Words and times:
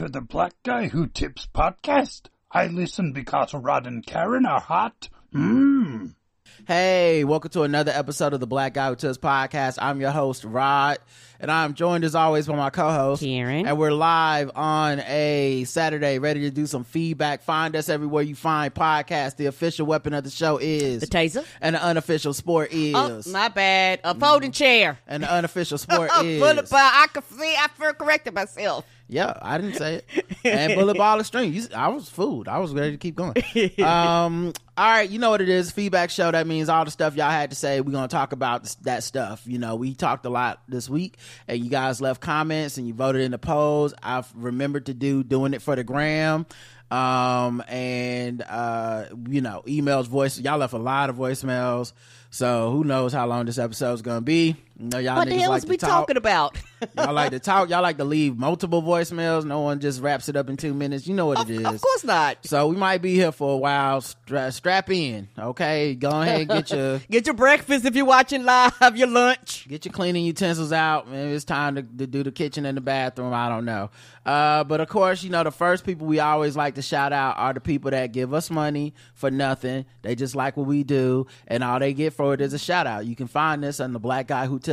to 0.00 0.08
the 0.08 0.22
Black 0.22 0.54
Guy 0.62 0.88
Who 0.88 1.06
Tips 1.08 1.46
podcast. 1.54 2.28
I 2.50 2.68
listen 2.68 3.12
because 3.12 3.52
Rod 3.52 3.86
and 3.86 4.04
Karen 4.06 4.46
are 4.46 4.58
hot. 4.58 5.10
Mmm. 5.34 6.14
Hey, 6.66 7.22
welcome 7.24 7.50
to 7.50 7.62
another 7.64 7.92
episode 7.94 8.32
of 8.32 8.40
the 8.40 8.46
Black 8.46 8.72
Guy 8.72 8.88
Who 8.88 8.96
Tips 8.96 9.18
podcast. 9.18 9.76
I'm 9.78 10.00
your 10.00 10.10
host, 10.10 10.44
Rod, 10.44 10.96
and 11.38 11.50
I'm 11.50 11.74
joined 11.74 12.04
as 12.04 12.14
always 12.14 12.46
by 12.46 12.56
my 12.56 12.70
co-host, 12.70 13.22
Karen. 13.22 13.66
And 13.66 13.76
we're 13.78 13.90
live 13.92 14.50
on 14.54 15.00
a 15.00 15.64
Saturday, 15.64 16.18
ready 16.18 16.40
to 16.40 16.50
do 16.50 16.66
some 16.66 16.84
feedback. 16.84 17.42
Find 17.42 17.76
us 17.76 17.90
everywhere 17.90 18.22
you 18.22 18.34
find 18.34 18.72
podcasts. 18.74 19.36
The 19.36 19.46
official 19.46 19.84
weapon 19.84 20.14
of 20.14 20.24
the 20.24 20.30
show 20.30 20.56
is 20.56 21.00
The 21.02 21.08
taser? 21.08 21.44
and 21.60 21.74
the 21.76 21.84
unofficial 21.84 22.32
sport 22.32 22.70
oh, 22.72 22.76
is, 23.18 23.26
Oh, 23.28 23.32
my 23.32 23.48
bad. 23.48 24.00
A 24.04 24.14
folding 24.14 24.52
chair. 24.52 24.98
and 25.06 25.24
the 25.24 25.30
unofficial 25.30 25.76
sport 25.78 26.10
is. 26.22 26.40
Bullet 26.40 26.70
ball. 26.70 26.80
I 26.80 27.06
could 27.12 27.24
see. 27.24 27.54
I 27.54 27.68
feel 27.68 27.92
corrected 27.92 28.32
myself. 28.34 28.86
Yeah, 29.10 29.36
I 29.42 29.58
didn't 29.58 29.74
say 29.74 29.96
it. 29.96 30.26
And 30.42 30.74
bullet 30.74 30.96
ball 30.96 31.20
extreme. 31.20 31.52
You, 31.52 31.64
I 31.74 31.88
was 31.88 32.08
fooled. 32.08 32.48
I 32.48 32.60
was 32.60 32.72
ready 32.72 32.92
to 32.92 32.96
keep 32.96 33.14
going. 33.14 33.34
Um, 33.84 34.54
all 34.78 34.86
right, 34.86 35.10
you 35.10 35.18
know 35.18 35.28
what 35.28 35.42
it 35.42 35.50
is. 35.50 35.70
Feedback 35.70 36.08
show. 36.08 36.30
That 36.30 36.46
means 36.46 36.70
all 36.70 36.82
the 36.86 36.90
stuff 36.90 37.14
y'all 37.14 37.30
had 37.30 37.50
to 37.50 37.56
say. 37.56 37.82
We're 37.82 37.92
gonna 37.92 38.08
talk 38.08 38.32
about 38.32 38.64
that 38.82 39.02
stuff. 39.02 39.42
You 39.44 39.58
know, 39.58 39.76
we 39.76 39.92
talked 39.94 40.24
a 40.24 40.30
lot 40.30 40.62
this 40.66 40.88
week, 40.88 41.18
and 41.46 41.62
you 41.62 41.68
guys 41.68 42.00
left 42.00 42.22
comments 42.22 42.78
and 42.78 42.88
you 42.88 42.94
voted 42.94 43.20
in 43.20 43.32
the 43.32 43.38
polls. 43.38 43.92
I've 44.02 44.32
remembered 44.34 44.86
to 44.86 44.94
do 44.94 45.22
doing 45.22 45.52
it 45.52 45.60
for 45.60 45.76
the 45.76 45.84
gram. 45.84 46.46
Um, 46.90 47.62
and 47.68 48.42
uh, 48.48 49.06
you 49.28 49.42
know, 49.42 49.62
emails, 49.66 50.06
voice. 50.06 50.40
Y'all 50.40 50.56
left 50.58 50.72
a 50.72 50.78
lot 50.78 51.10
of 51.10 51.16
voicemails. 51.16 51.92
So 52.30 52.70
who 52.70 52.84
knows 52.84 53.12
how 53.12 53.26
long 53.26 53.44
this 53.44 53.58
episode's 53.58 54.00
gonna 54.00 54.22
be? 54.22 54.56
Know, 54.80 54.96
y'all 54.96 55.16
What 55.16 55.28
the 55.28 55.36
hell 55.36 55.50
like 55.50 55.62
is 55.62 55.68
we 55.68 55.76
talk 55.76 55.90
talking 55.90 56.16
about? 56.16 56.56
y'all 56.96 57.12
like 57.12 57.32
to 57.32 57.38
talk. 57.38 57.68
Y'all 57.68 57.82
like 57.82 57.98
to 57.98 58.04
leave 58.04 58.38
multiple 58.38 58.82
voicemails. 58.82 59.44
No 59.44 59.60
one 59.60 59.78
just 59.78 60.00
wraps 60.00 60.30
it 60.30 60.36
up 60.36 60.48
in 60.48 60.56
two 60.56 60.72
minutes. 60.72 61.06
You 61.06 61.12
know 61.12 61.26
what 61.26 61.38
of, 61.38 61.50
it 61.50 61.60
is. 61.60 61.66
of 61.66 61.82
course 61.82 62.04
not. 62.04 62.38
So 62.46 62.66
we 62.66 62.76
might 62.76 63.02
be 63.02 63.14
here 63.14 63.30
for 63.30 63.52
a 63.52 63.56
while. 63.58 64.00
Stra- 64.00 64.50
strap 64.50 64.88
in, 64.88 65.28
okay? 65.38 65.94
Go 65.94 66.08
ahead, 66.22 66.40
and 66.40 66.48
get 66.48 66.70
your 66.70 66.98
Get 67.10 67.26
your 67.26 67.34
breakfast 67.34 67.84
if 67.84 67.94
you're 67.94 68.06
watching 68.06 68.44
live. 68.44 68.96
Your 68.96 69.08
lunch. 69.08 69.68
get 69.68 69.84
your 69.84 69.92
cleaning 69.92 70.24
utensils 70.24 70.72
out. 70.72 71.10
Maybe 71.10 71.32
it's 71.32 71.44
time 71.44 71.74
to, 71.74 71.82
to 71.82 72.06
do 72.06 72.22
the 72.22 72.32
kitchen 72.32 72.64
and 72.64 72.76
the 72.76 72.80
bathroom. 72.80 73.34
I 73.34 73.50
don't 73.50 73.66
know. 73.66 73.90
Uh, 74.24 74.64
but 74.64 74.80
of 74.80 74.88
course, 74.88 75.22
you 75.22 75.30
know 75.30 75.42
the 75.44 75.50
first 75.50 75.84
people 75.84 76.06
we 76.06 76.20
always 76.20 76.56
like 76.56 76.74
to 76.76 76.82
shout 76.82 77.12
out 77.12 77.36
are 77.36 77.52
the 77.52 77.60
people 77.60 77.90
that 77.90 78.12
give 78.12 78.32
us 78.32 78.50
money 78.50 78.94
for 79.14 79.30
nothing. 79.30 79.84
They 80.02 80.14
just 80.14 80.34
like 80.34 80.56
what 80.56 80.66
we 80.66 80.84
do, 80.84 81.26
and 81.46 81.62
all 81.62 81.78
they 81.78 81.92
get 81.92 82.14
for 82.14 82.32
it 82.32 82.40
is 82.40 82.54
a 82.54 82.58
shout 82.58 82.86
out. 82.86 83.04
You 83.06 83.16
can 83.16 83.26
find 83.26 83.62
this 83.62 83.80
on 83.80 83.92
the 83.92 83.98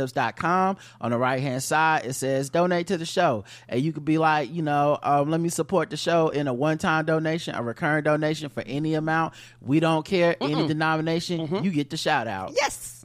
blackguywhotips.com. 0.06 0.76
On 1.00 1.10
the 1.10 1.18
right 1.18 1.40
hand 1.40 1.62
side, 1.62 2.06
it 2.06 2.14
says 2.14 2.50
donate 2.50 2.86
to 2.88 2.96
the 2.96 3.06
show, 3.06 3.44
and 3.68 3.80
you 3.80 3.92
could 3.92 4.04
be 4.04 4.18
like, 4.18 4.52
you 4.52 4.62
know, 4.62 4.98
um, 5.02 5.30
let 5.30 5.40
me 5.40 5.48
support 5.48 5.90
the 5.90 5.96
show 5.96 6.28
in 6.28 6.48
a 6.48 6.54
one 6.54 6.78
time 6.78 7.04
donation, 7.04 7.54
a 7.54 7.62
recurring 7.62 8.04
donation 8.04 8.48
for 8.48 8.62
any 8.66 8.94
amount. 8.94 9.34
We 9.60 9.80
don't 9.80 10.04
care 10.04 10.36
any 10.40 10.66
denomination. 10.66 11.64
You 11.64 11.70
get 11.70 11.90
the 11.90 11.96
shout 11.96 12.26
out. 12.28 12.52
Yes. 12.54 13.04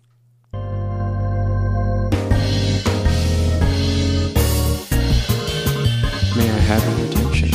May 6.35 6.49
I 6.49 6.59
have 6.65 6.99
your 6.99 7.07
attention? 7.07 7.49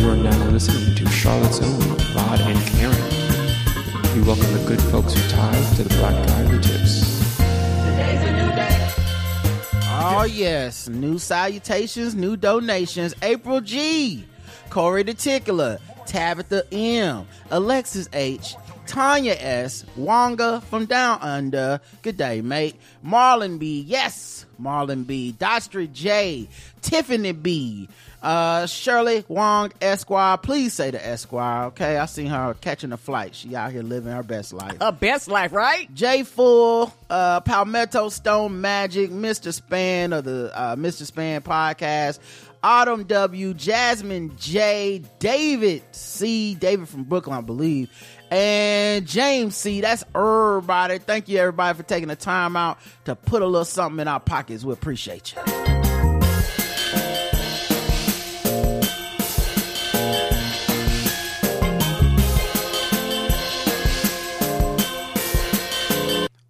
You 0.00 0.08
are 0.10 0.16
now 0.16 0.48
listening 0.48 0.94
to 0.96 1.06
Charlotte's 1.10 1.60
Own 1.60 1.78
Rod 2.14 2.40
and 2.40 2.58
Karen. 2.68 3.20
We 4.14 4.22
welcome 4.22 4.50
the 4.54 4.64
good 4.66 4.80
folks 4.90 5.12
who 5.14 5.28
tithe 5.28 5.76
to 5.76 5.82
the 5.82 5.94
black 5.96 6.26
guy 6.26 6.44
who 6.44 6.58
tips. 6.60 7.20
Oh 10.02 10.24
yes, 10.24 10.88
new 10.88 11.18
salutations, 11.18 12.14
new 12.14 12.36
donations. 12.36 13.14
April 13.22 13.60
G, 13.60 14.24
Corey 14.68 15.02
the 15.02 15.14
Tickler, 15.14 15.78
Tabitha 16.06 16.64
M, 16.72 17.26
Alexis 17.50 18.08
H, 18.12 18.54
Tanya 18.86 19.36
S, 19.38 19.84
Wonga 19.96 20.60
from 20.62 20.86
Down 20.86 21.20
Under. 21.20 21.80
Good 22.02 22.16
day, 22.16 22.40
mate. 22.40 22.76
Marlon 23.04 23.58
B, 23.58 23.82
yes, 23.82 24.46
Marlon 24.60 25.06
B, 25.06 25.34
Dostra 25.38 25.90
J, 25.90 26.48
Tiffany 26.82 27.32
B, 27.32 27.88
uh, 28.22 28.66
Shirley 28.66 29.24
Wong 29.28 29.72
Esquire. 29.80 30.36
Please 30.36 30.74
say 30.74 30.90
the 30.90 31.04
Esquire, 31.04 31.66
okay? 31.66 31.96
I 31.96 32.06
seen 32.06 32.26
her 32.26 32.54
catching 32.60 32.92
a 32.92 32.96
flight. 32.96 33.34
She 33.34 33.54
out 33.56 33.72
here 33.72 33.82
living 33.82 34.12
her 34.12 34.22
best 34.22 34.52
life. 34.52 34.76
A 34.80 34.92
best 34.92 35.28
life, 35.28 35.52
right? 35.52 35.92
J 35.94 36.22
Full, 36.24 36.92
uh, 37.08 37.40
Palmetto 37.40 38.08
Stone 38.08 38.60
Magic, 38.60 39.10
Mr. 39.10 39.52
Span 39.52 40.12
of 40.12 40.24
the 40.24 40.50
uh, 40.54 40.76
Mr. 40.76 41.04
Span 41.04 41.40
podcast, 41.40 42.18
Autumn 42.62 43.04
W, 43.04 43.54
Jasmine 43.54 44.36
J, 44.36 45.02
David 45.18 45.82
C, 45.92 46.54
David 46.54 46.88
from 46.88 47.04
Brooklyn, 47.04 47.38
I 47.38 47.40
believe, 47.40 47.88
and 48.30 49.06
James 49.06 49.56
C. 49.56 49.80
That's 49.80 50.04
everybody. 50.14 50.98
Thank 50.98 51.28
you, 51.28 51.38
everybody, 51.38 51.76
for 51.76 51.82
taking 51.84 52.08
the 52.08 52.16
time 52.16 52.56
out 52.56 52.78
to 53.06 53.14
put 53.16 53.42
a 53.42 53.46
little 53.46 53.64
something 53.64 54.00
in 54.00 54.08
our 54.08 54.20
pockets. 54.20 54.64
We 54.64 54.72
appreciate 54.74 55.34
you. 55.34 55.69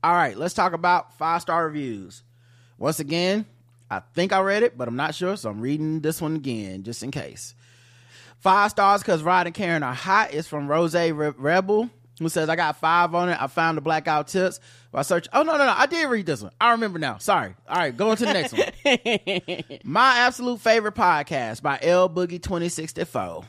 All 0.03 0.13
right, 0.15 0.37
let's 0.37 0.55
talk 0.55 0.73
about 0.73 1.17
five 1.19 1.43
star 1.43 1.67
reviews. 1.67 2.23
Once 2.79 3.01
again, 3.01 3.45
I 3.91 4.01
think 4.15 4.33
I 4.33 4.41
read 4.41 4.63
it, 4.63 4.79
but 4.79 4.89
I'm 4.89 4.97
not 4.97 5.15
sure, 5.15 5.37
so 5.37 5.51
I'm 5.51 5.61
reading 5.61 6.01
this 6.01 6.21
one 6.21 6.37
again 6.37 6.83
just 6.83 7.03
in 7.03 7.11
case. 7.11 7.55
Five 8.39 8.71
stars 8.71 9.03
because 9.03 9.23
Rod 9.23 9.47
and 9.47 9.55
Karen 9.55 9.83
are 9.83 9.93
hot. 9.93 10.33
It's 10.33 10.49
from 10.49 10.67
Rose 10.69 10.95
Re- 10.95 11.11
Rebel, 11.37 11.91
who 12.19 12.29
says, 12.31 12.49
I 12.49 12.57
got 12.57 12.79
five 12.79 13.15
on 13.15 13.29
it. 13.29 13.37
I 13.41 13.49
found 13.49 13.77
the 13.77 13.83
blackout 13.83 14.29
tips. 14.29 14.61
I 14.95 15.03
search. 15.03 15.29
Oh, 15.33 15.43
no, 15.43 15.59
no, 15.59 15.67
no. 15.67 15.75
I 15.77 15.85
did 15.87 16.09
read 16.09 16.25
this 16.25 16.43
one. 16.43 16.53
I 16.59 16.71
remember 16.73 16.99
now. 16.99 17.19
Sorry. 17.19 17.55
All 17.69 17.77
right, 17.77 17.95
going 17.95 18.17
to 18.17 18.25
the 18.25 18.33
next 18.33 18.55
one. 18.55 19.81
My 19.85 20.19
absolute 20.21 20.61
favorite 20.61 20.95
podcast 20.95 21.61
by 21.61 21.79
L 21.83 22.09
Boogie 22.09 22.43
2064. 22.43 23.45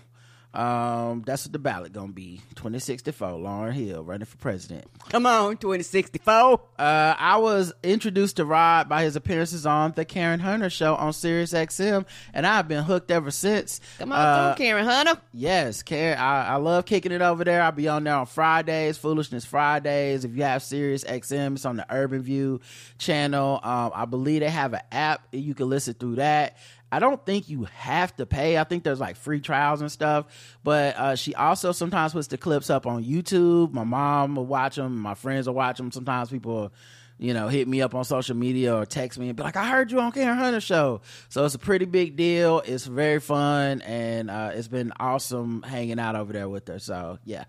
Um, 0.54 1.24
that's 1.26 1.46
what 1.46 1.54
the 1.54 1.60
ballot 1.60 1.94
gonna 1.94 2.12
be. 2.12 2.42
2064, 2.56 3.30
Lauryn 3.40 3.72
Hill 3.74 4.04
running 4.04 4.26
for 4.26 4.36
president. 4.38 4.86
Come 5.10 5.26
on, 5.26 5.56
2064. 5.58 6.60
Uh, 6.78 7.16
I 7.18 7.38
was 7.38 7.72
introduced 7.84 8.36
to 8.36 8.46
Rod 8.46 8.90
by 8.90 9.04
his 9.04 9.16
appearances 9.16 9.66
on 9.66 9.94
the 9.96 10.04
Karen 10.04 10.42
Hunter 10.42 10.70
show 10.70 10.96
on 10.96 11.14
Sirius 11.14 11.54
XM, 11.54 12.06
and 12.34 12.46
I've 12.46 12.68
been 12.68 12.84
hooked 12.84 13.12
ever 13.12 13.32
since. 13.32 13.80
Come 13.98 14.12
on 14.12 14.20
Uh, 14.20 14.54
through, 14.56 14.66
Karen 14.66 14.86
Hunter. 14.86 15.22
Yes, 15.34 15.84
Karen, 15.84 16.18
I, 16.20 16.48
I 16.48 16.56
love 16.58 16.86
kicking 16.86 17.14
it 17.14 17.22
over 17.22 17.44
there. 17.46 17.62
I'll 17.62 17.72
be 17.72 17.88
on 17.88 18.04
there 18.04 18.16
on 18.16 18.26
Fridays, 18.26 18.98
Foolishness 18.98 19.46
Fridays. 19.46 20.26
If 20.26 20.36
you 20.36 20.44
have 20.44 20.62
Sirius 20.64 21.06
XM, 21.06 21.54
it's 21.56 21.66
on 21.66 21.78
the 21.78 21.86
Urban 21.90 22.22
View 22.24 22.60
channel. 22.98 23.60
Um, 23.64 23.92
I 23.96 24.04
believe 24.06 24.42
they 24.42 24.50
have 24.50 24.74
an 24.74 24.82
app. 24.92 25.28
You 25.32 25.56
can 25.56 25.70
listen 25.70 25.94
through 25.94 26.16
that. 26.16 26.58
I 26.92 27.00
don't 27.00 27.26
think 27.26 27.50
you 27.50 27.66
have 27.74 28.16
to 28.18 28.26
pay. 28.26 28.58
I 28.58 28.64
think 28.64 28.84
there's 28.84 29.00
like 29.00 29.16
free 29.16 29.40
trials 29.40 29.82
and 29.82 29.92
stuff. 29.92 30.26
But 30.64 30.98
uh, 30.98 31.16
she 31.16 31.34
also 31.36 31.72
sometimes 31.72 32.14
puts 32.14 32.28
the 32.28 32.38
clips 32.38 32.70
up 32.70 32.86
on 32.86 33.04
YouTube. 33.04 33.74
My 33.74 33.84
mom 33.84 34.36
will 34.36 34.46
watch 34.46 34.76
them. 34.76 34.98
My 34.98 35.14
friends 35.14 35.48
will 35.48 35.56
watch 35.56 35.78
them. 35.78 35.92
Sometimes 35.92 36.30
people 36.30 36.72
you 37.22 37.36
know, 37.36 37.48
hit 37.50 37.68
me 37.68 37.84
up 37.84 37.94
on 37.94 38.04
social 38.04 38.36
media 38.36 38.76
or 38.76 38.84
text 38.84 39.20
me 39.20 39.28
and 39.28 39.38
be 39.38 39.44
like, 39.44 39.56
I 39.56 39.70
heard 39.70 39.92
you 39.92 40.00
on 40.00 40.12
Karen 40.12 40.36
Hunter 40.40 40.60
show. 40.60 41.02
So 41.30 41.46
it's 41.46 41.54
a 41.54 41.60
pretty 41.60 41.86
big 41.86 42.16
deal. 42.16 42.64
It's 42.66 42.88
very 42.88 43.20
fun 43.20 43.82
and 43.82 44.32
uh, 44.32 44.50
it's 44.56 44.68
been 44.68 44.92
awesome 45.00 45.62
hanging 45.62 46.00
out 46.00 46.16
over 46.16 46.34
there 46.34 46.50
with 46.50 46.68
her. 46.68 46.80
So 46.80 47.20
yeah. 47.24 47.46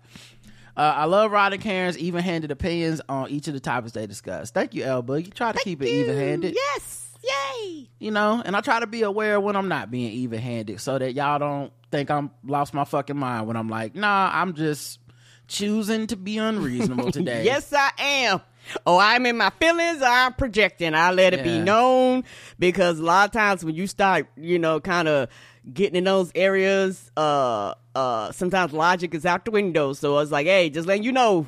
Uh, 0.77 0.93
I 0.95 1.05
love 1.05 1.31
Rod 1.31 1.53
and 1.53 1.61
Karen's 1.61 1.97
even 1.97 2.21
handed 2.21 2.51
opinions 2.51 3.01
on 3.09 3.29
each 3.29 3.47
of 3.47 3.55
the 3.55 3.59
topics 3.59 3.93
they 3.93 4.05
discuss. 4.05 4.51
Thank 4.51 4.75
you, 4.75 4.83
Elba. 4.83 5.23
You 5.23 5.31
try 5.31 5.51
to 5.51 5.59
keep 5.59 5.81
it 5.81 5.87
even 5.89 6.17
handed. 6.17 6.53
Yes. 6.53 7.02
Yay. 7.23 7.89
You 7.99 8.11
know, 8.11 8.41
and 8.45 8.55
I 8.55 8.61
try 8.61 8.79
to 8.79 8.87
be 8.87 9.03
aware 9.03 9.39
when 9.39 9.55
I'm 9.55 9.67
not 9.69 9.89
being 9.89 10.11
even 10.11 10.39
handed 10.39 10.81
so 10.81 10.97
that 10.97 11.13
y'all 11.13 11.39
don't 11.39 11.71
think 11.91 12.11
I'm 12.11 12.31
lost 12.45 12.73
my 12.73 12.83
fucking 12.83 13.17
mind 13.17 13.47
when 13.47 13.55
I'm 13.55 13.69
like, 13.69 13.95
nah, 13.95 14.29
I'm 14.33 14.53
just 14.53 14.99
choosing 15.47 16.07
to 16.07 16.15
be 16.15 16.37
unreasonable 16.37 17.11
today. 17.13 17.45
Yes, 17.45 17.71
I 17.71 17.91
am. 17.97 18.41
Oh, 18.85 18.97
I'm 18.97 19.25
in 19.25 19.37
my 19.37 19.49
feelings. 19.51 20.01
I'm 20.01 20.33
projecting. 20.33 20.95
I 20.95 21.11
let 21.11 21.33
it 21.33 21.43
be 21.43 21.59
known 21.59 22.23
because 22.57 22.99
a 22.99 23.03
lot 23.03 23.25
of 23.29 23.31
times 23.33 23.63
when 23.63 23.75
you 23.75 23.87
start, 23.87 24.27
you 24.37 24.57
know, 24.57 24.79
kind 24.79 25.07
of 25.07 25.29
getting 25.71 25.97
in 25.97 26.05
those 26.05 26.31
areas, 26.33 27.11
uh, 27.17 27.73
uh, 27.93 28.31
sometimes 28.31 28.73
logic 28.73 29.13
is 29.13 29.25
out 29.25 29.45
the 29.45 29.51
window. 29.51 29.93
So 29.93 30.13
I 30.13 30.19
was 30.19 30.31
like, 30.31 30.47
hey, 30.47 30.69
just 30.69 30.87
letting 30.87 31.03
you 31.03 31.11
know. 31.11 31.45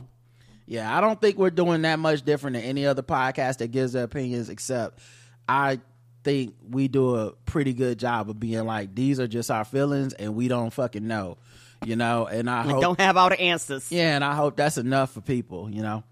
Yeah, 0.68 0.96
I 0.96 1.00
don't 1.00 1.22
think 1.22 1.38
we're 1.38 1.52
doing 1.52 1.84
that 1.84 2.00
much 2.00 2.24
different 2.24 2.56
than 2.56 2.64
any 2.64 2.86
other 2.86 3.04
podcast 3.04 3.60
that 3.60 3.72
gives 3.72 3.94
their 3.94 4.04
opinions, 4.04 4.50
except 4.50 5.00
I 5.48 5.80
think 6.24 6.56
we 6.70 6.88
do 6.88 7.16
a 7.16 7.32
pretty 7.46 7.74
good 7.74 8.00
job 8.00 8.30
of 8.30 8.40
being 8.40 8.66
like, 8.66 8.96
these 8.96 9.20
are 9.20 9.28
just 9.28 9.52
our 9.52 9.64
feelings 9.66 10.14
and 10.14 10.36
we 10.36 10.48
don't 10.48 10.72
fucking 10.72 11.08
know, 11.08 11.38
you 11.86 11.96
know, 11.96 12.26
and 12.26 12.50
I 12.50 12.64
hope, 12.64 12.82
don't 12.82 13.00
have 13.00 13.16
all 13.18 13.30
the 13.30 13.40
answers. 13.40 13.92
yeah, 13.92 14.16
and 14.16 14.24
I 14.24 14.34
hope 14.36 14.56
that's 14.58 14.78
enough 14.78 15.12
for 15.14 15.22
people, 15.22 15.70
you 15.70 15.82
know. 15.82 16.04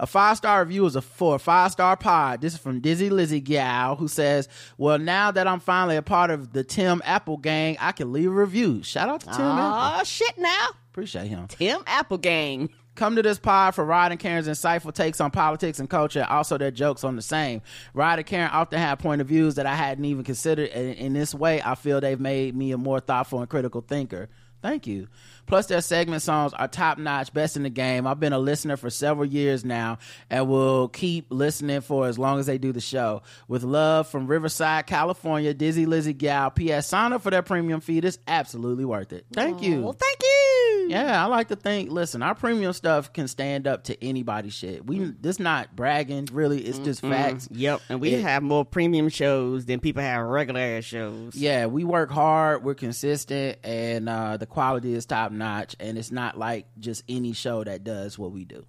A 0.00 0.06
five 0.06 0.36
star 0.36 0.62
review 0.64 0.86
is 0.86 0.94
a 0.94 1.02
for 1.02 1.34
a 1.34 1.38
five 1.40 1.72
star 1.72 1.96
pod. 1.96 2.40
This 2.40 2.54
is 2.54 2.60
from 2.60 2.78
Dizzy 2.80 3.10
Lizzy 3.10 3.40
Gal, 3.40 3.96
who 3.96 4.06
says, 4.06 4.48
"Well, 4.76 4.96
now 4.96 5.32
that 5.32 5.48
I'm 5.48 5.58
finally 5.58 5.96
a 5.96 6.02
part 6.02 6.30
of 6.30 6.52
the 6.52 6.62
Tim 6.62 7.02
Apple 7.04 7.36
gang, 7.36 7.76
I 7.80 7.90
can 7.90 8.12
leave 8.12 8.28
a 8.28 8.32
review. 8.32 8.84
Shout 8.84 9.08
out 9.08 9.20
to 9.22 9.26
Tim. 9.26 9.36
Oh 9.40 10.00
shit! 10.04 10.38
Now 10.38 10.68
Appreciate 10.92 11.26
him. 11.26 11.48
Tim 11.48 11.82
Apple 11.86 12.18
gang. 12.18 12.70
Come 12.98 13.14
to 13.14 13.22
this 13.22 13.38
pod 13.38 13.76
for 13.76 13.84
Rod 13.84 14.10
and 14.10 14.18
Karen's 14.18 14.48
insightful 14.48 14.92
takes 14.92 15.20
on 15.20 15.30
politics 15.30 15.78
and 15.78 15.88
culture, 15.88 16.26
also 16.28 16.58
their 16.58 16.72
jokes 16.72 17.04
on 17.04 17.14
the 17.14 17.22
same. 17.22 17.62
Rod 17.94 18.18
and 18.18 18.26
Karen 18.26 18.50
often 18.52 18.80
have 18.80 18.98
point 18.98 19.20
of 19.20 19.28
views 19.28 19.54
that 19.54 19.66
I 19.66 19.76
hadn't 19.76 20.04
even 20.04 20.24
considered, 20.24 20.70
and 20.70 20.96
in 20.96 21.12
this 21.12 21.32
way, 21.32 21.62
I 21.62 21.76
feel 21.76 22.00
they've 22.00 22.18
made 22.18 22.56
me 22.56 22.72
a 22.72 22.76
more 22.76 22.98
thoughtful 22.98 23.38
and 23.38 23.48
critical 23.48 23.82
thinker. 23.82 24.28
Thank 24.62 24.88
you. 24.88 25.06
Plus, 25.46 25.66
their 25.66 25.80
segment 25.80 26.22
songs 26.22 26.52
are 26.54 26.66
top 26.66 26.98
notch, 26.98 27.32
best 27.32 27.56
in 27.56 27.62
the 27.62 27.70
game. 27.70 28.04
I've 28.04 28.18
been 28.18 28.32
a 28.32 28.38
listener 28.40 28.76
for 28.76 28.90
several 28.90 29.26
years 29.26 29.64
now 29.64 29.98
and 30.28 30.48
will 30.48 30.88
keep 30.88 31.28
listening 31.30 31.80
for 31.82 32.08
as 32.08 32.18
long 32.18 32.40
as 32.40 32.46
they 32.46 32.58
do 32.58 32.72
the 32.72 32.80
show. 32.80 33.22
With 33.46 33.62
love 33.62 34.08
from 34.08 34.26
Riverside, 34.26 34.88
California, 34.88 35.54
Dizzy 35.54 35.86
Lizzy 35.86 36.14
Gal. 36.14 36.50
P.S. 36.50 36.88
Sign 36.88 37.12
up 37.12 37.22
for 37.22 37.30
their 37.30 37.42
premium 37.42 37.80
feed. 37.80 38.04
It's 38.04 38.18
absolutely 38.26 38.84
worth 38.84 39.12
it. 39.12 39.26
Thank 39.32 39.62
you. 39.62 39.82
Well, 39.82 39.92
thank 39.92 40.20
you. 40.20 40.57
Yeah, 40.88 41.22
I 41.22 41.26
like 41.26 41.48
to 41.48 41.56
think. 41.56 41.90
Listen, 41.90 42.22
our 42.22 42.34
premium 42.34 42.72
stuff 42.72 43.12
can 43.12 43.28
stand 43.28 43.66
up 43.66 43.84
to 43.84 44.04
anybody's 44.04 44.54
shit. 44.54 44.86
We 44.86 44.98
this 45.20 45.38
not 45.38 45.74
bragging, 45.76 46.28
really. 46.32 46.60
It's 46.62 46.78
just 46.78 47.00
facts. 47.00 47.48
Yep, 47.50 47.80
and 47.88 48.00
we 48.00 48.14
It- 48.14 48.22
have 48.22 48.42
more 48.42 48.64
premium 48.64 49.08
shows 49.08 49.64
than 49.66 49.80
people 49.80 50.02
have 50.02 50.24
regular 50.26 50.60
ass 50.60 50.84
shows. 50.84 51.34
Yeah, 51.34 51.66
we 51.66 51.84
work 51.84 52.10
hard. 52.10 52.64
We're 52.64 52.74
consistent, 52.74 53.58
and 53.64 54.08
uh, 54.08 54.36
the 54.36 54.46
quality 54.46 54.94
is 54.94 55.06
top 55.06 55.32
notch. 55.32 55.76
And 55.80 55.96
it's 55.98 56.10
not 56.10 56.38
like 56.38 56.66
just 56.78 57.02
any 57.08 57.32
show 57.32 57.62
that 57.64 57.84
does 57.84 58.18
what 58.18 58.32
we 58.32 58.44
do. 58.44 58.64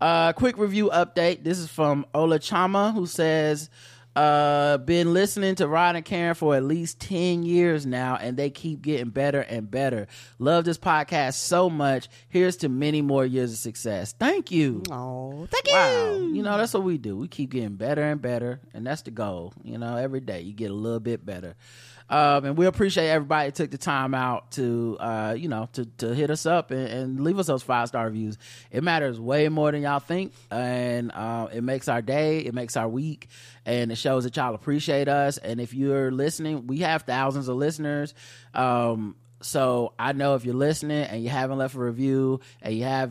Uh, 0.00 0.32
quick 0.32 0.58
review 0.58 0.90
update. 0.92 1.44
This 1.44 1.58
is 1.58 1.68
from 1.68 2.06
Ola 2.14 2.38
Chama, 2.38 2.92
who 2.94 3.06
says. 3.06 3.70
Uh, 4.16 4.78
been 4.78 5.12
listening 5.12 5.56
to 5.56 5.66
Rod 5.66 5.96
and 5.96 6.04
Karen 6.04 6.34
for 6.36 6.54
at 6.54 6.62
least 6.62 7.00
10 7.00 7.42
years 7.42 7.84
now, 7.84 8.16
and 8.20 8.36
they 8.36 8.48
keep 8.48 8.80
getting 8.80 9.10
better 9.10 9.40
and 9.40 9.68
better. 9.68 10.06
Love 10.38 10.64
this 10.64 10.78
podcast 10.78 11.34
so 11.34 11.68
much. 11.68 12.08
Here's 12.28 12.56
to 12.58 12.68
many 12.68 13.02
more 13.02 13.26
years 13.26 13.52
of 13.52 13.58
success. 13.58 14.12
Thank 14.16 14.52
you. 14.52 14.82
Oh, 14.90 15.48
thank 15.50 15.66
Wow. 15.66 16.14
you. 16.16 16.34
You 16.34 16.42
know, 16.44 16.56
that's 16.56 16.74
what 16.74 16.84
we 16.84 16.96
do. 16.96 17.16
We 17.16 17.26
keep 17.26 17.50
getting 17.50 17.74
better 17.74 18.02
and 18.02 18.22
better, 18.22 18.60
and 18.72 18.86
that's 18.86 19.02
the 19.02 19.10
goal. 19.10 19.52
You 19.64 19.78
know, 19.78 19.96
every 19.96 20.20
day 20.20 20.42
you 20.42 20.52
get 20.52 20.70
a 20.70 20.74
little 20.74 21.00
bit 21.00 21.26
better. 21.26 21.56
Um, 22.14 22.44
and 22.44 22.56
we 22.56 22.66
appreciate 22.66 23.08
everybody 23.08 23.50
took 23.50 23.72
the 23.72 23.76
time 23.76 24.14
out 24.14 24.52
to, 24.52 24.96
uh, 25.00 25.34
you 25.36 25.48
know, 25.48 25.68
to, 25.72 25.84
to 25.98 26.14
hit 26.14 26.30
us 26.30 26.46
up 26.46 26.70
and, 26.70 26.86
and 26.86 27.20
leave 27.20 27.40
us 27.40 27.48
those 27.48 27.64
five 27.64 27.88
star 27.88 28.04
reviews. 28.04 28.38
It 28.70 28.84
matters 28.84 29.18
way 29.18 29.48
more 29.48 29.72
than 29.72 29.82
y'all 29.82 29.98
think, 29.98 30.32
and 30.48 31.10
uh, 31.10 31.48
it 31.52 31.62
makes 31.64 31.88
our 31.88 32.02
day, 32.02 32.38
it 32.38 32.54
makes 32.54 32.76
our 32.76 32.88
week, 32.88 33.26
and 33.66 33.90
it 33.90 33.96
shows 33.96 34.22
that 34.22 34.36
y'all 34.36 34.54
appreciate 34.54 35.08
us. 35.08 35.38
And 35.38 35.60
if 35.60 35.74
you're 35.74 36.12
listening, 36.12 36.68
we 36.68 36.78
have 36.78 37.02
thousands 37.02 37.48
of 37.48 37.56
listeners. 37.56 38.14
Um, 38.54 39.16
so 39.42 39.92
I 39.98 40.12
know 40.12 40.36
if 40.36 40.44
you're 40.44 40.54
listening 40.54 41.02
and 41.02 41.20
you 41.20 41.30
haven't 41.30 41.58
left 41.58 41.74
a 41.74 41.80
review 41.80 42.38
and 42.62 42.76
you 42.76 42.84
have 42.84 43.10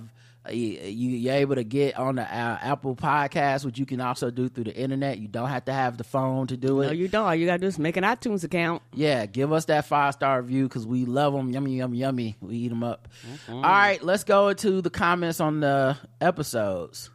you, 0.51 0.55
you- 0.83 1.17
you're 1.17 1.33
able 1.35 1.55
to 1.55 1.63
get 1.63 1.97
on 1.97 2.15
the 2.15 2.23
uh, 2.23 2.57
Apple 2.61 2.95
Podcast, 2.95 3.63
which 3.65 3.79
you 3.79 3.85
can 3.85 4.01
also 4.01 4.29
do 4.31 4.49
through 4.49 4.65
the 4.65 4.75
internet. 4.75 5.17
You 5.19 5.27
don't 5.27 5.47
have 5.49 5.65
to 5.65 5.73
have 5.73 5.97
the 5.97 6.03
phone 6.03 6.47
to 6.47 6.57
do 6.57 6.81
it. 6.81 6.87
No, 6.87 6.91
you 6.91 7.07
don't. 7.07 7.25
All 7.25 7.35
you 7.35 7.45
gotta 7.45 7.59
do 7.59 7.67
is 7.67 7.79
make 7.79 7.95
an 7.97 8.03
iTunes 8.03 8.43
account. 8.43 8.81
yeah, 8.93 9.25
give 9.25 9.51
us 9.53 9.65
that 9.65 9.85
five 9.85 10.13
star 10.15 10.41
review 10.41 10.63
because 10.67 10.85
we 10.85 11.05
love 11.05 11.33
them. 11.33 11.49
Yummy, 11.51 11.77
yummy, 11.77 11.97
yummy. 11.99 12.35
We 12.41 12.57
eat 12.57 12.69
them 12.69 12.83
up. 12.83 13.07
All 13.49 13.61
right, 13.61 14.03
let's 14.03 14.23
go 14.23 14.49
into 14.49 14.81
the 14.81 14.89
comments 14.89 15.39
on 15.39 15.59
the 15.61 15.97
episodes. 16.21 17.09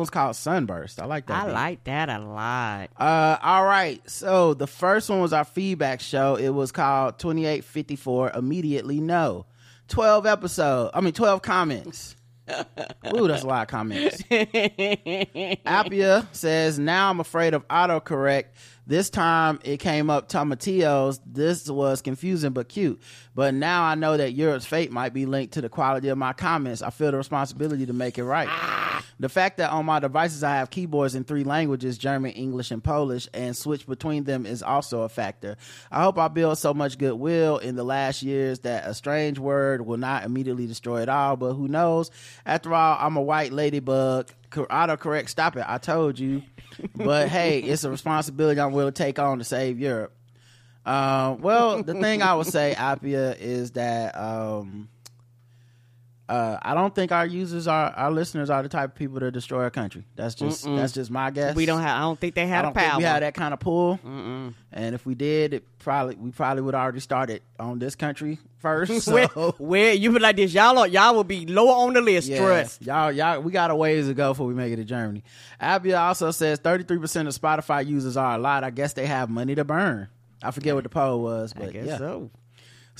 One's 0.00 0.10
called 0.10 0.34
Sunburst. 0.36 1.00
I 1.00 1.04
like 1.06 1.26
that. 1.26 1.46
I 1.48 1.52
like 1.52 1.84
that 1.84 2.08
a 2.08 2.18
lot. 2.18 2.90
Uh, 2.96 3.36
all 3.42 3.64
right. 3.64 4.00
So 4.10 4.54
the 4.54 4.66
first 4.66 5.08
one 5.08 5.20
was 5.20 5.32
our 5.32 5.44
feedback 5.44 6.00
show. 6.00 6.34
It 6.36 6.50
was 6.50 6.72
called 6.72 7.18
2854 7.18 8.32
Immediately 8.32 9.00
No. 9.00 9.46
12 9.88 10.26
episode. 10.26 10.90
I 10.94 11.00
mean, 11.00 11.12
12 11.12 11.42
comments. 11.42 12.16
Ooh, 13.14 13.28
that's 13.28 13.42
a 13.44 13.46
lot 13.46 13.62
of 13.62 13.68
comments. 13.68 14.22
Appia 15.66 16.26
says, 16.32 16.78
now 16.78 17.10
I'm 17.10 17.20
afraid 17.20 17.54
of 17.54 17.66
autocorrect. 17.68 18.46
This 18.90 19.08
time 19.08 19.60
it 19.62 19.76
came 19.76 20.10
up 20.10 20.28
tomatillos. 20.28 21.20
This 21.24 21.70
was 21.70 22.02
confusing 22.02 22.50
but 22.50 22.68
cute. 22.68 23.00
But 23.36 23.54
now 23.54 23.84
I 23.84 23.94
know 23.94 24.16
that 24.16 24.32
Europe's 24.32 24.66
fate 24.66 24.90
might 24.90 25.12
be 25.12 25.26
linked 25.26 25.54
to 25.54 25.60
the 25.60 25.68
quality 25.68 26.08
of 26.08 26.18
my 26.18 26.32
comments. 26.32 26.82
I 26.82 26.90
feel 26.90 27.12
the 27.12 27.16
responsibility 27.16 27.86
to 27.86 27.92
make 27.92 28.18
it 28.18 28.24
right. 28.24 28.48
The 29.20 29.28
fact 29.28 29.58
that 29.58 29.70
on 29.70 29.86
my 29.86 30.00
devices 30.00 30.42
I 30.42 30.56
have 30.56 30.70
keyboards 30.70 31.14
in 31.14 31.22
three 31.22 31.44
languages 31.44 31.98
German, 31.98 32.32
English, 32.32 32.72
and 32.72 32.82
Polish 32.82 33.28
and 33.32 33.56
switch 33.56 33.86
between 33.86 34.24
them 34.24 34.44
is 34.44 34.60
also 34.60 35.02
a 35.02 35.08
factor. 35.08 35.56
I 35.92 36.02
hope 36.02 36.18
I 36.18 36.26
built 36.26 36.58
so 36.58 36.74
much 36.74 36.98
goodwill 36.98 37.58
in 37.58 37.76
the 37.76 37.84
last 37.84 38.24
years 38.24 38.58
that 38.60 38.88
a 38.88 38.94
strange 38.94 39.38
word 39.38 39.86
will 39.86 39.98
not 39.98 40.24
immediately 40.24 40.66
destroy 40.66 41.02
it 41.02 41.08
all, 41.08 41.36
but 41.36 41.54
who 41.54 41.68
knows? 41.68 42.10
After 42.44 42.74
all, 42.74 42.96
I'm 42.98 43.16
a 43.16 43.22
white 43.22 43.52
ladybug. 43.52 44.32
Co- 44.50 44.66
Autocorrect, 44.66 45.28
stop 45.28 45.56
it. 45.56 45.64
I 45.66 45.78
told 45.78 46.18
you. 46.18 46.42
But 46.94 47.28
hey, 47.28 47.60
it's 47.60 47.84
a 47.84 47.90
responsibility 47.90 48.60
I'm 48.60 48.72
willing 48.72 48.92
to 48.92 49.02
take 49.02 49.18
on 49.18 49.38
to 49.38 49.44
save 49.44 49.78
Europe. 49.78 50.12
Uh, 50.84 51.36
well, 51.38 51.82
the 51.82 51.94
thing 51.94 52.22
I 52.22 52.34
would 52.34 52.46
say, 52.46 52.74
Appia, 52.76 53.36
is 53.38 53.72
that 53.72 54.16
um, 54.16 54.88
uh, 56.30 56.58
I 56.62 56.74
don't 56.74 56.94
think 56.94 57.10
our 57.10 57.26
users 57.26 57.66
are 57.66 57.90
our 57.90 58.12
listeners 58.12 58.50
are 58.50 58.62
the 58.62 58.68
type 58.68 58.90
of 58.90 58.94
people 58.94 59.18
to 59.18 59.32
destroy 59.32 59.66
a 59.66 59.70
country. 59.70 60.04
That's 60.14 60.36
just 60.36 60.64
that's 60.64 60.92
just 60.92 61.10
my 61.10 61.32
guess. 61.32 61.56
We 61.56 61.66
don't 61.66 61.80
have. 61.80 61.96
I 61.96 62.00
don't 62.02 62.20
think 62.20 62.36
they 62.36 62.46
don't 62.46 62.72
the 62.72 62.80
power. 62.80 62.98
we 62.98 63.02
have 63.02 63.20
that 63.20 63.34
kind 63.34 63.52
of 63.52 63.58
pull. 63.58 63.98
And 64.04 64.94
if 64.94 65.04
we 65.04 65.16
did, 65.16 65.54
it 65.54 65.64
probably 65.80 66.14
we 66.14 66.30
probably 66.30 66.62
would 66.62 66.76
already 66.76 67.00
started 67.00 67.42
on 67.58 67.80
this 67.80 67.96
country 67.96 68.38
first. 68.58 68.92
So 69.00 69.14
where, 69.14 69.26
where 69.26 69.92
you 69.94 70.12
be 70.12 70.18
like 70.20 70.36
this, 70.36 70.52
y'all 70.54 70.78
are, 70.78 70.86
y'all 70.86 71.16
will 71.16 71.24
be 71.24 71.46
lower 71.46 71.72
on 71.86 71.94
the 71.94 72.00
list. 72.00 72.28
yeah, 72.28 72.38
Trust. 72.38 72.82
y'all, 72.82 73.10
y'all, 73.10 73.40
we 73.40 73.50
got 73.50 73.70
a 73.70 73.74
ways 73.74 74.06
to 74.06 74.14
go 74.14 74.30
before 74.30 74.46
we 74.46 74.54
make 74.54 74.72
it 74.72 74.76
to 74.76 74.84
Germany. 74.84 75.24
Abia 75.60 75.98
also 75.98 76.30
says 76.30 76.60
33% 76.60 77.26
of 77.26 77.34
Spotify 77.34 77.84
users 77.86 78.16
are 78.16 78.36
a 78.36 78.38
lot. 78.38 78.62
I 78.62 78.70
guess 78.70 78.92
they 78.92 79.06
have 79.06 79.30
money 79.30 79.54
to 79.54 79.64
burn. 79.64 80.08
I 80.42 80.50
forget 80.50 80.74
what 80.74 80.84
the 80.84 80.90
poll 80.90 81.22
was, 81.22 81.54
but 81.54 81.68
I 81.68 81.72
guess 81.72 81.86
yeah. 81.86 81.98
so. 81.98 82.30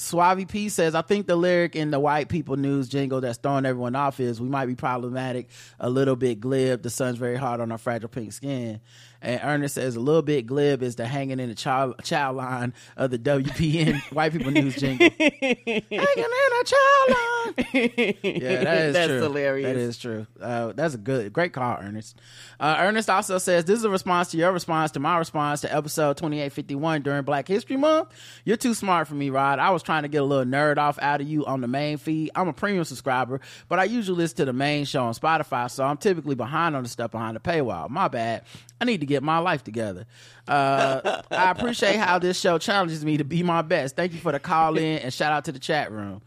Suave 0.01 0.49
P 0.49 0.69
says, 0.69 0.95
I 0.95 1.03
think 1.03 1.27
the 1.27 1.37
lyric 1.37 1.77
in 1.77 1.91
the 1.91 2.01
white 2.01 2.29
people 2.29 2.57
news 2.57 2.89
jingle 2.89 3.21
that's 3.21 3.39
throwing 3.39 3.67
everyone 3.67 3.95
off 3.95 4.19
is 4.19 4.41
we 4.41 4.49
might 4.49 4.67
be 4.67 4.75
problematic, 4.75 5.51
a 5.79 5.91
little 5.91 6.17
bit 6.17 6.41
glib. 6.41 6.83
The 6.83 6.91
sun's 6.91 7.19
very 7.19 7.37
hard 7.37 7.61
on 7.61 7.71
our 7.71 7.79
fragile 7.79 8.09
pink 8.09 8.33
skin. 8.33 8.81
And 9.23 9.41
Ernest 9.43 9.75
says 9.75 9.97
a 9.97 10.01
little 10.01 10.23
bit 10.23 10.47
glib 10.47 10.83
is 10.83 10.97
the 10.97 11.07
hanging 11.07 11.41
in 11.41 11.49
the 11.51 11.55
child, 11.55 11.95
child 12.03 12.37
line 12.37 12.73
of 12.97 13.11
the 13.11 13.19
WPN 13.19 14.01
white 14.13 14.33
people 14.33 14.51
news 14.51 14.77
jingle. 14.77 15.11
hanging 15.19 15.83
in 15.91 16.01
a 16.01 16.65
child 16.65 17.11
line. 17.11 17.17
Yeah, 18.23 18.65
that 18.65 18.79
is 18.87 18.93
That's 18.95 19.09
true. 19.09 19.23
hilarious. 19.23 19.67
That 19.67 19.77
is 19.77 19.99
true. 19.99 20.27
Uh, 20.41 20.73
that's 20.73 20.95
a 20.95 20.99
good, 20.99 21.33
great 21.33 21.53
call, 21.53 21.79
Ernest. 21.81 22.17
Uh, 22.59 22.77
Ernest 22.79 23.11
also 23.11 23.39
says 23.39 23.65
this 23.65 23.79
is 23.79 23.85
a 23.85 23.91
response 23.91 24.31
to 24.31 24.37
your 24.37 24.53
response 24.53 24.93
to 24.93 25.01
my 25.01 25.19
response 25.19 25.61
to 25.63 25.75
episode 25.75 26.17
twenty 26.17 26.41
eight 26.41 26.53
fifty 26.53 26.75
one 26.75 27.03
during 27.03 27.23
Black 27.25 27.49
History 27.49 27.77
Month. 27.77 28.09
You're 28.45 28.57
too 28.57 28.75
smart 28.75 29.09
for 29.09 29.15
me, 29.15 29.31
Rod. 29.31 29.59
I 29.59 29.71
was 29.71 29.83
trying 29.83 30.03
to 30.03 30.09
get 30.09 30.19
a 30.23 30.25
little 30.25 30.45
nerd 30.45 30.79
off 30.79 30.99
out 31.01 31.21
of 31.21 31.29
you 31.29 31.45
on 31.47 31.61
the 31.61 31.69
main 31.69 31.97
feed. 31.99 32.31
I'm 32.35 32.49
a 32.49 32.53
premium 32.53 32.85
subscriber, 32.85 33.41
but 33.69 33.79
I 33.79 33.85
usually 33.85 34.19
listen 34.19 34.37
to 34.39 34.45
the 34.47 34.53
main 34.53 34.85
show 34.85 35.05
on 35.05 35.15
Spotify, 35.15 35.71
so 35.71 35.85
I'm 35.85 35.97
typically 35.97 36.35
behind 36.35 36.77
on 36.77 36.83
the 36.85 36.89
stuff 36.89 37.11
behind 37.11 37.37
the 37.37 37.41
paywall. 37.41 37.89
My 37.91 38.09
bad. 38.09 38.45
I 38.81 38.85
need 38.87 39.01
to 39.01 39.07
get 39.07 39.23
my 39.23 39.39
life 39.39 39.63
together. 39.63 40.07
Uh, 40.49 41.23
I 41.31 41.51
appreciate 41.51 41.97
how 41.97 42.19
this 42.19 42.41
show 42.41 42.59
challenges 42.59 43.05
me 43.05 43.19
to 43.19 43.25
be 43.25 43.43
my 43.43 43.63
best. 43.63 43.95
Thank 43.95 44.15
you 44.15 44.21
for 44.21 44.33
the 44.33 44.41
call 44.41 44.79
in 44.79 44.99
and 45.01 45.13
shout 45.13 45.33
out 45.33 45.45
to 45.45 45.53
the 45.53 45.59
chat 45.59 45.93
room. 45.93 46.23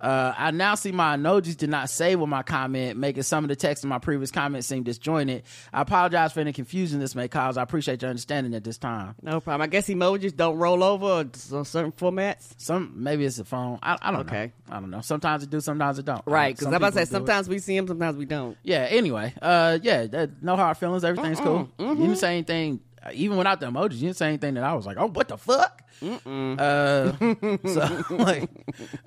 Uh, 0.00 0.32
I 0.36 0.50
now 0.50 0.74
see 0.76 0.92
my 0.92 1.16
emojis 1.16 1.56
did 1.56 1.68
not 1.70 1.90
save 1.90 2.20
with 2.20 2.28
my 2.28 2.42
comment, 2.42 2.98
making 2.98 3.22
some 3.22 3.44
of 3.44 3.48
the 3.48 3.56
text 3.56 3.84
in 3.84 3.90
my 3.90 3.98
previous 3.98 4.30
comments 4.30 4.66
seem 4.66 4.82
disjointed. 4.82 5.42
I 5.72 5.82
apologize 5.82 6.32
for 6.32 6.40
any 6.40 6.52
confusion 6.52 7.00
this 7.00 7.14
may 7.14 7.28
cause. 7.28 7.56
I 7.58 7.62
appreciate 7.62 8.00
your 8.02 8.08
understanding 8.08 8.54
at 8.54 8.64
this 8.64 8.78
time. 8.78 9.14
No 9.22 9.40
problem. 9.40 9.62
I 9.62 9.66
guess 9.66 9.88
emojis 9.88 10.34
don't 10.34 10.56
roll 10.56 10.82
over 10.82 11.06
on 11.06 11.34
certain 11.64 11.92
formats. 11.92 12.54
Some 12.56 12.92
maybe 12.96 13.24
it's 13.24 13.38
a 13.38 13.44
phone. 13.44 13.78
I, 13.82 13.98
I 14.00 14.10
don't 14.10 14.20
Okay. 14.20 14.52
know. 14.68 14.76
I 14.76 14.80
don't 14.80 14.90
know. 14.90 15.00
Sometimes 15.02 15.42
it 15.42 15.50
do, 15.50 15.60
sometimes 15.60 15.98
it 15.98 16.04
don't. 16.06 16.22
Right, 16.26 16.54
because 16.54 16.68
I'm 16.68 16.74
about 16.74 16.94
to 16.94 16.94
say 16.94 17.00
do 17.00 17.08
it. 17.08 17.10
sometimes 17.10 17.48
we 17.48 17.58
see 17.58 17.76
them, 17.76 17.86
sometimes 17.88 18.16
we 18.16 18.24
don't. 18.24 18.56
Yeah. 18.62 18.86
Anyway, 18.88 19.34
uh, 19.42 19.78
yeah, 19.82 20.06
that, 20.06 20.42
no 20.42 20.56
hard 20.56 20.76
feelings. 20.78 21.04
Everything's 21.04 21.40
cool. 21.40 21.68
You 21.78 21.94
didn't 21.96 22.16
say 22.16 22.32
anything 22.34 22.80
Even 23.12 23.38
without 23.38 23.60
the 23.60 23.66
emojis, 23.66 23.94
you 23.94 24.00
didn't 24.08 24.16
say 24.16 24.28
anything 24.28 24.54
that 24.54 24.64
I 24.64 24.74
was 24.74 24.86
like, 24.86 24.96
oh, 24.98 25.08
what 25.08 25.28
the 25.28 25.38
fuck? 25.38 25.82
Uh, 26.02 27.12
so 27.66 28.04
like, 28.10 28.48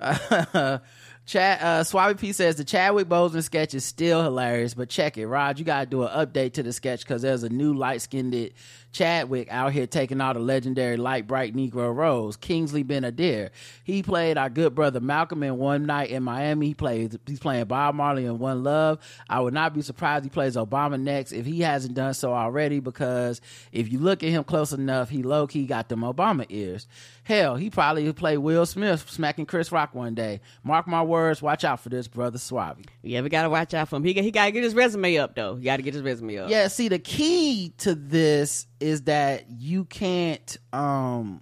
uh, 0.00 0.78
Chad 1.26 1.58
uh, 1.62 1.84
Swabby 1.84 2.18
P 2.18 2.32
says 2.32 2.56
the 2.56 2.64
Chadwick 2.64 3.08
Boseman 3.08 3.42
sketch 3.42 3.72
is 3.72 3.84
still 3.84 4.22
hilarious, 4.22 4.74
but 4.74 4.90
check 4.90 5.16
it, 5.16 5.26
Rod. 5.26 5.58
You 5.58 5.64
gotta 5.64 5.86
do 5.86 6.02
an 6.02 6.08
update 6.08 6.52
to 6.54 6.62
the 6.62 6.72
sketch 6.72 7.00
because 7.00 7.22
there's 7.22 7.42
a 7.42 7.48
new 7.48 7.72
light 7.72 8.02
skinned 8.02 8.50
Chadwick 8.94 9.48
out 9.50 9.72
here 9.72 9.86
taking 9.86 10.20
all 10.20 10.34
the 10.34 10.40
legendary 10.40 10.96
light 10.96 11.26
bright 11.26 11.54
Negro 11.54 11.94
roles. 11.94 12.36
Kingsley 12.36 12.84
Ben-Adir. 12.84 13.50
He 13.82 14.02
played 14.02 14.38
our 14.38 14.48
good 14.48 14.74
brother 14.74 15.00
Malcolm 15.00 15.42
in 15.42 15.58
One 15.58 15.84
Night 15.84 16.10
in 16.10 16.22
Miami. 16.22 16.68
He 16.68 16.74
plays 16.74 17.16
he's 17.26 17.40
playing 17.40 17.64
Bob 17.64 17.96
Marley 17.96 18.24
in 18.24 18.38
One 18.38 18.62
Love. 18.62 19.00
I 19.28 19.40
would 19.40 19.52
not 19.52 19.74
be 19.74 19.82
surprised 19.82 20.24
he 20.24 20.30
plays 20.30 20.56
Obama 20.56 21.00
next 21.00 21.32
if 21.32 21.44
he 21.44 21.60
hasn't 21.60 21.94
done 21.94 22.14
so 22.14 22.32
already 22.32 22.78
because 22.80 23.40
if 23.72 23.90
you 23.92 23.98
look 23.98 24.22
at 24.22 24.28
him 24.28 24.44
close 24.44 24.72
enough, 24.72 25.08
he 25.08 25.22
low 25.22 25.46
key 25.46 25.66
got 25.66 25.88
them 25.88 26.00
Obama 26.00 26.46
ears. 26.48 26.86
Hell, 27.24 27.56
he 27.56 27.70
probably 27.70 28.12
play 28.12 28.36
Will 28.36 28.66
Smith 28.66 29.10
smacking 29.10 29.46
Chris 29.46 29.72
Rock 29.72 29.94
one 29.94 30.14
day. 30.14 30.40
Mark 30.62 30.86
my 30.86 31.02
words, 31.02 31.13
watch 31.42 31.64
out 31.64 31.80
for 31.80 31.88
this 31.88 32.08
brother 32.08 32.38
Swabby. 32.38 32.86
Yeah, 33.02 33.20
we 33.20 33.28
gotta 33.28 33.50
watch 33.50 33.74
out 33.74 33.88
for 33.88 33.96
him. 33.96 34.04
He 34.04 34.14
got, 34.14 34.24
he 34.24 34.30
gotta 34.30 34.50
get 34.50 34.62
his 34.62 34.74
resume 34.74 35.16
up 35.18 35.34
though. 35.34 35.56
He 35.56 35.64
gotta 35.64 35.82
get 35.82 35.94
his 35.94 36.02
resume 36.02 36.38
up. 36.38 36.50
Yeah, 36.50 36.68
see 36.68 36.88
the 36.88 36.98
key 36.98 37.72
to 37.78 37.94
this 37.94 38.66
is 38.80 39.02
that 39.02 39.50
you 39.50 39.84
can't 39.84 40.56
um 40.72 41.40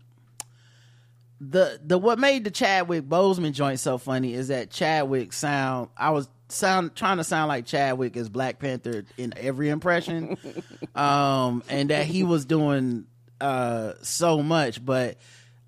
the 1.41 1.81
the 1.85 1.99
what 1.99 2.19
made 2.19 2.45
the 2.45 2.51
Chadwick 2.51 3.09
Boseman 3.09 3.53
joint 3.53 3.81
so 3.81 3.99
funny 3.99 4.35
is 4.35 4.49
that 4.49 4.71
Chadwick 4.71 5.33
sound 5.33 5.89
I 5.97 6.11
was 6.11 6.29
sound 6.49 6.95
trying 6.95 7.17
to 7.17 7.25
sound 7.25 7.49
like 7.49 7.67
Chadwick 7.67 8.17
as 8.17 8.29
Black 8.29 8.59
Panther 8.59 9.05
in 9.17 9.35
every 9.37 9.69
impression. 9.69 10.37
um 10.95 11.63
and 11.69 11.91
that 11.91 12.07
he 12.07 12.23
was 12.23 12.45
doing 12.45 13.07
uh 13.41 13.95
so 14.03 14.43
much 14.43 14.85
but 14.85 15.17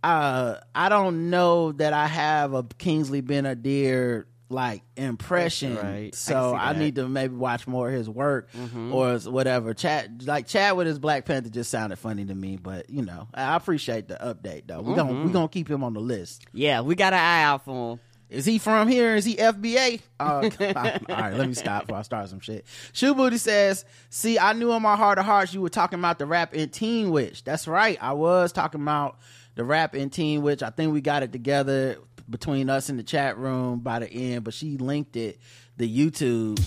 uh 0.04 0.60
I 0.74 0.88
don't 0.88 1.30
know 1.30 1.72
that 1.72 1.92
I 1.92 2.06
have 2.06 2.52
a 2.54 2.62
Kingsley 2.62 3.20
Ben-Adir 3.22 4.24
like 4.50 4.82
impression 4.96 5.74
Right. 5.76 6.14
So 6.14 6.52
see 6.52 6.56
I, 6.56 6.74
need 6.74 6.96
to 6.96 7.08
maybe 7.08 7.34
watch 7.34 7.66
more 7.66 7.88
of 7.88 7.94
his 7.94 8.08
work 8.10 8.50
or 8.92 9.16
whatever 9.18 9.72
Chad 9.74 10.26
like 10.26 10.46
Chad 10.46 10.76
with 10.76 10.86
his 10.86 10.98
Black 10.98 11.24
Panther 11.24 11.48
just 11.48 11.70
sounded 11.70 11.96
funny 11.96 12.24
to 12.26 12.34
me 12.34 12.56
but 12.56 12.90
you 12.90 13.02
know 13.02 13.26
I 13.32 13.56
appreciate 13.56 14.06
the 14.08 14.16
update 14.16 14.66
though 14.66 14.82
we 14.82 14.94
gonna 14.94 15.24
we 15.24 15.32
gonna 15.32 15.48
keep 15.48 15.68
him 15.68 15.82
on 15.82 15.94
the 15.94 16.00
list 16.00 16.44
Yeah, 16.52 16.82
we 16.82 16.94
got 16.94 17.14
an 17.14 17.20
eye 17.20 17.42
out 17.44 17.64
for 17.64 17.92
him. 17.94 18.00
is 18.28 18.44
he 18.44 18.58
from 18.58 18.86
here? 18.88 19.14
Is 19.16 19.24
he 19.24 19.36
FBA? 19.36 20.00
Uh, 20.20 20.24
all 20.60 20.70
right, 21.08 21.34
let 21.34 21.48
me 21.48 21.54
stop 21.54 21.86
before 21.86 21.98
I 21.98 22.02
start 22.02 22.28
some 22.28 22.40
shit. 22.40 22.66
Shoe 22.92 23.14
Booty 23.14 23.38
says, 23.38 23.84
See, 24.10 24.38
I 24.38 24.52
knew 24.54 24.72
in 24.72 24.82
my 24.82 24.96
heart 24.96 25.18
of 25.18 25.24
hearts 25.24 25.54
you 25.54 25.60
were 25.62 25.68
talking 25.68 25.98
about 25.98 26.18
the 26.18 26.26
rap 26.26 26.54
in 26.54 26.68
Teen 26.70 27.10
Witch. 27.10 27.44
That's 27.44 27.66
right. 27.68 27.96
I 28.00 28.12
was 28.12 28.52
talking 28.52 28.80
about 28.82 29.18
the 29.54 29.64
rapping 29.64 30.10
team, 30.10 30.42
which 30.42 30.62
I 30.62 30.70
think 30.70 30.92
we 30.92 31.00
got 31.00 31.22
it 31.22 31.32
together 31.32 31.98
between 32.28 32.70
us 32.70 32.88
in 32.88 32.96
the 32.96 33.02
chat 33.02 33.36
room 33.38 33.80
by 33.80 33.98
the 33.98 34.10
end, 34.10 34.44
but 34.44 34.54
she 34.54 34.76
linked 34.78 35.16
it, 35.16 35.38
the 35.76 35.88
YouTube. 35.88 36.60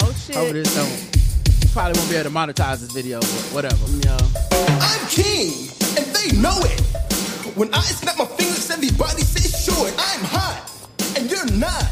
Oh 0.00 0.14
shit. 0.26 0.36
Over 0.36 0.52
this 0.52 0.74
don't 0.74 1.18
probably 1.72 1.98
won't 1.98 2.10
be 2.10 2.16
able 2.16 2.30
to 2.30 2.34
monetize 2.34 2.80
this 2.80 2.92
video, 2.92 3.20
but 3.20 3.50
whatever. 3.52 3.76
No. 4.04 4.16
I'm 4.80 5.08
king, 5.08 5.68
and 5.96 6.06
they 6.14 6.36
know 6.36 6.58
it. 6.62 6.80
When 7.56 7.72
I 7.74 7.80
snap 7.80 8.18
my 8.18 8.24
fingers, 8.24 8.70
everybody 8.70 9.22
says 9.22 9.64
short. 9.64 9.92
I'm 9.96 10.24
hot, 10.24 10.88
and 11.16 11.30
you're 11.30 11.50
not. 11.52 11.84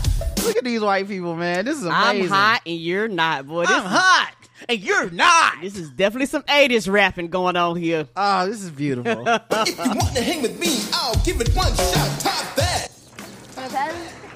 Look 0.47 0.57
at 0.57 0.65
these 0.65 0.81
white 0.81 1.09
people, 1.09 1.35
man. 1.35 1.65
This 1.65 1.79
is 1.79 1.85
amazing. 1.85 2.23
I'm 2.23 2.29
hot 2.29 2.63
and 2.67 2.77
you're 2.77 3.09
not, 3.09 3.49
boy. 3.49 3.63
This 3.63 3.71
I'm 3.73 3.85
is, 3.85 3.91
hot, 3.91 4.33
and 4.69 4.81
you're 4.81 5.11
not. 5.11 5.61
This 5.61 5.77
is 5.77 5.91
definitely 5.91 6.27
some 6.27 6.43
80s 6.43 6.91
rapping 6.91 7.29
going 7.29 7.57
on 7.57 7.77
here. 7.77 8.09
Oh, 8.17 8.47
this 8.47 8.63
is 8.63 8.71
beautiful. 8.71 9.25
If 9.51 9.69
you 9.79 9.85
want 9.95 10.15
to 10.17 10.23
hang 10.23 10.43
with 10.43 10.59
me, 10.59 10.79
I'll 10.93 11.15
give 11.25 11.41
it 11.41 11.49
one 11.55 11.75
shot. 11.75 12.21
Top 12.21 12.55
that. 12.57 12.89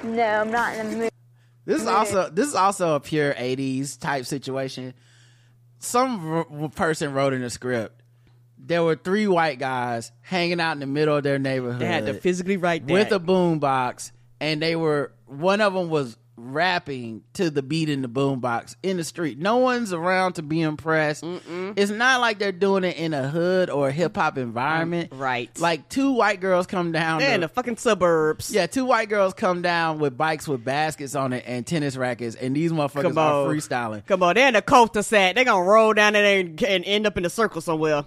No, 0.03 0.23
I'm 0.23 0.51
not 0.51 0.77
in 0.77 0.91
the 0.91 0.97
mood. 0.97 1.11
This 1.67 1.83
is 1.83 1.87
also 1.87 2.31
this 2.31 2.49
is 2.49 2.55
also 2.55 2.95
a 2.97 3.01
pure 3.01 3.33
'80s 3.35 3.99
type 3.99 4.25
situation. 4.27 4.95
Some 5.79 6.45
r- 6.63 6.69
person 6.71 7.13
wrote 7.13 7.33
in 7.33 7.43
the 7.43 7.51
script. 7.51 8.03
There 8.59 8.83
were 8.83 8.97
three 8.97 9.27
white 9.27 9.59
guys 9.59 10.11
hanging 10.21 10.61
out 10.61 10.73
in 10.73 10.81
the 10.81 10.87
middle 10.87 11.17
of 11.17 11.23
their 11.23 11.39
neighborhood 11.39 11.81
They 11.81 11.87
had 11.87 12.07
to 12.07 12.15
physically 12.15 12.57
write 12.57 12.87
that. 12.87 12.93
with 12.93 13.13
a 13.13 13.21
boombox, 13.21 14.13
and 14.41 14.61
they 14.61 14.75
were 14.77 15.13
one 15.27 15.61
of 15.61 15.75
them 15.75 15.89
was 15.91 16.17
rapping 16.43 17.23
to 17.35 17.51
the 17.51 17.63
beat 17.63 17.89
in 17.89 18.03
the 18.03 18.09
boombox 18.09 18.75
in 18.83 18.97
the 18.97 19.05
street. 19.05 19.39
No 19.39 19.59
one's 19.59 19.93
around 19.93 20.35
to 20.35 20.43
be 20.43 20.61
impressed. 20.63 21.23
It's 21.77 21.91
not 21.91 22.21
like 22.21 22.39
they're 22.39 22.53
doing 22.53 22.85
it 22.85 22.97
in 22.97 23.15
a 23.15 23.29
hood 23.29 23.71
or 23.71 23.89
a 23.89 23.93
hip 23.93 24.17
hop 24.17 24.39
environment. 24.39 25.11
Mm, 25.11 25.19
right. 25.21 25.61
Like 25.61 25.89
two 25.89 26.13
white 26.13 26.41
girls 26.41 26.67
come 26.67 26.93
down. 26.93 27.19
They're 27.21 27.29
to- 27.29 27.35
in 27.35 27.41
the 27.43 27.49
fucking 27.49 27.77
suburbs. 27.77 28.51
yeah, 28.51 28.67
two 28.67 28.85
white 28.85 29.09
girls 29.09 29.35
come 29.35 29.63
down 29.63 29.99
with 29.99 30.17
bikes 30.17 30.49
with 30.49 30.65
baskets 30.65 31.15
on 31.15 31.33
it 31.33 31.45
and 31.47 31.67
tennis 31.67 31.97
rackets, 31.97 32.35
and 32.37 32.57
these 32.57 32.73
motherfuckers 32.73 33.03
Come 33.03 33.19
are 33.19 33.47
on. 33.47 33.55
freestyling. 33.55 34.07
Come 34.07 34.23
on, 34.23 34.35
they're 34.35 34.49
in 34.49 34.55
the 34.55 34.63
cul-de-sac. 34.63 35.35
They're 35.35 35.45
gonna 35.45 35.63
roll 35.65 35.93
down 35.95 36.15
there 36.15 36.41
and, 36.41 36.63
and 36.63 36.85
end 36.85 37.07
up 37.07 37.17
in 37.19 37.25
a 37.25 37.31
circle 37.31 37.61
somewhere. 37.61 38.05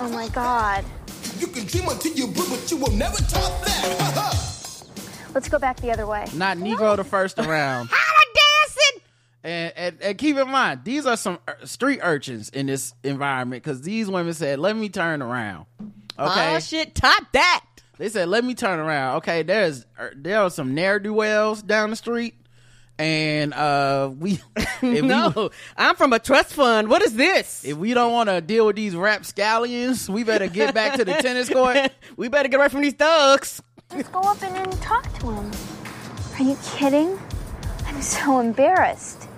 Oh 0.00 0.08
my 0.12 0.28
god. 0.28 0.84
You 1.38 1.46
can 1.48 1.64
dream 1.66 1.88
until 1.88 2.12
you 2.12 2.26
blue, 2.28 2.48
but 2.48 2.70
you 2.70 2.76
will 2.76 2.92
never 2.92 3.16
top 3.16 3.64
that. 3.64 4.50
Let's 5.34 5.48
go 5.48 5.58
back 5.58 5.78
the 5.78 5.90
other 5.90 6.06
way. 6.06 6.26
Not 6.34 6.58
Negro 6.58 6.96
the 6.96 7.04
first 7.04 7.38
around. 7.40 7.90
dancing. 8.34 9.02
And, 9.42 9.72
and, 9.76 9.98
and 10.00 10.18
keep 10.18 10.36
in 10.36 10.48
mind, 10.48 10.82
these 10.84 11.06
are 11.06 11.16
some 11.16 11.38
street 11.64 12.00
urchins 12.02 12.48
in 12.50 12.66
this 12.66 12.94
environment 13.02 13.62
because 13.62 13.82
these 13.82 14.08
women 14.08 14.32
said, 14.32 14.58
"Let 14.60 14.76
me 14.76 14.88
turn 14.88 15.20
around." 15.20 15.66
Okay, 16.18 16.54
Oh 16.56 16.58
shit, 16.60 16.94
top 16.94 17.24
that. 17.32 17.64
they 17.98 18.08
said, 18.08 18.28
"Let 18.28 18.44
me 18.44 18.54
turn 18.54 18.78
around." 18.78 19.16
Okay, 19.16 19.42
there's 19.42 19.84
er, 19.98 20.12
there 20.16 20.40
are 20.40 20.50
some 20.50 20.72
ne'er 20.74 21.00
do 21.00 21.12
wells 21.12 21.62
down 21.62 21.90
the 21.90 21.96
street, 21.96 22.36
and 22.96 23.52
uh, 23.52 24.12
we 24.16 24.40
if 24.56 24.82
we 24.82 25.00
no, 25.02 25.50
I'm 25.76 25.96
from 25.96 26.12
a 26.12 26.20
trust 26.20 26.54
fund. 26.54 26.88
What 26.88 27.02
is 27.02 27.14
this? 27.14 27.64
if 27.64 27.76
we 27.76 27.92
don't 27.92 28.12
want 28.12 28.28
to 28.30 28.40
deal 28.40 28.66
with 28.66 28.76
these 28.76 28.94
rap 28.94 29.22
scallions, 29.22 30.08
we 30.08 30.22
better 30.22 30.46
get 30.46 30.74
back 30.74 30.94
to 30.94 31.04
the 31.04 31.14
tennis 31.14 31.50
court. 31.50 31.76
we 32.16 32.28
better 32.28 32.48
get 32.48 32.60
away 32.60 32.68
from 32.68 32.82
these 32.82 32.94
thugs. 32.94 33.60
Let's 33.94 34.08
go 34.08 34.20
up 34.20 34.42
and, 34.42 34.56
and 34.56 34.72
talk 34.82 35.04
to 35.20 35.30
him. 35.30 35.50
Are 36.38 36.42
you 36.42 36.56
kidding? 36.64 37.18
I'm 37.86 38.02
so 38.02 38.40
embarrassed. 38.40 39.28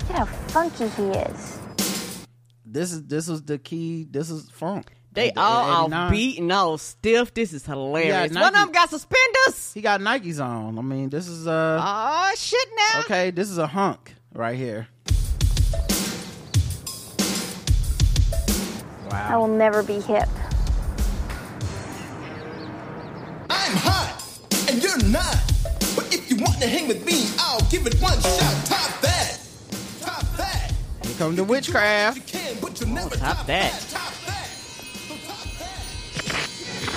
Look 0.00 0.10
at 0.10 0.16
how 0.18 0.24
funky 0.26 0.88
he 0.88 1.04
is. 1.04 1.58
This 2.66 2.92
is 2.92 3.02
this 3.04 3.28
was 3.28 3.42
the 3.42 3.58
key. 3.58 4.06
This 4.10 4.30
is 4.30 4.50
funk. 4.50 4.92
They 5.12 5.30
At- 5.30 5.38
all 5.38 5.84
89. 5.86 5.92
off 6.06 6.10
beat 6.10 6.38
and 6.38 6.52
all 6.52 6.78
stiff. 6.78 7.34
This 7.34 7.52
is 7.52 7.64
hilarious. 7.66 8.32
One 8.34 8.44
of 8.44 8.52
them 8.54 8.72
got 8.72 8.88
suspenders. 8.90 9.72
He 9.74 9.80
got 9.82 10.00
Nikes 10.00 10.42
on. 10.42 10.78
I 10.78 10.82
mean, 10.82 11.10
this 11.10 11.28
is 11.28 11.46
uh 11.46 11.78
Oh 11.82 12.32
shit 12.36 12.68
now. 12.76 13.00
okay. 13.00 13.30
This 13.30 13.50
is 13.50 13.58
a 13.58 13.66
hunk 13.66 14.14
right 14.34 14.56
here. 14.56 14.88
Wow. 19.10 19.28
I 19.30 19.36
will 19.36 19.48
never 19.48 19.82
be 19.82 20.00
hip. 20.00 20.28
I'm 23.54 23.76
hot, 23.76 24.22
and 24.68 24.82
you're 24.82 24.96
not. 25.10 25.36
But 25.94 26.06
if 26.12 26.30
you 26.30 26.36
want 26.36 26.58
to 26.62 26.66
hang 26.66 26.88
with 26.88 27.04
me, 27.04 27.28
I'll 27.38 27.60
give 27.70 27.86
it 27.86 27.94
one 28.00 28.18
shot. 28.20 28.66
Top 28.66 29.00
that. 29.02 29.38
Top 30.00 30.22
that. 30.38 30.72
Here 31.04 31.14
come 31.18 31.36
the 31.36 31.42
You 31.42 31.48
witchcraft. 31.48 32.26
can, 32.26 32.56
but 32.62 32.80
you'll 32.80 32.88
never 32.90 33.14
top 33.16 33.36
top, 33.36 33.46
that. 33.46 33.72
that. 33.72 33.90
Top 33.90 34.14
that. 34.26 34.46
So 35.06 35.14
top 35.28 35.46
that. 35.58 36.92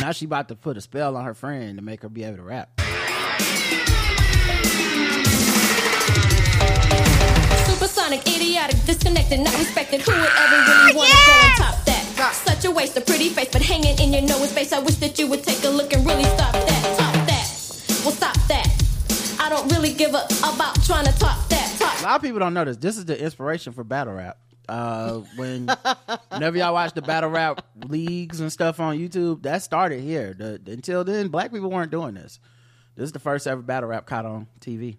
Now 0.00 0.12
she 0.12 0.24
about 0.24 0.48
to 0.48 0.56
put 0.56 0.76
a 0.76 0.80
spell 0.80 1.16
on 1.16 1.24
her 1.24 1.34
friend 1.34 1.78
to 1.78 1.84
make 1.84 2.02
her 2.02 2.08
be 2.08 2.24
able 2.24 2.36
to 2.38 2.42
rap. 2.42 2.70
Supersonic, 7.76 8.26
idiotic, 8.26 8.82
disconnected, 8.86 9.40
not 9.40 9.52
respected. 9.58 10.00
Who 10.00 10.10
would 10.10 10.30
ever 10.38 10.56
really 10.56 10.96
want 10.96 11.10
to 11.10 11.16
go 11.26 11.32
and 11.32 11.56
top 11.58 11.84
that? 11.84 12.32
Such 12.32 12.64
a 12.64 12.70
waste 12.70 12.96
of 12.96 13.04
pretty 13.04 13.28
face, 13.28 13.50
but 13.52 13.60
hanging 13.60 13.98
in 13.98 14.14
your 14.14 14.22
nose 14.22 14.50
face. 14.50 14.72
I 14.72 14.78
wish 14.78 14.94
that 14.94 15.18
you 15.18 15.26
would 15.26 15.44
take 15.44 15.62
a 15.62 15.68
look 15.68 15.92
and 15.92 16.06
really 16.06 16.24
stop 16.24 16.54
that. 16.54 16.96
Top 16.98 17.14
that. 17.26 18.00
Well, 18.02 18.12
stop 18.12 18.34
that. 18.48 19.36
I 19.38 19.50
don't 19.50 19.70
really 19.70 19.92
give 19.92 20.14
a 20.14 20.24
about 20.38 20.82
trying 20.84 21.04
to 21.04 21.12
top 21.18 21.46
that. 21.50 21.76
Top. 21.78 22.00
A 22.00 22.04
lot 22.04 22.16
of 22.16 22.22
people 22.22 22.38
don't 22.38 22.54
know 22.54 22.64
this. 22.64 22.78
This 22.78 22.96
is 22.96 23.04
the 23.04 23.22
inspiration 23.22 23.74
for 23.74 23.84
battle 23.84 24.14
rap. 24.14 24.38
Uh, 24.66 25.18
when 25.36 25.68
whenever 26.30 26.56
y'all 26.56 26.72
watch 26.72 26.94
the 26.94 27.02
battle 27.02 27.28
rap 27.28 27.62
leagues 27.84 28.40
and 28.40 28.50
stuff 28.50 28.80
on 28.80 28.96
YouTube, 28.96 29.42
that 29.42 29.62
started 29.62 30.00
here. 30.00 30.32
The, 30.32 30.62
until 30.66 31.04
then, 31.04 31.28
black 31.28 31.52
people 31.52 31.70
weren't 31.70 31.90
doing 31.90 32.14
this. 32.14 32.40
This 32.94 33.04
is 33.04 33.12
the 33.12 33.18
first 33.18 33.46
ever 33.46 33.60
battle 33.60 33.90
rap 33.90 34.06
caught 34.06 34.24
on 34.24 34.46
TV. 34.62 34.96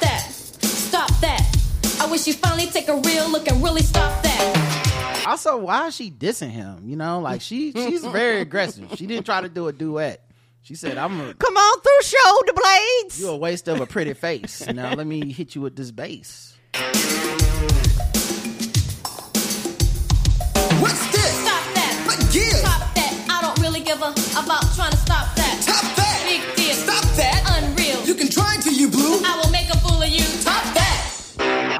That. 0.00 0.18
Stop 0.18 1.08
that. 1.20 1.61
I 2.02 2.10
wish 2.10 2.26
you 2.26 2.32
finally 2.32 2.66
take 2.66 2.88
a 2.88 2.96
real 2.96 3.30
look 3.30 3.46
and 3.48 3.62
really 3.62 3.80
stop 3.82 4.20
that. 4.24 5.22
Also, 5.24 5.56
why 5.56 5.86
is 5.86 5.94
she 5.94 6.10
dissing 6.10 6.50
him? 6.50 6.88
You 6.88 6.96
know, 6.96 7.20
like 7.20 7.40
she 7.40 7.70
she's 7.70 8.04
very 8.04 8.40
aggressive. 8.40 8.88
She 8.96 9.06
didn't 9.06 9.24
try 9.24 9.40
to 9.40 9.48
do 9.48 9.68
a 9.68 9.72
duet. 9.72 10.20
She 10.62 10.74
said, 10.74 10.98
"I'm 10.98 11.20
a 11.20 11.32
Come 11.34 11.56
on 11.56 11.80
through 11.80 12.02
shoulder 12.02 12.52
blades. 12.54 13.20
you 13.20 13.28
a 13.28 13.36
waste 13.36 13.68
of 13.68 13.80
a 13.80 13.86
pretty 13.86 14.14
face. 14.14 14.66
Now 14.66 14.94
let 14.94 15.06
me 15.06 15.30
hit 15.32 15.54
you 15.54 15.60
with 15.60 15.76
this 15.76 15.92
bass." 15.92 16.56
What's 20.82 21.06
this? 21.12 21.32
Stop 21.38 21.64
that. 21.76 22.02
But 22.04 22.18
give. 22.32 22.42
Stop 22.50 22.94
that. 22.96 23.26
I 23.30 23.42
don't 23.42 23.58
really 23.60 23.80
give 23.80 24.02
a 24.02 24.08
about 24.42 24.62
trying 24.74 24.90
to 24.90 24.96
stop 24.96 25.11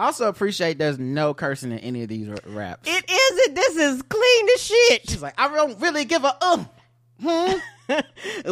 also 0.06 0.28
appreciate 0.28 0.78
there's 0.78 0.99
no 0.99 1.35
cursing 1.35 1.73
in 1.73 1.78
any 1.78 2.02
of 2.02 2.09
these 2.09 2.28
r- 2.28 2.37
raps. 2.47 2.88
It 2.88 3.04
isn't. 3.11 3.54
This 3.54 3.76
is 3.76 4.02
clean 4.02 4.49
as 4.54 4.62
shit. 4.62 5.11
She's 5.11 5.23
like, 5.23 5.35
I 5.38 5.49
don't 5.49 5.80
really 5.80 6.04
give 6.04 6.25
a 6.25 6.44
um. 6.44 6.68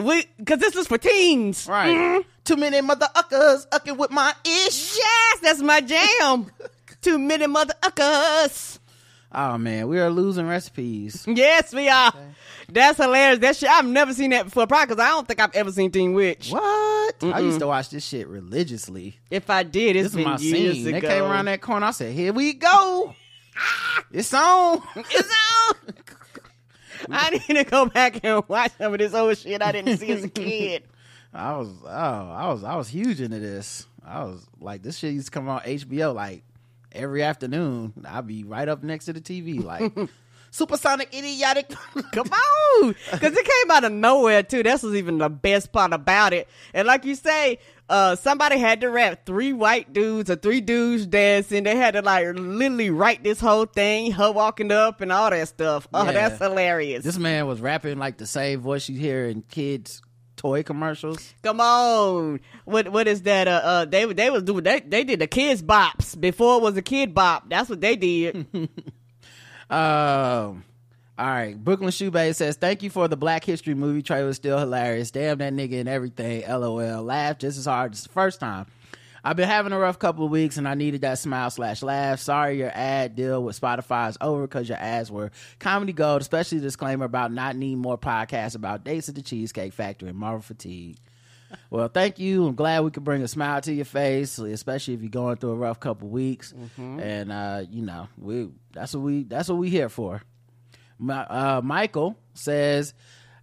we 0.04 0.26
because 0.38 0.58
this 0.58 0.76
is 0.76 0.86
for 0.86 0.98
teens. 0.98 1.66
Right. 1.68 2.24
Too 2.44 2.56
many 2.56 2.80
mother 2.80 3.08
uckers 3.14 3.68
ucking 3.68 3.96
with 3.96 4.10
my 4.10 4.34
ish. 4.44 4.96
Yes, 4.96 5.40
that's 5.40 5.62
my 5.62 5.80
jam. 5.80 6.50
Too 7.00 7.18
many 7.18 7.46
mother 7.46 7.74
uckers. 7.82 8.79
Oh 9.32 9.56
man, 9.58 9.86
we 9.88 10.00
are 10.00 10.10
losing 10.10 10.46
recipes. 10.48 11.24
Yes, 11.26 11.72
we 11.72 11.88
are. 11.88 12.12
That's 12.68 12.98
hilarious. 12.98 13.38
That 13.40 13.56
shit. 13.56 13.68
I've 13.68 13.86
never 13.86 14.12
seen 14.12 14.30
that 14.30 14.46
before. 14.46 14.66
Probably 14.66 14.86
because 14.94 15.04
I 15.04 15.08
don't 15.10 15.26
think 15.28 15.40
I've 15.40 15.54
ever 15.54 15.70
seen 15.70 15.90
Teen 15.92 16.14
Witch. 16.14 16.50
What? 16.50 17.14
I 17.22 17.38
used 17.40 17.60
to 17.60 17.66
watch 17.68 17.90
this 17.90 18.04
shit 18.04 18.26
religiously. 18.28 19.18
If 19.30 19.48
I 19.50 19.62
did, 19.62 19.94
it's 19.96 20.08
This 20.12 20.14
been 20.16 20.24
my 20.24 20.36
years 20.38 20.76
scene. 20.76 20.88
ago. 20.94 21.00
They 21.00 21.14
came 21.14 21.24
around 21.24 21.44
that 21.44 21.60
corner. 21.60 21.86
I 21.86 21.90
said, 21.92 22.12
"Here 22.12 22.32
we 22.32 22.54
go. 22.54 23.14
It's 24.12 24.32
on. 24.34 24.82
It's 24.96 25.34
on." 25.78 25.94
I 27.10 27.30
need 27.30 27.56
to 27.56 27.64
go 27.64 27.86
back 27.86 28.20
and 28.24 28.42
watch 28.48 28.72
some 28.78 28.92
of 28.92 28.98
this 28.98 29.14
old 29.14 29.36
shit 29.38 29.62
I 29.62 29.72
didn't 29.72 29.98
see 29.98 30.10
as 30.10 30.24
a 30.24 30.28
kid. 30.28 30.84
I 31.32 31.56
was 31.56 31.68
oh, 31.84 31.88
I 31.88 32.48
was 32.52 32.64
I 32.64 32.74
was 32.76 32.88
huge 32.88 33.20
into 33.20 33.38
this. 33.38 33.86
I 34.04 34.24
was 34.24 34.44
like 34.60 34.82
this 34.82 34.98
shit 34.98 35.12
used 35.14 35.26
to 35.26 35.30
come 35.32 35.48
on 35.48 35.60
HBO 35.60 36.14
like 36.14 36.42
every 36.92 37.22
afternoon. 37.22 37.92
I'd 38.06 38.26
be 38.26 38.44
right 38.44 38.68
up 38.68 38.82
next 38.82 39.06
to 39.06 39.12
the 39.12 39.20
TV 39.20 39.62
like 39.62 39.92
supersonic 40.50 41.14
idiotic. 41.14 41.68
Come 42.12 42.28
on, 42.28 42.94
because 43.12 43.36
it 43.36 43.44
came 43.44 43.70
out 43.70 43.84
of 43.84 43.92
nowhere 43.92 44.42
too. 44.42 44.62
That's 44.62 44.82
was 44.82 44.94
even 44.94 45.18
the 45.18 45.28
best 45.28 45.72
part 45.72 45.92
about 45.92 46.32
it. 46.32 46.48
And 46.74 46.86
like 46.86 47.04
you 47.04 47.14
say, 47.14 47.58
uh, 47.88 48.14
somebody 48.16 48.56
had 48.58 48.80
to 48.82 48.88
rap 48.88 49.26
three 49.26 49.52
white 49.52 49.92
dudes 49.92 50.30
or 50.30 50.36
three 50.36 50.60
dudes 50.60 51.06
dancing. 51.06 51.64
They 51.64 51.76
had 51.76 51.92
to 51.94 52.02
like 52.02 52.24
literally 52.36 52.90
write 52.90 53.24
this 53.24 53.40
whole 53.40 53.66
thing, 53.66 54.12
her 54.12 54.30
walking 54.32 54.70
up 54.72 55.00
and 55.00 55.10
all 55.12 55.30
that 55.30 55.48
stuff. 55.48 55.88
Oh, 55.92 56.04
Yeah. 56.04 56.12
that's 56.12 56.38
hilarious. 56.38 57.04
this 57.04 57.18
man 57.18 57.46
was 57.46 57.60
rapping 57.60 57.98
like 57.98 58.16
the 58.18 58.26
same 58.26 58.60
voice 58.60 58.88
you 58.88 58.98
hear 58.98 59.26
in 59.26 59.42
kids 59.42 60.02
toy 60.40 60.62
commercials. 60.62 61.34
Come 61.42 61.60
on, 61.60 62.40
what 62.64 62.88
what 62.88 63.06
is 63.06 63.22
that? 63.22 63.46
Uh, 63.46 63.60
uh 63.62 63.84
they 63.84 64.06
they 64.06 64.30
was 64.30 64.42
doing 64.42 64.64
they 64.64 64.80
they 64.80 65.04
did 65.04 65.20
the 65.20 65.28
Kidz 65.28 65.60
Bops 65.62 66.18
before 66.18 66.56
it 66.56 66.62
was 66.62 66.76
a 66.78 66.82
kid 66.82 67.14
bop. 67.14 67.48
That's 67.50 67.68
what 67.68 67.80
they 67.80 67.96
did. 67.96 68.46
Um, 69.70 70.64
all 71.16 71.26
right. 71.26 71.54
Brooklyn 71.56 71.90
Shoebay 71.90 72.34
says, 72.34 72.56
"Thank 72.56 72.82
you 72.82 72.90
for 72.90 73.06
the 73.06 73.16
Black 73.16 73.44
History 73.44 73.74
movie 73.74 74.02
trailer. 74.02 74.32
Still 74.32 74.58
hilarious. 74.58 75.12
Damn 75.12 75.38
that 75.38 75.52
nigga 75.52 75.78
and 75.78 75.88
everything. 75.88 76.42
LOL. 76.48 77.04
Laugh 77.04 77.38
just 77.38 77.56
as 77.56 77.66
hard 77.66 77.92
as 77.92 78.02
the 78.02 78.08
first 78.08 78.40
time. 78.40 78.66
I've 79.22 79.36
been 79.36 79.48
having 79.48 79.72
a 79.72 79.78
rough 79.78 79.98
couple 79.98 80.24
of 80.24 80.30
weeks 80.30 80.56
and 80.56 80.66
I 80.66 80.74
needed 80.74 81.02
that 81.02 81.18
smile 81.18 81.50
slash 81.50 81.82
laugh. 81.82 82.20
Sorry 82.20 82.58
your 82.58 82.70
ad 82.72 83.16
deal 83.16 83.42
with 83.42 83.60
Spotify 83.60 84.08
is 84.08 84.18
over 84.20 84.42
because 84.42 84.68
your 84.68 84.78
ads 84.78 85.10
were 85.10 85.30
comedy 85.58 85.92
gold, 85.92 86.22
especially 86.22 86.58
the 86.58 86.64
disclaimer 86.64 87.04
about 87.04 87.32
not 87.32 87.56
needing 87.56 87.78
more 87.78 87.98
podcasts 87.98 88.54
about 88.54 88.84
dates 88.84 89.08
at 89.08 89.14
the 89.14 89.22
Cheesecake 89.22 89.72
Factory 89.72 90.08
and 90.08 90.18
Marvel 90.18 90.42
fatigue. 90.42 90.96
Well, 91.68 91.88
thank 91.88 92.18
you. 92.20 92.46
I'm 92.46 92.54
glad 92.54 92.84
we 92.84 92.92
could 92.92 93.02
bring 93.04 93.22
a 93.22 93.28
smile 93.28 93.60
to 93.62 93.72
your 93.72 93.84
face, 93.84 94.38
especially 94.38 94.94
if 94.94 95.00
you're 95.02 95.10
going 95.10 95.36
through 95.36 95.50
a 95.50 95.56
rough 95.56 95.80
couple 95.80 96.06
of 96.06 96.12
weeks. 96.12 96.54
And 97.00 97.32
uh, 97.32 97.64
you 97.68 97.82
know, 97.82 98.08
we 98.16 98.50
that's 98.72 98.94
what 98.94 99.02
we 99.02 99.24
that's 99.24 99.48
what 99.48 99.58
we 99.58 99.68
here 99.68 99.88
for. 99.88 100.22
My, 100.98 101.22
uh, 101.22 101.60
Michael 101.64 102.16
says, 102.34 102.94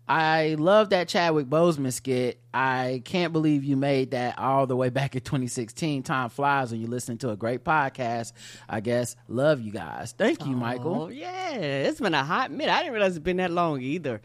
"I 0.07 0.55
love 0.57 0.89
that 0.91 1.07
Chadwick 1.07 1.47
Boseman 1.47 1.91
skit. 1.91 2.39
I 2.53 3.01
can't 3.05 3.33
believe 3.33 3.63
you 3.63 3.75
made 3.75 4.11
that 4.11 4.39
all 4.39 4.65
the 4.67 4.75
way 4.75 4.89
back 4.89 5.15
in 5.15 5.21
2016. 5.21 6.03
Time 6.03 6.29
flies 6.29 6.71
when 6.71 6.79
you're 6.81 6.89
listening 6.89 7.17
to 7.19 7.29
a 7.31 7.35
great 7.35 7.63
podcast. 7.63 8.31
I 8.69 8.79
guess 8.79 9.15
love 9.27 9.59
you 9.61 9.71
guys. 9.71 10.13
Thank 10.17 10.45
you, 10.45 10.55
Michael. 10.55 11.03
oh 11.03 11.07
yeah, 11.09 11.51
it's 11.55 11.99
been 11.99 12.13
a 12.13 12.23
hot 12.23 12.51
minute. 12.51 12.71
I 12.73 12.79
didn't 12.79 12.93
realize 12.93 13.15
it's 13.17 13.23
been 13.23 13.37
that 13.37 13.51
long 13.51 13.81
either. 13.81 14.21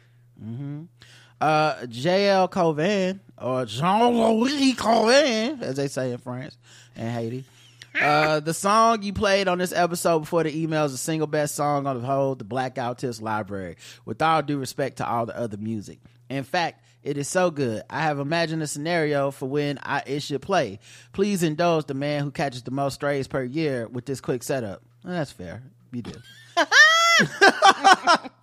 uh 1.41 1.75
JL 1.87 2.51
Covan 2.51 3.21
or 3.39 3.65
Jean-Louis 3.67 4.75
Covan, 4.75 5.61
as 5.63 5.77
they 5.77 5.89
say 5.89 6.13
in 6.13 6.19
France 6.19 6.57
and 6.95 7.11
Haiti. 7.11 7.45
Uh, 8.01 8.41
the 8.41 8.55
song 8.55 9.03
you 9.03 9.13
played 9.13 9.49
on 9.49 9.59
this 9.59 9.73
episode 9.73 10.21
before 10.21 10.43
the 10.43 10.63
email 10.63 10.85
is 10.85 10.93
the 10.93 10.99
single 10.99 11.27
best 11.27 11.55
song 11.55 11.87
on 11.87 12.01
the 12.01 12.07
whole 12.07 12.35
the 12.35 12.45
Blackout 12.45 12.99
Tips 12.99 13.21
library. 13.21 13.77
With 14.05 14.23
all 14.23 14.43
due 14.43 14.59
respect 14.59 14.99
to 14.99 15.07
all 15.09 15.27
the 15.27 15.37
other 15.37 15.57
music, 15.57 15.99
in 16.29 16.45
fact, 16.45 16.85
it 17.03 17.19
is 17.19 17.29
so 17.29 17.51
good. 17.51 17.83
I 17.91 18.03
have 18.03 18.19
imagined 18.19 18.63
a 18.63 18.67
scenario 18.67 19.31
for 19.31 19.47
when 19.49 19.79
I 19.83 20.03
it 20.07 20.21
should 20.21 20.43
play. 20.43 20.79
Please 21.13 21.43
indulge 21.43 21.87
the 21.87 21.95
man 21.95 22.23
who 22.23 22.31
catches 22.31 22.63
the 22.63 22.71
most 22.71 22.95
strays 22.95 23.27
per 23.29 23.43
year 23.43 23.89
with 23.89 24.07
this 24.07 24.21
quick 24.21 24.43
setup. 24.43 24.83
Well, 25.05 25.15
that's 25.15 25.33
fair. 25.33 25.63
You 25.93 26.03
do. 26.03 26.13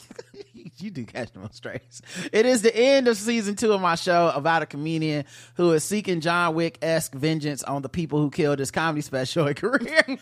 you 0.82 0.92
do 0.92 1.06
catch 1.06 1.32
them 1.32 1.44
on 1.44 1.52
strays. 1.52 2.02
It 2.32 2.46
is 2.46 2.62
the 2.62 2.76
end 2.76 3.08
of 3.08 3.18
season 3.18 3.56
two 3.56 3.74
of 3.74 3.82
my 3.82 3.96
show 3.96 4.32
about 4.34 4.62
a 4.62 4.66
comedian 4.66 5.26
who 5.56 5.72
is 5.74 5.84
seeking 5.84 6.22
John 6.22 6.56
Wick 6.56 6.78
esque 6.82 7.14
vengeance 7.14 7.64
on 7.64 7.82
the 7.82 7.90
people 7.90 8.20
who 8.20 8.30
killed 8.30 8.60
his 8.60 8.72
comedy 8.72 9.02
special 9.02 9.48
and 9.48 9.56
career. 9.56 10.04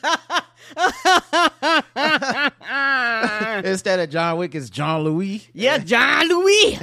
Instead 3.63 4.00
of 4.00 4.10
John 4.10 4.38
Wick, 4.38 4.56
it's 4.56 4.70
John 4.70 5.04
Louis. 5.04 5.48
Yeah, 5.54 5.78
John 5.80 6.28
Louis. 6.28 6.80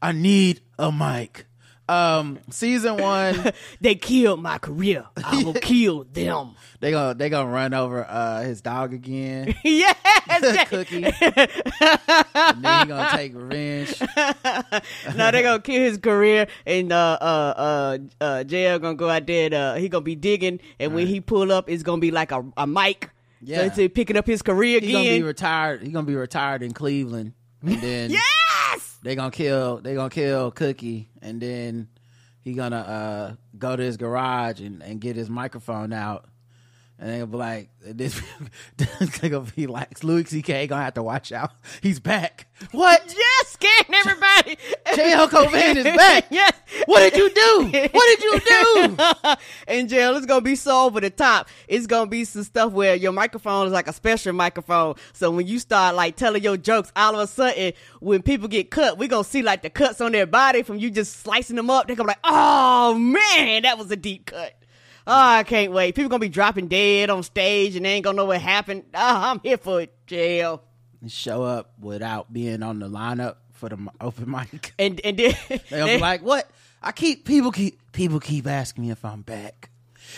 I 0.00 0.12
need 0.12 0.60
a 0.78 0.92
mic. 0.92 1.46
Um, 1.88 2.38
season 2.50 2.96
one, 2.96 3.52
they 3.80 3.94
killed 3.96 4.40
my 4.40 4.58
career. 4.58 5.04
I 5.22 5.42
will 5.42 5.52
kill 5.60 6.04
them. 6.04 6.54
they 6.80 6.90
gonna 6.92 7.14
they 7.14 7.28
gonna 7.28 7.50
run 7.50 7.74
over 7.74 8.04
uh 8.08 8.42
his 8.42 8.60
dog 8.60 8.94
again. 8.94 9.54
yes. 9.64 10.68
Cookie. 10.68 11.04
and 11.04 12.64
then 12.64 12.80
he 12.80 12.86
gonna 12.86 13.08
take 13.12 13.34
revenge. 13.34 14.00
no, 15.16 15.30
they 15.30 15.42
gonna 15.42 15.60
kill 15.60 15.82
his 15.82 15.98
career, 15.98 16.46
and 16.66 16.92
uh, 16.92 17.18
uh, 17.20 17.54
uh, 17.56 17.98
uh, 18.20 18.44
JL 18.44 18.80
gonna 18.80 18.94
go 18.94 19.08
out 19.10 19.26
there. 19.26 19.46
And, 19.46 19.54
uh, 19.54 19.74
he 19.74 19.88
gonna 19.88 20.02
be 20.02 20.14
digging, 20.14 20.60
and 20.78 20.94
when 20.94 21.06
he 21.06 21.20
pull 21.20 21.50
up, 21.52 21.68
it's 21.68 21.82
gonna 21.82 22.00
be 22.00 22.10
like 22.10 22.32
a, 22.32 22.44
a 22.56 22.66
mic. 22.66 23.10
Yeah. 23.44 23.72
so 23.72 23.88
picking 23.88 24.16
up 24.16 24.26
his 24.26 24.40
career 24.40 24.78
He 24.80 24.92
gonna 24.92 25.04
be 25.04 25.22
retired. 25.22 25.82
He 25.82 25.90
gonna 25.90 26.06
be 26.06 26.14
retired 26.14 26.62
in 26.62 26.72
Cleveland, 26.72 27.32
and 27.60 27.80
then 27.80 28.10
yes. 28.10 28.22
They 29.02 29.14
gonna 29.14 29.30
kill 29.30 29.78
they 29.78 29.94
gonna 29.94 30.10
kill 30.10 30.50
Cookie, 30.50 31.08
and 31.20 31.40
then 31.40 31.88
he 32.40 32.54
gonna 32.54 32.76
uh 32.76 33.34
go 33.58 33.76
to 33.76 33.82
his 33.82 33.96
garage 33.96 34.60
and, 34.60 34.82
and 34.82 35.00
get 35.00 35.16
his 35.16 35.28
microphone 35.28 35.92
out, 35.92 36.26
and 37.02 37.10
they 37.10 37.18
gonna 37.18 37.26
be 37.26 37.36
like 37.36 37.68
this. 37.80 38.22
gonna 39.18 39.40
be 39.56 39.66
like 39.66 40.04
Louis 40.04 40.24
C.K. 40.24 40.68
gonna 40.68 40.84
have 40.84 40.94
to 40.94 41.02
watch 41.02 41.32
out. 41.32 41.50
He's 41.80 41.98
back. 41.98 42.46
What? 42.70 43.02
Yes, 43.08 43.48
scaring 43.48 43.92
everybody. 43.92 44.56
J.L. 44.94 45.28
Covan 45.28 45.76
is 45.78 45.84
back. 45.84 46.26
yes. 46.30 46.52
What 46.86 47.00
did 47.00 47.16
you 47.16 47.28
do? 47.28 47.88
What 47.90 48.20
did 48.20 48.22
you 48.22 48.40
do? 48.40 49.34
in 49.72 49.88
jail, 49.88 50.14
it's 50.16 50.26
gonna 50.26 50.42
be 50.42 50.54
so 50.54 50.86
over 50.86 51.00
the 51.00 51.10
top. 51.10 51.48
It's 51.66 51.88
gonna 51.88 52.08
be 52.08 52.24
some 52.24 52.44
stuff 52.44 52.72
where 52.72 52.94
your 52.94 53.10
microphone 53.10 53.66
is 53.66 53.72
like 53.72 53.88
a 53.88 53.92
special 53.92 54.32
microphone. 54.32 54.94
So 55.12 55.32
when 55.32 55.48
you 55.48 55.58
start 55.58 55.96
like 55.96 56.14
telling 56.14 56.44
your 56.44 56.56
jokes, 56.56 56.92
all 56.94 57.14
of 57.14 57.20
a 57.20 57.26
sudden, 57.26 57.72
when 57.98 58.22
people 58.22 58.46
get 58.46 58.70
cut, 58.70 58.96
we 58.96 59.08
gonna 59.08 59.24
see 59.24 59.42
like 59.42 59.62
the 59.62 59.70
cuts 59.70 60.00
on 60.00 60.12
their 60.12 60.26
body 60.26 60.62
from 60.62 60.78
you 60.78 60.88
just 60.88 61.18
slicing 61.18 61.56
them 61.56 61.68
up. 61.68 61.88
They're 61.88 61.96
gonna 61.96 62.06
be 62.06 62.10
like, 62.10 62.18
oh 62.22 62.94
man, 62.94 63.62
that 63.64 63.76
was 63.76 63.90
a 63.90 63.96
deep 63.96 64.26
cut. 64.26 64.54
Oh, 65.06 65.12
I 65.12 65.42
can't 65.42 65.72
wait. 65.72 65.94
People 65.94 66.10
gonna 66.10 66.20
be 66.20 66.28
dropping 66.28 66.68
dead 66.68 67.10
on 67.10 67.22
stage 67.22 67.76
and 67.76 67.84
they 67.84 67.90
ain't 67.94 68.04
gonna 68.04 68.16
know 68.16 68.26
what 68.26 68.40
happened. 68.40 68.84
Oh, 68.94 68.98
I'm 69.00 69.40
here 69.40 69.56
for 69.58 69.80
it, 69.82 69.92
jail. 70.06 70.62
Show 71.08 71.42
up 71.42 71.72
without 71.80 72.32
being 72.32 72.62
on 72.62 72.78
the 72.78 72.88
lineup 72.88 73.36
for 73.52 73.68
the 73.68 73.78
open 74.00 74.30
mic. 74.52 74.72
And 74.78 75.00
and 75.04 75.16
then 75.16 75.34
They'll 75.70 75.86
be 75.86 75.98
like, 75.98 76.22
"What? 76.22 76.48
I 76.80 76.92
keep 76.92 77.24
people 77.24 77.50
keep 77.50 77.80
people 77.92 78.20
keep 78.20 78.46
asking 78.46 78.84
me 78.84 78.90
if 78.90 79.04
I'm 79.04 79.22
back. 79.22 79.70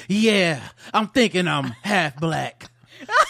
Yeah, 0.09 0.61
I'm 0.93 1.09
thinking 1.09 1.47
I'm 1.49 1.67
half 1.83 2.17
black. 2.17 2.71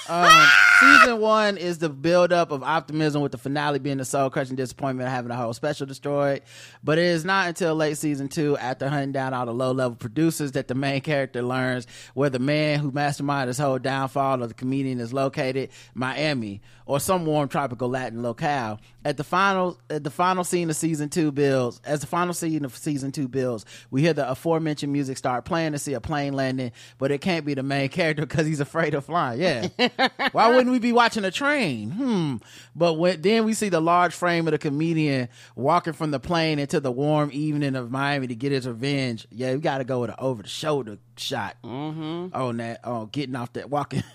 Um, 0.09 0.49
season 0.81 1.21
one 1.21 1.57
is 1.57 1.79
the 1.79 1.89
build 1.89 2.33
up 2.33 2.51
of 2.51 2.63
optimism 2.63 3.23
with 3.23 3.33
the 3.33 3.39
finale 3.39 3.79
being 3.79 3.97
the 3.99 4.05
soul 4.05 4.29
crushing 4.29 4.57
disappointment 4.57 5.07
of 5.07 5.13
having 5.13 5.31
the 5.31 5.37
whole 5.37 5.53
special 5.55 5.87
destroyed. 5.87 6.43
But 6.83 6.99
it 6.99 7.05
is 7.05 7.25
not 7.25 7.49
until 7.49 7.75
late 7.75 7.97
season 7.97 8.29
two, 8.29 8.57
after 8.59 8.89
hunting 8.89 9.13
down 9.13 9.33
all 9.33 9.47
the 9.47 9.55
low 9.55 9.73
level 9.73 9.97
producers, 9.97 10.53
that 10.53 10.69
the 10.69 10.75
main 10.75 11.01
character 11.01 11.43
learns 11.43 11.87
where 12.13 12.31
the 12.31 12.39
man 12.39 12.81
who 12.81 12.93
masterminded 12.93 13.47
his 13.49 13.59
whole 13.59 13.79
downfall 13.79 14.43
of 14.43 14.49
the 14.49 14.55
comedian 14.55 15.01
is 15.01 15.13
located, 15.13 15.71
Miami, 15.95 16.61
or 16.87 17.01
some 17.01 17.25
warm 17.25 17.49
tropical 17.49 17.89
Latin 17.89 18.23
locale. 18.23 18.79
At 19.07 19.17
the 19.17 19.25
final, 19.25 19.79
at 19.91 20.05
the 20.05 20.11
final 20.11 20.45
scene 20.45 20.71
of 20.71 20.77
season 20.77 21.09
two 21.09 21.31
builds, 21.33 21.81
as 21.85 22.01
the 22.01 22.07
final 22.07 22.35
scene 22.35 22.65
of 22.65 22.77
season 22.77 23.13
two 23.13 23.29
builds, 23.29 23.65
we 23.91 24.03
hear 24.03 24.13
the 24.15 24.29
aforementioned 24.31 24.93
music 24.93 25.19
start 25.19 25.45
playing 25.45 25.73
to 25.73 25.79
see 25.79 25.95
a 25.95 26.01
plane 26.01 26.33
landing, 26.35 26.73
but 26.99 27.11
it 27.11 27.21
can't 27.21 27.45
be 27.45 27.55
the 27.55 27.63
main 27.63 27.89
character 27.91 28.23
because 28.27 28.47
he's 28.47 28.61
afraid 28.61 28.95
of 28.95 29.05
flying. 29.05 29.41
Yeah, 29.41 29.64
why 30.33 30.49
wouldn't 30.49 30.71
we 30.71 30.79
be 30.79 30.93
watching 30.93 31.25
a 31.25 31.31
train? 31.31 31.91
Hmm. 31.91 32.37
But 32.75 32.95
when 32.95 33.21
then 33.23 33.45
we 33.45 33.55
see 33.55 33.69
the 33.69 33.81
large 33.81 34.15
frame 34.15 34.47
of 34.47 34.53
the 34.53 34.59
comedian 34.59 35.29
walking 35.57 35.93
from 35.93 36.11
the 36.11 36.21
plane 36.21 36.59
into 36.59 36.81
the 36.81 36.93
warm 36.93 37.31
evening 37.33 37.77
of 37.77 37.91
Miami 37.91 38.27
to 38.29 38.35
get 38.35 38.53
his 38.53 38.67
revenge. 38.67 39.27
Yeah, 39.31 39.55
we 39.55 39.61
got 39.61 39.79
to 39.79 39.85
go 39.85 40.01
with 40.01 40.11
an 40.11 40.17
over 40.19 40.43
the 40.43 40.49
shoulder 40.49 40.99
shot 41.17 41.57
mm-hmm. 41.63 42.35
on 42.35 42.57
that. 42.59 42.85
on 42.85 43.09
getting 43.09 43.37
off 43.37 43.53
that 43.55 43.71
walking. 43.71 44.03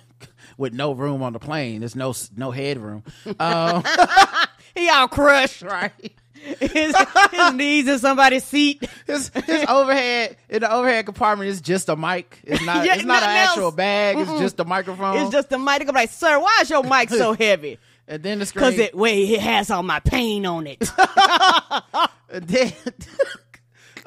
With 0.58 0.74
no 0.74 0.92
room 0.92 1.22
on 1.22 1.32
the 1.32 1.40
plane, 1.40 1.80
there's 1.80 1.96
no 1.96 2.14
no 2.36 2.52
headroom. 2.52 3.04
Um, 3.40 3.84
He 4.76 4.90
all 4.90 5.08
crushed. 5.08 5.62
right. 5.62 6.14
His, 6.60 6.96
his 7.32 7.54
knees 7.54 7.88
in 7.88 8.00
somebody's 8.00 8.44
seat. 8.44 8.88
his 9.08 9.30
his 9.30 9.66
overhead 9.68 10.38
in 10.50 10.62
the 10.62 10.72
overhead 10.74 11.06
compartment 11.06 11.50
is 11.50 11.62
just 11.62 11.90
a 11.90 11.96
mic. 11.96 12.40
It's 12.44 12.64
not. 12.66 12.86
Yeah, 12.86 12.96
it's 12.96 13.06
not 13.06 13.24
an 13.24 13.30
nothing 13.30 13.50
actual 13.50 13.64
else. 13.66 13.76
bag. 13.76 14.18
It's 14.20 14.40
just 14.40 14.60
a 14.60 14.66
microphone. 14.66 15.18
It's 15.18 15.32
just 15.32 15.52
a 15.52 15.60
mic. 15.60 15.88
I'm 15.88 15.96
like, 15.96 16.12
sir, 16.12 16.40
why 16.40 16.60
is 16.62 16.70
your 16.70 16.84
mic 16.84 17.10
so 17.10 17.34
heavy? 17.40 17.78
and 18.10 18.24
then 18.24 18.40
the 18.40 18.46
screen. 18.46 18.66
Because 18.66 18.80
it, 18.80 18.96
wait, 18.96 19.30
it 19.30 19.40
has 19.40 19.70
all 19.70 19.84
my 19.84 20.00
pain 20.00 20.46
on 20.46 20.68
it. 20.68 20.80
and 22.30 22.48
then, 22.48 22.74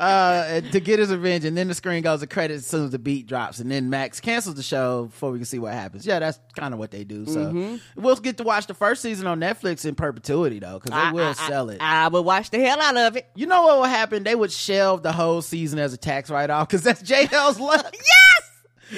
uh, 0.02 0.60
to 0.72 0.80
get 0.80 0.98
his 0.98 1.10
revenge, 1.10 1.44
and 1.44 1.56
then 1.56 1.68
the 1.68 1.74
screen 1.74 2.02
goes 2.02 2.20
to 2.20 2.26
credits 2.26 2.64
as 2.64 2.66
soon 2.66 2.84
as 2.86 2.90
the 2.90 2.98
beat 2.98 3.26
drops, 3.26 3.58
and 3.60 3.70
then 3.70 3.88
Max 3.90 4.20
cancels 4.20 4.56
the 4.56 4.62
show 4.62 5.04
before 5.04 5.30
we 5.30 5.38
can 5.38 5.44
see 5.46 5.58
what 5.58 5.72
happens. 5.72 6.04
Yeah, 6.06 6.18
that's 6.18 6.38
kind 6.56 6.74
of 6.74 6.80
what 6.80 6.90
they 6.90 7.04
do. 7.04 7.24
So 7.26 7.40
Mm-hmm. 7.52 8.00
we'll 8.02 8.16
get 8.16 8.36
to 8.38 8.42
watch 8.44 8.66
the 8.66 8.74
first 8.74 9.02
season 9.02 9.26
on 9.26 9.40
Netflix 9.40 9.84
in 9.86 9.94
perpetuity 9.94 10.58
though, 10.58 10.78
because 10.82 10.90
they 11.04 11.12
will 11.12 11.34
sell 11.34 11.70
it. 11.70 11.78
I 11.80 12.08
would 12.08 12.22
watch 12.22 12.50
the 12.50 12.58
hell 12.60 12.80
out 12.80 12.96
of 12.96 13.16
it. 13.16 13.28
you 13.34 13.46
know 13.46 13.62
what 13.62 13.80
would 13.80 13.90
happen? 13.90 14.22
They 14.24 14.34
would 14.34 14.52
shelve 14.52 15.02
the 15.02 15.12
whole 15.12 15.42
season 15.42 15.78
as 15.78 15.92
a 15.92 15.96
tax 15.96 16.30
write 16.30 16.50
off 16.50 16.68
because 16.68 16.82
that's 16.82 17.02
JL's 17.02 17.58
luck. 17.60 17.86
Yes! 17.94 18.50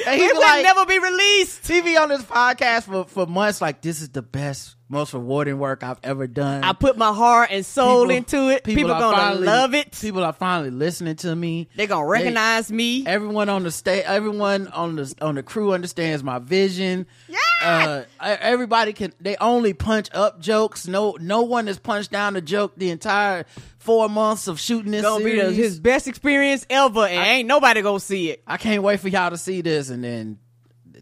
And 0.06 0.20
he'd 0.20 0.32
would 0.32 0.40
like, 0.40 0.62
never 0.64 0.86
be 0.86 0.98
released. 0.98 1.62
TV 1.62 2.00
on 2.00 2.08
this 2.08 2.22
podcast 2.22 2.84
for, 2.84 3.04
for 3.04 3.26
months, 3.26 3.60
like 3.60 3.80
this 3.80 4.00
is 4.02 4.08
the 4.10 4.22
best, 4.22 4.76
most 4.88 5.14
rewarding 5.14 5.58
work 5.58 5.82
I've 5.84 6.00
ever 6.02 6.26
done. 6.26 6.64
I 6.64 6.72
put 6.72 6.96
my 6.98 7.12
heart 7.12 7.50
and 7.52 7.64
soul 7.64 8.02
People- 8.08 8.16
into 8.16 8.48
it. 8.50 8.64
People, 8.64 8.90
are 8.90 9.00
gonna 9.00 9.16
finally- 9.16 9.46
love 9.46 9.74
it. 9.74 9.92
People 10.00 10.24
are 10.24 10.32
finally 10.32 10.70
listening 10.70 11.16
to 11.16 11.34
me. 11.34 11.68
They're 11.76 11.86
gonna 11.86 12.06
recognize 12.06 12.72
me. 12.72 13.06
Everyone 13.06 13.48
on 13.48 13.62
the 13.62 13.70
state, 13.70 14.02
everyone 14.04 14.68
on 14.68 14.96
the 14.96 15.14
on 15.20 15.36
the 15.36 15.42
crew 15.42 15.72
understands 15.72 16.22
my 16.24 16.38
vision. 16.38 17.06
Yeah. 17.28 17.38
Uh, 17.64 18.04
everybody 18.20 18.92
can. 18.92 19.12
They 19.20 19.36
only 19.36 19.72
punch 19.72 20.08
up 20.12 20.40
jokes. 20.40 20.86
No, 20.86 21.16
no 21.20 21.42
one 21.42 21.66
has 21.66 21.78
punched 21.78 22.10
down 22.10 22.36
a 22.36 22.40
joke 22.40 22.72
the 22.76 22.90
entire 22.90 23.44
four 23.78 24.08
months 24.08 24.48
of 24.48 24.60
shooting 24.60 24.92
this 24.92 25.02
Gonna 25.02 25.24
series. 25.24 25.56
the, 25.56 25.62
his 25.62 25.80
best 25.80 26.06
experience 26.08 26.66
ever, 26.70 27.06
and 27.06 27.26
ain't 27.26 27.48
nobody 27.48 27.82
gonna 27.82 28.00
see 28.00 28.30
it. 28.30 28.42
I 28.46 28.56
can't 28.56 28.82
wait 28.82 29.00
for 29.00 29.08
y'all 29.08 29.30
to 29.30 29.38
see 29.38 29.60
this 29.60 29.90
and 29.90 30.04
then 30.04 30.38
the 30.38 30.43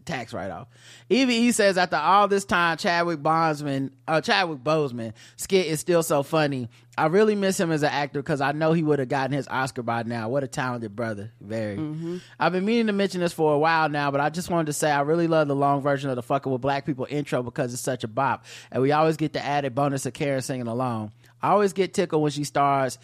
tax 0.03 0.33
write 0.33 0.51
off. 0.51 0.67
EVE 1.09 1.53
says 1.53 1.77
after 1.77 1.95
all 1.95 2.27
this 2.27 2.45
time, 2.45 2.77
Chadwick 2.77 3.21
Bondsman, 3.21 3.91
uh, 4.07 4.21
Chadwick 4.21 4.59
Boseman 4.59 5.13
skit 5.35 5.67
is 5.67 5.79
still 5.79 6.03
so 6.03 6.23
funny. 6.23 6.69
I 6.95 7.07
really 7.07 7.33
miss 7.35 7.59
him 7.59 7.71
as 7.71 7.81
an 7.81 7.89
actor 7.89 8.21
because 8.21 8.39
I 8.39 8.51
know 8.51 8.73
he 8.73 8.83
would 8.83 8.99
have 8.99 9.07
gotten 9.09 9.35
his 9.35 9.47
Oscar 9.47 9.81
by 9.81 10.03
now. 10.03 10.29
What 10.29 10.43
a 10.43 10.47
talented 10.47 10.95
brother, 10.95 11.31
very. 11.41 12.19
I've 12.39 12.51
been 12.51 12.65
meaning 12.65 12.87
to 12.87 12.93
mention 12.93 13.21
this 13.21 13.33
for 13.33 13.53
a 13.53 13.57
while 13.57 13.89
now, 13.89 14.11
but 14.11 14.21
I 14.21 14.29
just 14.29 14.51
wanted 14.51 14.67
to 14.67 14.73
say 14.73 14.91
I 14.91 15.01
really 15.01 15.27
love 15.27 15.47
the 15.47 15.55
long 15.55 15.81
version 15.81 16.11
of 16.11 16.15
the 16.15 16.21
"fucking 16.21 16.51
with 16.51 16.61
black 16.61 16.85
people" 16.85 17.07
intro 17.09 17.41
because 17.41 17.73
it's 17.73 17.81
such 17.81 18.03
a 18.03 18.07
bop, 18.07 18.45
and 18.71 18.83
we 18.83 18.91
always 18.91 19.17
get 19.17 19.33
the 19.33 19.43
added 19.43 19.73
bonus 19.73 20.05
of 20.05 20.13
Karen 20.13 20.41
singing 20.41 20.67
along. 20.67 21.11
I 21.41 21.49
always 21.49 21.73
get 21.73 21.93
tickled 21.93 22.21
when 22.21 22.31
she 22.31 22.43
starts 22.43 22.97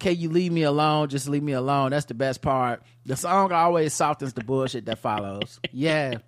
can 0.00 0.16
you 0.16 0.30
leave 0.30 0.50
me 0.50 0.62
alone? 0.62 1.08
Just 1.08 1.28
leave 1.28 1.42
me 1.42 1.52
alone. 1.52 1.90
That's 1.90 2.06
the 2.06 2.14
best 2.14 2.42
part. 2.42 2.82
The 3.06 3.16
song 3.16 3.52
always 3.52 3.94
softens 3.94 4.32
the 4.32 4.42
bullshit 4.42 4.86
that 4.86 4.98
follows. 4.98 5.60
Yeah. 5.72 6.18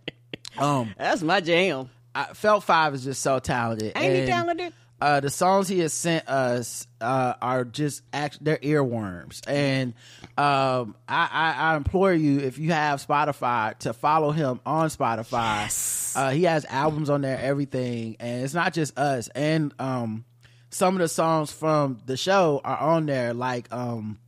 Um, 0.59 0.95
That's 0.99 1.23
my 1.23 1.41
jam. 1.41 1.89
I, 2.15 2.25
Felt 2.35 2.63
Five 2.65 2.95
is 2.95 3.05
just 3.05 3.23
so 3.23 3.39
talented. 3.39 3.93
Ain't 3.97 4.21
he 4.21 4.27
talented? 4.27 4.73
Uh, 5.01 5.19
the 5.19 5.31
songs 5.31 5.67
he 5.67 5.81
has 5.81 5.93
sent 5.93 6.29
us 6.29 6.87
uh, 7.01 7.35
are 7.43 7.65
just 7.65 8.03
act- 8.13 8.39
they're 8.41 8.59
earworms, 8.59 9.41
and 9.49 9.95
um, 10.39 10.95
I, 11.09 11.29
I, 11.33 11.55
I 11.73 11.77
implore 11.77 12.13
you 12.13 12.39
if 12.39 12.59
you 12.59 12.71
have 12.71 13.05
Spotify 13.05 13.77
to 13.81 13.95
follow 13.95 14.31
him 14.31 14.61
on 14.65 14.91
Spotify. 14.91 16.17
Uh, 16.17 16.31
he 16.31 16.45
has 16.45 16.65
albums 16.67 17.11
on 17.11 17.23
there, 17.23 17.37
everything, 17.39 18.17
and 18.21 18.45
it's 18.45 18.55
not 18.55 18.75
just 18.75 18.97
us. 18.97 19.27
And 19.35 19.75
um, 19.81 20.25
some 20.73 20.95
of 20.97 21.01
the 21.01 21.09
songs 21.09 21.53
from 21.53 22.01
the 22.07 22.17
show 22.17 22.61
are 22.65 22.79
on 22.79 23.07
there, 23.07 23.35
like 23.35 23.73
um, 23.73 24.19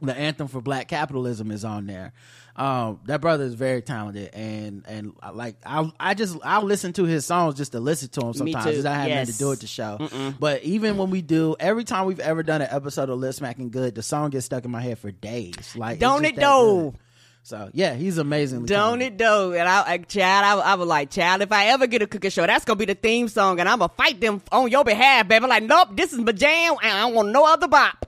the 0.00 0.14
anthem 0.14 0.48
for 0.48 0.60
Black 0.60 0.88
capitalism 0.88 1.50
is 1.50 1.64
on 1.64 1.86
there. 1.86 2.12
Um, 2.54 3.00
that 3.06 3.22
brother 3.22 3.44
is 3.44 3.54
very 3.54 3.80
talented, 3.80 4.28
and 4.34 4.84
and 4.86 5.14
uh, 5.22 5.32
like 5.32 5.56
I 5.64 5.90
I 5.98 6.12
just 6.12 6.36
I'll 6.44 6.64
listen 6.64 6.92
to 6.94 7.04
his 7.04 7.24
songs 7.24 7.54
just 7.54 7.72
to 7.72 7.80
listen 7.80 8.10
to 8.10 8.26
him 8.26 8.34
sometimes. 8.34 8.66
It 8.66 8.72
doesn't 8.76 8.92
have 8.92 9.08
nothing 9.08 9.32
to 9.32 9.38
do 9.38 9.48
with 9.48 9.60
the 9.60 9.66
show. 9.66 10.34
But 10.38 10.62
even 10.62 10.98
when 10.98 11.08
we 11.08 11.22
do, 11.22 11.56
every 11.58 11.84
time 11.84 12.04
we've 12.04 12.20
ever 12.20 12.42
done 12.42 12.60
an 12.60 12.68
episode 12.70 13.08
of 13.08 13.18
Lip 13.18 13.32
Smacking 13.32 13.70
Good, 13.70 13.94
the 13.94 14.02
song 14.02 14.28
gets 14.30 14.44
stuck 14.44 14.66
in 14.66 14.70
my 14.70 14.82
head 14.82 14.98
for 14.98 15.10
days. 15.10 15.74
Like, 15.76 15.98
Don't 15.98 16.26
it 16.26 16.36
though? 16.36 16.90
good. 16.90 17.00
So 17.44 17.70
yeah, 17.72 17.94
he's 17.94 18.18
amazing. 18.18 18.66
Don't 18.66 19.00
talented. 19.00 19.12
it 19.14 19.18
though? 19.18 19.52
And 19.52 19.68
I, 19.68 19.82
I 19.86 19.98
child, 19.98 20.60
I, 20.62 20.72
I 20.72 20.74
was 20.76 20.86
like, 20.86 21.10
child, 21.10 21.42
if 21.42 21.50
I 21.50 21.66
ever 21.66 21.86
get 21.86 22.00
a 22.02 22.06
cooking 22.06 22.30
show, 22.30 22.46
that's 22.46 22.64
gonna 22.64 22.76
be 22.76 22.84
the 22.84 22.94
theme 22.94 23.28
song, 23.28 23.58
and 23.58 23.68
I'm 23.68 23.80
gonna 23.80 23.92
fight 23.96 24.20
them 24.20 24.40
on 24.52 24.70
your 24.70 24.84
behalf, 24.84 25.26
baby. 25.26 25.46
Like, 25.46 25.64
nope, 25.64 25.88
this 25.92 26.12
is 26.12 26.20
my 26.20 26.32
jam, 26.32 26.76
and 26.82 26.92
I 26.92 27.00
don't 27.00 27.14
want 27.14 27.30
no 27.30 27.44
other 27.44 27.66
bop. 27.66 28.06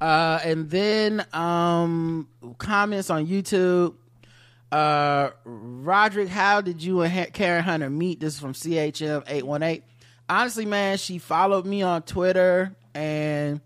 Uh, 0.00 0.40
and 0.44 0.70
then 0.70 1.24
um, 1.32 2.28
comments 2.58 3.10
on 3.10 3.26
YouTube. 3.26 3.94
Uh, 4.72 5.30
Roderick, 5.44 6.28
how 6.28 6.60
did 6.60 6.82
you 6.82 7.00
and 7.02 7.32
Karen 7.32 7.64
Hunter 7.64 7.90
meet? 7.90 8.20
This 8.20 8.34
is 8.34 8.40
from 8.40 8.52
CHM 8.52 9.24
eight 9.26 9.44
one 9.44 9.62
eight. 9.62 9.84
Honestly, 10.28 10.64
man, 10.64 10.96
she 10.96 11.18
followed 11.18 11.66
me 11.66 11.82
on 11.82 12.02
Twitter, 12.02 12.76
and 12.94 13.60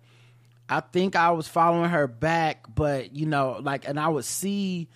I 0.68 0.80
think 0.80 1.16
I 1.16 1.30
was 1.30 1.48
following 1.48 1.90
her 1.90 2.06
back. 2.06 2.66
But 2.74 3.14
you 3.14 3.26
know, 3.26 3.58
like, 3.62 3.88
and 3.88 3.98
I 3.98 4.08
would 4.08 4.24
see 4.24 4.88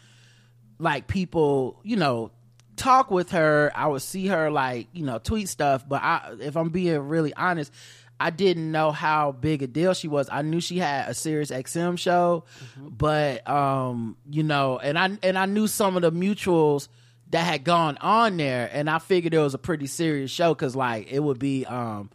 like 0.78 1.06
people, 1.06 1.80
you 1.82 1.96
know, 1.96 2.30
talk 2.76 3.10
with 3.10 3.30
her. 3.32 3.72
I 3.74 3.88
would 3.88 4.02
see 4.02 4.28
her 4.28 4.50
like, 4.50 4.88
you 4.92 5.04
know, 5.04 5.18
tweet 5.18 5.48
stuff. 5.48 5.88
But 5.88 6.02
I, 6.02 6.36
if 6.40 6.56
I'm 6.56 6.70
being 6.70 6.98
really 7.00 7.34
honest, 7.34 7.72
I 8.20 8.30
didn't 8.30 8.72
know 8.72 8.90
how 8.90 9.32
big 9.32 9.62
a 9.62 9.66
deal 9.66 9.94
she 9.94 10.08
was. 10.08 10.28
I 10.30 10.42
knew 10.42 10.60
she 10.60 10.78
had 10.78 11.08
a 11.08 11.14
Sirius 11.14 11.50
XM 11.50 11.98
show, 11.98 12.44
but 12.76 13.48
um, 13.48 14.16
you 14.28 14.42
know, 14.42 14.78
and 14.78 14.98
I 14.98 15.16
and 15.22 15.38
I 15.38 15.46
knew 15.46 15.66
some 15.68 15.96
of 15.96 16.02
the 16.02 16.10
mutuals 16.10 16.88
that 17.30 17.44
had 17.44 17.62
gone 17.62 17.96
on 18.00 18.36
there, 18.36 18.68
and 18.72 18.90
I 18.90 18.98
figured 18.98 19.34
it 19.34 19.38
was 19.38 19.54
a 19.54 19.58
pretty 19.58 19.86
serious 19.86 20.30
show 20.30 20.52
because 20.54 20.74
like 20.74 21.12
it 21.12 21.20
would 21.20 21.38
be 21.38 21.64
um 21.66 22.10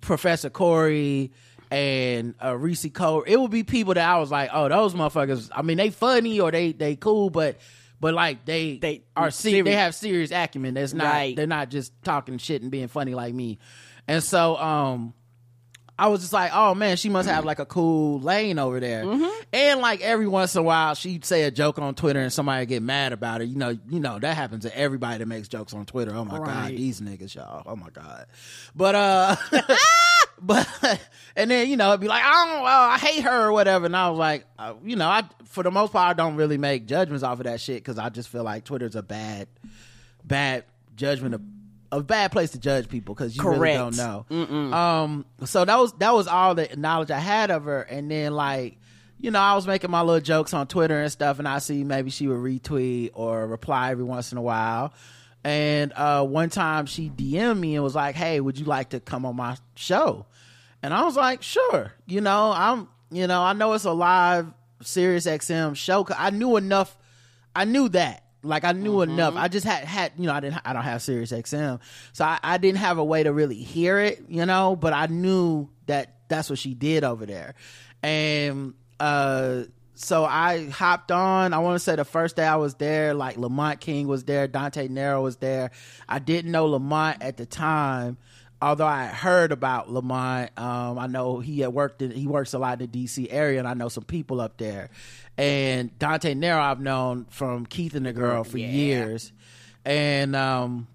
Professor 0.00 0.50
Corey 0.50 1.32
and 1.72 2.34
uh, 2.42 2.56
Reese 2.56 2.86
Cole. 2.92 3.22
It 3.26 3.36
would 3.36 3.50
be 3.50 3.62
people 3.64 3.94
that 3.94 4.08
I 4.08 4.18
was 4.18 4.30
like, 4.30 4.50
oh, 4.52 4.68
those 4.68 4.94
motherfuckers. 4.94 5.50
I 5.54 5.62
mean, 5.62 5.76
they 5.78 5.90
funny 5.90 6.38
or 6.40 6.50
they 6.50 6.72
they 6.72 6.96
cool, 6.96 7.30
but 7.30 7.58
but 8.00 8.14
like 8.14 8.44
they 8.44 8.78
They- 8.78 9.04
are 9.16 9.30
se- 9.30 9.50
serious. 9.50 9.64
they 9.64 9.72
have 9.74 9.94
serious 9.94 10.30
acumen. 10.32 10.74
That's 10.74 10.92
not 10.92 11.04
Right. 11.12 11.36
they're 11.36 11.46
not 11.46 11.70
just 11.70 11.92
talking 12.02 12.38
shit 12.38 12.62
and 12.62 12.70
being 12.70 12.88
funny 12.88 13.14
like 13.14 13.32
me. 13.34 13.58
And 14.08 14.22
so 14.22 14.56
um 14.56 15.14
I 15.98 16.08
was 16.08 16.20
just 16.22 16.32
like, 16.32 16.50
oh 16.52 16.74
man, 16.74 16.96
she 16.96 17.10
must 17.10 17.28
have 17.28 17.44
like 17.44 17.60
a 17.60 17.66
cool 17.66 18.18
lane 18.18 18.58
over 18.58 18.80
there. 18.80 19.04
Mm-hmm. 19.04 19.28
And 19.52 19.80
like 19.80 20.00
every 20.00 20.26
once 20.26 20.56
in 20.56 20.60
a 20.60 20.62
while, 20.64 20.94
she'd 20.96 21.24
say 21.24 21.44
a 21.44 21.50
joke 21.52 21.78
on 21.78 21.94
Twitter 21.94 22.18
and 22.18 22.32
somebody 22.32 22.66
get 22.66 22.82
mad 22.82 23.12
about 23.12 23.40
it. 23.40 23.44
You 23.48 23.56
know, 23.56 23.78
you 23.88 24.00
know 24.00 24.18
that 24.18 24.34
happens 24.36 24.64
to 24.64 24.76
everybody 24.76 25.18
that 25.18 25.26
makes 25.26 25.46
jokes 25.48 25.72
on 25.74 25.84
Twitter. 25.84 26.12
Oh 26.14 26.24
my 26.24 26.38
god, 26.38 26.70
these 26.70 27.00
niggas, 27.00 27.34
y'all. 27.36 27.62
Oh 27.66 27.76
my 27.76 27.90
god. 27.90 28.26
But 28.74 28.94
uh, 28.96 29.36
but 30.42 30.68
and 31.36 31.50
then 31.50 31.68
you 31.68 31.76
know 31.76 31.88
it'd 31.90 32.00
be 32.00 32.08
like, 32.08 32.22
I 32.24 32.30
don't, 32.30 32.64
uh, 32.64 32.68
I 32.68 32.98
hate 32.98 33.22
her 33.24 33.48
or 33.48 33.52
whatever. 33.52 33.86
And 33.86 33.96
I 33.96 34.10
was 34.10 34.18
like, 34.18 34.44
uh, 34.58 34.74
you 34.84 34.96
know, 34.96 35.08
I 35.08 35.24
for 35.44 35.62
the 35.62 35.70
most 35.70 35.92
part 35.92 36.10
I 36.10 36.12
don't 36.14 36.36
really 36.36 36.58
make 36.58 36.86
judgments 36.86 37.22
off 37.22 37.38
of 37.40 37.44
that 37.44 37.60
shit 37.60 37.76
because 37.76 37.98
I 37.98 38.08
just 38.08 38.28
feel 38.28 38.42
like 38.44 38.64
Twitter's 38.64 38.96
a 38.96 39.02
bad, 39.02 39.48
bad 40.24 40.64
judgment 40.96 41.34
of. 41.34 41.42
A 41.94 42.02
bad 42.02 42.32
place 42.32 42.52
to 42.52 42.58
judge 42.58 42.88
people 42.88 43.14
because 43.14 43.36
you 43.36 43.42
really 43.46 43.58
don't 43.74 43.94
know. 43.98 44.24
Um, 44.72 45.26
so 45.44 45.62
that 45.66 45.78
was 45.78 45.92
that 45.98 46.14
was 46.14 46.26
all 46.26 46.54
the 46.54 46.70
knowledge 46.74 47.10
I 47.10 47.18
had 47.18 47.50
of 47.50 47.64
her, 47.64 47.82
and 47.82 48.10
then 48.10 48.32
like, 48.32 48.78
you 49.20 49.30
know, 49.30 49.38
I 49.38 49.54
was 49.56 49.66
making 49.66 49.90
my 49.90 50.00
little 50.00 50.22
jokes 50.22 50.54
on 50.54 50.66
Twitter 50.68 51.02
and 51.02 51.12
stuff, 51.12 51.38
and 51.38 51.46
I 51.46 51.58
see 51.58 51.84
maybe 51.84 52.08
she 52.08 52.28
would 52.28 52.38
retweet 52.38 53.10
or 53.12 53.46
reply 53.46 53.90
every 53.90 54.04
once 54.04 54.32
in 54.32 54.38
a 54.38 54.40
while. 54.40 54.94
And 55.44 55.92
uh, 55.94 56.24
one 56.24 56.48
time 56.48 56.86
she 56.86 57.10
DM'd 57.10 57.60
me 57.60 57.74
and 57.74 57.84
was 57.84 57.94
like, 57.94 58.14
"Hey, 58.14 58.40
would 58.40 58.58
you 58.58 58.64
like 58.64 58.88
to 58.90 59.00
come 59.00 59.26
on 59.26 59.36
my 59.36 59.58
show?" 59.74 60.24
And 60.82 60.92
I 60.92 61.04
was 61.04 61.16
like, 61.16 61.42
"Sure." 61.42 61.92
You 62.06 62.20
know, 62.20 62.52
I'm, 62.54 62.88
you 63.10 63.26
know, 63.26 63.40
I 63.42 63.52
know 63.52 63.72
it's 63.74 63.84
a 63.84 63.92
live 63.92 64.46
Sirius 64.82 65.26
XM 65.26 65.74
show. 65.76 66.02
'cause 66.04 66.16
I 66.18 66.30
knew 66.30 66.56
enough. 66.56 66.96
I 67.54 67.64
knew 67.64 67.88
that. 67.90 68.24
Like 68.44 68.64
I 68.64 68.72
knew 68.72 69.02
enough. 69.02 69.36
I 69.36 69.46
just 69.46 69.64
had 69.64 69.84
had 69.84 70.12
you 70.18 70.26
know 70.26 70.32
I 70.32 70.40
didn't 70.40 70.60
I 70.64 70.72
don't 70.72 70.82
have 70.82 71.00
Sirius 71.00 71.30
XM, 71.30 71.78
so 72.12 72.24
I, 72.24 72.40
I 72.42 72.58
didn't 72.58 72.78
have 72.78 72.98
a 72.98 73.04
way 73.04 73.22
to 73.22 73.32
really 73.32 73.62
hear 73.62 73.98
it. 74.00 74.24
You 74.28 74.44
know, 74.46 74.74
but 74.74 74.92
I 74.92 75.06
knew 75.06 75.68
that 75.86 76.16
that's 76.28 76.50
what 76.50 76.58
she 76.58 76.74
did 76.74 77.04
over 77.04 77.24
there, 77.24 77.54
and 78.02 78.74
uh 78.98 79.62
so 79.94 80.24
I 80.24 80.68
hopped 80.70 81.12
on. 81.12 81.52
I 81.52 81.58
want 81.58 81.76
to 81.76 81.78
say 81.78 81.94
the 81.94 82.04
first 82.04 82.34
day 82.34 82.44
I 82.44 82.56
was 82.56 82.74
there, 82.74 83.14
like 83.14 83.36
Lamont 83.36 83.78
King 83.78 84.08
was 84.08 84.24
there, 84.24 84.48
Dante 84.48 84.88
Nero 84.88 85.22
was 85.22 85.36
there. 85.36 85.70
I 86.08 86.18
didn't 86.18 86.50
know 86.50 86.66
Lamont 86.66 87.18
at 87.22 87.36
the 87.36 87.46
time, 87.46 88.16
although 88.62 88.86
I 88.86 89.06
heard 89.06 89.50
about 89.52 89.90
Lamont. 89.90 90.50
Um, 90.56 90.98
I 90.98 91.08
know 91.08 91.40
he 91.40 91.60
had 91.60 91.74
worked 91.74 92.00
in, 92.00 92.12
he 92.12 92.26
works 92.26 92.54
a 92.54 92.58
lot 92.58 92.80
in 92.80 92.90
the 92.90 93.04
DC 93.04 93.26
area, 93.30 93.58
and 93.58 93.66
I 93.66 93.74
know 93.74 93.88
some 93.88 94.04
people 94.04 94.40
up 94.40 94.56
there. 94.56 94.88
And 95.36 95.98
Dante 95.98 96.34
Nero 96.34 96.60
I've 96.60 96.80
known 96.80 97.26
from 97.28 97.66
Keith 97.66 97.94
and 97.94 98.06
the 98.06 98.12
Girl 98.12 98.44
for 98.44 98.58
years, 98.58 99.32
and 99.84 100.36
um, 100.36 100.86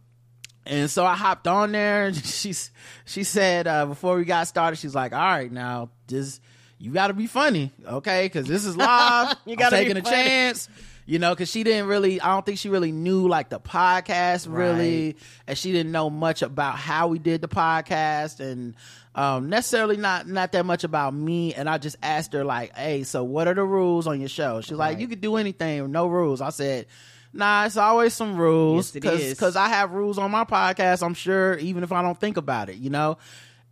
and 0.65 0.89
so 0.89 1.05
I 1.05 1.15
hopped 1.15 1.47
on 1.47 1.71
there 1.73 2.07
and 2.07 2.15
she's 2.25 2.71
she 3.05 3.23
said 3.23 3.67
uh, 3.67 3.85
before 3.85 4.15
we 4.15 4.25
got 4.25 4.47
started, 4.47 4.77
she's 4.77 4.95
like, 4.95 5.13
All 5.13 5.19
right, 5.19 5.51
now 5.51 5.89
just 6.07 6.41
you 6.79 6.91
gotta 6.91 7.13
be 7.13 7.27
funny, 7.27 7.71
okay? 7.85 8.25
Because 8.25 8.47
this 8.47 8.65
is 8.65 8.77
live. 8.77 9.35
You 9.45 9.53
I'm 9.53 9.57
gotta 9.57 9.75
be 9.77 9.83
taking 9.83 9.97
a 9.97 10.01
chance. 10.01 10.69
You 11.07 11.19
know, 11.19 11.33
because 11.33 11.49
she 11.49 11.63
didn't 11.63 11.87
really, 11.87 12.19
I 12.19 12.27
don't 12.27 12.45
think 12.45 12.59
she 12.59 12.67
really 12.67 12.91
knew 12.91 13.29
like 13.29 13.47
the 13.47 13.61
podcast 13.61 14.45
really, 14.53 15.15
and 15.47 15.57
she 15.57 15.71
didn't 15.71 15.93
know 15.93 16.09
much 16.09 16.41
about 16.41 16.75
how 16.75 17.07
we 17.07 17.17
did 17.17 17.41
the 17.41 17.47
podcast, 17.47 18.41
and 18.41 18.75
um, 19.15 19.47
necessarily 19.49 19.95
not 19.95 20.27
not 20.27 20.51
that 20.51 20.65
much 20.65 20.83
about 20.83 21.13
me. 21.13 21.53
And 21.53 21.69
I 21.69 21.77
just 21.77 21.95
asked 22.03 22.33
her 22.33 22.43
like, 22.43 22.75
"Hey, 22.75 23.03
so 23.03 23.23
what 23.23 23.47
are 23.47 23.53
the 23.53 23.63
rules 23.63 24.05
on 24.05 24.19
your 24.19 24.27
show?" 24.27 24.59
She's 24.59 24.77
like, 24.77 24.99
"You 24.99 25.07
could 25.07 25.21
do 25.21 25.37
anything, 25.37 25.89
no 25.93 26.07
rules." 26.07 26.41
I 26.41 26.49
said, 26.49 26.87
Nah, 27.33 27.65
it's 27.65 27.77
always 27.77 28.13
some 28.13 28.35
rules 28.35 28.95
Yes, 28.95 29.03
it 29.03 29.05
is. 29.21 29.33
because 29.33 29.55
I 29.55 29.67
have 29.69 29.91
rules 29.91 30.17
on 30.17 30.31
my 30.31 30.43
podcast. 30.43 31.05
I'm 31.05 31.13
sure, 31.13 31.57
even 31.59 31.83
if 31.83 31.91
I 31.91 32.01
don't 32.01 32.19
think 32.19 32.35
about 32.35 32.69
it, 32.69 32.77
you 32.77 32.89
know. 32.89 33.17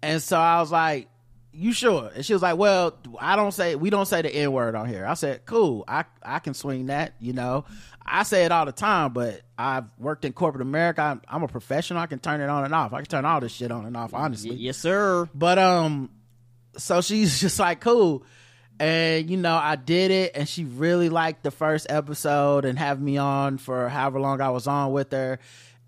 And 0.01 0.21
so 0.21 0.37
I 0.37 0.59
was 0.59 0.71
like, 0.71 1.09
"You 1.55 1.71
sure?" 1.73 2.11
And 2.15 2.25
she 2.25 2.33
was 2.33 2.41
like, 2.41 2.57
"Well, 2.57 2.97
I 3.19 3.35
don't 3.35 3.51
say 3.53 3.75
we 3.75 3.89
don't 3.89 4.05
say 4.05 4.21
the 4.21 4.33
n 4.35 4.51
word 4.51 4.75
on 4.75 4.87
here." 4.87 5.05
I 5.05 5.13
said, 5.15 5.45
"Cool, 5.45 5.83
I 5.87 6.05
I 6.23 6.39
can 6.39 6.53
swing 6.53 6.87
that." 6.87 7.13
You 7.19 7.33
know, 7.33 7.65
I 8.05 8.23
say 8.23 8.45
it 8.45 8.51
all 8.51 8.65
the 8.65 8.71
time, 8.71 9.13
but 9.13 9.41
I've 9.57 9.85
worked 9.97 10.25
in 10.25 10.33
corporate 10.33 10.61
America. 10.61 11.01
I'm, 11.01 11.21
I'm 11.27 11.43
a 11.43 11.47
professional. 11.47 11.99
I 12.01 12.07
can 12.07 12.19
turn 12.19 12.41
it 12.41 12.49
on 12.49 12.65
and 12.65 12.73
off. 12.75 12.93
I 12.93 12.97
can 12.97 13.05
turn 13.05 13.25
all 13.25 13.39
this 13.39 13.51
shit 13.53 13.71
on 13.71 13.85
and 13.85 13.95
off. 13.97 14.13
Honestly, 14.13 14.55
Yes, 14.55 14.77
sir. 14.77 15.29
but 15.33 15.57
um, 15.57 16.09
so 16.77 17.01
she's 17.01 17.39
just 17.41 17.57
like 17.59 17.79
cool, 17.79 18.23
and 18.79 19.29
you 19.29 19.37
know 19.37 19.55
I 19.55 19.75
did 19.77 20.11
it, 20.11 20.31
and 20.35 20.47
she 20.47 20.65
really 20.65 21.09
liked 21.09 21.43
the 21.43 21.51
first 21.51 21.87
episode 21.89 22.65
and 22.65 22.77
have 22.77 23.01
me 23.01 23.17
on 23.17 23.57
for 23.57 23.89
however 23.89 24.19
long 24.19 24.41
I 24.41 24.49
was 24.49 24.67
on 24.67 24.91
with 24.91 25.11
her, 25.11 25.39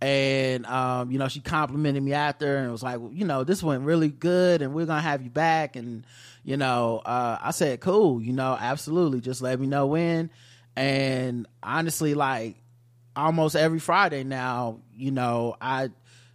and 0.02 0.66
um, 0.66 1.12
you 1.12 1.18
know 1.20 1.28
she 1.28 1.40
complimented 1.40 2.04
me 2.04 2.14
after 2.14 2.58
and 2.58 2.72
was 2.72 2.84
like, 2.84 3.00
you 3.12 3.26
know, 3.26 3.44
this 3.44 3.64
went 3.64 3.84
really 3.84 4.10
good, 4.10 4.62
and 4.62 4.74
we're 4.74 4.86
gonna 4.86 5.02
have 5.02 5.22
you 5.22 5.30
back, 5.30 5.76
and 5.76 6.06
you 6.44 6.58
know, 6.58 7.02
uh, 7.06 7.38
I 7.42 7.52
said 7.52 7.80
cool, 7.80 8.22
you 8.22 8.34
know, 8.34 8.58
absolutely, 8.60 9.22
just 9.22 9.42
let 9.42 9.60
me 9.60 9.68
know 9.68 9.88
when, 9.88 10.30
and 10.76 11.48
honestly, 11.62 12.14
like 12.14 12.56
almost 13.16 13.56
every 13.56 13.80
Friday 13.80 14.24
now, 14.24 14.80
you 14.96 15.12
know, 15.12 15.56
I 15.60 15.90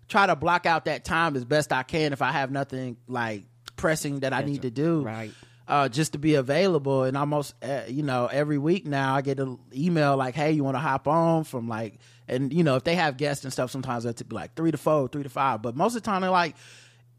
try 0.08 0.26
to 0.26 0.36
block 0.36 0.66
out 0.66 0.86
that 0.86 1.04
time 1.04 1.36
as 1.36 1.44
best 1.44 1.72
I 1.72 1.82
can 1.82 2.12
if 2.12 2.20
I 2.20 2.32
have 2.32 2.50
nothing 2.50 2.96
like 3.06 3.44
pressing 3.76 4.20
that 4.20 4.32
I 4.32 4.42
need 4.42 4.62
to 4.62 4.70
do. 4.70 5.02
Right. 5.02 5.32
Uh, 5.68 5.88
just 5.88 6.12
to 6.12 6.18
be 6.18 6.34
available. 6.34 7.04
And 7.04 7.16
almost 7.16 7.54
uh, 7.64 7.82
you 7.88 8.02
know 8.02 8.26
every 8.26 8.58
week 8.58 8.84
now 8.84 9.14
I 9.14 9.22
get 9.22 9.38
an 9.38 9.58
email 9.74 10.16
like 10.16 10.34
hey 10.34 10.52
you 10.52 10.64
want 10.64 10.74
to 10.74 10.80
hop 10.80 11.06
on? 11.06 11.44
from 11.44 11.68
like 11.68 11.98
and 12.28 12.52
you 12.52 12.64
know 12.64 12.76
if 12.76 12.84
they 12.84 12.94
have 12.96 13.16
guests 13.16 13.44
and 13.44 13.52
stuff 13.52 13.70
sometimes 13.70 14.04
that's 14.04 14.22
like 14.30 14.54
three 14.54 14.70
to 14.72 14.76
four 14.76 15.08
three 15.08 15.22
to 15.22 15.28
five. 15.28 15.62
But 15.62 15.76
most 15.76 15.94
of 15.96 16.02
the 16.02 16.06
time 16.06 16.22
they're 16.22 16.30
like 16.30 16.56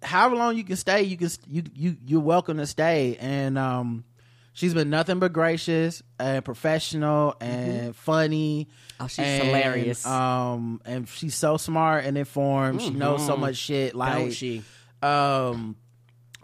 however 0.01 0.35
long 0.35 0.57
you 0.57 0.63
can 0.65 0.75
stay 0.75 1.03
you 1.03 1.15
can 1.17 1.29
you 1.47 1.63
you 1.73 1.97
you're 2.05 2.19
welcome 2.21 2.57
to 2.57 2.67
stay. 2.67 3.17
And 3.19 3.57
um 3.57 4.03
she's 4.51 4.73
been 4.73 4.89
nothing 4.89 5.19
but 5.19 5.31
gracious 5.31 6.03
and 6.19 6.43
professional 6.43 7.35
and 7.39 7.95
funny. 7.95 8.67
Oh, 8.99 9.07
she's 9.07 9.19
and, 9.19 9.45
hilarious. 9.45 10.05
um 10.05 10.81
and 10.85 11.07
she's 11.07 11.35
so 11.35 11.55
smart 11.57 12.03
and 12.05 12.17
informed. 12.17 12.81
She 12.81 12.89
knows 12.91 13.25
so 13.25 13.37
much 13.37 13.55
shit 13.55 13.95
like 13.95 14.13
Don't 14.15 14.31
she? 14.31 14.63
um 15.01 15.75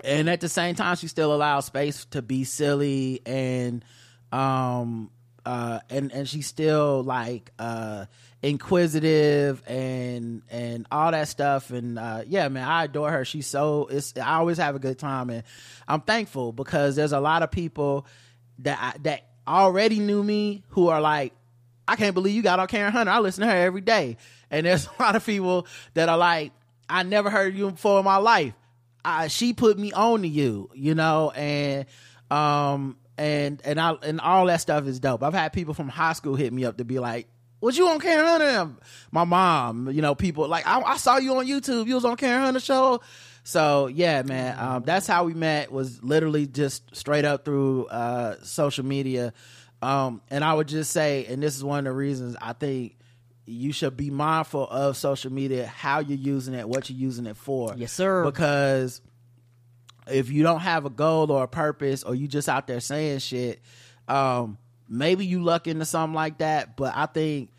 and 0.04 0.30
at 0.30 0.42
the 0.42 0.50
same 0.50 0.76
time 0.76 0.96
she 0.96 1.08
still 1.08 1.34
allows 1.34 1.66
space 1.66 2.06
to 2.06 2.22
be 2.22 2.44
silly 2.44 3.22
and 3.26 3.84
um 4.32 5.10
uh 5.46 5.80
and 5.90 6.12
and 6.12 6.28
she's 6.28 6.48
still 6.48 7.04
like 7.04 7.52
uh 7.60 8.06
inquisitive 8.42 9.62
and 9.68 10.42
and 10.50 10.88
all 10.92 11.12
that 11.12 11.28
stuff 11.28 11.72
and 11.72 12.00
uh 12.00 12.22
yeah 12.28 12.48
man 12.48 12.68
i 12.68 12.86
adore 12.86 13.12
her 13.12 13.26
she's 13.26 13.48
so 13.48 13.88
it's 13.92 14.14
i 14.18 14.36
always 14.36 14.58
have 14.58 14.76
a 14.76 14.80
good 14.80 14.98
time 14.98 15.30
and 15.30 15.44
i'm 15.88 16.02
thankful 16.02 16.52
because 16.54 16.96
there's 16.96 17.12
a 17.12 17.20
lot 17.20 17.44
of 17.44 17.52
people 17.52 18.06
that 18.60 18.78
I, 18.82 18.98
that 19.00 19.26
already 19.48 20.00
knew 20.00 20.24
me 20.24 20.64
who 20.70 20.90
are 20.90 21.02
like 21.02 21.34
I 21.90 21.96
can't 21.96 22.14
believe 22.14 22.36
you 22.36 22.44
got 22.44 22.60
on 22.60 22.68
Karen 22.68 22.92
Hunter. 22.92 23.12
I 23.12 23.18
listen 23.18 23.42
to 23.42 23.48
her 23.52 23.58
every 23.58 23.82
day. 23.82 24.18
And 24.52 24.68
there's 24.68 24.88
a 25.00 25.02
lot 25.02 25.16
of 25.16 25.26
people 25.26 25.66
that 25.96 26.08
are 26.08 26.18
like, 26.18 26.52
I 26.88 27.02
never 27.02 27.32
heard 27.32 27.56
you 27.56 27.72
before 27.72 27.98
in 27.98 28.06
my 28.06 28.18
life. 28.18 28.54
I, 29.04 29.28
she 29.28 29.54
put 29.54 29.78
me 29.78 29.92
on 29.92 30.22
to 30.22 30.28
you, 30.28 30.70
you 30.74 30.96
know, 30.96 31.32
and 31.32 31.86
um 32.30 32.98
and 33.18 33.62
and 33.66 33.80
I 33.80 33.92
and 34.04 34.22
all 34.22 34.46
that 34.46 34.62
stuff 34.62 34.88
is 34.88 35.00
dope. 35.00 35.24
I've 35.24 35.34
had 35.34 35.54
people 35.54 35.74
from 35.74 35.90
high 35.90 36.14
school 36.14 36.36
hit 36.36 36.54
me 36.54 36.66
up 36.66 36.78
to 36.78 36.86
be 36.86 37.00
like, 37.00 37.28
"Was 37.62 37.78
you 37.78 37.88
on 37.90 38.00
Karen 38.00 38.26
Hunter?" 38.26 38.76
My 39.12 39.26
mom, 39.26 39.90
you 39.92 40.02
know, 40.02 40.16
people 40.16 40.48
like, 40.48 40.66
I, 40.66 40.82
I 40.82 40.98
saw 40.98 41.18
you 41.18 41.36
on 41.38 41.46
YouTube. 41.46 41.88
You 41.88 41.96
was 41.96 42.06
on 42.06 42.18
Karen 42.18 42.42
Hunter 42.42 42.60
show. 42.60 43.02
So 43.44 43.88
yeah, 43.88 44.22
man, 44.22 44.58
um, 44.60 44.84
that's 44.84 45.08
how 45.08 45.24
we 45.24 45.34
met. 45.34 45.72
Was 45.72 46.04
literally 46.04 46.46
just 46.48 46.96
straight 46.96 47.26
up 47.26 47.46
through 47.46 47.88
uh, 47.88 48.36
social 48.44 48.86
media. 48.86 49.34
Um, 49.82 50.22
and 50.30 50.44
I 50.44 50.54
would 50.54 50.68
just 50.68 50.92
say, 50.92 51.26
and 51.26 51.42
this 51.42 51.56
is 51.56 51.64
one 51.64 51.80
of 51.80 51.86
the 51.86 51.94
reasons 51.94 52.36
I 52.42 52.54
think 52.54 52.99
you 53.50 53.72
should 53.72 53.98
be 53.98 54.12
mindful 54.12 54.68
of 54.68 54.96
social 54.96 55.32
media, 55.32 55.66
how 55.66 56.00
you're 56.00 56.18
using 56.18 56.54
it, 56.54 56.70
what 56.70 56.90
you're 56.90 57.00
using 57.00 57.26
it 57.26 57.36
for. 57.36 57.74
Yes, 57.76 57.92
sir. 57.92 58.24
Because 58.24 59.02
if 60.08 60.30
you 60.30 60.44
don't 60.44 60.60
have 60.60 60.86
a 60.86 60.90
goal 60.90 61.32
or 61.32 61.44
a 61.44 61.48
purpose, 61.48 62.04
or 62.04 62.14
you 62.14 62.28
just 62.28 62.48
out 62.48 62.68
there 62.68 62.80
saying 62.80 63.20
shit, 63.20 63.60
um, 64.08 64.58
maybe 64.88 65.26
you 65.26 65.44
luck 65.44 65.68
into 65.68 65.86
something 65.86 66.14
like 66.14 66.38
that. 66.40 66.78
But 66.78 66.94
I 66.96 67.08
think 67.08 67.52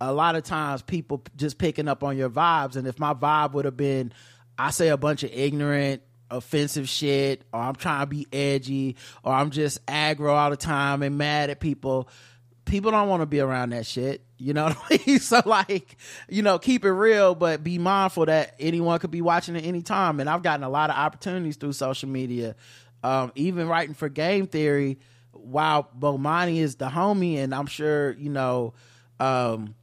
a 0.00 0.12
lot 0.12 0.36
of 0.36 0.44
times 0.44 0.82
people 0.82 1.22
just 1.36 1.58
picking 1.58 1.88
up 1.88 2.04
on 2.04 2.16
your 2.16 2.30
vibes, 2.30 2.76
and 2.76 2.86
if 2.86 2.98
my 2.98 3.14
vibe 3.14 3.52
would 3.52 3.64
have 3.64 3.76
been, 3.76 4.12
I 4.58 4.70
say 4.70 4.88
a 4.88 4.98
bunch 4.98 5.22
of 5.22 5.30
ignorant, 5.32 6.02
offensive 6.30 6.88
shit, 6.88 7.44
or 7.52 7.60
I'm 7.60 7.76
trying 7.76 8.02
to 8.02 8.06
be 8.06 8.26
edgy, 8.30 8.96
or 9.24 9.32
I'm 9.32 9.50
just 9.50 9.84
aggro 9.86 10.32
all 10.32 10.50
the 10.50 10.56
time 10.56 11.02
and 11.02 11.16
mad 11.16 11.48
at 11.48 11.60
people. 11.60 12.08
People 12.70 12.90
don't 12.90 13.08
want 13.08 13.22
to 13.22 13.26
be 13.26 13.40
around 13.40 13.70
that 13.70 13.86
shit. 13.86 14.22
You 14.38 14.54
know 14.54 14.74
I 14.90 15.00
mean? 15.06 15.18
So 15.18 15.42
like, 15.44 15.96
you 16.28 16.42
know, 16.42 16.58
keep 16.58 16.84
it 16.84 16.92
real, 16.92 17.34
but 17.34 17.62
be 17.62 17.78
mindful 17.78 18.26
that 18.26 18.54
anyone 18.58 18.98
could 18.98 19.10
be 19.10 19.22
watching 19.22 19.56
at 19.56 19.64
any 19.64 19.82
time. 19.82 20.20
And 20.20 20.30
I've 20.30 20.42
gotten 20.42 20.64
a 20.64 20.70
lot 20.70 20.90
of 20.90 20.96
opportunities 20.96 21.56
through 21.56 21.72
social 21.72 22.08
media. 22.08 22.56
Um, 23.02 23.32
even 23.34 23.66
writing 23.66 23.94
for 23.94 24.08
game 24.08 24.46
theory, 24.46 24.98
while 25.32 25.88
Bomani 25.98 26.58
is 26.58 26.76
the 26.76 26.88
homie, 26.88 27.38
and 27.38 27.54
I'm 27.54 27.66
sure, 27.66 28.12
you 28.12 28.28
know, 28.28 28.74
um, 29.18 29.74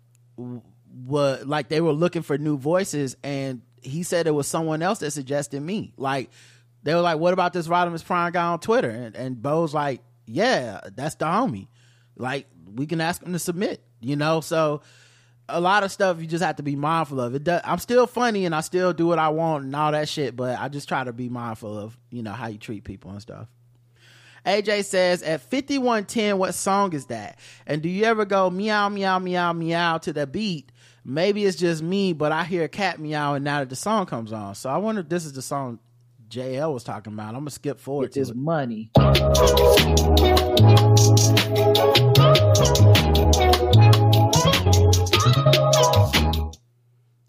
what 1.05 1.47
like 1.47 1.69
they 1.69 1.81
were 1.81 1.91
looking 1.93 2.21
for 2.21 2.37
new 2.37 2.57
voices 2.57 3.15
and 3.23 3.61
he 3.81 4.03
said 4.03 4.27
it 4.27 4.31
was 4.31 4.47
someone 4.47 4.81
else 4.81 4.99
that 4.99 5.11
suggested 5.11 5.61
me 5.61 5.93
like 5.97 6.29
they 6.83 6.93
were 6.95 7.01
like 7.01 7.19
what 7.19 7.33
about 7.33 7.53
this 7.53 7.67
Rodimus 7.67 8.03
Prime 8.03 8.31
guy 8.31 8.47
on 8.47 8.59
Twitter 8.59 8.89
and, 8.89 9.15
and 9.15 9.41
Bo's 9.41 9.73
like 9.73 10.01
yeah 10.25 10.81
that's 10.95 11.15
the 11.15 11.25
homie 11.25 11.67
like 12.15 12.47
we 12.75 12.85
can 12.85 13.01
ask 13.01 13.21
them 13.21 13.33
to 13.33 13.39
submit 13.39 13.83
you 14.01 14.15
know 14.15 14.41
so 14.41 14.81
a 15.49 15.61
lot 15.61 15.83
of 15.83 15.91
stuff 15.91 16.19
you 16.19 16.27
just 16.27 16.43
have 16.43 16.57
to 16.57 16.63
be 16.63 16.75
mindful 16.75 17.21
of 17.21 17.33
it 17.33 17.43
does, 17.43 17.61
I'm 17.63 17.79
still 17.79 18.07
funny 18.07 18.45
and 18.45 18.53
I 18.53 18.61
still 18.61 18.93
do 18.93 19.07
what 19.07 19.19
I 19.19 19.29
want 19.29 19.65
and 19.65 19.75
all 19.75 19.91
that 19.91 20.09
shit 20.09 20.35
but 20.35 20.59
I 20.59 20.67
just 20.67 20.87
try 20.87 21.03
to 21.03 21.13
be 21.13 21.29
mindful 21.29 21.77
of 21.77 21.97
you 22.11 22.23
know 22.23 22.33
how 22.33 22.47
you 22.47 22.57
treat 22.57 22.83
people 22.83 23.11
and 23.11 23.21
stuff 23.21 23.47
AJ 24.45 24.85
says 24.85 25.23
at 25.23 25.41
5110, 25.41 26.37
what 26.37 26.53
song 26.53 26.93
is 26.93 27.07
that? 27.07 27.37
And 27.65 27.81
do 27.81 27.89
you 27.89 28.05
ever 28.05 28.23
go 28.23 28.49
meow, 28.49 28.87
meow, 28.87 29.19
meow, 29.19 29.51
meow 29.51 29.97
to 29.97 30.13
the 30.13 30.25
beat? 30.25 30.71
Maybe 31.03 31.45
it's 31.45 31.57
just 31.57 31.83
me, 31.83 32.13
but 32.13 32.31
I 32.31 32.45
hear 32.45 32.63
a 32.63 32.69
cat 32.69 32.99
meowing 32.99 33.43
now 33.43 33.59
that 33.59 33.69
the 33.69 33.75
song 33.75 34.05
comes 34.05 34.31
on. 34.31 34.55
So 34.55 34.69
I 34.69 34.77
wonder 34.77 35.01
if 35.01 35.09
this 35.09 35.25
is 35.25 35.33
the 35.33 35.41
song 35.41 35.79
JL 36.29 36.73
was 36.73 36.83
talking 36.83 37.13
about. 37.13 37.29
I'm 37.29 37.41
gonna 37.41 37.49
skip 37.51 37.79
forward 37.79 38.07
Get 38.07 38.13
to 38.13 38.19
this 38.19 38.29
it. 38.29 38.35
money. 38.35 38.91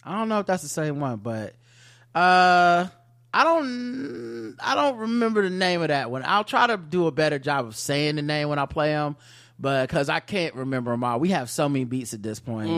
I 0.04 0.18
don't 0.18 0.28
know 0.28 0.38
if 0.40 0.46
that's 0.46 0.62
the 0.62 0.68
same 0.68 1.00
one, 1.00 1.16
but 1.18 1.54
uh 2.14 2.86
I 3.34 3.44
don't 3.44 4.56
I 4.60 4.74
don't 4.74 4.96
remember 4.98 5.42
the 5.42 5.50
name 5.50 5.82
of 5.82 5.88
that 5.88 6.10
one. 6.10 6.22
I'll 6.24 6.44
try 6.44 6.66
to 6.66 6.76
do 6.76 7.06
a 7.06 7.12
better 7.12 7.38
job 7.38 7.66
of 7.66 7.76
saying 7.76 8.16
the 8.16 8.22
name 8.22 8.48
when 8.48 8.58
I 8.58 8.66
play 8.66 8.90
them, 8.92 9.16
but 9.58 9.86
because 9.88 10.08
I 10.08 10.20
can't 10.20 10.54
remember 10.54 10.90
them 10.92 11.04
all. 11.04 11.20
We 11.20 11.28
have 11.30 11.50
so 11.50 11.68
many 11.68 11.84
beats 11.84 12.14
at 12.14 12.22
this 12.22 12.40
point. 12.40 12.70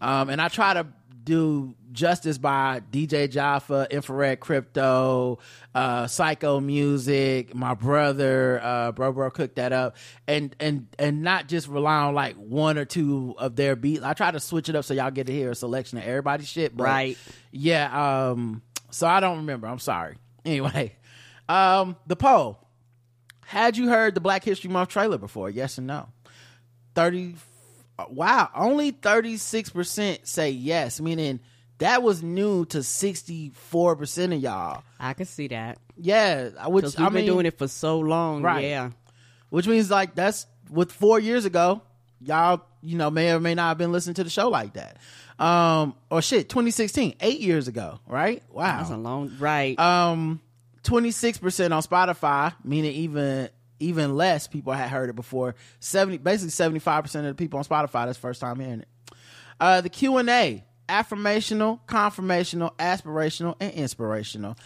Um, 0.00 0.30
and 0.30 0.40
I 0.40 0.48
try 0.48 0.74
to 0.74 0.86
do 1.28 1.74
justice 1.92 2.38
by 2.38 2.80
DJ 2.90 3.30
Jaffa, 3.30 3.86
Infrared 3.90 4.40
Crypto, 4.40 5.38
uh, 5.74 6.06
Psycho 6.06 6.58
Music, 6.58 7.54
my 7.54 7.74
brother, 7.74 8.58
uh, 8.62 8.92
Bro 8.92 9.12
Bro 9.12 9.30
cooked 9.32 9.56
that 9.56 9.74
up, 9.74 9.96
and 10.26 10.56
and 10.58 10.86
and 10.98 11.22
not 11.22 11.46
just 11.46 11.68
rely 11.68 11.96
on 11.98 12.14
like 12.14 12.36
one 12.36 12.78
or 12.78 12.86
two 12.86 13.34
of 13.36 13.56
their 13.56 13.76
beats. 13.76 14.02
I 14.02 14.14
try 14.14 14.30
to 14.30 14.40
switch 14.40 14.70
it 14.70 14.74
up 14.74 14.86
so 14.86 14.94
y'all 14.94 15.10
get 15.10 15.26
to 15.26 15.32
hear 15.32 15.50
a 15.50 15.54
selection 15.54 15.98
of 15.98 16.04
everybody's 16.04 16.48
shit. 16.48 16.74
But 16.74 16.84
Right. 16.84 17.18
Yeah. 17.52 18.30
Um. 18.30 18.62
So 18.90 19.06
I 19.06 19.20
don't 19.20 19.38
remember. 19.38 19.66
I'm 19.68 19.78
sorry. 19.78 20.16
Anyway, 20.46 20.96
um, 21.50 21.94
the 22.06 22.16
poll. 22.16 22.58
Had 23.44 23.76
you 23.76 23.88
heard 23.88 24.14
the 24.14 24.20
Black 24.20 24.44
History 24.44 24.70
Month 24.70 24.88
trailer 24.88 25.18
before? 25.18 25.50
Yes 25.50 25.78
or 25.78 25.82
no? 25.82 26.08
30 26.94 27.34
wow 28.10 28.48
only 28.54 28.92
36% 28.92 30.26
say 30.26 30.50
yes 30.50 31.00
meaning 31.00 31.40
that 31.78 32.02
was 32.02 32.22
new 32.22 32.64
to 32.66 32.78
64% 32.78 34.34
of 34.34 34.40
y'all 34.40 34.82
I 34.98 35.14
can 35.14 35.26
see 35.26 35.48
that 35.48 35.78
yeah 35.96 36.66
which 36.66 36.84
we've 36.84 37.00
i 37.00 37.08
been 37.08 37.26
doing 37.26 37.46
it 37.46 37.58
for 37.58 37.68
so 37.68 37.98
long. 37.98 38.42
Right. 38.42 38.64
Yeah, 38.64 38.90
which 39.50 39.66
means 39.66 39.90
like 39.90 40.14
that's 40.14 40.46
with 40.70 40.92
four 40.92 41.18
years 41.18 41.44
ago 41.44 41.82
y'all 42.20 42.62
you 42.82 42.96
know 42.96 43.10
may 43.10 43.32
or 43.32 43.40
may 43.40 43.54
not 43.54 43.68
have 43.68 43.78
been 43.78 43.92
listening 43.92 44.14
to 44.14 44.24
the 44.24 44.30
show 44.30 44.48
like 44.48 44.74
that 44.74 44.96
um 45.38 45.94
or 46.10 46.20
shit 46.20 46.48
2016 46.48 47.14
eight 47.20 47.40
years 47.40 47.68
ago 47.68 48.00
right 48.06 48.42
wow 48.50 48.78
that's 48.78 48.90
a 48.90 48.96
long 48.96 49.32
right. 49.38 49.78
um 49.78 50.40
26% 50.82 51.72
on 51.72 51.82
spotify 51.82 52.52
meaning 52.64 52.92
even 52.92 53.48
even 53.80 54.16
less 54.16 54.46
people 54.46 54.72
had 54.72 54.88
heard 54.90 55.10
it 55.10 55.16
before. 55.16 55.54
70 55.80 56.18
basically 56.18 56.50
75% 56.50 57.14
of 57.16 57.24
the 57.24 57.34
people 57.34 57.58
on 57.58 57.64
spotify 57.64 58.06
that's 58.06 58.18
first 58.18 58.40
time 58.40 58.60
hearing 58.60 58.80
it. 58.80 58.88
Uh 59.60 59.80
the 59.80 59.88
q&a 59.88 60.64
affirmational 60.88 61.80
confirmational 61.86 62.74
aspirational 62.76 63.54
and 63.60 63.72
inspirational. 63.72 64.56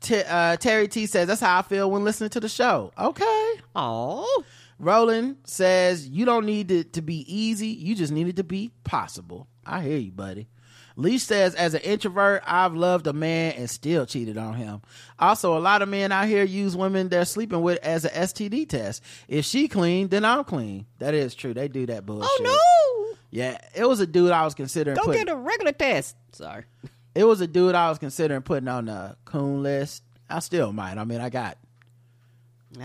T- 0.00 0.22
uh, 0.26 0.56
terry 0.56 0.88
t 0.88 1.06
says 1.06 1.28
that's 1.28 1.40
how 1.40 1.58
i 1.58 1.62
feel 1.62 1.90
when 1.90 2.04
listening 2.04 2.30
to 2.30 2.40
the 2.40 2.48
show. 2.48 2.92
Okay. 2.98 3.54
Oh, 3.74 4.44
roland 4.78 5.36
says 5.44 6.08
you 6.08 6.24
don't 6.24 6.44
need 6.44 6.70
it 6.70 6.92
to 6.94 7.02
be 7.02 7.24
easy. 7.32 7.68
You 7.68 7.94
just 7.94 8.12
need 8.12 8.28
it 8.28 8.36
to 8.36 8.44
be 8.44 8.72
possible. 8.84 9.46
I 9.64 9.82
hear 9.82 9.98
you 9.98 10.12
buddy 10.12 10.48
Leash 10.96 11.22
says, 11.22 11.54
as 11.54 11.74
an 11.74 11.80
introvert, 11.80 12.42
I've 12.46 12.74
loved 12.74 13.06
a 13.06 13.12
man 13.12 13.54
and 13.56 13.68
still 13.70 14.04
cheated 14.06 14.36
on 14.38 14.54
him. 14.54 14.82
Also, 15.18 15.56
a 15.56 15.60
lot 15.60 15.82
of 15.82 15.88
men 15.88 16.12
out 16.12 16.26
here 16.26 16.44
use 16.44 16.76
women 16.76 17.08
they're 17.08 17.24
sleeping 17.24 17.62
with 17.62 17.78
as 17.82 18.04
a 18.04 18.10
STD 18.10 18.68
test. 18.68 19.02
If 19.28 19.44
she 19.44 19.68
clean, 19.68 20.08
then 20.08 20.24
I'm 20.24 20.44
clean. 20.44 20.86
That 20.98 21.14
is 21.14 21.34
true. 21.34 21.54
They 21.54 21.68
do 21.68 21.86
that 21.86 22.04
bullshit. 22.04 22.28
oh 22.30 22.42
no! 22.42 23.16
Yeah, 23.30 23.56
it 23.74 23.86
was 23.88 24.00
a 24.00 24.06
dude 24.06 24.30
I 24.30 24.44
was 24.44 24.54
considering. 24.54 24.96
Go 24.96 25.04
putting, 25.04 25.24
get 25.24 25.32
a 25.32 25.36
regular 25.36 25.72
test. 25.72 26.16
Sorry. 26.32 26.64
It 27.14 27.24
was 27.24 27.42
a 27.42 27.46
dude 27.46 27.74
I 27.74 27.90
was 27.90 27.98
considering 27.98 28.40
putting 28.40 28.68
on 28.68 28.86
the 28.86 29.16
coon 29.26 29.62
list. 29.62 30.02
I 30.30 30.38
still 30.38 30.72
might. 30.72 30.96
I 30.96 31.04
mean, 31.04 31.20
I 31.20 31.28
got 31.28 31.58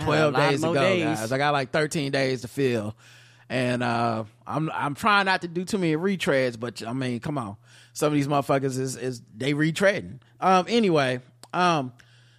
twelve 0.03 0.33
A 0.33 0.37
lot 0.37 0.49
days 0.49 0.59
to 0.61 0.67
go, 0.67 0.73
days. 0.73 1.03
guys. 1.05 1.31
I 1.31 1.37
got 1.37 1.53
like 1.53 1.71
thirteen 1.71 2.11
days 2.11 2.41
to 2.41 2.49
fill, 2.49 2.93
and 3.49 3.81
uh, 3.81 4.25
I'm 4.45 4.69
I'm 4.73 4.95
trying 4.95 5.25
not 5.27 5.41
to 5.43 5.47
do 5.47 5.63
too 5.63 5.77
many 5.77 5.95
retreads. 5.95 6.59
But 6.59 6.85
I 6.85 6.91
mean, 6.91 7.21
come 7.21 7.37
on, 7.37 7.55
some 7.97 8.09
of 8.09 8.13
these 8.13 8.27
motherfuckers 8.27 8.77
is 8.77 8.95
is 8.95 9.23
they 9.35 9.53
retreading. 9.53 10.19
Um, 10.39 10.65
anyway, 10.69 11.19
um, 11.51 11.93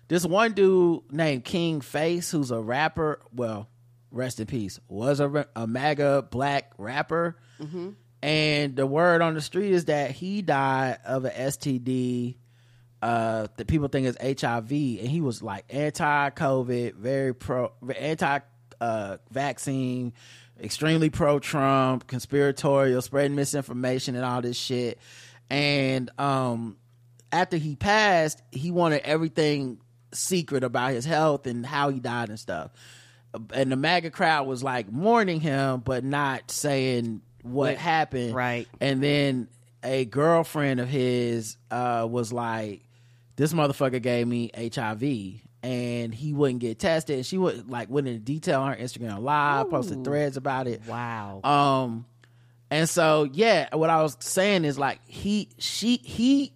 this 0.06 0.24
one 0.24 0.52
dude 0.52 1.12
named 1.12 1.44
King 1.44 1.80
Face, 1.80 2.30
who's 2.30 2.52
a 2.52 2.60
rapper. 2.60 3.20
Well, 3.34 3.68
rest 4.12 4.38
in 4.38 4.46
peace. 4.46 4.78
Was 4.86 5.18
a, 5.18 5.48
a 5.56 5.66
MAGA 5.66 6.28
black 6.30 6.72
rapper. 6.78 7.36
And 8.22 8.76
the 8.76 8.86
word 8.86 9.20
on 9.20 9.34
the 9.34 9.40
street 9.40 9.72
is 9.72 9.86
that 9.86 10.12
he 10.12 10.42
died 10.42 10.98
of 11.04 11.24
an 11.24 11.32
STD 11.32 12.36
uh 13.02 13.48
that 13.56 13.66
people 13.66 13.88
think 13.88 14.06
is 14.06 14.16
HIV 14.40 14.70
and 14.70 15.08
he 15.08 15.20
was 15.20 15.42
like 15.42 15.64
anti 15.70 16.30
COVID, 16.30 16.94
very 16.94 17.34
pro 17.34 17.72
anti 17.96 18.38
uh 18.80 19.16
vaccine, 19.32 20.12
extremely 20.62 21.10
pro 21.10 21.40
Trump, 21.40 22.06
conspiratorial, 22.06 23.02
spreading 23.02 23.34
misinformation 23.34 24.14
and 24.14 24.24
all 24.24 24.40
this 24.40 24.56
shit. 24.56 25.00
And 25.50 26.10
um 26.18 26.76
after 27.32 27.56
he 27.56 27.76
passed, 27.76 28.42
he 28.52 28.70
wanted 28.70 29.02
everything 29.04 29.80
secret 30.12 30.64
about 30.64 30.92
his 30.92 31.04
health 31.04 31.46
and 31.46 31.64
how 31.64 31.90
he 31.90 32.00
died 32.00 32.30
and 32.30 32.38
stuff. 32.38 32.70
And 33.52 33.70
the 33.70 33.76
MAGA 33.76 34.10
crowd 34.10 34.46
was 34.46 34.62
like 34.62 34.90
mourning 34.90 35.40
him, 35.40 35.80
but 35.80 36.02
not 36.02 36.50
saying 36.50 37.20
what 37.42 37.76
happened. 37.76 38.34
right. 38.34 38.66
And 38.80 39.02
then 39.02 39.48
a 39.82 40.04
girlfriend 40.06 40.80
of 40.80 40.88
his 40.88 41.56
uh, 41.70 42.06
was 42.10 42.32
like, 42.32 42.82
"This 43.36 43.52
motherfucker 43.52 44.00
gave 44.02 44.26
me 44.26 44.50
HIV." 44.54 45.42
And 45.60 46.14
he 46.14 46.32
wouldn't 46.32 46.60
get 46.60 46.78
tested. 46.78 47.16
And 47.16 47.26
she 47.26 47.36
would 47.36 47.68
like 47.68 47.90
went 47.90 48.06
into 48.06 48.20
detail 48.20 48.62
on 48.62 48.72
her 48.72 48.76
Instagram 48.82 49.20
live, 49.20 49.68
posted 49.68 50.04
threads 50.04 50.36
about 50.36 50.66
it. 50.68 50.86
Wow. 50.86 51.40
Um, 51.42 52.06
and 52.70 52.88
so 52.88 53.24
yeah, 53.32 53.74
what 53.74 53.90
I 53.90 54.02
was 54.02 54.16
saying 54.20 54.64
is 54.64 54.78
like 54.78 55.00
he, 55.06 55.50
she, 55.58 55.96
he, 55.96 56.54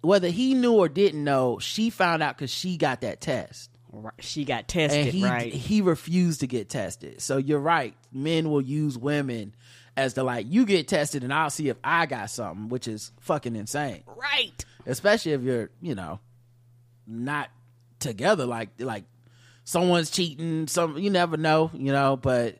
whether 0.00 0.28
he 0.28 0.54
knew 0.54 0.74
or 0.74 0.88
didn't 0.88 1.24
know, 1.24 1.58
she 1.58 1.90
found 1.90 2.22
out 2.22 2.36
because 2.36 2.50
she 2.50 2.76
got 2.76 3.00
that 3.00 3.20
test, 3.20 3.70
Right. 3.90 4.12
She 4.20 4.44
got 4.44 4.58
and 4.58 4.68
tested, 4.68 5.14
he 5.14 5.24
right? 5.24 5.52
he 5.52 5.80
refused 5.80 6.40
to 6.40 6.46
get 6.46 6.68
tested. 6.68 7.20
So 7.22 7.38
you're 7.38 7.58
right, 7.58 7.94
men 8.12 8.50
will 8.50 8.60
use 8.60 8.98
women 8.98 9.54
as 9.96 10.14
the 10.14 10.22
like 10.22 10.46
you 10.48 10.66
get 10.66 10.86
tested 10.88 11.24
and 11.24 11.32
I'll 11.32 11.50
see 11.50 11.68
if 11.68 11.76
I 11.82 12.06
got 12.06 12.30
something, 12.30 12.68
which 12.68 12.86
is 12.86 13.12
fucking 13.20 13.56
insane. 13.56 14.04
right. 14.06 14.64
Especially 14.86 15.32
if 15.32 15.42
you're 15.42 15.70
you 15.80 15.94
know 15.94 16.20
not 17.06 17.50
together, 17.98 18.46
like 18.46 18.70
like 18.78 19.04
someone's 19.64 20.10
cheating. 20.10 20.68
Some 20.68 20.98
you 20.98 21.10
never 21.10 21.36
know, 21.36 21.70
you 21.74 21.92
know, 21.92 22.16
but. 22.16 22.58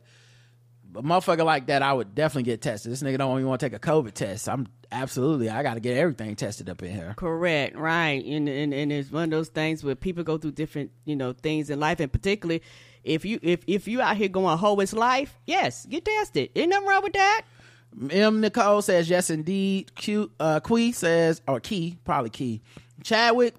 A 0.95 1.03
motherfucker 1.03 1.45
like 1.45 1.67
that, 1.67 1.83
I 1.83 1.93
would 1.93 2.15
definitely 2.15 2.43
get 2.43 2.61
tested. 2.61 2.91
This 2.91 3.03
nigga 3.03 3.19
don't 3.19 3.37
even 3.37 3.47
want 3.47 3.59
to 3.61 3.69
take 3.69 3.75
a 3.75 3.79
COVID 3.79 4.13
test. 4.13 4.49
I'm 4.49 4.67
absolutely, 4.91 5.49
I 5.49 5.61
got 5.61 5.75
to 5.75 5.79
get 5.79 5.97
everything 5.97 6.35
tested 6.35 6.69
up 6.69 6.81
in 6.81 6.91
here. 6.91 7.13
Correct, 7.15 7.75
right. 7.75 8.25
And, 8.25 8.49
and 8.49 8.73
and 8.73 8.91
it's 8.91 9.11
one 9.11 9.25
of 9.25 9.29
those 9.29 9.49
things 9.49 9.83
where 9.83 9.95
people 9.95 10.23
go 10.23 10.37
through 10.37 10.53
different, 10.53 10.91
you 11.05 11.15
know, 11.15 11.33
things 11.33 11.69
in 11.69 11.79
life 11.79 11.99
and 11.99 12.11
particularly 12.11 12.63
if 13.03 13.25
you 13.25 13.39
if 13.41 13.61
if 13.67 13.87
you 13.87 14.01
out 14.01 14.17
here 14.17 14.27
going 14.27 14.57
whole 14.57 14.79
his 14.79 14.93
life, 14.93 15.39
yes, 15.45 15.85
get 15.85 16.05
tested. 16.05 16.49
Ain't 16.55 16.69
nothing 16.69 16.87
wrong 16.87 17.03
with 17.03 17.13
that. 17.13 17.43
M. 18.11 18.39
Nicole 18.39 18.81
says 18.81 19.09
yes, 19.09 19.29
indeed. 19.29 19.95
Q 19.95 20.31
uh, 20.39 20.59
Quee 20.59 20.91
says 20.91 21.41
or 21.47 21.59
Key 21.59 21.97
probably 22.03 22.29
Key. 22.29 22.61
Chadwick 23.03 23.55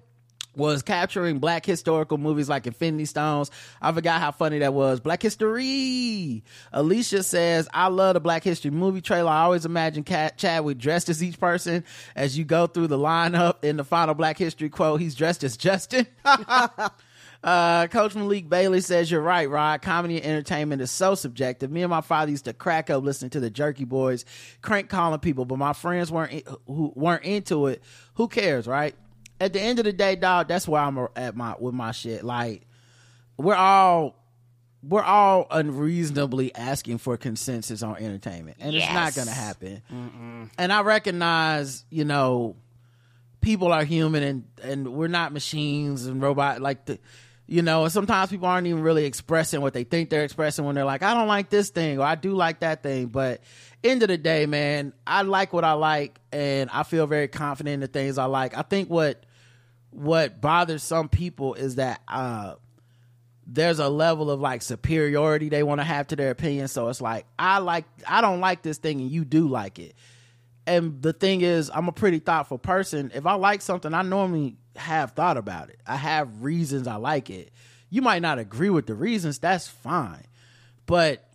was 0.55 0.81
capturing 0.81 1.39
black 1.39 1.65
historical 1.65 2.17
movies 2.17 2.49
like 2.49 2.67
Infinity 2.67 3.05
Stones. 3.05 3.51
I 3.81 3.91
forgot 3.91 4.19
how 4.19 4.31
funny 4.31 4.59
that 4.59 4.73
was. 4.73 4.99
Black 4.99 5.21
History. 5.21 6.43
Alicia 6.73 7.23
says, 7.23 7.69
I 7.73 7.87
love 7.87 8.15
the 8.15 8.19
Black 8.19 8.43
History 8.43 8.71
movie 8.71 9.01
trailer. 9.01 9.31
I 9.31 9.43
always 9.43 9.65
imagine 9.65 10.03
Cat 10.03 10.37
Chadwick 10.37 10.77
dressed 10.77 11.09
as 11.09 11.23
each 11.23 11.39
person 11.39 11.83
as 12.15 12.37
you 12.37 12.43
go 12.43 12.67
through 12.67 12.87
the 12.87 12.97
lineup 12.97 13.63
in 13.63 13.77
the 13.77 13.83
final 13.85 14.13
Black 14.13 14.37
History 14.37 14.69
quote. 14.69 14.99
He's 14.99 15.15
dressed 15.15 15.43
as 15.43 15.57
Justin. 15.57 16.07
Uh, 17.43 17.87
Coach 17.87 18.13
Malik 18.13 18.47
Bailey 18.49 18.81
says 18.81 19.09
you're 19.09 19.19
right, 19.19 19.49
Rod. 19.49 19.81
Comedy 19.81 20.17
and 20.17 20.25
entertainment 20.25 20.79
is 20.79 20.91
so 20.91 21.15
subjective. 21.15 21.71
Me 21.71 21.81
and 21.81 21.89
my 21.89 22.01
father 22.01 22.29
used 22.29 22.45
to 22.45 22.53
crack 22.53 22.91
up 22.91 23.03
listening 23.03 23.31
to 23.31 23.39
the 23.39 23.49
Jerky 23.49 23.83
Boys, 23.83 24.25
crank 24.61 24.89
calling 24.89 25.19
people, 25.19 25.45
but 25.45 25.57
my 25.57 25.73
friends 25.73 26.11
weren't 26.11 26.33
in- 26.33 26.43
who 26.67 26.93
weren't 26.95 27.23
into 27.23 27.65
it. 27.65 27.81
Who 28.15 28.27
cares, 28.27 28.67
right? 28.67 28.93
At 29.41 29.53
the 29.53 29.59
end 29.59 29.79
of 29.79 29.85
the 29.85 29.93
day, 29.93 30.15
dog, 30.15 30.47
that's 30.47 30.67
where 30.67 30.81
I'm 30.81 30.97
at 31.15 31.35
my 31.35 31.55
with 31.59 31.73
my 31.73 31.91
shit. 31.91 32.23
Like 32.23 32.67
we're 33.37 33.55
all 33.55 34.15
we're 34.83 35.03
all 35.03 35.47
unreasonably 35.51 36.53
asking 36.55 36.99
for 36.99 37.17
consensus 37.17 37.83
on 37.83 37.97
entertainment, 37.97 38.57
and 38.59 38.75
it's 38.75 38.85
not 38.93 39.15
going 39.15 39.27
to 39.27 39.33
happen. 39.33 39.81
And 40.57 40.71
I 40.73 40.81
recognize, 40.81 41.83
you 41.89 42.05
know, 42.05 42.55
people 43.41 43.71
are 43.73 43.83
human 43.83 44.23
and 44.23 44.43
and 44.63 44.93
we're 44.93 45.07
not 45.07 45.33
machines 45.33 46.05
and 46.05 46.21
robot 46.21 46.61
like 46.61 46.85
the 46.85 46.99
you 47.47 47.63
know 47.63 47.83
and 47.83 47.91
sometimes 47.91 48.29
people 48.29 48.47
aren't 48.47 48.67
even 48.67 48.83
really 48.83 49.05
expressing 49.05 49.61
what 49.61 49.73
they 49.73 49.83
think 49.83 50.11
they're 50.11 50.23
expressing 50.23 50.63
when 50.63 50.75
they're 50.75 50.85
like 50.85 51.01
i 51.01 51.15
don't 51.15 51.27
like 51.27 51.49
this 51.49 51.71
thing 51.71 51.97
or 51.97 52.05
i 52.05 52.13
do 52.13 52.33
like 52.33 52.59
that 52.59 52.83
thing 52.83 53.07
but 53.07 53.41
end 53.83 54.03
of 54.03 54.09
the 54.09 54.17
day 54.17 54.45
man 54.45 54.93
i 55.07 55.23
like 55.23 55.51
what 55.53 55.63
i 55.63 55.73
like 55.73 56.19
and 56.31 56.69
i 56.69 56.83
feel 56.83 57.07
very 57.07 57.27
confident 57.27 57.73
in 57.73 57.79
the 57.79 57.87
things 57.87 58.19
i 58.19 58.25
like 58.25 58.55
i 58.55 58.61
think 58.61 58.91
what 58.91 59.25
what 59.91 60.41
bothers 60.41 60.83
some 60.83 61.09
people 61.09 61.53
is 61.53 61.75
that 61.75 62.01
uh 62.07 62.55
there's 63.45 63.79
a 63.79 63.89
level 63.89 64.31
of 64.31 64.39
like 64.39 64.61
superiority 64.61 65.49
they 65.49 65.63
want 65.63 65.79
to 65.79 65.85
have 65.85 66.07
to 66.07 66.15
their 66.15 66.31
opinion 66.31 66.67
so 66.67 66.87
it's 66.87 67.01
like 67.01 67.25
i 67.37 67.59
like 67.59 67.85
i 68.07 68.21
don't 68.21 68.39
like 68.39 68.61
this 68.61 68.77
thing 68.77 69.01
and 69.01 69.11
you 69.11 69.25
do 69.25 69.47
like 69.47 69.79
it 69.79 69.95
and 70.67 71.01
the 71.01 71.13
thing 71.13 71.41
is, 71.41 71.71
I'm 71.73 71.87
a 71.87 71.91
pretty 71.91 72.19
thoughtful 72.19 72.57
person. 72.57 73.11
If 73.13 73.25
I 73.25 73.33
like 73.33 73.61
something, 73.61 73.93
I 73.93 74.03
normally 74.03 74.57
have 74.75 75.11
thought 75.11 75.37
about 75.37 75.69
it. 75.69 75.79
I 75.87 75.95
have 75.95 76.43
reasons 76.43 76.87
I 76.87 76.95
like 76.95 77.29
it. 77.29 77.51
You 77.89 78.01
might 78.01 78.21
not 78.21 78.39
agree 78.39 78.69
with 78.69 78.85
the 78.85 78.95
reasons, 78.95 79.39
that's 79.39 79.67
fine. 79.67 80.23
But 80.85 81.27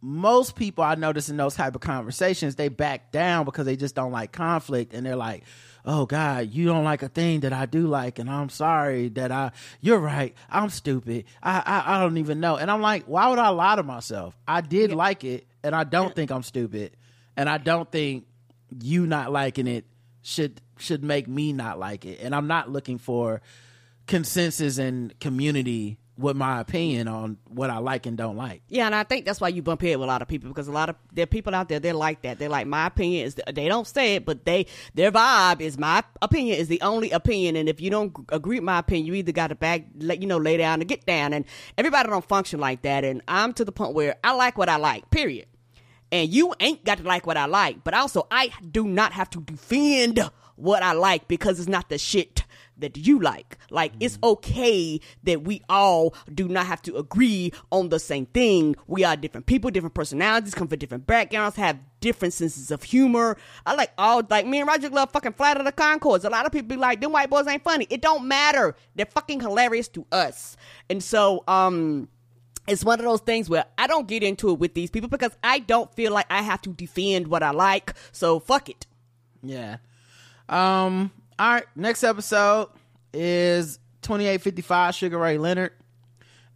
most 0.00 0.54
people 0.54 0.84
I 0.84 0.94
notice 0.94 1.28
in 1.28 1.36
those 1.36 1.54
type 1.54 1.74
of 1.74 1.80
conversations, 1.80 2.56
they 2.56 2.68
back 2.68 3.10
down 3.10 3.46
because 3.46 3.66
they 3.66 3.76
just 3.76 3.94
don't 3.94 4.12
like 4.12 4.32
conflict 4.32 4.92
and 4.94 5.04
they're 5.04 5.16
like, 5.16 5.44
Oh 5.86 6.06
God, 6.06 6.50
you 6.52 6.64
don't 6.64 6.84
like 6.84 7.02
a 7.02 7.08
thing 7.08 7.40
that 7.40 7.52
I 7.52 7.66
do 7.66 7.86
like, 7.86 8.18
and 8.18 8.30
I'm 8.30 8.48
sorry 8.48 9.08
that 9.10 9.30
I 9.30 9.52
you're 9.80 9.98
right. 9.98 10.34
I'm 10.48 10.70
stupid. 10.70 11.24
I 11.42 11.62
I, 11.64 11.96
I 11.96 12.00
don't 12.00 12.16
even 12.16 12.40
know. 12.40 12.56
And 12.56 12.70
I'm 12.70 12.80
like, 12.80 13.04
why 13.04 13.28
would 13.28 13.38
I 13.38 13.50
lie 13.50 13.76
to 13.76 13.82
myself? 13.82 14.36
I 14.48 14.62
did 14.62 14.92
like 14.92 15.24
it, 15.24 15.46
and 15.62 15.74
I 15.74 15.84
don't 15.84 16.14
think 16.14 16.30
I'm 16.30 16.42
stupid. 16.42 16.96
And 17.36 17.48
I 17.48 17.58
don't 17.58 17.90
think 17.90 18.26
you 18.80 19.06
not 19.06 19.30
liking 19.30 19.66
it 19.66 19.84
should 20.22 20.60
should 20.78 21.04
make 21.04 21.28
me 21.28 21.52
not 21.52 21.78
like 21.78 22.04
it. 22.06 22.20
And 22.20 22.34
I'm 22.34 22.46
not 22.46 22.70
looking 22.70 22.98
for 22.98 23.42
consensus 24.06 24.78
and 24.78 25.18
community 25.20 25.98
with 26.16 26.36
my 26.36 26.60
opinion 26.60 27.08
on 27.08 27.38
what 27.48 27.70
I 27.70 27.78
like 27.78 28.06
and 28.06 28.16
don't 28.16 28.36
like. 28.36 28.62
Yeah, 28.68 28.86
and 28.86 28.94
I 28.94 29.02
think 29.02 29.24
that's 29.24 29.40
why 29.40 29.48
you 29.48 29.62
bump 29.62 29.82
head 29.82 29.96
with 29.96 30.04
a 30.04 30.06
lot 30.06 30.22
of 30.22 30.28
people 30.28 30.48
because 30.48 30.68
a 30.68 30.72
lot 30.72 30.88
of 30.88 30.96
there 31.12 31.24
are 31.24 31.26
people 31.26 31.54
out 31.54 31.68
there 31.68 31.80
they're 31.80 31.92
like 31.92 32.22
that. 32.22 32.38
They're 32.38 32.48
like 32.48 32.66
my 32.66 32.86
opinion 32.86 33.26
is 33.26 33.34
they 33.34 33.68
don't 33.68 33.86
say 33.86 34.16
it, 34.16 34.24
but 34.24 34.44
they 34.44 34.66
their 34.94 35.10
vibe 35.10 35.60
is 35.60 35.76
my 35.76 36.04
opinion 36.22 36.58
is 36.58 36.68
the 36.68 36.80
only 36.82 37.10
opinion. 37.10 37.56
And 37.56 37.68
if 37.68 37.80
you 37.80 37.90
don't 37.90 38.14
agree 38.30 38.58
with 38.58 38.64
my 38.64 38.78
opinion, 38.78 39.06
you 39.06 39.14
either 39.14 39.32
got 39.32 39.48
to 39.48 39.54
back 39.54 39.86
let 39.98 40.20
you 40.20 40.28
know 40.28 40.38
lay 40.38 40.56
down 40.56 40.80
and 40.80 40.88
get 40.88 41.04
down. 41.04 41.32
And 41.32 41.44
everybody 41.76 42.08
don't 42.08 42.24
function 42.24 42.60
like 42.60 42.82
that. 42.82 43.04
And 43.04 43.22
I'm 43.26 43.52
to 43.54 43.64
the 43.64 43.72
point 43.72 43.94
where 43.94 44.16
I 44.22 44.32
like 44.32 44.56
what 44.56 44.68
I 44.68 44.76
like. 44.76 45.10
Period. 45.10 45.46
And 46.12 46.32
you 46.32 46.54
ain't 46.60 46.84
got 46.84 46.98
to 46.98 47.04
like 47.04 47.26
what 47.26 47.36
I 47.36 47.46
like, 47.46 47.82
but 47.82 47.92
also 47.92 48.28
I 48.30 48.52
do 48.70 48.86
not 48.86 49.12
have 49.12 49.30
to 49.30 49.40
defend 49.40 50.20
what 50.54 50.84
I 50.84 50.92
like 50.92 51.26
because 51.26 51.58
it's 51.58 51.68
not 51.68 51.88
the 51.88 51.98
shit 51.98 52.44
that 52.78 52.96
you 52.96 53.20
like. 53.20 53.58
Like 53.70 53.92
it's 54.00 54.18
okay 54.22 55.00
that 55.24 55.42
we 55.42 55.62
all 55.68 56.14
do 56.32 56.48
not 56.48 56.66
have 56.66 56.82
to 56.82 56.96
agree 56.96 57.52
on 57.70 57.88
the 57.88 57.98
same 57.98 58.26
thing. 58.26 58.76
We 58.86 59.04
are 59.04 59.16
different 59.16 59.46
people, 59.46 59.70
different 59.70 59.94
personalities, 59.94 60.54
come 60.54 60.68
from 60.68 60.78
different 60.78 61.06
backgrounds, 61.06 61.56
have 61.56 61.78
different 62.00 62.34
senses 62.34 62.70
of 62.70 62.82
humor. 62.82 63.36
I 63.64 63.74
like 63.74 63.92
all 63.96 64.22
like 64.28 64.46
me 64.46 64.60
and 64.60 64.68
Roger 64.68 64.88
love 64.90 65.10
fucking 65.10 65.34
Flight 65.34 65.56
of 65.56 65.64
the 65.64 65.72
Conchords. 65.72 66.24
A 66.24 66.30
lot 66.30 66.46
of 66.46 66.52
people 66.52 66.68
be 66.68 66.76
like, 66.76 67.00
them 67.00 67.12
white 67.12 67.30
boys 67.30 67.46
ain't 67.46 67.64
funny. 67.64 67.86
It 67.90 68.00
don't 68.00 68.26
matter. 68.26 68.76
They're 68.94 69.06
fucking 69.06 69.40
hilarious 69.40 69.88
to 69.88 70.06
us. 70.12 70.56
And 70.90 71.02
so 71.02 71.44
um 71.48 72.08
it's 72.66 72.84
one 72.84 72.98
of 72.98 73.04
those 73.04 73.20
things 73.20 73.50
where 73.50 73.66
I 73.76 73.86
don't 73.86 74.08
get 74.08 74.22
into 74.22 74.50
it 74.50 74.58
with 74.58 74.74
these 74.74 74.90
people 74.90 75.08
because 75.08 75.36
I 75.42 75.58
don't 75.58 75.92
feel 75.94 76.12
like 76.12 76.26
I 76.30 76.42
have 76.42 76.62
to 76.62 76.70
defend 76.70 77.26
what 77.26 77.42
I 77.42 77.50
like. 77.50 77.94
So 78.12 78.40
fuck 78.40 78.68
it. 78.68 78.86
Yeah. 79.42 79.76
Um. 80.48 81.10
All 81.38 81.52
right. 81.52 81.64
Next 81.74 82.04
episode 82.04 82.68
is 83.12 83.78
twenty 84.02 84.26
eight 84.26 84.42
fifty 84.42 84.62
five. 84.62 84.94
Sugar 84.94 85.18
Ray 85.18 85.38
Leonard. 85.38 85.72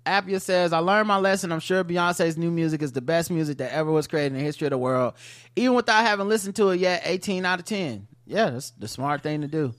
Appia 0.07 0.41
says, 0.41 0.72
I 0.72 0.79
learned 0.79 1.07
my 1.07 1.18
lesson. 1.18 1.53
I'm 1.53 1.61
sure 1.61 1.85
Beyonce's 1.85 2.39
new 2.39 2.51
music 2.51 2.81
is 2.81 2.93
the 2.93 3.03
best 3.03 3.31
music 3.31 3.59
that 3.59 3.74
ever 3.74 3.91
was 3.91 4.07
created 4.07 4.33
in 4.33 4.39
the 4.39 4.45
history 4.45 4.66
of 4.66 4.70
the 4.70 4.79
world. 4.79 5.12
Even 5.55 5.74
without 5.74 6.03
having 6.03 6.29
listened 6.29 6.57
to 6.57 6.70
it 6.70 6.81
yet, 6.81 7.03
18 7.05 7.45
out 7.45 7.59
of 7.59 7.66
10. 7.66 8.07
Yeah, 8.24 8.49
that's 8.51 8.70
the 8.70 8.89
smart 8.89 9.22
thing 9.22 9.43
to 9.43 9.49
do. 9.49 9.74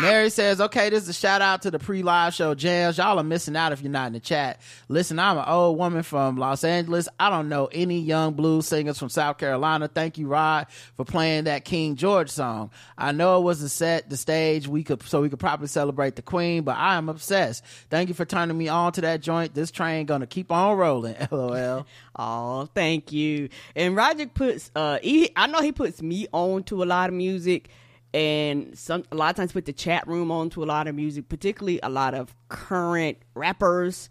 Mary 0.00 0.28
says, 0.28 0.60
okay, 0.60 0.90
this 0.90 1.04
is 1.04 1.10
a 1.10 1.12
shout 1.12 1.40
out 1.40 1.62
to 1.62 1.70
the 1.70 1.78
pre 1.78 2.02
live 2.02 2.34
show 2.34 2.54
jams. 2.54 2.98
Y'all 2.98 3.18
are 3.18 3.24
missing 3.24 3.56
out 3.56 3.72
if 3.72 3.80
you're 3.80 3.92
not 3.92 4.08
in 4.08 4.12
the 4.12 4.20
chat. 4.20 4.60
Listen, 4.88 5.18
I'm 5.20 5.38
an 5.38 5.44
old 5.46 5.78
woman 5.78 6.02
from 6.02 6.36
Los 6.36 6.64
Angeles. 6.64 7.08
I 7.20 7.30
don't 7.30 7.48
know 7.48 7.68
any 7.70 8.00
young 8.00 8.34
blues 8.34 8.66
singers 8.66 8.98
from 8.98 9.08
South 9.08 9.38
Carolina. 9.38 9.86
Thank 9.86 10.18
you, 10.18 10.26
Rod, 10.26 10.66
for 10.96 11.04
playing 11.04 11.44
that 11.44 11.64
King 11.64 11.94
George 11.94 12.28
song. 12.28 12.70
I 12.98 13.12
know 13.12 13.38
it 13.38 13.42
was 13.42 13.62
a 13.62 13.68
set, 13.68 14.10
the 14.10 14.16
stage, 14.16 14.66
we 14.66 14.82
could, 14.82 15.02
so 15.04 15.22
we 15.22 15.28
could 15.28 15.38
properly 15.38 15.68
celebrate 15.68 16.16
the 16.16 16.22
Queen, 16.22 16.64
but 16.64 16.76
I 16.76 16.96
am 16.96 17.08
obsessed. 17.08 17.64
Thank 17.88 18.08
you 18.08 18.14
for 18.14 18.24
turning 18.24 18.58
me 18.58 18.68
on 18.68 18.92
to 18.94 19.00
that 19.02 19.20
joint. 19.20 19.54
This 19.54 19.70
train 19.70 20.06
gonna 20.06 20.26
keep 20.26 20.50
on 20.50 20.76
rolling. 20.76 21.16
LOL. 21.30 21.86
Oh, 22.16 22.68
thank 22.74 23.12
you. 23.12 23.48
And 23.76 23.94
Roger 23.94 24.26
puts 24.26 24.70
uh 24.74 24.98
he 25.02 25.30
I 25.36 25.46
know 25.46 25.60
he 25.60 25.72
puts 25.72 26.02
me 26.02 26.26
on 26.32 26.64
to 26.64 26.82
a 26.82 26.86
lot 26.86 27.10
of 27.10 27.14
music 27.14 27.70
and 28.14 28.78
some 28.78 29.02
a 29.10 29.16
lot 29.16 29.30
of 29.30 29.36
times 29.36 29.52
put 29.52 29.64
the 29.64 29.72
chat 29.72 30.06
room 30.06 30.30
on 30.30 30.48
to 30.50 30.62
a 30.62 30.66
lot 30.66 30.86
of 30.86 30.94
music, 30.94 31.28
particularly 31.28 31.80
a 31.82 31.88
lot 31.88 32.14
of 32.14 32.34
current 32.48 33.18
rappers 33.34 34.08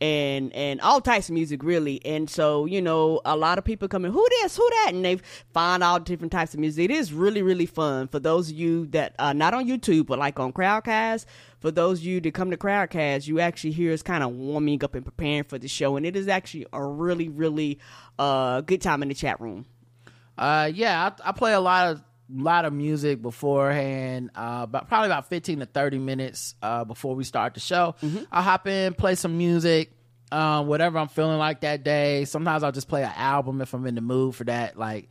and 0.00 0.52
and 0.54 0.80
all 0.80 1.00
types 1.00 1.28
of 1.28 1.34
music 1.34 1.64
really. 1.64 2.02
And 2.06 2.30
so, 2.30 2.64
you 2.64 2.80
know, 2.80 3.20
a 3.24 3.36
lot 3.36 3.58
of 3.58 3.64
people 3.64 3.88
come 3.88 4.04
in, 4.04 4.12
who 4.12 4.24
this, 4.40 4.56
who 4.56 4.66
that, 4.70 4.92
and 4.94 5.04
they 5.04 5.18
find 5.52 5.82
all 5.82 5.98
different 5.98 6.30
types 6.30 6.54
of 6.54 6.60
music. 6.60 6.84
It 6.84 6.90
is 6.92 7.12
really, 7.12 7.42
really 7.42 7.66
fun 7.66 8.06
for 8.06 8.20
those 8.20 8.50
of 8.50 8.56
you 8.56 8.86
that 8.88 9.16
are 9.18 9.34
not 9.34 9.52
on 9.52 9.66
YouTube 9.66 10.06
but 10.06 10.20
like 10.20 10.38
on 10.38 10.52
Crowdcast. 10.52 11.26
For 11.58 11.72
those 11.72 11.98
of 11.98 12.04
you 12.04 12.20
that 12.20 12.32
come 12.32 12.52
to 12.52 12.56
Crowdcast, 12.56 13.26
you 13.26 13.40
actually 13.40 13.72
hear 13.72 13.92
us 13.92 14.00
kind 14.00 14.22
of 14.22 14.30
warming 14.30 14.82
up 14.84 14.94
and 14.94 15.04
preparing 15.04 15.42
for 15.42 15.58
the 15.58 15.68
show, 15.68 15.96
and 15.96 16.06
it 16.06 16.14
is 16.14 16.28
actually 16.28 16.66
a 16.72 16.82
really, 16.82 17.28
really 17.28 17.80
uh 18.16 18.60
good 18.60 18.80
time 18.80 19.02
in 19.02 19.08
the 19.08 19.14
chat 19.14 19.40
room. 19.40 19.66
Uh, 20.38 20.70
yeah, 20.72 21.10
I, 21.24 21.30
I 21.30 21.32
play 21.32 21.52
a 21.52 21.60
lot 21.60 21.88
of 21.88 22.02
lot 22.34 22.64
of 22.64 22.72
music 22.72 23.22
beforehand. 23.22 24.30
Uh, 24.34 24.60
about 24.64 24.88
probably 24.88 25.06
about 25.06 25.28
fifteen 25.28 25.60
to 25.60 25.66
thirty 25.66 25.98
minutes 25.98 26.54
uh, 26.62 26.84
before 26.84 27.14
we 27.14 27.24
start 27.24 27.54
the 27.54 27.60
show. 27.60 27.94
I'll 28.30 28.42
hop 28.42 28.66
in, 28.66 28.94
play 28.94 29.14
some 29.14 29.38
music, 29.38 29.92
um, 30.32 30.66
whatever 30.66 30.98
I'm 30.98 31.08
feeling 31.08 31.38
like 31.38 31.60
that 31.62 31.82
day. 31.84 32.24
Sometimes 32.24 32.62
I'll 32.62 32.72
just 32.72 32.88
play 32.88 33.02
an 33.02 33.12
album 33.16 33.60
if 33.60 33.74
I'm 33.74 33.86
in 33.86 33.94
the 33.94 34.00
mood 34.00 34.34
for 34.34 34.44
that. 34.44 34.78
Like, 34.78 35.08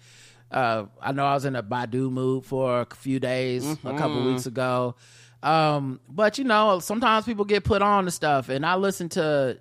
uh, 0.51 0.85
I 1.01 1.11
know 1.11 1.25
I 1.25 1.33
was 1.33 1.45
in 1.45 1.55
a 1.55 1.63
Badu 1.63 2.11
mood 2.11 2.45
for 2.45 2.81
a 2.81 2.95
few 2.95 3.19
days 3.19 3.65
a 3.65 3.97
couple 3.97 4.23
weeks 4.25 4.45
ago. 4.45 4.95
Um, 5.41 5.99
but 6.09 6.37
you 6.37 6.43
know, 6.43 6.79
sometimes 6.79 7.25
people 7.25 7.45
get 7.45 7.63
put 7.63 7.81
on 7.81 8.05
to 8.05 8.11
stuff, 8.11 8.49
and 8.49 8.65
I 8.65 8.75
listen 8.75 9.09
to 9.09 9.59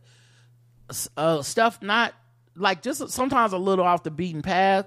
uh, 1.16 1.42
stuff 1.42 1.80
not 1.82 2.14
like 2.56 2.82
just 2.82 3.10
sometimes 3.10 3.52
a 3.52 3.58
little 3.58 3.84
off 3.84 4.02
the 4.02 4.10
beaten 4.10 4.42
path 4.42 4.86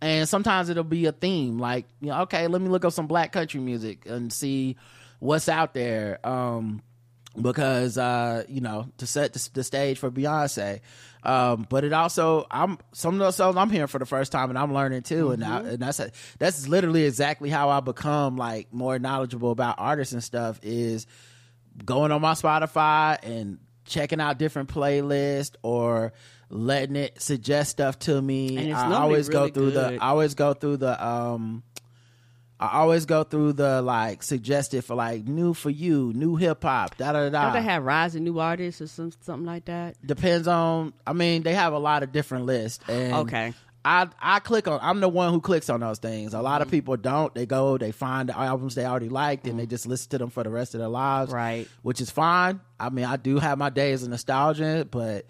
and 0.00 0.28
sometimes 0.28 0.68
it'll 0.68 0.84
be 0.84 1.06
a 1.06 1.12
theme 1.12 1.58
like 1.58 1.86
you 2.00 2.08
know 2.08 2.22
okay 2.22 2.46
let 2.46 2.60
me 2.60 2.68
look 2.68 2.84
up 2.84 2.92
some 2.92 3.06
black 3.06 3.32
country 3.32 3.60
music 3.60 4.06
and 4.06 4.32
see 4.32 4.76
what's 5.18 5.48
out 5.48 5.74
there 5.74 6.24
um 6.26 6.82
because 7.40 7.98
uh 7.98 8.44
you 8.48 8.60
know 8.60 8.88
to 8.98 9.06
set 9.06 9.32
the, 9.32 9.50
the 9.54 9.64
stage 9.64 9.98
for 9.98 10.10
beyonce. 10.10 10.80
Um 11.22 11.66
but 11.68 11.84
it 11.84 11.92
also 11.92 12.46
i'm 12.50 12.78
some 12.92 13.14
of 13.14 13.20
those 13.20 13.36
songs 13.36 13.56
i'm 13.56 13.70
hearing 13.70 13.86
for 13.86 13.98
the 13.98 14.06
first 14.06 14.32
time 14.32 14.50
and 14.50 14.58
i'm 14.58 14.72
learning 14.72 15.02
too. 15.02 15.32
And, 15.32 15.44
I, 15.44 15.60
and 15.60 15.78
that's 15.78 16.00
that's 16.38 16.68
literally 16.68 17.04
exactly 17.04 17.50
how 17.50 17.68
i 17.70 17.80
become 17.80 18.36
like 18.36 18.72
more 18.72 18.98
knowledgeable 18.98 19.50
about 19.50 19.76
artists 19.78 20.12
and 20.14 20.22
stuff 20.22 20.60
is 20.62 21.06
going 21.84 22.12
on 22.12 22.20
my 22.20 22.32
Spotify 22.32 23.18
and 23.22 23.58
checking 23.84 24.20
out 24.20 24.38
different 24.38 24.68
playlists 24.68 25.54
or 25.62 26.12
letting 26.50 26.96
it 26.96 27.20
suggest 27.20 27.70
stuff 27.70 27.98
to 28.00 28.20
me. 28.20 28.56
And 28.56 28.68
it's 28.70 28.78
I 28.78 28.92
always 28.94 29.28
go 29.28 29.40
really 29.40 29.50
through 29.52 29.70
the. 29.72 29.98
I 30.00 30.08
always 30.08 30.34
go 30.34 30.54
through 30.54 30.78
the 30.78 31.06
um 31.06 31.62
I 32.60 32.78
always 32.80 33.06
go 33.06 33.22
through 33.22 33.52
the 33.52 33.82
like 33.82 34.22
suggested 34.22 34.84
for 34.84 34.96
like 34.96 35.24
new 35.24 35.54
for 35.54 35.70
you, 35.70 36.12
new 36.14 36.34
hip 36.36 36.62
hop, 36.62 36.96
da 36.96 37.12
da 37.12 37.28
da. 37.28 37.44
Don't 37.44 37.52
they 37.52 37.62
have 37.68 37.84
rising 37.84 38.24
new 38.24 38.38
artists 38.40 38.80
or 38.80 38.88
some 38.88 39.12
something 39.20 39.46
like 39.46 39.66
that? 39.66 39.94
Depends 40.04 40.48
on 40.48 40.92
I 41.06 41.12
mean, 41.12 41.42
they 41.44 41.54
have 41.54 41.72
a 41.72 41.78
lot 41.78 42.02
of 42.02 42.10
different 42.12 42.46
lists 42.46 42.82
and 42.88 43.14
Okay. 43.14 43.54
I 43.84 44.08
I 44.20 44.40
click 44.40 44.66
on 44.66 44.80
I'm 44.82 44.98
the 45.00 45.08
one 45.08 45.32
who 45.32 45.40
clicks 45.40 45.70
on 45.70 45.80
those 45.80 46.00
things. 46.00 46.34
A 46.34 46.42
lot 46.42 46.62
of 46.62 46.68
people 46.70 46.96
don't. 46.96 47.32
They 47.32 47.46
go, 47.46 47.78
they 47.78 47.92
find 47.92 48.28
the 48.28 48.36
albums 48.36 48.74
they 48.74 48.84
already 48.84 49.08
liked 49.08 49.46
and 49.46 49.56
they 49.58 49.66
just 49.66 49.86
listen 49.86 50.10
to 50.10 50.18
them 50.18 50.30
for 50.30 50.42
the 50.42 50.50
rest 50.50 50.74
of 50.74 50.80
their 50.80 50.88
lives. 50.88 51.30
Right. 51.30 51.68
Which 51.82 52.00
is 52.00 52.10
fine. 52.10 52.60
I 52.80 52.88
mean, 52.88 53.04
I 53.04 53.16
do 53.18 53.38
have 53.38 53.56
my 53.56 53.70
days 53.70 54.02
of 54.02 54.08
nostalgia, 54.08 54.84
but 54.90 55.26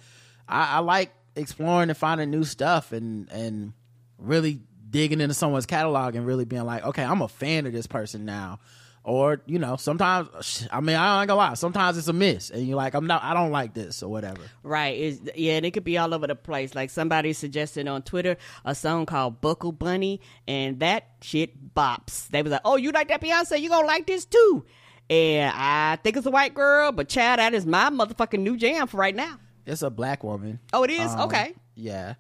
I, 0.49 0.77
I 0.77 0.79
like 0.81 1.13
exploring 1.37 1.89
and 1.89 1.97
finding 1.97 2.31
new 2.31 2.45
stuff 2.45 2.93
and 2.93 3.31
and 3.31 3.73
really 4.19 4.61
digging 4.91 5.21
into 5.21 5.35
someone's 5.35 5.67
catalog 5.67 6.15
and 6.15 6.27
really 6.27 6.45
being 6.45 6.65
like, 6.65 6.85
okay, 6.85 7.05
I'm 7.05 7.23
a 7.23 7.29
fan 7.29 7.67
of 7.67 7.73
this 7.73 7.87
person 7.87 8.25
now. 8.25 8.59
Or, 9.05 9.41
you 9.47 9.59
know, 9.59 9.77
sometimes 9.77 10.69
I 10.71 10.81
mean, 10.81 10.97
I 10.97 11.23
ain't 11.23 11.29
gonna 11.29 11.39
lie, 11.39 11.55
sometimes 11.55 11.97
it's 11.97 12.09
a 12.09 12.13
miss 12.13 12.51
and 12.51 12.67
you're 12.67 12.77
like, 12.77 12.95
I'm 12.95 13.07
not 13.07 13.23
I 13.23 13.33
don't 13.33 13.51
like 13.51 13.73
this 13.73 14.03
or 14.03 14.11
whatever. 14.11 14.43
Right. 14.63 14.99
It's, 14.99 15.21
yeah, 15.35 15.55
and 15.55 15.65
it 15.65 15.71
could 15.71 15.85
be 15.85 15.97
all 15.97 16.13
over 16.13 16.27
the 16.27 16.35
place. 16.35 16.75
Like 16.75 16.91
somebody 16.91 17.33
suggested 17.33 17.89
on 17.89 18.03
Twitter 18.03 18.37
a 18.65 18.75
song 18.75 19.07
called 19.07 19.41
Buckle 19.41 19.73
Bunny, 19.73 20.21
and 20.47 20.81
that 20.81 21.05
shit 21.23 21.75
bops. 21.75 22.29
They 22.29 22.43
was 22.43 22.53
like, 22.53 22.61
"Oh, 22.65 22.77
you 22.77 22.91
like 22.91 23.09
that 23.09 23.23
Beyonce? 23.23 23.61
You 23.61 23.71
gonna 23.71 23.87
like 23.87 24.07
this 24.07 24.27
too?" 24.27 24.67
And 25.09 25.53
I 25.57 25.97
think 25.97 26.19
it's 26.19 26.27
a 26.27 26.31
white 26.31 26.53
girl, 26.53 26.93
but 26.93 27.09
Chad, 27.09 27.39
that 27.39 27.55
is 27.55 27.65
my 27.65 27.89
motherfucking 27.89 28.41
new 28.41 28.59
jam 28.59 28.89
for 28.89 28.99
right 28.99 29.15
now. 29.17 29.39
It's 29.69 29.83
a 29.83 29.91
black 29.91 30.25
woman. 30.25 30.59
Oh, 30.73 30.83
it 30.83 30.91
is 30.91 31.13
Um, 31.13 31.21
okay. 31.23 31.55
Yeah. 31.77 32.15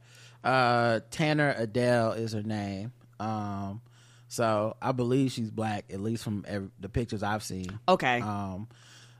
Uh 0.44 1.01
Tanner 1.11 1.55
Adell 1.55 2.16
is 2.18 2.32
her 2.32 2.42
name. 2.42 2.92
Um 3.18 3.80
so 4.28 4.76
I 4.80 4.92
believe 4.92 5.32
she's 5.32 5.51
black 5.51 5.86
at 5.92 6.01
least 6.01 6.22
from 6.22 6.44
every, 6.46 6.68
the 6.78 6.88
pictures 6.88 7.22
I've 7.22 7.42
seen. 7.42 7.78
Okay. 7.88 8.20
Um 8.20 8.68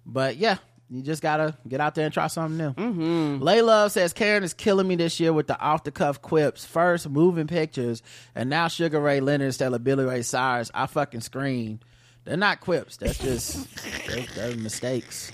but 0.06 0.36
yeah, 0.36 0.58
You 0.90 1.02
just 1.02 1.20
gotta 1.22 1.56
get 1.66 1.80
out 1.80 1.94
there 1.94 2.04
and 2.04 2.14
try 2.14 2.28
something 2.28 2.56
new. 2.56 2.72
Mm-hmm. 2.72 3.42
Lay 3.42 3.60
Love 3.62 3.92
says 3.92 4.12
Karen 4.12 4.42
is 4.44 4.54
killing 4.54 4.86
me 4.88 4.96
this 4.96 5.18
year 5.20 5.32
with 5.32 5.46
the 5.48 5.58
off 5.60 5.84
the 5.84 5.90
cuff 5.90 6.22
quips. 6.22 6.64
First, 6.64 7.08
moving 7.10 7.46
pictures, 7.46 8.02
and 8.34 8.48
now 8.48 8.68
Sugar 8.68 9.00
Ray 9.00 9.20
Leonard 9.20 9.46
instead 9.46 9.72
of 9.72 9.82
Billy 9.84 10.04
Ray 10.06 10.22
Cyrus. 10.22 10.70
I 10.72 10.86
fucking 10.86 11.20
screamed. 11.20 11.84
They're 12.24 12.36
not 12.38 12.60
quips. 12.60 12.96
That's 12.98 13.18
just 13.18 13.66
they're, 14.06 14.24
they're 14.34 14.56
mistakes. 14.56 15.30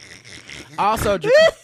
Also, 0.79 1.19
Dra- 1.19 1.31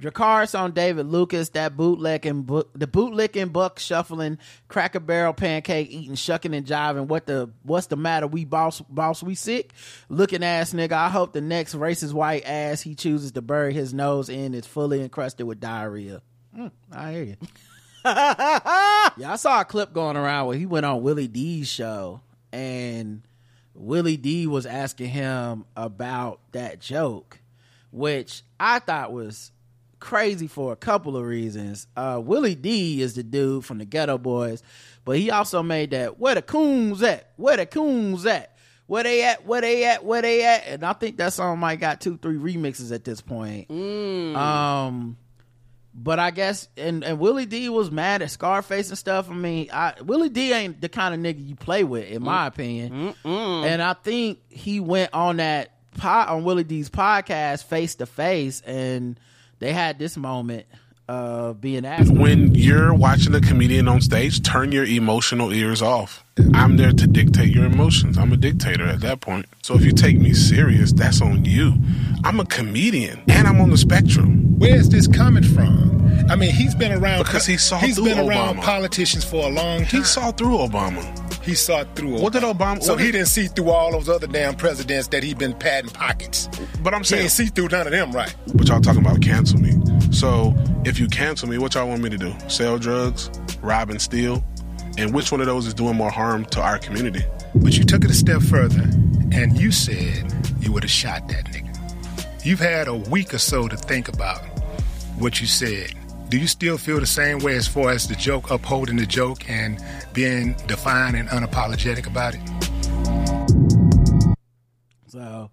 Dracarys 0.00 0.58
on 0.58 0.72
David 0.72 1.06
Lucas, 1.06 1.50
that 1.50 1.76
bootlegging, 1.76 2.42
bu- 2.42 2.64
the 2.74 2.86
bootlicking, 2.86 3.52
buck 3.52 3.78
shuffling, 3.78 4.38
cracker 4.66 5.00
barrel 5.00 5.32
pancake 5.32 5.88
eating, 5.90 6.16
shucking 6.16 6.52
and 6.52 6.66
jiving. 6.66 7.06
What 7.06 7.26
the 7.26 7.50
what's 7.62 7.86
the 7.86 7.96
matter? 7.96 8.26
We 8.26 8.44
boss 8.44 8.80
boss 8.80 9.22
we 9.22 9.34
sick? 9.34 9.72
Looking 10.08 10.42
ass 10.42 10.72
nigga. 10.72 10.92
I 10.92 11.08
hope 11.08 11.32
the 11.32 11.40
next 11.40 11.74
racist 11.76 12.12
white 12.12 12.44
ass 12.44 12.82
he 12.82 12.94
chooses 12.94 13.32
to 13.32 13.42
bury 13.42 13.72
his 13.72 13.94
nose 13.94 14.28
in 14.28 14.52
is 14.54 14.66
fully 14.66 15.00
encrusted 15.00 15.46
with 15.46 15.60
diarrhea. 15.60 16.22
Hmm, 16.54 16.68
I 16.90 17.12
hear 17.12 17.22
you. 17.22 17.36
yeah, 18.04 19.32
I 19.32 19.36
saw 19.36 19.60
a 19.60 19.64
clip 19.64 19.92
going 19.92 20.16
around 20.16 20.46
where 20.46 20.56
he 20.56 20.66
went 20.66 20.86
on 20.86 21.02
Willie 21.02 21.28
D's 21.28 21.68
show 21.68 22.20
and 22.52 23.22
Willie 23.74 24.16
D 24.16 24.46
was 24.46 24.66
asking 24.66 25.10
him 25.10 25.64
about 25.76 26.40
that 26.52 26.80
joke, 26.80 27.40
which 27.90 28.42
I 28.60 28.78
thought 28.78 29.12
was 29.12 29.50
crazy 30.04 30.46
for 30.46 30.70
a 30.72 30.76
couple 30.76 31.16
of 31.16 31.24
reasons. 31.24 31.86
Uh, 31.96 32.20
Willie 32.22 32.54
D 32.54 33.00
is 33.00 33.14
the 33.14 33.22
dude 33.22 33.64
from 33.64 33.78
the 33.78 33.86
Geto 33.86 34.20
Boys, 34.20 34.62
but 35.04 35.16
he 35.16 35.30
also 35.30 35.62
made 35.62 35.90
that 35.92 36.20
"Where 36.20 36.34
the 36.34 36.42
coons 36.42 37.02
at? 37.02 37.30
Where 37.36 37.56
the 37.56 37.66
coons 37.66 38.26
at? 38.26 38.54
Where 38.86 39.02
they 39.02 39.24
at? 39.24 39.46
Where 39.46 39.62
they 39.62 39.84
at? 39.84 40.04
Where 40.04 40.20
they 40.22 40.44
at?" 40.44 40.66
And 40.66 40.84
I 40.84 40.92
think 40.92 41.16
that 41.16 41.32
song 41.32 41.58
might 41.58 41.80
got 41.80 42.00
two, 42.02 42.18
three 42.18 42.36
remixes 42.36 42.92
at 42.94 43.02
this 43.04 43.20
point. 43.22 43.70
Um, 44.36 45.16
but 45.94 46.18
I 46.18 46.30
guess 46.32 46.68
and 46.76 47.02
and 47.02 47.18
Willie 47.18 47.46
D 47.46 47.68
was 47.70 47.90
mad 47.90 48.20
at 48.20 48.30
Scarface 48.30 48.90
and 48.90 48.98
stuff. 48.98 49.30
I 49.30 49.34
mean, 49.34 49.70
I, 49.72 49.94
Willie 50.04 50.28
D 50.28 50.52
ain't 50.52 50.80
the 50.80 50.88
kind 50.90 51.14
of 51.14 51.20
nigga 51.20 51.48
you 51.48 51.54
play 51.56 51.82
with, 51.82 52.08
in 52.08 52.22
my 52.22 52.46
opinion. 52.46 53.14
And 53.64 53.82
I 53.82 53.94
think 53.94 54.40
he 54.50 54.80
went 54.80 55.14
on 55.14 55.38
that 55.38 55.70
pod, 55.96 56.28
on 56.28 56.44
Willie 56.44 56.64
D's 56.64 56.90
podcast 56.90 57.64
face 57.64 57.94
to 57.96 58.06
face, 58.06 58.60
and 58.62 59.18
they 59.64 59.72
had 59.72 59.98
this 59.98 60.16
moment 60.18 60.66
of 61.08 61.60
being 61.60 61.84
asked. 61.86 62.12
when 62.12 62.54
you're 62.54 62.92
watching 62.94 63.34
a 63.34 63.40
comedian 63.40 63.88
on 63.88 64.00
stage, 64.00 64.42
turn 64.42 64.72
your 64.72 64.84
emotional 64.84 65.52
ears 65.52 65.80
off. 65.80 66.22
I'm 66.52 66.76
there 66.76 66.92
to 66.92 67.06
dictate 67.06 67.54
your 67.54 67.64
emotions. 67.64 68.18
I'm 68.18 68.32
a 68.32 68.36
dictator 68.36 68.86
at 68.86 69.00
that 69.00 69.20
point. 69.20 69.46
So 69.62 69.74
if 69.74 69.84
you 69.84 69.92
take 69.92 70.18
me 70.18 70.34
serious, 70.34 70.92
that's 70.92 71.22
on 71.22 71.44
you. 71.44 71.74
I'm 72.24 72.40
a 72.40 72.46
comedian 72.46 73.22
and 73.28 73.48
I'm 73.48 73.60
on 73.60 73.70
the 73.70 73.78
spectrum. 73.78 74.58
Where's 74.58 74.88
this 74.88 75.06
coming 75.06 75.44
from? 75.44 75.94
I 76.28 76.36
mean, 76.36 76.54
he's 76.54 76.74
been 76.74 76.92
around 76.92 77.18
Because 77.18 77.46
he 77.46 77.56
saw 77.56 77.78
He's 77.78 77.96
through 77.96 78.04
been 78.04 78.18
around 78.18 78.58
politicians 78.58 79.24
for 79.24 79.44
a 79.46 79.48
long 79.48 79.80
time. 79.80 80.00
He 80.00 80.04
saw 80.04 80.30
through 80.30 80.58
Obama. 80.58 81.23
He 81.44 81.54
saw 81.54 81.84
through. 81.94 82.20
What 82.20 82.32
did 82.32 82.42
Obama- 82.42 82.82
So 82.82 82.92
what 82.94 83.00
he 83.00 83.06
did- 83.06 83.12
didn't 83.12 83.28
see 83.28 83.48
through 83.48 83.70
all 83.70 83.92
those 83.92 84.08
other 84.08 84.26
damn 84.26 84.54
presidents 84.54 85.08
that 85.08 85.22
he'd 85.22 85.36
been 85.38 85.52
padding 85.52 85.90
pockets. 85.90 86.48
But 86.82 86.94
I'm 86.94 87.00
He 87.02 87.06
saying, 87.08 87.22
didn't 87.24 87.32
see 87.32 87.46
through 87.46 87.68
none 87.68 87.86
of 87.86 87.92
them, 87.92 88.12
right? 88.12 88.34
but 88.54 88.66
y'all 88.68 88.80
talking 88.80 89.04
about 89.04 89.20
cancel 89.20 89.60
me. 89.60 89.74
So 90.10 90.54
if 90.84 90.98
you 90.98 91.06
cancel 91.06 91.48
me, 91.48 91.58
what 91.58 91.74
y'all 91.74 91.88
want 91.88 92.02
me 92.02 92.08
to 92.10 92.16
do? 92.18 92.34
Sell 92.48 92.78
drugs, 92.78 93.30
rob 93.62 93.90
and 93.90 94.00
steal? 94.00 94.42
And 94.96 95.12
which 95.12 95.32
one 95.32 95.40
of 95.40 95.46
those 95.46 95.66
is 95.66 95.74
doing 95.74 95.96
more 95.96 96.10
harm 96.10 96.44
to 96.46 96.60
our 96.62 96.78
community? 96.78 97.24
But 97.56 97.76
you 97.76 97.84
took 97.84 98.04
it 98.04 98.10
a 98.10 98.14
step 98.14 98.40
further, 98.42 98.82
and 99.32 99.58
you 99.60 99.70
said 99.72 100.32
you 100.60 100.72
would 100.72 100.82
have 100.84 100.90
shot 100.90 101.28
that 101.28 101.46
nigga. 101.46 101.70
You've 102.44 102.60
had 102.60 102.88
a 102.88 102.94
week 102.94 103.34
or 103.34 103.38
so 103.38 103.68
to 103.68 103.76
think 103.76 104.08
about 104.08 104.40
what 105.18 105.40
you 105.40 105.46
said. 105.46 105.92
Do 106.28 106.38
you 106.38 106.46
still 106.46 106.78
feel 106.78 107.00
the 107.00 107.06
same 107.06 107.38
way 107.38 107.54
as 107.54 107.68
far 107.68 107.90
as 107.90 108.08
the 108.08 108.16
joke, 108.16 108.50
upholding 108.50 108.96
the 108.96 109.06
joke, 109.06 109.48
and 109.48 109.78
being 110.12 110.54
defiant 110.66 111.16
and 111.16 111.28
unapologetic 111.28 112.06
about 112.06 112.34
it? 112.34 112.40
So 115.08 115.50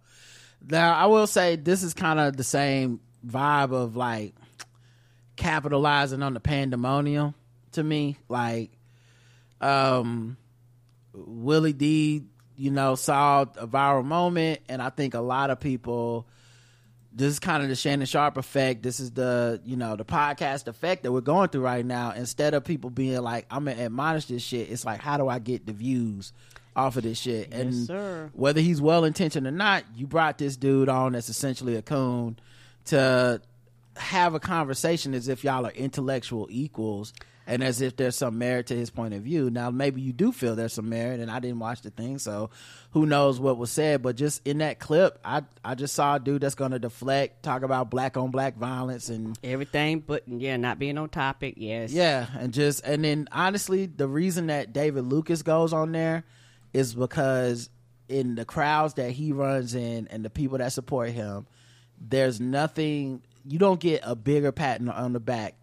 now 0.68 0.94
I 0.96 1.06
will 1.06 1.28
say 1.28 1.56
this 1.56 1.84
is 1.84 1.94
kind 1.94 2.20
of 2.20 2.38
the 2.38 2.44
same 2.44 3.00
vibe 3.26 3.74
of 3.74 3.96
like 3.96 4.34
capitalizing 5.36 6.24
on 6.24 6.34
the 6.34 6.40
pandemonium 6.40 7.36
to 7.74 7.84
me. 7.84 8.18
Like 8.28 8.72
um 9.60 10.38
Willie 11.14 11.74
D, 11.74 12.24
you 12.56 12.72
know, 12.72 12.96
saw 12.96 13.42
a 13.42 13.68
viral 13.68 14.06
moment 14.06 14.62
and 14.70 14.82
I 14.82 14.90
think 14.90 15.14
a 15.14 15.20
lot 15.20 15.50
of 15.50 15.60
people 15.60 16.26
this 17.14 17.28
is 17.34 17.40
kind 17.40 17.62
of 17.62 17.70
the 17.70 17.76
Shannon 17.76 18.06
Sharpe 18.06 18.38
effect. 18.38 18.84
This 18.84 19.00
is 19.00 19.12
the, 19.12 19.62
you 19.66 19.76
know, 19.76 19.96
the 19.96 20.06
podcast 20.06 20.68
effect 20.68 21.04
that 21.04 21.12
we're 21.12 21.22
going 21.22 21.50
through 21.50 21.62
right 21.62 21.86
now. 21.86 22.12
Instead 22.12 22.54
of 22.54 22.64
people 22.64 22.90
being 22.90 23.22
like, 23.22 23.46
I'm 23.52 23.66
gonna 23.66 23.82
admonish 23.82 24.26
this 24.26 24.44
shit, 24.44 24.70
it's 24.70 24.86
like, 24.86 25.02
how 25.02 25.18
do 25.18 25.28
I 25.28 25.40
get 25.40 25.66
the 25.66 25.74
views 25.74 26.32
off 26.76 26.96
of 26.96 27.04
this 27.04 27.20
shit? 27.20 27.54
and 27.54 27.74
sir. 27.74 28.30
whether 28.34 28.62
he's 28.62 28.82
well 28.82 29.04
intentioned 29.04 29.46
or 29.46 29.52
not, 29.52 29.84
you 29.96 30.08
brought 30.08 30.38
this 30.38 30.56
dude 30.56 30.90
on 30.90 31.14
that's 31.14 31.30
essentially 31.30 31.76
a 31.76 31.82
coon 31.82 32.40
to 32.86 33.42
have 33.98 34.34
a 34.34 34.40
conversation 34.40 35.14
as 35.14 35.28
if 35.28 35.44
y'all 35.44 35.66
are 35.66 35.72
intellectual 35.72 36.48
equals 36.50 37.14
and 37.52 37.62
as 37.62 37.82
if 37.82 37.98
there's 37.98 38.16
some 38.16 38.38
merit 38.38 38.68
to 38.68 38.76
his 38.76 38.90
point 38.90 39.14
of 39.14 39.24
view. 39.24 39.50
Now, 39.50 39.70
maybe 39.70 40.00
you 40.00 40.14
do 40.14 40.32
feel 40.32 40.56
there's 40.56 40.72
some 40.72 40.88
merit, 40.88 41.20
and 41.20 41.30
I 41.30 41.42
didn't 41.42 41.60
watch 41.60 41.82
the 41.82 41.90
thing, 41.90 42.18
so 42.18 42.50
who 42.92 43.06
knows 43.06 43.42
what 43.42 43.58
was 43.58 43.70
said. 43.70 44.02
But 44.02 44.16
just 44.16 44.48
in 44.48 44.60
that 44.60 44.80
clip, 44.80 45.20
I 45.26 45.44
I 45.64 45.76
just 45.76 45.94
saw 45.94 46.16
a 46.16 46.20
dude 46.20 46.42
that's 46.42 46.56
going 46.56 46.72
to 46.72 46.80
deflect, 46.80 47.44
talk 47.44 47.64
about 47.64 47.90
black 47.90 48.16
on 48.16 48.32
black 48.32 48.56
violence, 48.56 49.10
and 49.10 49.38
Everything, 49.44 50.00
but 50.00 50.24
yeah, 50.28 50.56
not 50.56 50.80
being 50.80 50.98
on 50.98 51.10
topic. 51.10 51.56
Yes. 51.58 51.92
yeah, 51.92 52.28
and 52.40 52.54
just 52.54 52.86
and 52.86 53.04
then 53.04 53.28
honestly, 53.34 53.86
the 53.86 54.08
reason 54.08 54.48
that 54.48 54.72
David 54.72 55.04
Lucas 55.04 55.42
goes 55.42 55.74
on 55.74 55.92
there 55.92 56.24
is 56.72 56.96
because 56.96 57.70
in 58.08 58.36
the 58.36 58.46
crowds 58.46 58.94
that 58.94 59.12
he 59.12 59.34
runs 59.34 59.76
in 59.76 60.08
and 60.08 60.24
the 60.24 60.30
people 60.30 60.58
that 60.60 60.72
support 60.72 61.10
him, 61.10 61.48
there's 62.00 62.40
nothing 62.40 63.22
you 63.46 63.60
don't 63.60 63.82
get 63.82 64.02
a 64.06 64.16
bigger 64.16 64.54
pat 64.54 64.80
on 64.88 65.12
the 65.12 65.20
back 65.20 65.56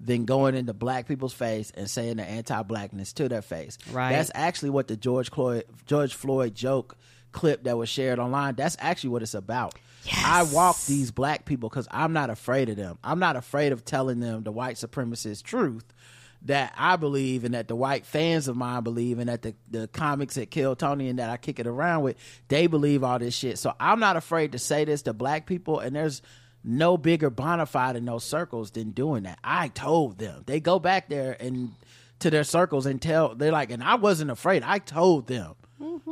than 0.00 0.24
going 0.24 0.54
into 0.54 0.72
black 0.72 1.06
people's 1.06 1.34
face 1.34 1.70
and 1.74 1.88
saying 1.88 2.16
the 2.16 2.24
anti-blackness 2.24 3.12
to 3.12 3.28
their 3.28 3.42
face. 3.42 3.76
Right. 3.92 4.12
That's 4.12 4.30
actually 4.34 4.70
what 4.70 4.88
the 4.88 4.96
George 4.96 5.30
Floyd 5.30 5.64
George 5.86 6.14
Floyd 6.14 6.54
joke 6.54 6.96
clip 7.32 7.64
that 7.64 7.76
was 7.76 7.88
shared 7.88 8.18
online. 8.18 8.54
That's 8.54 8.76
actually 8.80 9.10
what 9.10 9.22
it's 9.22 9.34
about. 9.34 9.74
Yes. 10.04 10.22
I 10.24 10.42
walk 10.44 10.82
these 10.86 11.10
black 11.10 11.44
people 11.44 11.68
because 11.68 11.86
I'm 11.90 12.12
not 12.12 12.30
afraid 12.30 12.70
of 12.70 12.76
them. 12.76 12.98
I'm 13.04 13.18
not 13.18 13.36
afraid 13.36 13.72
of 13.72 13.84
telling 13.84 14.20
them 14.20 14.42
the 14.42 14.52
white 14.52 14.76
supremacist 14.76 15.42
truth 15.42 15.84
that 16.42 16.72
I 16.78 16.96
believe 16.96 17.44
and 17.44 17.52
that 17.52 17.68
the 17.68 17.76
white 17.76 18.06
fans 18.06 18.48
of 18.48 18.56
mine 18.56 18.82
believe 18.82 19.18
and 19.18 19.28
that 19.28 19.42
the, 19.42 19.54
the 19.70 19.88
comics 19.88 20.36
that 20.36 20.50
kill 20.50 20.74
Tony 20.74 21.08
and 21.08 21.18
that 21.18 21.28
I 21.28 21.36
kick 21.36 21.58
it 21.58 21.66
around 21.66 22.02
with, 22.02 22.16
they 22.48 22.66
believe 22.66 23.04
all 23.04 23.18
this 23.18 23.34
shit. 23.34 23.58
So 23.58 23.74
I'm 23.78 24.00
not 24.00 24.16
afraid 24.16 24.52
to 24.52 24.58
say 24.58 24.86
this 24.86 25.02
to 25.02 25.12
black 25.12 25.44
people 25.44 25.80
and 25.80 25.94
there's 25.94 26.22
no 26.62 26.96
bigger 26.96 27.30
bona 27.30 27.66
fide 27.66 27.96
in 27.96 28.04
those 28.04 28.24
circles 28.24 28.70
than 28.72 28.90
doing 28.90 29.22
that. 29.24 29.38
I 29.42 29.68
told 29.68 30.18
them. 30.18 30.42
They 30.46 30.60
go 30.60 30.78
back 30.78 31.08
there 31.08 31.36
and 31.40 31.72
to 32.20 32.28
their 32.30 32.44
circles 32.44 32.84
and 32.86 33.00
tell 33.00 33.34
they're 33.34 33.52
like, 33.52 33.70
and 33.70 33.82
I 33.82 33.94
wasn't 33.94 34.30
afraid. 34.30 34.62
I 34.62 34.78
told 34.78 35.26
them. 35.26 35.54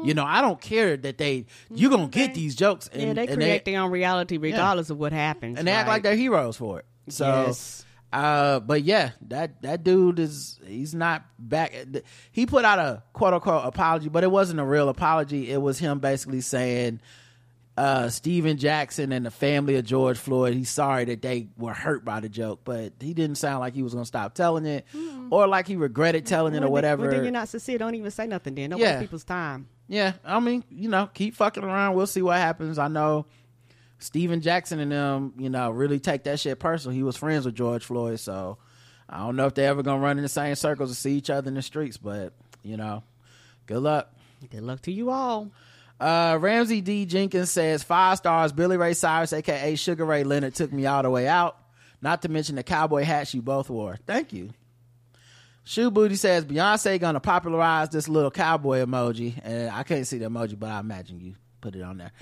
You 0.02 0.14
know, 0.14 0.24
I 0.24 0.40
don't 0.40 0.58
care 0.60 0.96
that 0.96 1.18
they 1.18 1.44
you're 1.70 1.90
gonna 1.90 2.08
get 2.08 2.32
these 2.34 2.54
jokes 2.54 2.88
and, 2.90 3.02
Yeah, 3.02 3.12
they 3.12 3.26
create 3.26 3.66
their 3.66 3.82
own 3.82 3.90
reality 3.90 4.38
regardless 4.38 4.88
of 4.88 4.98
what 4.98 5.12
happens. 5.12 5.58
and 5.58 5.68
they 5.68 5.72
act 5.72 5.88
like 5.88 6.02
they're 6.02 6.16
heroes 6.16 6.56
for 6.56 6.78
it. 6.78 6.86
So, 7.10 7.26
Yes. 7.48 7.84
uh, 8.10 8.60
but 8.60 8.82
yeah, 8.82 9.10
that 9.28 9.60
that 9.60 9.84
dude 9.84 10.18
is 10.20 10.58
he's 10.66 10.94
not 10.94 11.24
back. 11.38 11.74
He 12.32 12.46
put 12.46 12.64
out 12.64 12.78
a 12.78 13.02
quote 13.12 13.34
unquote 13.34 13.66
apology, 13.66 14.08
but 14.08 14.24
it 14.24 14.30
wasn't 14.30 14.60
a 14.60 14.64
real 14.64 14.88
apology. 14.88 15.50
It 15.50 15.60
was 15.60 15.78
him 15.78 15.98
basically 15.98 16.40
saying, 16.40 17.00
uh, 17.78 18.08
Stephen 18.08 18.58
Jackson 18.58 19.12
and 19.12 19.24
the 19.24 19.30
family 19.30 19.76
of 19.76 19.84
George 19.84 20.18
Floyd, 20.18 20.54
he's 20.54 20.68
sorry 20.68 21.04
that 21.04 21.22
they 21.22 21.46
were 21.56 21.72
hurt 21.72 22.04
by 22.04 22.18
the 22.18 22.28
joke, 22.28 22.62
but 22.64 22.92
he 22.98 23.14
didn't 23.14 23.36
sound 23.36 23.60
like 23.60 23.74
he 23.74 23.84
was 23.84 23.94
gonna 23.94 24.04
stop 24.04 24.34
telling 24.34 24.66
it, 24.66 24.84
or 25.30 25.46
like 25.46 25.68
he 25.68 25.76
regretted 25.76 26.26
telling 26.26 26.54
it 26.54 26.64
or 26.64 26.68
whatever. 26.68 27.02
Well, 27.02 27.12
then 27.12 27.22
you're 27.22 27.30
not 27.30 27.48
sincere. 27.48 27.78
Don't 27.78 27.94
even 27.94 28.10
say 28.10 28.26
nothing. 28.26 28.56
Then 28.56 28.70
don't 28.70 28.80
waste 28.80 29.00
people's 29.00 29.22
time. 29.22 29.68
Yeah, 29.86 30.14
I 30.24 30.40
mean, 30.40 30.64
you 30.70 30.88
know, 30.88 31.08
keep 31.14 31.36
fucking 31.36 31.62
around. 31.62 31.94
We'll 31.94 32.08
see 32.08 32.20
what 32.20 32.36
happens. 32.38 32.78
I 32.78 32.88
know 32.88 33.26
Stephen 34.00 34.40
Jackson 34.40 34.80
and 34.80 34.90
them, 34.90 35.34
you 35.38 35.48
know, 35.48 35.70
really 35.70 36.00
take 36.00 36.24
that 36.24 36.40
shit 36.40 36.58
personal. 36.58 36.96
He 36.96 37.04
was 37.04 37.16
friends 37.16 37.46
with 37.46 37.54
George 37.54 37.84
Floyd, 37.84 38.18
so 38.18 38.58
I 39.08 39.18
don't 39.18 39.36
know 39.36 39.46
if 39.46 39.54
they're 39.54 39.70
ever 39.70 39.84
gonna 39.84 40.02
run 40.02 40.18
in 40.18 40.24
the 40.24 40.28
same 40.28 40.56
circles 40.56 40.90
and 40.90 40.96
see 40.96 41.12
each 41.12 41.30
other 41.30 41.46
in 41.46 41.54
the 41.54 41.62
streets, 41.62 41.96
but 41.96 42.32
you 42.64 42.76
know, 42.76 43.04
good 43.66 43.78
luck. 43.78 44.12
Good 44.50 44.62
luck 44.62 44.82
to 44.82 44.92
you 44.92 45.10
all. 45.10 45.52
Uh, 46.00 46.38
Ramsey 46.40 46.80
D. 46.80 47.06
Jenkins 47.06 47.50
says 47.50 47.82
five 47.82 48.18
stars. 48.18 48.52
Billy 48.52 48.76
Ray 48.76 48.94
Cyrus, 48.94 49.32
aka 49.32 49.74
Sugar 49.74 50.04
Ray 50.04 50.24
Leonard, 50.24 50.54
took 50.54 50.72
me 50.72 50.86
all 50.86 51.02
the 51.02 51.10
way 51.10 51.26
out. 51.26 51.56
Not 52.00 52.22
to 52.22 52.28
mention 52.28 52.56
the 52.56 52.62
cowboy 52.62 53.02
hats 53.02 53.34
you 53.34 53.42
both 53.42 53.68
wore. 53.68 53.98
Thank 54.06 54.32
you. 54.32 54.50
Shoe 55.64 55.90
Booty 55.90 56.14
says 56.14 56.46
Beyonce 56.46 56.98
gonna 56.98 57.20
popularize 57.20 57.90
this 57.90 58.08
little 58.08 58.30
cowboy 58.30 58.82
emoji, 58.82 59.38
and 59.42 59.70
I 59.70 59.82
can't 59.82 60.06
see 60.06 60.18
the 60.18 60.26
emoji, 60.26 60.58
but 60.58 60.70
I 60.70 60.80
imagine 60.80 61.20
you 61.20 61.34
put 61.60 61.74
it 61.74 61.82
on 61.82 61.98
there. 61.98 62.12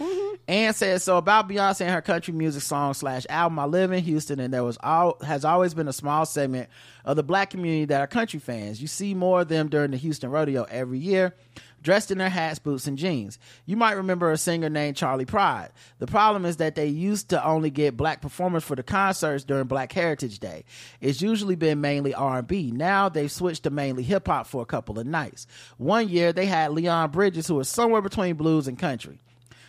And 0.48 0.74
says 0.74 1.02
so 1.02 1.16
about 1.16 1.48
Beyonce 1.48 1.82
and 1.82 1.90
her 1.90 2.00
country 2.00 2.32
music 2.32 2.62
song 2.62 2.94
slash 2.94 3.26
album. 3.28 3.58
I 3.58 3.66
live 3.66 3.92
in 3.92 4.02
Houston, 4.02 4.40
and 4.40 4.52
there 4.52 4.64
was 4.64 4.78
all 4.82 5.18
has 5.22 5.44
always 5.44 5.74
been 5.74 5.86
a 5.86 5.92
small 5.92 6.26
segment 6.26 6.68
of 7.04 7.16
the 7.16 7.22
black 7.22 7.50
community 7.50 7.84
that 7.84 8.00
are 8.00 8.06
country 8.06 8.40
fans. 8.40 8.80
You 8.80 8.88
see 8.88 9.14
more 9.14 9.42
of 9.42 9.48
them 9.48 9.68
during 9.68 9.90
the 9.90 9.96
Houston 9.96 10.30
rodeo 10.30 10.64
every 10.64 10.98
year, 10.98 11.34
dressed 11.82 12.10
in 12.10 12.18
their 12.18 12.28
hats, 12.28 12.58
boots, 12.58 12.86
and 12.86 12.98
jeans. 12.98 13.38
You 13.64 13.76
might 13.76 13.92
remember 13.92 14.30
a 14.30 14.36
singer 14.36 14.68
named 14.68 14.96
Charley 14.96 15.24
Pride. 15.24 15.70
The 15.98 16.06
problem 16.06 16.44
is 16.44 16.56
that 16.56 16.74
they 16.74 16.86
used 16.86 17.28
to 17.30 17.44
only 17.44 17.70
get 17.70 17.96
black 17.96 18.20
performers 18.20 18.64
for 18.64 18.76
the 18.76 18.82
concerts 18.82 19.44
during 19.44 19.66
Black 19.66 19.92
Heritage 19.92 20.38
Day. 20.38 20.64
It's 21.00 21.22
usually 21.22 21.56
been 21.56 21.80
mainly 21.80 22.14
R&B. 22.14 22.72
Now 22.72 23.08
they've 23.08 23.30
switched 23.30 23.64
to 23.64 23.70
mainly 23.70 24.02
hip 24.02 24.26
hop 24.26 24.46
for 24.46 24.62
a 24.62 24.66
couple 24.66 24.98
of 24.98 25.06
nights. 25.06 25.46
One 25.78 26.08
year 26.08 26.32
they 26.32 26.46
had 26.46 26.72
Leon 26.72 27.10
Bridges, 27.10 27.46
who 27.46 27.54
was 27.56 27.68
somewhere 27.68 28.02
between 28.02 28.36
blues 28.36 28.68
and 28.68 28.78
country. 28.78 29.20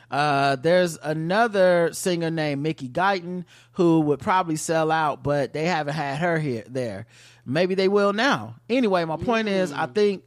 Uh, 0.10 0.56
there's 0.56 0.98
another 1.04 1.90
singer 1.92 2.32
named 2.32 2.64
Mickey 2.64 2.88
Guyton 2.88 3.44
who 3.74 4.00
would 4.02 4.20
probably 4.20 4.56
sell 4.56 4.90
out, 4.92 5.22
but 5.22 5.54
they 5.54 5.66
haven't 5.66 5.96
had 5.96 6.20
her 6.20 6.40
here 6.40 6.64
there. 6.68 7.08
Maybe 7.46 7.76
they 7.76 7.88
will 7.90 8.14
now. 8.14 8.56
Anyway, 8.70 9.04
my 9.06 9.18
point 9.18 9.50
is, 9.50 9.72
I 9.72 9.86
think 9.88 10.24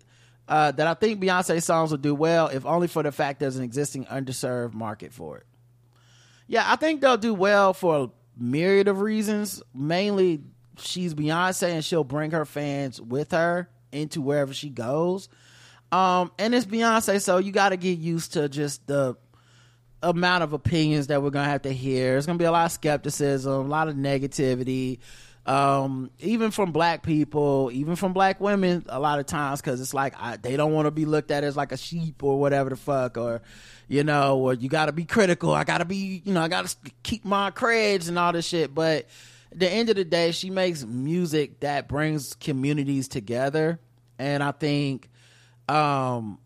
uh, 0.51 0.73
that 0.73 0.87
I 0.89 0.95
think 0.95 1.23
Beyonce 1.23 1.63
songs 1.63 1.93
will 1.93 1.99
do 1.99 2.13
well, 2.15 2.49
if 2.49 2.67
only 2.67 2.89
for 2.89 3.05
the 3.05 3.13
fact 3.13 3.39
there's 3.39 3.57
an 3.57 3.63
existing 3.63 4.05
underserved 4.07 4.75
market 4.75 5.13
for 5.13 5.39
it. 5.39 5.47
Yeah, 6.49 6.65
I 6.67 6.75
think 6.75 7.01
they'll 7.01 7.17
do 7.17 7.33
well 7.33 7.73
for 7.73 8.05
a 8.05 8.09
myriad 8.37 8.89
of 8.89 9.01
reasons. 9.01 9.63
Mainly, 9.73 10.43
she's 10.77 11.15
Beyonce 11.15 11.71
and 11.71 11.85
she'll 11.85 12.03
bring 12.03 12.33
her 12.33 12.45
fans 12.45 13.01
with 13.01 13.31
her 13.31 13.71
into 13.93 14.21
wherever 14.21 14.53
she 14.53 14.71
goes. 14.71 15.29
Um, 15.93 16.33
and 16.37 16.53
it's 16.53 16.67
Beyonce, 16.67 17.23
so 17.23 17.39
you 17.39 17.53
got 17.53 17.69
to 17.69 17.77
get 17.77 17.99
used 18.01 18.33
to 18.33 18.49
just 18.49 18.85
the 18.89 19.17
amount 20.03 20.43
of 20.43 20.53
opinions 20.53 21.09
that 21.09 21.23
we're 21.23 21.31
gonna 21.31 21.49
have 21.49 21.63
to 21.63 21.73
hear. 21.73 22.17
It's 22.17 22.27
gonna 22.27 22.39
be 22.39 22.45
a 22.45 22.51
lot 22.53 22.67
of 22.67 22.73
skepticism, 22.73 23.53
a 23.53 23.69
lot 23.69 23.87
of 23.87 23.95
negativity, 23.95 24.99
um, 25.47 26.11
even 26.19 26.51
from 26.51 26.73
black 26.73 27.03
people, 27.03 27.71
even 27.73 27.97
from 27.97 28.13
black 28.13 28.41
women. 28.41 28.85
A 28.89 29.01
lot 29.01 29.19
of 29.19 29.27
times, 29.27 29.61
because 29.61 29.81
it's 29.81 29.95
like 29.95 30.15
I, 30.19 30.37
they 30.37 30.57
don't 30.57 30.73
want 30.73 30.87
to 30.87 30.91
be 30.91 31.05
looked 31.05 31.31
at 31.31 31.45
as 31.45 31.57
like 31.57 31.73
a 31.73 31.77
sheep 31.77 32.23
or 32.23 32.39
whatever 32.39 32.71
the 32.71 32.77
fuck, 32.77 33.17
or 33.17 33.43
you 33.89 34.05
know, 34.05 34.39
or 34.39 34.55
you 34.55 34.69
got 34.69 34.87
to 34.87 34.93
be 34.93 35.05
critical. 35.05 35.53
I 35.53 35.65
got 35.65 35.79
to 35.79 35.85
be, 35.85 36.23
you 36.25 36.33
know, 36.33 36.43
I 36.43 36.49
got 36.49 36.67
to 36.67 36.77
keep 37.03 37.25
my 37.25 37.51
creds 37.51 38.09
and 38.09 38.19
all 38.19 38.33
this 38.33 38.47
shit. 38.47 38.75
But 38.75 39.07
at 39.53 39.59
the 39.59 39.71
end 39.71 39.89
of 39.91 39.97
the 39.97 40.05
day, 40.05 40.33
she 40.33 40.51
makes 40.51 40.85
music 40.85 41.61
that 41.61 41.89
brings 41.89 42.35
communities 42.35 43.09
together, 43.09 43.81
and 44.19 44.43
I 44.43 44.53
think. 44.53 45.09
Um, 45.69 46.39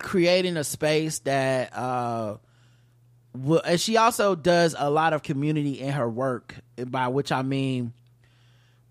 creating 0.00 0.56
a 0.56 0.64
space 0.64 1.18
that 1.20 1.76
uh 1.76 2.36
and 3.34 3.80
she 3.80 3.96
also 3.96 4.34
does 4.34 4.74
a 4.78 4.90
lot 4.90 5.12
of 5.12 5.22
community 5.22 5.80
in 5.80 5.92
her 5.92 6.08
work 6.08 6.54
by 6.86 7.08
which 7.08 7.30
i 7.32 7.42
mean 7.42 7.92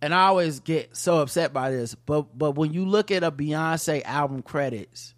and 0.02 0.14
i 0.14 0.28
always 0.28 0.60
get 0.62 0.96
so 0.96 1.20
upset 1.20 1.52
by 1.54 1.70
this 1.72 1.94
but 1.96 2.38
but 2.38 2.52
when 2.52 2.72
you 2.74 2.86
look 2.86 3.12
at 3.12 3.24
a 3.24 3.32
beyonce 3.32 4.04
album 4.06 4.42
credits 4.42 5.14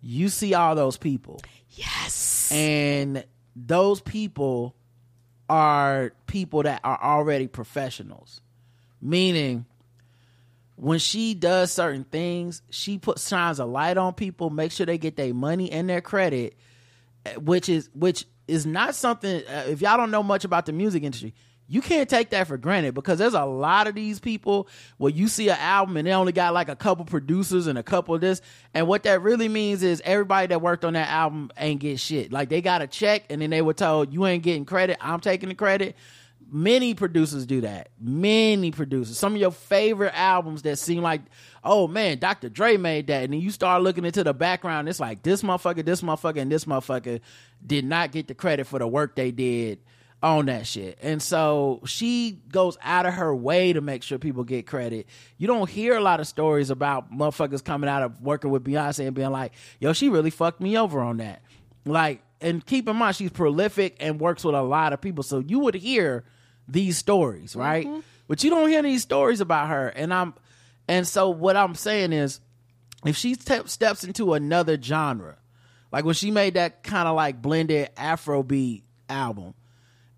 you 0.00 0.28
see 0.28 0.54
all 0.54 0.74
those 0.74 0.96
people 0.96 1.40
Yes. 1.70 2.52
and 2.52 3.24
those 3.56 4.00
people 4.00 4.76
are 5.48 6.12
people 6.26 6.62
that 6.62 6.80
are 6.84 7.02
already 7.02 7.48
professionals 7.48 8.40
meaning 9.02 9.66
when 10.76 10.98
she 10.98 11.34
does 11.34 11.72
certain 11.72 12.04
things 12.04 12.62
she 12.70 12.98
puts 12.98 13.28
shines 13.28 13.58
a 13.58 13.64
light 13.64 13.96
on 13.96 14.14
people 14.14 14.50
make 14.50 14.70
sure 14.72 14.86
they 14.86 14.98
get 14.98 15.16
their 15.16 15.34
money 15.34 15.70
and 15.72 15.88
their 15.88 16.00
credit 16.00 16.56
eh, 17.26 17.34
which 17.34 17.68
is 17.68 17.90
which 17.94 18.26
is 18.46 18.66
not 18.66 18.94
something 18.94 19.42
uh, 19.46 19.64
if 19.68 19.80
y'all 19.80 19.96
don't 19.96 20.10
know 20.10 20.22
much 20.22 20.44
about 20.44 20.66
the 20.66 20.72
music 20.72 21.02
industry 21.02 21.34
you 21.66 21.80
can't 21.80 22.10
take 22.10 22.30
that 22.30 22.46
for 22.46 22.58
granted 22.58 22.92
because 22.92 23.18
there's 23.18 23.34
a 23.34 23.44
lot 23.44 23.86
of 23.86 23.94
these 23.94 24.20
people 24.20 24.68
where 24.98 25.10
you 25.10 25.28
see 25.28 25.48
an 25.48 25.56
album 25.58 25.96
and 25.96 26.06
they 26.06 26.12
only 26.12 26.32
got 26.32 26.52
like 26.52 26.68
a 26.68 26.76
couple 26.76 27.06
producers 27.06 27.66
and 27.66 27.78
a 27.78 27.82
couple 27.82 28.14
of 28.14 28.20
this 28.20 28.42
and 28.74 28.86
what 28.86 29.04
that 29.04 29.22
really 29.22 29.48
means 29.48 29.82
is 29.82 30.02
everybody 30.04 30.48
that 30.48 30.60
worked 30.60 30.84
on 30.84 30.92
that 30.92 31.08
album 31.08 31.50
ain't 31.56 31.80
get 31.80 31.98
shit. 31.98 32.30
Like 32.30 32.50
they 32.50 32.60
got 32.60 32.82
a 32.82 32.86
check 32.86 33.24
and 33.30 33.40
then 33.40 33.48
they 33.48 33.62
were 33.62 33.72
told 33.72 34.12
you 34.12 34.26
ain't 34.26 34.42
getting 34.42 34.64
credit 34.64 34.96
i'm 35.00 35.20
taking 35.20 35.48
the 35.48 35.54
credit 35.54 35.96
many 36.54 36.94
producers 36.94 37.46
do 37.46 37.60
that 37.62 37.88
many 38.00 38.70
producers 38.70 39.18
some 39.18 39.34
of 39.34 39.40
your 39.40 39.50
favorite 39.50 40.12
albums 40.14 40.62
that 40.62 40.78
seem 40.78 41.02
like 41.02 41.20
oh 41.64 41.88
man 41.88 42.16
dr 42.18 42.48
dre 42.50 42.76
made 42.76 43.08
that 43.08 43.24
and 43.24 43.32
then 43.32 43.40
you 43.40 43.50
start 43.50 43.82
looking 43.82 44.04
into 44.04 44.22
the 44.22 44.32
background 44.32 44.88
it's 44.88 45.00
like 45.00 45.20
this 45.24 45.42
motherfucker 45.42 45.84
this 45.84 46.00
motherfucker 46.00 46.40
and 46.40 46.52
this 46.52 46.64
motherfucker 46.64 47.20
did 47.66 47.84
not 47.84 48.12
get 48.12 48.28
the 48.28 48.34
credit 48.34 48.68
for 48.68 48.78
the 48.78 48.86
work 48.86 49.16
they 49.16 49.32
did 49.32 49.80
on 50.22 50.46
that 50.46 50.66
shit. 50.66 50.98
And 51.02 51.22
so 51.22 51.82
she 51.84 52.40
goes 52.50 52.78
out 52.82 53.04
of 53.04 53.12
her 53.12 53.36
way 53.36 53.74
to 53.74 53.82
make 53.82 54.02
sure 54.02 54.18
people 54.18 54.42
get 54.42 54.66
credit. 54.66 55.06
You 55.36 55.46
don't 55.46 55.68
hear 55.68 55.96
a 55.96 56.00
lot 56.00 56.18
of 56.18 56.26
stories 56.26 56.70
about 56.70 57.12
motherfuckers 57.12 57.62
coming 57.62 57.90
out 57.90 58.02
of 58.02 58.22
working 58.22 58.50
with 58.50 58.64
Beyonce 58.64 59.06
and 59.06 59.14
being 59.14 59.30
like, 59.30 59.52
yo, 59.80 59.92
she 59.92 60.08
really 60.08 60.30
fucked 60.30 60.62
me 60.62 60.78
over 60.78 61.00
on 61.00 61.18
that. 61.18 61.42
Like, 61.84 62.22
and 62.40 62.64
keep 62.64 62.88
in 62.88 62.96
mind, 62.96 63.16
she's 63.16 63.32
prolific 63.32 63.96
and 64.00 64.18
works 64.18 64.44
with 64.44 64.54
a 64.54 64.62
lot 64.62 64.94
of 64.94 65.00
people. 65.02 65.22
So 65.22 65.40
you 65.40 65.58
would 65.58 65.74
hear 65.74 66.24
these 66.68 66.98
stories, 66.98 67.54
right? 67.54 67.86
Mm-hmm. 67.86 68.00
But 68.28 68.42
you 68.42 68.50
don't 68.50 68.68
hear 68.68 68.82
these 68.82 69.02
stories 69.02 69.40
about 69.40 69.68
her. 69.68 69.88
And 69.88 70.12
I'm, 70.12 70.34
and 70.88 71.06
so 71.06 71.30
what 71.30 71.56
I'm 71.56 71.74
saying 71.74 72.12
is, 72.12 72.40
if 73.04 73.16
she 73.16 73.34
step, 73.34 73.68
steps 73.68 74.04
into 74.04 74.34
another 74.34 74.80
genre, 74.80 75.36
like 75.92 76.04
when 76.04 76.14
she 76.14 76.30
made 76.30 76.54
that 76.54 76.82
kind 76.82 77.06
of 77.06 77.16
like 77.16 77.42
blended 77.42 77.94
Afrobeat 77.96 78.82
album, 79.08 79.54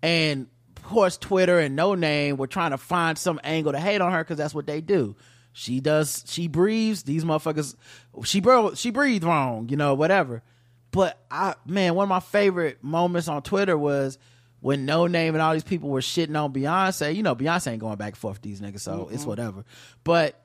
and 0.01 0.47
of 0.77 0.83
course 0.83 1.17
Twitter 1.17 1.59
and 1.59 1.77
Noname 1.77 2.37
were 2.37 2.47
trying 2.47 2.71
to 2.71 2.77
find 2.77 3.17
some 3.17 3.39
angle 3.43 3.73
to 3.73 3.79
hate 3.79 3.99
on 3.99 4.13
her 4.13 4.23
because 4.23 4.37
that's 4.37 4.55
what 4.55 4.67
they 4.67 4.79
do. 4.79 5.15
She 5.57 5.79
does. 5.79 6.23
She 6.27 6.47
breathes. 6.47 7.01
These 7.01 7.25
motherfuckers. 7.25 7.75
She 8.23 8.41
bro. 8.41 8.75
She 8.75 8.91
breathed 8.91 9.23
wrong. 9.23 9.69
You 9.69 9.75
know. 9.75 9.95
Whatever. 9.95 10.43
But 10.91 11.19
I 11.31 11.55
man, 11.65 11.95
one 11.95 12.03
of 12.03 12.09
my 12.09 12.19
favorite 12.19 12.83
moments 12.83 13.27
on 13.27 13.41
Twitter 13.41 13.75
was 13.75 14.19
when 14.59 14.87
Noname 14.87 15.29
and 15.29 15.41
all 15.41 15.53
these 15.53 15.63
people 15.63 15.89
were 15.89 16.01
shitting 16.01 16.41
on 16.41 16.53
Beyonce. 16.53 17.15
You 17.15 17.23
know, 17.23 17.35
Beyonce 17.35 17.71
ain't 17.71 17.79
going 17.79 17.97
back 17.97 18.09
and 18.13 18.17
forth 18.17 18.35
with 18.37 18.41
these 18.41 18.61
niggas, 18.61 18.79
so 18.81 19.09
it's 19.11 19.25
whatever. 19.25 19.63
But 20.03 20.39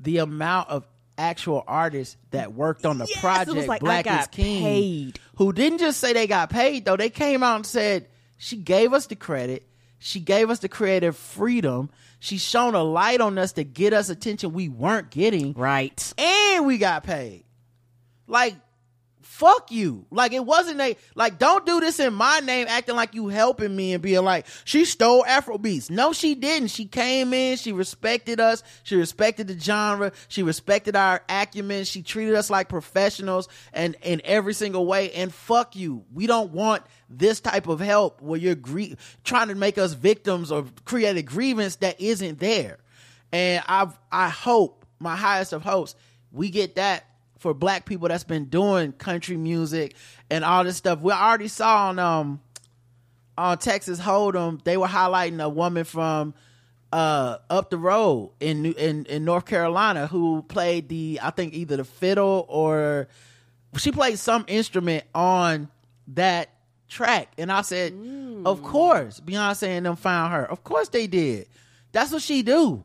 the 0.00 0.18
amount 0.18 0.70
of 0.70 0.86
actual 1.18 1.62
artists 1.66 2.16
that 2.30 2.54
worked 2.54 2.86
on 2.86 2.96
the 2.98 3.06
Yes, 3.06 3.20
project 3.20 3.68
like, 3.68 3.80
Black 3.80 4.06
is 4.06 4.26
King, 4.28 4.62
paid. 4.62 5.20
who 5.36 5.52
didn't 5.52 5.78
just 5.78 6.00
say 6.00 6.12
they 6.14 6.26
got 6.26 6.48
paid 6.48 6.84
though. 6.86 6.96
They 6.96 7.10
came 7.10 7.42
out 7.42 7.56
and 7.56 7.66
said 7.66 8.08
she 8.38 8.56
gave 8.56 8.94
us 8.94 9.06
the 9.06 9.16
credit. 9.16 9.66
She 9.98 10.20
gave 10.20 10.48
us 10.48 10.60
the 10.60 10.68
creative 10.70 11.14
freedom. 11.14 11.90
She 12.20 12.38
shone 12.38 12.74
a 12.74 12.82
light 12.82 13.20
on 13.20 13.36
us 13.36 13.52
to 13.52 13.64
get 13.64 13.92
us 13.92 14.08
attention 14.08 14.54
we 14.54 14.70
weren't 14.70 15.10
getting. 15.10 15.52
Right. 15.52 16.14
And 16.16 16.64
we 16.66 16.78
got 16.78 17.02
paid. 17.04 17.44
Like, 18.26 18.54
fuck 19.40 19.72
you. 19.72 20.04
Like, 20.10 20.34
it 20.34 20.44
wasn't 20.44 20.82
a, 20.82 20.98
like, 21.14 21.38
don't 21.38 21.64
do 21.64 21.80
this 21.80 21.98
in 21.98 22.12
my 22.12 22.40
name 22.40 22.66
acting 22.68 22.94
like 22.94 23.14
you 23.14 23.28
helping 23.28 23.74
me 23.74 23.94
and 23.94 24.02
being 24.02 24.22
like, 24.22 24.46
she 24.66 24.84
stole 24.84 25.24
Afro 25.24 25.56
beats. 25.56 25.88
No, 25.88 26.12
she 26.12 26.34
didn't. 26.34 26.68
She 26.68 26.84
came 26.84 27.32
in, 27.32 27.56
she 27.56 27.72
respected 27.72 28.38
us, 28.38 28.62
she 28.82 28.96
respected 28.96 29.48
the 29.48 29.58
genre, 29.58 30.12
she 30.28 30.42
respected 30.42 30.94
our 30.94 31.22
acumen, 31.26 31.84
she 31.84 32.02
treated 32.02 32.34
us 32.34 32.50
like 32.50 32.68
professionals 32.68 33.48
and 33.72 33.96
in 34.02 34.20
every 34.24 34.52
single 34.52 34.84
way. 34.84 35.10
And 35.12 35.32
fuck 35.32 35.74
you. 35.74 36.04
We 36.12 36.26
don't 36.26 36.52
want 36.52 36.82
this 37.08 37.40
type 37.40 37.66
of 37.66 37.80
help 37.80 38.20
where 38.20 38.38
you're 38.38 38.54
gre- 38.54 38.94
trying 39.24 39.48
to 39.48 39.54
make 39.54 39.78
us 39.78 39.94
victims 39.94 40.52
or 40.52 40.66
create 40.84 41.16
a 41.16 41.22
grievance 41.22 41.76
that 41.76 41.98
isn't 41.98 42.40
there. 42.40 42.76
And 43.32 43.64
I 43.66 43.88
I 44.12 44.28
hope 44.28 44.84
my 44.98 45.16
highest 45.16 45.54
of 45.54 45.62
hopes 45.62 45.94
we 46.32 46.50
get 46.50 46.76
that 46.76 47.04
for 47.40 47.54
black 47.54 47.86
people 47.86 48.06
that's 48.06 48.22
been 48.22 48.44
doing 48.44 48.92
country 48.92 49.36
music 49.36 49.96
and 50.30 50.44
all 50.44 50.62
this 50.62 50.76
stuff. 50.76 51.00
We 51.00 51.10
already 51.10 51.48
saw 51.48 51.88
on 51.88 51.98
um 51.98 52.40
on 53.36 53.58
Texas 53.58 53.98
Hold'em 53.98 54.62
they 54.62 54.76
were 54.76 54.86
highlighting 54.86 55.42
a 55.42 55.48
woman 55.48 55.84
from 55.84 56.34
uh 56.92 57.38
up 57.48 57.70
the 57.70 57.78
road 57.78 58.32
in 58.40 58.62
New, 58.62 58.72
in 58.72 59.06
in 59.06 59.24
North 59.24 59.46
Carolina 59.46 60.06
who 60.06 60.42
played 60.42 60.90
the 60.90 61.18
I 61.22 61.30
think 61.30 61.54
either 61.54 61.78
the 61.78 61.84
fiddle 61.84 62.44
or 62.46 63.08
she 63.78 63.90
played 63.90 64.18
some 64.18 64.44
instrument 64.46 65.04
on 65.14 65.70
that 66.08 66.50
track. 66.88 67.32
And 67.38 67.50
I 67.50 67.62
said 67.62 67.94
of 68.44 68.62
course. 68.62 69.18
Beyonce 69.20 69.68
and 69.68 69.86
them 69.86 69.96
found 69.96 70.34
her. 70.34 70.44
Of 70.44 70.62
course 70.62 70.90
they 70.90 71.06
did. 71.06 71.46
That's 71.92 72.12
what 72.12 72.22
she 72.22 72.42
do 72.42 72.84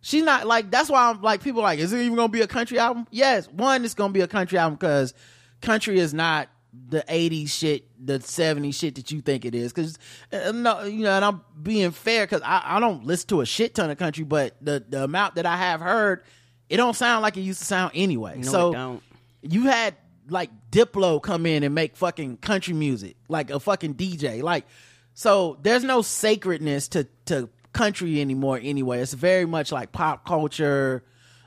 she's 0.00 0.22
not 0.22 0.46
like 0.46 0.70
that's 0.70 0.88
why 0.88 1.08
I'm 1.10 1.20
like 1.22 1.42
people 1.42 1.60
are 1.60 1.64
like 1.64 1.78
is 1.78 1.92
it 1.92 2.00
even 2.00 2.16
gonna 2.16 2.28
be 2.28 2.40
a 2.40 2.46
country 2.46 2.78
album 2.78 3.06
yes 3.10 3.48
one 3.48 3.84
it's 3.84 3.94
gonna 3.94 4.12
be 4.12 4.20
a 4.20 4.28
country 4.28 4.58
album 4.58 4.76
because 4.76 5.14
country 5.60 5.98
is 5.98 6.14
not 6.14 6.48
the 6.90 7.02
80s 7.08 7.48
shit 7.50 7.84
the 8.04 8.18
70s 8.18 8.74
shit 8.74 8.94
that 8.96 9.10
you 9.10 9.20
think 9.20 9.44
it 9.44 9.54
is 9.54 9.72
because 9.72 9.98
uh, 10.32 10.52
no 10.52 10.84
you 10.84 11.02
know 11.02 11.10
and 11.16 11.24
I'm 11.24 11.40
being 11.62 11.90
fair 11.90 12.24
because 12.26 12.42
I, 12.42 12.62
I 12.76 12.80
don't 12.80 13.04
listen 13.04 13.28
to 13.28 13.40
a 13.40 13.46
shit 13.46 13.74
ton 13.74 13.90
of 13.90 13.98
country 13.98 14.24
but 14.24 14.54
the 14.60 14.84
the 14.88 15.04
amount 15.04 15.34
that 15.36 15.46
I 15.46 15.56
have 15.56 15.80
heard 15.80 16.22
it 16.68 16.76
don't 16.76 16.94
sound 16.94 17.22
like 17.22 17.36
it 17.36 17.40
used 17.40 17.60
to 17.60 17.64
sound 17.64 17.92
anyway 17.94 18.36
No, 18.38 18.42
so 18.50 18.72
don't. 18.72 19.02
you 19.42 19.62
had 19.64 19.96
like 20.28 20.50
Diplo 20.70 21.20
come 21.22 21.46
in 21.46 21.62
and 21.62 21.74
make 21.74 21.96
fucking 21.96 22.36
country 22.36 22.74
music, 22.74 23.16
like 23.30 23.48
a 23.48 23.58
fucking 23.58 23.94
DJ. 23.94 24.42
Like, 24.42 24.66
so 25.14 25.58
there's 25.62 25.82
no 25.82 26.02
sacredness 26.02 26.88
to 26.88 27.08
to 27.24 27.48
country 27.72 28.20
anymore. 28.20 28.60
Anyway, 28.62 29.00
it's 29.00 29.12
very 29.12 29.46
much 29.46 29.72
like 29.72 29.92
pop 29.92 30.26
culture, 30.26 31.04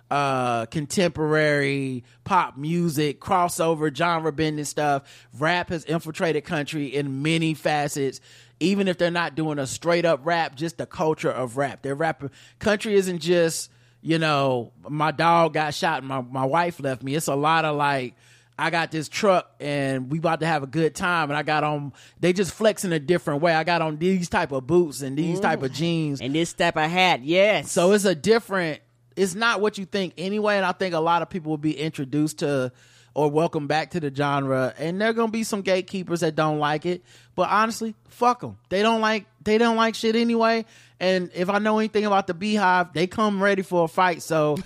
uh, 0.09 0.65
contemporary 0.67 2.03
pop 2.24 2.57
music, 2.57 3.19
crossover, 3.19 3.95
genre 3.95 4.32
bending 4.32 4.65
stuff. 4.65 5.28
Rap 5.38 5.69
has 5.69 5.86
infiltrated 5.86 6.43
country 6.43 6.88
in 6.88 7.22
many 7.22 7.53
facets. 7.53 8.19
Even 8.59 8.88
if 8.88 8.97
they're 8.97 9.09
not 9.09 9.36
doing 9.36 9.57
a 9.57 9.65
straight 9.65 10.05
up 10.05 10.19
rap, 10.24 10.55
just 10.55 10.78
the 10.78 10.86
culture 10.86 11.32
of 11.32 11.57
rap. 11.57 11.82
They're 11.82 11.95
rapping. 11.95 12.30
Country 12.59 12.93
isn't 12.93 13.19
just 13.19 13.72
you 14.01 14.17
know, 14.17 14.72
my 14.89 15.11
dog 15.11 15.53
got 15.53 15.74
shot 15.74 16.03
my, 16.03 16.22
my 16.22 16.45
wife 16.45 16.80
left 16.80 17.03
me. 17.03 17.15
It's 17.15 17.28
a 17.28 17.36
lot 17.36 17.65
of 17.65 17.76
like, 17.76 18.15
I 18.58 18.70
got 18.70 18.91
this 18.91 19.10
truck 19.10 19.56
and 19.60 20.12
we 20.12 20.20
about 20.20 20.41
to 20.41 20.45
have 20.45 20.64
a 20.64 20.68
good 20.68 20.93
time. 20.93 21.30
And 21.30 21.38
I 21.38 21.43
got 21.43 21.64
on 21.64 21.93
they 22.20 22.34
just 22.34 22.52
flex 22.52 22.86
in 22.86 22.93
a 22.93 22.99
different 22.99 23.41
way. 23.41 23.54
I 23.54 23.64
got 23.64 23.82
on 23.82 23.97
these 23.97 24.30
type 24.30 24.52
of 24.52 24.68
boots 24.68 25.02
and 25.02 25.18
these 25.18 25.39
type 25.39 25.64
of 25.64 25.74
jeans. 25.74 26.22
And 26.22 26.36
this 26.36 26.54
type 26.54 26.78
of 26.78 26.89
hat, 26.89 27.24
yes. 27.24 27.72
So 27.72 27.91
it's 27.93 28.06
a 28.06 28.16
different 28.16 28.82
it's 29.16 29.36
not 29.36 29.60
what 29.60 29.78
you 29.78 29.86
think 29.86 30.14
anyway, 30.18 30.56
and 30.56 30.66
I 30.66 30.72
think 30.72 30.93
a 30.93 30.99
lot 30.99 31.22
of 31.22 31.30
people 31.30 31.49
will 31.49 31.58
be 31.58 31.78
introduced 31.78 32.39
to 32.39 32.72
or 33.14 33.30
welcome 33.30 33.68
back 33.68 33.91
to 33.91 33.99
the 33.99 34.14
genre. 34.14 34.74
And 34.78 35.02
there're 35.02 35.14
gonna 35.14 35.32
be 35.32 35.43
some 35.43 35.62
gatekeepers 35.62 36.22
that 36.22 36.36
don't 36.36 36.60
like 36.60 36.86
it. 36.86 37.04
But 37.36 37.49
honestly 37.49 37.95
fuck 38.10 38.41
them 38.41 38.58
they 38.70 38.82
don't 38.82 39.02
like 39.02 39.26
they 39.43 39.58
don't 39.58 39.76
like 39.76 39.95
shit 39.95 40.16
anyway. 40.16 40.66
And 40.99 41.32
if 41.34 41.49
i 41.49 41.58
know 41.58 41.80
anything 41.80 42.06
about 42.06 42.28
the 42.28 42.36
BeyHive 42.36 42.93
they 42.93 43.08
come 43.08 43.41
ready 43.41 43.64
for 43.64 43.86
a 43.86 43.88
fight. 43.88 44.22
So 44.22 44.58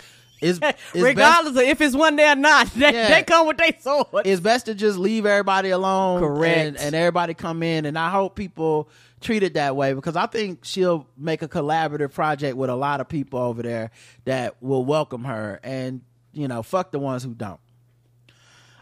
it's, 0.42 0.60
it's 0.62 0.78
regardless 0.94 1.54
best, 1.54 1.64
of 1.66 1.70
if 1.72 1.82
it's 1.82 1.96
one 1.96 2.16
there 2.16 2.34
or 2.34 2.36
not, 2.36 2.68
they, 2.74 2.92
Yeah. 2.94 3.10
they 3.10 3.24
come 3.24 3.48
with 3.48 3.58
their 3.58 3.72
sword. 3.80 4.26
it's 4.26 4.42
best 4.42 4.66
to 4.68 4.76
just 4.76 4.98
leave 4.98 5.26
everybody 5.26 5.70
alone 5.70 6.20
Correct. 6.22 6.58
and, 6.58 6.78
and 6.78 6.96
everybody 6.96 7.34
come 7.34 7.64
in 7.64 7.86
and 7.86 7.98
i 7.98 8.10
hope 8.10 8.36
people 8.36 8.90
treat 9.22 9.44
it 9.44 9.54
that 9.56 9.76
way 9.76 9.94
because 9.94 10.16
i 10.16 10.26
think 10.26 10.66
she'll 10.66 11.08
make 11.18 11.42
a 11.42 11.48
collaborative 11.48 12.14
project 12.14 12.58
with 12.58 12.70
a 12.70 12.76
lot 12.76 13.02
of 13.02 13.08
people 13.10 13.40
over 13.40 13.64
there 13.64 13.92
that 14.26 14.62
will 14.62 14.86
welcome 14.86 15.24
her 15.24 15.60
and 15.64 16.02
you 16.34 16.48
know 16.48 16.62
fuck 16.62 16.92
the 16.92 17.00
ones 17.00 17.24
who 17.24 17.34
don't 17.34 17.60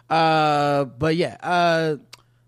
uh, 0.10 0.86
but 0.86 1.16
yeah, 1.16 1.38
uh, 1.42 1.96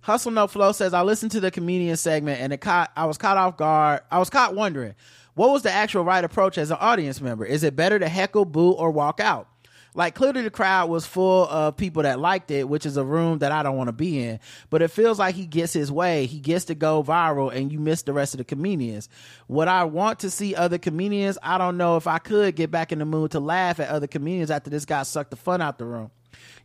Hustle 0.01 0.31
No 0.31 0.45
Flow 0.47 0.71
says 0.71 0.93
I 0.93 1.01
listened 1.01 1.31
to 1.31 1.39
the 1.39 1.49
comedian 1.49 1.95
segment 1.97 2.39
and 2.41 2.53
it 2.53 2.61
caught. 2.61 2.91
I 2.95 3.05
was 3.05 3.17
caught 3.17 3.37
off 3.37 3.57
guard. 3.57 4.01
I 4.11 4.19
was 4.19 4.29
caught 4.29 4.53
wondering 4.53 4.93
what 5.35 5.51
was 5.51 5.61
the 5.61 5.71
actual 5.71 6.03
right 6.03 6.23
approach 6.23 6.57
as 6.57 6.71
an 6.71 6.77
audience 6.79 7.21
member. 7.21 7.45
Is 7.45 7.63
it 7.63 7.75
better 7.75 7.99
to 7.99 8.07
heckle, 8.07 8.45
boo, 8.45 8.71
or 8.71 8.91
walk 8.91 9.19
out? 9.19 9.47
Like 9.95 10.13
clearly 10.13 10.41
the 10.41 10.49
crowd 10.49 10.89
was 10.89 11.05
full 11.05 11.47
of 11.47 11.77
people 11.77 12.03
that 12.03 12.19
liked 12.19 12.51
it, 12.51 12.67
which 12.67 12.85
is 12.85 12.97
a 12.97 13.03
room 13.03 13.39
that 13.39 13.53
I 13.53 13.63
don't 13.63 13.77
want 13.77 13.87
to 13.87 13.93
be 13.93 14.21
in. 14.21 14.41
But 14.69 14.81
it 14.81 14.91
feels 14.91 15.17
like 15.17 15.35
he 15.35 15.45
gets 15.45 15.71
his 15.71 15.89
way. 15.89 16.25
He 16.25 16.39
gets 16.39 16.65
to 16.65 16.75
go 16.75 17.01
viral 17.01 17.53
and 17.53 17.71
you 17.71 17.79
miss 17.79 18.01
the 18.01 18.11
rest 18.11 18.33
of 18.33 18.39
the 18.39 18.43
comedians. 18.43 19.07
Would 19.47 19.69
I 19.69 19.85
want 19.85 20.19
to 20.19 20.29
see 20.29 20.53
other 20.53 20.77
comedians? 20.77 21.37
I 21.41 21.57
don't 21.57 21.77
know 21.77 21.95
if 21.95 22.07
I 22.07 22.17
could 22.17 22.57
get 22.57 22.71
back 22.71 22.91
in 22.91 22.99
the 22.99 23.05
mood 23.05 23.31
to 23.31 23.39
laugh 23.39 23.79
at 23.79 23.87
other 23.87 24.07
comedians 24.07 24.51
after 24.51 24.69
this 24.69 24.83
guy 24.83 25.03
sucked 25.03 25.29
the 25.29 25.37
fun 25.37 25.61
out 25.61 25.77
the 25.77 25.85
room. 25.85 26.11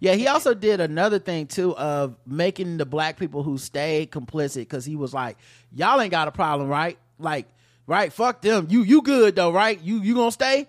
Yeah, 0.00 0.14
he 0.14 0.26
also 0.26 0.52
did 0.52 0.80
another 0.80 1.20
thing 1.20 1.46
too 1.46 1.76
of 1.76 2.16
making 2.26 2.78
the 2.78 2.86
black 2.86 3.16
people 3.16 3.44
who 3.44 3.58
stayed 3.58 4.10
complicit 4.10 4.62
because 4.62 4.84
he 4.84 4.96
was 4.96 5.14
like, 5.14 5.36
"Y'all 5.72 6.00
ain't 6.00 6.10
got 6.10 6.26
a 6.26 6.32
problem, 6.32 6.68
right? 6.68 6.98
Like, 7.18 7.46
right? 7.90 8.12
Fuck 8.12 8.40
them. 8.40 8.68
You 8.70 8.82
you 8.82 9.02
good 9.02 9.34
though, 9.36 9.52
right? 9.52 9.78
You 9.82 10.00
you 10.00 10.14
gonna 10.14 10.32
stay?" 10.32 10.68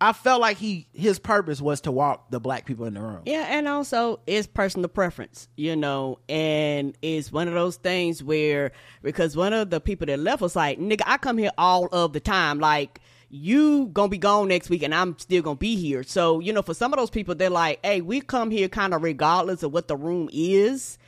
I 0.00 0.12
felt 0.12 0.40
like 0.40 0.56
he 0.56 0.88
his 0.92 1.18
purpose 1.18 1.60
was 1.60 1.82
to 1.82 1.92
walk 1.92 2.30
the 2.30 2.40
black 2.40 2.64
people 2.66 2.86
in 2.86 2.94
the 2.94 3.00
room. 3.00 3.22
Yeah, 3.26 3.46
and 3.48 3.68
also 3.68 4.20
it's 4.26 4.46
personal 4.46 4.88
preference, 4.88 5.48
you 5.56 5.76
know, 5.76 6.18
and 6.28 6.96
it's 7.00 7.30
one 7.30 7.48
of 7.48 7.54
those 7.54 7.76
things 7.76 8.22
where 8.22 8.72
because 9.02 9.36
one 9.36 9.52
of 9.52 9.70
the 9.70 9.80
people 9.80 10.06
that 10.06 10.18
left 10.18 10.42
was 10.42 10.56
like, 10.56 10.80
nigga, 10.80 11.02
I 11.06 11.18
come 11.18 11.38
here 11.38 11.52
all 11.56 11.88
of 11.92 12.12
the 12.12 12.20
time, 12.20 12.58
like 12.58 13.00
you 13.30 13.86
gonna 13.92 14.08
be 14.08 14.18
gone 14.18 14.48
next 14.48 14.68
week 14.68 14.82
and 14.82 14.94
I'm 14.94 15.18
still 15.18 15.42
gonna 15.42 15.56
be 15.56 15.76
here. 15.76 16.02
So, 16.02 16.40
you 16.40 16.52
know, 16.52 16.62
for 16.62 16.74
some 16.74 16.92
of 16.92 16.98
those 16.98 17.10
people, 17.10 17.34
they're 17.34 17.50
like, 17.50 17.78
hey, 17.84 18.00
we 18.00 18.20
come 18.20 18.50
here 18.50 18.68
kind 18.68 18.94
of 18.94 19.02
regardless 19.02 19.62
of 19.62 19.72
what 19.72 19.88
the 19.88 19.96
room 19.96 20.28
is. 20.32 20.98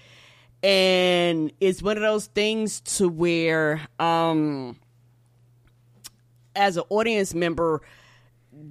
And 0.63 1.53
it's 1.61 1.83
one 1.83 1.97
of 1.97 2.03
those 2.03 2.27
things 2.27 2.81
to 2.99 3.09
where, 3.09 3.87
um, 3.99 4.77
as 6.57 6.77
an 6.77 6.85
audience 6.89 7.35
member, 7.35 7.83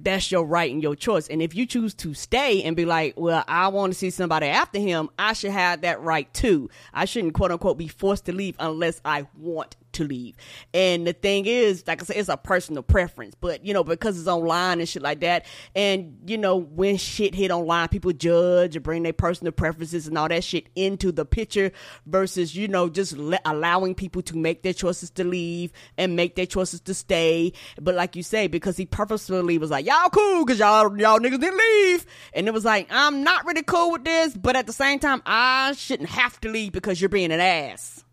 that's 0.02 0.30
your 0.30 0.44
right 0.44 0.70
and 0.70 0.82
your 0.82 0.96
choice. 0.96 1.28
And 1.28 1.40
if 1.40 1.54
you 1.54 1.66
choose 1.66 1.94
to 1.94 2.12
stay 2.14 2.62
and 2.62 2.76
be 2.76 2.84
like, 2.84 3.14
well, 3.16 3.44
I 3.46 3.68
want 3.68 3.92
to 3.92 3.98
see 3.98 4.10
somebody 4.10 4.46
after 4.46 4.78
him, 4.78 5.08
I 5.18 5.32
should 5.32 5.52
have 5.52 5.82
that 5.82 6.00
right 6.00 6.32
too. 6.34 6.68
I 6.92 7.04
shouldn't 7.04 7.34
quote 7.34 7.52
unquote 7.52 7.78
be 7.78 7.88
forced 7.88 8.26
to 8.26 8.32
leave 8.32 8.56
unless 8.58 9.00
I 9.04 9.26
want 9.36 9.76
to 9.96 10.04
leave. 10.04 10.36
And 10.72 11.06
the 11.06 11.12
thing 11.12 11.46
is, 11.46 11.84
like 11.86 12.02
I 12.02 12.04
said, 12.04 12.16
it's 12.16 12.28
a 12.28 12.36
personal 12.36 12.82
preference, 12.82 13.34
but 13.34 13.64
you 13.64 13.74
know, 13.74 13.84
because 13.84 14.18
it's 14.18 14.28
online 14.28 14.80
and 14.80 14.88
shit 14.88 15.02
like 15.02 15.20
that. 15.20 15.46
And 15.74 16.18
you 16.26 16.38
know, 16.38 16.56
when 16.56 16.96
shit 16.96 17.34
hit 17.34 17.50
online, 17.50 17.88
people 17.88 18.12
judge 18.12 18.76
and 18.76 18.82
bring 18.82 19.02
their 19.02 19.12
personal 19.12 19.52
preferences 19.52 20.06
and 20.06 20.16
all 20.16 20.28
that 20.28 20.44
shit 20.44 20.68
into 20.74 21.12
the 21.12 21.24
picture 21.24 21.72
versus, 22.06 22.54
you 22.54 22.68
know, 22.68 22.88
just 22.88 23.16
le- 23.16 23.40
allowing 23.44 23.94
people 23.94 24.22
to 24.22 24.36
make 24.36 24.62
their 24.62 24.72
choices 24.72 25.10
to 25.10 25.24
leave 25.24 25.72
and 25.96 26.16
make 26.16 26.36
their 26.36 26.46
choices 26.46 26.80
to 26.82 26.94
stay. 26.94 27.52
But 27.80 27.94
like 27.94 28.16
you 28.16 28.22
say, 28.22 28.46
because 28.46 28.76
he 28.76 28.86
purposefully 28.86 29.58
was 29.58 29.70
like, 29.70 29.86
y'all 29.86 30.10
cool 30.10 30.44
because 30.44 30.58
y'all, 30.58 30.98
y'all 30.98 31.18
niggas 31.18 31.40
didn't 31.40 31.58
leave. 31.58 32.06
And 32.34 32.46
it 32.46 32.54
was 32.54 32.64
like, 32.64 32.88
I'm 32.90 33.24
not 33.24 33.46
really 33.46 33.62
cool 33.62 33.92
with 33.92 34.04
this, 34.04 34.36
but 34.36 34.56
at 34.56 34.66
the 34.66 34.72
same 34.72 34.98
time, 34.98 35.22
I 35.26 35.72
shouldn't 35.72 36.10
have 36.10 36.40
to 36.42 36.48
leave 36.48 36.72
because 36.72 37.00
you're 37.00 37.08
being 37.08 37.32
an 37.32 37.40
ass. 37.40 38.04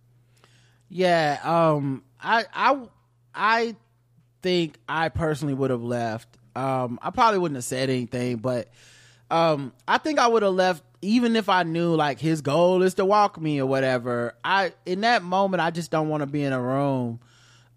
Yeah, 0.94 1.40
um, 1.44 2.04
I 2.22 2.46
I 2.54 2.80
I 3.34 3.76
think 4.44 4.78
I 4.88 5.10
personally 5.10 5.56
would 5.56 5.72
have 5.72 5.84
left. 5.84 6.38
Um, 6.56 7.00
I 7.02 7.10
probably 7.10 7.40
wouldn't 7.40 7.58
have 7.58 7.64
said 7.64 7.90
anything, 7.90 8.38
but 8.38 8.70
um, 9.32 9.74
I 9.88 9.98
think 9.98 10.20
I 10.20 10.28
would 10.28 10.44
have 10.44 10.54
left 10.54 10.84
even 11.02 11.36
if 11.36 11.50
I 11.50 11.64
knew 11.64 11.96
like 11.96 12.20
his 12.20 12.42
goal 12.42 12.84
is 12.84 12.94
to 12.96 13.06
walk 13.06 13.42
me 13.42 13.60
or 13.60 13.66
whatever. 13.66 14.36
I 14.44 14.74
in 14.86 15.02
that 15.02 15.24
moment, 15.24 15.62
I 15.62 15.72
just 15.72 15.90
don't 15.90 16.10
want 16.10 16.22
to 16.22 16.28
be 16.28 16.44
in 16.44 16.54
a 16.54 16.62
room 16.62 17.20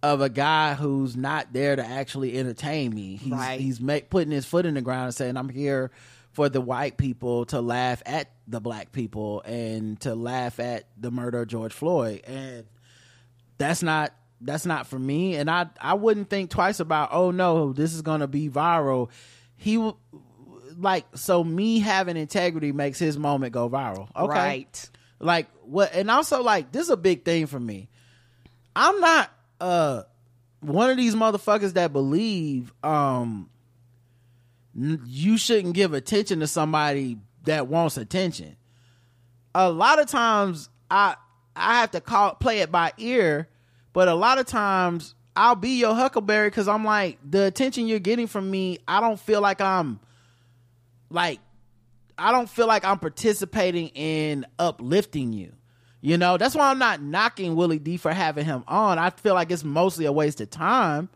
of 0.03 0.21
a 0.21 0.29
guy 0.29 0.75
who's 0.75 1.17
not 1.17 1.55
there 1.55 1.75
to 1.75 1.85
actually 1.85 2.39
entertain 2.39 2.95
me. 2.95 3.17
He's 3.17 3.33
Right. 3.33 3.59
he's 3.59 3.81
make, 3.81 4.11
putting 4.11 4.31
his 4.31 4.45
foot 4.45 4.67
in 4.67 4.75
the 4.75 4.83
ground 4.83 5.07
and 5.07 5.15
saying, 5.15 5.37
"I'm 5.39 5.49
here." 5.49 5.91
For 6.33 6.51
the 6.51 6.61
white 6.61 6.99
people 6.99 7.47
to 7.47 7.63
laugh 7.63 8.03
at 8.05 8.31
the 8.47 8.61
black 8.61 8.93
people 8.93 9.41
and 9.47 9.99
to 10.01 10.15
laugh 10.15 10.61
at 10.61 10.85
the 10.95 11.11
murder 11.11 11.41
of 11.41 11.49
George 11.49 11.73
Floyd, 11.73 12.21
and 12.27 12.67
that's 13.59 13.83
not 13.83 14.13
that's 14.41 14.67
not 14.67 14.87
for 14.87 14.99
me. 14.99 15.35
And 15.37 15.51
i 15.51 15.67
i 15.81 15.95
wouldn't 15.95 16.29
think 16.31 16.51
twice 16.51 16.81
about 16.81 17.11
oh 17.13 17.31
no 17.31 17.73
this 17.73 17.95
is 17.95 18.03
gonna 18.03 18.27
be 18.29 18.49
viral. 18.51 19.11
He 19.57 19.77
w- 19.77 19.97
like 20.79 21.07
so 21.17 21.43
me 21.43 21.79
having 21.79 22.17
integrity 22.17 22.73
makes 22.73 22.99
his 22.99 23.19
moment 23.19 23.53
go 23.53 23.69
viral. 23.71 24.09
Okay. 24.15 24.29
Right. 24.29 24.91
like 25.19 25.49
what 25.63 25.95
and 25.95 26.11
also 26.11 26.43
like 26.43 26.71
this 26.73 26.83
is 26.85 26.91
a 26.91 26.97
big 26.97 27.25
thing 27.25 27.47
for 27.47 27.59
me. 27.59 27.89
I'm 28.75 29.01
not 29.01 29.31
uh 29.61 30.03
one 30.61 30.91
of 30.91 30.97
these 30.97 31.15
motherfuckers 31.15 31.75
that 31.75 31.93
believe 31.93 32.73
um 32.83 33.49
n- 34.77 35.01
you 35.07 35.39
shouldn't 35.39 35.75
give 35.75 35.95
attention 35.95 36.41
to 36.41 36.47
somebody 36.47 37.17
that 37.45 37.69
wants 37.69 37.97
attention. 37.97 38.57
A 39.55 39.71
lot 39.71 39.99
of 40.01 40.09
times 40.09 40.69
I 40.91 41.17
I 41.57 41.81
have 41.81 41.93
to 41.93 42.01
call 42.01 42.35
play 42.35 42.61
it 42.61 42.71
by 42.71 42.93
ear, 42.99 43.49
but 43.93 44.09
a 44.09 44.15
lot 44.15 44.39
of 44.39 44.47
times 44.47 45.15
I'll 45.35 45.57
be 45.57 45.79
your 45.79 45.95
huckleberry 45.95 46.49
because 46.49 46.69
I'm 46.69 46.85
like 46.85 47.19
the 47.29 47.45
attention 47.45 47.87
you're 47.87 47.99
getting 47.99 48.27
from 48.27 48.51
me. 48.51 48.79
I 48.87 49.01
don't 49.01 49.19
feel 49.19 49.41
like 49.41 49.61
I'm 49.61 50.01
like 51.11 51.41
I 52.19 52.33
don't 52.33 52.49
feel 52.49 52.67
like 52.67 52.85
I'm 52.85 52.99
participating 52.99 53.89
in 53.89 54.47
uplifting 54.59 55.33
you. 55.33 55.53
You 56.01 56.17
know, 56.19 56.37
that's 56.37 56.55
why 56.55 56.71
I'm 56.71 56.79
not 56.79 57.03
knocking 57.03 57.57
Willie 57.57 57.79
D 57.79 57.97
for 57.97 58.13
having 58.13 58.45
him 58.45 58.65
on. 58.69 58.99
I 58.99 59.11
feel 59.11 59.35
like 59.35 59.51
it's 59.51 59.65
mostly 59.65 60.05
a 60.05 60.13
waste 60.13 60.41
of 60.41 60.51
time. 60.51 61.09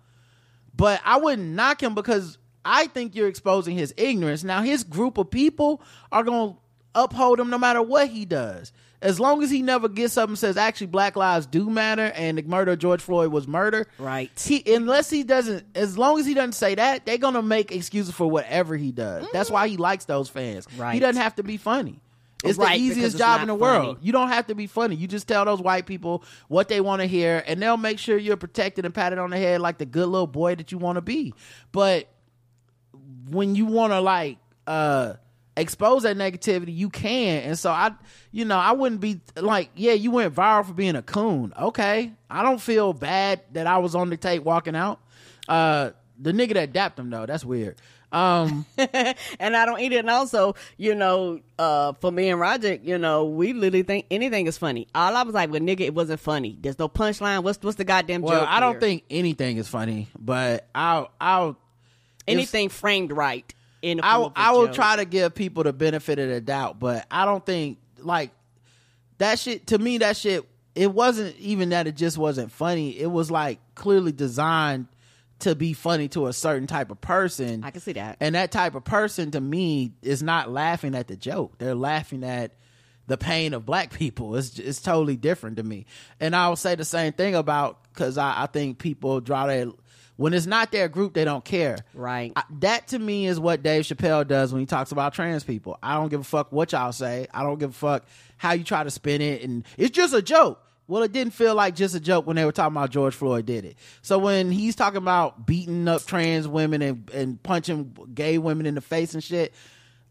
But 0.74 1.00
I 1.04 1.18
wouldn't 1.18 1.48
knock 1.48 1.82
him 1.82 1.94
because 1.94 2.38
I 2.64 2.86
think 2.88 3.14
you're 3.14 3.28
exposing 3.28 3.76
his 3.76 3.94
ignorance. 3.96 4.44
Now 4.44 4.62
his 4.62 4.84
group 4.84 5.18
of 5.18 5.30
people 5.30 5.82
are 6.10 6.24
going 6.24 6.54
to 6.54 6.58
uphold 6.94 7.38
him 7.38 7.50
no 7.50 7.58
matter 7.58 7.82
what 7.82 8.08
he 8.08 8.24
does. 8.24 8.72
As 9.02 9.18
long 9.18 9.42
as 9.42 9.50
he 9.50 9.62
never 9.62 9.88
gets 9.88 10.18
up 10.18 10.28
and 10.28 10.38
says 10.38 10.56
actually 10.58 10.88
black 10.88 11.16
lives 11.16 11.46
do 11.46 11.70
matter 11.70 12.12
and 12.14 12.36
the 12.36 12.42
murder 12.42 12.72
of 12.72 12.78
George 12.78 13.00
Floyd 13.00 13.32
was 13.32 13.48
murder. 13.48 13.86
Right. 13.98 14.30
He 14.38 14.62
unless 14.74 15.08
he 15.08 15.22
doesn't 15.22 15.64
as 15.74 15.96
long 15.96 16.18
as 16.20 16.26
he 16.26 16.34
doesn't 16.34 16.52
say 16.52 16.74
that, 16.74 17.06
they're 17.06 17.16
going 17.18 17.32
to 17.34 17.42
make 17.42 17.72
excuses 17.72 18.14
for 18.14 18.30
whatever 18.30 18.76
he 18.76 18.92
does. 18.92 19.26
That's 19.32 19.50
why 19.50 19.68
he 19.68 19.78
likes 19.78 20.04
those 20.04 20.28
fans. 20.28 20.66
Right. 20.76 20.92
He 20.94 21.00
doesn't 21.00 21.20
have 21.20 21.36
to 21.36 21.42
be 21.42 21.56
funny. 21.56 22.02
It's 22.42 22.56
Right, 22.58 22.78
the 22.78 22.82
easiest 22.84 23.14
it's 23.14 23.18
job 23.18 23.42
in 23.42 23.48
the 23.48 23.56
funny. 23.58 23.86
world. 23.86 23.98
You 24.00 24.12
don't 24.12 24.28
have 24.28 24.46
to 24.46 24.54
be 24.54 24.66
funny. 24.66 24.96
You 24.96 25.06
just 25.06 25.28
tell 25.28 25.44
those 25.44 25.60
white 25.60 25.84
people 25.84 26.24
what 26.48 26.68
they 26.68 26.80
want 26.80 27.02
to 27.02 27.06
hear, 27.06 27.42
and 27.46 27.60
they'll 27.60 27.76
make 27.76 27.98
sure 27.98 28.16
you're 28.16 28.38
protected 28.38 28.86
and 28.86 28.94
patted 28.94 29.18
on 29.18 29.28
the 29.28 29.36
head 29.36 29.60
like 29.60 29.76
the 29.76 29.84
good 29.84 30.06
little 30.08 30.26
boy 30.26 30.54
that 30.54 30.72
you 30.72 30.78
want 30.78 30.96
to 30.96 31.02
be. 31.02 31.34
But 31.70 32.08
when 33.28 33.54
you 33.54 33.66
want 33.66 33.92
to 33.92 34.00
like 34.00 34.38
uh 34.66 35.14
expose 35.60 36.02
that 36.02 36.16
negativity, 36.16 36.74
you 36.74 36.90
can. 36.90 37.42
And 37.42 37.58
so 37.58 37.70
I, 37.70 37.92
you 38.32 38.44
know, 38.44 38.56
I 38.56 38.72
wouldn't 38.72 39.00
be 39.00 39.20
like, 39.36 39.70
yeah, 39.74 39.92
you 39.92 40.10
went 40.10 40.34
viral 40.34 40.64
for 40.64 40.72
being 40.72 40.96
a 40.96 41.02
coon. 41.02 41.52
Okay. 41.58 42.12
I 42.28 42.42
don't 42.42 42.60
feel 42.60 42.92
bad 42.92 43.42
that 43.52 43.66
I 43.66 43.78
was 43.78 43.94
on 43.94 44.10
the 44.10 44.16
tape 44.16 44.42
walking 44.42 44.76
out. 44.76 45.00
Uh, 45.48 45.90
the 46.18 46.32
nigga 46.32 46.54
that 46.54 46.72
dapped 46.72 46.98
him 46.98 47.10
though, 47.10 47.26
that's 47.26 47.44
weird. 47.44 47.76
Um, 48.12 48.66
and 48.76 49.56
I 49.56 49.64
don't 49.66 49.80
eat 49.80 49.92
it. 49.92 49.98
And 49.98 50.10
also, 50.10 50.54
you 50.76 50.94
know, 50.94 51.40
uh, 51.58 51.92
for 51.94 52.10
me 52.10 52.28
and 52.28 52.40
Roger, 52.40 52.74
you 52.74 52.98
know, 52.98 53.24
we 53.24 53.52
literally 53.52 53.82
think 53.82 54.06
anything 54.10 54.46
is 54.46 54.58
funny. 54.58 54.88
All 54.94 55.16
I 55.16 55.22
was 55.22 55.34
like, 55.34 55.50
well, 55.50 55.60
nigga, 55.60 55.80
it 55.80 55.94
wasn't 55.94 56.20
funny. 56.20 56.56
There's 56.60 56.78
no 56.78 56.88
punchline. 56.88 57.42
What's 57.42 57.62
what's 57.62 57.76
the 57.76 57.84
goddamn 57.84 58.22
well, 58.22 58.40
joke? 58.40 58.48
I 58.48 58.60
don't 58.60 58.72
here? 58.72 58.80
think 58.80 59.04
anything 59.10 59.56
is 59.58 59.68
funny, 59.68 60.08
but 60.18 60.68
I'll, 60.74 61.10
I'll, 61.20 61.56
anything 62.26 62.68
framed 62.68 63.12
right. 63.12 63.52
In 63.82 64.00
I, 64.02 64.18
will- 64.18 64.32
I 64.36 64.52
will 64.52 64.66
joke. 64.66 64.74
try 64.74 64.96
to 64.96 65.04
give 65.04 65.34
people 65.34 65.62
the 65.62 65.72
benefit 65.72 66.18
of 66.18 66.28
the 66.28 66.40
doubt, 66.40 66.78
but 66.78 67.06
I 67.10 67.24
don't 67.24 67.44
think 67.44 67.78
like 67.98 68.30
that 69.18 69.38
shit. 69.38 69.68
To 69.68 69.78
me, 69.78 69.98
that 69.98 70.16
shit. 70.16 70.46
It 70.74 70.92
wasn't 70.92 71.36
even 71.38 71.70
that 71.70 71.86
it 71.88 71.96
just 71.96 72.16
wasn't 72.16 72.52
funny. 72.52 72.98
It 72.98 73.10
was 73.10 73.30
like 73.30 73.58
clearly 73.74 74.12
designed 74.12 74.86
to 75.40 75.54
be 75.54 75.72
funny 75.72 76.06
to 76.08 76.26
a 76.26 76.32
certain 76.32 76.66
type 76.66 76.90
of 76.90 77.00
person. 77.00 77.64
I 77.64 77.70
can 77.70 77.80
see 77.80 77.94
that. 77.94 78.18
And 78.20 78.34
that 78.34 78.52
type 78.52 78.74
of 78.74 78.84
person 78.84 79.30
to 79.32 79.40
me 79.40 79.92
is 80.02 80.22
not 80.22 80.50
laughing 80.50 80.94
at 80.94 81.08
the 81.08 81.16
joke. 81.16 81.58
They're 81.58 81.74
laughing 81.74 82.22
at 82.22 82.52
the 83.08 83.16
pain 83.18 83.54
of 83.54 83.66
black 83.66 83.92
people. 83.92 84.36
It's 84.36 84.58
it's 84.58 84.80
totally 84.80 85.16
different 85.16 85.56
to 85.56 85.62
me. 85.64 85.86
And 86.20 86.36
I 86.36 86.48
will 86.48 86.56
say 86.56 86.74
the 86.76 86.84
same 86.84 87.12
thing 87.14 87.34
about 87.34 87.82
because 87.92 88.16
I, 88.18 88.44
I 88.44 88.46
think 88.46 88.78
people 88.78 89.20
draw 89.20 89.46
their 89.46 89.66
when 90.20 90.34
it's 90.34 90.44
not 90.44 90.70
their 90.70 90.86
group, 90.86 91.14
they 91.14 91.24
don't 91.24 91.46
care. 91.46 91.78
Right. 91.94 92.30
I- 92.36 92.42
that 92.58 92.88
to 92.88 92.98
me 92.98 93.26
is 93.26 93.40
what 93.40 93.62
Dave 93.62 93.84
Chappelle 93.84 94.28
does 94.28 94.52
when 94.52 94.60
he 94.60 94.66
talks 94.66 94.92
about 94.92 95.14
trans 95.14 95.44
people. 95.44 95.78
I 95.82 95.94
don't 95.94 96.10
give 96.10 96.20
a 96.20 96.24
fuck 96.24 96.52
what 96.52 96.72
y'all 96.72 96.92
say. 96.92 97.26
I 97.32 97.42
don't 97.42 97.58
give 97.58 97.70
a 97.70 97.72
fuck 97.72 98.04
how 98.36 98.52
you 98.52 98.62
try 98.62 98.84
to 98.84 98.90
spin 98.90 99.22
it. 99.22 99.40
And 99.42 99.64
it's 99.78 99.92
just 99.96 100.12
a 100.12 100.20
joke. 100.20 100.62
Well, 100.88 101.02
it 101.04 101.12
didn't 101.12 101.32
feel 101.32 101.54
like 101.54 101.74
just 101.74 101.94
a 101.94 102.00
joke 102.00 102.26
when 102.26 102.36
they 102.36 102.44
were 102.44 102.52
talking 102.52 102.76
about 102.76 102.90
George 102.90 103.14
Floyd 103.14 103.46
did 103.46 103.64
it. 103.64 103.76
So 104.02 104.18
when 104.18 104.50
he's 104.50 104.76
talking 104.76 104.98
about 104.98 105.46
beating 105.46 105.88
up 105.88 106.04
trans 106.04 106.46
women 106.46 106.82
and, 106.82 107.10
and 107.14 107.42
punching 107.42 107.96
gay 108.12 108.36
women 108.36 108.66
in 108.66 108.74
the 108.74 108.82
face 108.82 109.14
and 109.14 109.24
shit, 109.24 109.54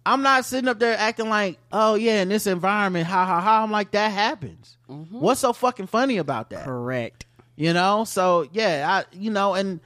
I'm 0.08 0.24
not 0.24 0.44
sitting 0.44 0.70
up 0.70 0.80
there 0.80 0.98
acting 0.98 1.30
like, 1.30 1.60
oh 1.72 1.94
yeah, 1.94 2.24
in 2.24 2.30
this 2.30 2.48
environment, 2.48 3.06
ha 3.06 3.28
ha 3.28 3.42
ha. 3.42 3.62
I'm 3.62 3.70
like, 3.70 3.92
that 3.92 4.12
happens. 4.12 4.76
Mm-hmm. 4.90 5.20
What's 5.20 5.42
so 5.42 5.54
fucking 5.54 5.86
funny 5.86 6.18
about 6.18 6.50
that? 6.50 6.64
Correct. 6.64 7.28
You 7.56 7.74
know? 7.74 8.06
So 8.06 8.48
yeah, 8.52 8.88
I 8.90 9.16
you 9.16 9.30
know, 9.30 9.54
and 9.54 9.82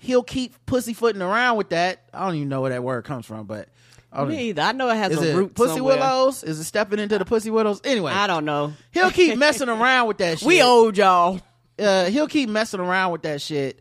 he'll 0.00 0.22
keep 0.22 0.54
pussyfooting 0.66 1.22
around 1.22 1.56
with 1.56 1.68
that. 1.70 2.02
I 2.12 2.26
don't 2.26 2.34
even 2.36 2.48
know 2.48 2.62
where 2.62 2.70
that 2.70 2.82
word 2.82 3.04
comes 3.04 3.26
from, 3.26 3.46
but 3.46 3.68
I 4.12 4.24
Me 4.24 4.48
either. 4.48 4.62
I 4.62 4.72
know 4.72 4.88
it 4.90 4.96
has 4.96 5.12
is 5.12 5.22
a 5.22 5.30
it 5.30 5.36
root 5.36 5.54
Pussy 5.54 5.74
somewhere. 5.76 5.98
Willows? 5.98 6.42
Is 6.42 6.58
it 6.58 6.64
stepping 6.64 6.98
into 6.98 7.16
the 7.18 7.24
Pussy 7.24 7.50
Willows? 7.50 7.80
Anyway, 7.84 8.10
I 8.12 8.26
don't 8.26 8.44
know. 8.44 8.72
he'll 8.90 9.10
keep 9.10 9.38
messing 9.38 9.68
around 9.68 10.08
with 10.08 10.18
that 10.18 10.40
shit. 10.40 10.48
We 10.48 10.62
old 10.62 10.96
y'all. 10.96 11.40
uh, 11.78 12.06
he'll 12.06 12.26
keep 12.26 12.48
messing 12.48 12.80
around 12.80 13.12
with 13.12 13.22
that 13.22 13.40
shit. 13.40 13.78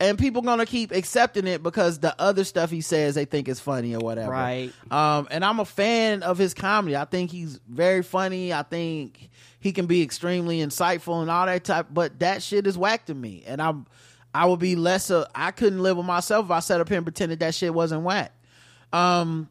And 0.00 0.16
people 0.16 0.42
gonna 0.42 0.64
keep 0.66 0.92
accepting 0.92 1.46
it 1.48 1.60
because 1.62 1.98
the 1.98 2.14
other 2.20 2.44
stuff 2.44 2.70
he 2.70 2.80
says 2.80 3.16
they 3.16 3.24
think 3.24 3.48
is 3.48 3.58
funny 3.58 3.94
or 3.94 3.98
whatever. 3.98 4.30
Right. 4.30 4.72
Um, 4.92 5.26
and 5.30 5.44
I'm 5.44 5.58
a 5.58 5.64
fan 5.64 6.22
of 6.22 6.38
his 6.38 6.54
comedy. 6.54 6.96
I 6.96 7.04
think 7.04 7.32
he's 7.32 7.58
very 7.68 8.04
funny. 8.04 8.52
I 8.52 8.62
think 8.62 9.28
he 9.58 9.72
can 9.72 9.86
be 9.86 10.02
extremely 10.02 10.58
insightful 10.60 11.20
and 11.20 11.28
all 11.28 11.46
that 11.46 11.64
type. 11.64 11.88
But 11.90 12.20
that 12.20 12.42
shit 12.44 12.68
is 12.68 12.78
whack 12.78 13.06
to 13.06 13.14
me, 13.14 13.42
and 13.44 13.60
I'm 13.60 13.86
I 14.38 14.44
would 14.46 14.60
be 14.60 14.76
less. 14.76 15.10
Of, 15.10 15.26
I 15.34 15.50
couldn't 15.50 15.82
live 15.82 15.96
with 15.96 16.06
myself 16.06 16.46
if 16.46 16.50
I 16.52 16.60
sat 16.60 16.80
up 16.80 16.88
here 16.88 16.98
and 16.98 17.04
pretended 17.04 17.40
that 17.40 17.54
shit 17.54 17.74
wasn't 17.74 18.02
whack. 18.02 18.32
Um, 18.92 19.48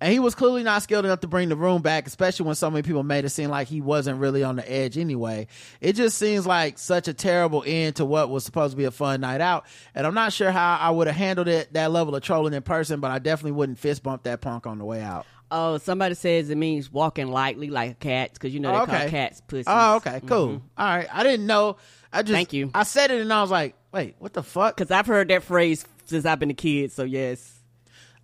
and 0.00 0.12
he 0.12 0.18
was 0.18 0.34
clearly 0.34 0.62
not 0.62 0.82
skilled 0.82 1.04
enough 1.04 1.20
to 1.20 1.26
bring 1.26 1.48
the 1.50 1.56
room 1.56 1.82
back, 1.82 2.06
especially 2.06 2.46
when 2.46 2.54
so 2.54 2.70
many 2.70 2.82
people 2.82 3.02
made 3.02 3.24
it 3.24 3.30
seem 3.30 3.50
like 3.50 3.66
he 3.68 3.80
wasn't 3.80 4.20
really 4.20 4.42
on 4.42 4.56
the 4.56 4.72
edge 4.72 4.96
anyway. 4.96 5.48
It 5.80 5.94
just 5.94 6.16
seems 6.16 6.46
like 6.46 6.78
such 6.78 7.08
a 7.08 7.12
terrible 7.12 7.64
end 7.66 7.96
to 7.96 8.04
what 8.04 8.30
was 8.30 8.44
supposed 8.44 8.70
to 8.70 8.76
be 8.78 8.84
a 8.84 8.90
fun 8.90 9.20
night 9.20 9.40
out. 9.40 9.66
And 9.94 10.06
I'm 10.06 10.14
not 10.14 10.32
sure 10.32 10.52
how 10.52 10.78
I 10.80 10.90
would 10.90 11.06
have 11.08 11.16
handled 11.16 11.48
it, 11.48 11.72
that 11.74 11.90
level 11.90 12.14
of 12.14 12.22
trolling 12.22 12.54
in 12.54 12.62
person, 12.62 13.00
but 13.00 13.10
I 13.10 13.18
definitely 13.18 13.52
wouldn't 13.52 13.78
fist 13.78 14.02
bump 14.02 14.22
that 14.22 14.40
punk 14.40 14.66
on 14.66 14.78
the 14.78 14.84
way 14.84 15.02
out. 15.02 15.26
Oh, 15.50 15.78
somebody 15.78 16.14
says 16.14 16.48
it 16.48 16.56
means 16.56 16.90
walking 16.92 17.26
lightly 17.26 17.68
like 17.68 17.98
cats 17.98 18.34
because 18.34 18.54
you 18.54 18.60
know 18.60 18.70
they 18.70 18.78
Oh, 18.78 18.86
call 18.86 19.08
cats 19.08 19.42
pussies. 19.48 19.64
Oh, 19.66 19.96
okay, 19.96 20.20
cool. 20.24 20.62
All 20.78 20.86
right. 20.86 21.08
I 21.12 21.24
didn't 21.24 21.46
know. 21.46 21.76
I 22.12 22.22
just, 22.22 22.32
Thank 22.32 22.52
you. 22.52 22.70
I 22.72 22.84
said 22.84 23.10
it 23.10 23.20
and 23.20 23.32
I 23.32 23.42
was 23.42 23.50
like, 23.50 23.74
wait, 23.92 24.16
what 24.18 24.32
the 24.32 24.42
fuck? 24.42 24.76
Because 24.76 24.90
I've 24.90 25.06
heard 25.06 25.28
that 25.28 25.42
phrase 25.42 25.84
since 26.06 26.24
I've 26.24 26.38
been 26.38 26.50
a 26.50 26.54
kid. 26.54 26.92
So 26.92 27.04
yes. 27.04 27.58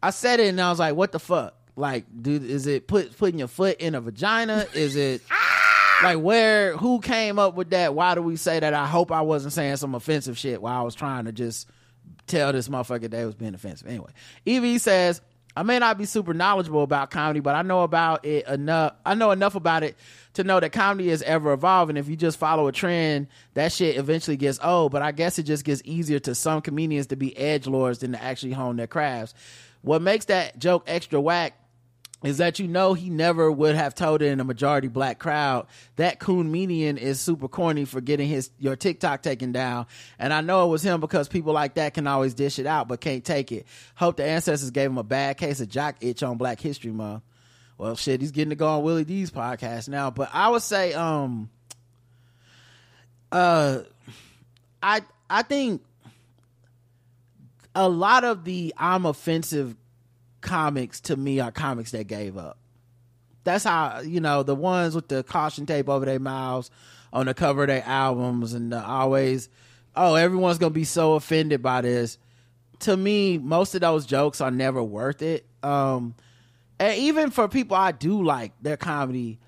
I 0.03 0.11
said 0.11 0.41
it 0.41 0.49
and 0.49 0.61
I 0.61 0.71
was 0.71 0.79
like, 0.79 0.95
what 0.95 1.13
the 1.13 1.19
fuck? 1.19 1.55
Like, 1.75 2.05
dude, 2.23 2.45
is 2.45 2.67
it 2.67 2.87
put 2.87 3.17
putting 3.19 3.39
your 3.39 3.49
foot 3.49 3.79
in 3.81 3.95
a 3.95 4.01
vagina? 4.01 4.67
Is 4.73 4.97
it 4.97 5.23
ah! 5.31 6.01
like 6.03 6.19
where 6.19 6.77
who 6.77 7.01
came 7.01 7.39
up 7.39 7.55
with 7.55 7.71
that? 7.71 7.95
Why 7.95 8.15
do 8.15 8.23
we 8.23 8.37
say 8.37 8.61
that? 8.61 8.73
I 8.73 8.87
hope 8.87 9.13
I 9.13 9.21
wasn't 9.21 9.53
saying 9.53 9.77
some 9.77 9.95
offensive 9.95 10.39
shit 10.39 10.63
while 10.63 10.81
I 10.81 10.83
was 10.83 10.95
trying 10.95 11.27
to 11.27 11.33
just 11.33 11.69
tell 12.27 12.53
this 12.53 12.69
motherfucker 12.69 13.11
that 13.11 13.15
it 13.15 13.27
was 13.27 13.35
being 13.35 13.55
offensive. 13.55 13.89
Anyway, 13.89 14.11
Evie 14.45 14.79
says, 14.79 15.21
I 15.57 15.63
may 15.63 15.79
not 15.79 15.97
be 15.97 16.05
super 16.05 16.35
knowledgeable 16.35 16.83
about 16.83 17.11
comedy, 17.11 17.41
but 17.41 17.55
I 17.55 17.63
know 17.63 17.83
about 17.83 18.27
it 18.27 18.47
enough. 18.47 18.93
I 19.07 19.15
know 19.15 19.31
enough 19.31 19.55
about 19.55 19.83
it 19.83 19.97
to 20.35 20.45
know 20.45 20.61
that 20.61 20.73
comedy 20.73 21.09
is 21.09 21.23
ever 21.23 21.53
evolving. 21.53 21.97
If 21.97 22.09
you 22.09 22.17
just 22.17 22.39
follow 22.39 22.67
a 22.69 22.73
trend, 22.73 23.29
that 23.55 23.73
shit 23.73 23.97
eventually 23.97 24.37
gets 24.37 24.61
old. 24.63 24.93
But 24.93 25.01
I 25.01 25.13
guess 25.13 25.39
it 25.39 25.45
just 25.45 25.65
gets 25.65 25.81
easier 25.87 26.19
to 26.21 26.35
some 26.35 26.61
comedians 26.61 27.07
to 27.07 27.17
be 27.17 27.35
edge 27.39 27.67
lords 27.67 28.01
than 28.01 28.13
to 28.13 28.23
actually 28.23 28.53
hone 28.53 28.77
their 28.77 28.87
crafts. 28.87 29.33
What 29.81 30.03
makes 30.03 30.27
that 30.27 30.59
joke 30.59 30.85
extra 30.87 31.21
whack 31.21 31.55
is 32.25 32.39
that 32.39 32.59
you 32.59 32.67
know 32.67 32.95
he 32.95 33.11
never 33.11 33.51
would 33.51 33.75
have 33.75 33.95
told 33.95 34.23
it 34.23 34.27
in 34.27 34.41
a 34.41 34.45
majority 34.45 34.89
black 34.89 35.19
crowd. 35.19 35.67
That 35.97 36.19
coon 36.19 36.51
median 36.51 36.97
is 36.97 37.21
super 37.21 37.47
corny 37.47 37.85
for 37.85 38.01
getting 38.01 38.29
his 38.29 38.51
your 38.59 38.75
TikTok 38.75 39.23
taken 39.23 39.53
down. 39.53 39.87
And 40.19 40.33
I 40.33 40.41
know 40.41 40.67
it 40.67 40.71
was 40.71 40.83
him 40.83 41.01
because 41.01 41.29
people 41.29 41.53
like 41.53 41.75
that 41.75 41.95
can 41.95 42.07
always 42.07 42.35
dish 42.35 42.59
it 42.59 42.67
out 42.67 42.89
but 42.89 43.01
can't 43.01 43.25
take 43.25 43.53
it. 43.53 43.67
Hope 43.95 44.17
the 44.17 44.25
ancestors 44.25 44.71
gave 44.71 44.91
him 44.91 44.99
a 44.99 45.05
bad 45.05 45.37
case 45.37 45.61
of 45.61 45.69
jock 45.69 45.97
itch 46.01 46.23
on 46.23 46.39
Black 46.39 46.61
History 46.61 46.91
Month. 46.91 47.23
Well 47.79 47.97
shit, 47.97 48.23
he's 48.23 48.31
getting 48.31 48.51
to 48.51 48.57
go 48.57 48.67
on 48.69 48.83
Willie 48.83 49.05
D's 49.05 49.31
podcast 49.31 49.89
now. 49.89 50.11
But 50.11 50.31
I 50.33 50.49
would 50.49 50.63
say 50.63 50.95
um 50.95 51.51
uh 53.31 53.81
I 54.83 55.03
I 55.29 55.43
think 55.43 55.83
a 57.75 57.89
lot 57.89 58.25
of 58.25 58.45
the 58.45 58.73
I'm 58.79 59.05
offensive 59.05 59.77
comics 60.47 61.01
to 61.01 61.17
me 61.17 61.41
are 61.41 61.51
comics 61.51 61.91
that 61.91 62.07
gave 62.07 62.39
up. 62.39 62.57
That's 63.45 63.65
how 63.65 64.01
you 64.01 64.21
know 64.21 64.43
the 64.43 64.55
ones 64.55 64.95
with 64.95 65.09
the 65.09 65.23
caution 65.23 65.67
tape 65.67 65.89
over 65.89 66.07
their 66.07 66.19
mouths 66.19 66.71
on 67.13 67.27
the 67.27 67.35
cover 67.35 67.65
of 67.65 67.69
their 67.69 67.85
albums 67.85 68.55
and 68.55 68.73
the 68.73 68.83
always, 68.83 69.49
oh, 69.95 70.15
everyone's 70.15 70.59
gonna 70.59 70.71
be 70.71 70.85
so 70.85 71.15
offended 71.15 71.63
by 71.63 71.83
this. 71.83 72.19
To 72.81 72.97
me, 72.97 73.39
most 73.39 73.75
of 73.75 73.81
those 73.81 74.07
jokes 74.07 74.41
are 74.41 74.51
never 74.51 74.83
worth 74.83 75.23
it. 75.23 75.47
Um, 75.63 76.15
and 76.79 76.99
even 76.99 77.31
for 77.31 77.49
people 77.49 77.77
I 77.77 77.93
do 77.93 78.23
like 78.23 78.53
their 78.63 78.77
comedy, 78.77 79.39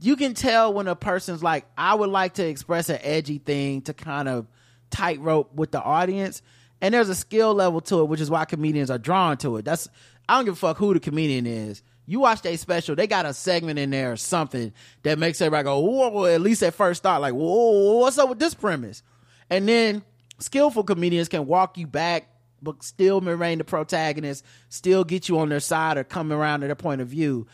you 0.00 0.16
can 0.16 0.34
tell 0.34 0.72
when 0.72 0.88
a 0.88 0.96
person's 0.96 1.42
like, 1.42 1.66
I 1.76 1.94
would 1.94 2.10
like 2.10 2.34
to 2.34 2.46
express 2.46 2.88
an 2.88 2.98
edgy 3.02 3.38
thing 3.38 3.82
to 3.82 3.94
kind 3.94 4.28
of 4.28 4.46
tightrope 4.90 5.54
with 5.54 5.70
the 5.70 5.82
audience. 5.82 6.42
And 6.80 6.94
there's 6.94 7.10
a 7.10 7.14
skill 7.14 7.52
level 7.52 7.82
to 7.82 8.00
it, 8.00 8.04
which 8.08 8.20
is 8.20 8.30
why 8.30 8.46
comedians 8.46 8.90
are 8.90 8.98
drawn 8.98 9.36
to 9.38 9.58
it. 9.58 9.66
That's 9.66 9.88
I 10.30 10.36
don't 10.36 10.44
give 10.44 10.54
a 10.54 10.56
fuck 10.56 10.76
who 10.76 10.94
the 10.94 11.00
comedian 11.00 11.44
is. 11.44 11.82
You 12.06 12.20
watch 12.20 12.42
their 12.42 12.56
special, 12.56 12.94
they 12.94 13.08
got 13.08 13.26
a 13.26 13.34
segment 13.34 13.80
in 13.80 13.90
there 13.90 14.12
or 14.12 14.16
something 14.16 14.72
that 15.02 15.18
makes 15.18 15.40
everybody 15.40 15.64
go, 15.64 15.80
whoa, 15.80 16.26
at 16.26 16.40
least 16.40 16.62
at 16.62 16.74
first 16.74 17.02
thought, 17.02 17.20
like, 17.20 17.34
whoa, 17.34 17.98
what's 17.98 18.16
up 18.16 18.28
with 18.28 18.38
this 18.38 18.54
premise? 18.54 19.02
And 19.50 19.68
then 19.68 20.04
skillful 20.38 20.84
comedians 20.84 21.28
can 21.28 21.48
walk 21.48 21.78
you 21.78 21.88
back, 21.88 22.28
but 22.62 22.84
still 22.84 23.20
remain 23.20 23.58
the 23.58 23.64
protagonist, 23.64 24.44
still 24.68 25.02
get 25.02 25.28
you 25.28 25.40
on 25.40 25.48
their 25.48 25.58
side 25.58 25.96
or 25.98 26.04
come 26.04 26.32
around 26.32 26.60
to 26.60 26.68
their 26.68 26.76
point 26.76 27.00
of 27.00 27.08
view. 27.08 27.48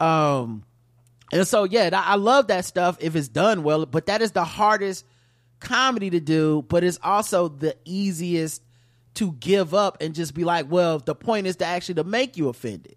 Um, 0.00 0.64
and 1.34 1.46
so, 1.46 1.64
yeah, 1.64 1.90
I 1.92 2.14
love 2.14 2.46
that 2.46 2.64
stuff 2.64 2.96
if 2.98 3.14
it's 3.14 3.28
done 3.28 3.62
well, 3.62 3.84
but 3.84 4.06
that 4.06 4.22
is 4.22 4.32
the 4.32 4.44
hardest 4.44 5.04
comedy 5.60 6.08
to 6.08 6.20
do, 6.20 6.64
but 6.68 6.82
it's 6.82 6.98
also 7.02 7.48
the 7.48 7.76
easiest 7.84 8.62
to 9.14 9.32
give 9.32 9.74
up 9.74 9.98
and 10.00 10.14
just 10.14 10.34
be 10.34 10.44
like, 10.44 10.70
well, 10.70 10.98
the 10.98 11.14
point 11.14 11.46
is 11.46 11.56
to 11.56 11.64
actually 11.66 11.96
to 11.96 12.04
make 12.04 12.36
you 12.36 12.48
offended. 12.48 12.96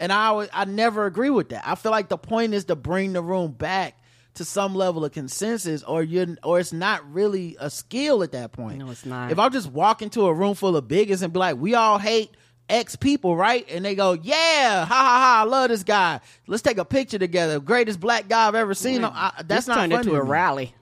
And 0.00 0.12
I 0.12 0.26
always, 0.26 0.48
I 0.52 0.64
never 0.66 1.06
agree 1.06 1.30
with 1.30 1.50
that. 1.50 1.62
I 1.66 1.74
feel 1.74 1.92
like 1.92 2.08
the 2.08 2.18
point 2.18 2.52
is 2.52 2.66
to 2.66 2.76
bring 2.76 3.12
the 3.12 3.22
room 3.22 3.52
back 3.52 3.98
to 4.34 4.44
some 4.44 4.74
level 4.74 5.04
of 5.04 5.12
consensus 5.12 5.82
or 5.82 6.02
you 6.02 6.36
or 6.42 6.60
it's 6.60 6.72
not 6.72 7.10
really 7.10 7.56
a 7.58 7.70
skill 7.70 8.22
at 8.22 8.32
that 8.32 8.52
point. 8.52 8.78
No, 8.78 8.90
it's 8.90 9.06
not. 9.06 9.32
If 9.32 9.38
I'm 9.38 9.50
just 9.52 9.70
walk 9.70 10.02
into 10.02 10.26
a 10.26 10.34
room 10.34 10.54
full 10.54 10.76
of 10.76 10.86
bigots 10.86 11.22
and 11.22 11.32
be 11.32 11.38
like, 11.38 11.56
we 11.56 11.74
all 11.74 11.98
hate 11.98 12.36
X 12.68 12.96
people, 12.96 13.34
right? 13.36 13.64
And 13.70 13.82
they 13.84 13.94
go, 13.94 14.12
yeah, 14.12 14.84
ha 14.84 14.94
ha 14.94 15.18
ha, 15.18 15.42
I 15.42 15.48
love 15.48 15.70
this 15.70 15.84
guy. 15.84 16.20
Let's 16.46 16.62
take 16.62 16.76
a 16.76 16.84
picture 16.84 17.18
together. 17.18 17.60
Greatest 17.60 17.98
black 17.98 18.28
guy 18.28 18.46
I've 18.48 18.54
ever 18.54 18.74
seen. 18.74 19.04
I, 19.04 19.32
that's 19.46 19.64
This 19.64 19.68
not 19.68 19.76
turned 19.76 19.92
funny 19.92 20.08
into 20.08 20.20
a 20.20 20.24
me. 20.24 20.30
rally. 20.30 20.74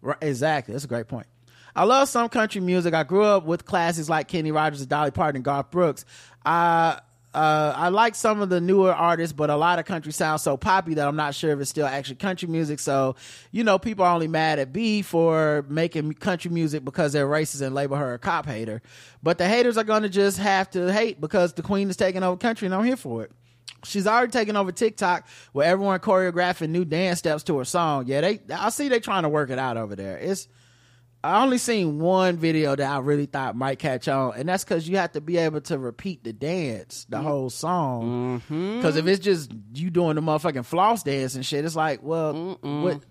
Right, 0.00 0.18
exactly. 0.20 0.72
That's 0.72 0.84
a 0.84 0.88
great 0.88 1.08
point. 1.08 1.26
I 1.74 1.84
love 1.84 2.08
some 2.08 2.28
country 2.28 2.60
music. 2.60 2.94
I 2.94 3.04
grew 3.04 3.24
up 3.24 3.44
with 3.44 3.64
classics 3.64 4.08
like 4.08 4.28
Kenny 4.28 4.52
Rogers, 4.52 4.84
Dolly 4.86 5.10
Parton, 5.10 5.36
and 5.36 5.44
Garth 5.44 5.70
Brooks. 5.70 6.04
I 6.44 7.00
uh, 7.34 7.72
I 7.74 7.88
like 7.88 8.14
some 8.14 8.42
of 8.42 8.50
the 8.50 8.60
newer 8.60 8.92
artists, 8.92 9.32
but 9.32 9.48
a 9.48 9.56
lot 9.56 9.78
of 9.78 9.86
country 9.86 10.12
sounds 10.12 10.42
so 10.42 10.58
poppy 10.58 10.94
that 10.94 11.08
I'm 11.08 11.16
not 11.16 11.34
sure 11.34 11.50
if 11.52 11.60
it's 11.60 11.70
still 11.70 11.86
actually 11.86 12.16
country 12.16 12.46
music. 12.46 12.78
So, 12.78 13.16
you 13.52 13.64
know, 13.64 13.78
people 13.78 14.04
are 14.04 14.12
only 14.12 14.28
mad 14.28 14.58
at 14.58 14.72
B 14.72 15.00
for 15.00 15.64
making 15.68 16.12
country 16.14 16.50
music 16.50 16.84
because 16.84 17.14
they're 17.14 17.26
racist 17.26 17.62
and 17.62 17.74
label 17.74 17.96
her 17.96 18.12
a 18.12 18.18
cop 18.18 18.44
hater. 18.44 18.82
But 19.22 19.38
the 19.38 19.48
haters 19.48 19.78
are 19.78 19.84
going 19.84 20.02
to 20.02 20.10
just 20.10 20.38
have 20.38 20.68
to 20.72 20.92
hate 20.92 21.22
because 21.22 21.54
the 21.54 21.62
queen 21.62 21.88
is 21.88 21.96
taking 21.96 22.22
over 22.22 22.36
country 22.36 22.66
and 22.66 22.74
I'm 22.74 22.84
here 22.84 22.96
for 22.96 23.24
it. 23.24 23.32
She's 23.84 24.06
already 24.06 24.30
taken 24.30 24.54
over 24.54 24.70
TikTok 24.70 25.26
where 25.52 25.66
everyone 25.66 25.98
choreographing 26.00 26.68
new 26.68 26.84
dance 26.84 27.20
steps 27.20 27.42
to 27.44 27.58
her 27.58 27.64
song. 27.64 28.04
Yeah, 28.06 28.20
they 28.20 28.40
I 28.52 28.68
see 28.68 28.88
they 28.88 29.00
trying 29.00 29.22
to 29.22 29.28
work 29.28 29.48
it 29.48 29.58
out 29.58 29.78
over 29.78 29.96
there. 29.96 30.18
It's 30.18 30.48
I 31.24 31.42
only 31.42 31.58
seen 31.58 32.00
one 32.00 32.36
video 32.36 32.74
that 32.74 32.90
I 32.90 32.98
really 32.98 33.26
thought 33.26 33.54
might 33.54 33.78
catch 33.78 34.08
on, 34.08 34.34
and 34.36 34.48
that's 34.48 34.64
because 34.64 34.88
you 34.88 34.96
have 34.96 35.12
to 35.12 35.20
be 35.20 35.36
able 35.36 35.60
to 35.62 35.78
repeat 35.78 36.24
the 36.24 36.32
dance, 36.32 37.06
the 37.08 37.18
whole 37.20 37.48
song. 37.48 38.42
Because 38.48 38.96
if 38.96 39.06
it's 39.06 39.24
just 39.24 39.52
you 39.74 39.90
doing 39.90 40.16
the 40.16 40.20
motherfucking 40.20 40.64
floss 40.64 41.04
dance 41.04 41.36
and 41.36 41.46
shit, 41.46 41.64
it's 41.64 41.76
like, 41.76 42.02
well, 42.02 42.58
what? 42.62 43.02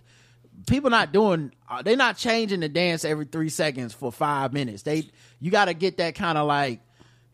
People 0.68 0.90
not 0.90 1.12
doing, 1.14 1.54
uh, 1.70 1.82
they 1.82 1.96
not 1.96 2.18
changing 2.18 2.60
the 2.60 2.70
dance 2.70 3.04
every 3.06 3.26
three 3.26 3.50
seconds 3.50 3.94
for 3.94 4.12
five 4.12 4.54
minutes. 4.54 4.84
They, 4.84 5.10
you 5.40 5.50
got 5.50 5.66
to 5.66 5.74
get 5.74 5.98
that 5.98 6.14
kind 6.14 6.38
of 6.38 6.46
like, 6.46 6.82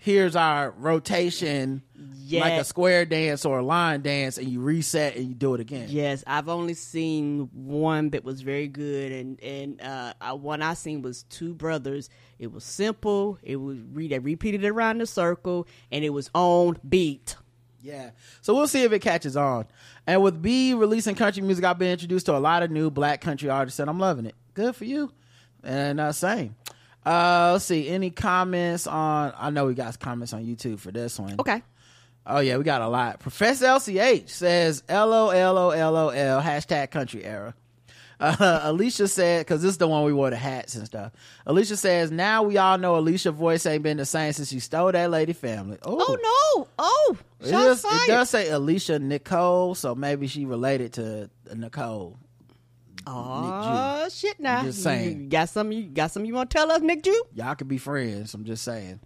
here's 0.08 0.38
our 0.38 0.72
rotation, 0.72 1.84
like 2.32 2.54
a 2.54 2.64
square 2.64 3.06
dance 3.06 3.44
or 3.44 3.60
a 3.60 3.64
line 3.64 4.02
dance, 4.02 4.38
and 4.38 4.48
you 4.48 4.62
reset 4.62 5.18
and 5.18 5.28
you 5.28 5.36
do 5.36 5.54
it 5.54 5.60
again. 5.60 5.88
Yes, 5.90 6.24
I've 6.26 6.48
only 6.48 6.76
seen 6.76 7.50
one 7.54 8.12
that 8.12 8.24
was 8.24 8.42
very 8.42 8.70
good, 8.70 9.12
and 9.12 9.40
and 9.44 9.82
uh, 9.82 10.14
I, 10.22 10.32
one 10.32 10.62
I 10.62 10.76
seen 10.76 11.02
was 11.02 11.24
two 11.24 11.54
brothers. 11.54 12.10
It 12.40 12.54
was 12.54 12.64
simple. 12.64 13.38
It 13.44 13.58
was 13.58 13.80
re- 13.92 14.08
they 14.08 14.20
repeated 14.20 14.64
it 14.64 14.70
around 14.70 15.00
the 15.00 15.06
circle, 15.06 15.68
and 15.92 16.06
it 16.06 16.12
was 16.12 16.30
on 16.34 16.78
beat. 16.88 17.36
Yeah. 17.82 18.12
So 18.42 18.56
we'll 18.56 18.68
see 18.68 18.84
if 18.84 18.94
it 18.94 19.00
catches 19.00 19.36
on. 19.36 19.66
And 20.08 20.24
with 20.24 20.42
B 20.42 20.74
releasing 20.74 21.16
country 21.16 21.44
music, 21.44 21.66
I've 21.66 21.78
been 21.78 21.92
introduced 21.92 22.26
to 22.28 22.36
a 22.36 22.40
lot 22.40 22.64
of 22.64 22.72
new 22.72 22.90
black 22.90 23.22
country 23.22 23.50
artists 23.50 23.80
and 23.80 23.90
I'm 23.90 24.00
loving 24.00 24.26
it. 24.26 24.36
Good 24.56 24.76
for 24.76 24.84
you. 24.86 25.14
And 25.64 26.00
uh 26.00 26.12
same. 26.12 26.56
Uh 27.08 27.52
let's 27.54 27.66
see. 27.66 27.88
Any 27.88 28.10
comments 28.10 28.86
on 28.88 29.34
I 29.38 29.50
know 29.50 29.66
we 29.66 29.74
got 29.74 29.98
comments 30.00 30.34
on 30.34 30.46
YouTube 30.46 30.80
for 30.80 30.92
this 30.92 31.18
one. 31.20 31.36
Okay. 31.40 31.62
Oh 32.26 32.40
yeah, 32.40 32.58
we 32.58 32.64
got 32.66 32.82
a 32.82 32.88
lot. 32.90 33.20
Professor 33.20 33.66
LCH 33.66 34.30
says 34.30 34.84
L 34.90 35.14
O 35.14 35.30
L 35.30 35.58
O 35.58 35.70
L 35.70 35.96
O 35.96 36.10
L 36.10 36.42
hashtag 36.42 36.92
country 36.92 37.24
era. 37.24 37.54
Uh, 38.20 38.62
Alicia 38.64 39.08
said, 39.08 39.46
because 39.46 39.62
this 39.62 39.70
is 39.70 39.78
the 39.78 39.88
one 39.88 40.04
we 40.04 40.12
wore 40.12 40.32
the 40.32 40.36
hats 40.36 40.74
and 40.74 40.88
stuff. 40.88 41.12
Alicia 41.46 41.78
says, 41.78 42.10
now 42.10 42.42
we 42.42 42.58
all 42.58 42.80
know 42.80 42.98
Alicia 42.98 43.32
voice 43.32 43.64
ain't 43.68 43.84
been 43.84 43.98
the 43.98 44.08
same 44.08 44.34
since 44.34 44.50
she 44.50 44.60
stole 44.60 44.92
that 44.92 45.12
lady 45.12 45.34
family. 45.34 45.78
Oh 45.84 46.18
no! 46.58 46.68
Oh, 46.80 47.18
It, 47.42 47.52
fired. 47.78 48.02
it 48.06 48.08
does 48.08 48.32
say 48.32 48.50
Alicia 48.50 48.98
Nicole, 48.98 49.76
so 49.76 49.94
maybe 49.94 50.26
she 50.26 50.46
related 50.46 50.94
to 50.94 51.30
Nicole. 51.54 52.18
Oh 53.10 54.10
shit! 54.10 54.40
Now 54.40 54.64
just 54.64 54.84
saying. 54.84 55.22
You 55.22 55.30
got 55.30 55.50
some. 55.50 55.72
You 55.72 55.84
got 55.84 56.12
some. 56.12 56.26
You 56.26 56.34
want 56.34 56.50
to 56.50 56.58
tell 56.58 56.72
us, 56.72 56.82
Nick 56.82 57.04
Jew? 57.04 57.24
Y'all 57.34 57.56
could 57.56 57.68
be 57.68 57.78
friends. 57.78 58.34
I'm 58.34 58.44
just 58.44 58.64
saying. 58.64 59.00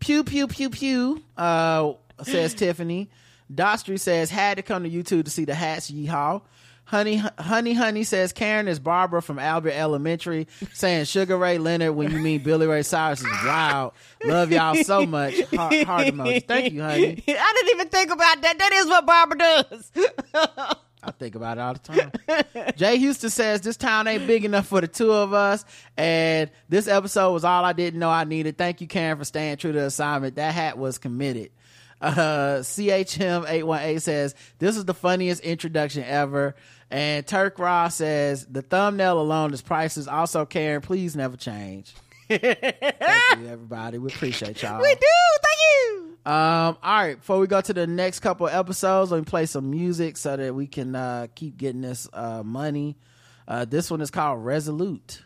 Pew 0.00 0.24
pew 0.24 0.48
pew 0.48 0.70
pew. 0.70 1.22
Uh, 1.36 1.92
says 2.22 2.54
Tiffany. 2.54 3.10
Dostry 3.52 4.00
says 4.00 4.30
had 4.30 4.56
to 4.56 4.62
come 4.62 4.84
to 4.84 4.90
YouTube 4.90 5.24
to 5.24 5.30
see 5.30 5.44
the 5.44 5.54
hats. 5.54 5.90
Yeehaw. 5.90 6.42
Honey, 6.84 7.16
honey, 7.16 7.72
honey 7.74 8.02
says 8.02 8.32
Karen 8.32 8.68
is 8.68 8.78
Barbara 8.78 9.22
from 9.22 9.38
Abbott 9.38 9.74
Elementary 9.74 10.48
saying 10.74 11.04
Sugar 11.04 11.38
Ray 11.38 11.56
Leonard 11.58 11.94
when 11.94 12.10
you 12.10 12.18
mean 12.18 12.42
Billy 12.42 12.66
Ray 12.66 12.82
Cyrus 12.82 13.20
is 13.20 13.26
wild. 13.44 13.92
Love 14.24 14.50
y'all 14.50 14.74
so 14.82 15.06
much. 15.06 15.40
Heart, 15.54 15.82
heart 15.84 16.06
emoji. 16.08 16.46
Thank 16.46 16.74
you, 16.74 16.82
honey. 16.82 17.22
I 17.28 17.52
didn't 17.56 17.70
even 17.74 17.88
think 17.88 18.10
about 18.10 18.42
that. 18.42 18.58
That 18.58 18.72
is 18.72 18.86
what 18.86 19.06
Barbara 19.06 19.38
does. 19.38 19.92
I 21.02 21.10
think 21.10 21.34
about 21.34 21.58
it 21.58 21.60
all 21.60 21.74
the 21.74 21.80
time. 21.80 22.74
Jay 22.76 22.96
Houston 22.98 23.30
says 23.30 23.60
this 23.60 23.76
town 23.76 24.06
ain't 24.06 24.26
big 24.26 24.44
enough 24.44 24.66
for 24.68 24.80
the 24.80 24.86
two 24.88 25.12
of 25.12 25.32
us, 25.32 25.64
and 25.96 26.50
this 26.68 26.86
episode 26.86 27.32
was 27.32 27.44
all 27.44 27.64
I 27.64 27.72
didn't 27.72 27.98
know 27.98 28.10
I 28.10 28.24
needed. 28.24 28.56
Thank 28.56 28.80
you, 28.80 28.86
Karen, 28.86 29.18
for 29.18 29.24
staying 29.24 29.56
true 29.56 29.72
to 29.72 29.80
the 29.80 29.86
assignment. 29.86 30.36
That 30.36 30.54
hat 30.54 30.78
was 30.78 30.98
committed. 30.98 31.50
Uh, 32.00 32.58
CHM 32.62 33.48
eight 33.48 33.62
one 33.62 33.80
eight 33.80 34.02
says 34.02 34.34
this 34.58 34.76
is 34.76 34.84
the 34.84 34.94
funniest 34.94 35.42
introduction 35.42 36.04
ever, 36.04 36.54
and 36.90 37.26
Turk 37.26 37.58
Ross 37.58 37.96
says 37.96 38.46
the 38.46 38.62
thumbnail 38.62 39.20
alone 39.20 39.52
is 39.54 39.62
priceless. 39.62 40.08
Also, 40.08 40.44
Karen, 40.44 40.82
please 40.82 41.14
never 41.16 41.36
change. 41.36 41.94
Thank 42.28 42.42
you, 42.42 43.48
everybody. 43.48 43.98
We 43.98 44.08
appreciate 44.12 44.62
y'all. 44.62 44.80
we 44.80 44.94
do. 44.94 45.00
Thank 45.42 45.58
you. 45.60 46.16
Um, 46.24 46.76
all 46.82 47.02
right, 47.02 47.16
before 47.18 47.38
we 47.40 47.46
go 47.48 47.60
to 47.60 47.72
the 47.72 47.86
next 47.86 48.20
couple 48.20 48.46
episodes, 48.48 49.10
let 49.10 49.18
me 49.18 49.24
play 49.24 49.46
some 49.46 49.70
music 49.70 50.16
so 50.16 50.36
that 50.36 50.54
we 50.54 50.66
can 50.68 50.94
uh, 50.94 51.26
keep 51.34 51.56
getting 51.56 51.80
this 51.80 52.08
uh, 52.12 52.42
money. 52.44 52.96
Uh, 53.48 53.64
this 53.64 53.90
one 53.90 54.00
is 54.00 54.10
called 54.10 54.44
Resolute. 54.44 55.22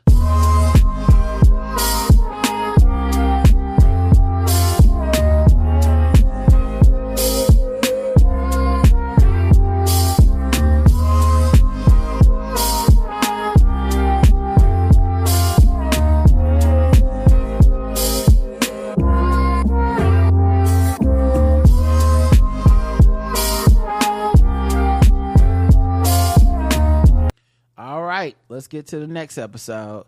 Right, 28.19 28.37
let's 28.49 28.67
get 28.67 28.89
to 28.89 28.99
the 28.99 29.07
next 29.07 29.39
episode. 29.39 30.07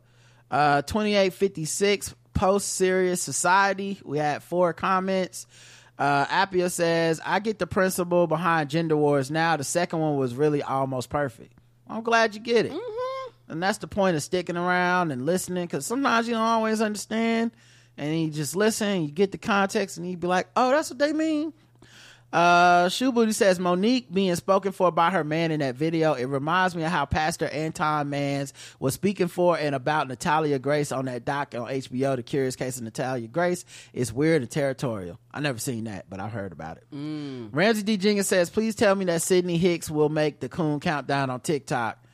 Uh 0.50 0.82
2856 0.82 2.14
post 2.34 2.68
serious 2.74 3.20
society. 3.22 4.00
We 4.04 4.18
had 4.18 4.42
four 4.42 4.72
comments. 4.72 5.46
Uh 5.98 6.26
Appia 6.26 6.70
says, 6.70 7.20
I 7.24 7.40
get 7.40 7.58
the 7.58 7.66
principle 7.66 8.26
behind 8.26 8.70
gender 8.70 8.96
wars 8.96 9.30
now. 9.30 9.56
The 9.56 9.64
second 9.64 9.98
one 10.00 10.16
was 10.16 10.34
really 10.34 10.62
almost 10.62 11.10
perfect. 11.10 11.52
I'm 11.88 12.02
glad 12.02 12.34
you 12.34 12.40
get 12.40 12.66
it. 12.66 12.72
And 13.48 13.62
that's 13.62 13.78
the 13.78 13.88
point 13.88 14.14
of 14.16 14.22
sticking 14.22 14.56
around 14.56 15.10
and 15.10 15.24
listening 15.24 15.64
because 15.64 15.86
sometimes 15.86 16.28
you 16.28 16.34
don't 16.34 16.42
always 16.42 16.80
understand. 16.80 17.50
And 17.96 18.20
you 18.20 18.30
just 18.30 18.54
listen, 18.54 19.02
you 19.02 19.10
get 19.10 19.32
the 19.32 19.38
context, 19.38 19.96
and 19.96 20.08
you 20.08 20.16
be 20.16 20.28
like, 20.28 20.46
oh, 20.54 20.70
that's 20.70 20.88
what 20.88 21.00
they 21.00 21.12
mean. 21.12 21.52
Uh, 22.30 22.90
Shoe 22.90 23.10
Booty 23.10 23.32
says 23.32 23.58
Monique 23.58 24.12
being 24.12 24.34
spoken 24.34 24.72
for 24.72 24.92
by 24.92 25.10
her 25.10 25.24
man 25.24 25.50
in 25.50 25.60
that 25.60 25.76
video. 25.76 26.12
It 26.12 26.26
reminds 26.26 26.76
me 26.76 26.82
of 26.82 26.90
how 26.90 27.06
Pastor 27.06 27.48
Antwon 27.48 28.08
Mans 28.08 28.52
was 28.78 28.92
speaking 28.92 29.28
for 29.28 29.56
and 29.56 29.74
about 29.74 30.08
Natalia 30.08 30.58
Grace 30.58 30.92
on 30.92 31.06
that 31.06 31.24
doc 31.24 31.54
on 31.54 31.68
HBO, 31.68 32.16
The 32.16 32.22
Curious 32.22 32.54
Case 32.54 32.76
of 32.76 32.82
Natalia 32.82 33.28
Grace. 33.28 33.64
It's 33.94 34.12
weird 34.12 34.42
and 34.42 34.50
territorial. 34.50 35.18
I 35.32 35.40
never 35.40 35.58
seen 35.58 35.84
that, 35.84 36.10
but 36.10 36.20
I've 36.20 36.32
heard 36.32 36.52
about 36.52 36.76
it. 36.76 36.84
Mm. 36.92 37.48
Ramsey 37.52 37.82
D. 37.82 37.96
Jenkins 37.96 38.26
says, 38.26 38.50
please 38.50 38.74
tell 38.74 38.94
me 38.94 39.06
that 39.06 39.22
Sidney 39.22 39.56
Hicks 39.56 39.90
will 39.90 40.10
make 40.10 40.40
the 40.40 40.50
Coon 40.50 40.80
Countdown 40.80 41.30
on 41.30 41.40
TikTok. 41.40 42.04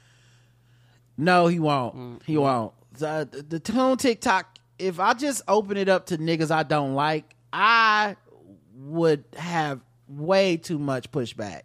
No, 1.16 1.48
he 1.48 1.58
won't. 1.58 1.96
Mm, 1.96 2.22
he 2.24 2.34
mm. 2.34 2.42
won't. 2.42 2.72
The, 2.92 3.28
the, 3.30 3.58
the 3.58 3.72
Coon 3.72 3.96
TikTok, 3.96 4.58
if 4.78 5.00
I 5.00 5.14
just 5.14 5.42
open 5.48 5.76
it 5.76 5.88
up 5.88 6.06
to 6.06 6.18
niggas 6.18 6.52
I 6.52 6.62
don't 6.62 6.94
like, 6.94 7.34
I 7.52 8.14
would 8.76 9.24
have 9.36 9.80
way 10.08 10.56
too 10.56 10.78
much 10.78 11.10
pushback. 11.10 11.62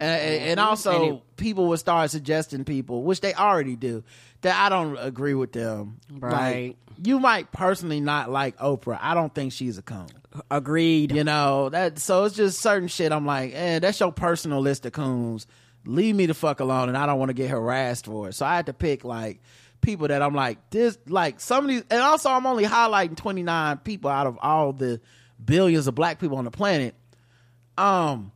And, 0.00 0.42
and 0.50 0.60
also, 0.60 0.90
And 1.04 1.14
it- 1.16 1.36
people 1.36 1.68
would 1.68 1.78
start 1.78 2.10
suggesting 2.10 2.64
people, 2.64 3.02
which 3.04 3.20
they 3.20 3.32
already 3.34 3.76
do, 3.76 4.02
that 4.42 4.56
I 4.60 4.68
don't 4.68 4.96
agree 4.98 5.34
with 5.34 5.52
them. 5.52 5.98
Right. 6.12 6.66
Like, 6.68 6.76
you 7.02 7.18
might 7.20 7.50
personally 7.52 8.00
not 8.00 8.30
like 8.30 8.56
Oprah. 8.58 8.98
I 9.00 9.14
don't 9.14 9.34
think 9.34 9.52
she's 9.52 9.78
a 9.78 9.82
coon. 9.82 10.06
Agreed. 10.50 11.12
You 11.12 11.24
know 11.24 11.68
that. 11.70 11.98
So 11.98 12.24
it's 12.24 12.34
just 12.36 12.60
certain 12.60 12.88
shit. 12.88 13.12
I'm 13.12 13.24
like, 13.24 13.52
eh, 13.54 13.78
that's 13.78 13.98
your 14.00 14.12
personal 14.12 14.60
list 14.60 14.84
of 14.84 14.92
coons. 14.92 15.46
Leave 15.86 16.14
me 16.16 16.26
the 16.26 16.34
fuck 16.34 16.60
alone, 16.60 16.88
and 16.88 16.96
I 16.98 17.06
don't 17.06 17.18
want 17.18 17.28
to 17.30 17.34
get 17.34 17.50
harassed 17.50 18.06
for 18.06 18.28
it. 18.28 18.34
So 18.34 18.44
I 18.46 18.56
had 18.56 18.66
to 18.66 18.72
pick 18.72 19.04
like 19.04 19.40
people 19.80 20.08
that 20.08 20.22
I'm 20.22 20.34
like 20.34 20.70
this, 20.70 20.98
like 21.06 21.40
some 21.40 21.64
of 21.64 21.68
these, 21.70 21.84
and 21.90 22.00
also 22.00 22.30
I'm 22.30 22.46
only 22.46 22.64
highlighting 22.64 23.16
29 23.16 23.78
people 23.78 24.10
out 24.10 24.26
of 24.26 24.38
all 24.40 24.72
the 24.72 25.00
billions 25.44 25.86
of 25.86 25.94
black 25.94 26.18
people 26.20 26.38
on 26.38 26.44
the 26.44 26.50
planet. 26.50 26.94
Um, 27.76 28.32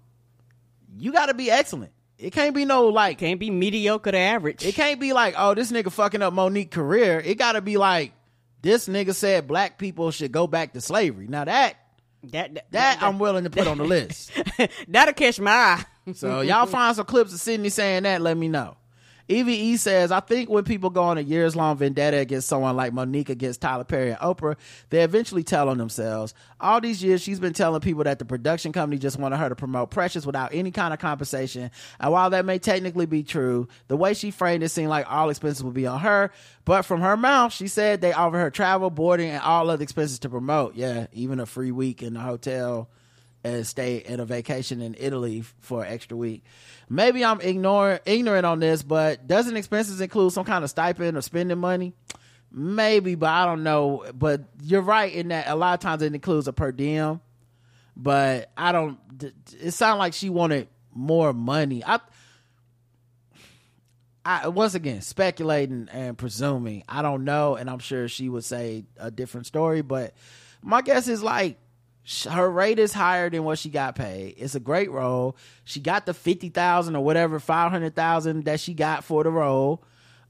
you 0.98 1.12
got 1.12 1.26
to 1.26 1.34
be 1.34 1.50
excellent. 1.50 1.92
It 2.18 2.32
can't 2.32 2.54
be 2.54 2.64
no 2.64 2.88
like 2.88 3.18
Can't 3.18 3.38
be 3.38 3.48
mediocre 3.50 4.10
to 4.10 4.18
average. 4.18 4.64
it 4.64 4.74
can't 4.74 4.98
be 5.00 5.12
like, 5.12 5.34
oh, 5.38 5.54
this 5.54 5.70
nigga 5.70 5.92
fucking 5.92 6.20
up 6.20 6.32
Monique 6.32 6.72
career. 6.72 7.20
It 7.24 7.36
got 7.38 7.52
to 7.52 7.60
be 7.60 7.76
like, 7.76 8.12
this 8.60 8.88
nigga 8.88 9.14
said 9.14 9.46
black 9.46 9.78
people 9.78 10.10
should 10.10 10.32
go 10.32 10.48
back 10.48 10.72
to 10.72 10.80
slavery. 10.80 11.28
Now 11.28 11.44
that 11.44 11.76
that 12.24 12.54
that, 12.54 12.72
that 12.72 12.98
I'm 13.02 13.20
willing 13.20 13.44
to 13.44 13.50
put 13.50 13.68
on 13.68 13.78
the 13.78 13.84
list. 13.84 14.32
that'll 14.88 15.14
catch 15.14 15.38
my 15.38 15.52
eye. 15.52 15.84
So 16.14 16.40
y'all 16.40 16.66
find 16.66 16.96
some 16.96 17.06
clips 17.06 17.32
of 17.32 17.38
Sidney 17.38 17.68
saying 17.68 18.02
that. 18.02 18.20
Let 18.20 18.36
me 18.36 18.48
know. 18.48 18.76
EVE 19.28 19.78
says, 19.78 20.10
I 20.10 20.20
think 20.20 20.48
when 20.48 20.64
people 20.64 20.88
go 20.88 21.02
on 21.02 21.18
a 21.18 21.20
years 21.20 21.54
long 21.54 21.76
vendetta 21.76 22.16
against 22.16 22.48
someone 22.48 22.76
like 22.76 22.92
Monique 22.92 23.28
against 23.28 23.60
Tyler 23.60 23.84
Perry 23.84 24.10
and 24.10 24.18
Oprah, 24.20 24.56
they 24.88 25.02
eventually 25.02 25.42
tell 25.42 25.68
on 25.68 25.76
themselves. 25.76 26.34
All 26.60 26.80
these 26.80 27.02
years, 27.02 27.20
she's 27.20 27.38
been 27.38 27.52
telling 27.52 27.80
people 27.82 28.04
that 28.04 28.18
the 28.18 28.24
production 28.24 28.72
company 28.72 28.98
just 28.98 29.18
wanted 29.18 29.36
her 29.36 29.50
to 29.50 29.54
promote 29.54 29.90
Precious 29.90 30.24
without 30.24 30.54
any 30.54 30.70
kind 30.70 30.94
of 30.94 31.00
compensation. 31.00 31.70
And 32.00 32.12
while 32.12 32.30
that 32.30 32.46
may 32.46 32.58
technically 32.58 33.06
be 33.06 33.22
true, 33.22 33.68
the 33.88 33.96
way 33.96 34.14
she 34.14 34.30
framed 34.30 34.62
it 34.62 34.70
seemed 34.70 34.88
like 34.88 35.10
all 35.10 35.28
expenses 35.28 35.62
would 35.62 35.74
be 35.74 35.86
on 35.86 36.00
her. 36.00 36.32
But 36.64 36.82
from 36.82 37.02
her 37.02 37.16
mouth, 37.16 37.52
she 37.52 37.68
said 37.68 38.00
they 38.00 38.12
offered 38.12 38.38
her 38.38 38.50
travel, 38.50 38.90
boarding, 38.90 39.30
and 39.30 39.42
all 39.42 39.68
other 39.68 39.82
expenses 39.82 40.18
to 40.20 40.30
promote. 40.30 40.74
Yeah, 40.74 41.06
even 41.12 41.38
a 41.38 41.46
free 41.46 41.70
week 41.70 42.02
in 42.02 42.14
the 42.14 42.20
hotel 42.20 42.88
and 43.54 43.66
stay 43.66 43.96
in 43.98 44.20
a 44.20 44.24
vacation 44.24 44.80
in 44.80 44.94
Italy 44.98 45.42
for 45.60 45.84
an 45.84 45.92
extra 45.92 46.16
week. 46.16 46.44
Maybe 46.88 47.24
I'm 47.24 47.40
ignore, 47.40 48.00
ignorant 48.06 48.46
on 48.46 48.60
this, 48.60 48.82
but 48.82 49.26
doesn't 49.26 49.56
expenses 49.56 50.00
include 50.00 50.32
some 50.32 50.44
kind 50.44 50.64
of 50.64 50.70
stipend 50.70 51.16
or 51.16 51.22
spending 51.22 51.58
money? 51.58 51.92
Maybe, 52.50 53.14
but 53.14 53.28
I 53.28 53.44
don't 53.44 53.62
know. 53.62 54.04
But 54.14 54.42
you're 54.62 54.80
right 54.80 55.12
in 55.12 55.28
that 55.28 55.48
a 55.48 55.54
lot 55.54 55.74
of 55.74 55.80
times 55.80 56.02
it 56.02 56.14
includes 56.14 56.48
a 56.48 56.52
per 56.52 56.72
diem. 56.72 57.20
But 57.96 58.50
I 58.56 58.72
don't. 58.72 58.98
It 59.60 59.72
sounded 59.72 59.98
like 59.98 60.14
she 60.14 60.30
wanted 60.30 60.68
more 60.94 61.32
money. 61.32 61.82
I, 61.84 62.00
I 64.24 64.48
once 64.48 64.74
again 64.74 65.02
speculating 65.02 65.88
and 65.92 66.16
presuming. 66.16 66.84
I 66.88 67.02
don't 67.02 67.24
know, 67.24 67.56
and 67.56 67.68
I'm 67.68 67.80
sure 67.80 68.08
she 68.08 68.28
would 68.28 68.44
say 68.44 68.84
a 68.96 69.10
different 69.10 69.46
story. 69.46 69.82
But 69.82 70.14
my 70.62 70.80
guess 70.80 71.08
is 71.08 71.22
like 71.22 71.58
her 72.28 72.50
rate 72.50 72.78
is 72.78 72.92
higher 72.92 73.28
than 73.28 73.44
what 73.44 73.58
she 73.58 73.68
got 73.68 73.94
paid. 73.94 74.36
It's 74.38 74.54
a 74.54 74.60
great 74.60 74.90
role. 74.90 75.36
She 75.64 75.80
got 75.80 76.06
the 76.06 76.14
fifty 76.14 76.48
thousand 76.48 76.96
or 76.96 77.04
whatever 77.04 77.38
five 77.38 77.70
hundred 77.70 77.94
thousand 77.94 78.44
that 78.44 78.60
she 78.60 78.74
got 78.74 79.04
for 79.04 79.24
the 79.24 79.30
role. 79.30 79.82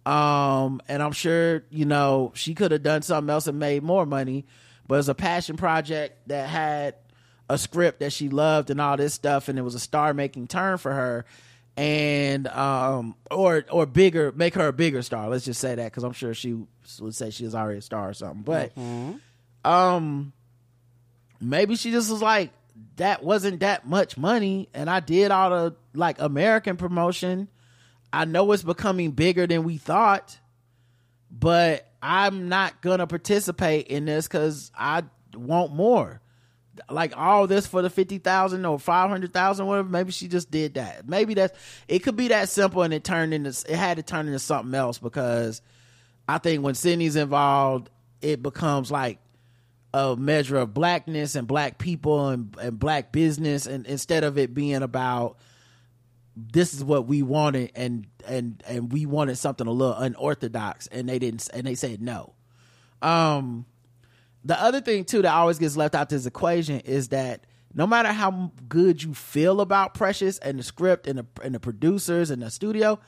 Um, 0.05 0.81
and 0.89 1.03
I'm 1.03 1.13
sure 1.13 1.65
you 1.71 1.85
know 1.85 2.33
she 2.35 2.55
could 2.55 2.73
have 2.73 2.83
done 2.83 3.03
something 3.03 3.31
else 3.31 3.47
and 3.47 3.59
made 3.59 3.83
more 3.83 4.07
money, 4.07 4.45
but 4.87 4.99
it's 4.99 5.09
a 5.09 5.15
passion 5.15 5.57
project 5.57 6.29
that 6.29 6.49
had 6.49 6.97
a 7.49 7.57
script 7.57 8.01
that 8.01 8.13
she 8.13 8.29
loved 8.29 8.71
and 8.71 8.81
all 8.81 8.97
this 8.97 9.15
stuff, 9.15 9.49
and 9.49 9.59
it 9.59 9.63
was 9.63 9.75
a 9.75 9.81
star 9.81 10.13
making 10.15 10.49
turn 10.49 10.79
for 10.79 10.93
her. 10.93 11.25
And 11.77 12.49
um, 12.49 13.15
or 13.31 13.65
or 13.71 13.87
bigger, 13.87 14.33
make 14.33 14.55
her 14.55 14.67
a 14.67 14.73
bigger 14.73 15.03
star. 15.03 15.29
Let's 15.29 15.45
just 15.45 15.61
say 15.61 15.77
that 15.77 15.85
because 15.85 16.03
I'm 16.03 16.13
sure 16.13 16.35
she 16.35 16.57
would 17.01 17.15
say 17.15 17.31
she 17.31 17.45
was 17.45 17.55
already 17.55 17.79
a 17.79 17.83
star 17.83 18.09
or 18.09 18.15
something. 18.15 18.43
But 18.43 18.73
um 19.65 20.33
maybe 21.41 21.77
she 21.77 21.91
just 21.91 22.11
was 22.11 22.23
like 22.23 22.51
that 22.97 23.25
wasn't 23.25 23.61
that 23.61 23.87
much 23.87 24.17
money 24.17 24.69
and 24.75 24.89
i 24.89 25.01
did 25.01 25.31
all 25.31 25.51
the 25.51 25.77
like 25.95 26.21
american 26.21 26.77
promotion. 26.77 27.49
I 28.11 28.25
know 28.25 28.51
it's 28.53 28.63
becoming 28.63 29.11
bigger 29.11 29.47
than 29.47 29.65
we 29.65 29.77
thought 29.77 30.39
but 31.31 31.87
i'm 32.01 32.49
not 32.49 32.81
gonna 32.81 33.07
participate 33.07 33.89
in 33.89 34.07
this 34.07 34.27
because 34.27 34.71
i 34.77 35.03
want 35.35 35.73
more. 35.73 36.21
Like 36.89 37.17
all 37.17 37.49
this 37.49 37.67
for 37.67 37.83
the 37.83 37.91
50,000 37.91 38.65
or 38.65 38.79
500,000 38.79 39.67
whatever 39.67 39.89
maybe 39.89 40.13
she 40.13 40.29
just 40.29 40.49
did 40.51 40.75
that. 40.75 41.09
Maybe 41.09 41.35
that's 41.35 41.59
it 41.89 42.01
could 42.01 42.15
be 42.17 42.29
that 42.29 42.49
simple 42.49 42.83
and 42.83 42.95
it 42.95 43.03
turned 43.03 43.35
into 43.35 43.51
it 43.51 43.77
had 43.77 43.97
to 43.97 44.03
turn 44.03 44.27
into 44.27 44.39
something 44.39 44.75
else 44.75 44.99
because 44.99 45.61
i 46.29 46.39
think 46.39 46.63
when 46.63 46.75
sidney's 46.75 47.17
involved 47.17 47.91
it 48.23 48.43
becomes 48.43 48.93
like 48.93 49.19
a 49.95 50.17
measure 50.17 50.57
of 50.57 50.75
blackness 50.75 51.35
and 51.35 51.47
black 51.47 51.79
people 51.79 52.29
and, 52.29 52.55
and 52.61 52.79
black 52.79 53.11
business 53.11 53.67
and 53.67 53.87
instead 53.87 54.23
of 54.23 54.37
it 54.37 54.55
being 54.55 54.83
about 54.83 55.39
this 56.37 56.75
is 56.75 56.85
what 56.85 57.07
we 57.07 57.23
wanted 57.23 57.73
and 57.75 58.07
and 58.27 58.63
and 58.67 58.93
we 58.93 59.07
wanted 59.07 59.37
something 59.37 59.67
a 59.67 59.73
little 59.73 59.95
unorthodox 59.95 60.87
and 60.89 61.09
they 61.09 61.19
didn't 61.19 61.49
and 61.53 61.67
they 61.67 61.75
said 61.75 62.01
no. 62.01 62.35
Um 63.03 63.67
the 64.45 64.61
other 64.61 64.81
thing 64.81 65.05
too 65.05 65.23
that 65.23 65.33
always 65.33 65.59
gets 65.59 65.77
left 65.77 65.95
out 65.95 66.09
this 66.09 66.27
equation 66.27 66.81
is 66.81 67.09
that 67.09 67.45
no 67.75 67.87
matter 67.87 68.13
how 68.13 68.53
good 68.69 69.03
you 69.03 69.15
feel 69.15 69.61
about 69.61 69.95
precious 69.95 70.39
and 70.39 70.59
the 70.59 70.63
script 70.63 71.07
and 71.07 71.19
the 71.19 71.27
and 71.43 71.55
the 71.55 71.61
producers 71.61 72.31
and 72.31 72.43
the 72.43 72.51
studio 72.51 73.01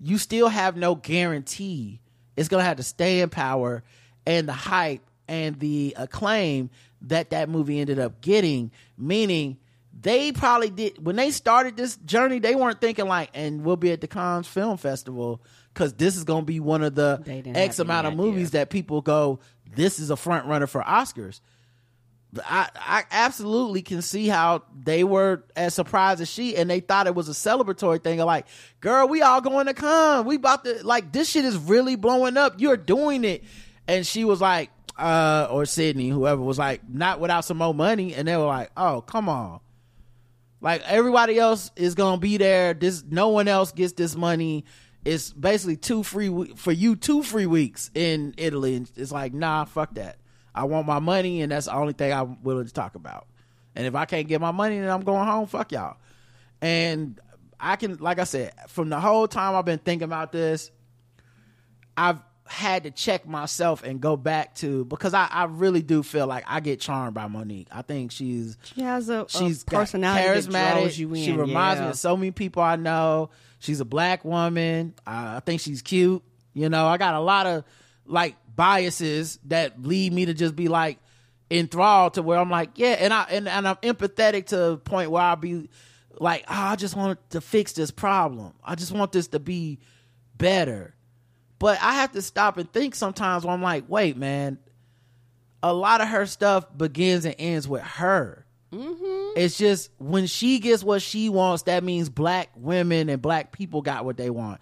you 0.00 0.16
still 0.16 0.48
have 0.48 0.76
no 0.76 0.94
guarantee 0.94 2.00
it's 2.36 2.48
gonna 2.48 2.64
have 2.64 2.76
to 2.76 2.82
stay 2.82 3.20
in 3.20 3.28
power 3.28 3.82
and 4.26 4.48
the 4.48 4.52
hype 4.52 5.07
and 5.28 5.58
the 5.60 5.94
acclaim 5.96 6.70
that 7.02 7.30
that 7.30 7.48
movie 7.48 7.78
ended 7.78 7.98
up 7.98 8.20
getting 8.20 8.70
meaning 8.96 9.58
they 10.00 10.32
probably 10.32 10.70
did 10.70 11.04
when 11.04 11.16
they 11.16 11.30
started 11.30 11.76
this 11.76 11.96
journey 11.98 12.38
they 12.38 12.54
weren't 12.54 12.80
thinking 12.80 13.06
like 13.06 13.30
and 13.34 13.64
we'll 13.64 13.76
be 13.76 13.92
at 13.92 14.00
the 14.00 14.08
Cannes 14.08 14.46
Film 14.46 14.76
Festival 14.76 15.42
because 15.72 15.92
this 15.94 16.16
is 16.16 16.24
going 16.24 16.42
to 16.42 16.46
be 16.46 16.60
one 16.60 16.82
of 16.82 16.94
the 16.94 17.22
X 17.54 17.78
amount 17.78 18.06
of 18.06 18.12
idea. 18.14 18.24
movies 18.24 18.50
that 18.52 18.70
people 18.70 19.00
go 19.00 19.40
this 19.74 19.98
is 19.98 20.10
a 20.10 20.16
front 20.16 20.46
runner 20.46 20.66
for 20.66 20.82
Oscars. 20.82 21.40
I, 22.44 22.68
I 22.74 23.04
absolutely 23.10 23.80
can 23.80 24.02
see 24.02 24.28
how 24.28 24.64
they 24.78 25.02
were 25.02 25.44
as 25.56 25.74
surprised 25.74 26.20
as 26.20 26.28
she 26.28 26.56
and 26.56 26.68
they 26.68 26.80
thought 26.80 27.06
it 27.06 27.14
was 27.14 27.28
a 27.28 27.32
celebratory 27.32 28.02
thing 28.02 28.20
of 28.20 28.26
like 28.26 28.46
girl 28.80 29.08
we 29.08 29.22
all 29.22 29.40
going 29.40 29.64
to 29.64 29.72
come 29.72 30.26
we 30.26 30.36
about 30.36 30.62
to 30.64 30.86
like 30.86 31.10
this 31.10 31.30
shit 31.30 31.46
is 31.46 31.56
really 31.56 31.96
blowing 31.96 32.36
up. 32.36 32.56
You're 32.58 32.76
doing 32.76 33.24
it. 33.24 33.44
And 33.86 34.06
she 34.06 34.24
was 34.24 34.40
like 34.42 34.70
uh 34.98 35.48
or 35.50 35.64
Sidney 35.64 36.08
whoever 36.08 36.42
was 36.42 36.58
like 36.58 36.88
not 36.88 37.20
without 37.20 37.44
some 37.44 37.58
more 37.58 37.74
money 37.74 38.14
and 38.14 38.26
they 38.26 38.36
were 38.36 38.44
like 38.44 38.70
oh 38.76 39.00
come 39.02 39.28
on. 39.28 39.60
Like 40.60 40.82
everybody 40.86 41.38
else 41.38 41.70
is 41.76 41.94
gonna 41.94 42.18
be 42.18 42.36
there. 42.36 42.74
This 42.74 43.04
no 43.08 43.28
one 43.28 43.48
else 43.48 43.72
gets 43.72 43.92
this 43.92 44.16
money. 44.16 44.64
It's 45.04 45.32
basically 45.32 45.76
two 45.76 46.02
free 46.02 46.52
for 46.56 46.72
you 46.72 46.96
two 46.96 47.22
free 47.22 47.46
weeks 47.46 47.90
in 47.94 48.34
italy. 48.36 48.76
And 48.76 48.90
it's 48.96 49.12
like 49.12 49.32
nah 49.32 49.64
fuck 49.64 49.94
that. 49.94 50.16
I 50.54 50.64
want 50.64 50.86
my 50.86 50.98
money 50.98 51.42
and 51.42 51.52
that's 51.52 51.66
the 51.66 51.74
only 51.74 51.92
thing 51.92 52.12
i'm 52.12 52.42
willing 52.42 52.66
to 52.66 52.72
talk 52.72 52.96
about. 52.96 53.28
And 53.76 53.86
if 53.86 53.94
i 53.94 54.04
can't 54.04 54.26
get 54.26 54.40
my 54.40 54.50
money 54.50 54.78
then 54.78 54.90
i'm 54.90 55.02
going 55.02 55.26
home. 55.26 55.46
Fuck 55.46 55.72
y'all. 55.72 55.96
And 56.60 57.20
i 57.60 57.76
can 57.76 57.96
like 57.96 58.18
i 58.18 58.24
said 58.24 58.52
from 58.68 58.88
the 58.88 59.00
whole 59.00 59.26
time 59.26 59.54
i've 59.54 59.64
been 59.64 59.80
thinking 59.80 60.04
about 60.04 60.30
this 60.30 60.70
i've 61.96 62.20
had 62.48 62.84
to 62.84 62.90
check 62.90 63.26
myself 63.26 63.82
and 63.82 64.00
go 64.00 64.16
back 64.16 64.54
to 64.56 64.84
because 64.86 65.14
i, 65.14 65.26
I 65.30 65.44
really 65.44 65.82
do 65.82 66.02
feel 66.02 66.26
like 66.26 66.44
i 66.46 66.60
get 66.60 66.80
charmed 66.80 67.14
by 67.14 67.26
monique 67.26 67.68
i 67.70 67.82
think 67.82 68.10
she's 68.12 68.56
She 68.62 68.82
has 68.82 69.08
a, 69.08 69.26
she's 69.28 69.62
a 69.62 69.66
personality 69.66 70.48
charismatic. 70.48 70.98
you 70.98 71.14
in. 71.14 71.24
She 71.24 71.32
reminds 71.32 71.80
me 71.80 71.88
of 71.88 71.96
so 71.96 72.16
many 72.16 72.30
people 72.30 72.62
I 72.62 72.76
know. 72.76 73.30
She's 73.60 73.80
a 73.80 73.84
black 73.84 74.24
woman. 74.24 74.94
Uh, 75.06 75.34
I 75.36 75.40
think 75.44 75.60
she's 75.60 75.82
cute. 75.82 76.22
You 76.54 76.68
know, 76.68 76.86
I 76.86 76.96
got 76.96 77.14
a 77.14 77.20
lot 77.20 77.46
of 77.46 77.64
like 78.06 78.36
biases 78.54 79.38
that 79.46 79.82
lead 79.82 80.12
me 80.12 80.26
to 80.26 80.34
just 80.34 80.54
be 80.56 80.68
like 80.68 80.98
enthralled 81.50 82.14
to 82.14 82.22
where 82.22 82.38
I'm 82.38 82.50
like, 82.50 82.70
yeah, 82.76 82.96
and 82.98 83.12
I 83.12 83.24
and, 83.30 83.48
and 83.48 83.66
I'm 83.66 83.76
empathetic 83.76 84.46
to 84.46 84.56
the 84.56 84.76
point 84.78 85.10
where 85.10 85.22
I'll 85.22 85.36
be 85.36 85.68
like, 86.20 86.44
oh, 86.48 86.54
I 86.54 86.76
just 86.76 86.94
want 86.96 87.18
to 87.30 87.40
fix 87.40 87.72
this 87.72 87.90
problem. 87.90 88.54
I 88.64 88.74
just 88.74 88.92
want 88.92 89.12
this 89.12 89.28
to 89.28 89.38
be 89.38 89.80
better. 90.36 90.94
But 91.58 91.78
I 91.82 91.94
have 91.94 92.12
to 92.12 92.22
stop 92.22 92.56
and 92.56 92.72
think 92.72 92.94
sometimes 92.94 93.44
where 93.44 93.52
I'm 93.52 93.62
like, 93.62 93.84
wait, 93.88 94.16
man, 94.16 94.58
a 95.62 95.72
lot 95.72 96.00
of 96.00 96.08
her 96.08 96.26
stuff 96.26 96.66
begins 96.76 97.24
and 97.24 97.34
ends 97.38 97.66
with 97.66 97.82
her. 97.82 98.46
Mm-hmm. 98.72 99.38
It's 99.38 99.58
just 99.58 99.90
when 99.98 100.26
she 100.26 100.58
gets 100.58 100.84
what 100.84 101.02
she 101.02 101.28
wants, 101.28 101.64
that 101.64 101.82
means 101.82 102.08
black 102.08 102.50
women 102.54 103.08
and 103.08 103.20
black 103.20 103.50
people 103.52 103.82
got 103.82 104.04
what 104.04 104.16
they 104.16 104.30
want. 104.30 104.60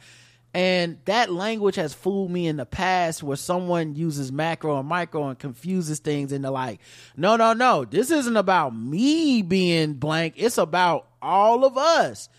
And 0.54 0.98
that 1.04 1.30
language 1.30 1.76
has 1.76 1.92
fooled 1.92 2.30
me 2.30 2.46
in 2.46 2.56
the 2.56 2.64
past 2.64 3.22
where 3.22 3.36
someone 3.36 3.94
uses 3.94 4.32
macro 4.32 4.78
and 4.78 4.88
micro 4.88 5.28
and 5.28 5.38
confuses 5.38 5.98
things 5.98 6.32
into 6.32 6.50
like, 6.50 6.80
no, 7.14 7.36
no, 7.36 7.52
no, 7.52 7.84
this 7.84 8.10
isn't 8.10 8.38
about 8.38 8.74
me 8.74 9.42
being 9.42 9.94
blank. 9.94 10.34
It's 10.38 10.56
about 10.56 11.08
all 11.20 11.66
of 11.66 11.76
us. 11.76 12.30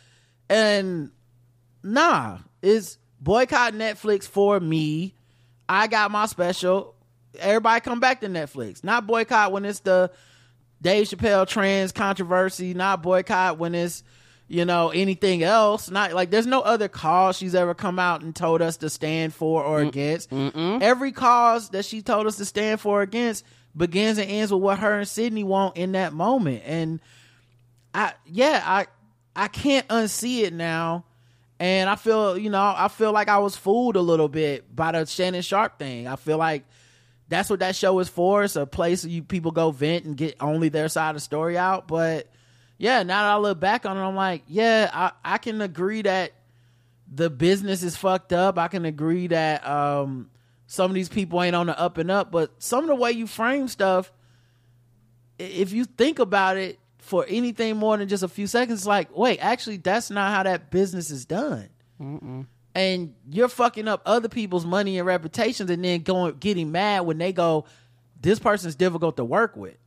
And 0.49 1.11
nah, 1.83 2.39
it's 2.63 2.97
boycott 3.19 3.73
Netflix 3.73 4.23
for 4.23 4.59
me. 4.59 5.13
I 5.69 5.87
got 5.87 6.11
my 6.11 6.25
special. 6.25 6.95
Everybody 7.39 7.81
come 7.81 7.99
back 7.99 8.21
to 8.21 8.27
Netflix. 8.27 8.83
Not 8.83 9.05
boycott 9.05 9.51
when 9.51 9.65
it's 9.65 9.79
the 9.81 10.11
Dave 10.81 11.07
Chappelle 11.07 11.47
trans 11.47 11.91
controversy, 11.91 12.73
not 12.73 13.01
boycott 13.01 13.57
when 13.57 13.75
it's, 13.75 14.03
you 14.47 14.63
know, 14.65 14.89
anything 14.89 15.43
else. 15.43 15.89
Not 15.89 16.13
like 16.13 16.29
there's 16.29 16.47
no 16.47 16.61
other 16.61 16.87
cause 16.87 17.37
she's 17.37 17.55
ever 17.55 17.73
come 17.73 17.99
out 17.99 18.21
and 18.21 18.35
told 18.35 18.61
us 18.61 18.77
to 18.77 18.89
stand 18.89 19.33
for 19.33 19.63
or 19.63 19.81
mm, 19.81 19.87
against. 19.89 20.31
Every 20.31 21.11
cause 21.11 21.69
that 21.69 21.85
she 21.85 22.01
told 22.01 22.27
us 22.27 22.37
to 22.37 22.45
stand 22.45 22.79
for 22.79 22.99
or 22.99 23.01
against 23.01 23.43
begins 23.75 24.17
and 24.17 24.29
ends 24.29 24.51
with 24.51 24.61
what 24.61 24.79
her 24.79 24.99
and 24.99 25.07
Sidney 25.07 25.43
want 25.43 25.77
in 25.77 25.91
that 25.93 26.13
moment. 26.13 26.63
And 26.65 26.99
I 27.93 28.13
yeah, 28.25 28.63
I 28.65 28.87
I 29.35 29.47
can't 29.47 29.87
unsee 29.87 30.43
it 30.43 30.53
now. 30.53 31.05
And 31.59 31.89
I 31.89 31.95
feel, 31.95 32.37
you 32.37 32.49
know, 32.49 32.73
I 32.75 32.87
feel 32.87 33.11
like 33.11 33.29
I 33.29 33.39
was 33.39 33.55
fooled 33.55 33.95
a 33.95 34.01
little 34.01 34.29
bit 34.29 34.75
by 34.75 34.91
the 34.91 35.05
Shannon 35.05 35.41
Sharpe 35.41 35.79
thing. 35.79 36.07
I 36.07 36.15
feel 36.15 36.37
like 36.37 36.65
that's 37.29 37.49
what 37.49 37.59
that 37.59 37.75
show 37.75 37.97
is 37.99 38.09
for. 38.09 38.43
It's 38.43 38.55
a 38.55 38.65
place 38.65 39.03
where 39.03 39.11
you 39.11 39.23
people 39.23 39.51
go 39.51 39.71
vent 39.71 40.05
and 40.05 40.15
get 40.15 40.35
only 40.39 40.69
their 40.69 40.87
side 40.87 41.09
of 41.09 41.15
the 41.15 41.21
story 41.21 41.57
out. 41.57 41.87
But 41.87 42.27
yeah, 42.77 43.01
now 43.03 43.23
that 43.23 43.31
I 43.31 43.37
look 43.37 43.59
back 43.59 43.85
on 43.85 43.97
it, 43.97 44.01
I'm 44.01 44.15
like, 44.15 44.43
yeah, 44.47 44.89
I, 44.93 45.11
I 45.25 45.37
can 45.39 45.61
agree 45.61 46.03
that 46.03 46.33
the 47.11 47.29
business 47.29 47.83
is 47.83 47.95
fucked 47.95 48.33
up. 48.33 48.59
I 48.59 48.67
can 48.67 48.85
agree 48.85 49.27
that 49.27 49.67
um, 49.67 50.29
some 50.67 50.91
of 50.91 50.95
these 50.95 51.09
people 51.09 51.41
ain't 51.41 51.55
on 51.55 51.67
the 51.67 51.79
up 51.79 51.97
and 51.97 52.11
up, 52.11 52.31
but 52.31 52.51
some 52.61 52.83
of 52.83 52.87
the 52.87 52.95
way 52.95 53.11
you 53.11 53.25
frame 53.25 53.67
stuff, 53.67 54.11
if 55.39 55.73
you 55.73 55.85
think 55.85 56.19
about 56.19 56.57
it 56.57 56.79
for 57.07 57.25
anything 57.27 57.77
more 57.77 57.97
than 57.97 58.07
just 58.07 58.21
a 58.21 58.27
few 58.27 58.47
seconds, 58.47 58.85
like, 58.85 59.15
wait, 59.15 59.39
actually, 59.39 59.77
that's 59.77 60.09
not 60.11 60.33
how 60.33 60.43
that 60.43 60.69
business 60.69 61.09
is 61.09 61.25
done. 61.25 61.69
And 62.75 63.15
you're 63.29 63.47
fucking 63.47 63.87
up 63.87 64.01
other 64.05 64.29
people's 64.29 64.65
money 64.65 64.99
and 64.99 65.07
reputations, 65.07 65.69
and 65.69 65.83
then 65.83 66.01
going 66.03 66.35
getting 66.37 66.71
mad 66.71 67.05
when 67.07 67.17
they 67.17 67.33
go, 67.33 67.65
"This 68.21 68.37
person's 68.37 68.75
difficult 68.75 69.17
to 69.17 69.25
work 69.25 69.55
with." 69.55 69.77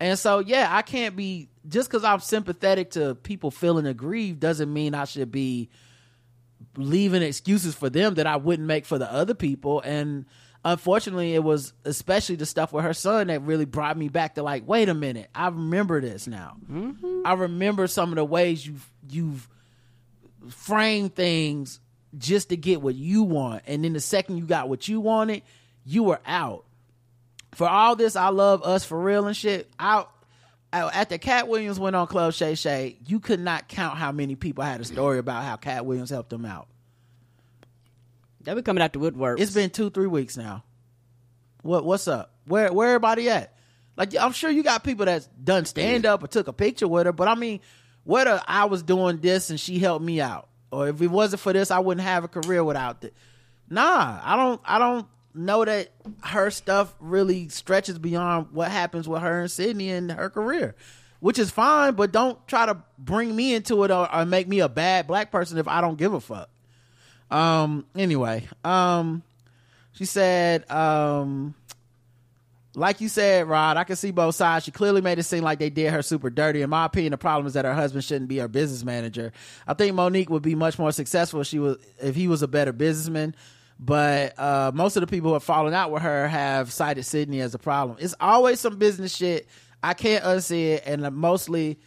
And 0.00 0.18
so, 0.18 0.38
yeah, 0.40 0.68
I 0.70 0.82
can't 0.82 1.14
be 1.14 1.50
just 1.68 1.88
because 1.88 2.04
I'm 2.04 2.20
sympathetic 2.20 2.92
to 2.92 3.14
people 3.14 3.50
feeling 3.50 3.86
aggrieved 3.86 4.40
doesn't 4.40 4.72
mean 4.72 4.94
I 4.94 5.04
should 5.04 5.30
be 5.30 5.68
leaving 6.76 7.22
excuses 7.22 7.74
for 7.74 7.90
them 7.90 8.14
that 8.14 8.26
I 8.26 8.36
wouldn't 8.36 8.66
make 8.66 8.86
for 8.86 8.98
the 8.98 9.12
other 9.12 9.34
people. 9.34 9.80
And 9.80 10.24
unfortunately, 10.64 11.34
it 11.34 11.42
was 11.42 11.72
especially 11.84 12.36
the 12.36 12.46
stuff 12.46 12.72
with 12.72 12.84
her 12.84 12.94
son 12.94 13.28
that 13.28 13.42
really 13.42 13.64
brought 13.64 13.96
me 13.96 14.08
back 14.08 14.34
to 14.34 14.42
like, 14.42 14.66
wait 14.66 14.88
a 14.88 14.94
minute, 14.94 15.28
I 15.34 15.46
remember 15.48 16.00
this 16.00 16.26
now. 16.26 16.56
Mm-hmm. 16.70 17.22
I 17.24 17.34
remember 17.34 17.86
some 17.86 18.10
of 18.10 18.16
the 18.16 18.24
ways 18.24 18.66
you've 18.66 18.88
you've 19.08 19.48
framed 20.48 21.14
things 21.14 21.80
just 22.16 22.48
to 22.50 22.56
get 22.56 22.80
what 22.80 22.94
you 22.94 23.22
want, 23.22 23.62
and 23.66 23.84
then 23.84 23.92
the 23.92 24.00
second 24.00 24.38
you 24.38 24.46
got 24.46 24.68
what 24.68 24.88
you 24.88 25.00
wanted, 25.00 25.42
you 25.84 26.02
were 26.04 26.20
out 26.26 26.64
for 27.54 27.68
all 27.68 27.96
this, 27.96 28.16
I 28.16 28.28
love 28.28 28.62
us 28.62 28.84
for 28.84 29.00
real 29.00 29.26
and 29.26 29.36
shit. 29.36 29.68
I 29.78 30.04
after 30.72 31.16
Katt 31.16 31.48
Williams 31.48 31.80
went 31.80 31.96
on 31.96 32.06
Club 32.06 32.34
Shay 32.34 32.54
Shay, 32.54 32.98
you 33.06 33.20
could 33.20 33.40
not 33.40 33.68
count 33.68 33.96
how 33.96 34.12
many 34.12 34.34
people 34.34 34.62
had 34.62 34.80
a 34.80 34.84
story 34.84 35.18
about 35.18 35.42
how 35.42 35.56
Katt 35.56 35.86
Williams 35.86 36.10
helped 36.10 36.30
them 36.30 36.44
out. 36.44 36.68
They 38.48 38.54
be 38.54 38.62
coming 38.62 38.82
out 38.82 38.94
the 38.94 38.98
woodwork. 38.98 39.38
It's 39.40 39.52
been 39.52 39.68
two, 39.68 39.90
three 39.90 40.06
weeks 40.06 40.38
now. 40.38 40.64
What 41.60 41.84
what's 41.84 42.08
up? 42.08 42.32
Where 42.46 42.72
where 42.72 42.88
everybody 42.88 43.28
at? 43.28 43.54
Like 43.94 44.16
I'm 44.18 44.32
sure 44.32 44.48
you 44.48 44.62
got 44.62 44.82
people 44.82 45.04
that's 45.04 45.26
done 45.26 45.66
stand 45.66 46.06
up 46.06 46.22
or 46.22 46.28
took 46.28 46.48
a 46.48 46.52
picture 46.54 46.88
with 46.88 47.04
her, 47.04 47.12
but 47.12 47.28
I 47.28 47.34
mean, 47.34 47.60
whether 48.04 48.40
I 48.48 48.64
was 48.64 48.82
doing 48.82 49.18
this 49.18 49.50
and 49.50 49.60
she 49.60 49.78
helped 49.78 50.02
me 50.02 50.22
out, 50.22 50.48
or 50.72 50.88
if 50.88 51.02
it 51.02 51.08
wasn't 51.08 51.40
for 51.40 51.52
this, 51.52 51.70
I 51.70 51.80
wouldn't 51.80 52.06
have 52.06 52.24
a 52.24 52.28
career 52.28 52.64
without 52.64 53.04
it. 53.04 53.12
Nah, 53.68 54.18
I 54.24 54.34
don't 54.34 54.62
I 54.64 54.78
don't 54.78 55.06
know 55.34 55.66
that 55.66 55.90
her 56.22 56.50
stuff 56.50 56.94
really 57.00 57.50
stretches 57.50 57.98
beyond 57.98 58.46
what 58.52 58.70
happens 58.70 59.06
with 59.06 59.20
her 59.20 59.40
and 59.40 59.50
Sidney 59.50 59.90
and 59.90 60.10
her 60.10 60.30
career. 60.30 60.74
Which 61.20 61.38
is 61.38 61.50
fine, 61.50 61.96
but 61.96 62.12
don't 62.12 62.46
try 62.48 62.64
to 62.64 62.78
bring 62.96 63.36
me 63.36 63.52
into 63.52 63.84
it 63.84 63.90
or, 63.90 64.10
or 64.10 64.24
make 64.24 64.48
me 64.48 64.60
a 64.60 64.70
bad 64.70 65.06
black 65.06 65.30
person 65.30 65.58
if 65.58 65.68
I 65.68 65.82
don't 65.82 65.98
give 65.98 66.14
a 66.14 66.20
fuck. 66.20 66.48
Um 67.30 67.84
anyway, 67.94 68.48
um 68.64 69.22
she 69.92 70.04
said, 70.04 70.70
um 70.70 71.54
like 72.74 73.00
you 73.00 73.08
said, 73.08 73.48
Rod, 73.48 73.76
I 73.76 73.84
can 73.84 73.96
see 73.96 74.12
both 74.12 74.36
sides. 74.36 74.64
She 74.64 74.70
clearly 74.70 75.00
made 75.00 75.18
it 75.18 75.24
seem 75.24 75.42
like 75.42 75.58
they 75.58 75.70
did 75.70 75.92
her 75.92 76.00
super 76.00 76.30
dirty. 76.30 76.62
In 76.62 76.70
my 76.70 76.84
opinion, 76.84 77.10
the 77.10 77.18
problem 77.18 77.46
is 77.46 77.54
that 77.54 77.64
her 77.64 77.74
husband 77.74 78.04
shouldn't 78.04 78.28
be 78.28 78.38
her 78.38 78.46
business 78.46 78.84
manager. 78.84 79.32
I 79.66 79.74
think 79.74 79.94
Monique 79.94 80.30
would 80.30 80.42
be 80.42 80.54
much 80.54 80.78
more 80.78 80.92
successful 80.92 81.40
if 81.40 81.48
she 81.48 81.58
was 81.58 81.78
if 82.00 82.14
he 82.14 82.28
was 82.28 82.42
a 82.42 82.48
better 82.48 82.72
businessman. 82.72 83.34
But 83.80 84.38
uh, 84.38 84.72
most 84.74 84.96
of 84.96 85.02
the 85.02 85.06
people 85.06 85.30
who 85.30 85.34
have 85.34 85.44
fallen 85.44 85.72
out 85.72 85.92
with 85.92 86.02
her 86.02 86.26
have 86.28 86.72
cited 86.72 87.04
Sidney 87.04 87.40
as 87.40 87.54
a 87.54 87.58
problem. 87.58 87.98
It's 88.00 88.14
always 88.20 88.60
some 88.60 88.76
business 88.76 89.14
shit. 89.14 89.48
I 89.82 89.94
can't 89.94 90.24
unsee 90.24 90.74
it, 90.74 90.82
and 90.84 91.08
mostly, 91.14 91.78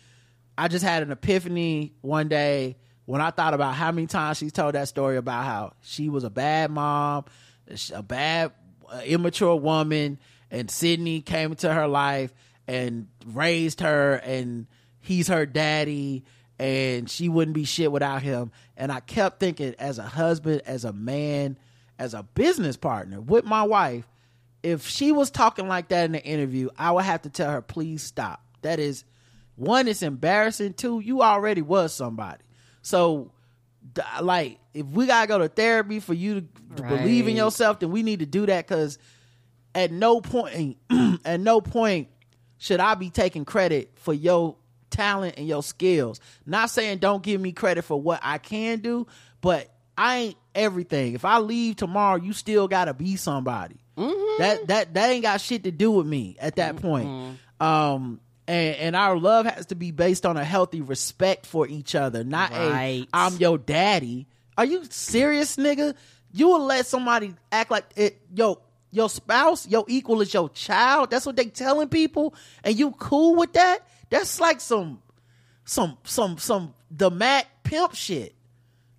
I 0.57 0.69
just 0.69 0.85
had 0.85 1.03
an 1.03 1.11
epiphany 1.11 1.93
one 2.01 2.29
day 2.29 2.77
when 3.05 3.21
I 3.21 3.31
thought 3.31 3.53
about 3.53 3.75
how 3.75 3.91
many 3.91 4.07
times 4.07 4.37
she's 4.37 4.51
told 4.51 4.75
that 4.75 4.87
story 4.87 5.17
about 5.17 5.45
how 5.45 5.73
she 5.81 6.09
was 6.09 6.23
a 6.23 6.29
bad 6.29 6.71
mom, 6.71 7.25
a 7.93 8.03
bad, 8.03 8.51
immature 9.05 9.55
woman, 9.55 10.19
and 10.49 10.69
Sidney 10.69 11.21
came 11.21 11.51
into 11.51 11.73
her 11.73 11.87
life 11.87 12.33
and 12.67 13.07
raised 13.25 13.81
her, 13.81 14.15
and 14.15 14.67
he's 14.99 15.27
her 15.27 15.45
daddy, 15.45 16.23
and 16.59 17.09
she 17.09 17.27
wouldn't 17.27 17.55
be 17.55 17.65
shit 17.65 17.91
without 17.91 18.21
him. 18.21 18.51
And 18.77 18.91
I 18.91 18.99
kept 18.99 19.39
thinking, 19.39 19.75
as 19.79 19.97
a 19.97 20.03
husband, 20.03 20.61
as 20.65 20.85
a 20.85 20.93
man, 20.93 21.57
as 21.97 22.13
a 22.13 22.23
business 22.23 22.77
partner 22.77 23.19
with 23.19 23.45
my 23.45 23.63
wife, 23.63 24.07
if 24.63 24.87
she 24.87 25.11
was 25.11 25.31
talking 25.31 25.67
like 25.67 25.87
that 25.89 26.05
in 26.05 26.11
the 26.11 26.23
interview, 26.23 26.69
I 26.77 26.91
would 26.91 27.05
have 27.05 27.23
to 27.23 27.29
tell 27.29 27.51
her, 27.51 27.61
please 27.61 28.03
stop. 28.03 28.43
That 28.61 28.79
is 28.79 29.05
one, 29.55 29.87
it's 29.87 30.03
embarrassing. 30.03 30.73
Two, 30.73 30.99
you 30.99 31.21
already 31.21 31.61
was 31.61 31.93
somebody. 31.93 32.43
So, 32.81 33.31
like, 34.21 34.59
if 34.73 34.85
we 34.85 35.05
gotta 35.07 35.27
go 35.27 35.37
to 35.39 35.47
therapy 35.47 35.99
for 35.99 36.13
you 36.13 36.41
to, 36.41 36.41
to 36.77 36.83
believe 36.97 37.27
in 37.27 37.35
yourself, 37.35 37.79
then 37.79 37.91
we 37.91 38.03
need 38.03 38.19
to 38.19 38.25
do 38.25 38.45
that 38.45 38.67
because 38.67 38.97
at 39.75 39.91
no 39.91 40.21
point, 40.21 40.77
at 41.25 41.39
no 41.39 41.61
point 41.61 42.07
should 42.57 42.79
I 42.79 42.95
be 42.95 43.09
taking 43.09 43.45
credit 43.45 43.91
for 43.95 44.13
your 44.13 44.55
talent 44.89 45.35
and 45.37 45.47
your 45.47 45.63
skills. 45.63 46.19
Not 46.45 46.69
saying 46.69 46.99
don't 46.99 47.23
give 47.23 47.39
me 47.41 47.51
credit 47.53 47.83
for 47.83 47.99
what 47.99 48.19
I 48.23 48.37
can 48.37 48.79
do, 48.79 49.07
but 49.41 49.69
I 49.97 50.17
ain't 50.17 50.37
everything. 50.53 51.13
If 51.13 51.25
I 51.25 51.39
leave 51.39 51.77
tomorrow, 51.77 52.17
you 52.17 52.33
still 52.33 52.67
gotta 52.67 52.93
be 52.93 53.15
somebody. 53.15 53.77
That 54.39 54.67
that 54.67 54.93
that 54.95 55.09
ain't 55.09 55.23
got 55.23 55.41
shit 55.41 55.63
to 55.65 55.71
do 55.71 55.91
with 55.91 56.05
me 56.07 56.37
at 56.39 56.55
that 56.57 56.75
point. 56.77 57.37
Um 57.59 58.19
and, 58.47 58.75
and 58.77 58.95
our 58.95 59.17
love 59.17 59.45
has 59.45 59.67
to 59.67 59.75
be 59.75 59.91
based 59.91 60.25
on 60.25 60.37
a 60.37 60.43
healthy 60.43 60.81
respect 60.81 61.45
for 61.45 61.67
each 61.67 61.95
other, 61.95 62.23
not 62.23 62.51
Right. 62.51 63.05
a 63.05 63.07
I'm 63.13 63.37
your 63.37 63.57
daddy. 63.57 64.27
Are 64.57 64.65
you 64.65 64.83
serious, 64.89 65.55
nigga? 65.55 65.95
You 66.33 66.47
will 66.47 66.65
let 66.65 66.85
somebody 66.85 67.35
act 67.51 67.71
like 67.71 67.85
it 67.95 68.21
yo 68.33 68.61
your 68.91 69.09
spouse, 69.09 69.67
your 69.67 69.85
equal 69.87 70.21
is 70.21 70.33
your 70.33 70.49
child. 70.49 71.11
That's 71.11 71.25
what 71.25 71.35
they 71.37 71.45
telling 71.45 71.87
people, 71.87 72.35
and 72.63 72.77
you 72.77 72.91
cool 72.91 73.35
with 73.35 73.53
that? 73.53 73.87
That's 74.09 74.39
like 74.39 74.59
some 74.59 75.01
some 75.63 75.97
some 76.03 76.37
some 76.37 76.73
the 76.89 77.09
Mack 77.09 77.47
pimp 77.63 77.95
shit. 77.95 78.35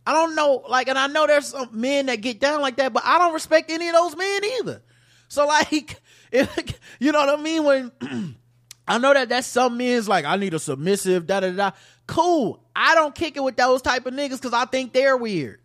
I 0.07 0.13
don't 0.15 0.35
know, 0.35 0.65
like, 0.69 0.89
and 0.89 0.99
I 0.99 1.07
know 1.07 1.27
there's 1.29 1.49
some 1.49 1.69
men 1.73 2.07
that 2.07 2.17
get 2.17 2.41
down 2.41 2.61
like 2.61 2.77
that, 2.77 2.93
but 2.93 3.05
I 3.05 3.19
don't 3.19 3.35
respect 3.35 3.71
any 3.71 3.87
of 3.89 3.95
those 3.95 4.17
men 4.17 4.43
either. 4.59 4.83
So 5.29 5.47
like, 5.47 6.01
if, 6.33 6.79
you 6.99 7.13
know 7.13 7.21
what 7.25 7.39
I 7.39 7.43
mean? 7.43 7.65
When 7.65 7.93
I 8.87 8.99
know 8.99 9.15
that 9.15 9.29
that's 9.29 9.47
some 9.47 9.77
men's 9.77 10.09
like, 10.09 10.25
I 10.25 10.37
need 10.37 10.55
a 10.55 10.59
submissive, 10.59 11.27
da 11.27 11.41
da 11.41 11.51
da. 11.51 11.71
Cool. 12.07 12.61
I 12.75 12.95
don't 12.95 13.15
kick 13.15 13.37
it 13.37 13.43
with 13.43 13.57
those 13.57 13.81
type 13.81 14.07
of 14.07 14.15
niggas 14.15 14.41
because 14.41 14.53
I 14.53 14.65
think 14.65 14.93
they're 14.93 15.17
weird. 15.17 15.61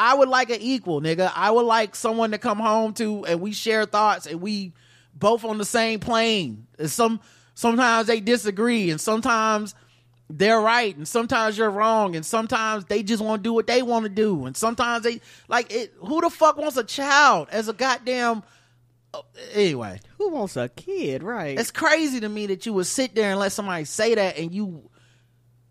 I 0.00 0.14
would 0.14 0.28
like 0.28 0.50
an 0.50 0.60
equal 0.60 1.00
nigga. 1.00 1.30
I 1.34 1.50
would 1.50 1.66
like 1.66 1.94
someone 1.94 2.30
to 2.30 2.38
come 2.38 2.58
home 2.58 2.94
to 2.94 3.24
and 3.26 3.40
we 3.40 3.52
share 3.52 3.84
thoughts 3.84 4.26
and 4.26 4.40
we 4.40 4.72
both 5.14 5.44
on 5.44 5.58
the 5.58 5.64
same 5.64 6.00
plane. 6.00 6.66
And 6.78 6.90
some 6.90 7.20
sometimes 7.54 8.06
they 8.06 8.20
disagree 8.20 8.90
and 8.90 9.00
sometimes 9.00 9.74
they're 10.30 10.60
right 10.60 10.96
and 10.96 11.08
sometimes 11.08 11.58
you're 11.58 11.70
wrong 11.70 12.14
and 12.14 12.24
sometimes 12.24 12.84
they 12.84 13.02
just 13.02 13.22
want 13.22 13.42
to 13.42 13.48
do 13.48 13.52
what 13.52 13.66
they 13.66 13.82
want 13.82 14.04
to 14.04 14.10
do 14.10 14.44
and 14.44 14.56
sometimes 14.56 15.02
they 15.02 15.20
like 15.48 15.72
it 15.72 15.92
who 16.00 16.20
the 16.20 16.28
fuck 16.28 16.58
wants 16.58 16.76
a 16.76 16.84
child 16.84 17.48
as 17.50 17.66
a 17.66 17.72
goddamn 17.72 18.42
anyway. 19.52 20.00
Who 20.18 20.30
wants 20.30 20.56
a 20.56 20.68
kid, 20.68 21.22
right? 21.22 21.58
it's 21.58 21.70
crazy 21.70 22.20
to 22.20 22.28
me 22.28 22.46
that 22.46 22.66
you 22.66 22.72
would 22.74 22.86
sit 22.86 23.14
there 23.14 23.30
and 23.30 23.40
let 23.40 23.52
somebody 23.52 23.84
say 23.84 24.14
that 24.14 24.38
and 24.38 24.52
you 24.52 24.88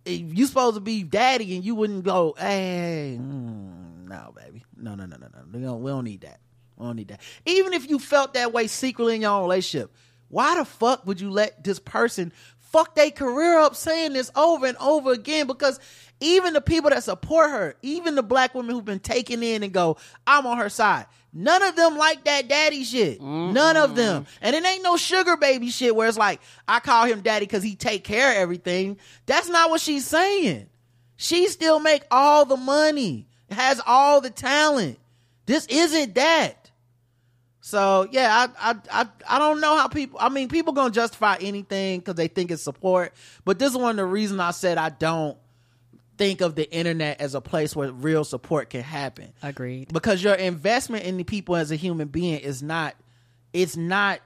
you 0.06 0.46
supposed 0.46 0.76
to 0.76 0.82
be 0.82 1.04
daddy 1.04 1.56
and 1.56 1.66
you 1.66 1.76
wouldn't 1.76 2.06
go 2.06 2.34
hey 2.38 3.18
mm, 3.20 4.08
no 4.08 4.34
baby. 4.36 4.64
No 4.76 4.96
no 4.96 5.06
no 5.06 5.18
no 5.18 5.28
no. 5.28 5.44
We 5.52 5.62
don't, 5.62 5.82
we 5.82 5.92
don't 5.92 6.06
need 6.06 6.22
that. 6.22 6.40
We 6.78 6.86
don't 6.86 6.96
need 6.96 7.10
that. 7.10 7.22
Even 7.46 7.74
if 7.74 7.90
you 7.90 8.00
felt 8.00 8.34
that 8.36 8.54
way 8.54 8.68
secretly 8.68 9.16
in 9.16 9.22
your 9.22 9.32
own 9.32 9.42
relationship 9.44 9.94
why 10.30 10.58
the 10.58 10.66
fuck 10.66 11.06
would 11.06 11.22
you 11.22 11.32
let 11.32 11.64
this 11.64 11.80
person 11.80 12.34
fuck 12.60 12.96
their 12.96 13.12
career 13.12 13.60
up 13.60 13.78
saying 13.78 14.12
this 14.12 14.30
over 14.36 14.66
and 14.66 14.76
over 14.78 15.14
again? 15.14 15.48
Because 15.48 15.80
even 16.20 16.54
the 16.54 16.62
people 16.62 16.90
that 16.90 17.04
support 17.04 17.50
her 17.52 17.76
even 17.82 18.16
the 18.16 18.24
black 18.24 18.56
women 18.56 18.74
who've 18.74 18.86
been 18.86 19.00
taken 19.00 19.44
in 19.44 19.64
and 19.64 19.74
go 19.74 19.98
i'm 20.26 20.46
on 20.46 20.58
her 20.58 20.70
side 20.70 21.06
none 21.34 21.64
of 21.64 21.76
them 21.76 21.98
like 21.98 22.24
that 22.26 22.48
daddy 22.48 22.84
shit. 22.84 23.22
None 23.22 23.78
of 23.78 23.96
them. 23.96 24.24
Mm-hmm. 24.24 24.38
And 24.42 24.56
it 24.56 24.66
ain't 24.66 24.84
no 24.84 24.98
sugar 24.98 25.38
baby 25.38 25.70
shit 25.70 25.96
where 25.96 26.08
it's 26.08 26.18
like 26.18 26.42
i 26.68 26.80
call 26.80 27.06
him 27.06 27.22
daddy 27.22 27.46
because 27.46 27.64
he 27.64 27.76
take 27.76 28.04
care 28.04 28.32
of 28.32 28.38
everything. 28.38 28.98
That's 29.26 29.50
not 29.50 29.70
what 29.70 29.82
she's 29.82 30.06
saying. 30.06 30.68
She 31.16 31.48
still 31.48 31.80
make 31.80 32.04
all 32.12 32.46
the 32.46 32.58
money 32.58 33.28
has 33.50 33.82
all 33.86 34.22
the 34.22 34.30
talent. 34.30 35.00
This 35.46 35.66
isn't 35.68 36.16
that. 36.16 36.72
So 37.62 38.08
yeah, 38.12 38.48
I 38.56 38.72
I 38.72 38.76
I, 38.92 39.08
I 39.28 39.40
don't 39.40 39.60
know 39.60 39.76
how 39.76 39.88
people. 39.88 40.20
I 40.22 40.30
mean, 40.30 40.48
people 40.48 40.74
gonna 40.74 40.92
justify 40.92 41.38
anything 41.42 42.00
because 42.00 42.16
they 42.16 42.28
think 42.28 42.52
it's 42.52 42.64
support. 42.64 43.14
But 43.44 43.60
this 43.60 43.72
is 43.72 43.78
one 43.78 43.92
of 43.92 43.98
the 43.98 44.06
reasons 44.06 44.40
I 44.40 44.52
said 44.52 44.78
I 44.78 44.90
don't 44.90 45.38
think 46.18 46.42
of 46.42 46.56
the 46.56 46.70
internet 46.72 47.22
as 47.22 47.36
a 47.36 47.42
place 47.42 47.76
where 47.76 47.92
real 47.92 48.24
support 48.24 48.70
can 48.70 48.82
happen. 48.82 49.34
Agreed. 49.42 49.94
Because 49.94 50.24
your 50.24 50.36
investment 50.36 51.06
in 51.06 51.18
the 51.18 51.24
people 51.24 51.56
as 51.56 51.72
a 51.72 51.76
human 51.76 52.08
being 52.08 52.40
is 52.40 52.62
not. 52.62 52.96
It's 53.54 53.78
not 53.78 54.20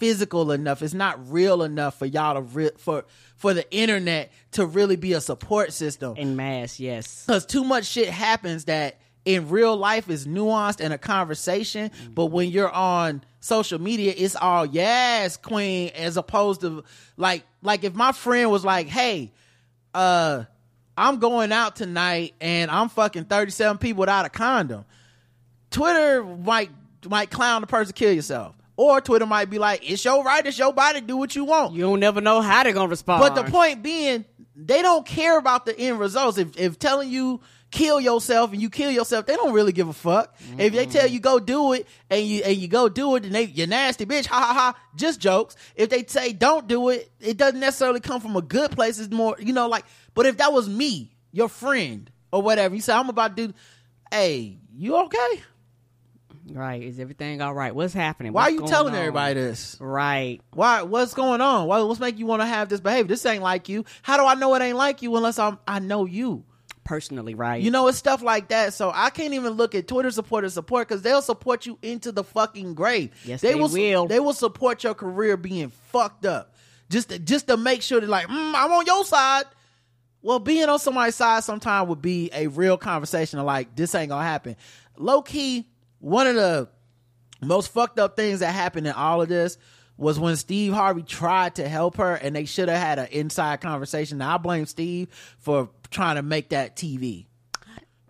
physical 0.00 0.50
enough. 0.50 0.82
It's 0.82 0.94
not 0.94 1.30
real 1.30 1.62
enough 1.62 1.98
for 1.98 2.06
y'all 2.06 2.34
to 2.34 2.40
re- 2.40 2.70
for 2.78 3.04
for 3.36 3.52
the 3.52 3.70
internet 3.70 4.32
to 4.52 4.64
really 4.64 4.96
be 4.96 5.12
a 5.12 5.20
support 5.20 5.72
system. 5.72 6.16
In 6.16 6.36
mass, 6.36 6.80
yes. 6.80 7.24
Because 7.26 7.44
too 7.44 7.64
much 7.64 7.84
shit 7.84 8.08
happens 8.08 8.64
that 8.64 8.98
in 9.24 9.50
real 9.50 9.76
life 9.76 10.08
is 10.08 10.26
nuanced 10.26 10.80
and 10.80 10.94
a 10.94 10.98
conversation, 10.98 11.90
but 12.14 12.26
when 12.26 12.48
you're 12.48 12.70
on 12.70 13.22
social 13.40 13.78
media, 13.78 14.14
it's 14.16 14.36
all 14.36 14.64
yes, 14.64 15.36
queen, 15.36 15.90
as 15.94 16.16
opposed 16.16 16.62
to 16.62 16.84
like 17.18 17.44
like 17.62 17.84
if 17.84 17.94
my 17.94 18.12
friend 18.12 18.50
was 18.50 18.64
like, 18.64 18.86
hey, 18.86 19.32
uh, 19.92 20.44
I'm 20.96 21.18
going 21.18 21.52
out 21.52 21.76
tonight 21.76 22.34
and 22.40 22.70
I'm 22.70 22.88
fucking 22.88 23.24
37 23.24 23.78
people 23.78 24.00
without 24.00 24.26
a 24.26 24.28
condom. 24.28 24.84
Twitter 25.70 26.22
might 26.24 26.70
might 27.08 27.30
clown 27.30 27.60
the 27.62 27.66
person 27.66 27.92
kill 27.94 28.12
yourself. 28.12 28.56
Or 28.76 29.00
Twitter 29.00 29.26
might 29.26 29.50
be 29.50 29.58
like, 29.58 29.88
it's 29.88 30.04
your 30.04 30.24
right, 30.24 30.44
it's 30.44 30.58
your 30.58 30.72
body, 30.72 31.00
do 31.02 31.16
what 31.16 31.36
you 31.36 31.44
want. 31.44 31.74
You 31.74 31.82
don't 31.82 32.00
never 32.00 32.20
know 32.20 32.40
how 32.40 32.62
they're 32.62 32.72
gonna 32.72 32.88
respond. 32.88 33.20
But 33.20 33.34
the 33.34 33.50
point 33.50 33.82
being, 33.82 34.24
they 34.56 34.82
don't 34.82 35.06
care 35.06 35.38
about 35.38 35.66
the 35.66 35.78
end 35.78 35.98
results. 36.00 36.38
If 36.38 36.58
if 36.58 36.78
telling 36.78 37.10
you 37.10 37.40
kill 37.70 38.00
yourself 38.00 38.52
and 38.52 38.60
you 38.60 38.68
kill 38.68 38.90
yourself, 38.90 39.26
they 39.26 39.36
don't 39.36 39.52
really 39.52 39.72
give 39.72 39.88
a 39.88 39.92
fuck. 39.92 40.34
If 40.58 40.72
they 40.72 40.86
tell 40.86 41.06
you 41.06 41.20
go 41.20 41.38
do 41.38 41.72
it 41.72 41.86
and 42.10 42.26
you 42.26 42.42
and 42.42 42.56
you 42.56 42.68
go 42.68 42.88
do 42.88 43.16
it, 43.16 43.24
and 43.24 43.34
they 43.34 43.44
you 43.44 43.66
nasty 43.66 44.06
bitch, 44.06 44.26
ha 44.26 44.40
ha 44.40 44.54
ha, 44.54 44.80
just 44.96 45.20
jokes. 45.20 45.56
If 45.76 45.88
they 45.90 46.04
say 46.06 46.32
don't 46.32 46.66
do 46.66 46.88
it, 46.88 47.10
it 47.20 47.36
doesn't 47.36 47.60
necessarily 47.60 48.00
come 48.00 48.20
from 48.20 48.34
a 48.36 48.42
good 48.42 48.72
place. 48.72 48.98
It's 48.98 49.12
more, 49.12 49.36
you 49.38 49.52
know, 49.52 49.68
like. 49.68 49.84
But 50.14 50.26
if 50.26 50.38
that 50.38 50.52
was 50.52 50.68
me, 50.68 51.16
your 51.32 51.48
friend 51.48 52.10
or 52.32 52.42
whatever, 52.42 52.74
you 52.74 52.80
say 52.80 52.92
I'm 52.92 53.08
about 53.08 53.36
to 53.36 53.48
do, 53.48 53.54
hey, 54.10 54.58
you 54.74 54.96
okay? 54.96 55.42
right, 56.52 56.82
is 56.82 56.98
everything 56.98 57.40
all 57.42 57.54
right? 57.54 57.74
What's 57.74 57.94
happening? 57.94 58.32
Why 58.32 58.44
are 58.44 58.50
you 58.50 58.66
telling 58.66 58.94
on? 58.94 58.98
everybody 58.98 59.34
this? 59.34 59.76
Right. 59.80 60.40
Why? 60.52 60.82
What's 60.82 61.14
going 61.14 61.40
on? 61.40 61.66
Why, 61.66 61.80
what's 61.82 62.00
making 62.00 62.18
you 62.18 62.26
want 62.26 62.42
to 62.42 62.46
have 62.46 62.68
this 62.68 62.80
behavior? 62.80 63.08
This 63.08 63.24
ain't 63.26 63.42
like 63.42 63.68
you. 63.68 63.84
How 64.02 64.16
do 64.16 64.26
I 64.26 64.34
know 64.34 64.54
it 64.54 64.62
ain't 64.62 64.76
like 64.76 65.02
you 65.02 65.14
unless 65.16 65.38
I'm 65.38 65.58
I 65.66 65.78
know 65.78 66.06
you? 66.06 66.44
Personally, 66.82 67.34
right. 67.34 67.62
You 67.62 67.70
know, 67.70 67.86
it's 67.86 67.98
stuff 67.98 68.20
like 68.20 68.48
that. 68.48 68.74
So 68.74 68.90
I 68.92 69.10
can't 69.10 69.34
even 69.34 69.52
look 69.52 69.74
at 69.76 69.86
Twitter 69.86 70.10
supporter 70.10 70.48
support 70.48 70.88
because 70.88 71.02
they'll 71.02 71.22
support 71.22 71.66
you 71.66 71.78
into 71.82 72.10
the 72.10 72.24
fucking 72.24 72.74
grave. 72.74 73.12
Yes, 73.24 73.42
they 73.42 73.54
will. 73.54 74.06
They 74.06 74.18
will 74.18 74.32
support 74.32 74.82
your 74.82 74.94
career 74.94 75.36
being 75.36 75.68
fucked 75.68 76.26
up 76.26 76.54
just 76.88 77.10
to, 77.10 77.18
just 77.18 77.46
to 77.46 77.56
make 77.56 77.82
sure 77.82 78.00
that 78.00 78.08
like 78.08 78.26
mm, 78.26 78.52
I'm 78.54 78.72
on 78.72 78.86
your 78.86 79.04
side. 79.04 79.44
Well, 80.22 80.38
being 80.38 80.68
on 80.68 80.78
somebody's 80.78 81.16
side 81.16 81.44
sometimes 81.44 81.88
would 81.88 82.02
be 82.02 82.30
a 82.32 82.46
real 82.48 82.76
conversation 82.76 83.38
of 83.38 83.46
like 83.46 83.74
this 83.74 83.94
ain't 83.94 84.10
gonna 84.10 84.24
happen. 84.24 84.56
Low 84.96 85.22
key, 85.22 85.68
one 85.98 86.26
of 86.26 86.34
the 86.34 86.68
most 87.42 87.72
fucked 87.72 87.98
up 87.98 88.16
things 88.16 88.40
that 88.40 88.52
happened 88.52 88.86
in 88.86 88.92
all 88.92 89.22
of 89.22 89.28
this 89.28 89.56
was 89.96 90.18
when 90.18 90.36
Steve 90.36 90.72
Harvey 90.72 91.02
tried 91.02 91.56
to 91.56 91.68
help 91.68 91.96
her 91.96 92.14
and 92.14 92.34
they 92.34 92.46
should 92.46 92.68
have 92.68 92.78
had 92.78 92.98
an 92.98 93.08
inside 93.08 93.60
conversation. 93.60 94.18
Now 94.18 94.34
I 94.34 94.38
blame 94.38 94.66
Steve 94.66 95.08
for 95.38 95.70
trying 95.90 96.16
to 96.16 96.22
make 96.22 96.50
that 96.50 96.76
TV. 96.76 97.26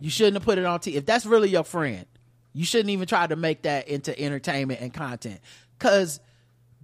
You 0.00 0.10
shouldn't 0.10 0.34
have 0.34 0.44
put 0.44 0.58
it 0.58 0.64
on 0.64 0.78
TV. 0.78 0.94
If 0.94 1.06
that's 1.06 1.26
really 1.26 1.48
your 1.50 1.64
friend, 1.64 2.06
you 2.52 2.64
shouldn't 2.64 2.90
even 2.90 3.06
try 3.06 3.26
to 3.26 3.36
make 3.36 3.62
that 3.62 3.88
into 3.88 4.18
entertainment 4.18 4.80
and 4.80 4.94
content. 4.94 5.40
Cause 5.78 6.20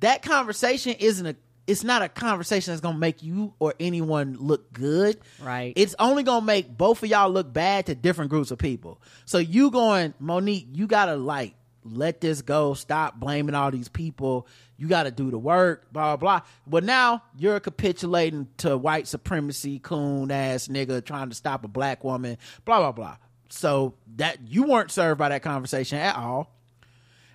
that 0.01 0.23
conversation 0.23 0.95
isn't 0.99 1.27
a 1.27 1.37
it's 1.67 1.83
not 1.83 2.03
a 2.03 2.09
conversation 2.09 2.73
that's 2.73 2.81
gonna 2.81 2.99
make 2.99 3.23
you 3.23 3.53
or 3.59 3.75
anyone 3.81 4.37
look 4.39 4.73
good. 4.73 5.19
Right. 5.41 5.73
It's 5.77 5.95
only 5.99 6.23
gonna 6.23 6.47
make 6.47 6.77
both 6.77 7.03
of 7.03 7.09
y'all 7.09 7.31
look 7.31 7.53
bad 7.53 7.87
to 7.87 7.95
different 7.95 8.31
groups 8.31 8.51
of 8.51 8.59
people. 8.59 9.01
So 9.25 9.39
you 9.39 9.71
going, 9.71 10.15
Monique, 10.19 10.69
you 10.73 10.87
gotta 10.87 11.17
like 11.17 11.55
let 11.85 12.21
this 12.21 12.43
go. 12.43 12.75
Stop 12.75 13.19
blaming 13.19 13.55
all 13.55 13.71
these 13.71 13.89
people. 13.89 14.47
You 14.77 14.89
gotta 14.89 15.11
do 15.11 15.31
the 15.31 15.39
work, 15.39 15.93
blah 15.93 16.17
blah 16.17 16.41
blah. 16.41 16.49
But 16.67 16.85
now 16.85 17.23
you're 17.37 17.61
capitulating 17.61 18.49
to 18.59 18.77
white 18.77 19.09
supremacy, 19.09 19.79
coon 19.79 20.31
ass 20.31 20.69
nigga 20.69 21.05
trying 21.05 21.31
to 21.31 21.35
stop 21.35 21.65
a 21.65 21.69
black 21.69 22.05
woman, 22.05 22.39
blah 22.65 22.79
blah 22.79 22.93
blah. 22.93 23.17
So 23.49 23.95
that 24.17 24.39
you 24.49 24.65
weren't 24.65 24.91
served 24.91 25.19
by 25.19 25.31
that 25.31 25.43
conversation 25.43 25.99
at 25.99 26.17
all. 26.17 26.53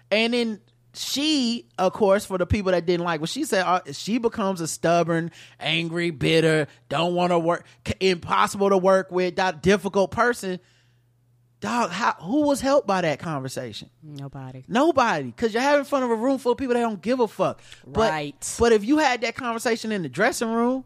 And 0.10 0.34
then 0.34 0.60
she, 0.94 1.68
of 1.78 1.94
course, 1.94 2.26
for 2.26 2.38
the 2.38 2.46
people 2.46 2.72
that 2.72 2.86
didn't 2.86 3.06
like 3.06 3.22
what 3.22 3.30
she 3.30 3.46
said, 3.46 3.64
uh, 3.66 3.82
she 3.94 4.18
becomes 4.18 4.60
a 4.60 4.68
stubborn, 4.68 5.32
angry, 5.60 6.10
bitter, 6.10 6.68
don't 6.90 7.16
want 7.16 7.32
to 7.32 7.40
work, 7.40 7.66
impossible 8.00 8.70
to 8.70 8.78
work 8.78 9.12
with, 9.12 9.38
that 9.38 9.62
difficult 9.62 10.12
person. 10.12 10.60
Dog, 11.62 11.92
how, 11.92 12.14
who 12.14 12.42
was 12.42 12.60
helped 12.60 12.88
by 12.88 13.02
that 13.02 13.20
conversation? 13.20 13.90
Nobody. 14.02 14.64
Nobody, 14.68 15.26
because 15.26 15.54
you're 15.54 15.62
having 15.62 15.86
fun 15.86 16.04
of 16.04 16.10
a 16.10 16.16
room 16.16 16.40
full 16.40 16.54
of 16.54 16.58
people 16.58 16.74
that 16.74 16.82
don't 16.82 17.02
give 17.02 17.20
a 17.20 17.28
fuck. 17.28 17.62
But, 17.86 18.10
Right. 18.10 18.56
But 18.60 18.74
if 18.74 18.84
you 18.84 18.98
had 18.98 19.22
that 19.22 19.36
conversation 19.36 19.92
in 19.92 20.02
the 20.02 20.10
dressing 20.10 20.50
room, 20.50 20.84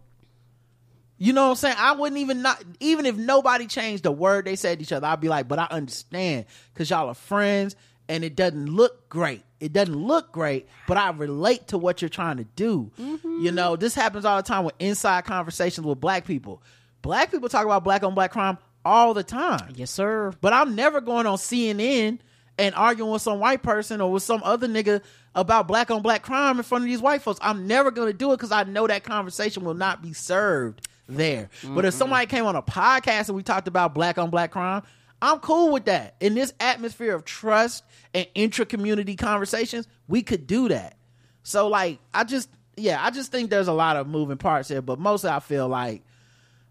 you 1.17 1.31
know 1.31 1.45
what 1.45 1.49
I'm 1.51 1.55
saying? 1.55 1.75
I 1.79 1.93
wouldn't 1.93 2.19
even 2.19 2.41
not 2.41 2.61
even 2.81 3.05
if 3.05 3.15
nobody 3.15 3.67
changed 3.67 4.05
a 4.05 4.11
word 4.11 4.43
they 4.43 4.57
said 4.57 4.79
to 4.79 4.83
each 4.83 4.91
other, 4.91 5.07
I'd 5.07 5.21
be 5.21 5.29
like, 5.29 5.47
but 5.47 5.59
I 5.59 5.67
understand 5.71 6.45
because 6.73 6.89
y'all 6.89 7.07
are 7.07 7.13
friends 7.13 7.77
and 8.07 8.23
it 8.23 8.35
doesn't 8.35 8.67
look 8.67 9.09
great. 9.09 9.43
It 9.59 9.73
doesn't 9.73 9.95
look 9.95 10.31
great, 10.31 10.67
but 10.87 10.97
I 10.97 11.09
relate 11.11 11.69
to 11.69 11.77
what 11.77 12.01
you're 12.01 12.09
trying 12.09 12.37
to 12.37 12.43
do. 12.43 12.91
Mm-hmm. 12.99 13.41
You 13.41 13.51
know, 13.51 13.75
this 13.75 13.95
happens 13.95 14.25
all 14.25 14.37
the 14.37 14.43
time 14.43 14.65
with 14.65 14.75
inside 14.79 15.25
conversations 15.25 15.85
with 15.85 15.99
black 15.99 16.25
people. 16.25 16.61
Black 17.01 17.31
people 17.31 17.49
talk 17.49 17.65
about 17.65 17.83
black 17.83 18.03
on 18.03 18.13
black 18.13 18.31
crime 18.31 18.57
all 18.83 19.13
the 19.13 19.23
time. 19.23 19.73
Yes, 19.75 19.91
sir. 19.91 20.33
But 20.41 20.53
I'm 20.53 20.75
never 20.75 21.01
going 21.01 21.25
on 21.25 21.37
CNN 21.37 22.19
and 22.57 22.75
arguing 22.75 23.11
with 23.11 23.21
some 23.21 23.39
white 23.39 23.63
person 23.63 24.01
or 24.01 24.11
with 24.11 24.23
some 24.23 24.41
other 24.43 24.67
nigga 24.67 25.01
about 25.33 25.67
black 25.67 25.91
on 25.91 26.01
black 26.01 26.21
crime 26.23 26.57
in 26.57 26.63
front 26.63 26.83
of 26.83 26.87
these 26.87 27.01
white 27.01 27.21
folks. 27.21 27.39
I'm 27.41 27.67
never 27.67 27.91
going 27.91 28.07
to 28.07 28.17
do 28.17 28.31
it 28.31 28.37
because 28.37 28.51
I 28.51 28.63
know 28.63 28.87
that 28.87 29.03
conversation 29.03 29.63
will 29.63 29.73
not 29.73 30.01
be 30.01 30.13
served 30.13 30.87
there. 31.07 31.49
But 31.63 31.85
if 31.85 31.93
somebody 31.93 32.25
came 32.27 32.45
on 32.45 32.55
a 32.55 32.61
podcast 32.61 33.27
and 33.27 33.35
we 33.35 33.43
talked 33.43 33.67
about 33.67 33.93
black 33.93 34.17
on 34.17 34.29
black 34.29 34.51
crime, 34.51 34.83
I'm 35.21 35.39
cool 35.39 35.71
with 35.71 35.85
that. 35.85 36.15
In 36.19 36.35
this 36.35 36.53
atmosphere 36.59 37.15
of 37.15 37.25
trust 37.25 37.83
and 38.13 38.27
intra 38.35 38.65
community 38.65 39.15
conversations, 39.15 39.87
we 40.07 40.21
could 40.21 40.45
do 40.45 40.69
that. 40.69 40.97
So, 41.43 41.67
like, 41.67 41.99
I 42.13 42.23
just, 42.23 42.49
yeah, 42.75 43.03
I 43.03 43.11
just 43.11 43.31
think 43.31 43.49
there's 43.49 43.67
a 43.67 43.73
lot 43.73 43.95
of 43.95 44.07
moving 44.07 44.37
parts 44.37 44.69
here, 44.69 44.81
but 44.81 44.99
mostly 44.99 45.29
I 45.29 45.39
feel 45.39 45.67
like, 45.67 46.03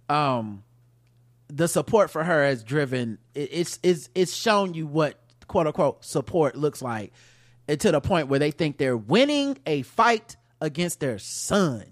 um, 0.09 0.63
the 1.49 1.69
support 1.69 2.11
for 2.11 2.25
her 2.25 2.45
has 2.45 2.63
driven 2.65 3.19
it's 3.35 3.79
it's 3.83 4.09
it's 4.15 4.33
shown 4.33 4.75
you 4.75 4.87
what 4.87 5.19
quote 5.47 5.67
unquote 5.67 6.05
support 6.05 6.57
looks 6.57 6.83
like 6.83 7.13
and 7.69 7.79
to 7.81 7.93
the 7.93 8.01
point 8.01 8.29
where 8.29 8.41
they 8.41 8.51
think 8.51 8.77
they're 8.79 8.97
winning 8.97 9.57
a 9.67 9.83
fight 9.83 10.37
against 10.61 11.01
their 11.01 11.19
son 11.19 11.85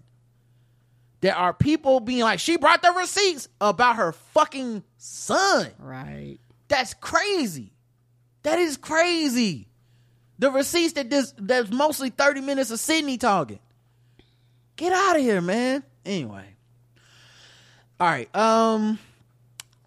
there 1.23 1.35
are 1.35 1.55
people 1.55 1.99
being 2.01 2.21
like 2.21 2.39
she 2.39 2.57
brought 2.59 2.83
the 2.83 2.93
receipts 2.93 3.49
about 3.61 3.97
her 3.97 4.13
fucking 4.13 4.83
son 4.99 5.69
Right. 5.79 6.39
that's 6.69 6.93
crazy 6.95 7.73
that 8.43 8.59
is 8.59 8.77
crazy 8.77 9.69
the 10.39 10.51
receipts 10.51 10.93
that 10.95 11.09
this 11.09 11.33
that's 11.39 11.71
mostly 11.71 12.11
30 12.11 12.43
minutes 12.43 12.71
of 12.71 12.79
sidney 12.79 13.17
talking 13.17 13.59
get 14.77 14.93
out 14.93 15.17
of 15.17 15.23
here 15.23 15.41
man 15.41 15.83
anyway 16.05 16.47
all 17.99 18.09
right 18.09 18.35
um 18.37 18.99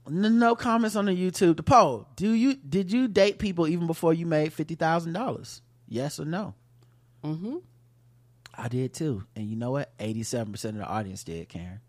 no 0.07 0.55
comments 0.55 0.95
on 0.95 1.05
the 1.05 1.11
YouTube. 1.13 1.57
The 1.57 1.63
poll: 1.63 2.07
Do 2.15 2.31
you 2.31 2.53
did 2.55 2.91
you 2.91 3.07
date 3.07 3.39
people 3.39 3.67
even 3.67 3.87
before 3.87 4.13
you 4.13 4.27
made 4.27 4.53
fifty 4.53 4.75
thousand 4.75 5.13
dollars? 5.13 5.63
Yes 5.87 6.19
or 6.19 6.25
no? 6.25 6.53
Mm-hmm. 7.23 7.55
I 8.57 8.67
did 8.67 8.93
too, 8.93 9.23
and 9.35 9.49
you 9.49 9.55
know 9.55 9.71
what? 9.71 9.91
Eighty-seven 9.99 10.51
percent 10.53 10.75
of 10.75 10.81
the 10.81 10.87
audience 10.87 11.23
did, 11.23 11.49
Karen, 11.49 11.81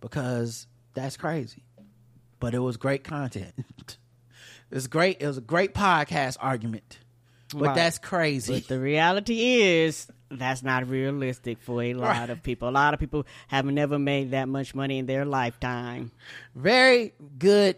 because 0.00 0.66
that's 0.94 1.16
crazy. 1.16 1.62
But 2.38 2.54
it 2.54 2.58
was 2.58 2.76
great 2.76 3.02
content. 3.04 3.54
it 3.78 3.96
was 4.70 4.86
great. 4.86 5.18
It 5.20 5.26
was 5.26 5.38
a 5.38 5.42
great 5.42 5.74
podcast 5.74 6.36
argument, 6.40 6.98
but 7.54 7.74
that's 7.74 7.98
crazy. 7.98 8.54
But 8.54 8.68
the 8.68 8.78
reality 8.78 9.60
is 9.62 10.06
that's 10.30 10.62
not 10.62 10.88
realistic 10.88 11.60
for 11.60 11.82
a 11.82 11.94
lot 11.94 12.08
Right. 12.08 12.30
of 12.30 12.42
people. 12.42 12.68
A 12.68 12.70
lot 12.70 12.94
of 12.94 13.00
people 13.00 13.26
have 13.48 13.64
never 13.64 13.98
made 13.98 14.32
that 14.32 14.48
much 14.48 14.74
money 14.74 14.98
in 14.98 15.06
their 15.06 15.24
lifetime. 15.24 16.10
very 16.54 17.12
good 17.38 17.76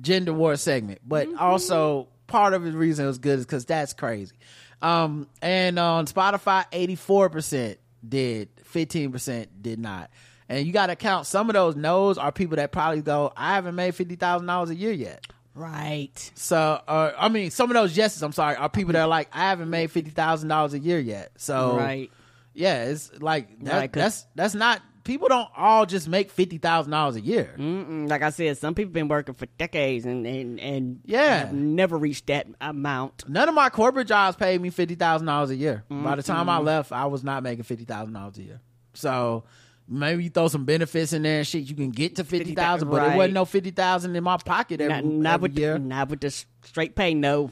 gender 0.00 0.32
war 0.32 0.56
segment, 0.56 1.00
but 1.06 1.26
mm-hmm. 1.28 1.38
also 1.38 2.08
part 2.28 2.54
of 2.54 2.62
the 2.64 2.72
reason 2.72 3.04
it 3.04 3.08
was 3.08 3.18
good 3.18 3.40
is 3.40 3.44
because 3.44 3.64
that's 3.64 3.92
crazy. 3.92 4.34
Um, 4.82 5.28
and 5.40 5.78
on 5.78 6.06
Spotify, 6.06 6.64
eighty 6.72 6.96
four 6.96 7.30
percent 7.30 7.78
did, 8.06 8.48
fifteen 8.64 9.12
percent 9.12 9.62
did 9.62 9.78
not. 9.78 10.10
And 10.48 10.66
you 10.66 10.72
got 10.72 10.88
to 10.88 10.96
count 10.96 11.26
some 11.26 11.48
of 11.48 11.54
those 11.54 11.76
no's 11.76 12.18
are 12.18 12.32
people 12.32 12.56
that 12.56 12.72
probably 12.72 13.00
go, 13.00 13.32
I 13.36 13.54
haven't 13.54 13.74
made 13.74 13.94
fifty 13.94 14.16
thousand 14.16 14.46
dollars 14.48 14.70
a 14.70 14.74
year 14.74 14.92
yet. 14.92 15.24
Right. 15.54 16.30
So, 16.34 16.58
uh, 16.58 17.12
I 17.16 17.28
mean, 17.28 17.50
some 17.50 17.70
of 17.70 17.74
those 17.74 17.96
yeses, 17.96 18.22
I'm 18.22 18.32
sorry, 18.32 18.56
are 18.56 18.68
people 18.68 18.94
that 18.94 19.02
are 19.02 19.08
like, 19.08 19.28
I 19.32 19.50
haven't 19.50 19.70
made 19.70 19.90
fifty 19.90 20.10
thousand 20.10 20.48
dollars 20.48 20.74
a 20.74 20.78
year 20.78 20.98
yet. 20.98 21.30
So, 21.36 21.76
Right. 21.76 22.10
yeah, 22.54 22.84
it's 22.84 23.12
like 23.20 23.62
that, 23.64 23.72
Right, 23.74 23.92
that's 23.92 24.26
that's 24.34 24.54
not 24.54 24.82
people 25.04 25.28
don't 25.28 25.48
all 25.56 25.86
just 25.86 26.08
make 26.08 26.30
fifty 26.30 26.58
thousand 26.58 26.92
dollars 26.92 27.16
a 27.16 27.20
year. 27.20 27.54
Mm-mm. 27.58 28.08
Like 28.08 28.22
I 28.22 28.30
said, 28.30 28.56
some 28.58 28.74
people 28.74 28.92
been 28.92 29.08
working 29.08 29.34
for 29.34 29.46
decades 29.58 30.04
and 30.06 30.26
and, 30.26 30.60
and 30.60 31.00
Yeah. 31.04 31.48
never 31.52 31.96
reached 31.98 32.26
that 32.28 32.46
amount. 32.60 33.28
None 33.28 33.48
of 33.48 33.54
my 33.54 33.68
corporate 33.70 34.08
jobs 34.08 34.36
paid 34.36 34.60
me 34.60 34.70
fifty 34.70 34.94
thousand 34.94 35.26
dollars 35.26 35.50
a 35.50 35.56
year. 35.56 35.84
By 35.88 36.16
the 36.16 36.22
time 36.22 36.48
I 36.48 36.58
left, 36.58 36.92
I 36.92 37.06
was 37.06 37.24
not 37.24 37.42
making 37.42 37.64
fifty 37.64 37.84
thousand 37.84 38.14
dollars 38.14 38.38
a 38.38 38.42
year. 38.42 38.60
So 38.94 39.44
maybe 39.88 40.24
you 40.24 40.30
throw 40.30 40.48
some 40.48 40.64
benefits 40.64 41.12
in 41.12 41.22
there 41.22 41.38
and 41.38 41.46
shit, 41.46 41.64
you 41.64 41.74
can 41.74 41.90
get 41.90 42.16
to 42.16 42.24
fifty 42.24 42.54
thousand, 42.54 42.88
but 42.90 43.12
it 43.12 43.16
wasn't 43.16 43.34
no 43.34 43.44
fifty 43.44 43.70
thousand 43.70 44.14
in 44.16 44.22
my 44.24 44.36
pocket 44.36 44.80
every, 44.80 44.94
Not, 44.94 45.04
not 45.04 45.34
every 45.34 45.48
with 45.48 45.58
year. 45.58 45.72
the, 45.74 45.78
not 45.80 46.08
with 46.10 46.20
the 46.20 46.30
straight 46.62 46.94
pay. 46.94 47.14
No. 47.14 47.50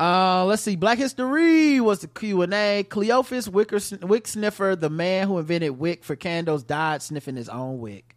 Uh, 0.00 0.44
let's 0.46 0.62
see. 0.62 0.76
Black 0.76 0.96
History 0.98 1.78
was 1.80 2.00
the 2.00 2.08
Q 2.08 2.40
and 2.42 2.54
A. 2.54 2.84
Cleophas 2.88 3.48
Wicker, 3.48 3.78
Wick 4.06 4.26
Sniffer, 4.26 4.74
the 4.74 4.88
man 4.88 5.28
who 5.28 5.38
invented 5.38 5.78
wick 5.78 6.04
for 6.04 6.16
candles, 6.16 6.62
died 6.62 7.02
sniffing 7.02 7.36
his 7.36 7.48
own 7.50 7.80
wick. 7.80 8.16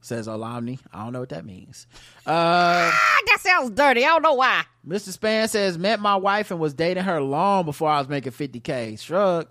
Says 0.00 0.26
Olamni. 0.28 0.78
I 0.92 1.04
don't 1.04 1.12
know 1.12 1.20
what 1.20 1.28
that 1.30 1.44
means. 1.44 1.86
Uh, 2.26 2.30
Ah, 2.30 3.20
that 3.26 3.38
sounds 3.40 3.70
dirty. 3.70 4.04
I 4.04 4.08
don't 4.08 4.22
know 4.22 4.34
why. 4.34 4.62
Mr. 4.86 5.10
Span 5.10 5.48
says 5.48 5.76
met 5.76 6.00
my 6.00 6.16
wife 6.16 6.50
and 6.50 6.58
was 6.60 6.72
dating 6.72 7.02
her 7.04 7.20
long 7.20 7.64
before 7.66 7.90
I 7.90 7.98
was 7.98 8.08
making 8.08 8.32
50k. 8.32 8.98
Shrug. 8.98 9.50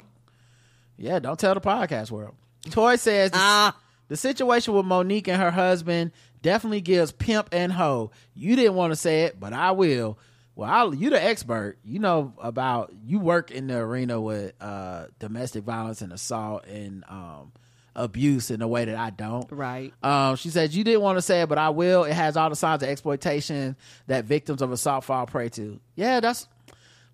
Yeah, 0.97 1.19
don't 1.19 1.37
tell 1.37 1.53
the 1.53 1.61
podcast 1.61 2.09
world. 2.09 2.33
Toy 2.71 2.95
says 2.95 3.31
the, 3.31 3.37
Ah. 3.39 3.77
the 4.07 4.17
situation 4.17 4.73
with 4.73 4.85
Monique 4.85 5.27
and 5.27 5.39
her 5.39 5.51
husband 5.51 6.11
definitely 6.41 6.81
gives 6.81 7.11
pimp 7.11 7.49
and 7.51 7.71
hoe. 7.71 8.09
You 8.33 8.55
didn't 8.55 8.75
want 8.75 8.93
to 8.93 8.95
say 8.95 9.25
it, 9.25 9.39
but 9.39 9.53
I 9.53 9.71
will. 9.71 10.17
Well, 10.57 10.69
I'll, 10.69 10.95
you 10.95 11.11
the 11.11 11.23
expert. 11.23 11.77
You 11.85 11.99
know 11.99 12.33
about 12.41 12.91
you 13.05 13.19
work 13.19 13.51
in 13.51 13.67
the 13.67 13.77
arena 13.77 14.19
with 14.19 14.53
uh, 14.59 15.05
domestic 15.19 15.63
violence 15.63 16.01
and 16.01 16.11
assault 16.11 16.65
and 16.65 17.03
um, 17.07 17.51
abuse 17.95 18.49
in 18.49 18.63
a 18.63 18.67
way 18.67 18.85
that 18.85 18.95
I 18.95 19.11
don't. 19.11 19.45
Right. 19.51 19.93
Um, 20.01 20.35
she 20.35 20.49
said, 20.49 20.73
You 20.73 20.83
didn't 20.83 21.01
want 21.01 21.19
to 21.19 21.21
say 21.21 21.43
it, 21.43 21.49
but 21.49 21.59
I 21.59 21.69
will. 21.69 22.05
It 22.05 22.13
has 22.13 22.35
all 22.37 22.49
the 22.49 22.55
signs 22.55 22.81
of 22.81 22.89
exploitation 22.89 23.75
that 24.07 24.25
victims 24.25 24.63
of 24.63 24.71
assault 24.71 25.03
fall 25.03 25.27
prey 25.27 25.49
to. 25.49 25.79
Yeah, 25.95 26.21
that's 26.21 26.47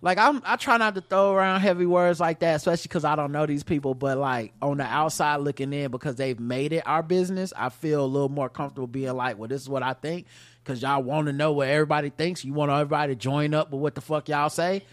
like 0.02 0.18
I'm 0.18 0.42
I 0.46 0.58
try 0.58 0.78
not 0.78 0.96
to 0.96 1.02
throw 1.02 1.34
around 1.34 1.62
heavy 1.62 1.86
words 1.86 2.20
like 2.20 2.40
that, 2.40 2.56
especially 2.56 2.84
because 2.84 3.06
I 3.06 3.16
don't 3.16 3.32
know 3.32 3.46
these 3.46 3.64
people, 3.64 3.94
but 3.94 4.18
like 4.18 4.54
on 4.62 4.78
the 4.78 4.84
outside 4.84 5.38
looking 5.38 5.72
in, 5.74 5.92
because 5.92 6.16
they've 6.16 6.40
made 6.40 6.74
it 6.74 6.84
our 6.86 7.02
business, 7.02 7.54
I 7.56 7.70
feel 7.70 8.04
a 8.04 8.06
little 8.06 8.30
more 8.30 8.50
comfortable 8.50 8.88
being 8.88 9.14
like, 9.14 9.38
Well, 9.38 9.48
this 9.48 9.62
is 9.62 9.70
what 9.70 9.82
I 9.82 9.94
think, 9.94 10.28
because 10.64 10.82
y'all 10.82 11.04
want 11.04 11.28
to 11.28 11.34
know 11.34 11.52
what 11.52 11.68
everybody 11.68 12.10
thinks. 12.10 12.46
You 12.46 12.54
want 12.54 12.72
everybody 12.72 13.14
to 13.14 13.20
join 13.20 13.54
up 13.54 13.72
with 13.72 13.82
what 13.82 13.96
the 13.96 14.02
fuck 14.02 14.30
y'all 14.30 14.50
say. 14.50 14.84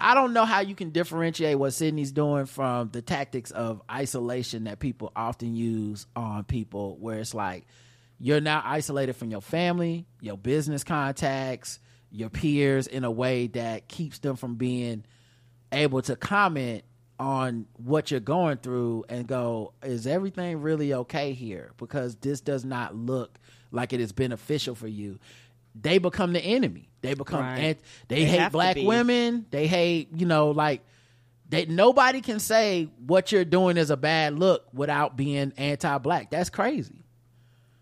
I 0.00 0.14
don't 0.14 0.32
know 0.32 0.44
how 0.44 0.60
you 0.60 0.74
can 0.74 0.90
differentiate 0.90 1.58
what 1.58 1.72
Sidney's 1.72 2.12
doing 2.12 2.46
from 2.46 2.88
the 2.90 3.02
tactics 3.02 3.50
of 3.50 3.82
isolation 3.90 4.64
that 4.64 4.78
people 4.78 5.12
often 5.14 5.54
use 5.54 6.06
on 6.16 6.44
people, 6.44 6.96
where 6.98 7.18
it's 7.18 7.34
like 7.34 7.66
you're 8.18 8.40
now 8.40 8.62
isolated 8.64 9.14
from 9.14 9.30
your 9.30 9.42
family, 9.42 10.06
your 10.20 10.38
business 10.38 10.82
contacts, 10.84 11.78
your 12.10 12.30
peers 12.30 12.86
in 12.86 13.04
a 13.04 13.10
way 13.10 13.48
that 13.48 13.88
keeps 13.88 14.18
them 14.20 14.36
from 14.36 14.54
being 14.54 15.04
able 15.72 16.00
to 16.02 16.16
comment 16.16 16.84
on 17.18 17.66
what 17.76 18.10
you're 18.10 18.20
going 18.20 18.58
through 18.58 19.04
and 19.08 19.26
go, 19.26 19.72
is 19.82 20.06
everything 20.06 20.60
really 20.60 20.92
okay 20.92 21.32
here? 21.32 21.72
Because 21.76 22.16
this 22.16 22.40
does 22.40 22.64
not 22.64 22.96
look 22.96 23.38
like 23.72 23.92
it 23.92 24.00
is 24.00 24.12
beneficial 24.12 24.74
for 24.74 24.88
you. 24.88 25.18
They 25.74 25.98
become 25.98 26.32
the 26.32 26.40
enemy. 26.40 26.90
They 27.00 27.14
become 27.14 27.40
Right. 27.40 27.58
ant- 27.58 27.80
they, 28.08 28.16
They 28.16 28.24
hate 28.26 28.52
black 28.52 28.76
be. 28.76 28.86
women. 28.86 29.46
They 29.50 29.66
hate, 29.66 30.10
you 30.14 30.26
know, 30.26 30.50
like 30.50 30.82
they 31.48 31.66
nobody 31.66 32.20
can 32.20 32.38
say 32.38 32.88
what 33.06 33.32
you're 33.32 33.44
doing 33.44 33.76
is 33.76 33.90
a 33.90 33.96
bad 33.96 34.38
look 34.38 34.66
without 34.72 35.16
being 35.16 35.52
anti-black. 35.56 36.30
That's 36.30 36.50
crazy. 36.50 37.04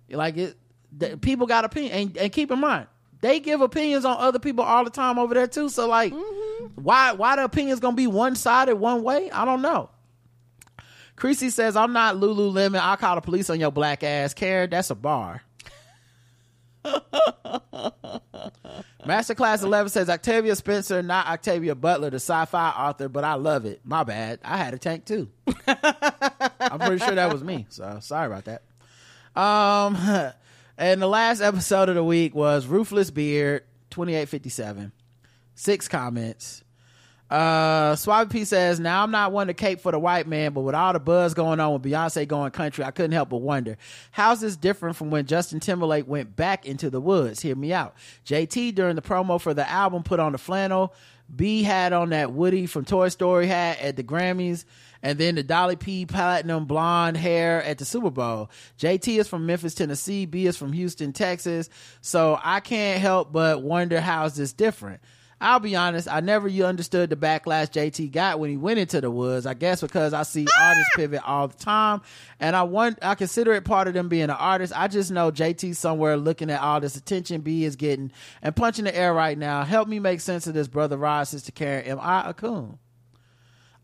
Like 0.09 0.37
it, 0.37 0.57
the, 0.97 1.17
people 1.17 1.47
got 1.47 1.65
opinion, 1.65 1.93
and, 1.93 2.17
and 2.17 2.33
keep 2.33 2.51
in 2.51 2.59
mind 2.61 2.87
they 3.21 3.41
give 3.41 3.61
opinions 3.61 4.05
on 4.05 4.17
other 4.19 4.39
people 4.39 4.65
all 4.65 4.85
the 4.85 4.91
time 4.91 5.19
over 5.19 5.35
there 5.35 5.47
too. 5.47 5.69
So 5.69 5.87
like, 5.87 6.13
mm-hmm. 6.13 6.67
why 6.83 7.13
why 7.13 7.37
the 7.37 7.45
opinions 7.45 7.81
gonna 7.81 7.97
be 7.97 8.07
one 8.07 8.35
sided 8.35 8.77
one 8.77 9.03
way? 9.03 9.31
I 9.31 9.45
don't 9.45 9.63
know. 9.63 9.91
Creasy 11.17 11.51
says, 11.51 11.77
"I'm 11.77 11.93
not 11.93 12.17
Lululemon. 12.17 12.81
I'll 12.81 12.97
call 12.97 13.17
the 13.17 13.21
police 13.21 13.51
on 13.51 13.61
your 13.61 13.71
black 13.71 14.03
ass. 14.03 14.33
Care? 14.33 14.67
That's 14.67 14.91
a 14.91 14.95
bar." 14.95 15.43
Masterclass 19.07 19.63
11 19.63 19.91
says 19.91 20.09
Octavia 20.09 20.55
Spencer, 20.55 21.03
not 21.03 21.27
Octavia 21.27 21.75
Butler, 21.75 22.11
the 22.11 22.17
sci-fi 22.17 22.71
author, 22.71 23.09
but 23.09 23.25
I 23.25 23.35
love 23.35 23.65
it. 23.65 23.81
My 23.85 24.05
bad. 24.05 24.41
I 24.45 24.57
had 24.57 24.75
a 24.75 24.79
tank 24.79 25.05
too. 25.05 25.29
I'm 25.67 26.79
pretty 26.79 27.05
sure 27.05 27.15
that 27.15 27.33
was 27.33 27.43
me. 27.43 27.67
So 27.71 27.99
sorry 28.01 28.27
about 28.27 28.45
that. 28.45 28.63
Um, 29.41 29.97
and 30.79 31.03
the 31.03 31.09
last 31.09 31.41
episode 31.41 31.89
of 31.89 31.95
the 31.95 32.05
week 32.05 32.35
was 32.35 32.67
Ruthless 32.67 33.11
Beard, 33.11 33.65
2857. 33.91 34.93
Six 35.55 35.89
comments. 35.89 36.63
Uh, 37.31 37.95
Swabby 37.95 38.29
P 38.29 38.45
says, 38.45 38.81
now 38.81 39.05
I'm 39.05 39.13
not 39.13 39.31
one 39.31 39.47
to 39.47 39.55
cape 39.55 39.81
for 39.81 39.93
the 39.93 40.01
white 40.01 40.27
man, 40.27 40.53
but 40.53 40.63
with 40.63 40.75
all 40.75 40.93
the 40.93 40.99
buzz 40.99 41.33
going 41.33 41.61
on 41.61 41.73
with 41.73 41.83
Beyonce 41.83 42.27
going 42.27 42.51
country, 42.51 42.85
I 42.85 42.91
couldn't 42.91 43.13
help 43.13 43.29
but 43.29 43.37
wonder, 43.37 43.77
how's 44.11 44.41
this 44.41 44.57
different 44.57 44.97
from 44.97 45.11
when 45.11 45.27
Justin 45.27 45.61
Timberlake 45.61 46.09
went 46.09 46.35
back 46.35 46.67
into 46.67 46.91
the 46.91 47.01
woods? 47.01 47.41
Hear 47.41 47.55
me 47.55 47.73
out. 47.73 47.95
JT 48.27 48.75
during 48.75 48.97
the 48.97 49.03
promo 49.03 49.41
for 49.41 49.55
the 49.55 49.69
album 49.69 50.03
put 50.03 50.19
on 50.19 50.33
the 50.33 50.39
flannel. 50.39 50.93
B 51.35 51.63
had 51.63 51.93
on 51.93 52.11
that 52.11 52.33
Woody 52.33 52.67
from 52.67 52.85
Toy 52.85 53.09
Story 53.09 53.47
hat 53.47 53.81
at 53.81 53.95
the 53.95 54.03
Grammys, 54.03 54.65
and 55.01 55.17
then 55.17 55.37
the 55.37 55.45
Dolly 55.45 55.77
P 55.77 56.05
platinum 56.07 56.65
blonde 56.65 57.17
hair 57.17 57.63
at 57.63 57.79
the 57.79 57.85
Super 57.85 58.11
Bowl. 58.11 58.51
JT 58.79 59.21
is 59.21 59.29
from 59.29 59.47
Memphis, 59.47 59.75
Tennessee. 59.75 60.27
B 60.27 60.47
is 60.47 60.57
from 60.57 60.73
Houston, 60.73 61.13
Texas. 61.13 61.71
So 62.01 62.39
I 62.43 62.59
can't 62.59 63.01
help 63.01 63.33
but 63.33 63.63
wonder 63.63 64.01
how 64.01 64.25
is 64.25 64.35
this 64.35 64.53
different. 64.53 65.01
I'll 65.41 65.61
be 65.61 65.75
honest, 65.75 66.07
I 66.07 66.21
never 66.21 66.49
you 66.49 66.67
understood 66.67 67.09
the 67.09 67.17
backlash 67.17 67.71
JT 67.71 68.13
got 68.13 68.39
when 68.39 68.51
he 68.51 68.59
went 68.59 68.79
into 68.79 69.01
the 69.01 69.11
woods. 69.11 69.47
I 69.47 69.55
guess 69.55 69.81
because 69.81 70.13
I 70.13 70.23
see 70.25 70.47
artists 70.61 70.91
pivot 70.97 71.23
all 71.27 71.49
the 71.49 71.57
time, 71.57 72.03
and 72.39 72.55
I 72.55 72.65
want 72.65 72.99
I 73.01 73.15
consider 73.15 73.53
it 73.53 73.65
part 73.65 73.89
of 73.89 73.95
them 73.95 74.09
being 74.09 74.25
an 74.25 74.31
artist. 74.31 74.73
I 74.77 74.89
just 74.89 75.11
know 75.11 75.33
JT 75.33 75.77
somewhere 75.77 76.19
looking 76.19 76.51
at 76.51 76.61
all 76.61 76.81
this 76.81 76.97
attention 76.97 77.41
B 77.41 77.65
is 77.65 77.77
getting 77.77 78.13
and 78.43 78.55
punching 78.55 78.85
the 78.85 78.95
air 78.95 79.15
right 79.15 79.39
now. 79.39 79.65
Help 79.65 79.89
me 79.89 79.99
make 79.99 80.21
sense 80.21 80.47
of 80.47 80.53
this, 80.53 80.69
brother 80.69 80.99
Rod, 80.99 81.25
sister 81.25 81.53
Karen. 81.53 81.87
Am 81.87 82.01
I 82.01 82.29
a 82.29 82.35
coon? 82.35 82.79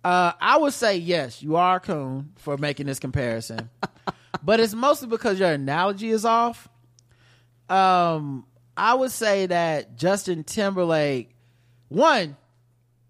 Uh, 0.04 0.32
I 0.40 0.58
would 0.58 0.72
say 0.72 0.98
yes, 0.98 1.42
you 1.42 1.56
are 1.56 1.76
a 1.76 1.80
coon 1.80 2.32
for 2.36 2.56
making 2.58 2.86
this 2.86 2.98
comparison, 2.98 3.70
but 4.42 4.60
it's 4.60 4.74
mostly 4.74 5.08
because 5.08 5.40
your 5.40 5.50
analogy 5.50 6.10
is 6.10 6.24
off. 6.24 6.68
Um, 7.68 8.46
I 8.76 8.94
would 8.94 9.10
say 9.10 9.46
that 9.46 9.96
Justin 9.96 10.44
Timberlake, 10.44 11.35
one, 11.88 12.36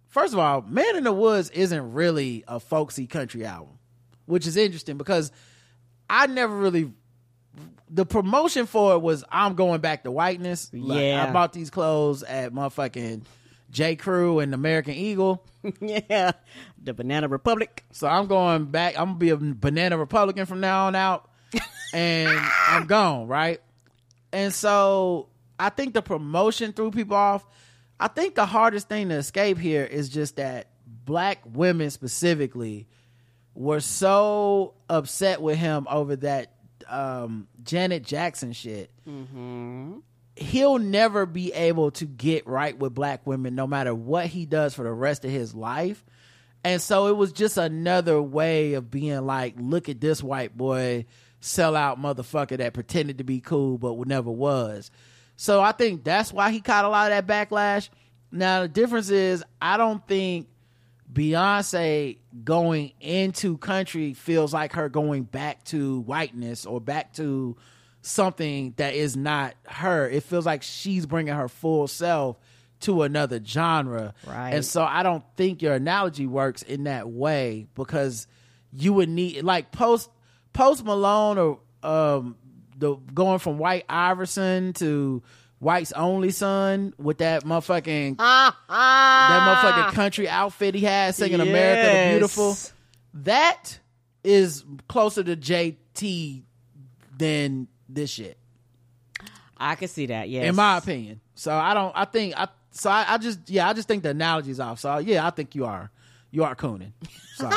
first 0.08 0.32
of 0.32 0.38
all, 0.38 0.62
Man 0.62 0.96
in 0.96 1.04
the 1.04 1.12
Woods 1.12 1.50
isn't 1.50 1.92
really 1.92 2.44
a 2.48 2.60
folksy 2.60 3.06
country 3.06 3.44
album, 3.44 3.78
which 4.26 4.46
is 4.46 4.56
interesting 4.56 4.96
because 4.96 5.32
I 6.08 6.26
never 6.26 6.56
really. 6.56 6.92
The 7.88 8.04
promotion 8.04 8.66
for 8.66 8.94
it 8.94 8.98
was 8.98 9.24
I'm 9.30 9.54
going 9.54 9.80
back 9.80 10.02
to 10.04 10.10
whiteness. 10.10 10.70
Like, 10.72 11.00
Yeah. 11.00 11.26
I 11.28 11.32
bought 11.32 11.52
these 11.52 11.70
clothes 11.70 12.22
at 12.24 12.52
motherfucking 12.52 13.22
J. 13.70 13.94
Crew 13.96 14.40
and 14.40 14.52
American 14.54 14.94
Eagle. 14.94 15.44
yeah. 15.80 16.32
The 16.82 16.94
Banana 16.94 17.28
Republic. 17.28 17.84
So 17.92 18.08
I'm 18.08 18.26
going 18.26 18.66
back. 18.66 18.98
I'm 18.98 19.06
gonna 19.06 19.18
be 19.18 19.30
a 19.30 19.36
banana 19.36 19.96
Republican 19.98 20.46
from 20.46 20.60
now 20.60 20.86
on 20.86 20.94
out, 20.96 21.30
and 21.94 22.38
I'm 22.68 22.86
gone, 22.86 23.28
right? 23.28 23.60
And 24.32 24.52
so 24.52 25.28
I 25.58 25.70
think 25.70 25.94
the 25.94 26.02
promotion 26.02 26.72
threw 26.72 26.90
people 26.90 27.16
off. 27.16 27.46
I 27.98 28.08
think 28.08 28.34
the 28.34 28.46
hardest 28.46 28.88
thing 28.88 29.08
to 29.08 29.14
escape 29.16 29.58
here 29.58 29.84
is 29.84 30.08
just 30.08 30.36
that 30.36 30.68
black 30.86 31.42
women 31.46 31.90
specifically 31.90 32.86
were 33.54 33.80
so 33.80 34.74
upset 34.88 35.40
with 35.40 35.56
him 35.56 35.86
over 35.90 36.16
that 36.16 36.52
um, 36.88 37.48
Janet 37.62 38.04
Jackson 38.04 38.52
shit. 38.52 38.90
He'll 40.36 40.78
never 40.78 41.24
be 41.24 41.52
able 41.54 41.90
to 41.92 42.04
get 42.04 42.46
right 42.46 42.78
with 42.78 42.92
black 42.92 43.26
women 43.26 43.54
no 43.54 43.66
matter 43.66 43.94
what 43.94 44.26
he 44.26 44.44
does 44.44 44.74
for 44.74 44.82
the 44.82 44.92
rest 44.92 45.24
of 45.24 45.30
his 45.30 45.54
life. 45.54 46.04
And 46.62 46.82
so 46.82 47.06
it 47.06 47.16
was 47.16 47.32
just 47.32 47.56
another 47.56 48.20
way 48.20 48.74
of 48.74 48.90
being 48.90 49.24
like, 49.24 49.54
look 49.58 49.88
at 49.88 50.00
this 50.00 50.22
white 50.22 50.54
boy 50.56 51.06
sellout 51.40 51.98
motherfucker 51.98 52.58
that 52.58 52.74
pretended 52.74 53.18
to 53.18 53.24
be 53.24 53.40
cool 53.40 53.78
but 53.78 53.96
never 54.06 54.30
was. 54.30 54.90
So 55.36 55.60
I 55.60 55.72
think 55.72 56.04
that's 56.04 56.32
why 56.32 56.50
he 56.50 56.60
caught 56.60 56.84
a 56.84 56.88
lot 56.88 57.12
of 57.12 57.26
that 57.26 57.50
backlash. 57.50 57.88
Now 58.32 58.62
the 58.62 58.68
difference 58.68 59.10
is 59.10 59.44
I 59.60 59.76
don't 59.76 60.06
think 60.06 60.48
Beyonce 61.12 62.18
going 62.44 62.92
into 63.00 63.56
country 63.58 64.14
feels 64.14 64.52
like 64.52 64.72
her 64.72 64.88
going 64.88 65.24
back 65.24 65.64
to 65.64 66.00
whiteness 66.00 66.66
or 66.66 66.80
back 66.80 67.12
to 67.14 67.56
something 68.02 68.74
that 68.76 68.94
is 68.94 69.16
not 69.16 69.54
her. 69.66 70.08
It 70.08 70.22
feels 70.22 70.46
like 70.46 70.62
she's 70.62 71.06
bringing 71.06 71.34
her 71.34 71.48
full 71.48 71.86
self 71.88 72.38
to 72.80 73.02
another 73.02 73.40
genre. 73.42 74.14
Right. 74.26 74.50
And 74.50 74.64
so 74.64 74.82
I 74.84 75.02
don't 75.02 75.24
think 75.36 75.62
your 75.62 75.74
analogy 75.74 76.26
works 76.26 76.62
in 76.62 76.84
that 76.84 77.08
way 77.08 77.66
because 77.74 78.26
you 78.72 78.92
would 78.92 79.08
need 79.08 79.42
like 79.42 79.72
post 79.72 80.10
Post 80.52 80.84
Malone 80.84 81.38
or 81.38 81.60
um 81.82 82.36
the 82.76 82.96
going 83.14 83.38
from 83.38 83.58
White 83.58 83.84
Iverson 83.88 84.72
to 84.74 85.22
White's 85.58 85.92
only 85.92 86.30
son 86.30 86.94
with 86.98 87.18
that 87.18 87.44
motherfucking 87.44 88.16
ah, 88.18 88.58
ah. 88.68 89.62
that 89.62 89.88
motherfucking 89.88 89.94
country 89.94 90.28
outfit 90.28 90.74
he 90.74 90.82
had 90.82 91.14
singing 91.14 91.40
America 91.40 92.10
the 92.10 92.18
Beautiful. 92.18 92.56
That 93.14 93.78
is 94.22 94.64
closer 94.88 95.22
to 95.24 95.36
JT 95.36 96.42
than 97.16 97.68
this 97.88 98.10
shit, 98.10 98.36
I 99.56 99.74
can 99.76 99.88
see 99.88 100.06
that. 100.06 100.28
Yes. 100.28 100.48
in 100.48 100.54
my 100.54 100.78
opinion. 100.78 101.20
So 101.34 101.54
I 101.54 101.74
don't. 101.74 101.92
I 101.94 102.04
think 102.04 102.34
I. 102.36 102.48
So 102.70 102.90
I, 102.90 103.14
I 103.14 103.18
just 103.18 103.48
yeah. 103.48 103.68
I 103.68 103.72
just 103.72 103.88
think 103.88 104.02
the 104.02 104.10
analogy's 104.10 104.60
off. 104.60 104.80
So 104.80 104.98
yeah, 104.98 105.26
I 105.26 105.30
think 105.30 105.54
you 105.54 105.64
are. 105.64 105.90
You 106.30 106.44
are 106.44 106.54
cooning. 106.54 106.92
Sorry. 107.36 107.54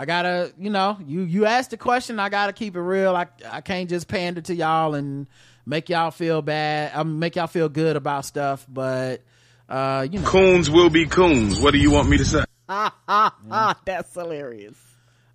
I 0.00 0.06
gotta, 0.06 0.54
you 0.58 0.70
know, 0.70 0.96
you 1.06 1.20
you 1.24 1.44
asked 1.44 1.72
the 1.72 1.76
question. 1.76 2.18
I 2.18 2.30
gotta 2.30 2.54
keep 2.54 2.74
it 2.74 2.80
real. 2.80 3.14
I 3.14 3.26
I 3.50 3.60
can't 3.60 3.86
just 3.86 4.08
pander 4.08 4.40
to 4.40 4.54
y'all 4.54 4.94
and 4.94 5.26
make 5.66 5.90
y'all 5.90 6.10
feel 6.10 6.40
bad. 6.40 6.92
I 6.94 7.02
make 7.02 7.36
y'all 7.36 7.46
feel 7.48 7.68
good 7.68 7.96
about 7.96 8.24
stuff. 8.24 8.64
But 8.66 9.20
uh, 9.68 10.06
you 10.10 10.20
know, 10.20 10.26
Coons 10.26 10.70
will 10.70 10.88
be 10.88 11.04
coons. 11.04 11.60
What 11.60 11.72
do 11.72 11.78
you 11.78 11.90
want 11.90 12.08
me 12.08 12.16
to 12.16 12.24
say? 12.24 12.44
Ah, 12.66 12.94
ah, 13.06 13.36
ah, 13.50 13.78
that's 13.84 14.14
hilarious. 14.14 14.78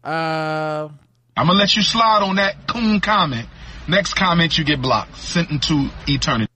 uh, 0.03 0.89
I'm 1.37 1.45
gonna 1.45 1.59
let 1.59 1.75
you 1.75 1.83
slide 1.83 2.23
on 2.23 2.37
that 2.37 2.65
coon 2.67 3.01
comment. 3.01 3.47
Next 3.87 4.15
comment, 4.15 4.57
you 4.57 4.63
get 4.63 4.81
blocked, 4.81 5.15
sent 5.15 5.51
into 5.51 5.89
eternity. 6.07 6.51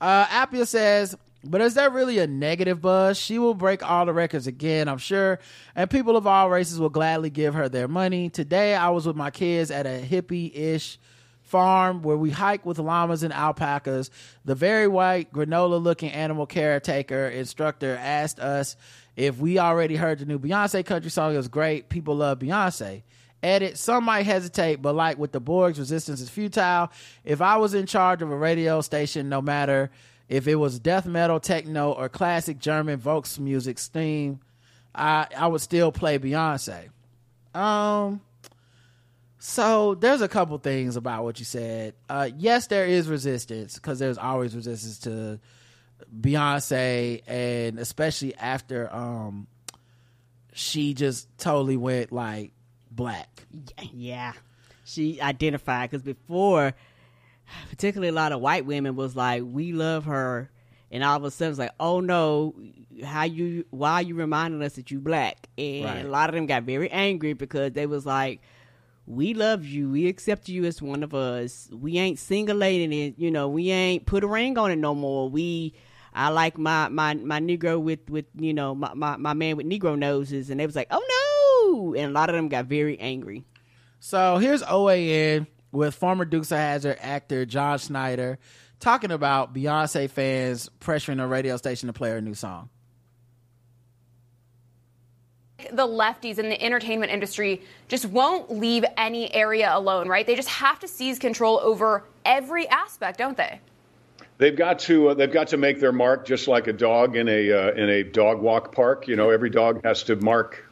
Uh, 0.00 0.26
Appia 0.26 0.64
says, 0.64 1.16
but 1.44 1.60
is 1.60 1.74
that 1.74 1.92
really 1.92 2.18
a 2.18 2.26
negative 2.26 2.80
buzz? 2.80 3.18
She 3.18 3.38
will 3.38 3.54
break 3.54 3.82
all 3.82 4.06
the 4.06 4.12
records 4.12 4.46
again, 4.46 4.88
I'm 4.88 4.98
sure, 4.98 5.38
and 5.74 5.88
people 5.90 6.16
of 6.16 6.26
all 6.26 6.50
races 6.50 6.78
will 6.78 6.90
gladly 6.90 7.30
give 7.30 7.54
her 7.54 7.68
their 7.68 7.88
money. 7.88 8.28
Today, 8.28 8.74
I 8.74 8.90
was 8.90 9.06
with 9.06 9.16
my 9.16 9.30
kids 9.30 9.70
at 9.70 9.86
a 9.86 10.04
hippie 10.06 10.54
ish 10.54 10.98
farm 11.50 12.02
where 12.02 12.16
we 12.16 12.30
hike 12.30 12.64
with 12.64 12.78
llamas 12.78 13.22
and 13.22 13.32
alpacas. 13.32 14.10
The 14.44 14.54
very 14.54 14.86
white, 14.86 15.32
granola 15.32 15.82
looking 15.82 16.10
animal 16.10 16.46
caretaker 16.46 17.28
instructor 17.28 17.96
asked 18.00 18.38
us 18.38 18.76
if 19.16 19.38
we 19.38 19.58
already 19.58 19.96
heard 19.96 20.20
the 20.20 20.26
new 20.26 20.38
Beyonce 20.38 20.84
country 20.84 21.10
song. 21.10 21.34
It 21.34 21.38
was 21.38 21.48
great. 21.48 21.88
People 21.88 22.16
love 22.16 22.38
Beyonce. 22.38 23.02
Edit, 23.42 23.78
some 23.78 24.04
might 24.04 24.26
hesitate, 24.26 24.82
but 24.82 24.94
like 24.94 25.18
with 25.18 25.32
the 25.32 25.40
Borgs, 25.40 25.78
resistance 25.78 26.20
is 26.20 26.28
futile. 26.28 26.90
If 27.24 27.40
I 27.40 27.56
was 27.56 27.74
in 27.74 27.86
charge 27.86 28.22
of 28.22 28.30
a 28.30 28.36
radio 28.36 28.80
station, 28.82 29.28
no 29.28 29.40
matter 29.40 29.90
if 30.30 30.46
it 30.46 30.54
was 30.54 30.78
death 30.78 31.06
metal, 31.06 31.40
techno, 31.40 31.90
or 31.90 32.08
classic 32.08 32.60
German 32.60 33.00
Volksmusik 33.00 33.84
theme, 33.90 34.38
I, 34.94 35.26
I 35.36 35.48
would 35.48 35.60
still 35.60 35.90
play 35.90 36.20
Beyonce. 36.20 36.88
Um, 37.52 38.20
so 39.40 39.96
there's 39.96 40.20
a 40.20 40.28
couple 40.28 40.56
things 40.58 40.94
about 40.94 41.24
what 41.24 41.40
you 41.40 41.44
said. 41.44 41.94
Uh, 42.08 42.30
yes, 42.38 42.68
there 42.68 42.86
is 42.86 43.08
resistance 43.08 43.74
because 43.74 43.98
there's 43.98 44.18
always 44.18 44.54
resistance 44.54 45.00
to 45.00 45.40
Beyonce, 46.20 47.22
and 47.26 47.80
especially 47.80 48.36
after 48.36 48.88
um, 48.94 49.48
she 50.52 50.94
just 50.94 51.26
totally 51.38 51.76
went 51.76 52.12
like 52.12 52.52
black. 52.88 53.46
Yeah. 53.92 54.34
She 54.84 55.20
identified 55.20 55.90
because 55.90 56.02
before, 56.04 56.74
particularly 57.70 58.08
a 58.08 58.12
lot 58.12 58.32
of 58.32 58.40
white 58.40 58.66
women 58.66 58.96
was 58.96 59.14
like, 59.16 59.42
"We 59.44 59.72
love 59.72 60.04
her," 60.04 60.50
and 60.90 61.02
all 61.04 61.16
of 61.16 61.24
a 61.24 61.30
sudden 61.30 61.50
it's 61.52 61.58
like, 61.58 61.72
"Oh 61.80 62.00
no, 62.00 62.54
how 63.04 63.24
you? 63.24 63.64
Why 63.70 63.94
are 63.94 64.02
you 64.02 64.14
reminding 64.14 64.62
us 64.62 64.74
that 64.74 64.90
you 64.90 65.00
black?" 65.00 65.48
And 65.58 65.84
Right. 65.84 66.04
a 66.04 66.08
lot 66.08 66.28
of 66.28 66.34
them 66.34 66.46
got 66.46 66.62
very 66.64 66.90
angry 66.90 67.32
because 67.32 67.72
they 67.72 67.86
was 67.86 68.06
like. 68.06 68.40
We 69.06 69.34
love 69.34 69.64
you. 69.64 69.90
We 69.90 70.06
accept 70.06 70.48
you 70.48 70.64
as 70.66 70.80
one 70.80 71.02
of 71.02 71.14
us. 71.14 71.68
We 71.72 71.98
ain't 71.98 72.18
singulating 72.18 72.92
it. 72.92 73.14
You 73.18 73.32
know, 73.32 73.48
we 73.48 73.70
ain't 73.70 74.06
put 74.06 74.22
a 74.22 74.26
ring 74.28 74.56
on 74.56 74.70
it 74.70 74.76
no 74.76 74.94
more. 74.94 75.28
We, 75.28 75.74
I 76.14 76.28
like 76.28 76.56
my 76.58 76.88
my 76.90 77.14
my 77.14 77.40
Negro 77.40 77.80
with 77.82 78.08
with 78.08 78.26
you 78.38 78.54
know 78.54 78.72
my 78.72 78.94
my, 78.94 79.16
my 79.16 79.32
man 79.32 79.56
with 79.56 79.66
Negro 79.66 79.98
noses, 79.98 80.48
and 80.48 80.60
they 80.60 80.66
was 80.66 80.76
like, 80.76 80.86
oh 80.92 81.82
no, 81.82 81.94
and 82.00 82.10
a 82.10 82.14
lot 82.14 82.28
of 82.28 82.36
them 82.36 82.48
got 82.48 82.66
very 82.66 83.00
angry. 83.00 83.44
So 83.98 84.36
here's 84.38 84.62
OAN 84.62 85.48
with 85.72 85.94
former 85.94 86.24
Dukes 86.24 86.50
of 86.50 86.58
Hazzard 86.58 86.98
actor 87.00 87.46
John 87.46 87.78
Schneider 87.78 88.38
talking 88.80 89.10
about 89.10 89.54
Beyonce 89.54 90.08
fans 90.08 90.70
pressuring 90.80 91.22
a 91.22 91.26
radio 91.26 91.56
station 91.56 91.86
to 91.86 91.92
play 91.92 92.10
her 92.10 92.20
new 92.20 92.34
song. 92.34 92.70
the 95.72 95.86
lefties 95.86 96.38
in 96.38 96.48
the 96.48 96.60
entertainment 96.62 97.12
industry 97.12 97.62
just 97.88 98.06
won't 98.06 98.50
leave 98.50 98.84
any 98.96 99.32
area 99.34 99.70
alone, 99.72 100.08
right? 100.08 100.26
They 100.26 100.34
just 100.34 100.48
have 100.48 100.78
to 100.80 100.88
seize 100.88 101.18
control 101.18 101.60
over 101.62 102.04
every 102.24 102.68
aspect, 102.68 103.18
don't 103.18 103.36
they? 103.36 103.60
They've 104.38 104.56
got 104.56 104.78
to 104.80 105.10
uh, 105.10 105.14
they've 105.14 105.30
got 105.30 105.48
to 105.48 105.58
make 105.58 105.80
their 105.80 105.92
mark 105.92 106.24
just 106.24 106.48
like 106.48 106.66
a 106.66 106.72
dog 106.72 107.14
in 107.14 107.28
a 107.28 107.52
uh, 107.52 107.72
in 107.72 107.90
a 107.90 108.02
dog 108.02 108.40
walk 108.40 108.74
park. 108.74 109.06
You 109.06 109.16
know, 109.16 109.28
every 109.28 109.50
dog 109.50 109.84
has 109.84 110.02
to 110.04 110.16
mark 110.16 110.64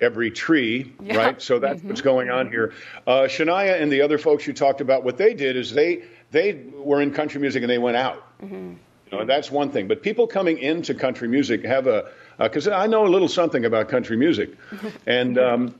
every 0.00 0.30
tree, 0.30 0.92
Yeah. 1.02 1.16
right? 1.16 1.42
So 1.42 1.58
that's 1.58 1.82
what's 1.82 2.00
going 2.00 2.30
on 2.30 2.50
here. 2.50 2.72
Uh, 3.06 3.22
Shania 3.22 3.80
and 3.80 3.90
the 3.90 4.02
other 4.02 4.18
folks 4.18 4.46
you 4.46 4.52
talked 4.52 4.80
about, 4.80 5.04
what 5.04 5.16
they 5.18 5.34
did 5.34 5.56
is 5.56 5.72
they 5.72 6.02
they 6.30 6.52
were 6.74 7.00
in 7.00 7.10
country 7.12 7.40
music 7.40 7.62
and 7.62 7.70
they 7.70 7.78
went 7.78 7.96
out. 7.96 8.22
You 8.42 8.76
know, 9.10 9.20
and 9.20 9.28
that's 9.28 9.50
one 9.50 9.70
thing. 9.70 9.88
But 9.88 10.02
people 10.02 10.26
coming 10.26 10.58
into 10.58 10.94
country 10.94 11.28
music 11.28 11.64
have 11.64 11.86
a 11.86 12.10
because 12.38 12.68
I 12.68 12.86
know 12.86 13.06
a 13.06 13.08
little 13.08 13.28
something 13.28 13.64
about 13.64 13.88
country 13.88 14.16
music, 14.16 14.50
and 15.06 15.38
um, 15.38 15.74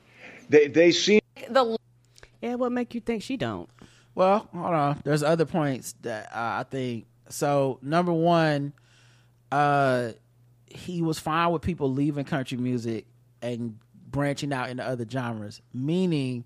they 0.49 0.69
they 0.69 0.91
seem 0.93 1.21
The 1.49 1.77
Yeah, 2.41 2.55
what 2.55 2.73
make 2.73 2.95
you 2.95 3.01
think 3.01 3.23
she 3.23 3.37
don't? 3.37 3.69
Well, 4.15 4.49
hold 4.53 4.75
on. 4.75 5.01
There's 5.05 5.23
other 5.23 5.45
points 5.45 5.95
that 6.03 6.27
uh, 6.35 6.61
I 6.61 6.65
think. 6.69 7.07
So 7.29 7.79
number 7.83 8.13
one, 8.13 8.73
uh, 9.53 10.13
he 10.67 11.03
was 11.03 11.19
fine 11.19 11.53
with 11.53 11.63
people 11.63 11.93
leaving 11.93 12.25
country 12.25 12.57
music 12.59 13.05
and 13.43 13.79
branching 14.11 14.53
out 14.53 14.71
into 14.71 14.85
other 14.85 15.07
genres. 15.09 15.61
Meaning, 15.73 16.45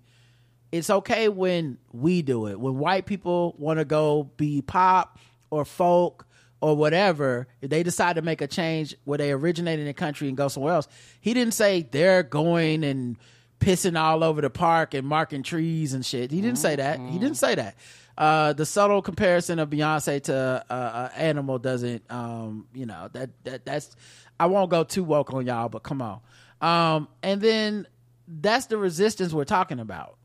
it's 0.71 0.89
okay 0.89 1.29
when 1.29 1.77
we 1.91 2.21
do 2.21 2.47
it. 2.47 2.59
When 2.59 2.77
white 2.77 3.05
people 3.05 3.55
want 3.57 3.79
to 3.79 3.85
go 3.85 4.29
be 4.37 4.61
pop 4.61 5.19
or 5.49 5.65
folk 5.65 6.25
or 6.61 6.75
whatever, 6.75 7.47
if 7.61 7.69
they 7.69 7.83
decide 7.83 8.15
to 8.15 8.21
make 8.21 8.41
a 8.41 8.47
change 8.47 8.95
where 9.03 9.17
they 9.17 9.31
originate 9.31 9.79
in 9.79 9.85
the 9.85 9.93
country 9.93 10.27
and 10.27 10.37
go 10.37 10.47
somewhere 10.47 10.73
else, 10.73 10.87
he 11.21 11.33
didn't 11.33 11.53
say 11.53 11.87
they're 11.91 12.23
going 12.23 12.83
and 12.83 13.17
pissing 13.59 13.99
all 13.99 14.23
over 14.23 14.41
the 14.41 14.49
park 14.49 14.93
and 14.93 15.07
marking 15.07 15.43
trees 15.43 15.93
and 15.93 16.05
shit. 16.05 16.31
He 16.31 16.41
didn't 16.41 16.57
say 16.57 16.75
that. 16.75 16.99
He 16.99 17.19
didn't 17.19 17.37
say 17.37 17.55
that. 17.55 17.75
Uh, 18.17 18.53
the 18.53 18.65
subtle 18.65 19.01
comparison 19.01 19.59
of 19.59 19.69
Beyonce 19.69 20.21
to 20.23 20.65
uh, 20.69 20.73
uh, 20.73 21.09
Animal 21.15 21.57
doesn't, 21.59 22.03
um, 22.11 22.67
you 22.73 22.85
know, 22.85 23.09
that 23.13 23.29
that 23.43 23.65
that's. 23.65 23.95
I 24.39 24.47
won't 24.47 24.69
go 24.69 24.83
too 24.83 25.03
woke 25.03 25.33
on 25.33 25.45
y'all, 25.45 25.69
but 25.69 25.83
come 25.83 26.01
on. 26.01 26.19
Um, 26.63 27.09
and 27.21 27.41
then 27.41 27.87
that's 28.27 28.67
the 28.67 28.77
resistance 28.77 29.33
we're 29.33 29.43
talking 29.43 29.79
about. 29.79 30.17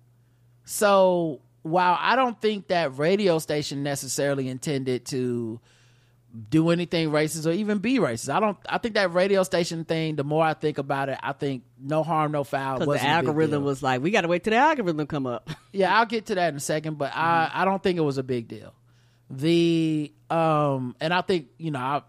So 0.65 1.41
while 1.63 1.97
I 1.99 2.15
don't 2.15 2.41
think 2.41 2.69
that 2.69 2.97
radio 2.97 3.39
station 3.41 3.83
necessarily 3.83 4.49
intended 4.49 5.05
to 5.07 5.61
do 6.51 6.71
anything 6.71 7.11
racist 7.11 7.47
or 7.47 7.51
even 7.51 7.79
be 7.79 7.99
racist, 7.99 8.33
I 8.33 8.39
don't. 8.39 8.57
I 8.69 8.79
think 8.79 8.95
that 8.95 9.13
radio 9.13 9.43
station 9.43 9.85
thing. 9.85 10.15
The 10.15 10.23
more 10.23 10.45
I 10.45 10.55
think 10.55 10.79
about 10.79 11.09
it, 11.09 11.19
I 11.23 11.33
think 11.33 11.65
no 11.81 12.05
harm, 12.05 12.31
no 12.33 12.45
foul. 12.45 12.75
Because 12.75 12.87
the 12.87 12.89
wasn't 12.91 13.03
a 13.03 13.21
big 13.21 13.29
algorithm 13.29 13.65
was 13.65 13.83
like, 13.83 14.01
we 14.01 14.11
got 14.13 14.21
to 14.21 14.29
wait 14.29 14.45
till 14.45 14.53
the 14.53 14.59
algorithm 14.59 15.07
come 15.07 15.27
up. 15.27 15.51
Yeah, 15.71 15.97
I'll 15.99 16.07
get 16.07 16.27
to 16.27 16.35
that 16.37 16.49
in 16.49 16.57
a 16.57 16.61
second, 16.61 16.97
but 16.97 17.13
I 17.15 17.51
I 17.53 17.65
don't 17.67 17.83
think 17.83 17.99
it 17.99 18.03
was 18.03 18.17
a 18.17 18.23
big 18.23 18.49
deal. 18.49 18.73
The 19.29 20.13
um 20.31 20.97
and 21.01 21.13
I 21.13 21.21
think 21.21 21.49
you 21.59 21.71
know 21.71 21.79
I, 21.79 22.03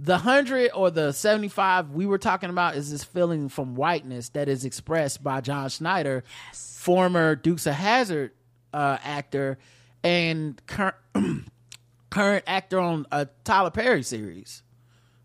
the 0.00 0.18
hundred 0.18 0.70
or 0.74 0.90
the 0.90 1.12
seventy 1.12 1.48
five 1.48 1.90
we 1.90 2.06
were 2.06 2.18
talking 2.18 2.50
about 2.50 2.76
is 2.76 2.90
this 2.90 3.02
feeling 3.02 3.48
from 3.48 3.74
whiteness 3.74 4.28
that 4.30 4.48
is 4.48 4.64
expressed 4.64 5.24
by 5.24 5.40
John 5.40 5.68
Schneider, 5.68 6.22
former 6.52 7.34
Dukes 7.34 7.66
of 7.66 7.74
Hazzard 7.74 8.30
uh, 8.72 8.98
actor 9.02 9.58
and 10.04 10.60
cur- 10.66 10.94
current 12.10 12.44
actor 12.46 12.78
on 12.78 13.06
a 13.10 13.26
Tyler 13.42 13.70
Perry 13.70 14.04
series. 14.04 14.62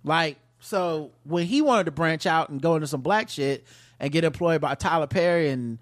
Like, 0.03 0.37
so 0.59 1.11
when 1.23 1.45
he 1.45 1.61
wanted 1.61 1.85
to 1.85 1.91
branch 1.91 2.25
out 2.25 2.49
and 2.49 2.61
go 2.61 2.75
into 2.75 2.87
some 2.87 3.01
black 3.01 3.29
shit 3.29 3.65
and 3.99 4.11
get 4.11 4.23
employed 4.23 4.59
by 4.59 4.73
Tyler 4.75 5.07
Perry 5.07 5.49
and 5.49 5.77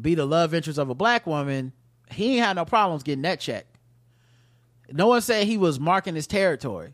be 0.00 0.14
the 0.14 0.26
love 0.26 0.52
interest 0.52 0.78
of 0.78 0.90
a 0.90 0.94
black 0.94 1.26
woman, 1.26 1.72
he 2.10 2.36
ain't 2.36 2.44
had 2.44 2.56
no 2.56 2.66
problems 2.66 3.02
getting 3.02 3.22
that 3.22 3.40
check. 3.40 3.66
No 4.92 5.08
one 5.08 5.22
said 5.22 5.46
he 5.46 5.56
was 5.56 5.80
marking 5.80 6.14
his 6.14 6.26
territory. 6.26 6.92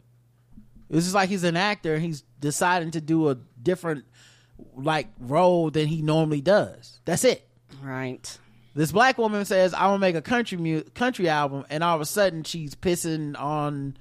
Was 0.90 1.04
just 1.04 1.14
like 1.14 1.28
he's 1.28 1.44
an 1.44 1.56
actor 1.56 1.94
and 1.94 2.02
he's 2.04 2.22
deciding 2.40 2.90
to 2.92 3.00
do 3.00 3.28
a 3.28 3.36
different 3.62 4.04
like 4.74 5.08
role 5.18 5.70
than 5.70 5.86
he 5.86 6.02
normally 6.02 6.40
does. 6.40 7.00
That's 7.04 7.24
it. 7.24 7.48
right. 7.82 8.38
This 8.74 8.92
black 8.92 9.18
woman 9.18 9.44
says, 9.44 9.74
"I 9.74 9.86
want 9.86 9.96
to 9.96 10.00
make 10.00 10.14
a 10.16 10.22
country 10.22 10.56
mu- 10.56 10.82
country 10.94 11.28
album," 11.28 11.64
and 11.70 11.82
all 11.82 11.96
of 11.96 12.00
a 12.00 12.06
sudden 12.06 12.44
she's 12.44 12.74
pissing 12.74 13.38
on 13.38 13.96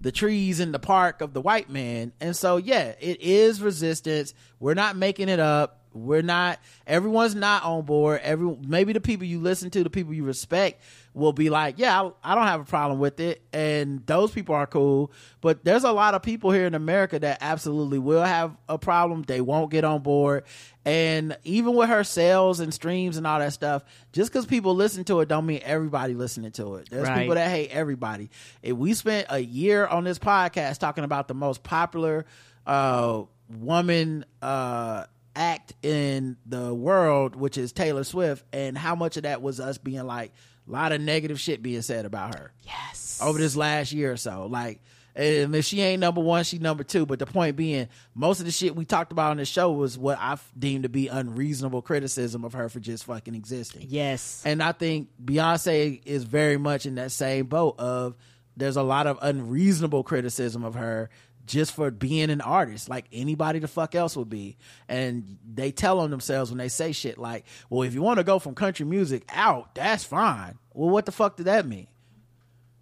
the 0.00 0.12
trees 0.12 0.60
in 0.60 0.72
the 0.72 0.78
park 0.78 1.20
of 1.20 1.32
the 1.32 1.40
white 1.40 1.68
man. 1.68 2.12
And 2.20 2.36
so, 2.36 2.56
yeah, 2.56 2.94
it 3.00 3.20
is 3.20 3.60
resistance. 3.60 4.32
We're 4.60 4.74
not 4.74 4.96
making 4.96 5.28
it 5.28 5.40
up. 5.40 5.81
We're 5.94 6.22
not 6.22 6.58
everyone's 6.86 7.34
not 7.34 7.64
on 7.64 7.84
board. 7.84 8.20
Every 8.22 8.56
maybe 8.66 8.92
the 8.92 9.00
people 9.00 9.26
you 9.26 9.40
listen 9.40 9.70
to 9.70 9.84
the 9.84 9.90
people 9.90 10.14
you 10.14 10.24
respect 10.24 10.82
will 11.14 11.32
be 11.34 11.50
like 11.50 11.78
yeah 11.78 12.00
I, 12.02 12.32
I 12.32 12.34
don't 12.34 12.46
have 12.46 12.60
a 12.60 12.64
problem 12.64 12.98
with 12.98 13.20
it. 13.20 13.42
And 13.52 14.04
those 14.06 14.30
people 14.32 14.54
are 14.54 14.66
cool. 14.66 15.12
But 15.40 15.64
there's 15.64 15.84
a 15.84 15.92
lot 15.92 16.14
of 16.14 16.22
people 16.22 16.50
here 16.50 16.66
in 16.66 16.74
america 16.74 17.18
that 17.18 17.38
absolutely 17.40 17.98
will 17.98 18.22
have 18.22 18.56
a 18.68 18.78
problem. 18.78 19.22
They 19.22 19.40
won't 19.40 19.70
get 19.70 19.84
on 19.84 20.02
board. 20.02 20.44
And 20.84 21.36
even 21.44 21.74
with 21.74 21.88
her 21.88 22.02
sales 22.02 22.58
and 22.58 22.74
streams 22.74 23.16
and 23.16 23.26
all 23.26 23.38
that 23.38 23.52
stuff 23.52 23.84
just 24.12 24.32
because 24.32 24.46
people 24.46 24.74
listen 24.74 25.04
to 25.04 25.20
it 25.20 25.28
don't 25.28 25.46
mean 25.46 25.60
everybody 25.62 26.14
listening 26.14 26.52
to 26.52 26.76
it. 26.76 26.88
There's 26.90 27.06
Right. 27.08 27.20
people 27.20 27.34
that 27.36 27.50
hate 27.50 27.70
everybody. 27.70 28.30
If 28.62 28.76
we 28.76 28.94
spent 28.94 29.26
a 29.30 29.38
year 29.38 29.86
on 29.86 30.04
this 30.04 30.18
podcast 30.18 30.78
talking 30.78 31.04
about 31.04 31.28
the 31.28 31.34
most 31.34 31.62
popular 31.62 32.24
uh 32.66 33.22
woman 33.58 34.24
uh 34.40 35.04
act 35.34 35.72
in 35.82 36.36
the 36.44 36.74
world 36.74 37.34
which 37.34 37.56
is 37.56 37.72
taylor 37.72 38.04
swift 38.04 38.44
and 38.52 38.76
how 38.76 38.94
much 38.94 39.16
of 39.16 39.22
that 39.22 39.40
was 39.40 39.60
us 39.60 39.78
being 39.78 40.06
like 40.06 40.30
a 40.68 40.70
lot 40.70 40.92
of 40.92 41.00
negative 41.00 41.40
shit 41.40 41.62
being 41.62 41.82
said 41.82 42.04
about 42.04 42.38
her. 42.38 42.52
Yes. 42.62 43.20
Over 43.22 43.38
this 43.38 43.56
last 43.56 43.92
year 43.92 44.12
or 44.12 44.16
so. 44.16 44.46
Like 44.50 44.80
and 45.14 45.54
if 45.54 45.66
she 45.66 45.82
ain't 45.82 46.00
number 46.00 46.20
one 46.20 46.44
she 46.44 46.58
number 46.58 46.84
two. 46.84 47.04
But 47.04 47.18
the 47.18 47.26
point 47.26 47.56
being 47.56 47.88
most 48.14 48.40
of 48.40 48.46
the 48.46 48.52
shit 48.52 48.76
we 48.76 48.84
talked 48.84 49.12
about 49.12 49.32
on 49.32 49.36
the 49.38 49.44
show 49.44 49.72
was 49.72 49.98
what 49.98 50.18
i 50.18 50.38
deemed 50.58 50.84
to 50.84 50.88
be 50.88 51.08
unreasonable 51.08 51.82
criticism 51.82 52.44
of 52.44 52.52
her 52.54 52.68
for 52.68 52.80
just 52.80 53.04
fucking 53.04 53.34
existing. 53.34 53.86
Yes. 53.88 54.42
And 54.44 54.62
I 54.62 54.72
think 54.72 55.08
Beyonce 55.22 56.00
is 56.04 56.24
very 56.24 56.56
much 56.56 56.86
in 56.86 56.94
that 56.96 57.12
same 57.12 57.46
boat 57.46 57.76
of 57.78 58.16
there's 58.56 58.76
a 58.76 58.82
lot 58.82 59.06
of 59.06 59.18
unreasonable 59.22 60.02
criticism 60.02 60.62
of 60.62 60.74
her 60.74 61.10
just 61.46 61.74
for 61.74 61.90
being 61.90 62.30
an 62.30 62.40
artist 62.40 62.88
like 62.88 63.06
anybody 63.12 63.58
the 63.58 63.68
fuck 63.68 63.94
else 63.94 64.16
would 64.16 64.30
be. 64.30 64.56
And 64.88 65.38
they 65.54 65.72
tell 65.72 66.00
on 66.00 66.10
themselves 66.10 66.50
when 66.50 66.58
they 66.58 66.68
say 66.68 66.92
shit 66.92 67.18
like, 67.18 67.44
well, 67.68 67.82
if 67.82 67.94
you 67.94 68.02
want 68.02 68.18
to 68.18 68.24
go 68.24 68.38
from 68.38 68.54
country 68.54 68.86
music 68.86 69.24
out, 69.28 69.74
that's 69.74 70.04
fine. 70.04 70.58
Well, 70.72 70.90
what 70.90 71.06
the 71.06 71.12
fuck 71.12 71.36
did 71.36 71.46
that 71.46 71.66
mean? 71.66 71.88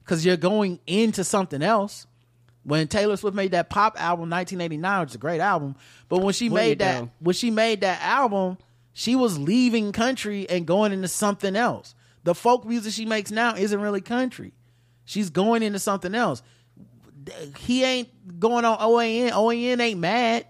Cause 0.04 0.24
you're 0.24 0.36
going 0.36 0.80
into 0.86 1.24
something 1.24 1.62
else. 1.62 2.06
When 2.62 2.88
Taylor 2.88 3.16
Swift 3.16 3.34
made 3.34 3.52
that 3.52 3.70
pop 3.70 3.98
album 3.98 4.28
1989, 4.28 5.00
which 5.00 5.10
is 5.10 5.14
a 5.14 5.18
great 5.18 5.40
album, 5.40 5.76
but 6.10 6.18
when 6.18 6.34
she 6.34 6.50
Put 6.50 6.56
made 6.56 6.78
that 6.80 6.98
down. 6.98 7.10
when 7.18 7.34
she 7.34 7.50
made 7.50 7.80
that 7.80 8.02
album, 8.02 8.58
she 8.92 9.16
was 9.16 9.38
leaving 9.38 9.92
country 9.92 10.48
and 10.48 10.66
going 10.66 10.92
into 10.92 11.08
something 11.08 11.56
else. 11.56 11.94
The 12.24 12.34
folk 12.34 12.66
music 12.66 12.92
she 12.92 13.06
makes 13.06 13.30
now 13.30 13.54
isn't 13.54 13.80
really 13.80 14.02
country. 14.02 14.52
She's 15.06 15.30
going 15.30 15.62
into 15.62 15.78
something 15.78 16.14
else. 16.14 16.42
He 17.58 17.84
ain't 17.84 18.40
going 18.40 18.64
on 18.64 18.78
OAN. 18.78 19.30
OAN 19.30 19.80
ain't 19.80 20.00
mad. 20.00 20.46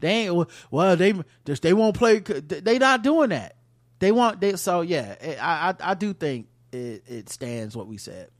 They 0.00 0.26
ain't 0.26 0.48
well. 0.70 0.96
They 0.96 1.14
just 1.44 1.62
they 1.62 1.72
won't 1.72 1.96
play. 1.96 2.18
They 2.18 2.78
not 2.78 3.02
doing 3.02 3.30
that. 3.30 3.56
They 4.00 4.10
want 4.12 4.40
they. 4.40 4.56
So 4.56 4.80
yeah, 4.80 5.14
I 5.40 5.70
I, 5.70 5.92
I 5.92 5.94
do 5.94 6.12
think 6.12 6.48
it, 6.72 7.04
it 7.06 7.28
stands 7.28 7.76
what 7.76 7.86
we 7.86 7.98
said. 7.98 8.30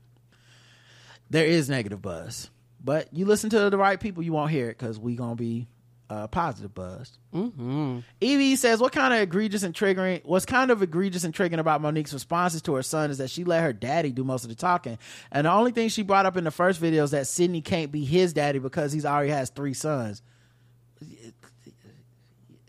There 1.29 1.45
is 1.45 1.69
negative 1.69 2.01
buzz, 2.01 2.49
but 2.83 3.07
you 3.13 3.25
listen 3.25 3.49
to 3.51 3.69
the 3.69 3.77
right 3.77 3.99
people, 3.99 4.23
you 4.23 4.33
won't 4.33 4.51
hear 4.51 4.69
it 4.69 4.77
because 4.77 4.99
we 4.99 5.15
gonna 5.15 5.35
be 5.35 5.67
uh, 6.09 6.27
positive 6.27 6.73
buzz. 6.73 7.17
Mm-hmm. 7.33 7.99
Evie 8.21 8.55
says, 8.55 8.79
"What 8.79 8.91
kind 8.91 9.13
of 9.13 9.21
egregious 9.21 9.63
and 9.63 9.73
triggering? 9.73 10.23
What's 10.25 10.45
kind 10.45 10.71
of 10.71 10.81
egregious 10.81 11.23
and 11.23 11.33
triggering 11.33 11.59
about 11.59 11.81
Monique's 11.81 12.13
responses 12.13 12.61
to 12.63 12.75
her 12.75 12.83
son 12.83 13.09
is 13.09 13.17
that 13.17 13.29
she 13.29 13.43
let 13.43 13.63
her 13.63 13.73
daddy 13.73 14.11
do 14.11 14.23
most 14.23 14.43
of 14.43 14.49
the 14.49 14.55
talking, 14.55 14.97
and 15.31 15.45
the 15.45 15.51
only 15.51 15.71
thing 15.71 15.89
she 15.89 16.03
brought 16.03 16.25
up 16.25 16.37
in 16.37 16.43
the 16.43 16.51
first 16.51 16.79
video 16.79 17.03
is 17.03 17.11
that 17.11 17.27
Sidney 17.27 17.61
can't 17.61 17.91
be 17.91 18.05
his 18.05 18.33
daddy 18.33 18.59
because 18.59 18.91
he's 18.91 19.05
already 19.05 19.31
has 19.31 19.49
three 19.49 19.73
sons. 19.73 20.21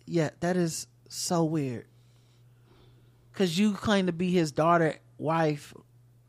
Yeah, 0.06 0.30
that 0.40 0.56
is 0.56 0.86
so 1.08 1.44
weird. 1.44 1.86
Cause 3.32 3.58
you 3.58 3.72
claim 3.72 4.06
to 4.06 4.12
be 4.12 4.30
his 4.30 4.52
daughter, 4.52 5.00
wife, 5.18 5.74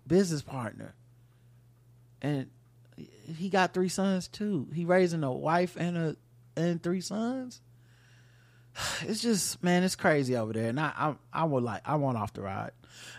business 0.08 0.42
partner, 0.42 0.96
and 2.20 2.50
he 2.98 3.50
got 3.50 3.74
three 3.74 3.90
sons 3.90 4.28
too. 4.28 4.68
He 4.74 4.86
raising 4.86 5.24
a 5.24 5.32
wife 5.32 5.76
and 5.78 5.98
a 5.98 6.16
and 6.56 6.82
three 6.82 7.02
sons 7.02 7.62
it's 9.02 9.22
just 9.22 9.64
man, 9.64 9.84
it's 9.84 9.96
crazy 9.96 10.36
over 10.36 10.54
there, 10.54 10.70
and 10.70 10.80
I 10.80 10.92
I, 10.96 11.16
I 11.42 11.44
would 11.46 11.64
like 11.64 11.82
I 11.86 11.96
want 11.96 12.18
off 12.18 12.34
the 12.34 12.42
ride. 12.42 12.72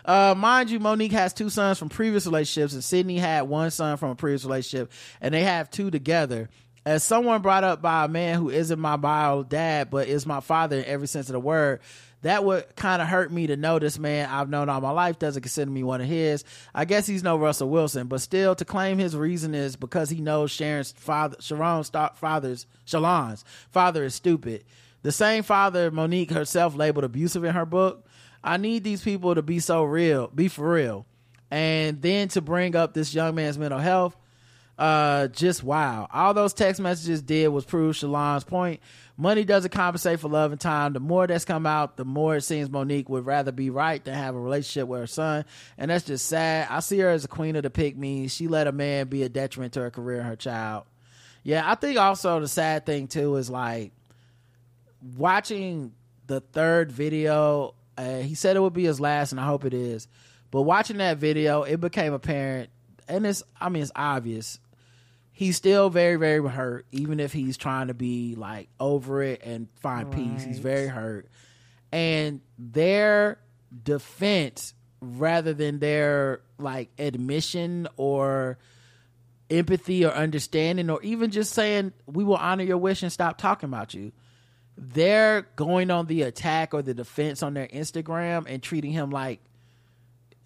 Uh, 0.05 0.33
mind 0.35 0.69
you, 0.69 0.79
Monique 0.79 1.11
has 1.11 1.33
two 1.33 1.49
sons 1.49 1.77
from 1.77 1.89
previous 1.89 2.25
relationships, 2.25 2.73
and 2.73 2.83
Sidney 2.83 3.17
had 3.17 3.41
one 3.43 3.71
son 3.71 3.97
from 3.97 4.11
a 4.11 4.15
previous 4.15 4.43
relationship, 4.43 4.91
and 5.21 5.33
they 5.33 5.43
have 5.43 5.69
two 5.69 5.91
together. 5.91 6.49
As 6.85 7.03
someone 7.03 7.41
brought 7.41 7.65
up 7.65 7.81
by 7.81 8.05
a 8.05 8.07
man 8.07 8.39
who 8.39 8.49
isn't 8.49 8.79
my 8.79 8.95
bio 8.95 9.43
dad, 9.43 9.89
but 9.89 10.07
is 10.07 10.25
my 10.25 10.39
father 10.39 10.77
in 10.79 10.85
every 10.85 11.07
sense 11.07 11.27
of 11.27 11.33
the 11.33 11.39
word, 11.39 11.81
that 12.21 12.43
would 12.43 12.75
kind 12.75 13.01
of 13.01 13.07
hurt 13.07 13.31
me 13.31 13.47
to 13.47 13.55
know 13.55 13.79
this 13.79 13.99
man 13.99 14.29
I've 14.29 14.49
known 14.49 14.69
all 14.69 14.81
my 14.81 14.91
life 14.91 15.19
doesn't 15.19 15.43
consider 15.43 15.69
me 15.69 15.83
one 15.83 16.01
of 16.01 16.07
his. 16.07 16.43
I 16.73 16.85
guess 16.85 17.05
he's 17.05 17.23
no 17.23 17.37
Russell 17.37 17.69
Wilson, 17.69 18.07
but 18.07 18.21
still 18.21 18.55
to 18.55 18.65
claim 18.65 18.97
his 18.97 19.15
reason 19.15 19.53
is 19.53 19.75
because 19.75 20.09
he 20.09 20.19
knows 20.19 20.51
Sharon's 20.51 20.91
father, 20.93 21.37
Sharon's 21.39 21.89
father's, 21.89 22.65
Shalon's 22.85 23.45
father 23.69 24.03
is 24.03 24.15
stupid. 24.15 24.63
The 25.03 25.11
same 25.11 25.43
father 25.43 25.91
Monique 25.91 26.31
herself 26.31 26.75
labeled 26.75 27.05
abusive 27.05 27.43
in 27.43 27.53
her 27.53 27.65
book. 27.65 28.05
I 28.43 28.57
need 28.57 28.83
these 28.83 29.03
people 29.03 29.35
to 29.35 29.41
be 29.41 29.59
so 29.59 29.83
real, 29.83 30.27
be 30.27 30.47
for 30.47 30.73
real. 30.73 31.05
And 31.51 32.01
then 32.01 32.27
to 32.29 32.41
bring 32.41 32.75
up 32.75 32.93
this 32.93 33.13
young 33.13 33.35
man's 33.35 33.57
mental 33.57 33.79
health, 33.79 34.17
uh, 34.77 35.27
just 35.27 35.63
wow. 35.63 36.07
All 36.13 36.33
those 36.33 36.53
text 36.53 36.79
messages 36.79 37.21
did 37.21 37.47
was 37.49 37.65
prove 37.65 37.95
Shalon's 37.95 38.43
point. 38.43 38.79
Money 39.17 39.43
doesn't 39.43 39.71
compensate 39.71 40.19
for 40.19 40.29
love 40.29 40.51
and 40.51 40.61
time. 40.61 40.93
The 40.93 40.99
more 40.99 41.25
that's 41.25 41.45
come 41.45 41.65
out, 41.65 41.97
the 41.97 42.05
more 42.05 42.35
it 42.35 42.41
seems 42.41 42.69
Monique 42.69 43.09
would 43.09 43.25
rather 43.25 43.51
be 43.51 43.71
right 43.71 44.03
than 44.03 44.13
have 44.13 44.35
a 44.35 44.39
relationship 44.39 44.87
with 44.87 44.99
her 44.99 45.07
son. 45.07 45.45
And 45.77 45.89
that's 45.89 46.05
just 46.05 46.27
sad. 46.27 46.67
I 46.69 46.81
see 46.81 46.99
her 46.99 47.09
as 47.09 47.25
a 47.25 47.27
queen 47.27 47.55
of 47.55 47.63
the 47.63 47.71
pick 47.71 47.97
me. 47.97 48.27
She 48.27 48.47
let 48.47 48.67
a 48.67 48.71
man 48.71 49.07
be 49.07 49.23
a 49.23 49.29
detriment 49.29 49.73
to 49.73 49.81
her 49.81 49.89
career 49.89 50.19
and 50.19 50.27
her 50.27 50.35
child. 50.35 50.83
Yeah, 51.41 51.63
I 51.65 51.75
think 51.75 51.97
also 51.97 52.39
the 52.39 52.47
sad 52.47 52.85
thing 52.85 53.07
too 53.07 53.37
is 53.37 53.49
like 53.49 53.91
watching 55.15 55.93
the 56.27 56.41
third 56.41 56.91
video. 56.91 57.73
Uh, 57.97 58.17
he 58.17 58.35
said 58.35 58.55
it 58.55 58.59
would 58.59 58.73
be 58.73 58.83
his 58.83 58.99
last, 58.99 59.31
and 59.31 59.41
I 59.41 59.45
hope 59.45 59.65
it 59.65 59.73
is. 59.73 60.07
But 60.51 60.61
watching 60.63 60.97
that 60.97 61.17
video, 61.17 61.63
it 61.63 61.79
became 61.79 62.13
apparent, 62.13 62.69
and 63.07 63.25
it's 63.25 63.41
I 63.59 63.69
mean 63.69 63.81
it's 63.81 63.91
obvious. 63.95 64.59
He's 65.37 65.55
still 65.55 65.91
very 65.91 66.15
very 66.15 66.43
hurt, 66.49 66.87
even 66.91 67.19
if 67.19 67.31
he's 67.31 67.57
trying 67.57 67.89
to 67.89 67.93
be 67.93 68.33
like 68.33 68.69
over 68.79 69.21
it 69.21 69.41
and 69.43 69.67
find 69.75 70.11
peace. 70.11 70.43
He's 70.43 70.57
very 70.57 70.87
hurt, 70.87 71.27
and 71.91 72.41
their 72.57 73.37
defense 73.83 74.73
rather 74.99 75.53
than 75.53 75.77
their 75.77 76.41
like 76.57 76.89
admission 76.97 77.87
or 77.97 78.57
empathy 79.51 80.03
or 80.03 80.11
understanding 80.11 80.89
or 80.89 80.99
even 81.03 81.29
just 81.29 81.53
saying 81.53 81.93
we 82.07 82.23
will 82.23 82.35
honor 82.35 82.63
your 82.63 82.79
wish 82.79 83.03
and 83.03 83.11
stop 83.11 83.37
talking 83.37 83.69
about 83.69 83.93
you 83.93 84.11
they're 84.75 85.43
going 85.55 85.91
on 85.91 86.07
the 86.07 86.23
attack 86.23 86.73
or 86.73 86.81
the 86.81 86.95
defense 86.95 87.43
on 87.43 87.53
their 87.53 87.67
instagram 87.67 88.45
and 88.49 88.63
treating 88.63 88.91
him 88.91 89.11
like 89.11 89.39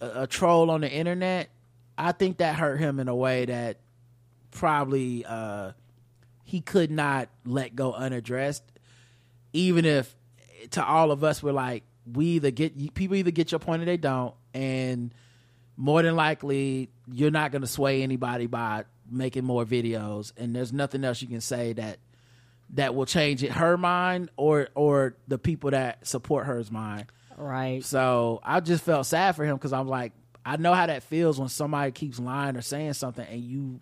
a, 0.01 0.23
a 0.23 0.27
troll 0.27 0.69
on 0.69 0.81
the 0.81 0.91
internet 0.91 1.49
i 1.97 2.11
think 2.11 2.37
that 2.37 2.55
hurt 2.55 2.77
him 2.77 2.99
in 2.99 3.07
a 3.07 3.15
way 3.15 3.45
that 3.45 3.77
probably 4.51 5.25
uh 5.25 5.71
he 6.43 6.61
could 6.61 6.91
not 6.91 7.29
let 7.45 7.75
go 7.75 7.93
unaddressed. 7.93 8.63
Even 9.53 9.85
if 9.85 10.15
to 10.71 10.85
all 10.85 11.11
of 11.11 11.23
us 11.23 11.41
we're 11.41 11.51
like 11.51 11.83
we 12.11 12.25
either 12.27 12.51
get 12.51 12.93
people 12.93 13.15
either 13.15 13.31
get 13.31 13.51
your 13.51 13.59
point 13.59 13.81
or 13.81 13.85
they 13.85 13.97
don't. 13.97 14.35
And 14.53 15.13
more 15.77 16.01
than 16.01 16.15
likely 16.15 16.89
you're 17.11 17.31
not 17.31 17.51
going 17.51 17.61
to 17.61 17.67
sway 17.67 18.03
anybody 18.03 18.47
by 18.47 18.85
making 19.09 19.43
more 19.43 19.65
videos. 19.65 20.31
And 20.37 20.55
there's 20.55 20.73
nothing 20.73 21.03
else 21.03 21.21
you 21.21 21.27
can 21.27 21.41
say 21.41 21.73
that 21.73 21.99
that 22.73 22.95
will 22.95 23.05
change 23.05 23.43
it 23.43 23.51
her 23.51 23.77
mind 23.77 24.29
or 24.37 24.69
or 24.75 25.15
the 25.27 25.37
people 25.37 25.71
that 25.71 26.05
support 26.07 26.45
her's 26.45 26.71
mind. 26.71 27.05
Right. 27.37 27.83
so 27.83 28.39
i 28.43 28.59
just 28.59 28.83
felt 28.83 29.07
sad 29.07 29.35
for 29.35 29.43
him 29.43 29.55
because 29.55 29.73
i'm 29.73 29.87
like 29.87 30.11
i 30.45 30.57
know 30.57 30.75
how 30.75 30.85
that 30.85 31.01
feels 31.01 31.39
when 31.39 31.49
somebody 31.49 31.91
keeps 31.91 32.19
lying 32.19 32.55
or 32.55 32.61
saying 32.61 32.93
something 32.93 33.25
and 33.25 33.41
you 33.41 33.81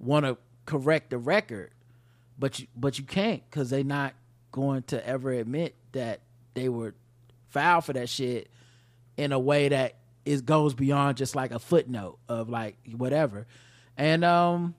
want 0.00 0.26
to 0.26 0.36
correct 0.66 1.10
the 1.10 1.18
record 1.18 1.70
but 2.38 2.58
you 2.58 2.66
but 2.74 2.98
you 2.98 3.04
can't 3.04 3.42
because 3.48 3.70
they're 3.70 3.84
not 3.84 4.14
going 4.50 4.82
to 4.84 5.06
ever 5.06 5.30
admit 5.30 5.76
that 5.92 6.20
they 6.54 6.68
were 6.68 6.94
foul 7.50 7.80
for 7.80 7.92
that 7.92 8.08
shit 8.08 8.48
in 9.16 9.32
a 9.32 9.38
way 9.38 9.68
that 9.68 9.96
it 10.24 10.44
goes 10.46 10.74
beyond 10.74 11.16
just 11.16 11.36
like 11.36 11.50
a 11.50 11.58
footnote 11.58 12.18
of 12.28 12.48
like 12.48 12.76
whatever. 12.96 13.46
And 13.96 14.24
um 14.24 14.74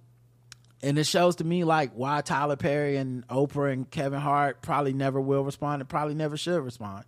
and 0.81 0.97
it 0.97 1.05
shows 1.05 1.35
to 1.37 1.43
me 1.43 1.63
like 1.63 1.91
why 1.93 2.21
Tyler 2.21 2.55
Perry 2.55 2.97
and 2.97 3.27
Oprah 3.27 3.71
and 3.71 3.89
Kevin 3.89 4.19
Hart 4.19 4.61
probably 4.61 4.93
never 4.93 5.21
will 5.21 5.43
respond 5.43 5.81
and 5.81 5.89
probably 5.89 6.15
never 6.15 6.37
should 6.37 6.63
respond. 6.63 7.05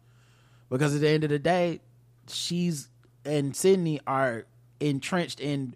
Because 0.70 0.94
at 0.96 1.02
the 1.02 1.10
end 1.10 1.24
of 1.24 1.32
the 1.32 1.40
day 1.40 1.82
she's 2.28 2.90
and 3.26 3.56
Sidney 3.56 4.00
are 4.06 4.46
entrenched 4.80 5.40
in 5.40 5.76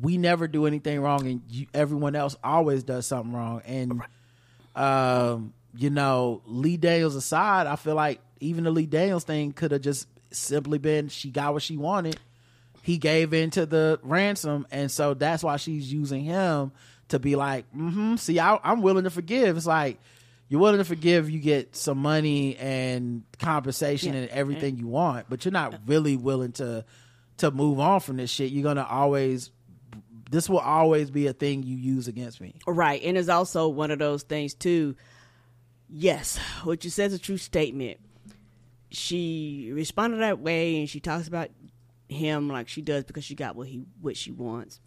we 0.00 0.18
never 0.18 0.46
do 0.48 0.66
anything 0.66 1.00
wrong 1.00 1.26
and 1.26 1.42
you, 1.48 1.66
everyone 1.72 2.14
else 2.14 2.36
always 2.44 2.82
does 2.82 3.06
something 3.06 3.32
wrong 3.32 3.62
and 3.66 4.02
um 4.74 5.52
you 5.76 5.90
know 5.90 6.42
Lee 6.46 6.76
Daniels 6.76 7.14
aside 7.14 7.66
I 7.66 7.76
feel 7.76 7.94
like 7.94 8.20
even 8.40 8.64
the 8.64 8.70
Lee 8.70 8.86
Daniels 8.86 9.24
thing 9.24 9.52
could 9.52 9.72
have 9.72 9.80
just 9.80 10.06
simply 10.30 10.78
been 10.78 11.08
she 11.08 11.30
got 11.30 11.52
what 11.54 11.62
she 11.62 11.76
wanted. 11.76 12.18
He 12.82 12.98
gave 12.98 13.32
in 13.32 13.50
to 13.50 13.66
the 13.66 13.98
ransom, 14.04 14.66
and 14.70 14.90
so 14.90 15.14
that's 15.14 15.42
why 15.42 15.56
she's 15.56 15.92
using 15.92 16.22
him 16.22 16.70
to 17.08 17.18
be 17.18 17.34
like, 17.34 17.64
mm-hmm, 17.74 18.14
see, 18.16 18.38
I, 18.38 18.60
I'm 18.62 18.80
willing 18.80 19.04
to 19.04 19.10
forgive. 19.10 19.56
It's 19.56 19.66
like 19.66 19.98
you're 20.48 20.60
willing 20.60 20.78
to 20.78 20.84
forgive, 20.84 21.28
you 21.28 21.40
get 21.40 21.74
some 21.74 21.98
money 21.98 22.56
and 22.58 23.22
compensation 23.40 24.12
Yeah. 24.14 24.20
and 24.20 24.30
everything 24.30 24.76
you 24.76 24.86
want, 24.86 25.26
but 25.28 25.44
you're 25.44 25.52
not 25.52 25.80
really 25.86 26.16
willing 26.16 26.52
to 26.52 26.84
to 27.38 27.50
move 27.50 27.80
on 27.80 28.00
from 28.00 28.18
this 28.18 28.30
shit. 28.30 28.52
You're 28.52 28.62
gonna 28.62 28.86
always 28.88 29.50
this 30.30 30.48
will 30.48 30.58
always 30.58 31.10
be 31.10 31.26
a 31.26 31.32
thing 31.32 31.62
you 31.62 31.76
use 31.76 32.08
against 32.08 32.40
me. 32.40 32.56
Right. 32.66 33.02
And 33.02 33.16
it's 33.16 33.28
also 33.28 33.68
one 33.68 33.90
of 33.90 33.98
those 33.98 34.22
things 34.22 34.54
too. 34.54 34.96
Yes, 35.88 36.38
what 36.64 36.84
you 36.84 36.90
said 36.90 37.12
is 37.12 37.14
a 37.14 37.18
true 37.18 37.36
statement. 37.38 37.98
She 38.90 39.70
responded 39.72 40.18
that 40.18 40.40
way 40.40 40.78
and 40.78 40.88
she 40.88 41.00
talks 41.00 41.28
about 41.28 41.50
him 42.08 42.48
like 42.48 42.68
she 42.68 42.82
does 42.82 43.04
because 43.04 43.24
she 43.24 43.34
got 43.34 43.56
what 43.56 43.68
he 43.68 43.84
what 44.00 44.16
she 44.16 44.32
wants. 44.32 44.80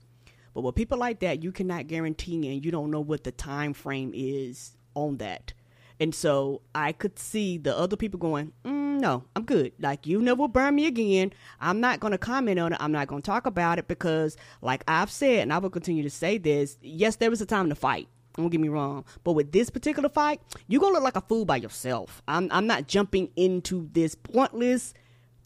But 0.53 0.61
with 0.61 0.75
people 0.75 0.97
like 0.97 1.19
that, 1.19 1.43
you 1.43 1.51
cannot 1.51 1.87
guarantee 1.87 2.51
and 2.51 2.63
you 2.63 2.71
don't 2.71 2.91
know 2.91 3.01
what 3.01 3.23
the 3.23 3.31
time 3.31 3.73
frame 3.73 4.11
is 4.13 4.75
on 4.93 5.17
that. 5.17 5.53
And 5.99 6.15
so 6.15 6.61
I 6.73 6.93
could 6.93 7.19
see 7.19 7.57
the 7.57 7.77
other 7.77 7.97
people 7.97 8.19
going, 8.19 8.53
mm, 8.63 8.99
no, 8.99 9.25
I'm 9.35 9.43
good. 9.43 9.73
Like, 9.79 10.07
you 10.07 10.21
never 10.21 10.47
burn 10.47 10.75
me 10.75 10.85
again. 10.85 11.33
I'm 11.59 11.81
not 11.81 11.99
going 11.99 12.11
to 12.11 12.17
comment 12.17 12.59
on 12.59 12.73
it. 12.73 12.77
I'm 12.81 12.91
not 12.91 13.07
going 13.07 13.21
to 13.21 13.25
talk 13.25 13.45
about 13.45 13.79
it 13.79 13.87
because, 13.87 14.37
like 14.61 14.83
I've 14.87 15.11
said, 15.11 15.39
and 15.39 15.53
I 15.53 15.57
will 15.57 15.69
continue 15.69 16.03
to 16.03 16.09
say 16.09 16.37
this, 16.37 16.77
yes, 16.81 17.17
there 17.17 17.29
was 17.29 17.41
a 17.41 17.45
time 17.45 17.69
to 17.69 17.75
fight. 17.75 18.07
Don't 18.35 18.49
get 18.49 18.61
me 18.61 18.69
wrong. 18.69 19.03
But 19.23 19.33
with 19.33 19.51
this 19.51 19.69
particular 19.69 20.07
fight, 20.07 20.41
you're 20.67 20.79
going 20.79 20.93
to 20.93 20.95
look 20.95 21.03
like 21.03 21.17
a 21.17 21.27
fool 21.27 21.43
by 21.45 21.57
yourself. 21.57 22.21
I'm, 22.27 22.47
I'm 22.51 22.67
not 22.67 22.87
jumping 22.87 23.29
into 23.35 23.89
this 23.91 24.15
pointless 24.15 24.93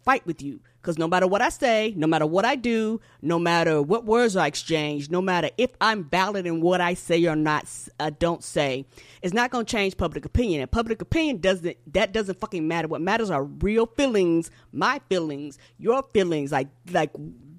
fight 0.04 0.26
with 0.28 0.42
you. 0.44 0.60
Because 0.84 0.98
no 0.98 1.08
matter 1.08 1.26
what 1.26 1.42
I 1.42 1.48
say, 1.48 1.94
no 1.96 2.08
matter 2.08 2.26
what 2.26 2.44
I 2.44 2.58
do, 2.58 3.00
no 3.22 3.40
matter 3.40 3.82
what 3.82 4.04
words 4.04 4.36
I 4.36 4.48
exchange, 4.48 5.10
no 5.10 5.22
matter 5.22 5.50
if 5.58 5.72
I'm 5.80 6.04
valid 6.04 6.46
in 6.46 6.60
what 6.60 6.82
I 6.82 6.94
say 6.94 7.26
or 7.26 7.38
not, 7.38 7.70
uh, 8.02 8.12
don't 8.20 8.44
say, 8.44 8.86
it's 9.22 9.34
not 9.34 9.50
going 9.50 9.66
to 9.66 9.72
change 9.72 9.96
public 9.96 10.26
opinion. 10.26 10.60
And 10.60 10.70
public 10.70 11.02
opinion 11.02 11.38
doesn't, 11.38 11.78
that 11.94 12.12
doesn't 12.12 12.38
fucking 12.38 12.68
matter. 12.68 12.90
What 12.90 13.00
matters 13.00 13.30
are 13.30 13.46
real 13.46 13.86
feelings, 13.86 14.52
my 14.74 15.00
feelings, 15.08 15.58
your 15.78 16.04
feelings. 16.14 16.52
Like, 16.52 16.68
like 16.92 17.12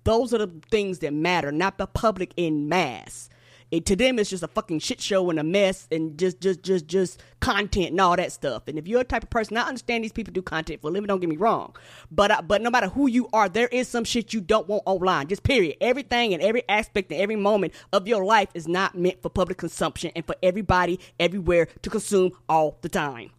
those 0.04 0.34
are 0.34 0.38
the 0.38 0.52
things 0.70 0.98
that 0.98 1.14
matter, 1.14 1.50
not 1.50 1.78
the 1.78 1.86
public 1.86 2.34
in 2.36 2.68
mass. 2.68 3.30
It, 3.74 3.86
to 3.86 3.96
them, 3.96 4.20
it's 4.20 4.30
just 4.30 4.44
a 4.44 4.48
fucking 4.48 4.78
shit 4.78 5.00
show 5.00 5.28
and 5.30 5.38
a 5.40 5.42
mess 5.42 5.88
and 5.90 6.16
just, 6.16 6.40
just, 6.40 6.62
just, 6.62 6.86
just 6.86 7.20
content 7.40 7.90
and 7.90 8.00
all 8.00 8.14
that 8.14 8.30
stuff. 8.30 8.68
And 8.68 8.78
if 8.78 8.86
you're 8.86 9.00
a 9.00 9.04
type 9.04 9.24
of 9.24 9.30
person, 9.30 9.56
I 9.56 9.62
understand 9.62 10.04
these 10.04 10.12
people 10.12 10.32
do 10.32 10.42
content 10.42 10.80
for 10.80 10.88
a 10.88 10.90
living. 10.90 11.08
Don't 11.08 11.18
get 11.18 11.28
me 11.28 11.36
wrong, 11.36 11.74
but 12.10 12.30
uh, 12.30 12.42
but 12.42 12.62
no 12.62 12.70
matter 12.70 12.88
who 12.88 13.08
you 13.08 13.28
are, 13.32 13.48
there 13.48 13.66
is 13.68 13.88
some 13.88 14.04
shit 14.04 14.32
you 14.32 14.40
don't 14.40 14.68
want 14.68 14.84
online. 14.86 15.26
Just 15.26 15.42
period. 15.42 15.76
Everything 15.80 16.32
and 16.32 16.42
every 16.42 16.62
aspect 16.68 17.10
and 17.10 17.20
every 17.20 17.36
moment 17.36 17.74
of 17.92 18.06
your 18.06 18.24
life 18.24 18.48
is 18.54 18.68
not 18.68 18.94
meant 18.94 19.20
for 19.20 19.28
public 19.28 19.58
consumption 19.58 20.12
and 20.14 20.24
for 20.24 20.36
everybody 20.42 21.00
everywhere 21.18 21.66
to 21.82 21.90
consume 21.90 22.30
all 22.48 22.78
the 22.82 22.88
time. 22.88 23.30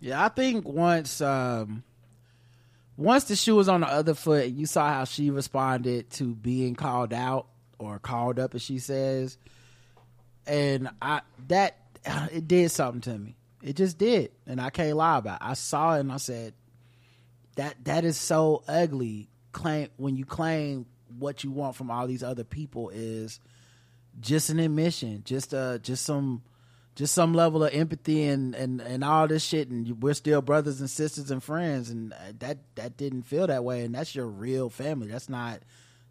Yeah, 0.00 0.24
I 0.24 0.28
think 0.28 0.66
once 0.66 1.20
um 1.20 1.84
once 2.96 3.24
the 3.24 3.36
shoe 3.36 3.56
was 3.56 3.68
on 3.68 3.80
the 3.80 3.88
other 3.88 4.14
foot, 4.14 4.48
you 4.48 4.66
saw 4.66 4.88
how 4.88 5.04
she 5.04 5.30
responded 5.30 6.10
to 6.12 6.34
being 6.34 6.74
called 6.74 7.12
out 7.12 7.46
or 7.78 7.98
called 7.98 8.38
up, 8.38 8.54
as 8.54 8.62
she 8.62 8.78
says, 8.78 9.38
and 10.46 10.88
I 11.00 11.22
that 11.48 11.78
it 12.32 12.48
did 12.48 12.70
something 12.70 13.00
to 13.02 13.18
me. 13.18 13.36
It 13.62 13.76
just 13.76 13.98
did, 13.98 14.32
and 14.46 14.60
I 14.60 14.70
can't 14.70 14.96
lie 14.96 15.18
about. 15.18 15.40
it. 15.40 15.46
I 15.46 15.54
saw 15.54 15.96
it 15.96 16.00
and 16.00 16.12
I 16.12 16.18
said, 16.18 16.54
"That 17.56 17.84
that 17.84 18.04
is 18.04 18.16
so 18.16 18.62
ugly." 18.68 19.28
Claim 19.52 19.88
when 19.96 20.16
you 20.16 20.24
claim 20.24 20.86
what 21.18 21.44
you 21.44 21.52
want 21.52 21.76
from 21.76 21.90
all 21.90 22.08
these 22.08 22.24
other 22.24 22.42
people 22.42 22.90
is 22.90 23.38
just 24.20 24.50
an 24.50 24.58
admission, 24.58 25.22
just 25.24 25.54
uh, 25.54 25.78
just 25.78 26.04
some 26.04 26.42
just 26.94 27.14
some 27.14 27.34
level 27.34 27.64
of 27.64 27.74
empathy 27.74 28.24
and, 28.24 28.54
and, 28.54 28.80
and 28.80 29.02
all 29.02 29.26
this 29.26 29.42
shit 29.44 29.68
and 29.68 30.02
we're 30.02 30.14
still 30.14 30.40
brothers 30.40 30.80
and 30.80 30.88
sisters 30.88 31.30
and 31.30 31.42
friends 31.42 31.90
and 31.90 32.12
uh, 32.12 32.16
that 32.38 32.58
that 32.76 32.96
didn't 32.96 33.22
feel 33.22 33.46
that 33.46 33.64
way 33.64 33.84
and 33.84 33.94
that's 33.94 34.14
your 34.14 34.26
real 34.26 34.70
family 34.70 35.08
that's 35.08 35.28
not 35.28 35.60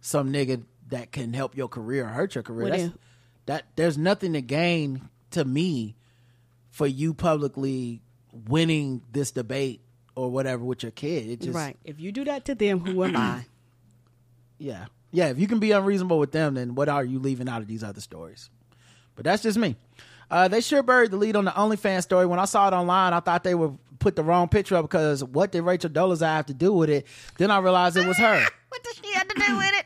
some 0.01 0.31
nigga 0.33 0.61
that 0.89 1.11
can 1.11 1.33
help 1.33 1.55
your 1.55 1.67
career 1.67 2.05
or 2.05 2.09
hurt 2.09 2.35
your 2.35 2.43
career 2.43 2.63
Well, 2.63 2.71
that's, 2.71 2.83
then- 2.83 2.99
that 3.45 3.65
there's 3.75 3.97
nothing 3.97 4.33
to 4.33 4.41
gain 4.41 5.09
to 5.31 5.43
me 5.43 5.95
for 6.71 6.87
you 6.87 7.13
publicly 7.13 8.01
winning 8.47 9.01
this 9.11 9.31
debate 9.31 9.81
or 10.15 10.29
whatever 10.29 10.63
with 10.63 10.83
your 10.83 10.91
kid 10.91 11.29
it 11.29 11.41
just 11.41 11.55
right. 11.55 11.77
If 11.83 11.99
you 11.99 12.11
do 12.11 12.25
that 12.25 12.45
to 12.45 12.55
them, 12.55 12.79
who 12.79 13.03
am 13.03 13.15
I? 13.15 13.45
yeah 14.57 14.85
yeah 15.11 15.29
if 15.29 15.39
you 15.39 15.47
can 15.47 15.59
be 15.59 15.71
unreasonable 15.71 16.19
with 16.19 16.31
them 16.31 16.53
then 16.53 16.75
what 16.75 16.87
are 16.87 17.03
you 17.03 17.19
leaving 17.19 17.49
out 17.49 17.61
of 17.61 17.67
these 17.67 17.83
other 17.83 18.01
stories 18.01 18.49
but 19.15 19.25
that's 19.25 19.43
just 19.43 19.57
me 19.57 19.75
uh, 20.33 20.47
they 20.47 20.61
sure 20.61 20.81
buried 20.81 21.11
the 21.11 21.17
lead 21.17 21.35
on 21.35 21.45
the 21.45 21.51
OnlyFans 21.51 22.01
story. 22.01 22.25
When 22.25 22.39
I 22.39 22.45
saw 22.45 22.67
it 22.67 22.73
online, 22.73 23.13
I 23.13 23.19
thought 23.19 23.43
they 23.43 23.53
would 23.53 23.77
put 23.99 24.15
the 24.15 24.23
wrong 24.23 24.47
picture 24.47 24.75
up 24.75 24.83
because 24.83 25.23
what 25.23 25.51
did 25.51 25.61
Rachel 25.61 25.91
Dolezal 25.91 26.25
have 26.25 26.47
to 26.47 26.55
do 26.55 26.73
with 26.73 26.89
it? 26.89 27.05
Then 27.37 27.51
I 27.51 27.59
realized 27.59 27.97
it 27.97 28.07
was 28.07 28.17
her. 28.17 28.43
what 28.69 28.83
does 28.83 28.95
she 29.03 29.13
have 29.13 29.27
to 29.27 29.35
do 29.35 29.57
with 29.57 29.73
it? 29.73 29.85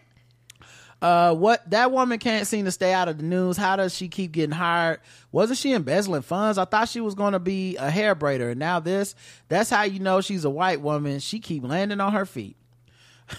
Uh, 1.02 1.34
what 1.36 1.70
that 1.70 1.92
woman 1.92 2.18
can't 2.18 2.48
seem 2.48 2.66
to 2.66 2.72
stay 2.72 2.92
out 2.92 3.08
of 3.08 3.18
the 3.18 3.24
news. 3.24 3.56
How 3.56 3.76
does 3.76 3.96
she 3.96 4.08
keep 4.08 4.32
getting 4.32 4.56
hired? 4.56 5.00
Wasn't 5.32 5.60
she 5.60 5.74
embezzling 5.74 6.24
funds? 6.24 6.58
I 6.58 6.66
thought 6.66 6.90
she 6.90 7.02
was 7.02 7.14
going 7.14 7.34
to 7.34 7.40
be 7.40 7.78
a 7.78 7.92
hair 7.92 8.16
braider, 8.16 8.52
and 8.52 8.60
now 8.60 8.80
this. 8.80 9.14
That's 9.48 9.70
how 9.70 9.84
you 9.84 10.00
know 10.00 10.22
she's 10.22 10.44
a 10.44 10.50
white 10.50 10.82
woman. 10.82 11.20
She 11.20 11.40
keep 11.40 11.64
landing 11.64 12.02
on 12.02 12.14
her 12.14 12.26
feet. 12.26 12.58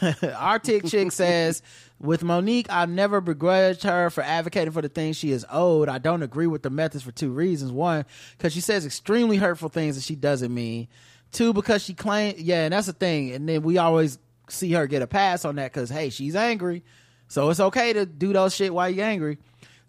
Arctic 0.36 0.84
Chick 0.86 1.12
says, 1.12 1.62
with 1.98 2.22
Monique, 2.22 2.70
I've 2.70 2.90
never 2.90 3.20
begrudged 3.20 3.82
her 3.82 4.10
for 4.10 4.22
advocating 4.22 4.72
for 4.72 4.82
the 4.82 4.88
things 4.88 5.16
she 5.16 5.32
is 5.32 5.44
owed. 5.50 5.88
I 5.88 5.98
don't 5.98 6.22
agree 6.22 6.46
with 6.46 6.62
the 6.62 6.70
methods 6.70 7.02
for 7.02 7.10
two 7.10 7.30
reasons. 7.30 7.72
One, 7.72 8.04
because 8.36 8.52
she 8.52 8.60
says 8.60 8.86
extremely 8.86 9.36
hurtful 9.36 9.68
things 9.68 9.96
that 9.96 10.04
she 10.04 10.14
doesn't 10.14 10.52
mean. 10.52 10.88
Two, 11.32 11.52
because 11.52 11.82
she 11.82 11.94
claims, 11.94 12.40
yeah, 12.40 12.64
and 12.64 12.72
that's 12.72 12.86
the 12.86 12.92
thing. 12.92 13.32
And 13.32 13.48
then 13.48 13.62
we 13.62 13.78
always 13.78 14.18
see 14.48 14.72
her 14.72 14.86
get 14.86 15.02
a 15.02 15.06
pass 15.06 15.44
on 15.44 15.56
that 15.56 15.72
because, 15.72 15.90
hey, 15.90 16.10
she's 16.10 16.36
angry. 16.36 16.84
So 17.28 17.50
it's 17.50 17.60
okay 17.60 17.92
to 17.92 18.06
do 18.06 18.32
those 18.32 18.54
shit 18.54 18.72
while 18.72 18.90
you're 18.90 19.04
angry. 19.04 19.38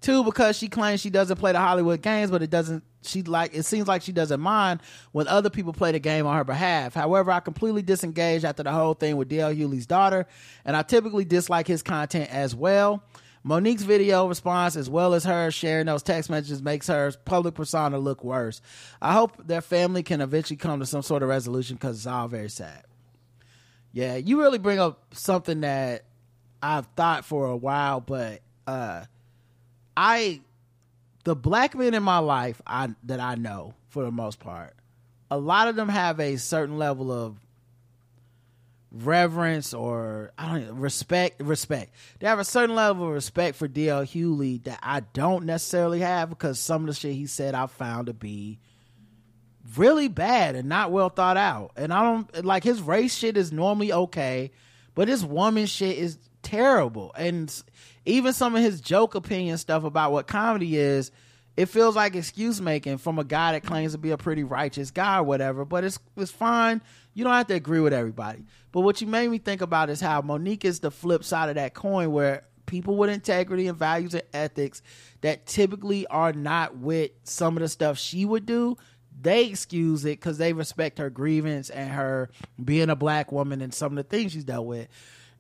Two, 0.02 0.24
because 0.24 0.58
she 0.58 0.70
claims 0.70 1.02
she 1.02 1.10
doesn't 1.10 1.38
play 1.38 1.52
the 1.52 1.60
Hollywood 1.60 2.02
games, 2.02 2.32
but 2.32 2.42
it 2.42 2.50
doesn't. 2.50 2.84
She 3.02 3.22
like 3.24 3.54
it 3.54 3.64
seems 3.64 3.88
like 3.88 4.02
she 4.02 4.12
doesn't 4.12 4.40
mind 4.40 4.82
when 5.14 5.28
other 5.28 5.50
people 5.50 5.72
play 5.72 5.94
the 5.94 6.00
game 6.00 6.26
on 6.26 6.36
her 6.36 6.44
behalf. 6.44 6.94
However, 6.94 7.32
I 7.32 7.40
completely 7.40 7.82
disengaged 7.82 8.44
after 8.46 8.64
the 8.64 8.72
whole 8.72 8.94
thing 8.94 9.16
with 9.18 9.30
DL 9.30 9.56
Hughley's 9.56 9.86
daughter, 9.86 10.26
and 10.66 10.76
I 10.76 10.84
typically 10.84 11.26
dislike 11.26 11.68
his 11.68 11.82
content 11.82 12.30
as 12.30 12.56
well. 12.56 13.04
Monique's 13.44 13.84
video 13.84 14.28
response, 14.28 14.76
as 14.76 14.90
well 14.90 15.14
as 15.14 15.24
her 15.24 15.50
sharing 15.50 15.86
those 15.86 16.04
text 16.04 16.30
messages, 16.30 16.62
makes 16.62 16.88
her 16.88 17.12
public 17.24 17.56
persona 17.56 17.98
look 17.98 18.24
worse. 18.24 18.62
I 19.02 19.14
hope 19.14 19.48
their 19.48 19.62
family 19.62 20.04
can 20.04 20.20
eventually 20.20 20.58
come 20.58 20.82
to 20.82 20.86
some 20.86 21.02
sort 21.02 21.24
of 21.24 21.30
resolution 21.30 21.78
because 21.78 21.98
it's 21.98 22.08
all 22.08 22.28
very 22.28 22.50
sad. 22.50 22.84
Yeah, 23.94 24.18
you 24.18 24.40
really 24.40 24.60
bring 24.60 24.80
up 24.80 25.16
something 25.16 25.62
that 25.62 26.04
I've 26.62 26.88
thought 26.96 27.26
for 27.26 27.48
a 27.48 27.58
while, 27.58 28.02
but 28.02 28.42
uh 28.68 29.06
I 29.96 30.42
the 31.24 31.36
black 31.36 31.76
men 31.76 31.94
in 31.94 32.04
my 32.04 32.20
life 32.20 32.62
I 32.66 32.90
that 33.04 33.20
I 33.20 33.36
know 33.36 33.74
for 33.90 34.04
the 34.04 34.12
most 34.12 34.40
part, 34.40 34.74
a 35.32 35.38
lot 35.38 35.68
of 35.68 35.76
them 35.76 35.90
have 35.90 36.20
a 36.20 36.38
certain 36.38 36.78
level 36.78 37.12
of 37.12 37.38
reverence 38.92 39.74
or 39.74 40.32
I 40.38 40.48
don't 40.48 40.68
know, 40.68 40.74
respect 40.74 41.42
respect. 41.42 41.94
They 42.20 42.28
have 42.28 42.40
a 42.40 42.46
certain 42.46 42.76
level 42.76 43.08
of 43.08 43.14
respect 43.14 43.56
for 43.56 43.68
DL 43.68 44.06
Hughley 44.06 44.64
that 44.64 44.80
I 44.82 45.02
don't 45.02 45.46
necessarily 45.46 46.00
have 46.00 46.30
because 46.30 46.60
some 46.60 46.84
of 46.84 46.88
the 46.88 46.94
shit 46.94 47.14
he 47.14 47.28
said 47.28 47.54
I 47.54 47.68
found 47.68 48.08
to 48.08 48.14
be 48.14 48.60
really 49.78 50.08
bad 50.08 50.56
and 50.56 50.68
not 50.68 50.92
well 50.92 51.10
thought 51.10 51.38
out. 51.38 51.72
And 51.76 51.94
I 51.94 52.04
don't 52.04 52.46
like 52.46 52.64
his 52.64 52.82
race 52.82 53.16
shit 53.16 53.38
is 53.38 53.52
normally 53.52 53.92
okay, 53.92 54.52
but 54.96 55.08
his 55.08 55.24
woman 55.24 55.66
shit 55.66 55.98
is 55.98 56.18
terrible. 56.44 57.12
And 57.16 57.54
even 58.06 58.34
some 58.34 58.56
of 58.56 58.62
his 58.62 58.82
joke 58.82 59.16
opinion 59.16 59.58
stuff 59.58 59.84
about 59.84 60.12
what 60.12 60.28
comedy 60.28 60.78
is, 60.78 61.12
it 61.58 61.68
feels 61.68 61.96
like 61.96 62.16
excuse 62.16 62.62
making 62.62 63.00
from 63.00 63.20
a 63.20 63.24
guy 63.24 63.52
that 63.52 63.64
claims 63.64 63.92
to 63.92 63.98
be 63.98 64.12
a 64.12 64.18
pretty 64.18 64.44
righteous 64.44 64.92
guy 64.92 65.18
or 65.18 65.24
whatever. 65.24 65.66
But 65.66 65.84
it's 65.84 66.00
it's 66.16 66.32
fine. 66.32 66.82
You 67.14 67.24
don't 67.24 67.34
have 67.34 67.48
to 67.48 67.56
agree 67.56 67.82
with 67.82 67.94
everybody. 67.94 68.46
But 68.72 68.82
what 68.82 69.02
you 69.02 69.08
made 69.08 69.30
me 69.30 69.40
think 69.40 69.62
about 69.62 69.90
is 69.90 70.00
how 70.00 70.22
Monique 70.22 70.64
is 70.64 70.80
the 70.80 70.92
flip 70.92 71.24
side 71.24 71.50
of 71.50 71.56
that 71.56 71.74
coin 71.74 72.12
where 72.12 72.44
people 72.66 72.96
with 72.96 73.10
integrity 73.10 73.68
and 73.68 73.78
values 73.78 74.14
and 74.14 74.24
ethics 74.32 74.82
that 75.22 75.48
typically 75.48 76.06
are 76.08 76.32
not 76.32 76.78
with 76.78 77.12
some 77.24 77.58
of 77.58 77.62
the 77.62 77.68
stuff 77.68 77.98
she 77.98 78.26
would 78.26 78.46
do 78.46 78.78
they 79.22 79.46
excuse 79.46 80.06
it 80.06 80.20
because 80.20 80.38
they 80.38 80.54
respect 80.54 80.98
her 80.98 81.10
grievance 81.10 81.70
and 81.70 81.92
her 81.92 82.30
being 82.64 82.90
a 82.90 82.96
black 82.96 83.32
woman 83.32 83.62
and 83.62 83.74
some 83.74 83.98
of 83.98 84.10
the 84.10 84.18
things 84.18 84.32
she's 84.32 84.46
dealt 84.46 84.66
with. 84.66 84.88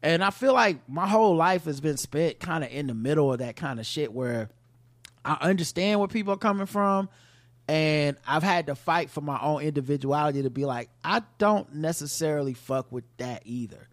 And 0.01 0.23
I 0.23 0.29
feel 0.29 0.53
like 0.53 0.87
my 0.89 1.07
whole 1.07 1.35
life 1.35 1.65
has 1.65 1.81
been 1.81 1.97
spent 1.97 2.39
kind 2.39 2.63
of 2.63 2.71
in 2.71 2.87
the 2.87 2.93
middle 2.93 3.31
of 3.33 3.39
that 3.39 3.55
kind 3.55 3.79
of 3.79 3.85
shit 3.85 4.13
where 4.13 4.49
I 5.25 5.37
understand 5.41 5.99
where 5.99 6.07
people 6.07 6.33
are 6.33 6.37
coming 6.37 6.67
from 6.67 7.09
And 7.69 8.17
I've 8.25 8.41
had 8.41 8.65
to 8.65 8.75
fight 8.75 9.11
for 9.11 9.21
my 9.21 9.39
own 9.39 9.61
individuality 9.61 10.41
to 10.41 10.49
be 10.49 10.65
like, 10.65 10.89
I 11.03 11.21
don't 11.37 11.75
necessarily 11.75 12.55
fuck 12.55 12.91
with 12.91 13.03
that 13.17 13.43
either. 13.45 13.87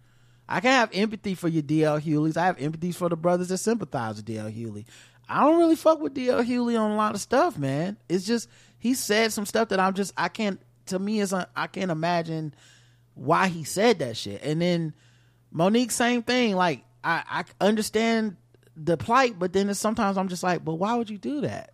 I 0.49 0.61
can 0.61 0.71
have 0.71 0.91
empathy 0.95 1.35
for 1.35 1.49
your 1.49 1.63
DL 1.63 2.01
Hughleys. 2.01 2.39
I 2.39 2.47
have 2.47 2.59
empathy 2.59 2.93
for 2.93 3.11
the 3.11 3.17
brothers 3.17 3.49
that 3.49 3.59
sympathize 3.59 4.17
with 4.17 4.25
DL 4.25 4.51
Hughley. 4.51 4.87
I 5.29 5.41
don't 5.41 5.59
really 5.59 5.77
fuck 5.77 6.01
with 6.01 6.15
DL 6.15 6.43
Hughley 6.43 6.81
on 6.81 6.93
a 6.93 6.97
lot 6.97 7.15
of 7.15 7.21
stuff, 7.21 7.59
man. 7.59 7.99
It's 8.09 8.25
just 8.25 8.49
he 8.79 8.95
said 8.95 9.35
some 9.35 9.45
stuff 9.45 9.69
that 9.69 9.81
I'm 9.81 9.93
just 9.93 10.15
I 10.17 10.29
can't. 10.29 10.59
To 10.87 10.99
me, 10.99 11.21
is 11.21 11.35
I 11.35 11.67
can't 11.67 11.91
imagine 11.91 12.55
why 13.15 13.49
he 13.49 13.65
said 13.65 13.99
that 13.99 14.17
shit. 14.17 14.41
And 14.43 14.63
then 14.63 14.95
Monique, 15.51 15.91
same 15.91 16.23
thing. 16.23 16.55
Like 16.55 16.85
I, 17.03 17.45
I 17.61 17.65
understand 17.65 18.37
the 18.77 18.97
plight, 18.97 19.39
but 19.39 19.53
then 19.53 19.73
sometimes 19.75 20.19
I'm 20.19 20.29
just 20.29 20.43
like, 20.43 20.65
but 20.65 20.75
why 20.75 20.95
would 20.97 21.09
you 21.09 21.19
do 21.19 21.43
that? 21.43 21.73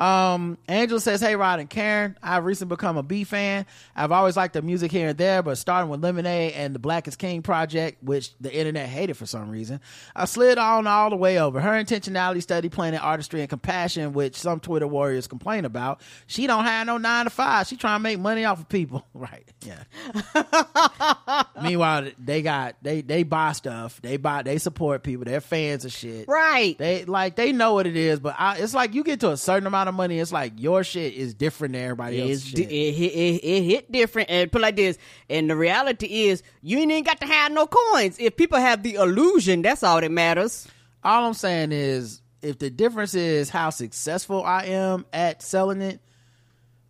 Um, 0.00 0.58
Angela 0.68 1.00
says, 1.00 1.20
Hey 1.20 1.34
Rod 1.34 1.58
and 1.60 1.68
Karen, 1.68 2.16
I've 2.22 2.44
recently 2.44 2.76
become 2.76 2.96
a 2.96 3.02
B 3.02 3.24
fan. 3.24 3.66
I've 3.96 4.12
always 4.12 4.36
liked 4.36 4.54
the 4.54 4.62
music 4.62 4.92
here 4.92 5.08
and 5.08 5.18
there, 5.18 5.42
but 5.42 5.58
starting 5.58 5.90
with 5.90 6.02
Lemonade 6.02 6.52
and 6.52 6.74
the 6.74 6.78
Black 6.78 7.08
is 7.08 7.16
King 7.16 7.42
project, 7.42 8.02
which 8.02 8.36
the 8.38 8.54
internet 8.54 8.88
hated 8.88 9.16
for 9.16 9.26
some 9.26 9.50
reason, 9.50 9.80
I 10.14 10.26
slid 10.26 10.58
on 10.58 10.86
all 10.86 11.10
the 11.10 11.16
way 11.16 11.40
over. 11.40 11.60
Her 11.60 11.72
intentionality 11.72 12.42
study, 12.42 12.68
planning 12.68 13.00
artistry 13.00 13.40
and 13.40 13.50
compassion, 13.50 14.12
which 14.12 14.36
some 14.36 14.60
Twitter 14.60 14.86
warriors 14.86 15.26
complain 15.26 15.64
about. 15.64 16.00
She 16.26 16.46
don't 16.46 16.64
have 16.64 16.86
no 16.86 16.98
nine 16.98 17.24
to 17.24 17.30
five. 17.30 17.66
She 17.66 17.76
trying 17.76 17.98
to 17.98 18.02
make 18.02 18.18
money 18.18 18.44
off 18.44 18.60
of 18.60 18.68
people. 18.68 19.06
Right. 19.18 19.52
Yeah. 19.66 21.42
Meanwhile, 21.62 22.10
they 22.18 22.40
got, 22.40 22.76
they, 22.82 23.00
they 23.00 23.24
buy 23.24 23.50
stuff. 23.50 24.00
They 24.00 24.16
buy, 24.16 24.42
they 24.42 24.58
support 24.58 25.02
people. 25.02 25.24
They're 25.24 25.40
fans 25.40 25.84
of 25.84 25.92
shit. 25.92 26.28
Right. 26.28 26.78
They 26.78 27.04
like, 27.04 27.34
they 27.34 27.52
know 27.52 27.74
what 27.74 27.88
it 27.88 27.96
is, 27.96 28.20
but 28.20 28.36
I, 28.38 28.58
it's 28.58 28.74
like 28.74 28.94
you 28.94 29.02
get 29.02 29.18
to 29.20 29.30
a 29.32 29.36
certain 29.36 29.66
amount 29.66 29.87
of 29.88 29.94
money, 29.94 30.18
it's 30.18 30.32
like 30.32 30.52
your 30.56 30.84
shit 30.84 31.14
is 31.14 31.34
different 31.34 31.74
than 31.74 31.82
everybody 31.82 32.20
else's 32.20 32.44
shit. 32.46 32.60
it, 32.60 32.92
hit, 32.92 33.12
it, 33.12 33.44
it 33.44 33.62
hit 33.62 33.92
different 33.92 34.30
and 34.30 34.50
put 34.52 34.60
like 34.60 34.76
this 34.76 34.98
and 35.28 35.48
the 35.50 35.56
reality 35.56 36.26
is 36.26 36.42
you 36.62 36.78
ain't 36.78 36.90
even 36.90 37.04
got 37.04 37.20
to 37.20 37.26
have 37.26 37.52
no 37.52 37.66
coins 37.66 38.16
if 38.18 38.36
people 38.36 38.58
have 38.58 38.82
the 38.82 38.94
illusion 38.94 39.62
that's 39.62 39.82
all 39.82 40.00
that 40.00 40.10
matters 40.10 40.68
All 41.02 41.26
I'm 41.26 41.34
saying 41.34 41.72
is, 41.72 42.20
if 42.42 42.58
the 42.58 42.70
difference 42.70 43.14
is 43.14 43.50
how 43.50 43.70
successful 43.70 44.42
I 44.44 44.64
am 44.66 45.06
at 45.12 45.42
selling 45.42 45.80
it, 45.82 46.00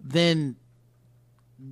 then 0.00 0.56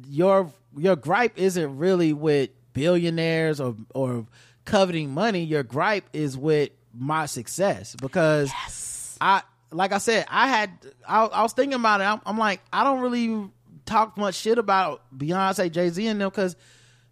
your 0.07 0.53
your 0.77 0.97
gripe 0.97 1.39
isn't 1.39 1.79
really 1.79 2.13
with 2.13 2.51
billionaires 2.73 3.61
or 3.61 3.75
or 3.95 4.27
coveting 4.65 5.11
money. 5.13 5.45
Your 5.45 5.63
gripe 5.63 6.05
is 6.13 6.37
with 6.37 6.71
my 6.95 7.27
success 7.27 7.95
because 8.01 8.51
I 9.21 9.43
like 9.71 9.93
I 9.93 9.99
said 9.99 10.27
I 10.29 10.49
had 10.49 10.71
I, 11.07 11.25
I 11.25 11.43
was 11.43 11.53
thinking 11.53 11.79
about 11.79 12.01
it. 12.01 12.05
I'm, 12.05 12.21
I'm 12.27 12.39
like 12.39 12.61
I 12.73 12.85
don't 12.85 13.01
really 13.01 13.51
talk 13.85 14.17
much 14.17 14.35
shit 14.35 14.59
about 14.59 15.03
Beyonce, 15.17 15.71
Jay 15.71 15.89
Z, 15.91 16.07
and 16.07 16.21
them 16.21 16.29
because 16.29 16.57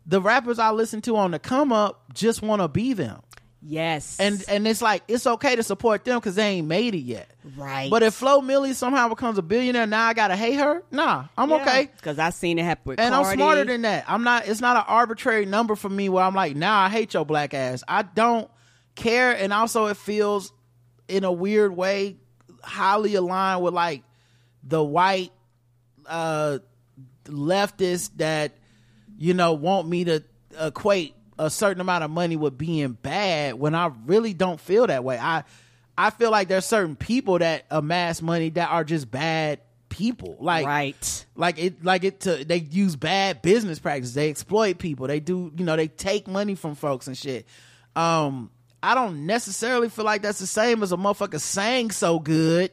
the 0.07 0.21
rappers 0.21 0.59
I 0.59 0.71
listen 0.71 1.01
to 1.03 1.17
on 1.17 1.31
the 1.31 1.39
come 1.39 1.73
up 1.73 2.13
just 2.13 2.43
want 2.43 2.63
to 2.63 2.69
be 2.69 2.93
them. 2.93 3.23
Yes. 3.67 4.21
And 4.21 4.45
and 4.47 4.69
it's 4.69 4.83
like 4.83 5.03
it's 5.09 5.27
okay 5.27 5.57
to 5.57 5.63
support 5.63 6.05
them 6.05 6.19
because 6.19 6.35
they 6.35 6.45
ain't 6.45 6.69
made 6.69 6.95
it 6.95 6.99
yet. 6.99 7.31
Right. 7.57 7.91
But 7.91 8.03
if 8.03 8.13
Flo 8.13 8.43
Milli 8.43 8.75
somehow 8.75 9.09
becomes 9.09 9.39
a 9.39 9.43
billionaire, 9.43 9.87
now 9.87 10.07
I 10.07 10.13
gotta 10.13 10.37
hate 10.37 10.57
her. 10.57 10.83
Nah, 10.91 11.25
I'm 11.37 11.51
okay. 11.55 11.89
because 11.97 12.19
i 12.19 12.29
seen 12.29 12.59
it 12.59 12.65
happen 12.65 12.97
And 12.99 13.15
I'm 13.15 13.25
smarter 13.35 13.65
than 13.65 13.83
that. 13.83 14.05
I'm 14.07 14.23
not. 14.23 14.47
It's 14.47 14.61
not 14.61 14.77
an 14.77 14.85
arbitrary 14.87 15.47
number 15.47 15.77
for 15.77 15.89
me 15.89 16.11
where 16.11 16.23
I'm 16.23 16.35
like, 16.35 16.55
now 16.55 16.79
I 16.79 16.91
hate 16.91 17.15
your 17.15 17.25
black 17.25 17.55
ass. 17.55 17.83
I 17.89 18.03
don't 18.03 18.51
care, 18.95 19.33
and 19.35 19.51
also 19.51 19.87
it 19.87 19.97
feels 19.97 20.53
in 21.09 21.25
a 21.25 21.33
weird 21.33 21.75
way 21.75 22.17
highly 22.65 23.15
aligned 23.15 23.62
with 23.62 23.74
like 23.74 24.03
the 24.62 24.82
white 24.82 25.32
uh 26.07 26.59
leftists 27.27 28.11
that 28.16 28.53
you 29.16 29.35
know 29.35 29.55
want 29.55 29.89
me 29.89 30.05
to 30.05 30.23
equate 30.59 31.15
a 31.39 31.51
certain 31.51 31.81
amount 31.81 32.05
of 32.05 32.11
money 32.11 32.36
with 32.36 32.57
being 32.57 32.93
bad 32.93 33.55
when 33.55 33.74
I 33.74 33.91
really 34.07 34.35
don't 34.35 34.61
feel 34.61 34.86
that 34.86 35.05
way. 35.05 35.19
I 35.19 35.45
I 35.97 36.11
feel 36.11 36.31
like 36.31 36.49
there's 36.49 36.65
certain 36.65 36.97
people 36.97 37.39
that 37.39 37.65
amass 37.70 38.20
money 38.23 38.51
that 38.51 38.70
are 38.70 38.85
just 38.85 39.11
bad 39.11 39.61
people. 39.89 40.36
Like 40.41 40.66
right. 40.66 41.27
like 41.36 41.59
it 41.59 41.85
like 41.85 42.05
it 42.05 42.20
to 42.20 42.45
they 42.45 42.59
use 42.59 42.97
bad 42.97 43.43
business 43.43 43.78
practices. 43.78 44.15
They 44.15 44.31
exploit 44.31 44.78
people. 44.78 45.07
They 45.07 45.20
do, 45.20 45.53
you 45.57 45.65
know, 45.65 45.77
they 45.77 45.89
take 45.89 46.27
money 46.27 46.55
from 46.55 46.74
folks 46.74 47.07
and 47.07 47.16
shit. 47.16 47.47
Um 47.95 48.51
I 48.85 48.94
don't 48.94 49.24
necessarily 49.27 49.89
feel 49.89 50.05
like 50.05 50.23
that's 50.23 50.39
the 50.39 50.47
same 50.47 50.82
as 50.82 50.93
a 50.93 50.97
motherfucker 50.97 51.40
sang 51.40 51.90
so 51.90 52.19
good 52.19 52.70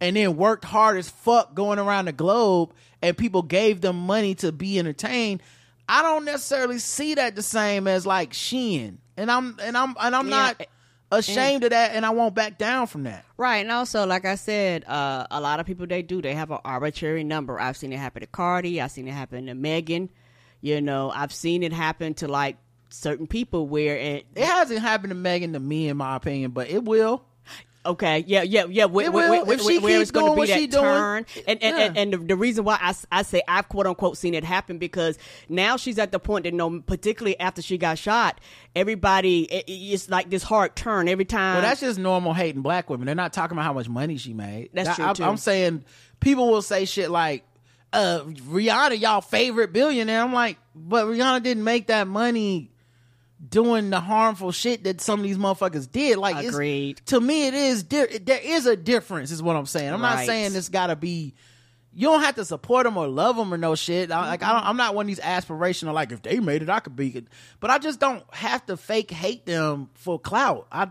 and 0.00 0.14
then 0.16 0.36
worked 0.36 0.64
hard 0.64 0.98
as 0.98 1.08
fuck 1.10 1.54
going 1.54 1.78
around 1.80 2.04
the 2.04 2.12
globe 2.12 2.72
and 3.02 3.16
people 3.18 3.42
gave 3.42 3.80
them 3.80 3.96
money 3.96 4.36
to 4.36 4.52
be 4.52 4.78
entertained. 4.78 5.42
I 5.88 6.02
don't 6.02 6.24
necessarily 6.24 6.78
see 6.78 7.14
that 7.14 7.34
the 7.34 7.42
same 7.42 7.88
as 7.88 8.06
like 8.06 8.32
Sheehan. 8.32 8.98
And 9.16 9.30
I'm 9.30 9.58
and 9.60 9.76
I'm 9.76 9.96
and 10.00 10.14
I'm 10.14 10.28
Yeah. 10.28 10.36
not 10.36 10.66
ashamed 11.10 11.64
of 11.64 11.70
that 11.70 11.94
and 11.94 12.06
I 12.06 12.10
won't 12.10 12.34
back 12.34 12.56
down 12.56 12.86
from 12.86 13.02
that. 13.02 13.24
Right, 13.36 13.58
and 13.58 13.70
also, 13.70 14.06
like 14.06 14.24
I 14.24 14.36
said, 14.36 14.84
uh, 14.84 15.26
a 15.30 15.40
lot 15.40 15.58
of 15.60 15.66
people 15.66 15.86
they 15.86 16.02
do 16.02 16.22
they 16.22 16.34
have 16.34 16.50
an 16.52 16.58
arbitrary 16.64 17.24
number. 17.24 17.60
I've 17.60 17.76
seen 17.76 17.92
it 17.92 17.98
happen 17.98 18.20
to 18.20 18.26
Cardi. 18.28 18.80
I've 18.80 18.92
seen 18.92 19.08
it 19.08 19.12
happen 19.12 19.46
to 19.46 19.54
Megan. 19.54 20.08
You 20.60 20.80
know, 20.80 21.10
I've 21.12 21.32
seen 21.32 21.64
it 21.64 21.72
happen 21.72 22.14
to 22.14 22.28
like 22.28 22.56
certain 22.92 23.26
people 23.26 23.66
where 23.66 23.96
it. 23.96 24.26
It 24.34 24.44
hasn't 24.44 24.80
happened 24.80 25.10
to 25.10 25.14
Megan 25.16 25.52
to 25.54 25.60
me 25.60 25.88
in 25.88 25.96
my 25.96 26.16
opinion, 26.16 26.50
but 26.52 26.68
it 26.70 26.84
will. 26.84 27.24
Okay, 27.84 28.22
yeah, 28.28 28.42
yeah, 28.42 28.66
yeah. 28.66 28.84
Where, 28.84 29.06
It 29.06 29.12
will, 29.12 29.28
where, 29.44 29.54
if 29.54 29.60
she 29.62 29.80
where 29.80 29.94
keep 29.94 30.02
it's 30.02 30.12
going 30.12 30.26
to 30.26 30.28
doing 30.28 30.34
be 30.36 30.38
what 30.38 30.48
that 30.50 30.58
she 30.60 30.66
doing. 30.68 30.84
turn, 30.84 31.26
and 31.48 31.62
and, 31.64 31.76
and, 31.76 31.96
Yeah. 31.96 32.02
and 32.02 32.12
the, 32.12 32.16
the 32.18 32.36
reason 32.36 32.62
why 32.64 32.78
I, 32.80 32.94
I 33.10 33.22
say 33.22 33.42
I've 33.48 33.68
quote 33.68 33.88
unquote 33.88 34.16
seen 34.16 34.34
it 34.34 34.44
happen 34.44 34.78
because 34.78 35.18
now 35.48 35.76
she's 35.76 35.98
at 35.98 36.12
the 36.12 36.20
point 36.20 36.44
that 36.44 36.54
no, 36.54 36.80
particularly 36.80 37.40
after 37.40 37.60
she 37.60 37.78
got 37.78 37.98
shot, 37.98 38.40
everybody 38.76 39.42
it, 39.52 39.64
it's 39.66 40.08
like 40.08 40.30
this 40.30 40.44
hard 40.44 40.76
turn 40.76 41.08
every 41.08 41.24
time. 41.24 41.54
Well, 41.54 41.62
that's 41.62 41.80
just 41.80 41.98
normal 41.98 42.34
hating 42.34 42.62
black 42.62 42.88
women. 42.88 43.06
They're 43.06 43.14
not 43.16 43.32
talking 43.32 43.56
about 43.56 43.64
how 43.64 43.72
much 43.72 43.88
money 43.88 44.16
she 44.16 44.32
made. 44.32 44.70
That's 44.72 44.88
I- 44.90 44.94
true, 44.94 45.04
I'm, 45.06 45.14
too. 45.16 45.24
I'm 45.24 45.36
saying 45.36 45.84
people 46.20 46.50
will 46.52 46.62
say 46.62 46.84
shit 46.84 47.10
like, 47.10 47.44
uh, 47.92 48.20
Rihanna, 48.24 49.00
y'all 49.00 49.20
favorite 49.20 49.72
billionaire. 49.72 50.22
I'm 50.22 50.32
like, 50.32 50.56
but 50.74 51.06
Rihanna 51.06 51.42
didn't 51.42 51.64
make 51.64 51.88
that 51.88 52.06
money 52.06 52.70
doing 53.46 53.90
the 53.90 54.00
harmful 54.00 54.52
shit 54.52 54.84
that 54.84 55.00
some 55.00 55.20
of 55.20 55.24
these 55.24 55.38
motherfuckers 55.38 55.90
did. 55.90 56.18
Like, 56.18 56.44
Agreed. 56.46 57.00
to 57.06 57.20
me, 57.20 57.48
it 57.48 57.54
is 57.54 57.82
di- 57.82 58.18
there 58.18 58.40
is 58.42 58.66
a 58.66 58.76
difference. 58.76 59.30
Is 59.30 59.42
what 59.42 59.56
I'm 59.56 59.66
saying. 59.66 59.92
I'm 59.92 60.00
not 60.00 60.24
saying 60.24 60.54
it's 60.54 60.68
got 60.68 60.88
to 60.88 60.96
be. 60.96 61.34
You 61.94 62.08
don't 62.08 62.22
have 62.22 62.36
to 62.36 62.44
support 62.46 62.84
them 62.84 62.96
or 62.96 63.06
love 63.06 63.36
them 63.36 63.52
or 63.52 63.58
no 63.58 63.74
shit. 63.74 64.10
I, 64.10 64.26
like 64.26 64.42
I 64.42 64.52
don't, 64.52 64.64
I'm 64.64 64.78
not 64.78 64.94
one 64.94 65.04
of 65.04 65.08
these 65.08 65.20
aspirational 65.20 65.92
like 65.92 66.10
if 66.10 66.22
they 66.22 66.40
made 66.40 66.62
it, 66.62 66.70
I 66.70 66.80
could 66.80 66.96
be 66.96 67.10
it. 67.10 67.26
But 67.60 67.70
I 67.70 67.78
just 67.78 68.00
don't 68.00 68.24
have 68.34 68.64
to 68.66 68.78
fake 68.78 69.10
hate 69.10 69.44
them 69.44 69.90
for 69.94 70.18
clout. 70.18 70.68
I 70.72 70.88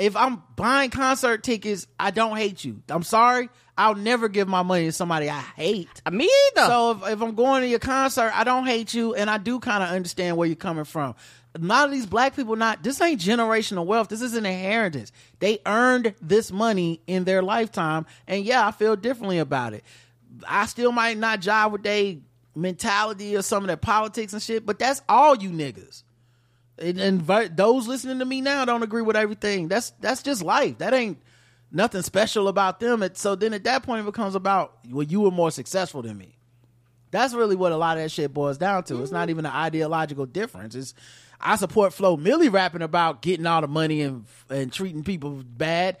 if 0.00 0.16
I'm 0.16 0.42
buying 0.56 0.90
concert 0.90 1.42
tickets, 1.42 1.86
I 1.98 2.10
don't 2.10 2.36
hate 2.36 2.64
you. 2.64 2.82
I'm 2.88 3.02
sorry. 3.02 3.50
I'll 3.76 3.94
never 3.94 4.28
give 4.28 4.48
my 4.48 4.62
money 4.62 4.86
to 4.86 4.92
somebody 4.92 5.28
I 5.30 5.40
hate. 5.40 5.88
Uh, 6.04 6.10
me 6.10 6.30
either. 6.48 6.66
So 6.66 6.90
if, 6.92 7.14
if 7.14 7.22
I'm 7.22 7.34
going 7.34 7.62
to 7.62 7.68
your 7.68 7.78
concert, 7.78 8.30
I 8.34 8.44
don't 8.44 8.66
hate 8.66 8.92
you, 8.94 9.14
and 9.14 9.30
I 9.30 9.38
do 9.38 9.58
kind 9.58 9.82
of 9.82 9.90
understand 9.90 10.36
where 10.36 10.46
you're 10.46 10.56
coming 10.56 10.84
from. 10.84 11.14
A 11.54 11.58
lot 11.58 11.86
of 11.86 11.90
these 11.90 12.06
black 12.06 12.36
people, 12.36 12.54
not 12.54 12.82
this 12.82 13.00
ain't 13.00 13.20
generational 13.20 13.84
wealth. 13.84 14.08
This 14.08 14.22
is 14.22 14.34
an 14.34 14.46
inheritance. 14.46 15.10
They 15.40 15.58
earned 15.66 16.14
this 16.22 16.52
money 16.52 17.00
in 17.06 17.24
their 17.24 17.42
lifetime, 17.42 18.06
and 18.28 18.44
yeah, 18.44 18.66
I 18.66 18.70
feel 18.70 18.94
differently 18.94 19.38
about 19.38 19.72
it. 19.72 19.84
I 20.46 20.66
still 20.66 20.92
might 20.92 21.18
not 21.18 21.40
jive 21.40 21.72
with 21.72 21.82
their 21.82 22.16
mentality 22.54 23.36
or 23.36 23.42
some 23.42 23.64
of 23.64 23.68
their 23.68 23.76
politics 23.76 24.32
and 24.32 24.42
shit, 24.42 24.64
but 24.64 24.78
that's 24.78 25.02
all 25.08 25.36
you 25.36 25.50
niggas. 25.50 26.04
And, 26.78 26.98
and 26.98 27.22
ver- 27.22 27.48
those 27.48 27.86
listening 27.86 28.20
to 28.20 28.24
me 28.24 28.40
now 28.40 28.64
don't 28.64 28.82
agree 28.82 29.02
with 29.02 29.16
everything. 29.16 29.68
That's 29.68 29.90
that's 30.00 30.22
just 30.22 30.42
life. 30.42 30.78
That 30.78 30.94
ain't 30.94 31.18
nothing 31.70 32.02
special 32.02 32.48
about 32.48 32.80
them. 32.80 33.02
It, 33.02 33.18
so 33.18 33.34
then 33.34 33.52
at 33.52 33.64
that 33.64 33.82
point 33.82 34.00
it 34.00 34.06
becomes 34.06 34.34
about 34.34 34.78
well, 34.88 35.02
you 35.02 35.20
were 35.20 35.30
more 35.30 35.50
successful 35.50 36.02
than 36.02 36.16
me. 36.16 36.36
That's 37.10 37.34
really 37.34 37.56
what 37.56 37.72
a 37.72 37.76
lot 37.76 37.96
of 37.96 38.04
that 38.04 38.10
shit 38.10 38.32
boils 38.32 38.56
down 38.56 38.84
to. 38.84 39.02
It's 39.02 39.10
not 39.10 39.22
mm-hmm. 39.22 39.30
even 39.30 39.46
an 39.46 39.52
ideological 39.52 40.26
difference. 40.26 40.74
It's 40.74 40.94
I 41.40 41.56
support 41.56 41.92
Flo 41.94 42.16
Milli 42.16 42.52
rapping 42.52 42.82
about 42.82 43.22
getting 43.22 43.46
all 43.46 43.60
the 43.60 43.68
money 43.68 44.02
and 44.02 44.24
and 44.48 44.72
treating 44.72 45.04
people 45.04 45.42
bad, 45.44 45.96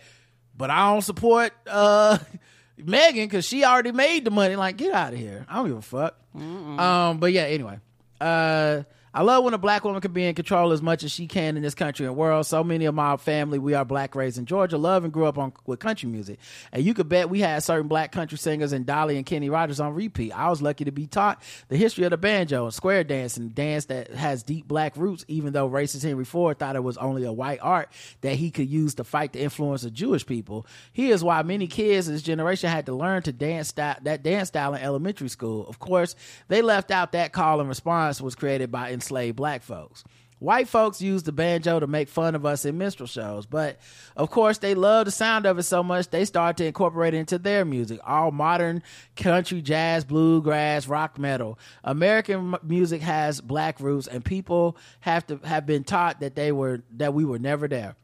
but 0.56 0.70
I 0.70 0.92
don't 0.92 1.02
support 1.02 1.52
uh 1.66 2.18
Megan 2.76 3.26
because 3.26 3.44
she 3.44 3.64
already 3.64 3.92
made 3.92 4.24
the 4.24 4.30
money. 4.30 4.56
Like, 4.56 4.76
get 4.76 4.92
out 4.92 5.12
of 5.12 5.18
here. 5.18 5.44
I 5.48 5.56
don't 5.56 5.68
give 5.68 5.78
a 5.78 5.82
fuck. 5.82 6.16
Um, 6.34 7.18
but 7.18 7.32
yeah, 7.32 7.42
anyway. 7.42 7.78
Uh 8.20 8.82
I 9.12 9.22
love 9.22 9.42
when 9.42 9.54
a 9.54 9.58
black 9.58 9.84
woman 9.84 10.00
can 10.00 10.12
be 10.12 10.24
in 10.24 10.36
control 10.36 10.70
as 10.70 10.80
much 10.80 11.02
as 11.02 11.10
she 11.10 11.26
can 11.26 11.56
in 11.56 11.64
this 11.64 11.74
country 11.74 12.06
and 12.06 12.14
world. 12.14 12.46
So 12.46 12.62
many 12.62 12.84
of 12.84 12.94
my 12.94 13.16
family, 13.16 13.58
we 13.58 13.74
are 13.74 13.84
black 13.84 14.14
raised 14.14 14.38
in 14.38 14.46
Georgia, 14.46 14.78
love 14.78 15.02
and 15.02 15.12
grew 15.12 15.26
up 15.26 15.36
on 15.36 15.52
with 15.66 15.80
country 15.80 16.08
music. 16.08 16.38
And 16.70 16.84
you 16.84 16.94
could 16.94 17.08
bet 17.08 17.28
we 17.28 17.40
had 17.40 17.60
certain 17.64 17.88
black 17.88 18.12
country 18.12 18.38
singers 18.38 18.72
and 18.72 18.86
Dolly 18.86 19.16
and 19.16 19.26
Kenny 19.26 19.50
Rogers 19.50 19.80
on 19.80 19.94
repeat. 19.94 20.30
I 20.30 20.48
was 20.48 20.62
lucky 20.62 20.84
to 20.84 20.92
be 20.92 21.08
taught 21.08 21.42
the 21.66 21.76
history 21.76 22.04
of 22.04 22.10
the 22.10 22.18
banjo 22.18 22.66
and 22.66 22.72
square 22.72 23.02
dance 23.02 23.36
and 23.36 23.52
dance 23.52 23.86
that 23.86 24.12
has 24.12 24.44
deep 24.44 24.68
black 24.68 24.96
roots, 24.96 25.24
even 25.26 25.52
though 25.52 25.68
racist 25.68 26.04
Henry 26.04 26.24
Ford 26.24 26.60
thought 26.60 26.76
it 26.76 26.84
was 26.84 26.96
only 26.98 27.24
a 27.24 27.32
white 27.32 27.58
art 27.62 27.90
that 28.20 28.36
he 28.36 28.52
could 28.52 28.70
use 28.70 28.94
to 28.94 29.02
fight 29.02 29.32
the 29.32 29.40
influence 29.42 29.82
of 29.82 29.92
Jewish 29.92 30.24
people. 30.24 30.66
Here's 30.92 31.24
why 31.24 31.42
many 31.42 31.66
kids 31.66 32.06
in 32.06 32.14
this 32.14 32.22
generation 32.22 32.70
had 32.70 32.86
to 32.86 32.94
learn 32.94 33.22
to 33.22 33.32
dance 33.32 33.72
that 33.72 34.22
dance 34.22 34.48
style 34.48 34.74
in 34.74 34.82
elementary 34.82 35.28
school. 35.28 35.66
Of 35.66 35.80
course, 35.80 36.14
they 36.46 36.62
left 36.62 36.92
out 36.92 37.10
that 37.10 37.32
call 37.32 37.58
and 37.58 37.68
response 37.68 38.20
was 38.20 38.36
created 38.36 38.70
by 38.70 38.99
enslaved 39.00 39.36
black 39.36 39.62
folks. 39.62 40.04
White 40.40 40.68
folks 40.68 41.02
use 41.02 41.22
the 41.22 41.32
banjo 41.32 41.80
to 41.80 41.86
make 41.86 42.08
fun 42.08 42.34
of 42.34 42.46
us 42.46 42.64
in 42.64 42.78
minstrel 42.78 43.06
shows, 43.06 43.44
but 43.44 43.78
of 44.16 44.30
course 44.30 44.56
they 44.56 44.74
love 44.74 45.04
the 45.04 45.10
sound 45.10 45.44
of 45.44 45.58
it 45.58 45.64
so 45.64 45.82
much 45.82 46.08
they 46.08 46.24
start 46.24 46.56
to 46.56 46.64
incorporate 46.64 47.12
it 47.12 47.18
into 47.18 47.38
their 47.38 47.66
music. 47.66 48.00
All 48.06 48.30
modern 48.30 48.82
country, 49.16 49.60
jazz, 49.60 50.02
bluegrass, 50.02 50.86
rock, 50.88 51.18
metal. 51.18 51.58
American 51.84 52.56
music 52.62 53.02
has 53.02 53.42
black 53.42 53.80
roots, 53.80 54.06
and 54.06 54.24
people 54.24 54.78
have 55.00 55.26
to 55.26 55.38
have 55.44 55.66
been 55.66 55.84
taught 55.84 56.20
that 56.20 56.36
they 56.36 56.52
were 56.52 56.82
that 56.92 57.12
we 57.12 57.26
were 57.26 57.38
never 57.38 57.68
there. 57.68 57.96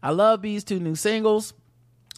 I 0.00 0.10
love 0.10 0.40
these 0.40 0.62
two 0.62 0.78
new 0.78 0.94
singles 0.94 1.52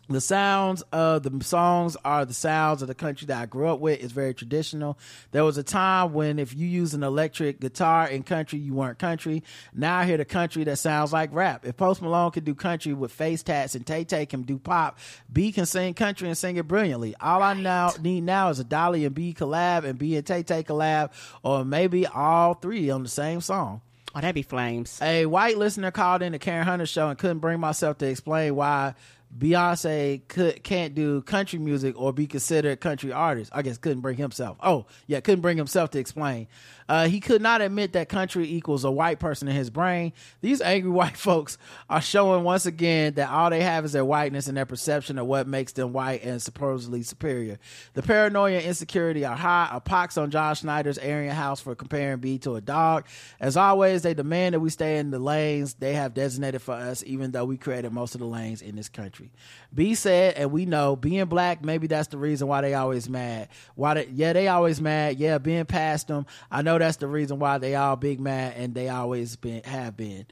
the 0.08 0.20
sounds 0.20 0.82
of 0.92 1.22
the 1.22 1.44
songs 1.44 1.96
are 2.04 2.24
the 2.24 2.34
sounds 2.34 2.82
of 2.82 2.88
the 2.88 2.94
country 2.94 3.26
that 3.26 3.40
I 3.40 3.46
grew 3.46 3.68
up 3.68 3.80
with. 3.80 4.02
It's 4.02 4.12
very 4.12 4.34
traditional. 4.34 4.98
There 5.30 5.44
was 5.44 5.56
a 5.56 5.62
time 5.62 6.12
when 6.12 6.38
if 6.38 6.54
you 6.54 6.66
use 6.66 6.92
an 6.94 7.02
electric 7.02 7.60
guitar 7.60 8.06
in 8.08 8.22
country, 8.22 8.58
you 8.58 8.74
weren't 8.74 8.98
country. 8.98 9.42
Now 9.72 9.98
I 9.98 10.04
hear 10.04 10.18
the 10.18 10.24
country 10.24 10.64
that 10.64 10.76
sounds 10.76 11.12
like 11.12 11.32
rap. 11.32 11.64
If 11.64 11.76
Post 11.76 12.02
Malone 12.02 12.32
can 12.32 12.44
do 12.44 12.54
country 12.54 12.92
with 12.92 13.12
face 13.12 13.42
tats 13.42 13.74
and 13.74 13.86
Tay 13.86 14.04
Tay 14.04 14.26
can 14.26 14.42
do 14.42 14.58
pop, 14.58 14.98
B 15.32 15.52
can 15.52 15.66
sing 15.66 15.94
country 15.94 16.28
and 16.28 16.36
sing 16.36 16.56
it 16.56 16.68
brilliantly. 16.68 17.14
All 17.20 17.42
I 17.42 17.54
now 17.54 17.92
need 18.00 18.22
now 18.22 18.50
is 18.50 18.58
a 18.58 18.64
Dolly 18.64 19.04
and 19.06 19.14
B 19.14 19.34
collab 19.34 19.84
and 19.84 19.98
B 19.98 20.16
and 20.16 20.26
Tay 20.26 20.42
Tay 20.42 20.62
collab, 20.62 21.12
or 21.42 21.64
maybe 21.64 22.06
all 22.06 22.54
three 22.54 22.90
on 22.90 23.02
the 23.02 23.08
same 23.08 23.40
song. 23.40 23.80
Oh, 24.14 24.20
that'd 24.20 24.34
be 24.34 24.42
flames. 24.42 25.00
A 25.02 25.26
white 25.26 25.58
listener 25.58 25.90
called 25.90 26.22
in 26.22 26.32
the 26.32 26.38
Karen 26.38 26.64
Hunter 26.64 26.86
show 26.86 27.08
and 27.08 27.18
couldn't 27.18 27.40
bring 27.40 27.58
myself 27.58 27.98
to 27.98 28.06
explain 28.06 28.54
why 28.54 28.94
Beyonce 29.36 30.26
could 30.28 30.62
can't 30.62 30.94
do 30.94 31.22
country 31.22 31.58
music 31.58 31.94
or 31.98 32.12
be 32.12 32.26
considered 32.26 32.80
country 32.80 33.12
artist. 33.12 33.50
I 33.54 33.62
guess 33.62 33.78
couldn't 33.78 34.00
bring 34.00 34.16
himself. 34.16 34.56
Oh, 34.62 34.86
yeah, 35.06 35.20
couldn't 35.20 35.40
bring 35.40 35.56
himself 35.56 35.90
to 35.90 35.98
explain. 35.98 36.46
Uh, 36.88 37.08
he 37.08 37.20
could 37.20 37.40
not 37.40 37.60
admit 37.60 37.92
that 37.94 38.08
country 38.08 38.50
equals 38.50 38.84
a 38.84 38.90
white 38.90 39.18
person 39.18 39.48
in 39.48 39.54
his 39.54 39.70
brain. 39.70 40.12
These 40.40 40.60
angry 40.60 40.90
white 40.92 41.16
folks 41.16 41.58
are 41.88 42.02
showing 42.02 42.44
once 42.44 42.66
again 42.66 43.14
that 43.14 43.30
all 43.30 43.50
they 43.50 43.62
have 43.62 43.84
is 43.84 43.92
their 43.92 44.04
whiteness 44.04 44.48
and 44.48 44.56
their 44.56 44.66
perception 44.66 45.18
of 45.18 45.26
what 45.26 45.46
makes 45.46 45.72
them 45.72 45.92
white 45.92 46.22
and 46.24 46.40
supposedly 46.40 47.02
superior. 47.02 47.58
The 47.94 48.02
paranoia 48.02 48.56
and 48.56 48.64
insecurity 48.66 49.24
are 49.24 49.36
high. 49.36 49.68
A 49.72 49.80
pox 49.80 50.18
on 50.18 50.30
John 50.30 50.54
Schneider's 50.54 50.98
Aryan 50.98 51.34
house 51.34 51.60
for 51.60 51.74
comparing 51.74 52.20
B 52.20 52.38
to 52.38 52.56
a 52.56 52.60
dog. 52.60 53.06
As 53.40 53.56
always, 53.56 54.02
they 54.02 54.14
demand 54.14 54.54
that 54.54 54.60
we 54.60 54.70
stay 54.70 54.98
in 54.98 55.10
the 55.10 55.18
lanes 55.18 55.74
they 55.74 55.94
have 55.94 56.14
designated 56.14 56.62
for 56.62 56.74
us, 56.74 57.02
even 57.06 57.30
though 57.30 57.44
we 57.44 57.56
created 57.56 57.92
most 57.92 58.14
of 58.14 58.20
the 58.20 58.26
lanes 58.26 58.62
in 58.62 58.76
this 58.76 58.88
country. 58.88 59.30
B 59.74 59.94
said, 59.94 60.34
and 60.34 60.52
we 60.52 60.66
know 60.66 60.96
being 60.96 61.24
black, 61.26 61.64
maybe 61.64 61.86
that's 61.86 62.08
the 62.08 62.18
reason 62.18 62.46
why 62.46 62.60
they 62.60 62.74
always 62.74 63.08
mad. 63.08 63.48
Why 63.74 63.94
they, 63.94 64.08
yeah, 64.12 64.32
they 64.32 64.48
always 64.48 64.80
mad. 64.80 65.18
Yeah, 65.18 65.38
being 65.38 65.64
past 65.64 66.08
them. 66.08 66.26
I 66.50 66.62
know 66.62 66.73
that's 66.78 66.96
the 66.96 67.06
reason 67.06 67.38
why 67.38 67.58
they 67.58 67.74
all 67.74 67.96
big 67.96 68.20
mad 68.20 68.54
and 68.56 68.74
they 68.74 68.88
always 68.88 69.36
been 69.36 69.62
have 69.64 69.96
been. 69.96 70.26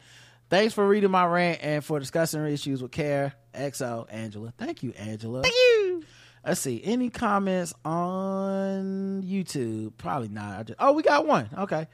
Thanks 0.50 0.74
for 0.74 0.86
reading 0.86 1.10
my 1.10 1.24
rant 1.24 1.60
and 1.62 1.84
for 1.84 1.98
discussing 1.98 2.44
issues 2.46 2.82
with 2.82 2.92
care. 2.92 3.34
XO 3.54 4.06
Angela. 4.10 4.52
Thank 4.58 4.82
you, 4.82 4.92
Angela. 4.92 5.42
Thank 5.42 5.54
you. 5.54 6.04
Let's 6.44 6.60
see. 6.60 6.82
Any 6.82 7.08
comments 7.08 7.72
on 7.84 9.22
YouTube? 9.24 9.92
Probably 9.96 10.28
not. 10.28 10.66
Just, 10.66 10.78
oh, 10.80 10.92
we 10.92 11.02
got 11.02 11.26
one. 11.26 11.48
Okay. 11.56 11.86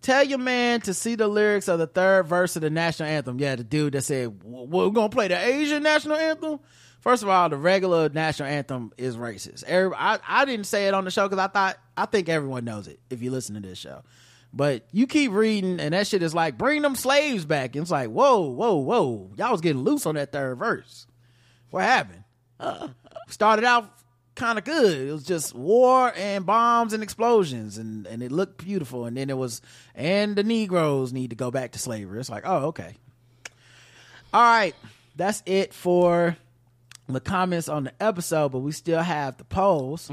Tell 0.00 0.24
your 0.24 0.38
man 0.38 0.80
to 0.82 0.94
see 0.94 1.14
the 1.14 1.28
lyrics 1.28 1.68
of 1.68 1.78
the 1.78 1.86
third 1.86 2.26
verse 2.26 2.56
of 2.56 2.62
the 2.62 2.70
national 2.70 3.08
anthem. 3.08 3.38
Yeah, 3.38 3.54
the 3.54 3.64
dude 3.64 3.92
that 3.92 4.02
said, 4.02 4.42
we're 4.42 4.90
going 4.90 5.10
to 5.10 5.14
play 5.14 5.28
the 5.28 5.38
Asian 5.38 5.82
national 5.82 6.16
anthem. 6.16 6.58
First 7.02 7.24
of 7.24 7.28
all, 7.28 7.48
the 7.48 7.56
regular 7.56 8.08
national 8.08 8.48
anthem 8.48 8.92
is 8.96 9.16
racist. 9.16 9.64
Every, 9.64 9.94
I, 9.96 10.20
I 10.26 10.44
didn't 10.44 10.66
say 10.66 10.86
it 10.86 10.94
on 10.94 11.04
the 11.04 11.10
show 11.10 11.28
because 11.28 11.42
I 11.42 11.48
thought, 11.48 11.76
I 11.96 12.06
think 12.06 12.28
everyone 12.28 12.64
knows 12.64 12.86
it 12.86 13.00
if 13.10 13.20
you 13.20 13.32
listen 13.32 13.56
to 13.56 13.60
this 13.60 13.76
show. 13.76 14.02
But 14.52 14.84
you 14.92 15.08
keep 15.08 15.32
reading, 15.32 15.80
and 15.80 15.94
that 15.94 16.06
shit 16.06 16.22
is 16.22 16.32
like, 16.32 16.56
bring 16.56 16.80
them 16.82 16.94
slaves 16.94 17.44
back. 17.44 17.74
And 17.74 17.82
it's 17.82 17.90
like, 17.90 18.08
whoa, 18.08 18.42
whoa, 18.42 18.76
whoa. 18.76 19.30
Y'all 19.36 19.50
was 19.50 19.60
getting 19.60 19.82
loose 19.82 20.06
on 20.06 20.14
that 20.14 20.30
third 20.30 20.58
verse. 20.58 21.08
What 21.70 21.82
happened? 21.82 22.22
Uh, 22.60 22.88
started 23.28 23.64
out 23.64 23.90
kind 24.36 24.58
of 24.58 24.64
good. 24.64 25.08
It 25.08 25.12
was 25.12 25.24
just 25.24 25.56
war 25.56 26.12
and 26.16 26.46
bombs 26.46 26.92
and 26.92 27.02
explosions, 27.02 27.78
and, 27.78 28.06
and 28.06 28.22
it 28.22 28.30
looked 28.30 28.64
beautiful. 28.64 29.06
And 29.06 29.16
then 29.16 29.28
it 29.28 29.36
was, 29.36 29.60
and 29.96 30.36
the 30.36 30.44
Negroes 30.44 31.12
need 31.12 31.30
to 31.30 31.36
go 31.36 31.50
back 31.50 31.72
to 31.72 31.80
slavery. 31.80 32.20
It's 32.20 32.30
like, 32.30 32.44
oh, 32.46 32.66
okay. 32.66 32.94
All 34.32 34.40
right. 34.40 34.76
That's 35.16 35.42
it 35.46 35.74
for 35.74 36.36
the 37.08 37.20
comments 37.20 37.68
on 37.68 37.84
the 37.84 37.92
episode, 38.02 38.50
but 38.52 38.60
we 38.60 38.72
still 38.72 39.02
have 39.02 39.36
the 39.36 39.44
polls. 39.44 40.10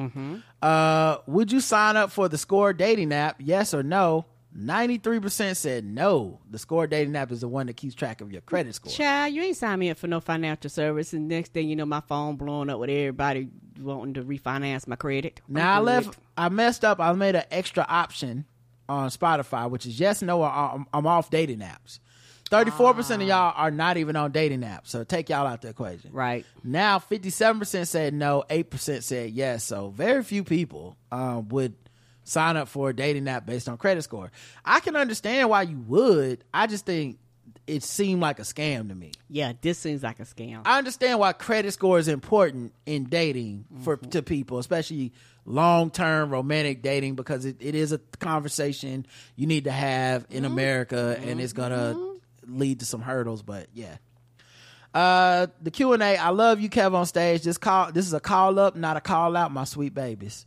Uh, 0.61 1.18
would 1.28 1.52
you 1.52 1.60
sign 1.60 1.95
up 1.95 2.11
for 2.11 2.28
the 2.28 2.38
Score 2.38 2.74
dating 2.74 3.14
app? 3.14 3.38
Yes 3.40 3.74
or 3.74 3.84
no? 3.84 4.26
93% 4.57 5.56
said 5.56 5.86
no. 5.86 6.40
The 6.49 6.57
Score 6.57 6.88
dating 6.88 7.16
app 7.16 7.32
is 7.32 7.41
the 7.41 7.48
one 7.48 7.68
that 7.68 7.78
keeps 7.78 7.94
track 7.94 8.22
of 8.22 8.32
your 8.32 8.41
credit 8.41 8.74
score. 8.76 8.91
Child, 8.91 9.34
you 9.34 9.44
ain't 9.44 9.57
signed 9.57 9.80
me 9.80 9.91
up 9.91 9.98
for 9.98 10.07
no 10.07 10.20
financial 10.20 10.70
service, 10.70 11.14
and 11.14 11.28
next 11.28 11.53
thing 11.53 11.70
you 11.70 11.76
know, 11.76 11.86
my 11.86 12.02
phone 12.02 12.36
blowing 12.36 12.70
up 12.70 12.80
with 12.80 12.90
everybody 12.90 13.49
wanting 13.80 14.16
to 14.16 14.24
refinance 14.24 14.88
my 14.88 14.95
credit. 14.95 15.41
Now 15.48 15.76
I 15.76 15.80
left. 15.80 16.18
I 16.36 16.49
messed 16.49 16.84
up. 16.84 16.99
I 16.99 17.14
made 17.14 17.36
an 17.36 17.44
extra 17.52 17.86
option 17.88 18.45
on 18.90 19.10
Spotify, 19.10 19.70
which 19.70 19.86
is 19.86 19.99
yes, 19.99 20.22
no, 20.22 20.41
or 20.41 20.49
I'm, 20.49 20.88
I'm 20.94 21.06
off 21.06 21.30
dating 21.30 21.60
apps. 21.60 21.99
Thirty-four 22.50 22.96
percent 22.96 23.22
of 23.22 23.30
ah. 23.30 23.32
y'all 23.32 23.54
are 23.56 23.72
not 23.72 23.98
even 23.98 24.16
on 24.16 24.32
dating 24.32 24.62
apps, 24.62 24.88
so 24.88 25.04
take 25.04 25.30
y'all 25.30 25.46
out 25.46 25.62
the 25.62 25.70
equation. 25.70 26.12
Right 26.12 26.46
now, 26.64 27.00
fifty-seven 27.00 27.60
percent 27.60 27.88
said 27.88 28.14
no, 28.14 28.44
eight 28.50 28.70
percent 28.70 29.04
said 29.04 29.32
yes. 29.32 29.64
So 29.64 29.90
very 29.90 30.24
few 30.24 30.44
people 30.44 30.98
um, 31.12 31.50
would 31.50 31.76
sign 32.24 32.58
up 32.58 32.68
for 32.68 32.90
a 32.90 32.96
dating 32.96 33.28
app 33.28 33.46
based 33.46 33.70
on 33.70 33.78
credit 33.78 34.02
score. 34.04 34.32
I 34.66 34.80
can 34.80 34.96
understand 34.96 35.50
why 35.50 35.64
you 35.64 35.80
would. 35.80 36.44
I 36.54 36.68
just 36.68 36.86
think 36.86 37.20
it 37.68 37.84
seemed 37.84 38.20
like 38.20 38.40
a 38.40 38.44
scam 38.44 38.90
to 38.90 38.96
me. 38.96 39.12
Yeah, 39.30 39.54
this 39.62 39.78
seems 39.78 40.02
like 40.02 40.20
a 40.20 40.24
scam. 40.24 40.62
I 40.66 40.80
understand 40.80 41.20
why 41.20 41.34
credit 41.34 41.72
score 41.72 42.00
is 42.00 42.08
important 42.08 42.74
in 42.88 43.06
dating 43.06 43.66
for 43.82 43.98
mm-hmm. 43.98 44.10
to 44.10 44.24
people, 44.24 44.58
especially 44.58 45.14
long 45.46 45.92
term 45.92 46.32
romantic 46.32 46.82
dating, 46.82 47.16
because 47.16 47.46
it, 47.46 47.58
it 47.60 47.76
is 47.76 47.92
a 47.92 48.00
conversation 48.20 49.06
you 49.36 49.46
need 49.46 49.66
to 49.66 49.72
have 49.72 50.26
in 50.32 50.44
mm-hmm. 50.44 50.54
America, 50.54 51.16
and 51.20 51.30
mm-hmm. 51.30 51.40
it's 51.42 51.54
gonna 51.54 52.09
lead 52.50 52.80
to 52.80 52.86
some 52.86 53.02
hurdles. 53.02 53.42
But 53.42 53.68
yeah. 53.74 53.98
Uh, 54.94 55.48
the 55.62 55.70
Q 55.70 55.94
and 55.94 56.02
A. 56.02 56.18
I 56.18 56.30
love 56.30 56.60
you, 56.60 56.70
Kev, 56.70 56.94
on 56.96 57.06
stage. 57.06 57.44
This 57.44 57.58
call. 57.58 57.92
This 57.92 58.08
is 58.08 58.14
a 58.14 58.20
call 58.20 58.58
up, 58.58 58.76
not 58.76 58.98
a 58.98 59.02
call 59.02 59.38
out. 59.38 59.52
My 59.52 59.64
sweet 59.64 59.94
babies. 59.94 60.46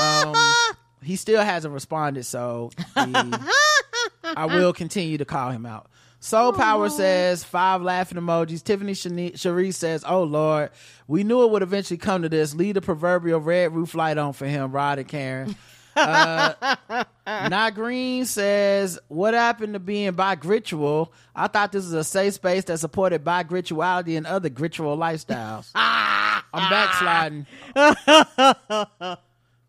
Um, 0.00 0.34
he 1.02 1.16
still 1.16 1.42
hasn't 1.42 1.74
responded, 1.74 2.24
so 2.24 2.70
he- 2.94 3.14
I 4.24 4.46
will 4.46 4.72
continue 4.72 5.18
to 5.18 5.24
call 5.24 5.50
him 5.50 5.66
out. 5.66 5.88
Soul 6.20 6.52
Power 6.52 6.88
says 6.88 7.42
five 7.42 7.82
laughing 7.82 8.16
emojis. 8.16 8.62
Tiffany 8.62 9.32
Cherie 9.34 9.72
says, 9.72 10.04
"Oh 10.06 10.22
Lord, 10.22 10.70
we 11.08 11.24
knew 11.24 11.42
it 11.42 11.50
would 11.50 11.62
eventually 11.62 11.98
come 11.98 12.22
to 12.22 12.28
this. 12.28 12.54
Leave 12.54 12.74
the 12.74 12.80
proverbial 12.80 13.40
red 13.40 13.74
roof 13.74 13.96
light 13.96 14.16
on 14.18 14.32
for 14.32 14.46
him, 14.46 14.70
Rod 14.70 15.00
and 15.00 15.08
Karen." 15.08 15.56
Uh, 15.94 17.04
Not 17.26 17.74
Green 17.74 18.24
says, 18.24 18.98
"What 19.08 19.34
happened 19.34 19.74
to 19.74 19.80
being 19.80 20.12
bigrittual? 20.12 21.08
I 21.34 21.48
thought 21.48 21.72
this 21.72 21.84
was 21.84 21.92
a 21.92 22.04
safe 22.04 22.34
space 22.34 22.64
that 22.64 22.78
supported 22.78 23.24
bigrittuality 23.24 24.16
and 24.16 24.26
other 24.26 24.50
gritual 24.50 24.96
lifestyles. 24.96 25.70
I'm 25.74 26.70
backsliding. 26.70 27.46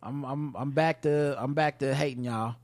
I'm 0.03 0.25
I'm 0.25 0.55
I'm 0.55 0.71
back 0.71 1.01
to 1.03 1.35
I'm 1.39 1.53
back 1.53 1.79
to 1.79 1.93
hating 1.93 2.25
y'all. 2.25 2.55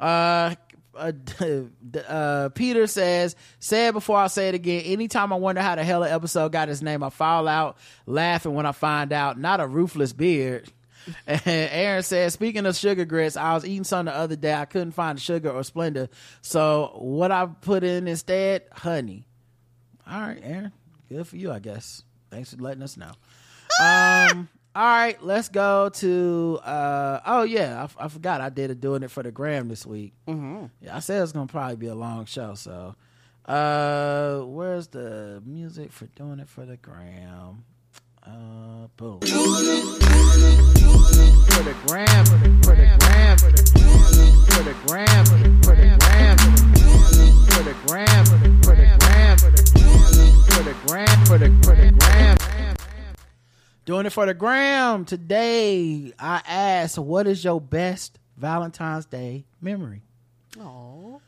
Uh, 0.00 0.54
uh, 0.96 1.12
uh, 2.08 2.48
Peter 2.50 2.86
says, 2.86 3.36
"Say 3.58 3.88
it 3.88 3.92
before 3.92 4.18
I 4.18 4.28
say 4.28 4.48
it 4.48 4.54
again. 4.54 4.82
Anytime 4.84 5.32
I 5.32 5.36
wonder 5.36 5.60
how 5.60 5.74
the 5.74 5.84
hell 5.84 6.02
an 6.02 6.12
episode 6.12 6.52
got 6.52 6.68
its 6.68 6.82
name, 6.82 7.02
I 7.02 7.10
fall 7.10 7.48
out 7.48 7.76
laughing 8.06 8.54
when 8.54 8.66
I 8.66 8.72
find 8.72 9.12
out. 9.12 9.38
Not 9.38 9.60
a 9.60 9.66
ruthless 9.66 10.12
beard." 10.12 10.70
And 11.26 11.40
Aaron 11.46 12.02
says, 12.02 12.32
"Speaking 12.34 12.66
of 12.66 12.76
sugar 12.76 13.04
grits, 13.04 13.36
I 13.36 13.54
was 13.54 13.64
eating 13.64 13.84
some 13.84 14.06
the 14.06 14.14
other 14.14 14.36
day. 14.36 14.54
I 14.54 14.64
couldn't 14.64 14.92
find 14.92 15.20
sugar 15.20 15.50
or 15.50 15.60
Splenda, 15.62 16.08
so 16.42 16.92
what 16.98 17.30
I 17.32 17.46
put 17.46 17.84
in 17.84 18.08
instead, 18.08 18.62
honey. 18.72 19.26
All 20.10 20.20
right, 20.20 20.40
Aaron, 20.42 20.72
good 21.08 21.26
for 21.26 21.36
you, 21.36 21.50
I 21.52 21.58
guess. 21.58 22.02
Thanks 22.30 22.52
for 22.54 22.60
letting 22.62 22.82
us 22.82 22.96
know." 22.96 23.12
um 23.82 24.48
All 24.74 24.82
right, 24.84 25.22
let's 25.22 25.48
go 25.48 25.88
to. 25.90 26.58
uh 26.62 27.20
Oh 27.26 27.42
yeah, 27.42 27.86
I 27.98 28.08
forgot 28.08 28.40
I 28.40 28.48
did 28.48 28.70
a 28.70 28.74
doing 28.74 29.02
it 29.02 29.10
for 29.10 29.22
the 29.22 29.30
gram 29.32 29.68
this 29.68 29.84
week. 29.86 30.12
Mm-hmm. 30.28 30.66
Yeah, 30.80 30.96
I 30.96 31.00
said 31.00 31.22
it's 31.22 31.32
gonna 31.32 31.46
probably 31.46 31.76
be 31.76 31.86
a 31.88 31.94
long 31.94 32.24
show. 32.26 32.54
So, 32.54 32.94
uh 33.46 34.40
where's 34.40 34.88
the 34.88 35.42
music 35.46 35.92
for 35.92 36.06
doing 36.06 36.40
it 36.40 36.48
for 36.48 36.64
the 36.66 36.76
gram? 36.76 37.64
Uh, 38.26 38.88
boom. 38.96 39.20
For 39.20 39.28
the 41.62 41.76
gram, 41.86 42.24
for 42.26 42.38
the 42.38 42.48
gram, 42.62 43.38
for 43.38 43.50
the 43.50 43.66
gram, 43.68 44.06
for 44.48 44.62
the 44.62 44.74
gram, 44.84 45.24
for 45.24 45.38
the 45.38 45.48
gram, 45.62 46.36
for 47.46 47.62
the 47.62 47.74
gram, 47.86 48.36
for 49.38 49.52
the 50.62 50.74
gram, 50.86 51.24
for 51.24 51.38
the 51.38 51.90
gram, 52.00 52.36
Doing 53.84 54.06
it 54.06 54.10
for 54.10 54.26
the 54.26 54.34
gram 54.34 55.04
today. 55.04 56.12
I 56.18 56.42
asked, 56.44 56.98
"What 56.98 57.28
is 57.28 57.44
your 57.44 57.60
best 57.60 58.18
Valentine's 58.36 59.06
Day 59.06 59.46
memory?" 59.60 60.02
Oh. 60.58 61.20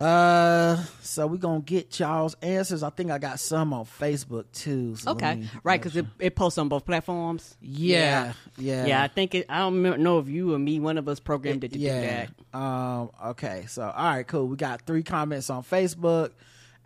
Uh, 0.00 0.82
so 1.02 1.26
we're 1.26 1.36
gonna 1.36 1.60
get 1.60 1.98
y'all's 2.00 2.34
answers. 2.40 2.82
I 2.82 2.88
think 2.88 3.10
I 3.10 3.18
got 3.18 3.38
some 3.38 3.74
on 3.74 3.84
Facebook 3.84 4.46
too. 4.52 4.96
so 4.96 5.10
Okay, 5.12 5.46
right, 5.62 5.78
because 5.78 5.94
it, 5.94 6.06
it 6.18 6.34
posts 6.34 6.56
on 6.56 6.70
both 6.70 6.86
platforms. 6.86 7.54
Yeah, 7.60 8.32
yeah. 8.56 8.86
yeah. 8.86 9.02
I 9.02 9.08
think 9.08 9.34
it. 9.34 9.46
I 9.50 9.58
don't 9.58 9.82
know 10.00 10.18
if 10.18 10.26
you 10.26 10.54
or 10.54 10.58
me, 10.58 10.80
one 10.80 10.96
of 10.96 11.06
us 11.06 11.20
programmed 11.20 11.64
it 11.64 11.72
to 11.72 11.78
do 11.78 11.84
that. 11.84 12.30
Um. 12.58 13.10
Okay. 13.26 13.66
So, 13.68 13.82
all 13.82 14.04
right. 14.04 14.26
Cool. 14.26 14.46
We 14.48 14.56
got 14.56 14.82
three 14.82 15.02
comments 15.02 15.50
on 15.50 15.62
Facebook 15.64 16.30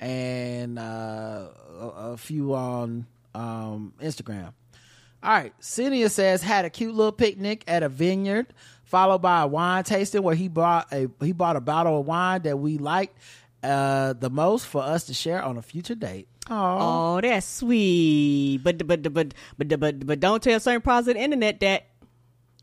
and 0.00 0.78
uh, 0.78 1.46
a, 1.80 1.86
a 1.86 2.16
few 2.16 2.54
on 2.54 3.06
um 3.32 3.92
Instagram. 4.00 4.52
All 5.22 5.30
right. 5.30 5.54
Cynthia 5.60 6.08
says 6.10 6.42
had 6.42 6.64
a 6.64 6.70
cute 6.70 6.94
little 6.94 7.12
picnic 7.12 7.64
at 7.66 7.82
a 7.82 7.88
vineyard, 7.88 8.52
followed 8.94 9.18
by 9.18 9.42
a 9.42 9.46
wine 9.48 9.82
tasting 9.82 10.22
where 10.22 10.36
he 10.36 10.46
bought 10.46 10.86
a 10.92 11.10
he 11.20 11.32
bought 11.32 11.56
a 11.56 11.60
bottle 11.60 11.98
of 11.98 12.06
wine 12.06 12.40
that 12.42 12.56
we 12.56 12.78
liked 12.78 13.18
uh 13.64 14.12
the 14.12 14.30
most 14.30 14.68
for 14.68 14.82
us 14.82 15.02
to 15.02 15.12
share 15.12 15.42
on 15.42 15.56
a 15.56 15.62
future 15.62 15.96
date. 15.96 16.28
Oh, 16.48 17.20
that's 17.20 17.44
sweet. 17.44 18.58
But 18.62 18.86
but 18.86 19.02
but 19.02 19.34
but 19.58 19.80
but 19.80 20.06
but 20.06 20.20
don't 20.20 20.40
tell 20.40 20.60
certain 20.60 20.80
parts 20.80 21.08
of 21.08 21.14
the 21.14 21.20
internet 21.20 21.58
that. 21.58 21.88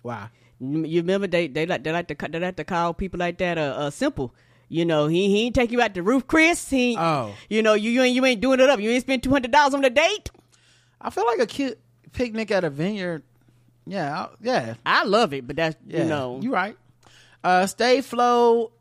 Why? 0.04 0.30
You 0.62 1.02
remember 1.02 1.28
they 1.28 1.48
they 1.48 1.66
like 1.66 1.84
they 1.84 1.92
like 1.92 2.08
to 2.08 2.16
they 2.30 2.40
like 2.40 2.56
to 2.56 2.64
call 2.64 2.94
people 2.94 3.20
like 3.20 3.38
that 3.40 3.58
uh, 3.58 3.74
uh 3.76 3.90
simple. 3.90 4.34
You 4.70 4.86
know 4.86 5.08
he 5.08 5.28
he 5.28 5.48
ain't 5.48 5.56
take 5.56 5.70
you 5.70 5.82
out 5.82 5.94
the 5.94 6.02
roof, 6.02 6.28
Chris. 6.28 6.70
He 6.70 6.96
oh 6.98 7.34
you 7.50 7.62
know 7.62 7.74
you 7.74 7.92
you 7.92 8.04
ain't 8.04 8.16
you 8.16 8.26
ain't 8.26 8.40
doing 8.40 8.62
it 8.62 8.70
up. 8.70 8.80
You 8.80 8.90
ain't 8.90 9.02
spend 9.02 9.22
two 9.22 9.32
hundred 9.32 9.52
dollars 9.52 9.74
on 9.74 9.82
the 9.82 9.90
date. 9.90 10.32
I 11.02 11.10
feel 11.10 11.26
like 11.26 11.40
a 11.40 11.46
cute 11.46 11.78
picnic 12.14 12.52
at 12.52 12.64
a 12.64 12.70
vineyard. 12.70 13.24
Yeah, 13.86 14.28
yeah. 14.42 14.76
I 14.86 15.04
love 15.06 15.34
it, 15.34 15.46
but 15.48 15.56
that's 15.56 15.76
Yeah, 15.88 16.04
you 16.04 16.10
know 16.10 16.40
you 16.42 16.54
right. 16.54 16.78
Uh, 17.44 17.66
Stay 17.68 18.02
Flow 18.02 18.72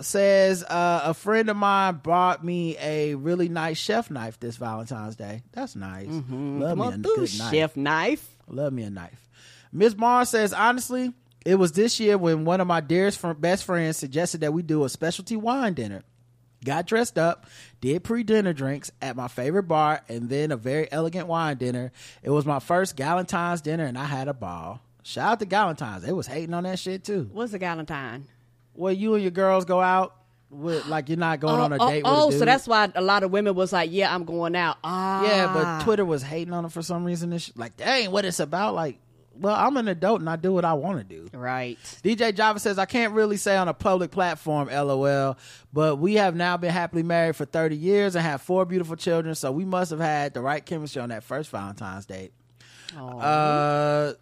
says 0.00 0.62
uh, 0.64 1.00
a 1.04 1.14
friend 1.14 1.48
of 1.48 1.56
mine 1.56 2.00
bought 2.02 2.44
me 2.44 2.76
a 2.78 3.14
really 3.14 3.48
nice 3.48 3.78
chef 3.78 4.10
knife 4.10 4.38
this 4.38 4.56
Valentine's 4.56 5.16
Day. 5.16 5.42
That's 5.52 5.74
nice. 5.76 6.08
Love 6.08 6.28
Come 6.28 6.78
me 6.78 6.86
a 6.88 6.90
through, 6.92 7.02
good 7.02 7.38
knife. 7.38 7.50
chef 7.52 7.76
knife. 7.76 8.36
Love 8.48 8.72
me 8.72 8.82
a 8.82 8.90
knife. 8.90 9.28
Miss 9.72 9.96
Mars 9.96 10.28
says 10.28 10.52
honestly, 10.52 11.12
it 11.46 11.54
was 11.54 11.72
this 11.72 11.98
year 11.98 12.18
when 12.18 12.44
one 12.44 12.60
of 12.60 12.66
my 12.66 12.80
dearest 12.80 13.18
fr- 13.18 13.32
best 13.32 13.64
friends 13.64 13.96
suggested 13.96 14.42
that 14.42 14.52
we 14.52 14.62
do 14.62 14.84
a 14.84 14.88
specialty 14.90 15.36
wine 15.36 15.72
dinner. 15.74 16.02
Got 16.64 16.86
dressed 16.86 17.18
up, 17.18 17.46
did 17.80 18.04
pre 18.04 18.22
dinner 18.22 18.52
drinks 18.52 18.92
at 19.00 19.16
my 19.16 19.28
favorite 19.28 19.64
bar, 19.64 20.02
and 20.08 20.28
then 20.28 20.52
a 20.52 20.56
very 20.56 20.90
elegant 20.92 21.26
wine 21.26 21.56
dinner. 21.56 21.90
It 22.22 22.30
was 22.30 22.46
my 22.46 22.60
first 22.60 22.96
Galentine's 22.96 23.60
dinner, 23.60 23.84
and 23.84 23.98
I 23.98 24.04
had 24.04 24.28
a 24.28 24.34
ball. 24.34 24.80
Shout 25.02 25.32
out 25.32 25.40
to 25.40 25.46
Galentine's. 25.46 26.04
They 26.04 26.12
was 26.12 26.28
hating 26.28 26.54
on 26.54 26.62
that 26.64 26.78
shit 26.78 27.04
too. 27.04 27.28
What's 27.32 27.52
a 27.52 27.58
Galentine? 27.58 28.22
Well, 28.74 28.92
you 28.92 29.14
and 29.14 29.22
your 29.22 29.32
girls 29.32 29.64
go 29.64 29.80
out 29.80 30.14
with 30.50 30.86
like 30.88 31.08
you're 31.08 31.18
not 31.18 31.40
going 31.40 31.58
oh, 31.58 31.64
on 31.64 31.72
a 31.72 31.76
oh, 31.80 31.90
date 31.90 32.02
oh, 32.04 32.26
with 32.26 32.34
dude. 32.34 32.38
so 32.40 32.44
that's 32.44 32.68
why 32.68 32.90
a 32.94 33.02
lot 33.02 33.24
of 33.24 33.32
women 33.32 33.54
was 33.54 33.72
like, 33.72 33.90
"Yeah, 33.92 34.14
I'm 34.14 34.24
going 34.24 34.54
out." 34.54 34.78
Ah, 34.84 35.24
yeah, 35.24 35.52
but 35.52 35.84
Twitter 35.84 36.04
was 36.04 36.22
hating 36.22 36.54
on 36.54 36.64
it 36.64 36.72
for 36.72 36.82
some 36.82 37.04
reason. 37.04 37.30
This 37.30 37.50
like, 37.56 37.76
dang, 37.76 38.12
what 38.12 38.24
it's 38.24 38.40
about? 38.40 38.74
Like, 38.74 38.98
well, 39.38 39.54
I'm 39.54 39.76
an 39.76 39.88
adult 39.88 40.20
and 40.20 40.28
I 40.28 40.36
do 40.36 40.52
what 40.52 40.64
I 40.64 40.74
want 40.74 40.98
to 40.98 41.04
do. 41.04 41.28
Right. 41.36 41.78
DJ 42.02 42.34
Java 42.34 42.58
says 42.58 42.78
I 42.78 42.86
can't 42.86 43.14
really 43.14 43.36
say 43.36 43.56
on 43.56 43.68
a 43.68 43.74
public 43.74 44.10
platform, 44.10 44.68
lol, 44.68 45.36
but 45.72 45.96
we 45.96 46.14
have 46.14 46.34
now 46.34 46.56
been 46.56 46.70
happily 46.72 47.02
married 47.02 47.36
for 47.36 47.44
30 47.44 47.76
years 47.76 48.14
and 48.14 48.24
have 48.24 48.42
four 48.42 48.64
beautiful 48.64 48.96
children, 48.96 49.34
so 49.34 49.50
we 49.52 49.64
must 49.64 49.90
have 49.90 50.00
had 50.00 50.34
the 50.34 50.40
right 50.40 50.64
chemistry 50.64 51.00
on 51.02 51.08
that 51.10 51.24
first 51.24 51.50
Valentine's 51.50 52.06
date. 52.06 52.32
Uh, 52.96 54.12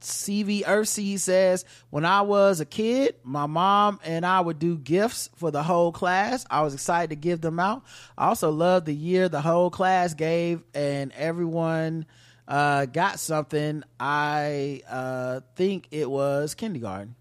CV 0.00 0.64
Earthsea 0.64 1.18
says, 1.18 1.64
when 1.90 2.04
I 2.04 2.22
was 2.22 2.60
a 2.60 2.64
kid, 2.64 3.16
my 3.22 3.46
mom 3.46 4.00
and 4.04 4.24
I 4.24 4.40
would 4.40 4.58
do 4.58 4.76
gifts 4.78 5.28
for 5.36 5.50
the 5.50 5.62
whole 5.62 5.92
class. 5.92 6.46
I 6.50 6.62
was 6.62 6.74
excited 6.74 7.10
to 7.10 7.16
give 7.16 7.40
them 7.40 7.60
out. 7.60 7.82
I 8.16 8.28
also 8.28 8.50
loved 8.50 8.86
the 8.86 8.94
year 8.94 9.28
the 9.28 9.42
whole 9.42 9.70
class 9.70 10.14
gave 10.14 10.62
and 10.74 11.12
everyone 11.12 12.06
uh, 12.50 12.86
got 12.86 13.20
something. 13.20 13.84
I 13.98 14.82
uh, 14.90 15.40
think 15.54 15.86
it 15.90 16.10
was 16.10 16.54
kindergarten. 16.54 17.14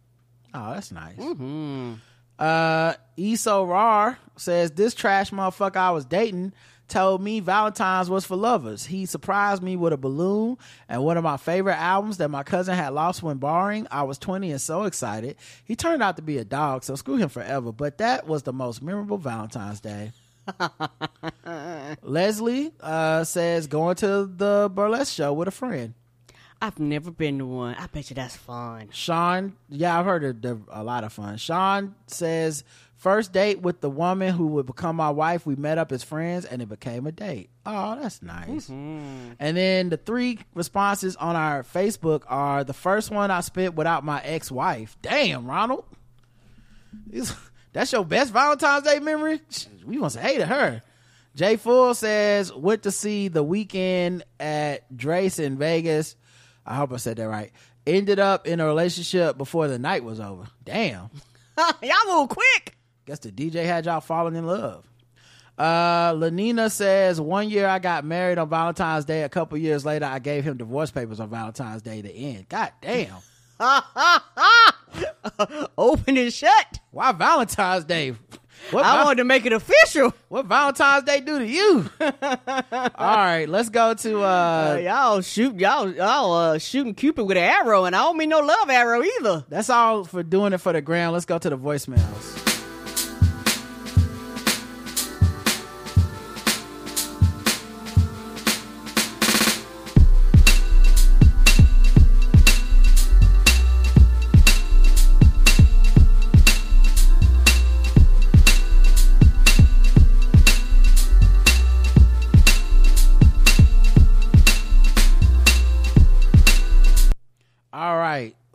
Oh, 0.54 0.74
that's 0.74 0.92
nice. 0.92 1.18
Mm-hmm. 1.18 1.94
Uh, 2.40 2.94
Eso 3.18 3.66
Rar 3.66 4.18
says 4.38 4.72
this 4.72 4.96
trash 4.96 5.30
motherfucker 5.32 5.78
I 5.78 5.92
was 5.92 6.06
dating 6.06 6.54
told 6.88 7.22
me 7.22 7.40
Valentine's 7.40 8.10
was 8.10 8.26
for 8.26 8.36
lovers. 8.36 8.86
He 8.86 9.06
surprised 9.06 9.62
me 9.62 9.76
with 9.76 9.94
a 9.94 9.98
balloon 9.98 10.58
and 10.88 11.04
one 11.04 11.18
of 11.18 11.24
my 11.24 11.38
favorite 11.38 11.78
albums 11.78 12.18
that 12.18 12.30
my 12.30 12.42
cousin 12.42 12.76
had 12.76 12.94
lost 12.94 13.22
when 13.22 13.38
borrowing. 13.38 13.88
I 13.92 14.04
was 14.04 14.18
20 14.18 14.52
and 14.52 14.60
so 14.60 14.84
excited. 14.84 15.38
He 15.64 15.76
turned 15.76 16.02
out 16.02 16.16
to 16.16 16.24
be 16.24 16.40
a 16.40 16.46
dog, 16.46 16.84
so 16.84 16.96
screw 16.96 17.18
him 17.18 17.30
forever. 17.30 17.72
But 17.72 18.00
that 18.00 18.26
was 18.26 18.44
the 18.44 18.54
most 18.54 18.82
memorable 18.82 19.18
Valentine's 19.18 19.80
Day. 19.80 20.12
Leslie 22.02 22.72
uh, 22.82 23.24
says 23.24 23.68
going 23.68 23.96
to 23.98 24.26
the 24.26 24.70
burlesque 24.74 25.14
show 25.14 25.34
with 25.34 25.48
a 25.48 25.52
friend. 25.52 25.94
I've 26.62 26.78
never 26.80 27.10
been 27.10 27.38
to 27.40 27.46
one. 27.46 27.76
I 27.76 27.88
bet 27.88 28.10
you 28.10 28.16
that's 28.16 28.36
fun. 28.36 28.90
Sean, 28.92 29.56
yeah, 29.70 29.98
I've 29.98 30.06
heard 30.06 30.24
of 30.26 30.42
the, 30.42 30.60
a 30.70 30.84
lot 30.84 31.06
of 31.06 31.14
fun. 31.14 31.38
Sean 31.38 31.96
says, 32.08 32.66
first 32.98 33.32
date 33.32 33.62
with 33.62 33.80
the 33.80 33.90
woman 33.90 34.34
who 34.34 34.48
would 34.48 34.66
become 34.66 34.98
my 34.98 35.10
wife. 35.10 35.46
We 35.46 35.56
met 35.56 35.78
up 35.78 35.94
as 35.94 36.04
friends 36.04 36.44
and 36.44 36.62
it 36.62 36.68
became 36.68 37.08
a 37.08 37.14
date. 37.14 37.50
Oh, 37.66 37.98
that's 38.02 38.22
nice. 38.22 38.68
And 38.68 39.38
then 39.40 39.88
the 39.88 39.96
three 39.96 40.40
responses 40.54 41.16
on 41.16 41.38
our 41.38 41.64
Facebook 41.64 42.24
are 42.28 42.66
the 42.66 42.74
first 42.74 43.10
one 43.10 43.32
I 43.32 43.40
spent 43.40 43.76
without 43.76 44.04
my 44.04 44.22
ex 44.22 44.52
wife. 44.52 44.98
Damn, 45.02 45.46
Ronald. 45.48 45.86
These- 47.08 47.36
That's 47.74 47.92
your 47.92 48.06
best 48.06 48.34
Valentine's 48.34 48.84
Day 48.84 49.00
memory? 49.00 49.42
We 49.86 49.98
must 49.98 50.16
have 50.16 50.26
hated 50.26 50.48
her. 50.48 50.82
Jay 51.36 51.56
Full 51.56 51.94
says, 51.94 52.52
went 52.54 52.84
to 52.84 52.92
see 52.92 53.28
the 53.28 53.44
Weeknd 53.46 54.24
at 54.40 54.92
Drai's 54.96 55.40
in 55.40 55.58
Vegas. 55.58 56.16
I 56.66 56.76
hope 56.76 56.92
I 56.92 56.98
said 56.98 57.18
that 57.18 57.28
right. 57.28 57.52
Ended 57.86 58.20
up 58.20 58.48
in 58.48 58.60
a 58.60 58.66
relationship 58.66 59.38
before 59.38 59.68
the 59.68 59.80
night 59.80 60.04
was 60.04 60.20
over. 60.20 60.48
Damn. 60.64 61.10
Y'all 61.58 61.94
move 62.08 62.30
quick. 62.30 62.78
Guess 63.06 63.20
the 63.20 63.32
DJ 63.32 63.66
had 63.66 63.86
y'all 63.86 64.02
falling 64.02 64.36
in 64.36 64.46
love. 64.46 64.86
Uh, 65.58 66.14
Lenina 66.14 66.72
says, 66.72 67.20
one 67.20 67.50
year 67.50 67.68
I 67.68 67.80
got 67.80 68.06
married 68.06 68.38
on 68.38 68.50
Valentine's 68.50 69.06
Day. 69.06 69.24
A 69.24 69.30
couple 69.30 69.58
years 69.58 69.84
later, 69.84 70.06
I 70.06 70.20
gave 70.20 70.44
him 70.44 70.58
divorce 70.58 70.92
papers 70.92 71.20
on 71.20 71.30
Valentine's 71.30 71.82
Day 71.82 72.02
to 72.02 72.14
end. 72.14 72.48
God 72.48 72.72
damn. 72.82 73.16
Open 75.78 76.18
and 76.18 76.32
shut. 76.34 76.80
Why 76.92 77.12
Valentine's 77.12 77.86
Day? 77.86 78.16
What 78.72 78.84
I 78.84 78.96
Val- 78.98 79.06
wanted 79.06 79.18
to 79.20 79.24
make 79.24 79.46
it 79.46 79.54
official. 79.54 80.14
What 80.28 80.46
Valentine's 80.46 81.06
Day 81.06 81.22
do 81.22 81.40
to 81.40 81.48
you? 81.48 81.90
All 82.02 83.16
right, 83.16 83.46
let's 83.48 83.70
go 83.70 83.94
to 83.94 84.22
uh, 84.22 84.76
Uh, 84.76 84.80
y'all 84.84 85.22
shoot 85.22 85.58
y'all 85.60 85.90
y'all 85.92 86.34
uh, 86.34 86.58
shooting 86.58 86.94
Cupid 86.94 87.26
with 87.26 87.38
an 87.38 87.44
arrow, 87.44 87.86
and 87.86 87.96
I 87.96 88.00
don't 88.00 88.18
mean 88.18 88.30
no 88.30 88.40
love 88.40 88.70
arrow 88.70 89.02
either. 89.02 89.46
That's 89.48 89.70
all 89.70 90.04
for 90.04 90.24
doing 90.24 90.52
it 90.54 90.58
for 90.60 90.74
the 90.74 90.82
ground. 90.82 91.14
Let's 91.14 91.26
go 91.26 91.38
to 91.38 91.50
the 91.50 91.58
voicemails. 91.58 92.49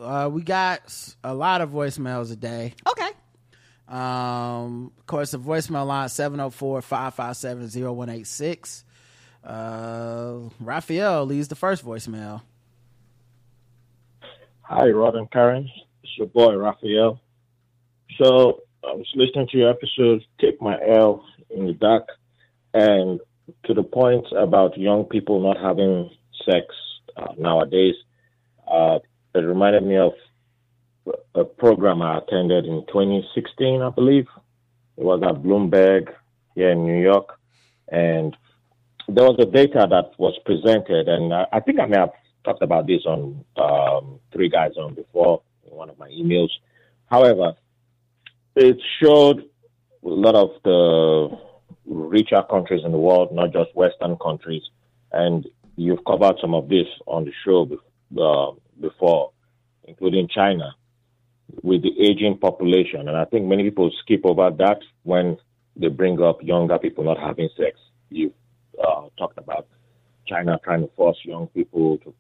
Uh, 0.05 0.29
we 0.29 0.43
got 0.43 1.15
a 1.23 1.33
lot 1.35 1.61
of 1.61 1.71
voicemails 1.71 2.33
a 2.33 2.37
day. 2.37 2.75
Okay. 2.89 3.11
Um, 3.89 4.93
of 4.99 5.07
course, 5.07 5.31
the 5.33 5.39
voicemail 5.39 5.87
line 5.87 6.09
704-557-0186. 6.09 8.85
Uh, 9.43 10.39
Raphael 10.61 11.25
leaves 11.27 11.49
the 11.49 11.57
first 11.57 11.85
voicemail. 11.85 12.41
Hi, 14.63 14.89
Rod 14.89 15.17
and 15.17 15.31
Karen. 15.31 15.69
It's 16.03 16.17
your 16.17 16.29
boy, 16.29 16.57
Raphael. 16.57 17.21
So, 18.19 18.63
I 18.83 18.95
was 18.95 19.07
listening 19.15 19.49
to 19.49 19.59
your 19.59 19.69
episode, 19.71 20.25
Take 20.41 20.63
My 20.63 20.79
L 20.87 21.27
in 21.51 21.67
the 21.67 21.75
Dark, 21.75 22.09
and 22.73 23.21
to 23.65 23.75
the 23.75 23.83
point 23.83 24.25
about 24.37 24.79
young 24.79 25.05
people 25.05 25.41
not 25.41 25.59
having 25.59 26.11
sex 26.49 26.67
uh, 27.17 27.33
nowadays, 27.39 27.95
uh, 28.71 28.99
it 29.35 29.41
reminded 29.41 29.83
me 29.83 29.97
of 29.97 30.13
a 31.35 31.45
program 31.45 32.03
I 32.03 32.19
attended 32.19 32.67
in 32.67 32.87
2016, 32.87 33.83
I 33.83 33.91
believe. 33.91 34.27
It 34.97 35.05
was 35.05 35.23
at 35.23 35.43
Bloomberg 35.43 36.15
here 36.55 36.71
in 36.71 36.85
New 36.85 37.03
York. 37.03 37.39
And 37.89 38.37
there 39.09 39.25
was 39.25 39.37
a 39.41 39.45
data 39.45 39.87
that 39.91 40.13
was 40.19 40.39
presented, 40.47 41.09
and 41.09 41.35
I, 41.35 41.61
think 41.61 41.79
I 41.79 41.87
may 41.87 41.99
have 41.99 42.13
talked 42.45 42.63
about 42.63 42.87
this 42.87 43.05
on 43.05 43.45
um, 43.57 44.19
Three 44.33 44.49
Guys 44.49 44.73
On 44.79 44.95
before 44.95 45.43
in 45.69 45.77
one 45.77 45.91
of 45.91 45.99
my 45.99 46.09
emails. 46.09 46.49
However, 47.11 47.55
it 48.57 48.79
showed 49.03 49.41
a 49.41 50.09
lot 50.09 50.35
of 50.35 50.51
the 50.63 51.39
richer 51.85 52.43
countries 52.49 52.83
in 52.85 52.93
the 52.93 52.99
world, 52.99 53.35
not 53.35 53.53
just 53.53 53.75
Western 53.75 54.17
countries, 54.17 54.63
and 55.13 55.47
you've 55.77 56.05
covered 56.07 56.37
some 56.41 56.55
of 56.55 56.69
this 56.69 56.87
on 57.07 57.25
the 57.25 57.33
show 57.45 57.69
uh, 58.19 58.53
before, 58.81 59.31
including 59.85 60.29
China, 60.29 60.75
with 61.63 61.83
the 61.83 61.93
aging 62.01 62.39
population. 62.39 63.09
And 63.09 63.17
I 63.17 63.25
think 63.25 63.47
many 63.47 63.63
people 63.65 63.91
skip 64.03 64.23
over 64.25 64.51
that 64.59 64.81
when 65.03 65.37
they 65.77 65.89
bring 65.89 66.21
up 66.23 66.43
younger 66.43 66.79
people 66.79 67.05
not 67.05 67.19
having 67.19 67.49
sex. 67.57 67.79
You 68.11 68.33
uh, 68.83 69.09
talked 69.19 69.39
about 69.39 69.67
China 70.27 70.59
trying 70.63 70.83
to 70.83 70.91
force 70.97 71.19
young 71.25 71.49
people 71.49 71.99
to 71.99 72.15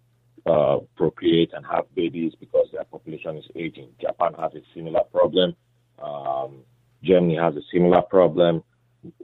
uh, 0.46 0.78
procreate 0.96 1.52
and 1.54 1.64
have 1.66 1.84
babies 1.94 2.34
because 2.38 2.66
their 2.72 2.84
population 2.84 3.36
is 3.36 3.44
aging. 3.54 3.88
Japan 4.00 4.34
has 4.38 4.52
a 4.54 4.62
similar 4.74 5.00
problem. 5.10 5.54
Um, 6.02 6.58
Germany 7.02 7.36
has 7.36 7.54
a 7.56 7.62
similar 7.72 8.02
problem. 8.02 8.62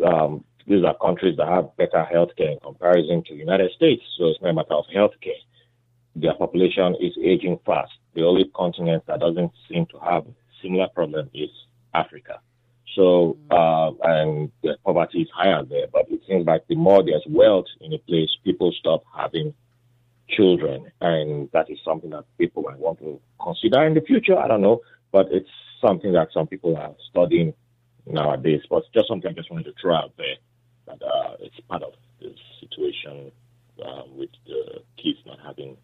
Um, 0.05 0.44
these 0.66 0.85
are 0.85 0.97
countries 0.98 1.36
that 1.39 1.48
have 1.48 1.77
better 1.77 2.07
healthcare 2.12 2.52
in 2.52 2.61
comparison 2.61 3.23
to 3.24 3.35
the 3.35 3.40
United 3.40 3.73
States. 3.73 4.02
So 4.16 4.27
it's 4.27 4.40
not 4.40 4.51
a 4.51 4.55
matter 4.55 4.74
of 4.74 4.85
healthcare. 4.94 5.40
Their 6.16 6.34
population 6.34 6.96
is 7.00 7.16
aging 7.22 7.60
fast. 7.64 7.92
The 8.14 8.24
only 8.24 8.50
continent 8.54 9.04
that 9.06 9.20
doesn't 9.20 9.52
seem 9.68 9.86
to 9.86 9.98
have 9.98 10.24
similar 10.62 10.88
problem 10.88 11.30
is 11.32 11.50
Africa. 11.94 12.40
So, 12.94 13.36
uh, 13.50 13.92
and 14.02 14.50
the 14.62 14.76
poverty 14.84 15.22
is 15.22 15.28
higher 15.34 15.64
there, 15.64 15.86
but 15.92 16.10
it 16.10 16.20
seems 16.28 16.46
like 16.46 16.66
the 16.68 16.74
more 16.74 17.04
there's 17.04 17.24
wealth 17.28 17.66
in 17.80 17.92
a 17.92 17.98
place, 17.98 18.30
people 18.44 18.72
stop 18.72 19.04
having 19.16 19.54
children. 20.28 20.90
And 21.00 21.48
that 21.52 21.70
is 21.70 21.78
something 21.84 22.10
that 22.10 22.24
people 22.38 22.62
might 22.62 22.78
want 22.78 22.98
to 22.98 23.20
consider 23.40 23.84
in 23.86 23.94
the 23.94 24.00
future. 24.00 24.36
I 24.36 24.48
don't 24.48 24.60
know, 24.60 24.80
but 25.12 25.28
it's 25.30 25.48
something 25.80 26.12
that 26.12 26.28
some 26.34 26.48
people 26.48 26.76
are 26.76 26.94
studying 27.10 27.54
nowadays. 28.06 28.62
But 28.68 28.82
just 28.92 29.08
something 29.08 29.30
I 29.30 29.34
just 29.34 29.50
wanted 29.50 29.64
to 29.64 29.74
throw 29.80 29.94
out 29.94 30.12
there 30.16 30.36
that 30.86 31.02
uh, 31.02 31.36
it's 31.38 31.58
part 31.68 31.82
of 31.82 31.92
the 32.20 32.34
situation 32.60 33.30
um, 33.84 34.16
with 34.16 34.30
the 34.46 34.82
kids 34.96 35.18
not 35.26 35.38
having 35.46 35.76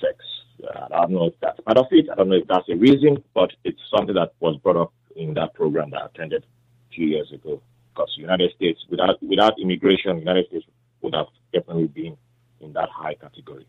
sex. 0.00 0.24
Uh, 0.62 0.86
I 0.94 1.00
don't 1.02 1.12
know 1.12 1.26
if 1.26 1.34
that's 1.40 1.60
part 1.60 1.78
of 1.78 1.86
it. 1.90 2.06
I 2.10 2.14
don't 2.14 2.28
know 2.28 2.36
if 2.36 2.48
that's 2.48 2.68
a 2.68 2.76
reason, 2.76 3.22
but 3.34 3.50
it's 3.64 3.80
something 3.94 4.14
that 4.14 4.32
was 4.40 4.56
brought 4.62 4.76
up 4.76 4.92
in 5.14 5.34
that 5.34 5.54
program 5.54 5.90
that 5.90 6.02
I 6.02 6.06
attended 6.06 6.44
a 6.44 6.94
few 6.94 7.06
years 7.06 7.30
ago. 7.32 7.60
Because 7.94 8.12
United 8.16 8.52
States, 8.56 8.80
without 8.90 9.22
without 9.22 9.54
immigration, 9.60 10.18
United 10.18 10.46
States 10.48 10.66
would 11.02 11.14
have 11.14 11.26
definitely 11.52 11.86
been 11.88 12.16
in 12.60 12.72
that 12.74 12.88
high 12.90 13.14
category. 13.14 13.66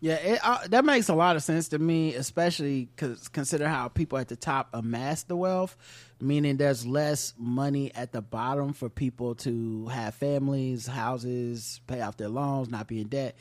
Yeah, 0.00 0.14
it, 0.14 0.40
uh, 0.44 0.60
that 0.68 0.84
makes 0.84 1.08
a 1.08 1.14
lot 1.14 1.34
of 1.34 1.42
sense 1.42 1.68
to 1.70 1.78
me, 1.78 2.14
especially 2.14 2.84
because 2.84 3.26
consider 3.28 3.68
how 3.68 3.88
people 3.88 4.16
at 4.18 4.28
the 4.28 4.36
top 4.36 4.68
amass 4.72 5.24
the 5.24 5.34
wealth, 5.34 5.76
meaning 6.20 6.56
there's 6.56 6.86
less 6.86 7.34
money 7.36 7.92
at 7.96 8.12
the 8.12 8.22
bottom 8.22 8.74
for 8.74 8.88
people 8.88 9.34
to 9.36 9.88
have 9.88 10.14
families, 10.14 10.86
houses, 10.86 11.80
pay 11.88 12.00
off 12.00 12.16
their 12.16 12.28
loans, 12.28 12.70
not 12.70 12.86
be 12.86 13.00
in 13.00 13.08
debt. 13.08 13.36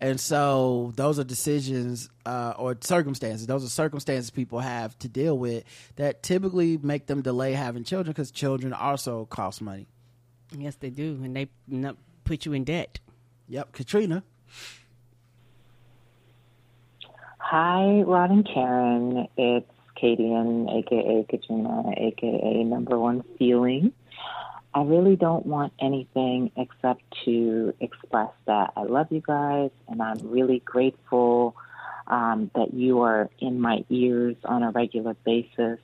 And 0.00 0.18
so 0.18 0.92
those 0.96 1.18
are 1.18 1.24
decisions 1.24 2.08
uh, 2.24 2.54
or 2.56 2.76
circumstances. 2.80 3.46
Those 3.46 3.64
are 3.64 3.68
circumstances 3.68 4.30
people 4.30 4.60
have 4.60 4.98
to 5.00 5.08
deal 5.08 5.36
with 5.36 5.64
that 5.96 6.22
typically 6.22 6.78
make 6.78 7.06
them 7.06 7.20
delay 7.20 7.52
having 7.52 7.84
children 7.84 8.12
because 8.12 8.30
children 8.30 8.72
also 8.72 9.26
cost 9.26 9.60
money. 9.60 9.86
Yes, 10.56 10.74
they 10.76 10.90
do, 10.90 11.20
and 11.22 11.36
they 11.36 11.48
put 12.24 12.46
you 12.46 12.54
in 12.54 12.64
debt. 12.64 12.98
Yep, 13.48 13.72
Katrina. 13.72 14.22
Hi, 17.38 18.02
Rod 18.02 18.30
and 18.30 18.46
Karen. 18.46 19.26
It's 19.36 19.70
Katie, 19.96 20.32
and 20.32 20.68
aka 20.70 21.26
Katrina, 21.28 21.92
aka 21.96 22.64
Number 22.64 22.98
One 22.98 23.22
Feeling. 23.38 23.92
I 24.72 24.82
really 24.82 25.16
don't 25.16 25.46
want 25.46 25.72
anything 25.80 26.52
except 26.56 27.02
to 27.24 27.74
express 27.80 28.30
that 28.46 28.72
I 28.76 28.82
love 28.82 29.08
you 29.10 29.20
guys 29.20 29.70
and 29.88 30.00
I'm 30.00 30.18
really 30.30 30.60
grateful 30.64 31.56
um, 32.06 32.50
that 32.54 32.72
you 32.72 33.00
are 33.02 33.30
in 33.40 33.60
my 33.60 33.84
ears 33.88 34.36
on 34.44 34.62
a 34.62 34.70
regular 34.70 35.14
basis 35.24 35.78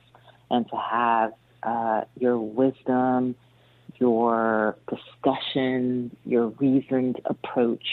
and 0.49 0.69
to 0.69 0.77
have 0.77 1.33
uh, 1.63 2.01
your 2.17 2.37
wisdom, 2.39 3.35
your 3.99 4.77
discussion, 4.89 6.15
your 6.25 6.47
reasoned 6.47 7.19
approach, 7.25 7.85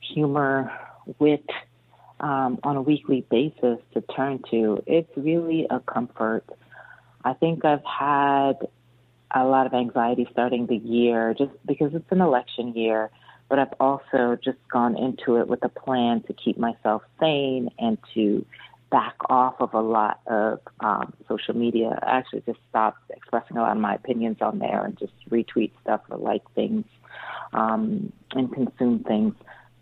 humor, 0.00 0.70
wit 1.18 1.48
um, 2.20 2.58
on 2.62 2.76
a 2.76 2.82
weekly 2.82 3.24
basis 3.30 3.78
to 3.94 4.00
turn 4.14 4.42
to. 4.50 4.82
It's 4.86 5.10
really 5.16 5.66
a 5.70 5.80
comfort. 5.80 6.44
I 7.24 7.32
think 7.32 7.64
I've 7.64 7.84
had 7.84 8.66
a 9.42 9.44
lot 9.44 9.66
of 9.66 9.74
anxiety 9.74 10.26
starting 10.30 10.66
the 10.66 10.76
year 10.76 11.34
just 11.36 11.52
because 11.66 11.94
it's 11.94 12.10
an 12.10 12.20
election 12.20 12.74
year. 12.74 13.10
But 13.48 13.58
I've 13.58 13.74
also 13.78 14.38
just 14.42 14.58
gone 14.72 14.96
into 14.96 15.36
it 15.36 15.48
with 15.48 15.64
a 15.64 15.68
plan 15.68 16.22
to 16.22 16.32
keep 16.32 16.56
myself 16.56 17.02
sane 17.20 17.68
and 17.78 17.98
to 18.14 18.44
back 18.90 19.16
off 19.28 19.56
of 19.58 19.74
a 19.74 19.80
lot 19.80 20.20
of 20.26 20.60
um, 20.80 21.12
social 21.28 21.54
media. 21.54 21.98
I 22.02 22.18
actually 22.18 22.42
just 22.46 22.60
stopped 22.70 23.10
expressing 23.10 23.56
a 23.56 23.60
lot 23.60 23.72
of 23.72 23.82
my 23.82 23.96
opinions 23.96 24.38
on 24.40 24.60
there 24.60 24.84
and 24.84 24.96
just 24.98 25.12
retweet 25.28 25.72
stuff 25.82 26.00
or 26.10 26.16
like 26.16 26.42
things 26.54 26.84
um, 27.52 28.12
and 28.32 28.52
consume 28.52 29.00
things. 29.00 29.34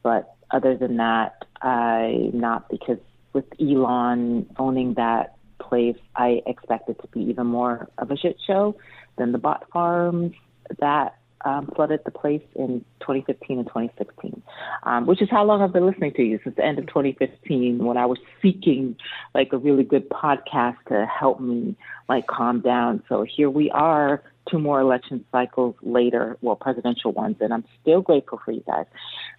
But 0.03 0.35
other 0.51 0.77
than 0.77 0.97
that, 0.97 1.45
I 1.61 2.31
not 2.33 2.69
because 2.69 2.99
with 3.33 3.45
Elon 3.61 4.47
owning 4.59 4.95
that 4.95 5.37
place, 5.59 5.97
I 6.16 6.43
expect 6.47 6.89
it 6.89 7.01
to 7.01 7.09
be 7.09 7.20
even 7.20 7.47
more 7.47 7.89
of 7.99 8.11
a 8.11 8.16
shit 8.16 8.37
show 8.47 8.77
than 9.16 9.32
the 9.32 9.39
bot 9.39 9.68
farms 9.72 10.32
that 10.78 11.16
um, 11.44 11.70
flooded 11.74 12.01
the 12.05 12.10
place 12.10 12.43
in 12.55 12.84
2015 13.01 13.59
and 13.59 13.66
2016, 13.66 14.43
um, 14.84 15.06
which 15.06 15.20
is 15.20 15.28
how 15.30 15.44
long 15.44 15.60
I've 15.60 15.72
been 15.72 15.86
listening 15.86 16.12
to 16.14 16.22
you 16.22 16.39
since 16.44 16.56
the 16.56 16.64
end 16.64 16.78
of 16.78 16.86
2015 16.86 17.78
when 17.78 17.97
I 17.97 18.06
was 18.06 18.18
seeking 18.40 18.97
like 19.34 19.52
a 19.52 19.59
really 19.59 19.84
good 19.84 20.09
podcast 20.09 20.76
to 20.89 21.06
help 21.06 21.40
me 21.40 21.76
like 22.09 22.26
calm 22.26 22.60
down. 22.60 23.02
So 23.09 23.24
here 23.24 23.51
we 23.51 23.70
are 23.70 24.22
two 24.51 24.59
more 24.59 24.81
election 24.81 25.24
cycles 25.32 25.74
later, 25.82 26.36
well, 26.40 26.56
presidential 26.56 27.12
ones, 27.12 27.36
and 27.40 27.52
I'm 27.52 27.64
still 27.81 28.01
grateful 28.01 28.40
for 28.44 28.52
you 28.52 28.62
guys. 28.66 28.86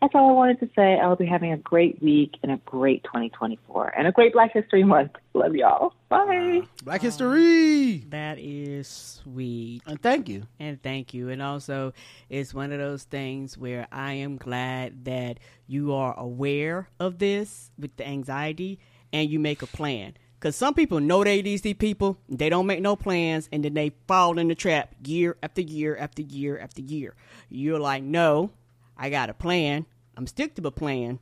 That's 0.01 0.13
all 0.15 0.29
I 0.29 0.33
wanted 0.33 0.59
to 0.61 0.69
say. 0.75 0.99
I 0.99 1.07
will 1.07 1.15
be 1.15 1.25
having 1.25 1.51
a 1.51 1.57
great 1.57 2.01
week 2.01 2.35
and 2.43 2.51
a 2.51 2.57
great 2.65 3.03
2024 3.03 3.93
and 3.97 4.07
a 4.07 4.11
great 4.11 4.33
Black 4.33 4.53
History 4.53 4.83
Month. 4.83 5.11
Love 5.33 5.55
y'all. 5.55 5.93
Bye. 6.09 6.61
Black 6.83 7.01
History. 7.01 8.05
That 8.09 8.37
is 8.39 8.87
sweet. 8.87 9.81
And 9.85 10.01
thank 10.01 10.29
you. 10.29 10.43
And 10.59 10.81
thank 10.81 11.13
you. 11.13 11.29
And 11.29 11.41
also, 11.41 11.93
it's 12.29 12.53
one 12.53 12.71
of 12.71 12.79
those 12.79 13.03
things 13.03 13.57
where 13.57 13.87
I 13.91 14.13
am 14.13 14.37
glad 14.37 15.05
that 15.05 15.39
you 15.67 15.93
are 15.93 16.17
aware 16.17 16.89
of 16.99 17.19
this 17.19 17.71
with 17.77 17.95
the 17.97 18.07
anxiety 18.07 18.79
and 19.11 19.29
you 19.29 19.39
make 19.39 19.61
a 19.61 19.67
plan 19.67 20.13
because 20.43 20.57
some 20.57 20.73
people 20.73 20.99
know 20.99 21.23
they 21.23 21.41
these 21.41 21.61
people, 21.61 22.17
they 22.27 22.49
don't 22.49 22.65
make 22.67 22.81
no 22.81 22.97
plans, 22.97 23.47
and 23.53 23.63
then 23.63 23.75
they 23.75 23.93
fall 24.09 24.37
in 24.37 24.49
the 24.49 24.55
trap 24.55 24.93
year 25.05 25.37
after 25.41 25.61
year 25.61 25.95
after 25.95 26.21
year 26.21 26.59
after 26.59 26.81
year. 26.81 27.15
You're 27.47 27.79
like, 27.79 28.03
no, 28.03 28.51
I 28.97 29.09
got 29.09 29.29
a 29.29 29.33
plan. 29.33 29.85
I'm 30.17 30.27
stick 30.27 30.55
to 30.55 30.67
a 30.67 30.71
plan, 30.71 31.19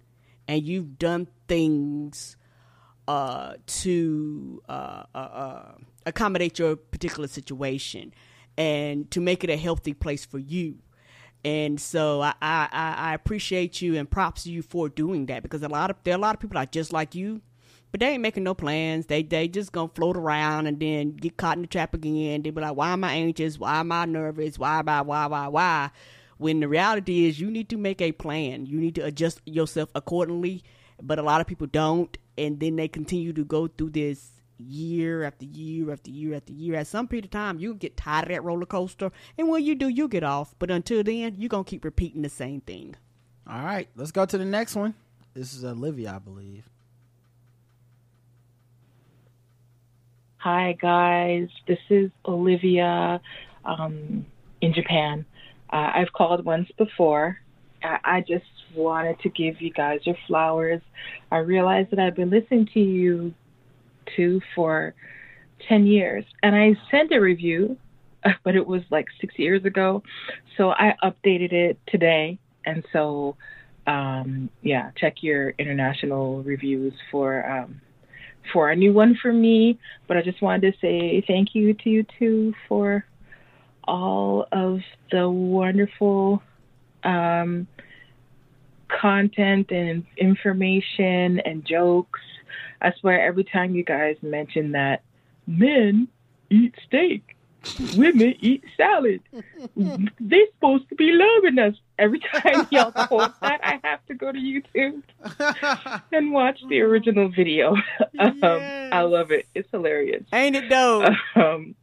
and 0.48 0.64
you've 0.64 0.98
done 0.98 1.28
things 1.48 2.36
uh, 3.08 3.58
to 3.68 4.64
uh, 4.68 5.04
uh, 5.14 5.18
uh, 5.18 5.72
accommodate 6.08 6.58
your 6.58 6.76
particular 6.76 7.28
situation 7.28 8.16
and 8.58 9.12
to 9.12 9.22
make 9.22 9.44
it 9.44 9.52
a 9.52 9.58
healthy 9.58 9.94
place 9.94 10.26
for 10.26 10.40
you. 10.40 10.80
And 11.46 11.80
so 11.80 12.22
I, 12.22 12.34
I, 12.42 12.70
I 12.72 13.14
appreciate 13.14 13.84
you 13.84 13.98
and 13.98 14.10
props 14.10 14.48
you 14.48 14.64
for 14.64 14.90
doing 14.90 15.28
that 15.28 15.44
because 15.44 15.62
a 15.62 15.70
lot 15.70 15.92
of 15.92 15.98
there 16.06 16.16
are 16.16 16.18
a 16.18 16.22
lot 16.22 16.34
of 16.34 16.42
people 16.42 16.56
that 16.56 16.70
are 16.70 16.72
just 16.72 16.92
like 16.92 17.14
you 17.14 17.42
but 17.92 18.00
they 18.00 18.08
ain't 18.10 18.22
making 18.22 18.44
no 18.44 18.54
plans. 18.54 19.08
They 19.08 19.24
they 19.24 19.48
just 19.48 19.72
gonna 19.72 19.92
float 19.94 20.18
around 20.18 20.68
and 20.68 20.80
then 20.80 21.12
get 21.12 21.38
caught 21.38 21.58
in 21.58 21.62
the 21.62 21.68
trap 21.68 21.94
again. 21.94 22.42
They 22.42 22.50
be 22.50 22.62
like, 22.62 22.76
why 22.76 22.92
am 22.94 23.04
I 23.04 23.14
anxious? 23.14 23.60
Why 23.60 23.80
am 23.80 23.92
I 23.92 24.06
nervous? 24.06 24.58
Why 24.58 24.82
I 24.86 25.02
why 25.02 25.26
why 25.28 25.48
why? 25.48 25.92
When 26.38 26.60
the 26.60 26.68
reality 26.68 27.28
is, 27.28 27.40
you 27.40 27.52
need 27.52 27.70
to 27.70 27.78
make 27.78 28.02
a 28.02 28.12
plan. 28.14 28.66
You 28.66 28.80
need 28.80 28.96
to 28.96 29.06
adjust 29.06 29.42
yourself 29.46 29.90
accordingly. 29.94 30.64
But 31.02 31.20
a 31.20 31.24
lot 31.24 31.42
of 31.42 31.48
people 31.48 31.68
don't, 31.68 32.16
and 32.38 32.60
then 32.60 32.76
they 32.76 32.88
continue 32.88 33.34
to 33.34 33.44
go 33.44 33.68
through 33.68 33.92
this 33.92 34.30
year 34.58 35.24
after 35.24 35.46
year 35.46 35.92
after 35.92 36.12
year 36.12 36.36
after 36.36 36.54
year. 36.54 36.76
At 36.76 36.88
some 36.88 37.08
period 37.08 37.26
of 37.26 37.32
time, 37.32 37.60
you 37.60 37.74
get 37.74 37.98
tired 37.98 38.24
of 38.24 38.30
that 38.30 38.44
roller 38.44 38.66
coaster, 38.66 39.12
and 39.38 39.50
when 39.50 39.64
you 39.64 39.76
do, 39.76 39.88
you 39.88 40.08
get 40.08 40.24
off. 40.24 40.56
But 40.60 40.72
until 40.72 41.04
then, 41.04 41.36
you're 41.38 41.50
gonna 41.50 41.64
keep 41.64 41.84
repeating 41.84 42.22
the 42.22 42.30
same 42.30 42.62
thing. 42.62 42.96
All 43.48 43.64
right, 43.64 43.88
let's 43.96 44.12
go 44.12 44.26
to 44.26 44.38
the 44.38 44.46
next 44.46 44.76
one. 44.76 44.94
This 45.34 45.54
is 45.54 45.64
Olivia, 45.66 46.14
I 46.16 46.20
believe. 46.20 46.70
Hi, 50.44 50.76
guys. 50.82 51.50
This 51.68 51.78
is 51.92 52.10
Olivia 52.26 53.22
um, 53.64 54.26
in 54.60 54.74
Japan. 54.74 55.24
Uh, 55.72 55.92
I've 55.94 56.12
called 56.14 56.44
once 56.44 56.68
before. 56.80 57.38
I, 57.84 57.98
I 58.04 58.20
just 58.22 58.46
wanted 58.76 59.20
to 59.20 59.30
give 59.30 59.62
you 59.62 59.72
guys 59.72 60.00
your 60.04 60.16
flowers. 60.26 60.82
I 61.32 61.38
realized 61.38 61.92
that 61.92 62.00
I've 62.00 62.16
been 62.16 62.32
listening 62.32 62.68
to 62.74 62.80
you 62.80 63.36
two 64.16 64.42
for 64.56 64.96
10 65.70 65.86
years, 65.86 66.26
and 66.42 66.56
I 66.56 66.72
sent 66.90 67.12
a 67.12 67.20
review, 67.20 67.78
but 68.44 68.56
it 68.56 68.66
was 68.66 68.82
like 68.90 69.06
six 69.20 69.38
years 69.38 69.64
ago. 69.64 70.02
So 70.58 70.72
I 70.72 70.96
updated 71.04 71.54
it 71.54 71.80
today. 71.88 72.40
And 72.66 72.84
so, 72.92 73.36
um, 73.86 74.50
yeah, 74.64 74.90
check 74.98 75.18
your 75.22 75.52
international 75.60 76.42
reviews 76.42 76.94
for. 77.12 77.48
Um, 77.48 77.82
for 78.52 78.70
a 78.70 78.76
new 78.76 78.94
one 78.94 79.18
for 79.22 79.32
me. 79.32 79.80
But 80.08 80.18
I 80.18 80.22
just 80.22 80.42
wanted 80.42 80.74
to 80.74 80.80
say 80.80 81.24
thank 81.28 81.56
you 81.56 81.74
to 81.74 81.90
you 81.90 82.06
two 82.20 82.54
for 82.68 83.06
all 83.84 84.48
of 84.52 84.80
the 85.12 85.30
wonderful 85.30 86.42
um, 87.04 87.68
content 88.88 89.72
and 89.72 90.06
information 90.18 91.40
and 91.40 91.66
jokes. 91.66 92.20
I 92.82 92.94
swear, 93.00 93.26
every 93.26 93.44
time 93.44 93.76
you 93.76 93.84
guys 93.84 94.18
mention 94.22 94.72
that 94.72 95.04
men 95.48 96.08
eat 96.50 96.76
steak, 96.88 97.36
women 97.96 98.36
eat 98.40 98.64
salad, 98.76 99.22
they're 100.20 100.48
supposed 100.56 100.90
to 100.90 100.96
be 100.96 101.12
loving 101.12 101.60
us. 101.60 101.76
Every 102.02 102.20
time 102.20 102.68
y'all 102.72 102.92
post 102.92 103.40
that, 103.42 103.62
I 103.64 103.80
have 103.84 104.04
to 104.08 104.16
go 104.16 104.32
to 104.32 104.40
YouTube 104.40 105.04
and 106.12 106.34
watch 106.34 106.60
the 106.68 106.82
original 106.82 107.30
video. 107.30 107.76
um, 108.20 108.42
I 108.42 109.02
love 109.02 109.30
it. 109.30 109.46
It's 109.54 109.70
hilarious. 109.72 110.24
Ain't 110.34 110.56
it 110.56 110.68
dope? 110.68 111.14
Um, 111.36 111.76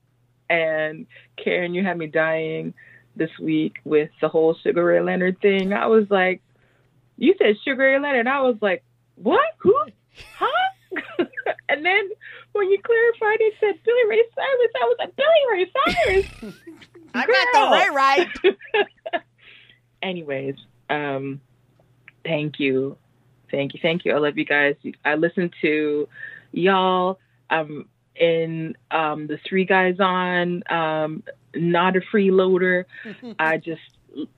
and 0.50 1.06
Karen, 1.36 1.74
you 1.74 1.84
had 1.84 1.98
me 1.98 2.06
dying 2.06 2.74
this 3.14 3.30
week 3.40 3.76
with 3.84 4.10
the 4.20 4.28
whole 4.28 4.56
Sugar 4.62 4.84
Ray 4.84 5.00
Leonard 5.00 5.40
thing. 5.40 5.72
I 5.72 5.86
was 5.86 6.06
like, 6.10 6.42
you 7.16 7.34
said 7.38 7.56
Sugar 7.64 7.82
Ray 7.82 7.98
Leonard. 8.00 8.26
I 8.26 8.40
was 8.40 8.56
like, 8.60 8.82
what? 9.14 9.44
Who? 9.58 9.74
Huh? 10.36 10.46
and 11.68 11.84
then 11.84 12.08
when 12.52 12.68
you 12.70 12.78
clarified 12.82 13.38
it 13.40 13.54
said 13.60 13.74
Billy 13.84 14.08
Ray 14.08 14.22
Cyrus, 14.34 14.72
I 14.74 14.84
was 14.84 14.96
like, 14.98 15.16
Billy 15.16 15.42
Ray 15.52 15.72
Cyrus. 15.76 16.54
I 17.14 17.26
got 17.26 17.52
the 17.52 17.76
Ray 17.76 17.90
right. 17.94 19.24
Anyways, 20.02 20.56
um, 20.90 21.40
thank 22.24 22.58
you. 22.58 22.96
Thank 23.50 23.74
you. 23.74 23.80
Thank 23.82 24.04
you. 24.04 24.14
I 24.14 24.18
love 24.18 24.38
you 24.38 24.44
guys. 24.44 24.76
I 25.04 25.14
listened 25.14 25.54
to 25.62 26.08
y'all 26.52 27.18
um 27.50 27.86
in 28.16 28.76
um 28.90 29.26
the 29.26 29.38
three 29.48 29.64
guys 29.64 30.00
on 30.00 30.62
um 30.70 31.22
not 31.54 31.96
a 31.96 32.00
freeloader. 32.00 32.84
I 33.38 33.58
just 33.58 33.80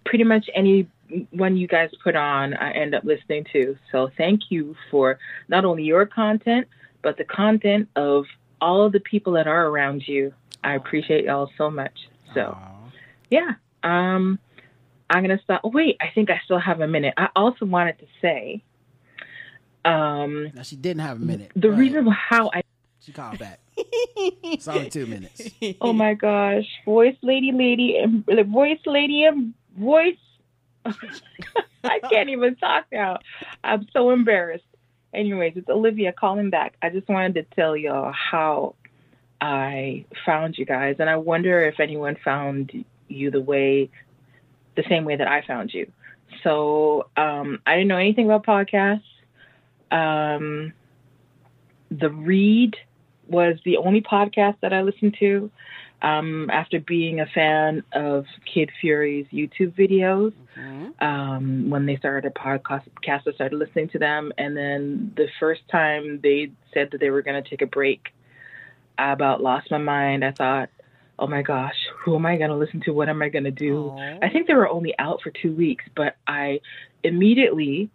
pretty 0.04 0.24
much 0.24 0.48
any 0.54 0.88
one 1.30 1.56
you 1.56 1.66
guys 1.66 1.90
put 2.04 2.14
on 2.14 2.54
I 2.54 2.72
end 2.72 2.94
up 2.94 3.04
listening 3.04 3.46
to. 3.52 3.76
So 3.90 4.10
thank 4.16 4.42
you 4.50 4.76
for 4.90 5.18
not 5.48 5.64
only 5.64 5.84
your 5.84 6.06
content, 6.06 6.68
but 7.02 7.16
the 7.16 7.24
content 7.24 7.88
of 7.96 8.26
all 8.60 8.84
of 8.84 8.92
the 8.92 9.00
people 9.00 9.32
that 9.34 9.46
are 9.46 9.66
around 9.66 10.06
you. 10.06 10.32
I 10.62 10.74
appreciate 10.74 11.24
y'all 11.24 11.50
so 11.56 11.70
much. 11.70 12.08
So 12.34 12.56
yeah. 13.30 13.52
Um 13.82 14.38
I'm 15.10 15.22
gonna 15.24 15.40
stop. 15.42 15.62
Oh, 15.64 15.70
wait, 15.70 15.96
I 16.00 16.06
think 16.14 16.30
I 16.30 16.40
still 16.44 16.58
have 16.60 16.80
a 16.80 16.86
minute. 16.86 17.14
I 17.16 17.28
also 17.34 17.66
wanted 17.66 17.98
to 17.98 18.06
say, 18.22 18.62
um, 19.84 20.52
Now 20.54 20.62
she 20.62 20.76
didn't 20.76 21.02
have 21.02 21.16
a 21.20 21.24
minute. 21.24 21.50
the 21.56 21.70
reason 21.70 22.06
how 22.06 22.50
I 22.54 22.62
She 23.00 23.12
called 23.12 23.38
back. 23.38 23.58
it's 23.76 24.68
only 24.68 24.88
two 24.88 25.06
minutes. 25.06 25.50
oh 25.80 25.92
my 25.92 26.14
gosh, 26.14 26.66
voice 26.84 27.16
lady, 27.22 27.50
lady, 27.52 27.96
and 27.96 28.24
voice 28.50 28.78
lady, 28.86 29.24
and 29.24 29.52
voice. 29.76 30.16
I 31.84 31.98
can't 32.10 32.28
even 32.30 32.56
talk 32.56 32.86
now. 32.92 33.18
I'm 33.64 33.86
so 33.92 34.10
embarrassed. 34.10 34.64
Anyways, 35.12 35.54
it's 35.56 35.68
Olivia 35.68 36.12
calling 36.12 36.50
back. 36.50 36.74
I 36.82 36.90
just 36.90 37.08
wanted 37.08 37.34
to 37.34 37.42
tell 37.56 37.76
y'all 37.76 38.12
how 38.12 38.76
I 39.40 40.04
found 40.24 40.56
you 40.56 40.64
guys, 40.66 40.96
and 41.00 41.10
I 41.10 41.16
wonder 41.16 41.62
if 41.66 41.80
anyone 41.80 42.16
found 42.22 42.84
you 43.08 43.30
the 43.30 43.40
way, 43.40 43.90
the 44.80 44.88
same 44.88 45.04
way 45.04 45.16
that 45.16 45.28
I 45.28 45.42
found 45.46 45.72
you. 45.72 45.90
So 46.42 47.08
um, 47.16 47.60
I 47.66 47.74
didn't 47.74 47.88
know 47.88 47.96
anything 47.96 48.30
about 48.30 48.46
podcasts. 48.46 49.02
Um, 49.90 50.72
the 51.90 52.10
Read 52.10 52.76
was 53.28 53.56
the 53.64 53.76
only 53.76 54.00
podcast 54.00 54.56
that 54.60 54.72
I 54.72 54.82
listened 54.82 55.16
to 55.20 55.50
um, 56.02 56.48
after 56.50 56.80
being 56.80 57.20
a 57.20 57.26
fan 57.26 57.82
of 57.92 58.26
Kid 58.52 58.70
Fury's 58.80 59.26
YouTube 59.32 59.74
videos. 59.74 60.32
Um, 61.00 61.70
when 61.70 61.86
they 61.86 61.96
started 61.96 62.30
a 62.30 62.38
podcast, 62.38 62.84
I 63.06 63.32
started 63.32 63.56
listening 63.56 63.88
to 63.90 63.98
them. 63.98 64.32
And 64.38 64.56
then 64.56 65.12
the 65.16 65.28
first 65.38 65.62
time 65.70 66.20
they 66.22 66.52
said 66.72 66.90
that 66.92 66.98
they 67.00 67.10
were 67.10 67.22
going 67.22 67.42
to 67.42 67.48
take 67.48 67.62
a 67.62 67.66
break, 67.66 68.08
I 68.98 69.12
about 69.12 69.42
lost 69.42 69.70
my 69.70 69.78
mind. 69.78 70.24
I 70.24 70.32
thought, 70.32 70.70
oh 71.20 71.26
my 71.26 71.42
gosh, 71.42 71.76
who 72.02 72.16
am 72.16 72.26
I 72.26 72.36
going 72.36 72.50
to 72.50 72.56
listen 72.56 72.80
to? 72.86 72.92
What 72.92 73.08
am 73.08 73.22
I 73.22 73.28
going 73.28 73.44
to 73.44 73.50
do? 73.50 73.90
I 74.22 74.28
think 74.30 74.46
they 74.46 74.54
were 74.54 74.68
only 74.68 74.94
out 74.98 75.20
for 75.22 75.30
two 75.30 75.54
weeks, 75.54 75.84
but 75.94 76.16
I 76.26 76.60
immediately 77.04 77.90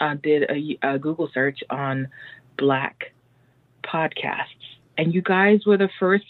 uh, 0.00 0.14
did 0.22 0.44
a, 0.48 0.78
a 0.82 0.98
Google 0.98 1.28
search 1.34 1.58
on 1.68 2.08
black 2.56 3.12
podcasts, 3.84 4.46
and 4.96 5.12
you 5.12 5.22
guys 5.22 5.66
were 5.66 5.76
the 5.76 5.90
first 5.98 6.24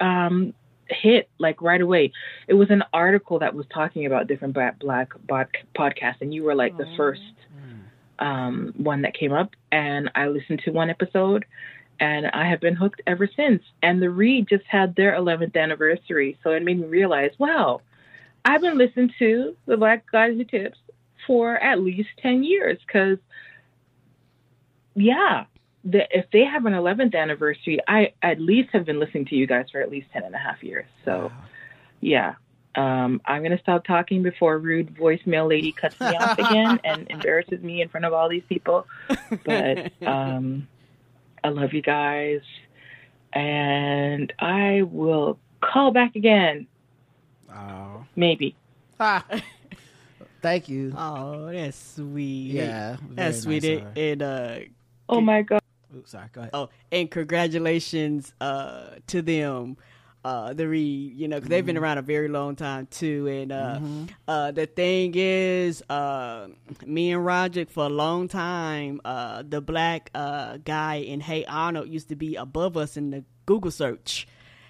um, 0.00 0.52
hit 0.88 1.28
like 1.38 1.62
right 1.62 1.80
away. 1.80 2.12
It 2.48 2.54
was 2.54 2.70
an 2.70 2.82
article 2.92 3.38
that 3.38 3.54
was 3.54 3.66
talking 3.72 4.06
about 4.06 4.26
different 4.26 4.54
black, 4.54 5.12
black 5.26 5.64
podcasts, 5.78 6.20
and 6.20 6.34
you 6.34 6.42
were 6.42 6.54
like 6.54 6.76
the 6.76 6.86
first 6.96 7.22
um, 8.18 8.72
one 8.76 9.02
that 9.02 9.14
came 9.14 9.32
up. 9.32 9.50
And 9.70 10.10
I 10.14 10.28
listened 10.28 10.62
to 10.64 10.70
one 10.70 10.90
episode, 10.90 11.44
and 12.02 12.26
I 12.26 12.48
have 12.48 12.60
been 12.60 12.74
hooked 12.74 13.00
ever 13.06 13.28
since. 13.36 13.62
And 13.80 14.02
the 14.02 14.10
Read 14.10 14.48
just 14.48 14.64
had 14.66 14.96
their 14.96 15.12
11th 15.12 15.56
anniversary, 15.56 16.36
so 16.42 16.50
it 16.50 16.64
made 16.64 16.80
me 16.80 16.86
realize, 16.88 17.30
wow, 17.38 17.80
I've 18.44 18.60
been 18.60 18.76
listening 18.76 19.12
to 19.20 19.56
the 19.66 19.76
Black 19.76 20.04
Guys 20.10 20.36
Who 20.36 20.42
Tips 20.42 20.78
for 21.28 21.56
at 21.56 21.78
least 21.78 22.08
10 22.20 22.42
years 22.42 22.78
because 22.84 23.18
yeah 24.96 25.44
the, 25.84 26.00
if 26.10 26.26
they 26.32 26.44
have 26.44 26.66
an 26.66 26.72
11th 26.72 27.14
anniversary 27.14 27.78
i 27.86 28.12
at 28.20 28.40
least 28.40 28.70
have 28.72 28.84
been 28.84 28.98
listening 28.98 29.24
to 29.24 29.36
you 29.36 29.46
guys 29.46 29.66
for 29.70 29.80
at 29.80 29.88
least 29.88 30.08
10 30.12 30.24
and 30.24 30.34
a 30.34 30.38
half 30.38 30.64
years. 30.64 30.86
So 31.04 31.30
yeah 32.00 32.34
um, 32.74 33.20
i'm 33.24 33.42
going 33.42 33.56
to 33.56 33.62
stop 33.62 33.84
talking 33.84 34.24
before 34.24 34.58
rude 34.58 34.92
voicemail 34.96 35.48
lady 35.48 35.70
cuts 35.70 36.00
me 36.00 36.08
off 36.08 36.36
again 36.36 36.80
and 36.84 37.08
embarrasses 37.08 37.62
me 37.62 37.82
in 37.82 37.88
front 37.88 38.04
of 38.04 38.12
all 38.12 38.28
these 38.28 38.42
people. 38.48 38.88
But 39.44 39.92
um, 40.04 40.66
i 41.44 41.48
love 41.48 41.72
you 41.72 41.82
guys 41.82 42.40
and 43.32 44.32
i 44.38 44.82
will 44.82 45.38
call 45.60 45.90
back 45.92 46.14
again 46.16 46.66
Oh. 47.54 48.04
maybe 48.16 48.56
Thank 50.42 50.68
you. 50.68 50.92
Oh, 50.96 51.52
that's 51.52 51.94
sweet. 51.94 52.50
Yeah, 52.52 52.96
that's 53.10 53.44
very 53.44 53.60
sweet. 53.60 53.74
nice 53.78 53.86
of 53.92 53.96
And 53.98 54.22
uh, 54.22 54.58
oh 55.08 55.20
my 55.20 55.42
god. 55.42 55.60
Oops, 55.96 56.10
sorry. 56.10 56.26
Go 56.32 56.40
ahead. 56.40 56.50
Oh, 56.52 56.68
and 56.90 57.10
congratulations 57.10 58.34
uh, 58.40 58.96
to 59.06 59.22
them. 59.22 59.76
Uh, 60.24 60.52
the 60.52 60.68
read, 60.68 61.14
you 61.16 61.26
know, 61.26 61.36
because 61.36 61.48
they've 61.48 61.66
been 61.66 61.74
Mm-hmm. 61.74 61.84
around 61.84 61.98
a 61.98 62.02
very 62.02 62.28
long 62.28 62.54
time 62.54 62.86
too. 62.86 63.26
And 63.26 63.50
uh, 63.50 63.80
uh, 64.28 64.50
the 64.52 64.66
thing 64.66 65.14
is, 65.16 65.82
uh, 65.90 66.46
me 66.86 67.10
and 67.12 67.26
Roger 67.26 67.66
for 67.66 67.86
a 67.86 67.88
long 67.88 68.28
time, 68.28 69.00
uh, 69.04 69.42
the 69.44 69.60
black 69.60 70.10
uh, 70.14 70.58
guy 70.58 70.96
in 70.96 71.18
Hey 71.20 71.44
Arnold 71.44 71.88
used 71.88 72.08
to 72.10 72.14
be 72.16 72.36
above 72.36 72.76
us 72.76 72.96
in 72.96 73.10
the 73.10 73.24
Google 73.46 73.72
search. 73.72 74.28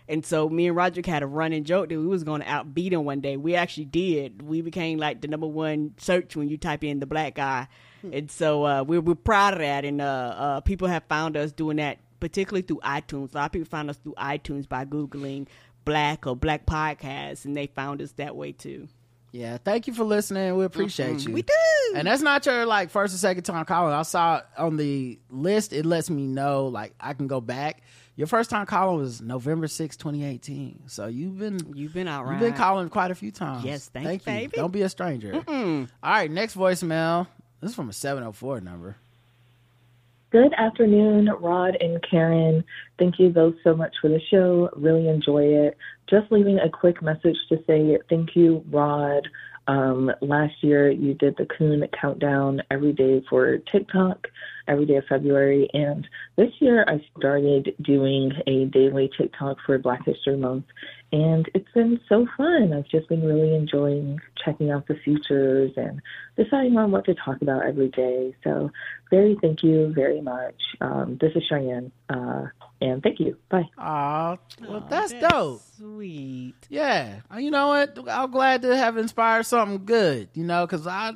And 0.08 0.24
so 0.24 0.48
me 0.48 0.66
and 0.68 0.76
Roger 0.76 1.02
had 1.04 1.22
a 1.22 1.26
running 1.26 1.64
joke 1.64 1.90
that 1.90 1.98
we 1.98 2.06
was 2.06 2.24
going 2.24 2.40
to 2.40 2.46
outbeat 2.46 2.92
him 2.92 3.04
one 3.04 3.20
day. 3.20 3.36
We 3.36 3.54
actually 3.54 3.84
did. 3.86 4.40
We 4.42 4.62
became 4.62 4.98
like 4.98 5.20
the 5.20 5.28
number 5.28 5.46
one 5.46 5.92
search 5.98 6.34
when 6.34 6.48
you 6.48 6.56
type 6.56 6.82
in 6.82 6.98
the 6.98 7.06
black 7.06 7.34
guy. 7.34 7.68
And 8.10 8.30
so 8.30 8.64
uh, 8.64 8.84
we're, 8.84 9.00
we're 9.00 9.14
proud 9.14 9.52
of 9.52 9.60
that. 9.60 9.84
And 9.84 10.00
uh, 10.00 10.04
uh, 10.36 10.60
people 10.60 10.88
have 10.88 11.04
found 11.04 11.36
us 11.36 11.52
doing 11.52 11.76
that, 11.76 11.98
particularly 12.23 12.62
through 12.62 12.78
iTunes. 12.85 13.35
A 13.35 13.39
lot 13.39 13.47
of 13.47 13.53
people 13.53 13.69
found 13.69 13.90
us 13.90 13.97
through 13.97 14.15
iTunes 14.15 14.69
by 14.69 14.85
Googling 14.85 15.49
black 15.85 16.24
or 16.28 16.36
black 16.36 16.65
podcasts, 16.65 17.44
and 17.44 17.57
they 17.57 17.66
found 17.66 18.01
us 18.01 18.12
that 18.12 18.36
way 18.36 18.53
too. 18.53 18.86
Yeah, 19.32 19.57
thank 19.59 19.86
you 19.89 19.93
for 19.94 20.05
listening. 20.05 20.55
We 20.57 20.65
appreciate 20.65 21.16
Mhm. 21.16 21.28
you. 21.28 21.35
We 21.35 21.43
do. 21.43 21.53
And 21.97 22.07
that's 22.07 22.23
not 22.23 22.47
your 22.47 22.65
like 22.65 22.90
first 22.90 23.12
or 23.15 23.19
second 23.19 23.43
time 23.43 23.65
calling. 23.65 23.93
I 23.93 24.03
saw 24.03 24.43
on 24.57 24.77
the 24.77 25.19
list. 25.31 25.73
It 25.73 25.85
lets 25.85 26.09
me 26.11 26.27
know 26.28 26.69
like 26.69 26.94
I 27.01 27.12
can 27.15 27.27
go 27.27 27.40
back. 27.40 27.82
Your 28.15 28.27
first 28.27 28.51
time 28.51 28.66
calling 28.66 28.99
was 28.99 29.20
November 29.23 29.66
6, 29.69 29.97
2018. 29.97 30.82
So 30.86 31.07
you've 31.07 31.39
been 31.39 31.59
You've 31.74 31.94
been 31.94 32.07
out 32.09 32.31
you've 32.31 32.40
been 32.40 32.53
calling 32.53 32.89
quite 32.90 33.11
a 33.11 33.15
few 33.15 33.32
times. 33.32 33.65
Yes, 33.65 33.89
thank 33.89 34.07
you, 34.07 34.12
you. 34.12 34.19
baby. 34.24 34.53
Don't 34.57 34.70
be 34.73 34.82
a 34.82 34.89
stranger. 34.90 35.32
Mm-mm. 35.32 35.89
All 36.03 36.11
right, 36.12 36.31
next 36.31 36.55
voicemail. 36.55 37.27
This 37.61 37.70
is 37.70 37.74
from 37.74 37.89
a 37.89 37.93
704 37.93 38.61
number. 38.61 38.97
Good 40.32 40.54
afternoon, 40.54 41.28
Rod 41.40 41.76
and 41.78 42.02
Karen. 42.10 42.64
Thank 42.98 43.18
you 43.18 43.28
both 43.28 43.54
so 43.62 43.76
much 43.76 43.94
for 44.00 44.09
the 44.09 44.18
show. 44.30 44.70
Really 44.74 45.06
enjoy 45.06 45.44
it. 45.44 45.76
Just 46.09 46.32
leaving 46.32 46.59
a 46.59 46.70
quick 46.70 47.02
message 47.02 47.36
to 47.50 47.59
say 47.66 47.98
thank 48.09 48.34
you, 48.34 48.64
Rod. 48.70 49.28
Um, 49.66 50.10
last 50.22 50.54
year, 50.62 50.90
you 50.90 51.12
did 51.12 51.36
the 51.36 51.44
Coon 51.44 51.86
countdown 52.00 52.62
every 52.70 52.94
day 52.94 53.22
for 53.28 53.59
TikTok, 53.59 54.26
every 54.68 54.86
day 54.86 54.97
of 54.97 55.05
February. 55.09 55.68
And 55.72 56.06
this 56.36 56.51
year, 56.60 56.84
I 56.89 57.05
started 57.18 57.74
doing 57.82 58.32
a 58.47 58.66
daily 58.66 59.10
TikTok 59.16 59.59
for 59.64 59.78
Black 59.78 60.05
History 60.05 60.36
Month. 60.36 60.64
And 61.12 61.47
it's 61.55 61.70
been 61.74 62.01
so 62.09 62.26
fun. 62.39 62.72
I've 62.72 62.89
just 62.89 63.06
been 63.09 63.22
really 63.22 63.55
enjoying 63.55 64.18
checking 64.43 64.70
out 64.70 64.89
the 64.89 64.94
features 65.05 65.72
and 65.76 66.01
deciding 66.36 66.78
on 66.78 66.90
what 66.90 67.05
to 67.05 67.14
talk 67.14 67.43
about 67.43 67.66
every 67.66 67.89
day. 67.89 68.34
So, 68.43 68.70
very 69.10 69.36
thank 69.43 69.62
you 69.62 69.93
very 69.94 70.22
much. 70.22 70.55
Um, 70.80 71.18
this 71.20 71.32
is 71.34 71.43
Cheyenne. 71.47 71.93
Uh, 72.09 72.47
and 72.80 73.02
thank 73.02 73.20
you. 73.20 73.36
Bye. 73.51 73.68
Aw, 73.76 74.39
well, 74.66 74.86
that's, 74.89 75.12
dope. 75.12 75.60
Sweet. 75.76 76.55
Yeah, 76.70 77.20
Uh, 77.32 77.36
you 77.36 77.51
know 77.51 77.68
what? 77.68 77.98
I'm 78.09 78.30
glad 78.30 78.62
to 78.62 78.74
have 78.74 78.97
inspired 78.97 79.44
something 79.44 79.84
good. 79.84 80.30
You 80.32 80.44
know, 80.44 80.66
because 80.66 80.86
I, 80.86 81.12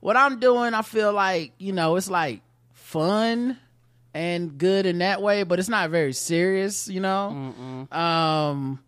what 0.00 0.16
I'm 0.18 0.38
doing, 0.40 0.74
I 0.74 0.82
feel 0.82 1.12
like 1.12 1.52
you 1.58 1.72
know, 1.72 1.96
it's 1.96 2.10
like 2.10 2.42
fun 2.88 3.58
and 4.14 4.56
good 4.56 4.86
in 4.86 4.98
that 4.98 5.20
way, 5.20 5.42
but 5.42 5.58
it's 5.58 5.68
not 5.68 5.90
very 5.90 6.12
serious. 6.12 6.88
You 6.88 7.00
know, 7.00 7.86
um, 7.92 8.80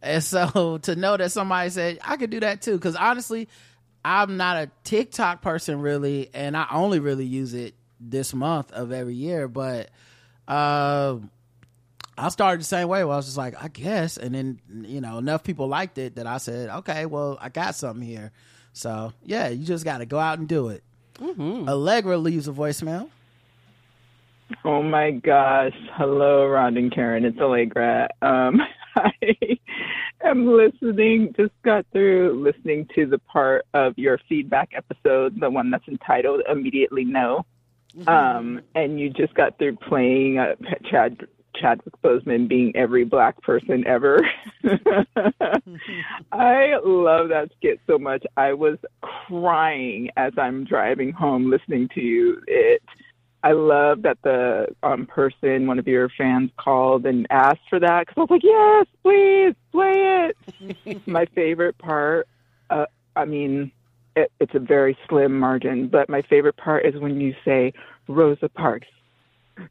and 0.00 0.22
so 0.22 0.78
to 0.82 0.96
know 0.96 1.16
that 1.16 1.32
somebody 1.32 1.70
said 1.70 1.98
I 2.02 2.16
could 2.16 2.30
do 2.30 2.40
that 2.40 2.62
too, 2.62 2.76
because 2.76 2.96
honestly, 2.96 3.48
I'm 4.04 4.36
not 4.36 4.56
a 4.56 4.70
TikTok 4.84 5.42
person 5.42 5.80
really, 5.80 6.30
and 6.32 6.56
I 6.56 6.66
only 6.72 7.00
really 7.00 7.26
use 7.26 7.52
it 7.54 7.74
this 8.00 8.32
month 8.32 8.72
of 8.72 8.92
every 8.92 9.14
year, 9.14 9.48
but. 9.48 9.90
Um, 10.46 11.30
I 12.16 12.30
started 12.30 12.60
the 12.60 12.64
same 12.64 12.88
way. 12.88 13.04
Where 13.04 13.12
I 13.12 13.16
was 13.16 13.26
just 13.26 13.36
like, 13.36 13.62
I 13.62 13.68
guess, 13.68 14.16
and 14.16 14.34
then 14.34 14.60
you 14.68 15.00
know 15.00 15.18
enough 15.18 15.44
people 15.44 15.68
liked 15.68 15.98
it 15.98 16.16
that 16.16 16.26
I 16.26 16.38
said, 16.38 16.68
okay, 16.68 17.06
well, 17.06 17.38
I 17.40 17.48
got 17.48 17.76
something 17.76 18.04
here. 18.04 18.32
So 18.72 19.12
yeah, 19.24 19.48
you 19.48 19.64
just 19.64 19.84
got 19.84 19.98
to 19.98 20.06
go 20.06 20.18
out 20.18 20.38
and 20.40 20.48
do 20.48 20.68
it. 20.68 20.82
Allegra 21.68 22.16
leaves 22.16 22.48
a 22.48 22.52
voicemail. 22.52 23.08
Oh 24.64 24.82
my 24.82 25.10
gosh. 25.10 25.74
Hello, 25.94 26.46
Rod 26.46 26.76
and 26.76 26.92
Karen. 26.92 27.24
It's 27.24 27.38
Allegra. 27.38 28.08
Um, 28.22 28.60
I 28.96 29.58
am 30.24 30.46
listening, 30.46 31.32
just 31.36 31.52
got 31.62 31.86
through 31.92 32.42
listening 32.42 32.88
to 32.94 33.06
the 33.06 33.18
part 33.18 33.66
of 33.74 33.96
your 33.96 34.18
feedback 34.28 34.70
episode, 34.74 35.38
the 35.38 35.50
one 35.50 35.70
that's 35.70 35.86
entitled 35.88 36.42
Immediately 36.48 37.04
No. 37.04 37.44
Um, 38.06 38.60
and 38.74 39.00
you 39.00 39.10
just 39.10 39.34
got 39.34 39.58
through 39.58 39.76
playing 39.76 40.38
uh, 40.38 40.54
Chad 40.90 41.26
Chadwick 41.56 42.00
Boseman 42.02 42.48
being 42.48 42.74
every 42.76 43.04
black 43.04 43.40
person 43.42 43.84
ever. 43.86 44.20
I 46.32 46.74
love 46.84 47.30
that 47.30 47.50
skit 47.56 47.80
so 47.86 47.98
much. 47.98 48.24
I 48.36 48.52
was 48.52 48.78
crying 49.00 50.10
as 50.16 50.32
I'm 50.38 50.64
driving 50.64 51.12
home 51.12 51.50
listening 51.50 51.88
to 51.94 52.00
you. 52.00 52.40
It 52.46 52.82
I 53.42 53.52
love 53.52 54.02
that 54.02 54.18
the 54.22 54.68
um, 54.82 55.06
person, 55.06 55.66
one 55.66 55.78
of 55.78 55.86
your 55.86 56.08
fans, 56.08 56.50
called 56.58 57.06
and 57.06 57.26
asked 57.30 57.68
for 57.70 57.78
that 57.78 58.06
because 58.06 58.14
I 58.16 58.20
was 58.20 58.30
like, 58.30 58.42
yes, 58.42 58.86
please 59.02 59.54
play 59.70 60.32
it. 60.86 61.06
my 61.06 61.26
favorite 61.26 61.78
part, 61.78 62.26
uh, 62.70 62.86
I 63.14 63.24
mean, 63.24 63.70
it, 64.16 64.32
it's 64.40 64.54
a 64.54 64.58
very 64.58 64.98
slim 65.08 65.38
margin, 65.38 65.86
but 65.88 66.08
my 66.08 66.22
favorite 66.22 66.56
part 66.56 66.84
is 66.84 67.00
when 67.00 67.20
you 67.20 67.34
say 67.44 67.72
Rosa 68.08 68.48
Parks. 68.48 68.88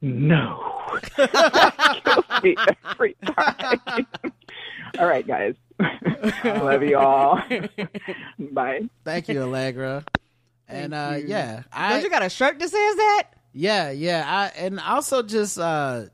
No. 0.01 0.73
That 1.17 2.01
kills 2.03 2.43
me 2.43 2.55
every 2.85 3.15
time. 3.25 4.07
all 4.99 5.07
right, 5.07 5.25
guys. 5.25 5.55
love 6.43 6.83
you 6.83 6.97
all. 6.97 7.41
Bye. 8.39 8.89
Thank 9.03 9.29
you, 9.29 9.43
Allegra. 9.43 10.03
and 10.67 10.93
uh, 10.93 11.17
yeah, 11.25 11.63
I 11.71 11.93
Don't 11.93 12.03
you 12.03 12.09
got 12.09 12.23
a 12.23 12.29
shirt 12.29 12.59
that 12.59 12.69
says 12.69 12.95
that? 12.95 13.23
Yeah, 13.57 13.89
yeah. 13.89 14.23
I 14.27 14.59
and 14.59 14.79
also 14.79 15.23
just 15.23 15.57
uh 15.57 16.05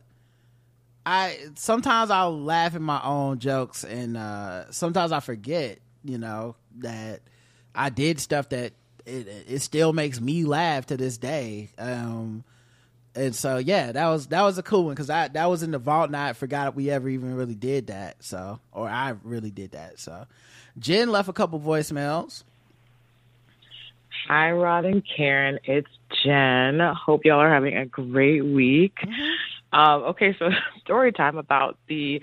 I 1.06 1.38
sometimes 1.56 2.10
I'll 2.10 2.40
laugh 2.41 2.74
at 2.74 2.80
my 2.82 3.03
own 3.03 3.40
jokes 3.40 3.84
and 3.84 4.15
uh 4.15 4.72
sometimes 4.72 5.11
I 5.11 5.20
forget, 5.20 5.80
you 6.06 6.18
know, 6.18 6.56
that 6.78 7.20
I 7.76 7.90
did 7.90 8.22
stuff 8.22 8.48
that 8.49 8.72
it 9.06 9.28
it 9.49 9.61
still 9.61 9.91
makes 9.91 10.22
me 10.22 10.45
laugh 10.45 10.86
to 10.86 10.95
this 10.95 11.18
day. 11.18 11.70
Um 11.78 12.45
and 13.14 13.36
so 13.36 13.57
yeah, 13.57 13.91
that 13.91 14.07
was 14.07 14.28
that 14.28 14.44
was 14.44 14.57
a 14.57 14.64
cool 14.64 14.86
one 14.86 14.94
because 14.94 15.10
I 15.10 15.28
that 15.28 15.49
was 15.49 15.64
in 15.64 15.72
the 15.72 15.80
vault 15.80 16.07
and 16.07 16.15
I 16.15 16.32
forgot 16.32 16.76
we 16.76 16.90
ever 16.90 17.10
even 17.10 17.36
really 17.36 17.56
did 17.56 17.88
that. 17.88 18.24
So 18.24 18.61
or 18.72 18.88
I 18.88 19.15
really 19.22 19.52
did 19.52 19.72
that. 19.72 19.99
So 19.99 20.28
Jen 20.80 21.11
left 21.11 21.28
a 21.28 21.34
couple 21.34 21.60
voicemails. 21.60 22.45
Hi, 24.27 24.51
Rod 24.51 24.85
and 24.85 25.03
Karen. 25.05 25.59
It's 25.65 25.89
Jen. 26.23 26.79
Hope 26.79 27.25
y'all 27.25 27.41
are 27.41 27.53
having 27.53 27.75
a 27.75 27.85
great 27.85 28.41
week. 28.41 28.97
Um, 29.73 30.03
okay, 30.03 30.33
so 30.39 30.49
story 30.81 31.11
time 31.11 31.37
about 31.37 31.77
the 31.89 32.21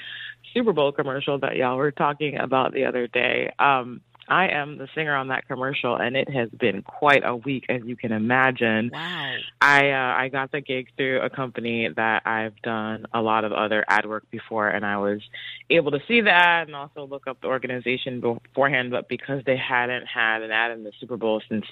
Super 0.55 0.73
Bowl 0.73 0.93
commercial 0.93 1.39
that 1.41 1.57
y'all 1.57 1.77
were 1.77 1.91
talking 1.91 2.39
about 2.39 2.73
the 2.73 2.87
other 2.87 3.07
day. 3.07 3.53
Um, 3.59 4.01
I 4.31 4.49
am 4.49 4.79
the 4.79 4.87
singer 4.95 5.17
on 5.17 5.29
that 5.29 5.49
commercial, 5.49 5.97
and 5.97 6.17
it 6.17 6.31
has 6.31 6.49
been 6.51 6.83
quite 6.83 7.23
a 7.25 7.35
week, 7.35 7.65
as 7.69 7.83
you 7.85 7.97
can 7.97 8.13
imagine. 8.13 8.91
Wow. 8.93 9.37
I 9.61 9.91
uh, 9.91 10.15
I 10.17 10.29
got 10.29 10.53
the 10.53 10.61
gig 10.61 10.89
through 10.97 11.21
a 11.21 11.29
company 11.29 11.89
that 11.97 12.23
I've 12.25 12.55
done 12.63 13.07
a 13.13 13.21
lot 13.21 13.45
of 13.45 13.53
other 13.53 13.85
ad 13.89 14.07
work 14.07 14.31
before, 14.31 14.69
and 14.69 14.87
I 14.87 14.99
was 14.99 15.21
able 15.69 15.91
to 15.91 15.99
see 16.07 16.21
the 16.21 16.31
ad 16.31 16.69
and 16.69 16.77
also 16.77 17.07
look 17.07 17.27
up 17.27 17.41
the 17.41 17.49
organization 17.49 18.21
beforehand. 18.21 18.93
But 18.93 19.09
because 19.09 19.43
they 19.45 19.57
hadn't 19.57 20.07
had 20.07 20.43
an 20.43 20.53
ad 20.53 20.71
in 20.71 20.85
the 20.85 20.93
Super 21.01 21.17
Bowl 21.17 21.43
since 21.49 21.67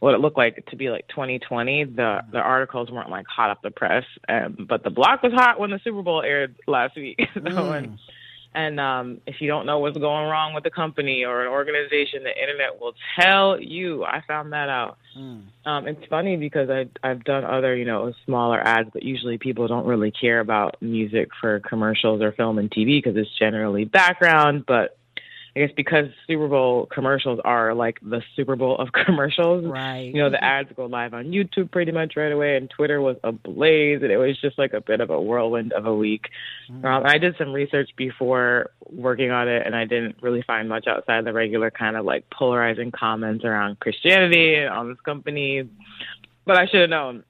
what 0.00 0.14
it 0.14 0.20
looked 0.20 0.36
like 0.36 0.66
to 0.66 0.76
be 0.76 0.90
like 0.90 1.06
2020, 1.08 1.84
the 1.84 2.22
the 2.32 2.38
articles 2.38 2.90
weren't 2.90 3.10
like 3.10 3.26
hot 3.28 3.50
up 3.50 3.62
the 3.62 3.70
press. 3.70 4.04
Um, 4.28 4.66
but 4.68 4.82
the 4.82 4.90
block 4.90 5.22
was 5.22 5.32
hot 5.32 5.60
when 5.60 5.70
the 5.70 5.80
Super 5.84 6.02
Bowl 6.02 6.22
aired 6.22 6.56
last 6.66 6.96
week. 6.96 7.20
so, 7.34 7.72
and, 7.72 7.98
and 8.54 8.78
um, 8.78 9.20
if 9.26 9.40
you 9.40 9.48
don't 9.48 9.66
know 9.66 9.80
what's 9.80 9.98
going 9.98 10.28
wrong 10.28 10.54
with 10.54 10.62
the 10.62 10.70
company 10.70 11.24
or 11.24 11.42
an 11.42 11.48
organization, 11.48 12.22
the 12.22 12.40
internet 12.40 12.80
will 12.80 12.94
tell 13.18 13.60
you. 13.60 14.04
I 14.04 14.22
found 14.28 14.52
that 14.52 14.68
out. 14.68 14.96
Um, 15.66 15.88
it's 15.88 16.04
funny 16.08 16.36
because 16.36 16.70
I 16.70 16.88
I've 17.02 17.24
done 17.24 17.44
other 17.44 17.74
you 17.74 17.84
know 17.84 18.12
smaller 18.24 18.60
ads, 18.60 18.90
but 18.92 19.02
usually 19.02 19.38
people 19.38 19.66
don't 19.66 19.86
really 19.86 20.12
care 20.12 20.38
about 20.38 20.80
music 20.80 21.30
for 21.40 21.60
commercials 21.60 22.22
or 22.22 22.30
film 22.32 22.58
and 22.58 22.70
TV 22.70 23.02
because 23.02 23.16
it's 23.16 23.36
generally 23.38 23.84
background. 23.84 24.64
But 24.66 24.96
I 25.56 25.60
guess 25.60 25.70
because 25.76 26.06
Super 26.26 26.48
Bowl 26.48 26.86
commercials 26.86 27.38
are 27.44 27.74
like 27.74 28.00
the 28.02 28.22
Super 28.34 28.56
Bowl 28.56 28.76
of 28.76 28.88
commercials, 29.06 29.64
right? 29.64 30.12
You 30.12 30.20
know 30.22 30.30
the 30.30 30.42
ads 30.42 30.68
go 30.74 30.86
live 30.86 31.14
on 31.14 31.26
YouTube 31.26 31.70
pretty 31.70 31.92
much 31.92 32.14
right 32.16 32.32
away, 32.32 32.56
and 32.56 32.68
Twitter 32.68 33.00
was 33.00 33.16
ablaze, 33.22 34.02
and 34.02 34.10
it 34.10 34.16
was 34.16 34.40
just 34.40 34.58
like 34.58 34.72
a 34.72 34.80
bit 34.80 35.00
of 35.00 35.10
a 35.10 35.20
whirlwind 35.20 35.72
of 35.72 35.86
a 35.86 35.94
week. 35.94 36.28
Um, 36.68 37.02
I 37.04 37.18
did 37.18 37.36
some 37.38 37.52
research 37.52 37.90
before 37.96 38.70
working 38.90 39.30
on 39.30 39.48
it, 39.48 39.62
and 39.64 39.76
I 39.76 39.84
didn't 39.84 40.16
really 40.22 40.42
find 40.42 40.68
much 40.68 40.88
outside 40.88 41.24
the 41.24 41.32
regular 41.32 41.70
kind 41.70 41.96
of 41.96 42.04
like 42.04 42.24
polarizing 42.30 42.90
comments 42.90 43.44
around 43.44 43.78
Christianity 43.78 44.56
and 44.56 44.70
on 44.70 44.88
this 44.88 45.00
company. 45.00 45.68
But 46.46 46.58
I 46.58 46.66
should 46.66 46.80
have 46.80 46.90
known, 46.90 47.22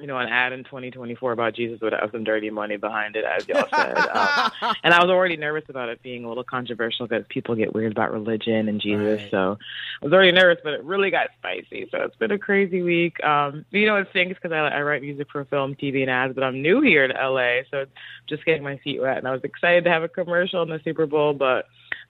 you 0.00 0.06
know, 0.06 0.18
an 0.18 0.28
ad 0.28 0.52
in 0.52 0.64
2024 0.64 1.32
about 1.32 1.54
Jesus 1.54 1.80
would 1.80 1.92
have 1.92 2.10
some 2.12 2.24
dirty 2.24 2.50
money 2.50 2.76
behind 2.76 3.16
it, 3.16 3.24
as 3.24 3.46
y'all 3.46 3.68
said. 3.74 3.96
Um, 3.96 4.74
and 4.82 4.94
I 4.94 5.00
was 5.00 5.10
already 5.10 5.36
nervous 5.36 5.64
about 5.68 5.88
it 5.88 6.02
being 6.02 6.24
a 6.24 6.28
little 6.28 6.44
controversial 6.44 7.06
because 7.06 7.24
people 7.28 7.54
get 7.54 7.74
weird 7.74 7.92
about 7.92 8.12
religion 8.12 8.68
and 8.68 8.80
Jesus. 8.80 9.20
So 9.30 9.58
I 10.02 10.04
was 10.04 10.12
already 10.12 10.32
nervous, 10.32 10.60
but 10.64 10.74
it 10.74 10.84
really 10.84 11.10
got 11.10 11.28
spicy. 11.38 11.88
So 11.90 11.98
it's 12.02 12.16
been 12.16 12.30
a 12.30 12.38
crazy 12.38 12.82
week. 12.82 13.22
Um, 13.22 13.64
you 13.70 13.86
know, 13.86 13.96
it 13.96 14.08
stinks 14.10 14.38
because 14.40 14.52
I, 14.52 14.58
I 14.58 14.82
write 14.82 15.02
music 15.02 15.28
for 15.30 15.44
film, 15.44 15.74
TV, 15.74 16.02
and 16.02 16.10
ads, 16.10 16.34
but 16.34 16.44
I'm 16.44 16.62
new 16.62 16.80
here 16.80 17.06
to 17.06 17.14
LA, 17.14 17.62
so 17.70 17.82
it's 17.82 17.92
just 18.26 18.44
getting 18.44 18.62
my 18.62 18.78
feet 18.78 19.00
wet. 19.00 19.18
And 19.18 19.28
I 19.28 19.32
was 19.32 19.44
excited 19.44 19.84
to 19.84 19.90
have 19.90 20.02
a 20.02 20.08
commercial 20.08 20.62
in 20.62 20.68
the 20.68 20.80
Super 20.84 21.06
Bowl, 21.06 21.34
but 21.34 21.66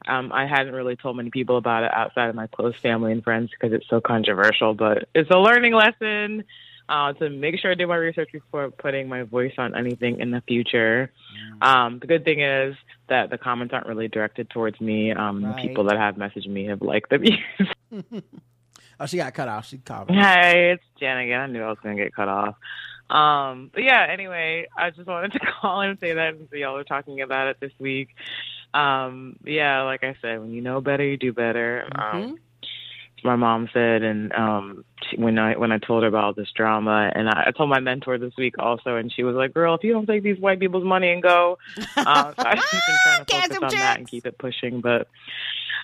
um, 0.07 0.33
I 0.33 0.47
hadn't 0.47 0.75
really 0.75 0.97
told 0.97 1.17
many 1.17 1.31
people 1.31 1.57
about 1.57 1.85
it 1.85 1.93
outside 1.93 2.29
of 2.29 2.35
my 2.35 2.47
close 2.47 2.77
family 2.77 3.13
and 3.13 3.23
friends 3.23 3.51
because 3.51 3.73
it's 3.73 3.89
so 3.89 4.01
controversial. 4.01 4.75
But 4.75 5.09
it's 5.15 5.31
a 5.31 5.39
learning 5.39 5.75
lesson. 5.75 6.45
Uh, 6.91 7.13
to 7.15 7.31
make 7.31 7.59
sure 7.61 7.71
I 7.71 7.75
do 7.75 7.87
my 7.87 7.95
research 7.97 8.31
before 8.33 8.71
putting 8.73 9.09
my 9.09 9.23
voice 9.23 9.55
on 9.59 9.77
anything 9.77 10.19
in 10.19 10.33
the 10.33 10.43
future. 10.47 11.13
Um, 11.63 12.01
the 12.01 12.09
good 12.09 12.25
thing 12.25 12.41
is 12.41 12.75
that 13.09 13.31
the 13.31 13.39
comments 13.39 13.73
aren't 13.73 13.87
really 13.87 14.09
directed 14.09 14.51
towards 14.51 14.81
me. 14.81 15.13
Um, 15.13 15.45
Right. 15.45 15.63
People 15.63 15.85
that 15.85 15.97
have 15.97 16.17
messaged 16.17 16.49
me 16.49 16.67
have 16.67 16.83
liked 16.83 17.11
the 17.11 17.19
views. 17.19 17.43
oh, 19.01 19.07
she 19.07 19.17
got 19.17 19.33
cut 19.35 19.49
off. 19.49 19.67
She 19.67 19.79
called. 19.79 20.11
Hey, 20.11 20.73
it's 20.73 20.85
Jan 20.99 21.19
again. 21.19 21.41
I 21.41 21.47
knew 21.47 21.63
I 21.63 21.69
was 21.69 21.79
going 21.81 21.97
to 21.97 22.03
get 22.03 22.13
cut 22.15 22.29
off. 22.29 22.57
Um, 23.09 23.71
but 23.73 23.83
yeah, 23.85 24.07
anyway, 24.11 24.67
I 24.77 24.91
just 24.91 25.07
wanted 25.07 25.33
to 25.33 25.41
call 25.61 25.81
and 25.83 25.99
say 26.01 26.15
that 26.15 26.37
since 26.37 26.51
y'all 26.53 26.77
are 26.77 26.85
talking 26.85 27.21
about 27.21 27.49
it 27.49 27.59
this 27.61 27.73
week. 27.79 28.09
Um, 28.75 29.37
yeah, 29.45 29.83
like 29.83 30.03
I 30.05 30.17
said, 30.21 30.41
when 30.41 30.51
you 30.51 30.61
know 30.61 30.81
better, 30.81 31.05
you 31.05 31.17
do 31.17 31.33
better. 31.33 31.89
Um, 31.95 32.39
my 33.25 33.37
mom 33.37 33.69
said, 33.73 34.03
and 34.03 34.33
um, 34.33 34.85
she, 35.09 35.17
when 35.17 35.39
I 35.39 35.57
when 35.57 35.73
I 35.73 35.79
told 35.79 36.03
her 36.03 36.09
about 36.09 36.25
all 36.25 36.33
this 36.33 36.51
drama, 36.55 37.11
and 37.15 37.29
I, 37.29 37.45
I 37.49 37.51
told 37.51 37.71
my 37.71 37.81
mentor 37.81 38.19
this 38.19 38.33
week 38.37 38.57
also, 38.59 38.97
and 38.97 39.13
she 39.13 39.23
was 39.23 39.35
like, 39.35 39.55
"Girl, 39.55 39.75
if 39.75 39.85
you 39.85 39.93
don't 39.93 40.07
take 40.07 40.23
these 40.23 40.39
white 40.39 40.61
people's 40.61 40.85
money 40.85 41.11
and 41.11 41.23
go," 41.23 41.59
uh, 41.97 42.33
so 42.39 42.43
I've 42.45 42.55
been 42.57 42.81
trying 43.03 43.25
to 43.25 43.35
focus 43.35 43.59
on 43.63 43.71
that 43.71 43.99
and 43.99 44.09
keep 44.09 44.27
it 44.27 44.39
pushing. 44.39 44.81
But 44.81 45.09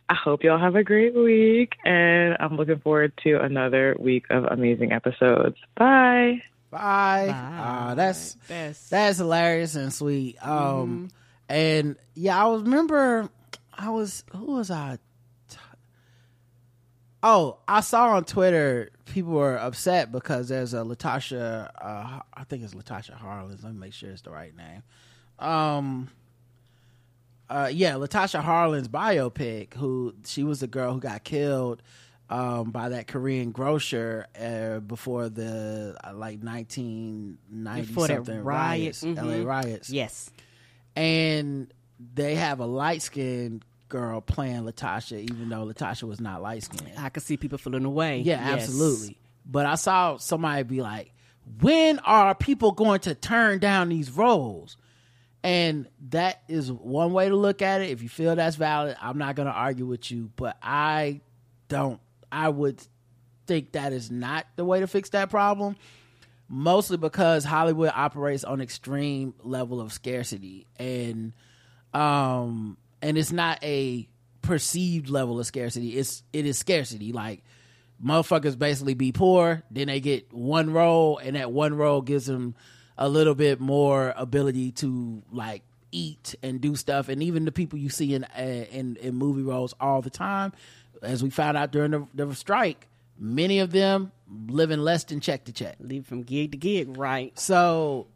I 0.08 0.14
hope 0.14 0.44
y'all 0.44 0.58
have 0.58 0.76
a 0.76 0.84
great 0.84 1.14
week, 1.14 1.74
and 1.84 2.36
I'm 2.38 2.56
looking 2.56 2.78
forward 2.78 3.12
to 3.24 3.40
another 3.40 3.96
week 3.98 4.26
of 4.30 4.44
amazing 4.44 4.92
episodes. 4.92 5.56
Bye. 5.76 6.42
Bye. 6.70 7.28
Uh, 7.28 7.94
that's 7.94 8.36
that's 8.88 9.18
hilarious 9.18 9.74
and 9.76 9.92
sweet. 9.92 10.36
Um, 10.46 11.10
and 11.48 11.96
yeah, 12.14 12.42
I 12.42 12.48
was 12.48 12.62
remember 12.62 13.30
I 13.74 13.90
was 13.90 14.24
who 14.32 14.52
was 14.52 14.70
I? 14.70 14.98
Oh, 17.28 17.58
I 17.66 17.80
saw 17.80 18.10
on 18.10 18.24
Twitter 18.24 18.90
people 19.06 19.32
were 19.32 19.56
upset 19.58 20.12
because 20.12 20.48
there's 20.48 20.74
a 20.74 20.78
Latasha. 20.78 21.70
Uh, 21.80 22.20
I 22.32 22.44
think 22.44 22.62
it's 22.62 22.72
Latasha 22.74 23.20
Harlins. 23.20 23.64
Let 23.64 23.72
me 23.72 23.80
make 23.80 23.92
sure 23.94 24.10
it's 24.10 24.22
the 24.22 24.30
right 24.30 24.54
name. 24.56 24.82
Um. 25.38 26.08
Uh, 27.48 27.68
yeah, 27.72 27.92
Latasha 27.94 28.42
Harlins 28.42 28.88
biopic. 28.88 29.74
Who 29.74 30.14
she 30.24 30.42
was 30.44 30.60
the 30.60 30.66
girl 30.66 30.92
who 30.94 31.00
got 31.00 31.22
killed 31.24 31.80
um, 32.30 32.70
by 32.72 32.88
that 32.90 33.06
Korean 33.08 33.50
grocer 33.52 34.26
uh, 34.40 34.80
before 34.80 35.28
the 35.28 35.96
uh, 36.04 36.12
like 36.14 36.42
nineteen 36.42 37.38
ninety 37.50 37.86
Before 37.88 38.06
something 38.08 38.42
riot. 38.42 38.44
riots, 38.80 39.02
Mhm. 39.04 39.18
L.A. 39.18 39.44
riots. 39.44 39.90
Yes, 39.90 40.30
and 40.96 41.72
they 42.14 42.34
have 42.36 42.58
a 42.60 42.66
light 42.66 43.02
skinned 43.02 43.64
girl 43.88 44.20
playing 44.20 44.62
Latasha, 44.62 45.18
even 45.20 45.48
though 45.48 45.64
Latasha 45.66 46.04
was 46.04 46.20
not 46.20 46.42
light 46.42 46.62
skinned. 46.64 46.92
I 46.98 47.08
could 47.08 47.22
see 47.22 47.36
people 47.36 47.58
feeling 47.58 47.84
away. 47.84 48.18
Yeah, 48.20 48.48
Yes. 48.54 48.64
absolutely. 48.64 49.16
But 49.44 49.66
I 49.66 49.76
saw 49.76 50.16
somebody 50.16 50.62
be 50.64 50.82
like, 50.82 51.12
when 51.60 51.98
are 52.00 52.34
people 52.34 52.72
going 52.72 53.00
to 53.00 53.14
turn 53.14 53.60
down 53.60 53.88
these 53.88 54.10
roles? 54.10 54.76
And 55.44 55.86
that 56.10 56.42
is 56.48 56.72
one 56.72 57.12
way 57.12 57.28
to 57.28 57.36
look 57.36 57.62
at 57.62 57.80
it. 57.80 57.90
If 57.90 58.02
you 58.02 58.08
feel 58.08 58.34
that's 58.34 58.56
valid, 58.56 58.96
I'm 59.00 59.18
not 59.18 59.36
going 59.36 59.46
to 59.46 59.52
argue 59.54 59.86
with 59.86 60.10
you. 60.10 60.30
But 60.34 60.56
I 60.60 61.20
don't, 61.68 62.00
I 62.32 62.48
would 62.48 62.82
think 63.46 63.72
that 63.72 63.92
is 63.92 64.10
not 64.10 64.46
the 64.56 64.64
way 64.64 64.80
to 64.80 64.88
fix 64.88 65.10
that 65.10 65.30
problem. 65.30 65.76
Mostly 66.48 66.96
because 66.96 67.44
Hollywood 67.44 67.92
operates 67.94 68.42
on 68.42 68.60
extreme 68.60 69.34
level 69.44 69.80
of 69.80 69.92
scarcity. 69.92 70.66
And, 70.80 71.32
um, 71.94 72.76
and 73.06 73.16
it's 73.16 73.30
not 73.30 73.62
a 73.62 74.08
perceived 74.42 75.08
level 75.08 75.38
of 75.38 75.46
scarcity. 75.46 75.96
It's, 75.96 76.24
it 76.32 76.44
is 76.44 76.58
scarcity. 76.58 77.12
Like, 77.12 77.44
motherfuckers 78.04 78.58
basically 78.58 78.94
be 78.94 79.12
poor, 79.12 79.62
then 79.70 79.86
they 79.86 80.00
get 80.00 80.32
one 80.32 80.72
role, 80.72 81.18
and 81.18 81.36
that 81.36 81.52
one 81.52 81.74
role 81.74 82.02
gives 82.02 82.26
them 82.26 82.56
a 82.98 83.08
little 83.08 83.34
bit 83.34 83.60
more 83.60 84.12
ability 84.16 84.72
to 84.72 85.22
like 85.30 85.62
eat 85.92 86.34
and 86.42 86.60
do 86.60 86.74
stuff. 86.74 87.08
And 87.08 87.22
even 87.22 87.44
the 87.44 87.52
people 87.52 87.78
you 87.78 87.90
see 87.90 88.12
in 88.12 88.24
uh, 88.24 88.66
in, 88.70 88.96
in 88.96 89.14
movie 89.14 89.42
roles 89.42 89.72
all 89.78 90.02
the 90.02 90.10
time, 90.10 90.52
as 91.00 91.22
we 91.22 91.30
found 91.30 91.56
out 91.56 91.70
during 91.70 91.92
the, 91.92 92.06
the 92.14 92.34
strike, 92.34 92.88
many 93.18 93.60
of 93.60 93.70
them 93.70 94.10
living 94.48 94.80
less 94.80 95.04
than 95.04 95.20
check 95.20 95.44
to 95.44 95.52
check, 95.52 95.76
leave 95.78 96.06
from 96.06 96.22
gig 96.22 96.52
to 96.52 96.58
gig, 96.58 96.96
right? 96.96 97.38
So 97.38 98.08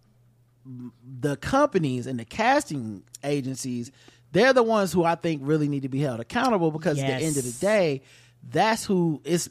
the 0.67 1.37
companies 1.37 2.07
and 2.07 2.19
the 2.19 2.25
casting 2.25 3.05
agencies, 3.23 3.91
they're 4.32 4.52
the 4.52 4.62
ones 4.62 4.93
who 4.93 5.05
I 5.05 5.15
think 5.15 5.43
really 5.44 5.69
need 5.69 5.82
to 5.82 5.89
be 5.89 6.01
held 6.01 6.20
accountable 6.20 6.70
because 6.70 6.98
at 6.98 7.07
the 7.07 7.24
end 7.24 7.36
of 7.36 7.44
the 7.44 7.57
day, 7.61 8.02
that's 8.51 8.85
who 8.85 9.20
is. 9.24 9.51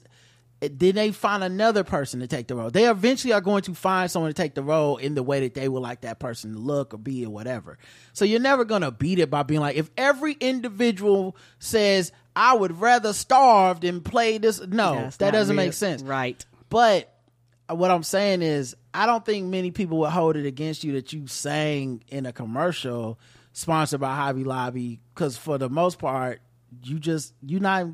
Then 0.61 0.95
they 0.95 1.11
find 1.11 1.41
another 1.41 1.85
person 1.85 2.19
to 2.19 2.27
take 2.27 2.47
the 2.47 2.55
role. 2.55 2.69
They 2.69 2.89
eventually 2.89 3.31
are 3.31 3.39
going 3.39 3.61
to 3.61 3.73
find 3.73 4.11
someone 4.11 4.29
to 4.29 4.33
take 4.33 4.55
the 4.55 4.61
role 4.61 4.97
in 4.97 5.15
the 5.15 5.23
way 5.23 5.39
that 5.41 5.53
they 5.53 5.69
would 5.69 5.79
like 5.79 6.01
that 6.01 6.19
person 6.19 6.51
to 6.51 6.59
look 6.59 6.93
or 6.93 6.97
be 6.97 7.25
or 7.25 7.29
whatever. 7.29 7.77
So 8.11 8.25
you're 8.25 8.41
never 8.41 8.65
going 8.65 8.81
to 8.81 8.91
beat 8.91 9.19
it 9.19 9.29
by 9.29 9.43
being 9.43 9.61
like, 9.61 9.77
if 9.77 9.89
every 9.95 10.33
individual 10.33 11.37
says, 11.59 12.11
I 12.35 12.55
would 12.55 12.77
rather 12.81 13.13
starve 13.13 13.79
than 13.79 14.01
play 14.01 14.37
this. 14.37 14.59
No, 14.59 14.95
That's 14.95 15.17
that 15.17 15.31
doesn't 15.31 15.55
real. 15.55 15.65
make 15.67 15.73
sense. 15.73 16.01
Right. 16.01 16.45
But 16.69 17.09
what 17.69 17.89
I'm 17.89 18.03
saying 18.03 18.41
is, 18.41 18.75
I 18.93 19.05
don't 19.05 19.25
think 19.25 19.47
many 19.47 19.71
people 19.71 19.99
would 19.99 20.09
hold 20.09 20.35
it 20.35 20.45
against 20.45 20.83
you 20.83 20.91
that 20.93 21.13
you 21.13 21.27
sang 21.27 22.03
in 22.09 22.25
a 22.25 22.33
commercial 22.33 23.17
sponsored 23.53 23.99
by 23.99 24.15
Hobby 24.15 24.43
Lobby 24.43 24.99
because 25.13 25.37
for 25.37 25.57
the 25.57 25.69
most 25.69 25.99
part, 25.99 26.41
you 26.83 26.99
just 26.99 27.33
you 27.41 27.59
not 27.59 27.87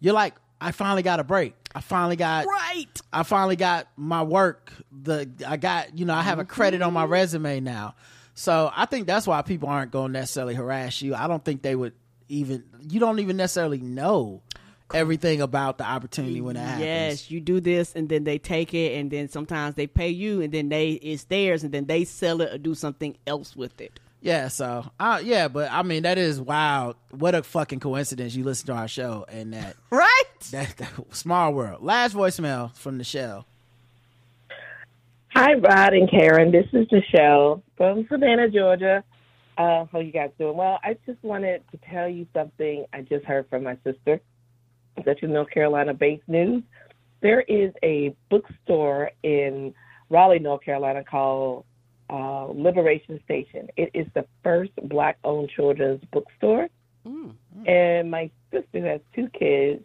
you're 0.00 0.14
like 0.14 0.34
I 0.60 0.72
finally 0.72 1.02
got 1.02 1.20
a 1.20 1.24
break. 1.24 1.54
I 1.74 1.80
finally 1.80 2.16
got 2.16 2.46
right. 2.46 3.00
I 3.12 3.22
finally 3.22 3.56
got 3.56 3.88
my 3.96 4.22
work. 4.22 4.72
The 4.90 5.28
I 5.46 5.56
got 5.56 5.96
you 5.96 6.04
know 6.04 6.14
I 6.14 6.22
have 6.22 6.38
a 6.38 6.44
credit 6.44 6.82
on 6.82 6.92
my 6.92 7.04
mm-hmm. 7.04 7.12
resume 7.12 7.60
now. 7.60 7.94
So 8.34 8.70
I 8.74 8.86
think 8.86 9.06
that's 9.06 9.26
why 9.26 9.42
people 9.42 9.68
aren't 9.68 9.90
going 9.90 10.12
to 10.12 10.18
necessarily 10.20 10.54
harass 10.54 11.02
you. 11.02 11.14
I 11.14 11.26
don't 11.26 11.44
think 11.44 11.62
they 11.62 11.74
would 11.74 11.94
even. 12.28 12.64
You 12.88 13.00
don't 13.00 13.18
even 13.18 13.36
necessarily 13.36 13.78
know 13.78 14.42
everything 14.94 15.40
about 15.40 15.78
the 15.78 15.84
opportunity 15.84 16.40
when 16.40 16.54
that 16.54 16.62
happens. 16.62 16.84
Yes, 16.84 17.30
you 17.30 17.40
do 17.40 17.60
this, 17.60 17.94
and 17.94 18.08
then 18.08 18.24
they 18.24 18.38
take 18.38 18.74
it, 18.74 18.98
and 18.98 19.10
then 19.10 19.28
sometimes 19.28 19.74
they 19.74 19.86
pay 19.86 20.10
you, 20.10 20.40
and 20.40 20.52
then 20.52 20.68
they 20.68 20.92
it's 20.92 21.24
theirs, 21.24 21.64
and 21.64 21.72
then 21.72 21.86
they 21.86 22.04
sell 22.04 22.40
it 22.40 22.52
or 22.52 22.58
do 22.58 22.74
something 22.74 23.16
else 23.26 23.56
with 23.56 23.80
it. 23.80 23.98
Yeah, 24.20 24.48
so 24.48 24.90
uh, 24.98 25.20
yeah, 25.22 25.48
but 25.48 25.70
I 25.70 25.82
mean 25.82 26.02
that 26.02 26.18
is 26.18 26.40
wild. 26.40 26.96
What 27.10 27.34
a 27.34 27.42
fucking 27.42 27.80
coincidence! 27.80 28.34
You 28.34 28.44
listen 28.44 28.66
to 28.66 28.72
our 28.72 28.88
show 28.88 29.24
and 29.28 29.52
that 29.52 29.76
right? 29.90 30.24
That, 30.50 30.76
that 30.78 30.90
small 31.14 31.52
world. 31.52 31.82
Last 31.82 32.14
voicemail 32.14 32.74
from 32.76 32.98
the 32.98 33.04
show. 33.04 33.44
Hi, 35.34 35.54
Rod 35.54 35.92
and 35.94 36.10
Karen. 36.10 36.50
This 36.50 36.66
is 36.72 36.88
Michelle 36.90 37.62
from 37.76 38.06
Savannah, 38.10 38.50
Georgia. 38.50 39.04
Uh, 39.56 39.84
hope 39.84 40.04
you 40.04 40.12
guys 40.12 40.30
doing 40.38 40.56
well. 40.56 40.80
I 40.82 40.96
just 41.06 41.22
wanted 41.22 41.62
to 41.70 41.78
tell 41.90 42.08
you 42.08 42.26
something 42.34 42.86
I 42.92 43.02
just 43.02 43.24
heard 43.24 43.48
from 43.48 43.62
my 43.62 43.76
sister. 43.84 44.20
That 45.04 45.22
you 45.22 45.28
North 45.28 45.50
Carolina 45.50 45.94
based 45.94 46.26
news. 46.26 46.64
There 47.20 47.42
is 47.42 47.72
a 47.84 48.16
bookstore 48.30 49.12
in 49.22 49.74
Raleigh, 50.10 50.40
North 50.40 50.64
Carolina 50.64 51.04
called 51.04 51.64
uh, 52.10 52.46
Liberation 52.46 53.20
Station. 53.24 53.68
It 53.76 53.90
is 53.94 54.06
the 54.14 54.24
first 54.42 54.72
black 54.84 55.18
owned 55.24 55.50
children's 55.50 56.02
bookstore. 56.12 56.68
And 57.66 58.10
my 58.10 58.30
sister 58.50 58.80
who 58.80 58.84
has 58.84 59.00
two 59.14 59.28
kids 59.28 59.82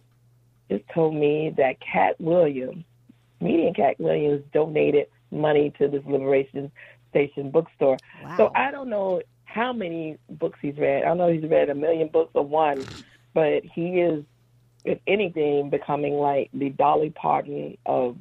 just 0.69 0.83
told 0.93 1.15
me 1.15 1.53
that 1.57 1.75
Katt 1.79 2.19
Williams, 2.19 2.83
comedian 3.39 3.73
Katt 3.73 3.99
Williams, 3.99 4.43
donated 4.53 5.07
money 5.31 5.71
to 5.79 5.87
this 5.87 6.03
Liberation 6.05 6.71
Station 7.09 7.51
bookstore. 7.51 7.99
So 8.37 8.51
I 8.55 8.71
don't 8.71 8.89
know 8.89 9.21
how 9.45 9.71
many 9.71 10.17
books 10.29 10.57
he's 10.61 10.77
read. 10.77 11.03
I 11.03 11.07
don't 11.07 11.17
know 11.17 11.31
he's 11.31 11.43
read 11.49 11.69
a 11.69 11.75
million 11.75 12.07
books 12.07 12.31
or 12.33 12.45
one, 12.45 12.87
but 13.33 13.63
he 13.63 13.99
is, 14.01 14.23
if 14.83 14.99
anything, 15.07 15.69
becoming 15.69 16.13
like 16.13 16.49
the 16.53 16.69
Dolly 16.69 17.11
Parton 17.11 17.77
of 17.85 18.17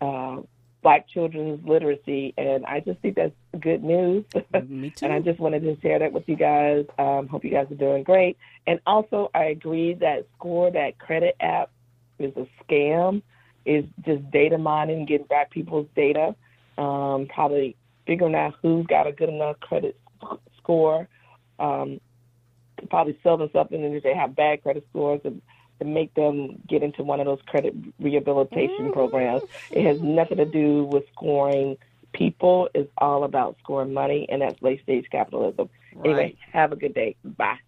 uh, 0.00 0.40
black 0.86 1.08
children's 1.08 1.66
literacy. 1.66 2.32
And 2.38 2.64
I 2.64 2.78
just 2.78 3.00
think 3.00 3.16
that's 3.16 3.34
good 3.58 3.82
news. 3.82 4.24
Me 4.68 4.90
too. 4.90 4.94
and 5.04 5.12
I 5.12 5.18
just 5.18 5.40
wanted 5.40 5.62
to 5.64 5.76
share 5.80 5.98
that 5.98 6.12
with 6.12 6.28
you 6.28 6.36
guys. 6.36 6.84
Um, 6.96 7.26
hope 7.26 7.44
you 7.44 7.50
guys 7.50 7.66
are 7.72 7.74
doing 7.74 8.04
great. 8.04 8.38
And 8.68 8.78
also, 8.86 9.28
I 9.34 9.46
agree 9.46 9.94
that 9.94 10.28
Score, 10.36 10.70
that 10.70 10.96
credit 11.00 11.34
app, 11.40 11.72
is 12.20 12.32
a 12.36 12.46
scam. 12.62 13.22
Is 13.64 13.84
just 14.04 14.30
data 14.30 14.58
mining, 14.58 15.06
getting 15.06 15.26
back 15.26 15.50
people's 15.50 15.88
data. 15.96 16.36
Um, 16.78 17.26
probably 17.34 17.74
figuring 18.06 18.36
out 18.36 18.54
who's 18.62 18.86
got 18.86 19.08
a 19.08 19.12
good 19.12 19.28
enough 19.28 19.58
credit 19.58 19.98
score. 20.56 21.08
Um, 21.58 22.00
probably 22.90 23.18
selling 23.24 23.50
something, 23.52 23.84
and 23.84 23.96
if 23.96 24.04
they 24.04 24.14
have 24.14 24.36
bad 24.36 24.62
credit 24.62 24.86
scores, 24.90 25.20
to, 25.24 25.34
to 25.78 25.84
make 25.84 26.14
them 26.14 26.62
get 26.66 26.82
into 26.82 27.02
one 27.02 27.20
of 27.20 27.26
those 27.26 27.40
credit 27.46 27.74
rehabilitation 28.00 28.76
mm-hmm. 28.80 28.92
programs. 28.92 29.42
It 29.70 29.84
has 29.84 30.00
nothing 30.00 30.38
to 30.38 30.44
do 30.44 30.84
with 30.84 31.04
scoring 31.12 31.76
people. 32.12 32.68
It's 32.74 32.90
all 32.98 33.24
about 33.24 33.56
scoring 33.62 33.92
money, 33.92 34.26
and 34.28 34.42
that's 34.42 34.60
late 34.62 34.82
stage 34.82 35.06
capitalism. 35.10 35.68
Anyway, 36.04 36.36
have 36.52 36.72
a 36.72 36.76
good 36.76 36.94
day. 36.94 37.16
Bye. 37.24 37.58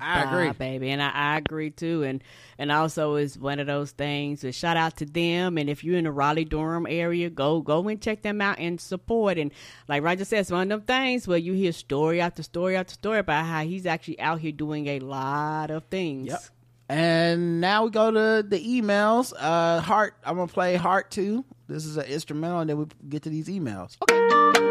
I 0.00 0.24
Bye, 0.24 0.30
agree. 0.30 0.52
baby, 0.52 0.90
and 0.90 1.02
I, 1.02 1.08
I 1.08 1.36
agree 1.38 1.70
too. 1.70 2.02
And 2.02 2.22
and 2.58 2.70
also 2.70 3.16
is 3.16 3.38
one 3.38 3.58
of 3.58 3.66
those 3.66 3.92
things. 3.92 4.40
To 4.40 4.52
shout 4.52 4.76
out 4.76 4.98
to 4.98 5.06
them, 5.06 5.56
and 5.56 5.70
if 5.70 5.82
you're 5.82 5.96
in 5.96 6.04
the 6.04 6.12
Raleigh 6.12 6.44
Durham 6.44 6.86
area, 6.88 7.30
go 7.30 7.60
go 7.60 7.86
and 7.88 8.00
check 8.00 8.22
them 8.22 8.40
out 8.40 8.58
and 8.58 8.80
support. 8.80 9.38
And 9.38 9.52
like 9.88 10.02
Roger 10.02 10.24
says, 10.24 10.46
it's 10.46 10.50
one 10.50 10.62
of 10.62 10.68
them 10.68 10.80
things 10.82 11.26
where 11.26 11.38
you 11.38 11.54
hear 11.54 11.72
story 11.72 12.20
after 12.20 12.42
story 12.42 12.76
after 12.76 12.94
story 12.94 13.18
about 13.18 13.46
how 13.46 13.64
he's 13.64 13.86
actually 13.86 14.20
out 14.20 14.40
here 14.40 14.52
doing 14.52 14.88
a 14.88 15.00
lot 15.00 15.70
of 15.70 15.84
things. 15.84 16.28
Yep. 16.28 16.40
And 16.88 17.60
now 17.60 17.84
we 17.84 17.90
go 17.90 18.10
to 18.10 18.46
the 18.48 18.58
emails. 18.58 19.32
Uh 19.38 19.80
Heart, 19.80 20.14
I'm 20.24 20.36
gonna 20.36 20.48
play 20.48 20.76
Heart 20.76 21.10
2. 21.10 21.44
This 21.68 21.84
is 21.84 21.98
an 21.98 22.06
instrumental, 22.06 22.60
and 22.60 22.70
then 22.70 22.78
we 22.78 22.86
get 23.08 23.22
to 23.24 23.30
these 23.30 23.48
emails. 23.48 23.98
Ah, 24.10 24.67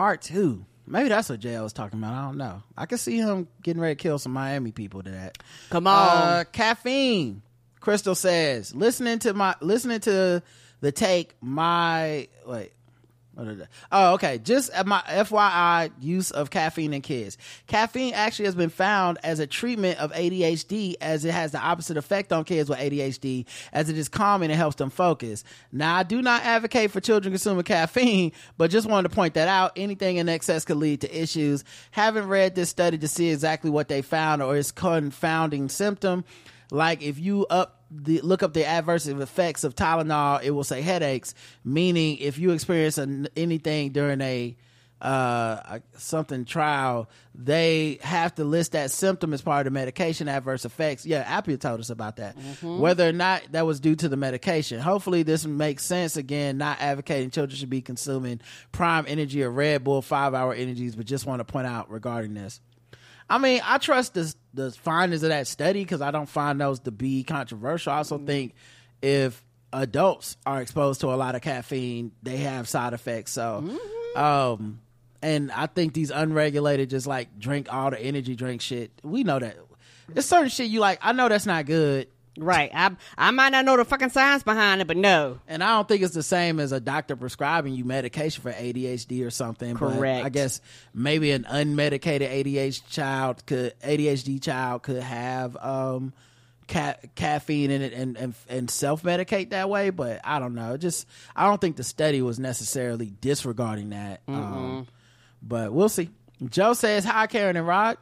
Heart 0.00 0.22
2. 0.22 0.64
Maybe 0.86 1.10
that's 1.10 1.28
what 1.28 1.40
JL 1.40 1.62
was 1.62 1.74
talking 1.74 1.98
about. 1.98 2.14
I 2.14 2.22
don't 2.22 2.38
know. 2.38 2.62
I 2.74 2.86
can 2.86 2.96
see 2.96 3.18
him 3.18 3.48
getting 3.62 3.82
ready 3.82 3.96
to 3.96 4.02
kill 4.02 4.18
some 4.18 4.32
Miami 4.32 4.72
people 4.72 5.02
to 5.02 5.10
that. 5.10 5.36
Come 5.68 5.86
on. 5.86 5.92
Uh, 5.92 6.44
caffeine. 6.50 7.42
Crystal 7.80 8.14
says, 8.14 8.74
listening 8.74 9.18
to 9.18 9.34
my 9.34 9.56
listening 9.60 10.00
to 10.00 10.42
the 10.80 10.90
take, 10.90 11.34
my 11.42 12.28
wait. 12.46 12.72
Oh, 13.40 13.44
I- 13.50 13.66
Oh, 14.10 14.14
okay. 14.14 14.38
Just 14.38 14.70
my 14.86 15.02
FYI 15.08 15.90
use 16.00 16.30
of 16.30 16.50
caffeine 16.50 16.92
in 16.92 17.00
kids. 17.02 17.38
Caffeine 17.66 18.12
actually 18.14 18.44
has 18.46 18.54
been 18.54 18.68
found 18.70 19.18
as 19.22 19.38
a 19.38 19.46
treatment 19.46 19.98
of 19.98 20.12
ADHD 20.12 20.96
as 21.00 21.24
it 21.24 21.32
has 21.32 21.52
the 21.52 21.58
opposite 21.58 21.96
effect 21.96 22.32
on 22.32 22.44
kids 22.44 22.68
with 22.68 22.78
ADHD 22.78 23.46
as 23.72 23.88
it 23.88 23.96
is 23.96 24.08
calming 24.08 24.50
and 24.50 24.58
helps 24.58 24.76
them 24.76 24.90
focus. 24.90 25.42
Now, 25.72 25.96
I 25.96 26.02
do 26.02 26.20
not 26.22 26.42
advocate 26.44 26.90
for 26.90 27.00
children 27.00 27.32
consuming 27.32 27.64
caffeine, 27.64 28.32
but 28.58 28.70
just 28.70 28.88
wanted 28.88 29.08
to 29.08 29.14
point 29.14 29.34
that 29.34 29.48
out. 29.48 29.72
Anything 29.76 30.16
in 30.18 30.28
excess 30.28 30.64
could 30.64 30.76
lead 30.76 31.00
to 31.00 31.22
issues. 31.22 31.64
Haven't 31.92 32.28
read 32.28 32.54
this 32.54 32.68
study 32.68 32.98
to 32.98 33.08
see 33.08 33.30
exactly 33.30 33.70
what 33.70 33.88
they 33.88 34.02
found 34.02 34.42
or 34.42 34.56
its 34.56 34.70
confounding 34.70 35.68
symptom. 35.68 36.24
Like 36.70 37.02
if 37.02 37.18
you 37.18 37.46
up 37.46 37.82
the 37.90 38.20
look 38.20 38.42
up 38.42 38.52
the 38.54 38.64
adverse 38.64 39.06
effects 39.06 39.64
of 39.64 39.74
Tylenol, 39.74 40.42
it 40.42 40.50
will 40.52 40.64
say 40.64 40.82
headaches. 40.82 41.34
Meaning, 41.64 42.18
if 42.18 42.38
you 42.38 42.52
experience 42.52 42.98
an, 42.98 43.28
anything 43.36 43.90
during 43.92 44.20
a 44.20 44.56
uh 45.00 45.78
something 45.96 46.44
trial, 46.44 47.08
they 47.34 47.98
have 48.02 48.34
to 48.34 48.44
list 48.44 48.72
that 48.72 48.90
symptom 48.90 49.32
as 49.32 49.40
part 49.40 49.66
of 49.66 49.72
the 49.72 49.78
medication 49.78 50.28
adverse 50.28 50.66
effects. 50.66 51.06
Yeah, 51.06 51.24
Appia 51.40 51.58
told 51.58 51.80
us 51.80 51.88
about 51.88 52.16
that. 52.16 52.38
Mhm. 52.38 52.78
Whether 52.78 53.08
or 53.08 53.12
not 53.12 53.42
that 53.52 53.64
was 53.64 53.80
due 53.80 53.96
to 53.96 54.10
the 54.10 54.16
medication. 54.18 54.78
Hopefully, 54.78 55.22
this 55.22 55.46
makes 55.46 55.84
sense. 55.86 56.18
Again, 56.18 56.58
not 56.58 56.82
advocating 56.82 57.30
children 57.30 57.56
should 57.56 57.70
be 57.70 57.80
consuming 57.80 58.40
Prime 58.72 59.06
Energy 59.08 59.42
or 59.42 59.50
Red 59.50 59.84
Bull 59.84 60.02
five 60.02 60.34
hour 60.34 60.52
energies, 60.52 60.94
but 60.94 61.06
just 61.06 61.24
want 61.24 61.40
to 61.40 61.44
point 61.44 61.66
out 61.66 61.90
regarding 61.90 62.34
this. 62.34 62.60
I 63.28 63.38
mean, 63.38 63.62
I 63.64 63.78
trust 63.78 64.14
the 64.14 64.34
the 64.54 64.70
findings 64.70 65.22
of 65.22 65.28
that 65.30 65.46
study 65.46 65.82
because 65.82 66.00
I 66.00 66.10
don't 66.10 66.28
find 66.28 66.60
those 66.60 66.80
to 66.80 66.90
be 66.90 67.22
controversial. 67.22 67.92
I 67.92 67.98
also 67.98 68.18
think 68.18 68.54
if 69.02 69.42
adults 69.72 70.36
are 70.44 70.60
exposed 70.60 71.00
to 71.02 71.08
a 71.08 71.16
lot 71.16 71.34
of 71.34 71.42
caffeine, 71.42 72.12
they 72.22 72.38
have 72.38 72.68
side 72.68 72.92
effects. 72.92 73.32
So, 73.32 73.78
um, 74.16 74.80
and 75.22 75.52
I 75.52 75.66
think 75.66 75.92
these 75.94 76.10
unregulated, 76.10 76.90
just 76.90 77.06
like 77.06 77.38
drink 77.38 77.72
all 77.72 77.90
the 77.90 78.00
energy 78.00 78.34
drink 78.34 78.60
shit. 78.60 78.90
We 79.02 79.22
know 79.22 79.38
that 79.38 79.56
there's 80.08 80.26
certain 80.26 80.48
shit 80.48 80.68
you 80.68 80.80
like. 80.80 80.98
I 81.02 81.12
know 81.12 81.28
that's 81.28 81.46
not 81.46 81.66
good. 81.66 82.08
Right. 82.40 82.70
I 82.72 82.90
I 83.18 83.30
might 83.32 83.50
not 83.50 83.66
know 83.66 83.76
the 83.76 83.84
fucking 83.84 84.08
science 84.10 84.42
behind 84.42 84.80
it, 84.80 84.86
but 84.86 84.96
no. 84.96 85.38
And 85.46 85.62
I 85.62 85.76
don't 85.76 85.86
think 85.86 86.02
it's 86.02 86.14
the 86.14 86.22
same 86.22 86.58
as 86.58 86.72
a 86.72 86.80
doctor 86.80 87.14
prescribing 87.16 87.74
you 87.74 87.84
medication 87.84 88.42
for 88.42 88.50
ADHD 88.50 89.26
or 89.26 89.30
something. 89.30 89.74
but 89.74 89.96
Correct. 89.96 90.24
I 90.24 90.30
guess 90.30 90.60
maybe 90.94 91.32
an 91.32 91.44
unmedicated 91.44 92.30
ADHD 92.30 92.88
child 92.88 93.44
could 93.44 93.78
ADHD 93.80 94.42
child 94.42 94.82
could 94.82 95.02
have 95.02 95.54
um 95.58 96.14
ca- 96.66 96.96
caffeine 97.14 97.70
in 97.70 97.82
it 97.82 97.92
and 97.92 98.16
and, 98.16 98.34
and 98.48 98.70
self 98.70 99.02
medicate 99.02 99.50
that 99.50 99.68
way. 99.68 99.90
But 99.90 100.20
I 100.24 100.38
don't 100.38 100.54
know. 100.54 100.78
Just 100.78 101.06
I 101.36 101.46
don't 101.46 101.60
think 101.60 101.76
the 101.76 101.84
study 101.84 102.22
was 102.22 102.38
necessarily 102.38 103.12
disregarding 103.20 103.90
that. 103.90 104.22
Um, 104.26 104.86
but 105.42 105.72
we'll 105.74 105.90
see. 105.90 106.08
Joe 106.48 106.72
says 106.72 107.04
hi, 107.04 107.26
Karen 107.26 107.56
and 107.56 107.66
Rod. 107.66 107.98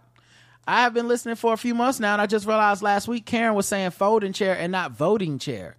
I 0.69 0.83
have 0.83 0.93
been 0.93 1.09
listening 1.09 1.37
for 1.37 1.55
a 1.55 1.57
few 1.57 1.75
months 1.75 1.99
now, 1.99 2.13
and 2.13 2.21
I 2.21 2.27
just 2.27 2.47
realized 2.47 2.83
last 2.83 3.09
week 3.09 3.25
Karen 3.25 3.55
was 3.55 3.67
saying 3.67 3.91
folding 3.93 4.35
chair 4.35 4.55
and 4.55 4.71
not 4.71 4.93
voting 4.93 5.39
chair. 5.39 5.77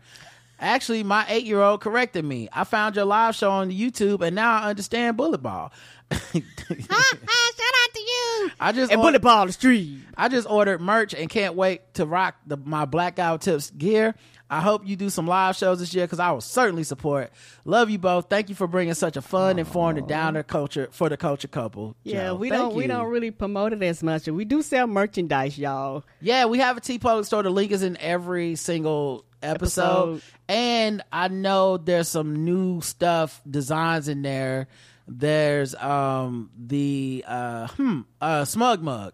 Actually, 0.60 1.04
my 1.04 1.26
eight 1.30 1.46
year 1.46 1.62
old 1.62 1.80
corrected 1.80 2.26
me. 2.26 2.50
I 2.52 2.64
found 2.64 2.96
your 2.96 3.06
live 3.06 3.36
show 3.36 3.52
on 3.52 3.70
YouTube, 3.70 4.22
and 4.26 4.36
now 4.36 4.52
I 4.52 4.70
understand 4.70 5.16
bullet 5.16 5.44
ball. 5.44 5.72
Uh-uh, 6.12 6.40
shout 6.40 6.42
out 6.42 7.94
to 7.94 8.00
you. 8.00 8.52
I 8.60 8.72
just 8.74 8.92
And 8.92 9.00
bullet 9.00 9.22
ball 9.22 9.46
the 9.46 9.52
street. 9.52 10.00
I 10.18 10.28
just 10.28 10.50
ordered 10.50 10.82
merch 10.82 11.14
and 11.14 11.30
can't 11.30 11.54
wait 11.54 11.94
to 11.94 12.08
rock 12.08 12.36
the 12.48 12.58
my 12.58 12.86
blackout 12.86 13.42
tips 13.42 13.70
gear. 13.70 14.16
I 14.50 14.62
hope 14.62 14.88
you 14.88 14.96
do 14.96 15.10
some 15.12 15.28
live 15.28 15.56
shows 15.56 15.80
this 15.80 15.94
year 15.94 16.06
because 16.06 16.20
I 16.20 16.32
will 16.32 16.42
certainly 16.42 16.84
support. 16.84 17.32
Love 17.66 17.90
you 17.90 18.00
both. 18.00 18.30
Thank 18.30 18.50
you 18.50 18.56
for 18.56 18.66
bringing 18.66 18.96
such 18.96 19.16
a 19.16 19.22
fun, 19.22 19.60
informed, 19.60 20.00
and 20.00 20.08
Downer 20.08 20.42
culture 20.42 20.88
for 20.92 21.08
the 21.08 21.18
culture 21.18 21.48
couple. 21.48 21.96
Yeah, 22.04 22.28
Joe. 22.30 22.36
we 22.36 22.50
Thank 22.50 22.62
don't 22.62 22.76
we 22.76 22.88
don't 22.88 23.08
really 23.10 23.30
promote 23.32 23.74
it 23.74 23.84
as 23.84 24.02
much. 24.02 24.28
We 24.28 24.46
do 24.46 24.62
sell 24.64 24.88
merchandise, 24.88 25.58
y'all. 25.58 26.04
Yeah, 26.20 26.46
we 26.46 26.58
have 26.60 26.78
a 26.78 26.82
Teepublic 26.82 27.26
store. 27.26 27.44
The 27.44 27.52
link 27.52 27.72
is 27.72 27.84
in 27.84 27.96
every 27.98 28.56
single 28.56 29.26
episode. 29.44 30.16
Episode. 30.16 30.22
And 30.48 31.04
I 31.14 31.28
know 31.28 31.78
there's 31.78 32.08
some 32.10 32.44
new 32.44 32.82
stuff, 32.82 33.42
designs 33.50 34.08
in 34.08 34.24
there. 34.24 34.68
There's 35.08 35.76
um 35.76 36.50
the 36.58 37.24
uh 37.28 37.68
hmm 37.68 38.02
uh 38.20 38.46
smug 38.46 38.82
mug. 38.82 39.14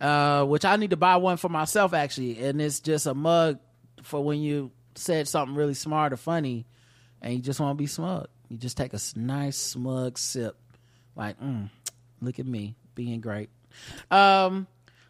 Uh 0.00 0.44
which 0.46 0.64
I 0.64 0.76
need 0.76 0.90
to 0.90 0.96
buy 0.96 1.16
one 1.16 1.36
for 1.36 1.48
myself 1.48 1.94
actually. 1.94 2.40
And 2.44 2.60
it's 2.60 2.80
just 2.80 3.06
a 3.06 3.14
mug 3.14 3.58
for 4.08 4.24
when 4.24 4.40
you 4.40 4.70
said 4.94 5.28
something 5.28 5.54
really 5.54 5.74
smart 5.74 6.12
or 6.12 6.16
funny 6.16 6.66
and 7.20 7.34
you 7.34 7.40
just 7.40 7.60
want 7.60 7.76
to 7.76 7.82
be 7.82 7.86
smug. 7.86 8.28
You 8.48 8.56
just 8.56 8.76
take 8.76 8.94
a 8.94 8.98
nice 9.16 9.56
smug 9.56 10.18
sip. 10.18 10.56
Like, 11.14 11.38
mm, 11.40 11.68
look 12.20 12.38
at 12.38 12.46
me 12.46 12.74
being 12.94 13.20
great. 13.20 13.50
Um, 14.10 14.66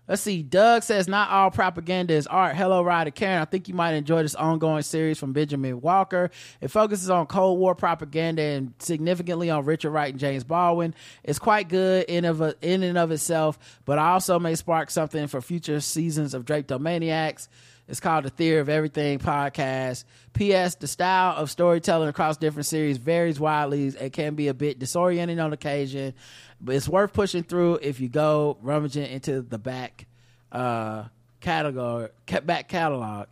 let's 0.08 0.22
see. 0.22 0.42
Doug 0.42 0.82
says 0.82 1.06
not 1.06 1.30
all 1.30 1.50
propaganda 1.50 2.14
is 2.14 2.26
art. 2.26 2.56
Hello, 2.56 2.82
Ryder 2.82 3.12
Karen. 3.12 3.40
I 3.40 3.44
think 3.44 3.68
you 3.68 3.74
might 3.74 3.92
enjoy 3.92 4.22
this 4.22 4.34
ongoing 4.34 4.82
series 4.82 5.18
from 5.18 5.32
Benjamin 5.32 5.80
Walker. 5.80 6.30
It 6.60 6.68
focuses 6.68 7.08
on 7.08 7.26
Cold 7.26 7.60
War 7.60 7.76
propaganda 7.76 8.42
and 8.42 8.74
significantly 8.80 9.48
on 9.48 9.64
Richard 9.64 9.90
Wright 9.90 10.10
and 10.10 10.18
James 10.18 10.42
Baldwin. 10.42 10.94
It's 11.22 11.38
quite 11.38 11.68
good 11.68 12.06
in 12.06 12.24
of 12.24 12.40
a, 12.40 12.56
in 12.62 12.82
and 12.82 12.98
of 12.98 13.12
itself, 13.12 13.58
but 13.84 13.98
also 13.98 14.40
may 14.40 14.56
spark 14.56 14.90
something 14.90 15.28
for 15.28 15.40
future 15.40 15.80
seasons 15.80 16.34
of 16.34 16.44
Drapetomaniacs. 16.44 17.48
It's 17.88 18.00
called 18.00 18.24
the 18.24 18.30
Theory 18.30 18.60
of 18.60 18.68
Everything 18.68 19.18
podcast. 19.18 20.04
P.S. 20.34 20.74
The 20.74 20.86
style 20.86 21.34
of 21.36 21.50
storytelling 21.50 22.10
across 22.10 22.36
different 22.36 22.66
series 22.66 22.98
varies 22.98 23.40
widely 23.40 23.90
and 23.98 24.12
can 24.12 24.34
be 24.34 24.48
a 24.48 24.54
bit 24.54 24.78
disorienting 24.78 25.42
on 25.42 25.54
occasion, 25.54 26.12
but 26.60 26.74
it's 26.74 26.86
worth 26.86 27.14
pushing 27.14 27.44
through 27.44 27.76
if 27.76 27.98
you 27.98 28.10
go 28.10 28.58
rummaging 28.60 29.06
into 29.06 29.40
the 29.40 29.56
back 29.56 30.06
uh, 30.52 31.04
catalog. 31.40 32.10
Back 32.44 32.68
catalog. 32.68 33.28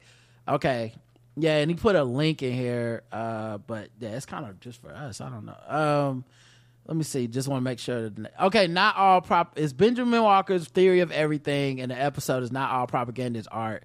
Okay, 0.48 0.94
yeah, 1.36 1.58
and 1.58 1.70
he 1.70 1.76
put 1.76 1.94
a 1.94 2.04
link 2.04 2.42
in 2.42 2.54
here, 2.54 3.02
uh, 3.12 3.58
but 3.58 3.90
yeah, 4.00 4.10
it's 4.10 4.24
kind 4.24 4.46
of 4.46 4.58
just 4.60 4.80
for 4.80 4.90
us. 4.90 5.20
I 5.20 5.28
don't 5.28 5.44
know. 5.44 5.56
Um, 5.68 6.24
let 6.86 6.96
me 6.96 7.02
see. 7.02 7.26
Just 7.26 7.46
want 7.46 7.60
to 7.60 7.64
make 7.64 7.78
sure. 7.78 8.08
That, 8.08 8.32
okay, 8.44 8.68
not 8.68 8.96
all 8.96 9.20
prop. 9.20 9.58
It's 9.58 9.74
Benjamin 9.74 10.22
Walker's 10.22 10.66
theory 10.66 11.00
of 11.00 11.12
everything, 11.12 11.82
and 11.82 11.90
the 11.90 12.00
episode 12.00 12.42
is 12.42 12.50
not 12.50 12.70
all 12.70 12.86
propaganda 12.86 13.38
is 13.38 13.46
art. 13.48 13.84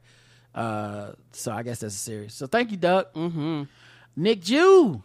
Uh, 0.54 1.12
so 1.32 1.52
I 1.52 1.64
guess 1.64 1.80
that's 1.80 1.96
a 1.96 1.98
series. 1.98 2.34
So 2.34 2.46
thank 2.48 2.72
you, 2.72 2.78
Doug. 2.78 3.14
Mm-hmm. 3.14 3.64
Nick 4.18 4.42
Jew. 4.42 5.02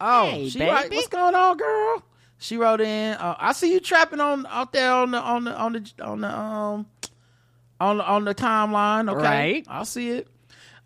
Oh, 0.00 0.24
Hey, 0.30 0.48
she 0.48 0.60
write- 0.60 0.84
baby. 0.84 0.96
what's 0.96 1.08
going 1.08 1.34
on, 1.34 1.56
girl? 1.56 2.02
She 2.38 2.56
wrote 2.56 2.80
in. 2.80 3.14
Uh, 3.14 3.36
I 3.38 3.52
see 3.52 3.72
you 3.72 3.78
trapping 3.78 4.18
on 4.18 4.46
out 4.46 4.72
there 4.72 4.90
on 4.92 5.12
the 5.12 5.20
on 5.20 5.44
the 5.44 5.54
on 5.56 5.72
the 5.74 5.92
on 6.04 6.20
the 6.22 6.36
um 6.36 6.86
on 7.80 7.98
the, 7.98 8.04
on 8.04 8.24
the 8.24 8.34
timeline. 8.34 9.08
Okay, 9.08 9.22
Right. 9.22 9.66
I'll 9.68 9.84
see 9.84 10.10
it. 10.10 10.28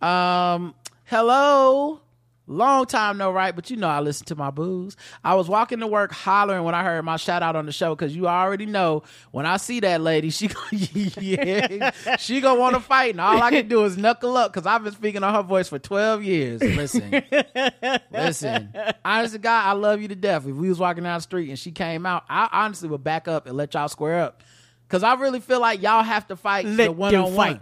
Um, 0.03 0.75
hello. 1.05 2.01
Long 2.49 2.87
time 2.87 3.19
no 3.19 3.33
right, 3.33 3.55
but 3.55 3.71
you 3.71 3.77
know 3.77 3.89
I 3.89 3.99
listen 3.99 4.25
to 4.27 4.37
my 4.37 4.51
booze. 4.51 4.97
I 5.25 5.35
was 5.35 5.49
walking 5.49 5.81
to 5.81 5.87
work 5.89 6.13
hollering 6.13 6.63
when 6.63 6.77
I 6.77 6.85
heard 6.85 7.05
my 7.05 7.17
shout 7.17 7.43
out 7.43 7.57
on 7.57 7.67
the 7.67 7.73
show 7.73 7.95
because 7.95 8.15
you 8.15 8.29
already 8.29 8.67
know 8.67 9.03
when 9.33 9.47
I 9.47 9.57
see 9.57 9.81
that 9.81 10.01
lady, 10.01 10.31
she 10.31 10.47
go, 10.49 10.61
yeah, 10.71 11.91
she 12.19 12.41
gonna 12.41 12.61
want 12.61 12.75
to 12.77 12.81
fight, 12.81 13.11
and 13.11 13.21
all 13.21 13.43
I 13.43 13.51
can 13.51 13.67
do 13.67 13.85
is 13.85 13.97
knuckle 13.97 14.37
up 14.37 14.53
because 14.53 14.67
I've 14.67 14.85
been 14.85 14.93
speaking 14.93 15.25
on 15.25 15.35
her 15.35 15.43
voice 15.43 15.69
for 15.69 15.81
twelve 15.81 16.23
years. 16.23 16.63
Listen, 16.63 17.23
listen, 18.13 18.73
honestly, 19.05 19.39
God, 19.39 19.67
I 19.67 19.73
love 19.73 20.01
you 20.01 20.09
to 20.09 20.17
death. 20.17 20.47
If 20.47 20.55
we 20.55 20.69
was 20.69 20.79
walking 20.79 21.03
down 21.03 21.19
the 21.19 21.23
street 21.23 21.49
and 21.49 21.59
she 21.59 21.73
came 21.73 22.07
out, 22.07 22.25
I 22.29 22.49
honestly 22.53 22.89
would 22.89 23.03
back 23.03 23.27
up 23.27 23.47
and 23.47 23.57
let 23.57 23.75
y'all 23.75 23.89
square 23.89 24.21
up 24.21 24.43
because 24.87 25.03
I 25.03 25.15
really 25.15 25.41
feel 25.41 25.61
like 25.61 25.83
y'all 25.83 26.03
have 26.03 26.29
to 26.29 26.37
fight 26.37 26.65
Let 26.65 26.87
the 26.87 26.93
one 26.93 27.15
on 27.15 27.35
one. 27.35 27.61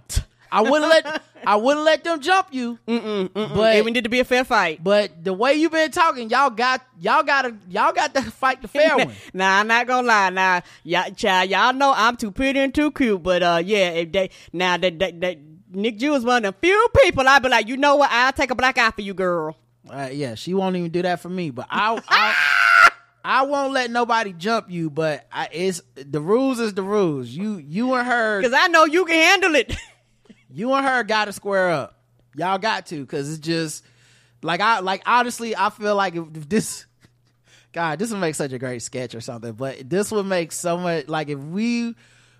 I 0.54 0.60
wouldn't 0.62 0.88
let 0.88 1.22
I 1.46 1.56
wouldn't 1.56 1.84
let 1.84 2.04
them 2.04 2.20
jump 2.20 2.48
you. 2.52 2.78
But 2.86 3.76
it 3.76 3.84
would 3.84 3.92
need 3.92 4.04
to 4.04 4.10
be 4.10 4.20
a 4.20 4.24
fair 4.24 4.44
fight. 4.44 4.82
But 4.82 5.24
the 5.24 5.32
way 5.32 5.54
you've 5.54 5.72
been 5.72 5.90
talking, 5.90 6.30
y'all 6.30 6.50
got 6.50 6.80
y'all 7.00 7.22
got 7.22 7.42
to 7.42 7.56
y'all 7.68 7.92
got 7.92 8.14
to 8.14 8.22
fight 8.22 8.62
the 8.62 8.68
fair 8.68 8.96
one. 8.96 9.12
nah, 9.32 9.58
I'm 9.58 9.66
not 9.66 9.86
gonna 9.86 10.06
lie. 10.06 10.30
Now, 10.30 10.62
y'all, 10.84 11.10
child, 11.10 11.50
y'all 11.50 11.72
know 11.72 11.92
I'm 11.94 12.16
too 12.16 12.30
pretty 12.30 12.60
and 12.60 12.74
too 12.74 12.92
cute. 12.92 13.22
But 13.22 13.42
uh, 13.42 13.62
yeah, 13.64 13.90
if 13.90 14.12
they 14.12 14.30
now 14.52 14.76
that 14.76 14.98
that, 15.00 15.20
that 15.20 15.38
Nick 15.70 15.98
Jew 15.98 16.14
is 16.14 16.24
one 16.24 16.44
of 16.44 16.54
the 16.54 16.66
few 16.66 16.88
people 17.02 17.26
I'd 17.26 17.42
be 17.42 17.48
like, 17.48 17.66
you 17.66 17.76
know 17.76 17.96
what? 17.96 18.10
I'll 18.12 18.32
take 18.32 18.50
a 18.50 18.54
black 18.54 18.78
eye 18.78 18.90
for 18.90 19.02
you, 19.02 19.12
girl. 19.14 19.56
Uh, 19.90 20.08
yeah, 20.12 20.34
she 20.34 20.54
won't 20.54 20.76
even 20.76 20.90
do 20.90 21.02
that 21.02 21.20
for 21.20 21.28
me. 21.28 21.50
But 21.50 21.66
I 21.68 22.00
I, 22.08 22.90
I 23.24 23.42
won't 23.42 23.72
let 23.72 23.90
nobody 23.90 24.32
jump 24.32 24.70
you. 24.70 24.88
But 24.88 25.26
I, 25.32 25.48
it's 25.52 25.82
the 25.96 26.20
rules 26.20 26.60
is 26.60 26.74
the 26.74 26.82
rules. 26.82 27.28
You 27.28 27.56
you 27.58 27.94
and 27.94 28.06
her 28.06 28.40
because 28.40 28.56
I 28.56 28.68
know 28.68 28.84
you 28.84 29.04
can 29.04 29.16
handle 29.16 29.56
it. 29.56 29.74
you 30.54 30.72
and 30.72 30.86
her 30.86 31.02
got 31.02 31.26
to 31.26 31.32
square 31.32 31.70
up. 31.70 31.98
Y'all 32.36 32.58
got 32.58 32.86
to 32.86 33.00
because 33.00 33.28
it's 33.28 33.38
just 33.44 33.84
like 34.42 34.60
I 34.60 34.80
like 34.80 35.02
honestly 35.06 35.56
I 35.56 35.70
feel 35.70 35.96
like 35.96 36.14
if, 36.14 36.24
if 36.34 36.48
this 36.48 36.86
God 37.72 37.98
this 37.98 38.10
would 38.10 38.20
make 38.20 38.34
such 38.34 38.52
a 38.52 38.58
great 38.58 38.82
sketch 38.82 39.14
or 39.14 39.20
something. 39.20 39.52
But 39.52 39.88
this 39.88 40.10
would 40.10 40.26
make 40.26 40.52
so 40.52 40.78
much 40.78 41.08
like 41.08 41.28
if 41.28 41.38
we 41.38 41.94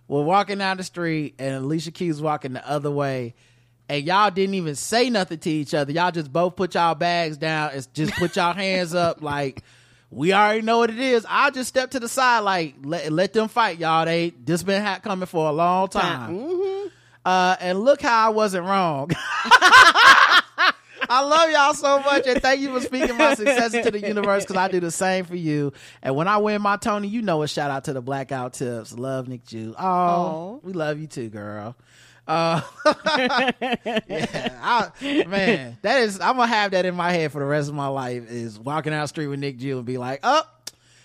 were 0.08 0.22
walking 0.22 0.58
down 0.58 0.76
the 0.76 0.84
street 0.84 1.34
and 1.38 1.56
Alicia 1.56 1.90
Keys 1.90 2.20
walking 2.20 2.52
the 2.52 2.68
other 2.68 2.90
way. 2.90 3.34
And 3.88 4.04
y'all 4.04 4.30
didn't 4.30 4.54
even 4.54 4.76
say 4.76 5.10
nothing 5.10 5.38
to 5.40 5.50
each 5.50 5.74
other. 5.74 5.92
Y'all 5.92 6.10
just 6.10 6.32
both 6.32 6.56
put 6.56 6.74
y'all 6.74 6.94
bags 6.94 7.36
down 7.36 7.70
and 7.74 7.86
just 7.92 8.14
put 8.14 8.34
y'all 8.36 8.52
hands 8.54 8.94
up 8.94 9.20
like 9.20 9.62
we 10.10 10.32
already 10.32 10.62
know 10.62 10.78
what 10.78 10.90
it 10.90 10.98
is. 10.98 11.26
I'll 11.28 11.50
just 11.50 11.68
step 11.68 11.90
to 11.90 12.00
the 12.00 12.08
side 12.08 12.40
like 12.40 12.76
let, 12.82 13.12
let 13.12 13.32
them 13.32 13.48
fight, 13.48 13.78
y'all. 13.78 14.06
They 14.06 14.30
this 14.30 14.62
been 14.62 14.82
ha- 14.82 15.00
coming 15.02 15.26
for 15.26 15.48
a 15.48 15.52
long 15.52 15.88
time. 15.88 16.38
Mm-hmm. 16.38 16.88
Uh, 17.24 17.56
and 17.60 17.80
look 17.80 18.02
how 18.02 18.26
I 18.26 18.30
wasn't 18.30 18.66
wrong. 18.66 19.10
I 21.08 21.20
love 21.20 21.50
y'all 21.50 21.74
so 21.74 22.00
much, 22.00 22.26
and 22.26 22.40
thank 22.40 22.60
you 22.60 22.72
for 22.72 22.80
speaking 22.80 23.16
my 23.16 23.34
success 23.34 23.72
to 23.72 23.90
the 23.90 24.00
universe 24.00 24.44
because 24.44 24.56
I 24.56 24.68
do 24.68 24.80
the 24.80 24.90
same 24.90 25.24
for 25.24 25.36
you. 25.36 25.72
And 26.02 26.16
when 26.16 26.28
I 26.28 26.38
win 26.38 26.62
my 26.62 26.76
Tony, 26.76 27.08
you 27.08 27.22
know 27.22 27.42
a 27.42 27.48
shout 27.48 27.70
out 27.70 27.84
to 27.84 27.92
the 27.92 28.00
Blackout 28.00 28.54
Tips. 28.54 28.92
Love 28.92 29.28
Nick 29.28 29.44
Jew. 29.44 29.74
Oh, 29.78 30.60
we 30.62 30.72
love 30.72 30.98
you 30.98 31.06
too, 31.06 31.28
girl. 31.28 31.76
Uh, 32.26 32.62
yeah, 33.18 34.58
I, 34.62 34.90
man, 35.26 35.76
that 35.82 36.00
is. 36.00 36.20
I'm 36.20 36.36
gonna 36.36 36.46
have 36.46 36.70
that 36.70 36.86
in 36.86 36.94
my 36.94 37.12
head 37.12 37.32
for 37.32 37.38
the 37.38 37.44
rest 37.44 37.68
of 37.68 37.74
my 37.74 37.88
life. 37.88 38.30
Is 38.30 38.58
walking 38.58 38.92
down 38.92 39.02
the 39.02 39.08
street 39.08 39.26
with 39.26 39.40
Nick 39.40 39.58
Jew 39.58 39.76
and 39.76 39.84
be 39.84 39.98
like, 39.98 40.20
"Oh, 40.22 40.42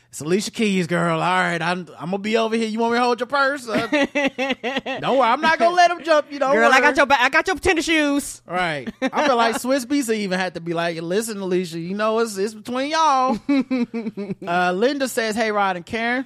it's 0.10 0.22
Alicia 0.22 0.50
Keys, 0.50 0.88
girl. 0.88 1.22
All 1.22 1.40
right, 1.40 1.62
I'm 1.62 1.88
I'm 1.98 2.10
gonna 2.10 2.18
be 2.18 2.36
over 2.36 2.56
here. 2.56 2.68
You 2.68 2.80
want 2.80 2.94
me 2.94 2.98
to 2.98 3.04
hold 3.04 3.20
your 3.20 3.28
purse? 3.28 3.68
Uh, 3.68 3.88
don't 5.00 5.18
worry, 5.18 5.30
I'm 5.30 5.40
not 5.40 5.60
gonna 5.60 5.76
let 5.76 5.92
him 5.92 6.04
jump 6.04 6.32
you. 6.32 6.40
Don't 6.40 6.52
girl, 6.54 6.72
I 6.72 6.82
got 6.82 6.98
your 6.98 7.06
I 7.12 7.30
got 7.30 7.46
your 7.46 7.58
tennis 7.58 7.86
shoes. 7.86 8.42
Right. 8.48 8.92
I 9.02 9.28
feel 9.28 9.36
like 9.36 9.56
Swizz 9.58 9.86
Beatz 9.86 10.12
even 10.12 10.40
had 10.40 10.56
to 10.56 10.62
be 10.62 10.74
like, 10.74 11.00
listen, 11.02 11.38
Alicia, 11.40 11.80
you 11.80 11.94
know 11.94 12.18
it's 12.20 12.38
it's 12.38 12.56
between 12.56 12.90
y'all. 12.90 13.40
uh, 14.48 14.72
Linda 14.72 15.08
says, 15.08 15.36
Hey 15.36 15.52
Rod 15.52 15.76
and 15.76 15.86
Karen. 15.86 16.26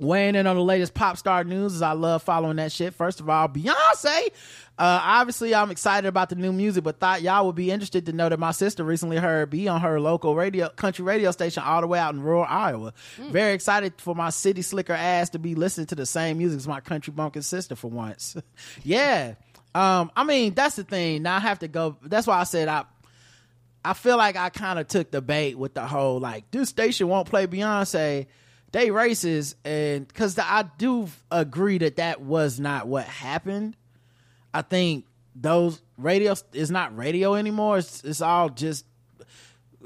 Weighing 0.00 0.36
in 0.36 0.46
on 0.46 0.54
the 0.54 0.62
latest 0.62 0.94
pop 0.94 1.16
star 1.16 1.42
news 1.42 1.74
as 1.74 1.82
I 1.82 1.90
love 1.90 2.22
following 2.22 2.58
that 2.58 2.70
shit. 2.70 2.94
First 2.94 3.18
of 3.18 3.28
all, 3.28 3.48
Beyonce. 3.48 4.28
Uh, 4.78 5.00
obviously, 5.02 5.56
I'm 5.56 5.72
excited 5.72 6.06
about 6.06 6.28
the 6.28 6.36
new 6.36 6.52
music, 6.52 6.84
but 6.84 7.00
thought 7.00 7.20
y'all 7.20 7.46
would 7.46 7.56
be 7.56 7.72
interested 7.72 8.06
to 8.06 8.12
know 8.12 8.28
that 8.28 8.38
my 8.38 8.52
sister 8.52 8.84
recently 8.84 9.16
heard 9.16 9.50
B 9.50 9.66
on 9.66 9.80
her 9.80 10.00
local 10.00 10.36
radio, 10.36 10.68
country 10.68 11.04
radio 11.04 11.32
station 11.32 11.64
all 11.64 11.80
the 11.80 11.88
way 11.88 11.98
out 11.98 12.14
in 12.14 12.22
rural 12.22 12.46
Iowa. 12.48 12.94
Very 13.16 13.54
excited 13.54 13.94
for 13.96 14.14
my 14.14 14.30
city 14.30 14.62
slicker 14.62 14.92
ass 14.92 15.30
to 15.30 15.40
be 15.40 15.56
listening 15.56 15.88
to 15.88 15.96
the 15.96 16.06
same 16.06 16.38
music 16.38 16.58
as 16.58 16.68
my 16.68 16.78
country 16.78 17.12
bumpkin 17.12 17.42
sister 17.42 17.74
for 17.74 17.88
once. 17.88 18.36
yeah. 18.84 19.34
Um, 19.74 20.12
I 20.14 20.22
mean, 20.22 20.54
that's 20.54 20.76
the 20.76 20.84
thing. 20.84 21.22
Now 21.22 21.36
I 21.36 21.40
have 21.40 21.58
to 21.58 21.68
go. 21.68 21.96
That's 22.02 22.28
why 22.28 22.38
I 22.38 22.44
said 22.44 22.68
I, 22.68 22.84
I 23.84 23.94
feel 23.94 24.16
like 24.16 24.36
I 24.36 24.48
kind 24.48 24.78
of 24.78 24.86
took 24.86 25.10
the 25.10 25.20
bait 25.20 25.56
with 25.56 25.74
the 25.74 25.86
whole 25.86 26.20
like 26.20 26.50
this 26.52 26.68
station 26.68 27.08
won't 27.08 27.28
play 27.28 27.48
Beyonce. 27.48 28.26
They 28.70 28.88
racist, 28.88 29.54
and 29.64 30.06
because 30.06 30.38
I 30.38 30.66
do 30.78 31.08
agree 31.32 31.78
that 31.78 31.96
that 31.96 32.20
was 32.20 32.60
not 32.60 32.86
what 32.86 33.06
happened. 33.06 33.76
I 34.52 34.62
think 34.62 35.04
those 35.34 35.80
radio 35.96 36.34
is 36.52 36.70
not 36.70 36.96
radio 36.96 37.34
anymore. 37.34 37.78
It's, 37.78 38.02
it's 38.04 38.20
all 38.20 38.48
just 38.48 38.84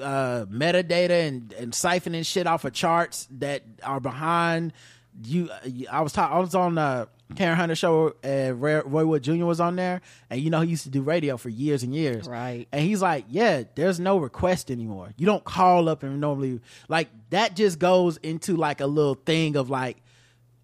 uh, 0.01 0.47
metadata 0.47 1.29
and, 1.29 1.53
and 1.55 1.73
siphoning 1.73 2.25
shit 2.25 2.47
off 2.47 2.65
of 2.65 2.73
charts 2.73 3.29
that 3.39 3.63
are 3.83 4.01
behind 4.01 4.73
you. 5.25 5.51
I 5.91 6.01
was 6.01 6.13
talking. 6.13 6.37
I 6.37 6.41
was 6.41 6.55
on 6.55 6.77
the 6.77 7.09
Karen 7.35 7.57
Hunter 7.57 7.75
show. 7.75 8.15
and 8.23 8.61
Roy 8.61 8.81
Roy 8.83 9.07
Wood 9.07 9.23
Jr. 9.23 9.45
was 9.45 9.61
on 9.61 9.77
there, 9.77 10.01
and 10.31 10.41
you 10.41 10.51
know 10.51 10.61
he 10.61 10.71
used 10.71 10.85
to 10.85 10.91
do 10.91 11.03
radio 11.03 11.37
for 11.37 11.49
years 11.49 11.83
and 11.83 11.95
years. 11.95 12.27
Right. 12.27 12.67
And 12.73 12.83
he's 12.83 13.03
like, 13.03 13.27
"Yeah, 13.29 13.65
there's 13.75 14.01
no 14.01 14.19
request 14.19 14.71
anymore. 14.71 15.13
You 15.17 15.27
don't 15.27 15.45
call 15.45 15.89
up 15.89 16.03
and 16.03 16.21
normally 16.21 16.61
like 16.89 17.09
that. 17.31 17.57
Just 17.57 17.79
goes 17.79 18.17
into 18.19 18.57
like 18.57 18.81
a 18.81 18.87
little 18.87 19.15
thing 19.15 19.57
of 19.57 19.71
like." 19.71 20.02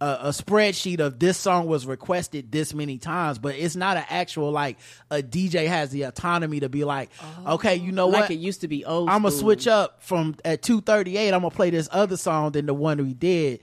A, 0.00 0.18
a 0.22 0.28
spreadsheet 0.28 1.00
of 1.00 1.18
this 1.18 1.36
song 1.36 1.66
was 1.66 1.86
requested 1.86 2.52
this 2.52 2.72
many 2.72 2.98
times, 2.98 3.38
but 3.38 3.56
it's 3.56 3.74
not 3.74 3.96
an 3.96 4.04
actual 4.08 4.52
like 4.52 4.78
a 5.10 5.22
DJ 5.22 5.66
has 5.66 5.90
the 5.90 6.02
autonomy 6.02 6.60
to 6.60 6.68
be 6.68 6.84
like, 6.84 7.10
oh. 7.20 7.54
okay, 7.54 7.76
you 7.76 7.90
know 7.90 8.06
like 8.06 8.22
what? 8.22 8.30
it 8.30 8.38
used 8.38 8.60
to 8.60 8.68
be 8.68 8.84
old. 8.84 9.08
I'm 9.08 9.22
gonna 9.22 9.32
switch 9.32 9.66
up 9.66 10.02
from 10.02 10.36
at 10.44 10.62
238. 10.62 11.34
I'm 11.34 11.40
gonna 11.40 11.50
play 11.50 11.70
this 11.70 11.88
other 11.90 12.16
song 12.16 12.52
than 12.52 12.66
the 12.66 12.74
one 12.74 12.98
we 12.98 13.14
did, 13.14 13.60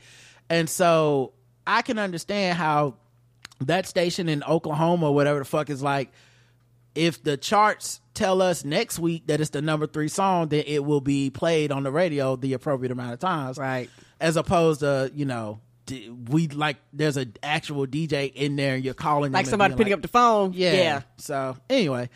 and 0.49 0.69
so 0.69 1.33
I 1.65 1.81
can 1.81 1.99
understand 1.99 2.57
how 2.57 2.95
that 3.61 3.87
station 3.87 4.27
in 4.27 4.43
Oklahoma, 4.43 5.11
whatever 5.11 5.39
the 5.39 5.45
fuck, 5.45 5.69
is 5.69 5.81
like. 5.81 6.11
If 6.93 7.21
the 7.23 7.35
charts 7.35 7.99
tell 8.13 8.41
us 8.41 8.63
next 8.63 8.99
week 8.99 9.27
that 9.27 9.41
it's 9.41 9.49
the 9.49 9.61
number 9.61 9.85
three 9.85 10.07
song, 10.07 10.47
then 10.47 10.63
it 10.65 10.85
will 10.85 11.01
be 11.01 11.29
played 11.29 11.69
on 11.69 11.83
the 11.83 11.91
radio 11.91 12.37
the 12.37 12.53
appropriate 12.53 12.93
amount 12.93 13.11
of 13.11 13.19
times, 13.19 13.57
right? 13.57 13.89
As 14.19 14.37
opposed 14.37 14.79
to 14.79 15.11
you 15.13 15.25
know. 15.25 15.59
We 16.29 16.47
like 16.47 16.77
there's 16.93 17.17
an 17.17 17.33
actual 17.43 17.85
DJ 17.87 18.31
in 18.33 18.55
there, 18.55 18.75
and 18.75 18.83
you're 18.83 18.93
calling 18.93 19.31
Like 19.31 19.45
somebody 19.45 19.73
picking 19.75 19.91
like- 19.91 19.97
up 19.99 20.01
the 20.01 20.07
phone. 20.07 20.53
yeah. 20.53 20.73
Yeah. 20.73 21.01
So 21.17 21.57
anyway, 21.69 22.09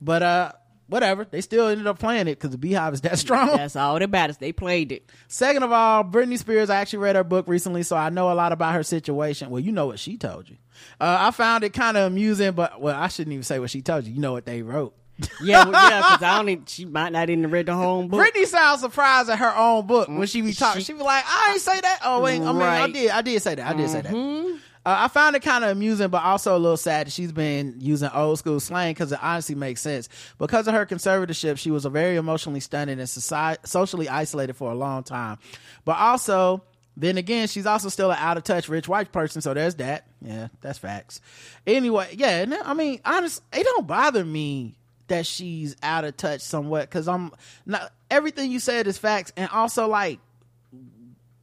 but 0.00 0.22
uh, 0.22 0.52
whatever. 0.88 1.26
They 1.28 1.40
still 1.40 1.66
ended 1.68 1.86
up 1.86 1.98
playing 1.98 2.28
it 2.28 2.38
because 2.40 2.50
the 2.50 2.58
BeyHive 2.58 2.92
is 2.94 3.00
that 3.02 3.18
strong. 3.26 3.48
That's 3.48 3.74
all 3.76 3.98
that 3.98 4.08
matters. 4.10 4.36
They 4.36 4.52
played 4.52 4.92
it. 4.92 5.10
Second 5.28 5.62
of 5.64 5.72
all, 5.72 6.04
Britney 6.04 6.38
Spears. 6.38 6.70
I 6.70 6.76
actually 6.76 7.00
read 7.00 7.16
her 7.16 7.24
book 7.24 7.48
recently, 7.48 7.82
so 7.82 7.96
I 7.96 8.10
know 8.10 8.30
a 8.30 8.34
lot 8.34 8.52
about 8.52 8.74
her 8.74 8.82
situation. 8.82 9.50
Well, 9.50 9.60
you 9.60 9.72
know 9.72 9.86
what 9.86 9.98
she 9.98 10.16
told 10.16 10.48
you. 10.48 10.56
Uh, 11.00 11.16
I 11.20 11.30
found 11.32 11.64
it 11.64 11.72
kind 11.72 11.96
of 11.96 12.04
amusing, 12.12 12.52
but 12.52 12.80
well, 12.80 12.94
I 12.94 13.08
shouldn't 13.08 13.32
even 13.32 13.42
say 13.44 13.58
what 13.58 13.70
she 13.70 13.82
told 13.82 14.04
you. 14.06 14.12
You 14.14 14.20
know 14.20 14.32
what 14.32 14.46
they 14.46 14.62
wrote. 14.62 14.94
Yeah, 15.42 15.64
well, 15.64 15.72
yeah, 15.72 15.98
because 16.00 16.22
I 16.22 16.36
don't. 16.38 16.48
Even, 16.48 16.64
she 16.66 16.84
might 16.84 17.10
not 17.12 17.30
even 17.30 17.50
read 17.50 17.66
the 17.66 17.74
whole 17.74 18.06
book. 18.06 18.20
Britney 18.20 18.44
sounds 18.46 18.80
surprised 18.80 19.30
at 19.30 19.38
her 19.38 19.56
own 19.56 19.86
book 19.86 20.08
when 20.08 20.26
she 20.26 20.42
be 20.42 20.52
talking. 20.52 20.82
She, 20.82 20.92
be 20.92 20.98
like, 21.00 21.24
"I 21.26 21.52
ain't 21.52 21.60
say 21.60 21.80
that." 21.80 22.00
Oh 22.04 22.20
wait, 22.20 22.40
I 22.42 22.52
mean, 22.52 22.62
I 22.62 22.90
did. 22.90 23.10
I 23.10 23.22
did 23.22 23.40
say 23.42 23.54
that. 23.54 23.66
I 23.66 23.74
did 23.74 23.88
say 23.90 24.02
that. 24.02 24.12
Mhm. 24.12 24.58
Uh, 24.84 24.94
I 25.00 25.08
found 25.08 25.34
it 25.34 25.42
kind 25.42 25.64
of 25.64 25.70
amusing, 25.70 26.10
but 26.10 26.22
also 26.22 26.56
a 26.56 26.60
little 26.60 26.76
sad 26.76 27.08
that 27.08 27.10
she's 27.10 27.32
been 27.32 27.74
using 27.80 28.08
old 28.14 28.38
school 28.38 28.60
slang 28.60 28.92
because 28.94 29.10
it 29.10 29.18
honestly 29.20 29.56
makes 29.56 29.80
sense. 29.80 30.08
Because 30.38 30.68
of 30.68 30.74
her 30.74 30.86
conservatorship, 30.86 31.58
she 31.58 31.72
was 31.72 31.84
a 31.84 31.90
very 31.90 32.14
emotionally 32.14 32.60
stunted 32.60 33.00
and 33.00 33.08
society, 33.08 33.60
socially 33.64 34.08
isolated 34.08 34.52
for 34.54 34.70
a 34.70 34.76
long 34.76 35.02
time. 35.02 35.38
But 35.84 35.96
also, 35.98 36.62
then 36.96 37.18
again, 37.18 37.48
she's 37.48 37.66
also 37.66 37.88
still 37.88 38.12
an 38.12 38.18
out 38.20 38.36
of 38.36 38.44
touch 38.44 38.68
rich 38.68 38.86
white 38.86 39.10
person, 39.10 39.40
so 39.42 39.54
there's 39.54 39.74
that. 39.76 40.06
Yeah, 40.22 40.48
that's 40.60 40.78
facts. 40.78 41.20
Anyway, 41.66 42.14
yeah, 42.16 42.44
I 42.64 42.72
mean, 42.74 43.00
honest, 43.04 43.42
it 43.52 43.64
don't 43.64 43.88
bother 43.88 44.24
me 44.24 44.76
that 45.08 45.26
she's 45.26 45.76
out 45.82 46.04
of 46.04 46.16
touch 46.16 46.40
somewhat 46.40 46.88
because 46.88 47.08
I'm 47.08 47.32
not 47.64 47.92
everything 48.10 48.50
you 48.50 48.60
said 48.60 48.86
is 48.86 48.98
facts, 48.98 49.32
and 49.36 49.48
also 49.50 49.88
like 49.88 50.18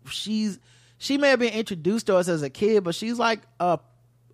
she's 0.10 0.60
she 0.98 1.18
may 1.18 1.30
have 1.30 1.40
been 1.40 1.54
introduced 1.54 2.08
to 2.08 2.16
us 2.16 2.28
as 2.28 2.42
a 2.44 2.50
kid, 2.50 2.84
but 2.84 2.96
she's 2.96 3.20
like 3.20 3.42
a 3.60 3.80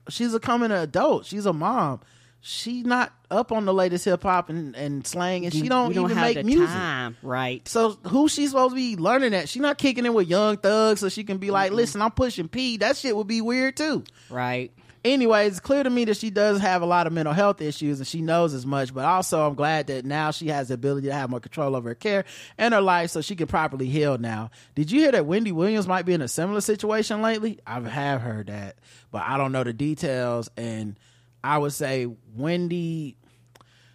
she's 0.09 0.33
a 0.33 0.39
coming 0.39 0.71
adult. 0.71 1.25
She's 1.25 1.45
a 1.45 1.53
mom. 1.53 2.01
She's 2.41 2.85
not 2.85 3.11
up 3.29 3.51
on 3.51 3.65
the 3.65 3.73
latest 3.73 4.05
hip 4.05 4.23
hop 4.23 4.49
and, 4.49 4.73
and 4.73 5.05
slang, 5.05 5.43
and 5.43 5.53
she 5.53 5.67
don't, 5.67 5.93
don't 5.93 6.09
even 6.09 6.21
make 6.21 6.45
music. 6.45 6.67
time, 6.67 7.17
right? 7.21 7.67
So 7.67 7.97
who 8.07 8.29
she 8.29 8.47
supposed 8.47 8.71
to 8.71 8.75
be 8.75 8.95
learning 8.95 9.31
that? 9.31 9.49
She's 9.49 9.61
not 9.61 9.77
kicking 9.77 10.05
in 10.05 10.13
with 10.13 10.29
young 10.29 10.55
thugs, 10.55 11.01
so 11.01 11.09
she 11.09 11.25
can 11.25 11.37
be 11.37 11.51
like, 11.51 11.73
"Listen, 11.73 12.01
I'm 12.01 12.11
pushing 12.11 12.47
P." 12.47 12.77
That 12.77 12.95
shit 12.95 13.13
would 13.15 13.27
be 13.27 13.41
weird 13.41 13.75
too. 13.75 14.05
Right. 14.29 14.71
Anyways, 15.05 15.53
it's 15.53 15.59
clear 15.61 15.81
to 15.81 15.89
me 15.89 16.03
that 16.05 16.17
she 16.17 16.29
does 16.29 16.59
have 16.59 16.81
a 16.81 16.85
lot 16.85 17.07
of 17.07 17.13
mental 17.13 17.33
health 17.33 17.61
issues 17.61 17.99
and 17.99 18.07
she 18.07 18.21
knows 18.21 18.53
as 18.53 18.65
much, 18.65 18.93
but 18.93 19.05
also 19.05 19.47
I'm 19.47 19.55
glad 19.55 19.87
that 19.87 20.03
now 20.03 20.31
she 20.31 20.47
has 20.47 20.67
the 20.67 20.73
ability 20.73 21.07
to 21.07 21.13
have 21.13 21.29
more 21.29 21.39
control 21.39 21.73
over 21.75 21.89
her 21.89 21.95
care 21.95 22.25
and 22.57 22.73
her 22.73 22.81
life 22.81 23.11
so 23.11 23.21
she 23.21 23.37
can 23.37 23.47
properly 23.47 23.85
heal 23.85 24.17
now. 24.17 24.51
Did 24.75 24.91
you 24.91 24.99
hear 24.99 25.13
that 25.13 25.25
Wendy 25.25 25.53
Williams 25.53 25.87
might 25.87 26.05
be 26.05 26.13
in 26.13 26.21
a 26.21 26.27
similar 26.27 26.59
situation 26.59 27.21
lately? 27.21 27.59
I 27.65 27.79
have 27.79 28.21
heard 28.21 28.47
that, 28.47 28.77
but 29.09 29.21
I 29.21 29.37
don't 29.37 29.53
know 29.53 29.63
the 29.63 29.71
details. 29.71 30.49
And 30.57 30.99
I 31.45 31.57
would 31.57 31.73
say 31.73 32.05
Wendy, 32.35 33.15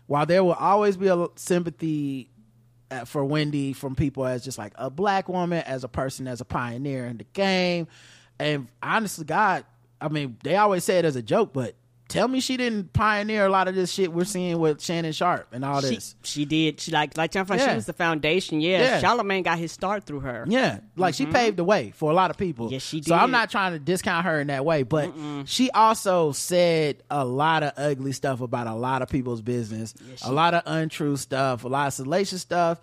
while 0.07 0.25
there 0.25 0.43
will 0.43 0.55
always 0.55 0.97
be 0.97 1.09
a 1.09 1.27
sympathy 1.37 2.31
uh, 2.91 3.05
for 3.05 3.23
Wendy 3.27 3.75
from 3.75 3.95
people 3.95 4.25
as 4.25 4.43
just 4.43 4.57
like 4.57 4.73
a 4.77 4.89
black 4.89 5.29
woman, 5.29 5.63
as 5.67 5.85
a 5.85 5.89
person, 5.89 6.27
as 6.27 6.41
a 6.41 6.47
pioneer 6.47 7.05
in 7.05 7.19
the 7.19 7.25
game. 7.35 7.89
And 8.39 8.69
honestly, 8.83 9.27
God, 9.27 9.65
I 10.05 10.09
mean, 10.09 10.37
they 10.43 10.57
always 10.57 10.85
say 10.85 10.99
it 10.99 11.05
as 11.05 11.17
a 11.17 11.23
joke, 11.23 11.53
but 11.53 11.75
tell 12.09 12.29
me 12.29 12.39
she 12.39 12.59
didn't 12.59 12.93
pioneer 12.93 13.47
a 13.47 13.49
lot 13.49 13.67
of 13.67 13.75
this 13.75 13.91
shit 13.91 14.13
we're 14.13 14.25
seeing 14.27 14.59
with 14.59 14.81
Shannon 14.83 15.13
Sharpe 15.13 15.49
and 15.53 15.65
all 15.65 15.81
She, 15.81 15.95
this. 15.95 16.15
she 16.23 16.45
did. 16.45 16.79
She 16.79 16.93
like 16.93 17.17
like 17.17 17.31
Jennifer. 17.33 17.57
Yeah. 17.57 17.71
She 17.71 17.75
was 17.77 17.87
the 17.87 17.95
foundation. 17.95 18.61
Yeah. 18.61 18.81
Yeah. 18.81 19.01
Charlemagne 19.01 19.43
got 19.43 19.59
his 19.59 19.73
start 19.73 20.05
through 20.05 20.21
her. 20.21 20.45
Yeah, 20.47 20.81
like 20.97 21.15
she 21.15 21.25
Mhm. 21.25 21.33
paved 21.33 21.57
the 21.57 21.65
way 21.65 21.93
for 21.97 22.11
a 22.11 22.15
lot 22.15 22.31
of 22.31 22.37
people. 22.37 22.71
Yes, 22.71 22.83
she 22.83 22.99
did. 23.01 23.09
So 23.09 23.15
I'm 23.15 23.31
not 23.31 23.51
trying 23.51 23.73
to 23.73 23.79
discount 23.79 24.27
her 24.27 24.39
in 24.41 24.49
that 24.49 24.65
way, 24.67 24.83
but 24.83 25.13
she 25.47 25.71
also 25.71 26.33
said 26.33 27.03
a 27.11 27.25
lot 27.25 27.63
of 27.63 27.73
ugly 27.79 28.13
stuff 28.13 28.43
about 28.43 28.67
a 28.67 28.75
lot 28.75 29.01
of 29.01 29.09
people's 29.09 29.41
business, 29.41 29.95
a 30.23 30.31
lot 30.31 30.53
of 30.53 30.63
untrue 30.67 31.17
stuff, 31.17 31.65
a 31.65 31.69
lot 31.69 31.87
of 31.89 31.95
salacious 31.95 32.43
stuff, 32.43 32.81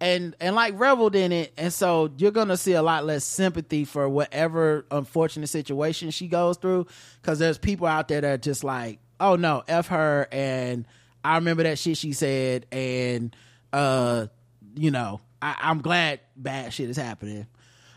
and 0.00 0.34
and 0.40 0.54
like 0.56 0.78
reveled 0.78 1.14
in 1.14 1.32
it. 1.32 1.52
And 1.56 1.72
so 1.72 2.10
you're 2.16 2.30
gonna 2.30 2.56
see 2.56 2.72
a 2.72 2.82
lot 2.82 3.04
less 3.04 3.24
sympathy 3.24 3.84
for 3.84 4.08
whatever 4.08 4.86
unfortunate 4.90 5.48
situation 5.48 6.10
she 6.10 6.26
goes 6.26 6.56
through, 6.56 6.86
because 7.20 7.38
there's 7.38 7.58
people 7.58 7.86
out 7.86 8.08
there 8.08 8.22
that 8.22 8.32
are 8.32 8.38
just 8.38 8.64
like, 8.64 8.98
oh 9.20 9.36
no, 9.36 9.62
f 9.68 9.88
her, 9.88 10.26
and 10.32 10.86
I 11.24 11.36
remember 11.36 11.62
that 11.64 11.78
shit 11.78 11.98
she 11.98 12.12
said, 12.12 12.66
and 12.72 13.36
uh, 13.72 14.26
you 14.74 14.90
know, 14.90 15.20
I, 15.42 15.56
I'm 15.60 15.80
glad 15.80 16.20
bad 16.36 16.72
shit 16.72 16.88
is 16.90 16.96
happening. 16.96 17.46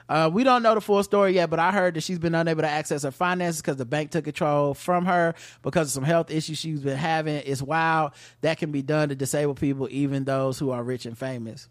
Uh, 0.10 0.30
we 0.32 0.44
don't 0.44 0.64
know 0.64 0.76
the 0.76 0.82
full 0.82 1.02
story 1.02 1.34
yet, 1.34 1.50
but 1.50 1.60
I 1.60 1.72
heard 1.72 1.94
that 1.94 2.02
she's 2.02 2.20
been 2.20 2.36
unable 2.36 2.62
to 2.62 2.70
access 2.70 3.04
her 3.04 3.12
finances 3.12 3.62
because 3.62 3.78
the 3.78 3.86
bank 3.86 4.12
took 4.12 4.26
control 4.26 4.74
from 4.74 5.06
her 5.06 5.34
because 5.62 5.88
of 5.88 5.94
some 5.94 6.04
health 6.04 6.30
issues 6.30 6.58
she's 6.58 6.82
been 6.82 6.98
having. 6.98 7.36
It's 7.36 7.62
wild 7.62 8.12
that 8.42 8.58
can 8.58 8.72
be 8.72 8.82
done 8.82 9.10
to 9.10 9.16
disabled 9.16 9.62
people, 9.62 9.88
even 9.90 10.26
those 10.26 10.60
who 10.60 10.72
are 10.72 10.84
rich 10.84 11.06
and 11.06 11.18
famous. 11.18 11.70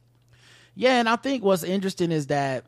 Yeah, 0.75 0.99
and 0.99 1.09
I 1.09 1.17
think 1.17 1.45
what's 1.45 1.65
interesting 1.65 2.11
is 2.13 2.29
that 2.29 2.65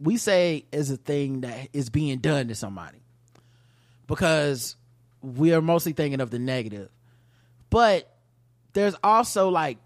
we 0.00 0.16
say 0.16 0.66
is 0.72 0.90
a 0.90 0.96
thing 0.96 1.40
that 1.40 1.68
is 1.72 1.88
being 1.88 2.18
done 2.18 2.48
to 2.48 2.54
somebody 2.54 2.98
because 4.06 4.76
we 5.22 5.54
are 5.54 5.62
mostly 5.62 5.92
thinking 5.92 6.20
of 6.20 6.30
the 6.30 6.38
negative. 6.38 6.90
But 7.70 8.14
there's 8.74 8.94
also 9.02 9.48
like 9.48 9.78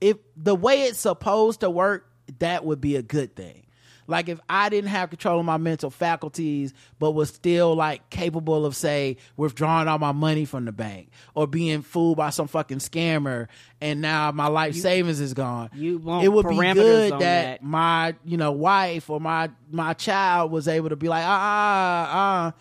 if 0.00 0.16
the 0.36 0.54
way 0.54 0.82
it's 0.82 0.98
supposed 0.98 1.60
to 1.60 1.70
work, 1.70 2.10
that 2.38 2.64
would 2.64 2.80
be 2.80 2.96
a 2.96 3.02
good 3.02 3.36
thing. 3.36 3.66
Like 4.10 4.28
if 4.28 4.40
I 4.48 4.68
didn't 4.68 4.90
have 4.90 5.10
control 5.10 5.40
of 5.40 5.46
my 5.46 5.56
mental 5.56 5.90
faculties, 5.90 6.74
but 6.98 7.12
was 7.12 7.30
still 7.30 7.74
like 7.74 8.10
capable 8.10 8.66
of 8.66 8.76
say 8.76 9.16
withdrawing 9.36 9.88
all 9.88 9.98
my 9.98 10.12
money 10.12 10.44
from 10.44 10.64
the 10.64 10.72
bank 10.72 11.10
or 11.34 11.46
being 11.46 11.82
fooled 11.82 12.16
by 12.16 12.30
some 12.30 12.48
fucking 12.48 12.78
scammer, 12.78 13.48
and 13.80 14.00
now 14.00 14.32
my 14.32 14.48
life 14.48 14.74
savings 14.74 15.20
is 15.20 15.34
gone. 15.34 15.70
You 15.74 15.98
want 15.98 16.24
it 16.24 16.28
would 16.28 16.48
be 16.48 16.56
good 16.56 17.12
that, 17.12 17.20
that. 17.20 17.62
my 17.62 18.14
you 18.24 18.36
know 18.36 18.52
wife 18.52 19.08
or 19.08 19.20
my 19.20 19.50
my 19.70 19.94
child 19.94 20.50
was 20.50 20.68
able 20.68 20.90
to 20.90 20.96
be 20.96 21.08
like 21.08 21.24
ah 21.24 22.08
ah 22.10 22.46
uh 22.48 22.52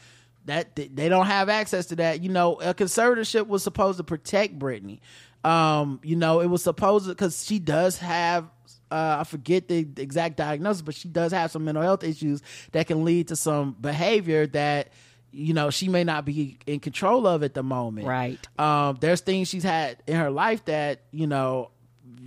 that 0.50 0.76
they 0.76 1.10
don't 1.10 1.28
have 1.28 1.48
access 1.48 1.88
to 1.88 1.96
that. 1.98 2.22
You 2.22 2.30
know, 2.30 2.56
a 2.56 2.74
conservatorship 2.74 3.48
was 3.48 3.64
supposed 3.64 3.98
to 3.98 4.04
protect 4.04 4.58
Britney. 4.58 5.00
Um, 5.44 6.00
you 6.04 6.16
know, 6.16 6.42
it 6.42 6.48
was 6.48 6.64
supposed 6.64 7.06
to 7.06 7.12
because 7.12 7.46
she 7.46 7.60
does 7.60 7.98
have. 8.00 8.50
Uh, 8.92 9.18
I 9.20 9.24
forget 9.24 9.68
the 9.68 9.88
exact 9.98 10.38
diagnosis, 10.38 10.82
but 10.82 10.96
she 10.96 11.08
does 11.08 11.32
have 11.32 11.52
some 11.52 11.64
mental 11.66 11.84
health 11.84 12.04
issues 12.04 12.42
that 12.72 12.88
can 12.88 13.06
lead 13.06 13.28
to 13.30 13.36
some 13.36 13.76
behavior 13.80 14.48
that 14.48 14.90
you 15.32 15.54
know 15.54 15.70
she 15.70 15.90
may 15.90 16.04
not 16.04 16.26
be 16.26 16.58
in 16.66 16.80
control 16.80 17.28
of 17.28 17.44
at 17.44 17.54
the 17.54 17.64
moment. 17.64 18.08
Right. 18.08 18.40
Um, 18.58 18.98
there's 19.00 19.22
things 19.22 19.48
she's 19.48 19.64
had 19.64 20.02
in 20.08 20.16
her 20.16 20.32
life 20.32 20.66
that 20.66 21.02
you 21.12 21.28
know, 21.28 21.72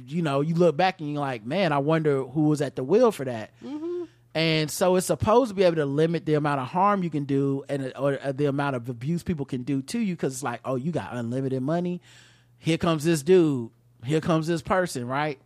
you 0.07 0.23
know, 0.23 0.41
you 0.41 0.55
look 0.55 0.77
back 0.77 1.01
and 1.01 1.13
you're 1.13 1.21
like, 1.21 1.45
man, 1.45 1.73
I 1.73 1.79
wonder 1.79 2.23
who 2.25 2.43
was 2.43 2.61
at 2.63 2.77
the 2.77 2.85
wheel 2.85 3.11
for 3.11 3.25
that. 3.25 3.51
And 4.35 4.71
so 4.71 4.97
it's 4.97 5.07
supposed 5.07 5.51
to 5.51 5.55
be 5.55 5.63
able 5.65 5.77
to 5.77 5.85
limit 5.85 6.25
the 6.25 6.35
amount 6.35 6.61
of 6.61 6.69
harm 6.69 7.03
you 7.03 7.11
can 7.11 7.25
do 7.25 7.65
and 7.69 7.93
or 7.99 8.17
the 8.33 8.47
amount 8.47 8.77
of 8.77 8.89
abuse 8.89 9.23
people 9.23 9.45
can 9.45 9.63
do 9.63 9.83
to 9.83 9.99
you 9.99 10.15
because 10.15 10.33
it's 10.33 10.43
like, 10.43 10.61
oh, 10.65 10.77
you 10.77 10.91
got 10.91 11.13
unlimited 11.13 11.63
money. 11.63 12.01
Here 12.59 12.79
comes 12.79 13.05
this 13.05 13.23
dude. 13.23 13.71
Here 14.05 14.21
comes 14.21 14.47
this 14.47 14.63
person, 14.63 15.07
right? 15.07 15.39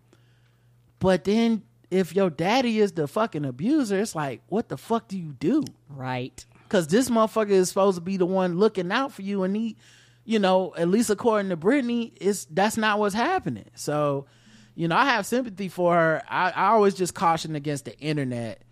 But 1.07 1.23
then 1.23 1.63
if 1.89 2.17
your 2.17 2.31
daddy 2.31 2.81
is 2.81 2.91
the 2.91 3.07
fucking 3.07 3.45
abuser, 3.45 4.01
it's 4.01 4.17
like, 4.17 4.43
what 4.49 4.69
the 4.69 4.77
fuck 4.77 5.07
do 5.07 5.17
you 5.17 5.37
do? 5.39 5.63
Right. 5.89 6.45
Because 6.65 6.89
this 6.89 7.09
motherfucker 7.09 7.51
is 7.51 7.69
supposed 7.69 7.95
to 7.95 8.01
be 8.01 8.17
the 8.17 8.27
one 8.27 8.59
looking 8.59 8.91
out 8.91 9.13
for 9.13 9.23
you, 9.23 9.45
and 9.45 9.55
he, 9.55 9.77
you 10.25 10.41
know, 10.41 10.75
at 10.77 10.89
least 10.89 11.09
according 11.09 11.51
to 11.51 11.57
Britney, 11.57 12.11
it's 12.21 12.47
that's 12.47 12.77
not 12.77 12.99
what's 12.99 13.15
happening. 13.15 13.67
So, 13.77 14.27
you 14.75 14.89
know, 14.89 14.97
I 14.97 15.05
have 15.05 15.27
sympathy 15.27 15.69
for 15.69 15.95
her. 15.95 16.23
I, 16.29 16.51
I 16.51 16.67
always 16.71 16.95
just 16.95 17.15
caution 17.15 17.55
against 17.55 17.85
the 17.85 17.97
internet 18.01 18.63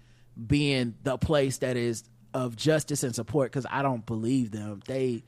being 0.45 0.97
the 1.05 1.17
place 1.17 1.59
that 1.59 1.77
is 1.77 2.03
of 2.35 2.57
justice 2.57 3.05
and 3.05 3.15
support 3.15 3.53
because 3.53 3.67
I 3.71 3.83
don't 3.83 4.05
believe 4.05 4.51
them. 4.51 4.83
They 4.89 5.23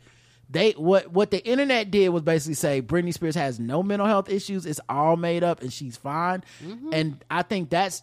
they 0.49 0.73
what 0.73 1.11
what 1.11 1.31
the 1.31 1.45
internet 1.45 1.91
did 1.91 2.09
was 2.11 2.23
basically 2.23 2.55
say 2.55 2.81
Britney 2.81 3.13
Spears 3.13 3.35
has 3.35 3.59
no 3.59 3.83
mental 3.83 4.07
health 4.07 4.29
issues. 4.29 4.67
It's 4.67 4.81
all 4.89 5.17
made 5.17 5.43
up 5.43 5.61
and 5.61 5.73
she's 5.73 5.97
fine. 5.97 6.45
Mm-hmm. 6.65 6.91
And 6.93 7.25
I 7.31 7.43
think 7.43 7.71
that's 7.71 8.03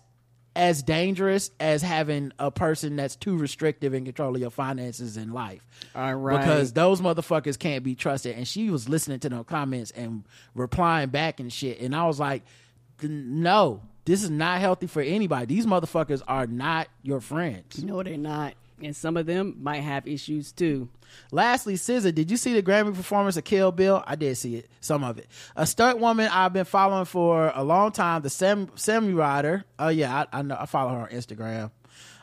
as 0.55 0.83
dangerous 0.83 1.51
as 1.59 1.81
having 1.81 2.31
a 2.37 2.51
person 2.51 2.95
that's 2.95 3.15
too 3.15 3.37
restrictive 3.37 3.93
in 3.93 4.05
control 4.05 4.35
of 4.35 4.41
your 4.41 4.51
finances 4.51 5.17
in 5.17 5.33
life. 5.33 5.65
All 5.95 6.13
right. 6.15 6.39
Because 6.39 6.73
those 6.73 7.01
motherfuckers 7.01 7.57
can't 7.57 7.83
be 7.83 7.95
trusted. 7.95 8.35
And 8.35 8.47
she 8.47 8.69
was 8.69 8.87
listening 8.87 9.19
to 9.21 9.29
them 9.29 9.43
comments 9.45 9.91
and 9.91 10.23
replying 10.53 11.09
back 11.09 11.39
and 11.39 11.51
shit. 11.51 11.79
And 11.79 11.95
I 11.95 12.05
was 12.05 12.19
like, 12.19 12.43
no, 13.01 13.81
this 14.05 14.23
is 14.23 14.29
not 14.29 14.59
healthy 14.59 14.87
for 14.87 15.01
anybody. 15.01 15.45
These 15.47 15.65
motherfuckers 15.65 16.21
are 16.27 16.45
not 16.45 16.87
your 17.01 17.19
friends. 17.19 17.83
No, 17.83 18.03
they're 18.03 18.17
not. 18.17 18.53
And 18.81 18.95
some 18.95 19.17
of 19.17 19.25
them 19.25 19.57
might 19.61 19.81
have 19.81 20.07
issues 20.07 20.51
too. 20.51 20.89
Lastly, 21.31 21.75
SZA, 21.75 22.13
did 22.13 22.31
you 22.31 22.37
see 22.37 22.53
the 22.53 22.63
Grammy 22.63 22.93
performance 22.93 23.37
of 23.37 23.43
Kill 23.43 23.71
Bill? 23.71 24.03
I 24.05 24.15
did 24.15 24.35
see 24.35 24.55
it, 24.55 24.69
some 24.81 25.03
of 25.03 25.17
it. 25.17 25.27
A 25.55 25.65
stunt 25.65 25.99
woman 25.99 26.27
I've 26.31 26.53
been 26.53 26.65
following 26.65 27.05
for 27.05 27.51
a 27.55 27.63
long 27.63 27.91
time, 27.91 28.21
the 28.21 28.29
Sam 28.29 28.69
Sammy 28.75 29.13
Rider. 29.13 29.63
Oh 29.77 29.89
yeah, 29.89 30.25
I, 30.31 30.39
I 30.39 30.41
know. 30.41 30.57
I 30.59 30.65
follow 30.65 30.91
her 30.91 31.01
on 31.01 31.09
Instagram. 31.09 31.71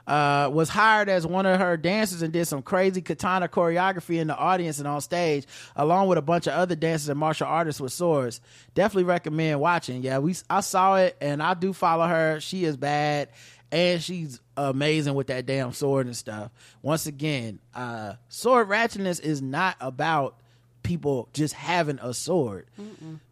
Uh, 0.07 0.51
was 0.53 0.69
hired 0.69 1.09
as 1.09 1.25
one 1.25 1.47
of 1.47 1.61
her 1.61 1.77
dancers 1.77 2.21
and 2.21 2.33
did 2.33 2.45
some 2.45 2.63
crazy 2.63 3.01
katana 3.01 3.47
choreography 3.47 4.19
in 4.19 4.27
the 4.27 4.37
audience 4.37 4.81
and 4.81 4.89
on 4.89 5.01
stage, 5.01 5.47
along 5.77 6.09
with 6.09 6.19
a 6.19 6.23
bunch 6.23 6.49
of 6.49 6.55
other 6.55 6.75
dancers 6.75 7.09
and 7.09 7.21
martial 7.21 7.47
artists 7.47 7.81
with 7.81 7.93
swords. 7.93 8.41
Definitely 8.75 9.05
recommend 9.05 9.61
watching. 9.61 10.03
Yeah, 10.03 10.19
we 10.19 10.35
I 10.49 10.61
saw 10.61 10.97
it 10.97 11.17
and 11.21 11.41
I 11.41 11.55
do 11.55 11.73
follow 11.73 12.09
her. 12.09 12.41
She 12.41 12.65
is 12.65 12.77
bad 12.77 13.29
and 13.73 14.03
she's 14.03 14.41
amazing 14.57 15.15
with 15.15 15.29
that 15.29 15.47
damn 15.47 15.73
sword 15.73 16.07
and 16.07 16.17
stuff. 16.17 16.51
Once 16.83 17.07
again, 17.07 17.61
uh, 17.75 18.15
sword 18.29 18.69
ratchetness 18.69 19.21
is 19.21 19.41
not 19.41 19.77
about 19.81 20.37
people 20.83 21.29
just 21.33 21.55
having 21.55 21.99
a 22.01 22.13
sword. 22.13 22.67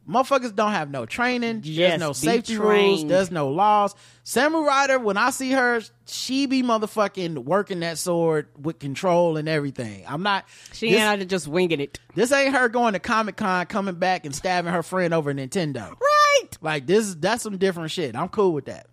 Motherfuckers 0.09 0.55
don't 0.55 0.73
have 0.73 0.91
no 0.91 1.07
training. 1.07 1.63
There's 1.65 2.01
no 2.01 2.13
safety 2.13 2.57
rules. 2.57 3.05
There's 3.07 3.31
no 3.31 3.49
laws. 3.49 3.95
Samurai 4.23 4.67
Rider, 4.67 4.99
when 4.99 5.17
I 5.17 5.31
see 5.31 5.53
her, 5.53 5.81
she 6.07 6.47
be 6.47 6.63
motherfucking 6.63 7.39
working 7.39 7.81
that 7.81 7.99
sword 7.99 8.49
with 8.61 8.79
control 8.79 9.37
and 9.37 9.49
everything. 9.49 10.05
I'm 10.07 10.23
not. 10.23 10.45
She 10.73 10.91
this, 10.91 11.01
ain't 11.01 11.29
just 11.29 11.49
winging 11.49 11.81
it. 11.81 11.99
this 12.15 12.33
ain't 12.33 12.55
her 12.55 12.69
going 12.69 12.93
to 12.93 13.01
Comic 13.01 13.37
Con, 13.37 13.67
coming 13.67 13.97
back 13.97 14.25
and 14.25 14.35
stabbing 14.35 14.73
her 14.73 14.83
friend 14.83 15.13
over 15.13 15.33
Nintendo. 15.33 15.91
Right. 15.91 16.49
Like 16.61 16.87
this, 16.87 17.07
is 17.07 17.17
that's 17.17 17.43
some 17.43 17.57
different 17.59 17.91
shit. 17.91 18.15
I'm 18.15 18.29
cool 18.29 18.53
with 18.53 18.67
that. 18.67 18.87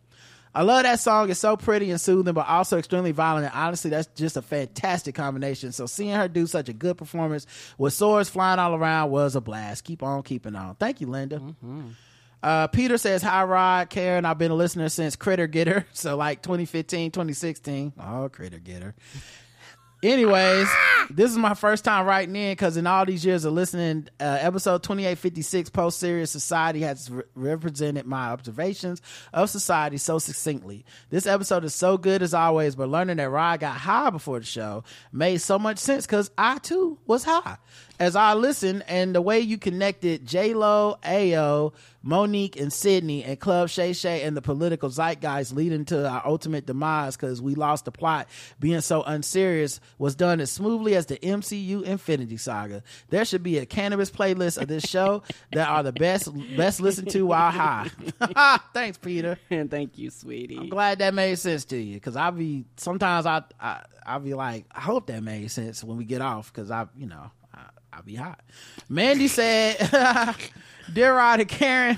I 0.55 0.61
love 0.61 0.83
that 0.83 1.01
song. 1.01 1.29
It's 1.29 1.39
so 1.39 1.57
pretty 1.57 1.91
and 1.91 1.99
soothing, 1.99 2.33
but 2.33 2.47
also 2.47 2.77
extremely 2.77 3.11
violent. 3.11 3.45
And 3.47 3.53
honestly, 3.53 3.89
that's 3.91 4.07
just 4.15 4.37
a 4.37 4.41
fantastic 4.41 5.13
combination. 5.13 5.73
So 5.73 5.85
seeing 5.85 6.15
her 6.15 6.29
do 6.29 6.47
such 6.47 6.69
a 6.69 6.73
good 6.73 6.97
performance 6.97 7.45
with 7.77 7.93
swords 7.93 8.29
flying 8.29 8.57
all 8.57 8.73
around 8.73 9.11
was 9.11 9.35
a 9.35 9.41
blast. 9.41 9.83
Keep 9.83 10.01
on 10.01 10.23
keeping 10.23 10.55
on. 10.55 10.75
Thank 10.75 11.01
you, 11.01 11.07
Linda. 11.07 11.41
Uh, 12.41 12.67
Peter 12.67 12.97
says, 12.97 13.21
Hi, 13.23 13.43
Rod, 13.43 13.89
Karen. 13.89 14.23
I've 14.23 14.37
been 14.37 14.51
a 14.51 14.55
listener 14.55 14.87
since 14.89 15.15
Critter 15.15 15.47
Getter. 15.47 15.85
So 15.93 16.15
like 16.15 16.41
2015, 16.41 17.11
2016. 17.11 17.93
Oh, 17.99 18.29
Critter 18.31 18.59
Getter. 18.59 18.95
Anyways, 20.05 20.67
this 21.09 21.31
is 21.31 21.37
my 21.37 21.55
first 21.55 21.83
time 21.83 22.05
writing 22.05 22.35
in 22.35 22.51
because 22.51 22.77
in 22.77 22.85
all 22.85 23.07
these 23.07 23.25
years 23.25 23.43
of 23.43 23.53
listening, 23.53 24.07
uh, 24.19 24.37
episode 24.39 24.83
2856 24.83 25.71
Post 25.71 25.99
Serious 25.99 26.29
Society 26.29 26.81
has 26.81 27.09
re- 27.09 27.23
represented 27.33 28.05
my 28.05 28.27
observations 28.27 29.01
of 29.33 29.49
society 29.49 29.97
so 29.97 30.19
succinctly. 30.19 30.85
This 31.09 31.25
episode 31.25 31.63
is 31.63 31.73
so 31.73 31.97
good 31.97 32.21
as 32.21 32.35
always, 32.35 32.75
but 32.75 32.87
learning 32.87 33.17
that 33.17 33.31
Rod 33.31 33.61
got 33.61 33.77
high 33.77 34.11
before 34.11 34.37
the 34.37 34.45
show 34.45 34.83
made 35.11 35.39
so 35.39 35.57
much 35.57 35.79
sense 35.79 36.05
because 36.05 36.29
I 36.37 36.59
too 36.59 36.99
was 37.07 37.23
high. 37.23 37.57
As 37.99 38.15
I 38.15 38.33
listen 38.33 38.81
and 38.87 39.15
the 39.15 39.21
way 39.21 39.39
you 39.39 39.57
connected 39.57 40.25
J 40.25 40.53
Lo, 40.53 40.97
Ao, 41.05 41.71
Mo'Nique, 42.05 42.59
and 42.59 42.71
Sidney, 42.71 43.23
and 43.23 43.39
Club 43.39 43.69
Shay 43.69 43.93
Shay 43.93 44.23
and 44.23 44.35
the 44.35 44.41
political 44.41 44.89
zeitgeist 44.89 45.55
leading 45.55 45.85
to 45.85 46.07
our 46.07 46.21
ultimate 46.25 46.65
demise 46.65 47.15
because 47.15 47.41
we 47.41 47.55
lost 47.55 47.85
the 47.85 47.91
plot 47.91 48.27
being 48.59 48.81
so 48.81 49.01
unserious 49.03 49.79
was 49.97 50.13
done 50.15 50.41
as 50.41 50.51
smoothly 50.51 50.95
as 50.95 51.05
the 51.05 51.17
MCU 51.17 51.83
Infinity 51.83 52.37
Saga. 52.37 52.83
There 53.09 53.23
should 53.23 53.43
be 53.43 53.57
a 53.59 53.65
cannabis 53.65 54.11
playlist 54.11 54.61
of 54.61 54.67
this 54.67 54.83
show 54.83 55.23
that 55.53 55.67
are 55.67 55.83
the 55.83 55.93
best 55.93 56.29
best 56.57 56.81
listened 56.81 57.09
to 57.11 57.25
while 57.25 57.51
high. 57.51 57.89
Thanks, 58.73 58.97
Peter. 58.97 59.37
And 59.49 59.71
thank 59.75 59.97
you, 59.97 60.09
sweetie. 60.09 60.57
I'm 60.57 60.69
glad 60.69 60.99
that 60.99 61.13
made 61.13 61.35
sense 61.39 61.65
to 61.65 61.77
you 61.77 61.95
because 61.95 62.15
I 62.15 62.29
be 62.31 62.65
sometimes 62.77 63.25
I 63.25 63.43
I 63.59 63.83
I 64.05 64.17
be 64.19 64.33
like 64.33 64.65
I 64.71 64.81
hope 64.81 65.07
that 65.07 65.23
made 65.23 65.49
sense 65.49 65.83
when 65.83 65.97
we 65.97 66.03
get 66.05 66.21
off 66.21 66.51
because 66.53 66.69
I 66.71 66.87
you 66.97 67.07
know 67.07 67.31
I, 67.95 67.99
I 67.99 68.01
be 68.01 68.15
hot. 68.15 68.41
Mandy 68.89 69.27
said, 69.27 69.77
"Dear 70.93 71.15
Rod 71.15 71.39
and 71.39 71.49
Karen." 71.49 71.97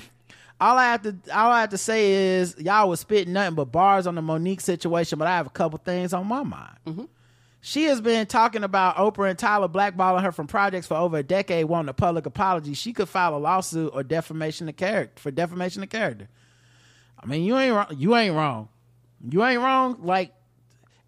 All 0.60 0.76
I 0.76 0.86
have 0.86 1.02
to 1.02 1.14
all 1.32 1.52
I 1.52 1.60
have 1.60 1.70
to 1.70 1.78
say 1.78 2.38
is 2.38 2.56
y'all 2.58 2.88
was 2.88 2.98
spitting 2.98 3.32
nothing 3.32 3.54
but 3.54 3.66
bars 3.66 4.08
on 4.08 4.16
the 4.16 4.20
Mo'Nique 4.20 4.60
situation, 4.60 5.16
but 5.16 5.28
I 5.28 5.36
have 5.36 5.46
a 5.46 5.50
couple 5.50 5.78
things 5.78 6.12
on 6.12 6.26
my 6.26 6.42
mind. 6.42 6.76
Mm-hmm. 6.84 7.04
She 7.60 7.84
has 7.84 8.00
been 8.00 8.26
talking 8.26 8.64
about 8.64 8.96
Oprah 8.96 9.30
and 9.30 9.38
Tyler 9.38 9.68
blackballing 9.68 10.22
her 10.22 10.32
from 10.32 10.46
projects 10.48 10.86
for 10.86 10.94
over 10.94 11.18
a 11.18 11.22
decade, 11.22 11.66
wanting 11.66 11.88
a 11.88 11.92
public 11.92 12.26
apology. 12.26 12.74
She 12.74 12.92
could 12.92 13.08
file 13.08 13.36
a 13.36 13.38
lawsuit 13.38 13.92
or 13.94 14.02
defamation 14.02 14.68
of 14.68 14.76
character 14.76 15.20
for 15.20 15.30
defamation 15.30 15.82
of 15.82 15.90
character. 15.90 16.28
I 17.20 17.26
mean, 17.26 17.44
you 17.44 17.56
ain't 17.56 17.74
wrong. 17.74 17.96
You 17.96 18.16
ain't 18.16 18.34
wrong. 18.34 18.68
You 19.28 19.44
ain't 19.44 19.60
wrong. 19.60 19.98
Like, 20.02 20.32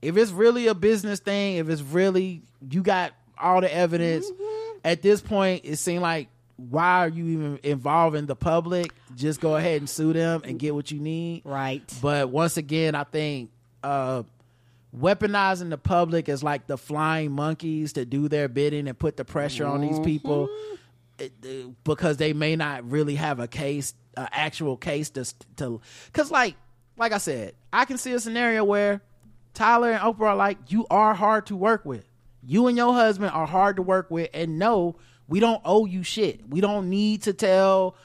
if 0.03 0.17
it's 0.17 0.33
really 0.33 0.67
a 0.69 0.75
business 0.75 1.19
thing, 1.21 1.57
if 1.57 1.69
it's 1.69 1.83
really 1.83 2.43
you 2.69 2.83
got 2.83 3.13
all 3.39 3.61
the 3.61 3.73
evidence, 3.73 4.31
mm-hmm. 4.31 4.60
At 4.85 5.03
this 5.03 5.21
point, 5.21 5.65
it 5.65 5.77
seemed 5.77 6.03
like 6.03 6.29
why 6.57 7.07
are 7.07 7.09
you 7.09 7.27
even 7.27 7.61
involving 7.63 8.27
the 8.27 8.37
public? 8.37 8.93
Just 9.17 9.41
go 9.41 9.57
ahead 9.57 9.81
and 9.81 9.89
sue 9.89 10.13
them 10.13 10.43
and 10.45 10.59
get 10.59 10.75
what 10.75 10.91
you 10.91 11.01
need. 11.01 11.43
Right. 11.45 11.83
But 12.03 12.29
once 12.31 12.57
again, 12.57 12.95
I 12.95 13.05
think 13.05 13.51
uh 13.83 14.25
weaponizing 14.97 15.71
the 15.71 15.79
public 15.79 16.29
is 16.29 16.43
like 16.43 16.67
the 16.67 16.77
flying 16.77 17.33
monkeys 17.33 17.93
to 17.95 18.05
do 18.05 18.29
their 18.29 18.49
bidding 18.49 18.89
and 18.89 18.99
put 18.99 19.17
the 19.17 19.25
pressure 19.25 19.65
on 19.65 19.81
these 19.81 20.01
people 20.01 20.49
uh, 21.21 21.25
because 21.85 22.17
they 22.17 22.33
may 22.33 22.57
not 22.57 22.91
really 22.91 23.15
have 23.15 23.39
a 23.39 23.47
case, 23.47 23.95
an 24.17 24.29
actual 24.33 24.77
case 24.77 25.11
to 25.11 25.25
to 25.57 25.81
because 26.07 26.31
like 26.31 26.57
like 26.97 27.13
I 27.13 27.19
said, 27.19 27.55
I 27.73 27.87
can 27.87 27.97
see 27.97 28.13
a 28.13 28.21
scenario 28.21 28.65
where 28.65 29.01
Tyler 29.55 29.93
and 29.93 30.01
Oprah 30.01 30.29
are 30.29 30.37
like, 30.37 30.59
you 30.69 30.87
are 30.91 31.15
hard 31.15 31.47
to 31.47 31.57
work 31.57 31.85
with. 31.85 32.05
You 32.43 32.67
and 32.67 32.77
your 32.77 32.93
husband 32.93 33.33
are 33.33 33.47
hard 33.47 33.77
to 33.77 33.83
work 33.83 34.11
with, 34.11 34.31
and 34.33 34.59
no, 34.59 34.97
we 35.29 35.41
don't 35.41 35.61
owe 35.65 35.85
you 35.85 36.03
shit. 36.03 36.49
We 36.49 36.61
don't 36.61 36.89
need 36.91 37.23
to 37.23 37.33
tell. 37.33 37.97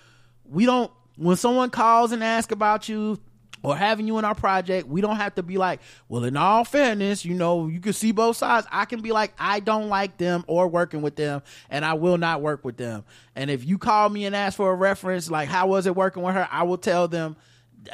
We 0.45 0.65
don't. 0.65 0.91
When 1.17 1.37
someone 1.37 1.69
calls 1.69 2.11
and 2.11 2.23
asks 2.23 2.51
about 2.51 2.89
you 2.89 3.17
or 3.63 3.75
having 3.75 4.05
you 4.05 4.17
in 4.19 4.25
our 4.25 4.35
project, 4.35 4.87
we 4.87 4.99
don't 5.01 5.15
have 5.15 5.33
to 5.35 5.43
be 5.43 5.57
like, 5.57 5.79
well, 6.09 6.25
in 6.25 6.35
all 6.35 6.65
fairness, 6.65 7.23
you 7.23 7.33
know, 7.33 7.67
you 7.67 7.79
can 7.79 7.93
see 7.93 8.11
both 8.11 8.37
sides. 8.37 8.67
I 8.69 8.85
can 8.85 9.01
be 9.01 9.11
like, 9.11 9.33
I 9.39 9.61
don't 9.61 9.87
like 9.87 10.17
them 10.17 10.43
or 10.47 10.67
working 10.67 11.01
with 11.01 11.15
them, 11.15 11.41
and 11.69 11.85
I 11.85 11.93
will 11.93 12.17
not 12.17 12.41
work 12.41 12.65
with 12.65 12.77
them. 12.77 13.05
And 13.35 13.49
if 13.49 13.65
you 13.65 13.77
call 13.77 14.09
me 14.09 14.25
and 14.25 14.35
ask 14.35 14.57
for 14.57 14.69
a 14.71 14.75
reference, 14.75 15.31
like, 15.31 15.47
how 15.47 15.67
was 15.67 15.87
it 15.87 15.95
working 15.95 16.21
with 16.21 16.35
her? 16.35 16.47
I 16.51 16.63
will 16.63 16.77
tell 16.77 17.07
them, 17.07 17.37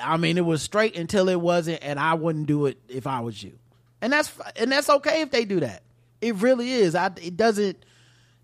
I 0.02 0.18
mean, 0.18 0.38
it 0.38 0.46
was 0.46 0.62
straight 0.62 0.98
until 0.98 1.30
it 1.30 1.40
wasn't, 1.40 1.84
and 1.84 2.00
I 2.00 2.16
wouldn't 2.16 2.48
do 2.48 2.66
it 2.66 2.80
if 2.90 3.06
I 3.08 3.20
was 3.20 3.42
you. 3.42 3.58
And 4.02 4.12
that's 4.12 4.34
and 4.56 4.72
that's 4.72 4.90
okay 4.90 5.22
if 5.22 5.32
they 5.32 5.46
do 5.46 5.60
that. 5.60 5.84
It 6.22 6.36
really 6.36 6.72
is. 6.72 6.96
I 6.96 7.08
it 7.22 7.36
doesn't. 7.36 7.78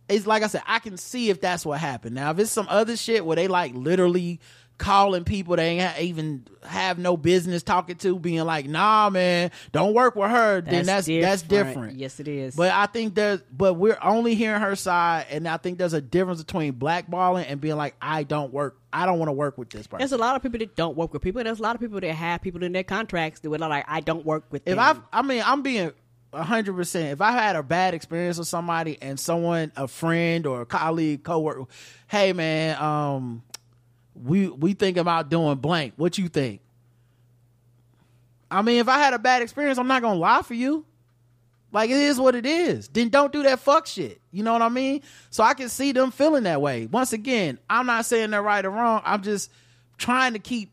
It's 0.10 0.26
like 0.26 0.42
I 0.44 0.48
said, 0.48 0.64
I 0.66 0.80
can 0.80 0.98
see 0.98 1.30
if 1.30 1.42
that's 1.42 1.66
what 1.66 1.80
happened. 1.80 2.16
Now, 2.16 2.32
if 2.32 2.40
it's 2.40 2.52
some 2.52 2.68
other 2.70 2.96
shit 2.96 3.26
where 3.26 3.36
they 3.36 3.48
like 3.48 3.74
literally 3.76 4.40
calling 4.78 5.24
people 5.24 5.56
they 5.56 5.70
ain't 5.70 5.82
ha- 5.82 6.00
even 6.00 6.46
have 6.64 7.00
no 7.00 7.18
business 7.18 7.64
talking 7.64 7.96
to, 7.98 8.18
being 8.20 8.44
like, 8.46 8.68
"Nah, 8.68 9.10
man, 9.10 9.52
don't 9.72 9.94
work 9.94 10.16
with 10.16 10.30
her," 10.30 10.62
then 10.62 10.86
that's 10.86 11.08
that's 11.08 11.42
different. 11.42 11.98
Yes, 11.98 12.20
it 12.20 12.28
is. 12.28 12.56
But 12.56 12.72
I 12.72 12.86
think 12.86 13.16
there's, 13.16 13.42
but 13.52 13.74
we're 13.74 13.98
only 14.02 14.36
hearing 14.36 14.62
her 14.62 14.76
side, 14.76 15.28
and 15.30 15.48
I 15.48 15.58
think 15.58 15.78
there's 15.78 15.94
a 15.94 16.02
difference 16.02 16.44
between 16.44 16.74
blackballing 16.74 17.46
and 17.48 17.60
being 17.60 17.76
like, 17.76 17.96
I 18.02 18.24
don't 18.24 18.54
work, 18.54 18.78
I 18.94 19.06
don't 19.06 19.20
want 19.20 19.30
to 19.30 19.34
work 19.34 19.58
with 19.58 19.70
this 19.70 19.88
person. 19.88 20.00
There's 20.00 20.12
a 20.12 20.18
lot 20.18 20.36
of 20.36 20.44
people 20.44 20.60
that 20.60 20.76
don't 20.76 20.96
work 20.96 21.14
with 21.14 21.22
people. 21.22 21.44
There's 21.44 21.60
a 21.60 21.64
lot 21.64 21.76
of 21.76 21.82
people 21.82 22.00
that 22.00 22.14
have 22.14 22.42
people 22.42 22.64
in 22.64 22.72
their 22.72 22.84
contracts 22.84 23.40
that 23.42 23.50
were 23.50 23.58
like, 23.58 23.86
I 23.88 24.02
don't 24.02 24.26
work 24.26 24.46
with 24.52 24.64
if 24.68 24.76
them. 24.76 24.80
I, 24.80 25.20
I 25.20 25.22
mean, 25.22 25.42
I'm 25.46 25.62
being 25.64 25.92
hundred 26.34 26.76
percent. 26.76 27.14
If 27.14 27.22
I 27.22 27.32
had 27.32 27.56
a 27.56 27.64
bad 27.64 27.94
experience 27.94 28.38
with 28.38 28.48
somebody 28.48 28.98
and 29.02 29.20
someone, 29.20 29.72
a 29.76 29.88
friend 29.88 30.46
or 30.46 30.62
a 30.62 30.66
colleague, 30.66 31.24
coworker, 31.24 31.66
hey 32.08 32.34
man, 32.34 32.82
um, 32.82 33.44
we 34.16 34.48
we 34.48 34.74
think 34.74 34.98
about 34.98 35.30
doing 35.30 35.58
blank. 35.58 35.94
What 35.98 36.18
you 36.18 36.28
think? 36.28 36.62
I 38.50 38.62
mean, 38.62 38.80
if 38.80 38.88
I 38.88 38.98
had 38.98 39.14
a 39.14 39.20
bad 39.20 39.42
experience, 39.42 39.78
I'm 39.78 39.88
not 39.88 40.02
gonna 40.02 40.20
lie 40.20 40.42
for 40.42 40.54
you. 40.54 40.86
Like 41.72 41.90
it 41.90 41.98
is 41.98 42.20
what 42.20 42.36
it 42.36 42.46
is. 42.46 42.88
Then 42.88 43.10
don't 43.10 43.32
do 43.32 43.44
that 43.44 43.60
fuck 43.60 43.88
shit. 43.88 44.22
You 44.32 44.44
know 44.44 44.54
what 44.54 44.62
I 44.62 44.70
mean? 44.70 45.02
So 45.30 45.44
I 45.44 45.54
can 45.54 45.70
see 45.70 45.92
them 45.92 46.12
feeling 46.12 46.44
that 46.44 46.62
way. 46.62 46.86
Once 46.86 47.14
again, 47.14 47.60
I'm 47.70 47.86
not 47.86 48.06
saying 48.06 48.32
they're 48.32 48.42
right 48.42 48.66
or 48.66 48.70
wrong. 48.70 49.02
I'm 49.06 49.22
just 49.22 49.52
trying 49.98 50.34
to 50.34 50.40
keep 50.40 50.72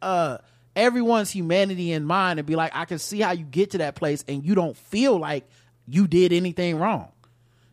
uh 0.00 0.38
everyone's 0.80 1.30
humanity 1.30 1.92
in 1.92 2.04
mind 2.04 2.38
and 2.38 2.46
be 2.46 2.56
like, 2.56 2.74
I 2.74 2.86
can 2.86 2.98
see 2.98 3.20
how 3.20 3.32
you 3.32 3.44
get 3.44 3.72
to 3.72 3.78
that 3.78 3.94
place 3.94 4.24
and 4.26 4.44
you 4.44 4.54
don't 4.54 4.76
feel 4.76 5.18
like 5.18 5.48
you 5.86 6.06
did 6.06 6.32
anything 6.32 6.78
wrong. 6.78 7.12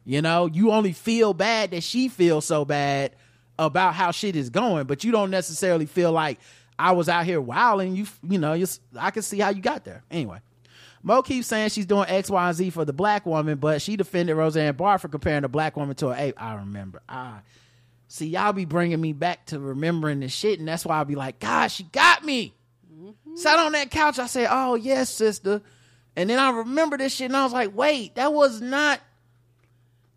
You 0.03 0.21
know, 0.21 0.45
you 0.45 0.71
only 0.71 0.91
feel 0.91 1.33
bad 1.33 1.71
that 1.71 1.83
she 1.83 2.09
feels 2.09 2.45
so 2.45 2.65
bad 2.65 3.13
about 3.57 3.93
how 3.93 4.11
shit 4.11 4.35
is 4.35 4.49
going, 4.49 4.87
but 4.87 5.03
you 5.03 5.11
don't 5.11 5.31
necessarily 5.31 5.85
feel 5.85 6.11
like 6.11 6.39
I 6.77 6.91
was 6.91 7.09
out 7.09 7.25
here 7.25 7.41
wilding. 7.41 7.95
You, 7.95 8.05
you 8.27 8.37
know, 8.37 8.61
I 8.99 9.11
can 9.11 9.23
see 9.23 9.39
how 9.39 9.49
you 9.49 9.61
got 9.61 9.85
there. 9.85 10.03
Anyway, 10.11 10.39
Mo 11.01 11.21
keeps 11.21 11.47
saying 11.47 11.69
she's 11.69 11.85
doing 11.85 12.05
X, 12.09 12.29
Y, 12.29 12.47
and 12.47 12.55
Z 12.55 12.69
for 12.71 12.85
the 12.85 12.93
black 12.93 13.25
woman, 13.25 13.57
but 13.57 13.81
she 13.81 13.95
defended 13.95 14.35
Roseanne 14.35 14.75
Barr 14.75 14.97
for 14.97 15.07
comparing 15.07 15.43
a 15.43 15.49
black 15.49 15.77
woman 15.77 15.95
to 15.95 16.09
an 16.09 16.19
ape. 16.19 16.41
I 16.41 16.55
remember. 16.55 17.01
I 17.07 17.39
see 18.07 18.27
y'all 18.27 18.53
be 18.53 18.65
bringing 18.65 19.01
me 19.01 19.13
back 19.13 19.45
to 19.47 19.59
remembering 19.59 20.19
this 20.19 20.33
shit, 20.33 20.59
and 20.59 20.67
that's 20.67 20.85
why 20.85 20.97
I'll 20.97 21.05
be 21.05 21.15
like, 21.15 21.39
God, 21.39 21.67
she 21.67 21.83
got 21.83 22.23
me. 22.23 22.53
Sat 23.37 23.59
on 23.59 23.71
that 23.73 23.91
couch. 23.91 24.19
I 24.19 24.27
said, 24.27 24.47
"Oh 24.51 24.75
yes, 24.75 25.09
sister," 25.09 25.61
and 26.15 26.29
then 26.29 26.39
I 26.39 26.51
remember 26.51 26.97
this 26.97 27.13
shit, 27.13 27.25
and 27.25 27.37
I 27.37 27.43
was 27.43 27.53
like, 27.53 27.75
"Wait, 27.75 28.15
that 28.15 28.33
was 28.33 28.61
not." 28.61 28.99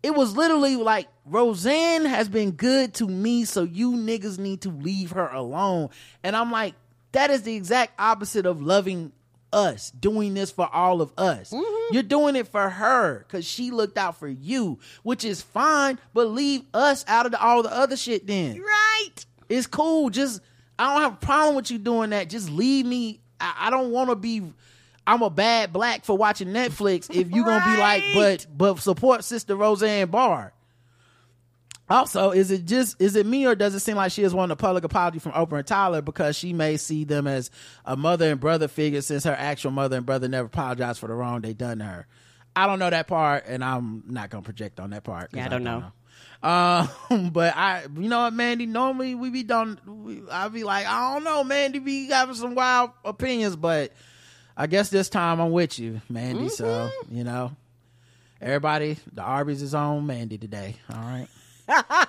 It 0.03 0.15
was 0.15 0.35
literally 0.35 0.75
like 0.77 1.07
Roseanne 1.25 2.05
has 2.05 2.27
been 2.27 2.51
good 2.51 2.95
to 2.95 3.07
me, 3.07 3.45
so 3.45 3.63
you 3.63 3.91
niggas 3.91 4.39
need 4.39 4.61
to 4.61 4.69
leave 4.69 5.11
her 5.11 5.27
alone. 5.27 5.89
And 6.23 6.35
I'm 6.35 6.51
like, 6.51 6.73
that 7.11 7.29
is 7.29 7.43
the 7.43 7.55
exact 7.55 7.93
opposite 7.99 8.45
of 8.47 8.61
loving 8.61 9.11
us, 9.53 9.91
doing 9.91 10.33
this 10.33 10.49
for 10.49 10.67
all 10.73 11.01
of 11.01 11.11
us. 11.17 11.51
Mm-hmm. 11.51 11.93
You're 11.93 12.03
doing 12.03 12.35
it 12.35 12.47
for 12.47 12.69
her 12.69 13.19
because 13.19 13.45
she 13.45 13.69
looked 13.69 13.97
out 13.97 14.17
for 14.17 14.27
you, 14.27 14.79
which 15.03 15.23
is 15.23 15.41
fine, 15.41 15.99
but 16.13 16.27
leave 16.29 16.63
us 16.73 17.05
out 17.07 17.25
of 17.25 17.33
the, 17.33 17.41
all 17.41 17.61
the 17.61 17.73
other 17.73 17.97
shit 17.97 18.25
then. 18.25 18.59
Right. 18.61 19.25
It's 19.49 19.67
cool. 19.67 20.09
Just, 20.09 20.41
I 20.79 20.93
don't 20.93 21.01
have 21.03 21.13
a 21.13 21.25
problem 21.25 21.55
with 21.55 21.71
you 21.71 21.77
doing 21.77 22.11
that. 22.11 22.29
Just 22.29 22.49
leave 22.49 22.85
me. 22.85 23.21
I, 23.39 23.67
I 23.67 23.69
don't 23.69 23.91
want 23.91 24.09
to 24.09 24.15
be. 24.15 24.41
I'm 25.05 25.21
a 25.21 25.29
bad 25.29 25.73
black 25.73 26.05
for 26.05 26.17
watching 26.17 26.49
Netflix. 26.49 27.09
If 27.09 27.31
you're 27.31 27.45
gonna 27.45 27.73
be 27.73 27.79
like, 27.79 28.03
but 28.13 28.47
but 28.55 28.79
support 28.79 29.23
Sister 29.23 29.55
Roseanne 29.55 30.09
Barr. 30.09 30.53
Also, 31.91 32.31
is 32.31 32.51
it 32.51 32.65
just 32.65 33.01
is 33.01 33.17
it 33.17 33.25
me 33.25 33.45
or 33.45 33.53
does 33.53 33.75
it 33.75 33.81
seem 33.81 33.97
like 33.97 34.13
she 34.13 34.21
has 34.23 34.33
wanted 34.33 34.53
a 34.53 34.55
public 34.55 34.85
apology 34.85 35.19
from 35.19 35.33
Oprah 35.33 35.57
and 35.57 35.67
Tyler 35.67 36.01
because 36.01 36.37
she 36.37 36.53
may 36.53 36.77
see 36.77 37.03
them 37.03 37.27
as 37.27 37.51
a 37.83 37.97
mother 37.97 38.31
and 38.31 38.39
brother 38.39 38.69
figure 38.69 39.01
since 39.01 39.25
her 39.25 39.35
actual 39.37 39.71
mother 39.71 39.97
and 39.97 40.05
brother 40.05 40.29
never 40.29 40.45
apologized 40.45 40.99
for 40.99 41.07
the 41.07 41.13
wrong 41.13 41.41
they 41.41 41.53
done 41.53 41.79
to 41.79 41.83
her. 41.83 42.07
I 42.55 42.65
don't 42.65 42.79
know 42.79 42.89
that 42.89 43.07
part, 43.07 43.43
and 43.45 43.63
I'm 43.63 44.03
not 44.07 44.29
gonna 44.29 44.43
project 44.43 44.79
on 44.79 44.91
that 44.91 45.03
part. 45.03 45.31
Yeah, 45.33 45.45
I 45.45 45.47
don't 45.49 45.63
know. 45.63 45.91
Um, 46.43 46.89
but 47.31 47.55
I, 47.55 47.83
you 47.95 48.09
know 48.09 48.21
what, 48.21 48.33
Mandy? 48.33 48.65
Normally 48.65 49.15
we 49.15 49.29
be 49.29 49.43
done. 49.43 49.79
We, 49.85 50.23
I 50.29 50.47
be 50.47 50.63
like, 50.63 50.87
I 50.87 51.13
don't 51.13 51.23
know, 51.23 51.43
Mandy 51.43 51.79
be 51.79 52.07
having 52.09 52.35
some 52.35 52.55
wild 52.55 52.91
opinions, 53.05 53.55
but 53.55 53.91
I 54.57 54.67
guess 54.67 54.89
this 54.89 55.09
time 55.09 55.39
I'm 55.39 55.51
with 55.51 55.79
you, 55.79 56.01
Mandy. 56.09 56.49
So 56.49 56.89
you 57.09 57.23
know, 57.23 57.51
everybody, 58.41 58.97
the 59.13 59.21
Arby's 59.21 59.61
is 59.61 59.73
on 59.75 60.05
Mandy 60.05 60.37
today. 60.37 60.75
All 60.93 60.99
right. 60.99 61.27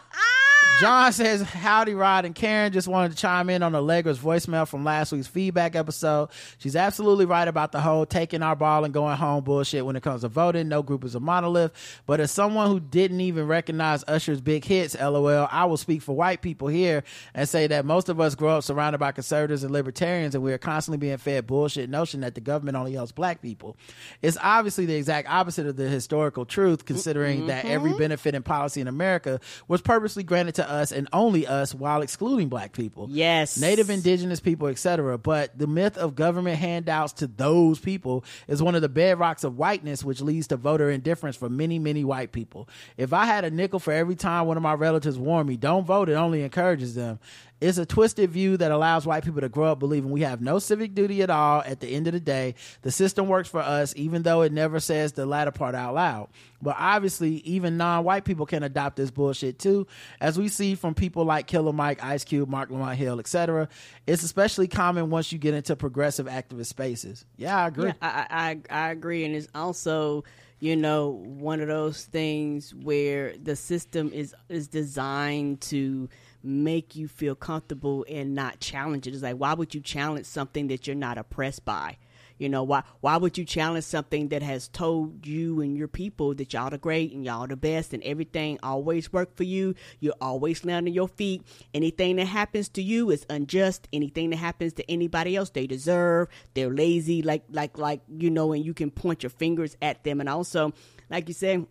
John 0.83 1.13
says, 1.13 1.43
Howdy, 1.43 1.95
Rod 1.95 2.25
and 2.25 2.35
Karen. 2.35 2.73
Just 2.73 2.89
wanted 2.89 3.13
to 3.13 3.17
chime 3.17 3.49
in 3.51 3.63
on 3.63 3.73
Allegra's 3.73 4.19
voicemail 4.19 4.67
from 4.67 4.83
last 4.83 5.13
week's 5.13 5.29
feedback 5.29 5.77
episode. 5.77 6.31
She's 6.59 6.75
absolutely 6.75 7.25
right 7.25 7.47
about 7.47 7.71
the 7.71 7.81
whole 7.81 8.05
taking 8.05 8.43
our 8.43 8.57
ball 8.57 8.85
and 8.85 8.93
going 8.93 9.17
home 9.17 9.45
bullshit 9.45 9.87
when 9.87 9.95
it 9.95 10.03
comes 10.03 10.23
to 10.23 10.29
voting. 10.29 10.67
No 10.67 10.83
group 10.83 11.05
is 11.05 11.15
a 11.15 11.21
monolith. 11.21 11.71
But 12.05 12.19
as 12.19 12.33
someone 12.33 12.67
who 12.67 12.81
didn't 12.81 13.21
even 13.21 13.47
recognize 13.47 14.03
Usher's 14.09 14.41
big 14.41 14.65
hits, 14.65 14.97
lol, 14.99 15.47
I 15.53 15.67
will 15.67 15.77
speak 15.77 16.03
for 16.03 16.17
white 16.17 16.43
people 16.43 16.67
here 16.67 17.05
and 17.33 17.49
say 17.49 17.69
that 17.69 17.85
most 17.85 18.09
of 18.09 18.19
us 18.19 18.35
grow 18.35 18.57
up 18.57 18.65
surrounded 18.65 18.99
by 18.99 19.13
conservatives 19.13 19.63
and 19.63 19.73
libertarians, 19.73 20.35
and 20.35 20.43
we 20.43 20.53
are 20.53 20.59
constantly 20.59 20.99
being 20.99 21.17
fed 21.17 21.47
bullshit 21.47 21.91
notion 21.91 22.23
that 22.23 22.35
the 22.35 22.41
government 22.41 22.77
only 22.77 22.95
helps 22.95 23.13
black 23.13 23.41
people. 23.41 23.77
It's 24.21 24.37
obviously 24.43 24.87
the 24.87 24.97
exact 24.97 25.29
opposite 25.29 25.69
of 25.69 25.77
the 25.77 25.89
historical 25.89 26.45
truth, 26.45 26.87
considering 26.87 27.47
that 27.47 27.67
every 27.67 27.91
mm-hmm. 27.91 28.01
benefit 28.01 28.35
and 28.35 28.45
policy 28.45 28.81
in 28.81 28.89
America 28.89 29.39
was 29.69 29.81
purposely 29.81 30.25
granted 30.25 30.57
to 30.57 30.72
us 30.73 30.91
and 30.91 31.09
only 31.13 31.47
us 31.47 31.75
while 31.75 32.03
excluding 32.03 32.49
black 32.49 32.73
people. 32.73 33.07
Yes. 33.11 33.61
Native, 33.61 33.91
indigenous 33.91 34.41
people, 34.41 34.69
etc. 34.69 35.19
But 35.19 35.57
the 35.57 35.67
myth 35.67 35.99
of 35.99 36.15
government 36.15 36.59
handouts 36.59 37.13
to 37.15 37.27
those 37.27 37.79
people 37.79 38.25
is 38.49 38.63
one 38.63 38.75
of 38.75 38.83
the 38.83 38.89
bedrocks 38.89 39.45
of 39.45 39.59
whiteness, 39.59 40.03
which 40.03 40.21
leads 40.21 40.49
to 40.49 40.57
voter 40.57 40.91
indifference 40.91 41.37
for 41.37 41.49
many, 41.49 41.79
many 41.79 42.05
white 42.05 42.33
people. 42.33 42.69
If 42.97 43.13
I 43.13 43.27
had 43.27 43.45
a 43.45 43.51
nickel 43.51 43.79
for 43.79 43.93
every 43.93 44.17
time 44.17 44.47
one 44.47 44.57
of 44.57 44.63
my 44.63 44.75
relatives 44.75 45.19
warned 45.19 45.49
me, 45.49 45.57
don't 45.57 45.85
vote, 45.85 46.09
it 46.09 46.15
only 46.15 46.43
encourages 46.43 46.95
them. 46.95 47.21
It's 47.63 47.79
a 47.79 47.87
twisted 47.87 48.29
view 48.29 48.57
that 48.57 48.73
allows 48.73 49.07
white 49.07 49.25
people 49.25 49.41
to 49.41 49.49
grow 49.49 49.71
up 49.71 49.79
believing 49.79 50.11
we 50.11 50.23
have 50.23 50.41
no 50.41 50.59
civic 50.59 50.97
duty 50.97 51.23
at 51.23 51.31
all 51.31 51.63
at 51.65 51.79
the 51.79 51.87
end 51.87 52.09
of 52.09 52.13
the 52.13 52.19
day. 52.19 52.57
The 52.83 52.91
system 52.91 53.29
works 53.29 53.49
for 53.49 53.61
us, 53.61 53.95
even 53.97 54.23
though 54.23 54.43
it 54.43 54.51
never 54.51 54.81
says 54.81 55.13
the 55.13 55.27
latter 55.27 55.53
part 55.53 55.77
out 55.77 55.95
loud. 55.95 56.29
But 56.61 56.75
obviously, 56.77 57.35
even 57.45 57.77
non 57.77 58.03
white 58.03 58.25
people 58.25 58.47
can 58.47 58.65
adopt 58.65 58.97
this 58.97 59.13
bullshit 59.13 59.61
too, 59.61 59.87
as 60.21 60.37
we 60.37 60.49
see 60.49 60.75
from 60.75 60.95
people 60.95 61.25
like 61.25 61.47
Killer 61.47 61.73
Mike, 61.73 62.03
Ice 62.03 62.25
Cube, 62.25 62.49
Marc 62.49 62.69
Lamont 62.69 62.99
Hill, 62.99 63.21
etc. 63.21 63.69
It's 64.09 64.25
especially 64.25 64.67
common 64.67 65.09
once 65.11 65.31
you 65.31 65.39
get 65.39 65.55
into 65.55 65.77
progressive 65.77 66.27
activist 66.27 66.67
spaces. 66.67 67.25
Yeah, 67.37 67.57
I 67.57 67.69
agree. 67.69 67.87
Yeah, 67.87 67.93
I, 68.03 68.59
I 68.71 68.87
I 68.87 68.91
agree, 68.91 69.25
and 69.25 69.37
it's 69.37 69.47
also 69.55 70.25
you 70.59 70.75
know 70.75 71.11
one 71.11 71.61
of 71.61 71.69
those 71.69 72.07
things 72.07 72.75
where 72.75 73.37
the 73.41 73.55
system 73.55 74.13
is 74.13 74.35
is 74.49 74.67
designed 74.67 75.61
to 75.61 76.09
make 76.43 76.97
you 76.97 77.09
feel 77.09 77.35
comfortable 77.35 78.05
and 78.09 78.35
not 78.35 78.61
challenge 78.61 79.07
it. 79.07 79.15
It's 79.15 79.23
like 79.23 79.37
why 79.37 79.55
would 79.55 79.75
you 79.75 79.81
challenge 79.81 80.27
something 80.27 80.69
that 80.69 80.87
you're 80.87 80.97
not 80.97 81.19
oppressed 81.19 81.65
by? 81.65 81.99
You 82.43 82.49
know 82.49 82.65
why? 82.65 82.83
Why 83.01 83.19
would 83.19 83.39
you 83.39 83.45
challenge 83.45 83.85
something 83.85 84.29
that 84.29 84.43
has 84.43 84.67
told 84.67 85.25
you 85.25 85.61
and 85.61 85.77
your 85.77 85.87
people 85.87 86.35
that 86.35 86.53
y'all 86.53 86.71
the 86.71 86.77
great 86.79 87.13
and 87.13 87.25
y'all 87.25 87.47
the 87.47 87.57
best 87.57 87.93
and 87.93 88.03
everything 88.03 88.59
always 88.65 89.13
work 89.13 89.37
for 89.37 89.45
you? 89.45 89.77
You're 90.01 90.15
always 90.21 90.65
land 90.65 90.89
on 90.89 90.93
your 90.93 91.07
feet. 91.07 91.43
Anything 91.73 92.17
that 92.17 92.27
happens 92.27 92.69
to 92.71 92.83
you 92.83 93.11
is 93.11 93.25
unjust. 93.31 93.87
Anything 93.93 94.31
that 94.31 94.39
happens 94.39 94.73
to 94.73 94.91
anybody 94.91 95.37
else, 95.37 95.51
they 95.51 95.69
deserve. 95.69 96.27
They're 96.55 96.75
lazy, 96.75 97.23
like 97.23 97.45
like 97.49 97.79
like 97.79 98.01
you 98.09 98.29
know, 98.29 98.53
and 98.53 98.65
you 98.65 98.75
can 98.75 98.91
point 98.91 99.23
your 99.23 99.31
fingers 99.31 99.77
at 99.81 100.03
them. 100.03 100.19
And 100.19 100.29
also, 100.29 100.73
like 101.11 101.29
you 101.29 101.35
said 101.35 101.67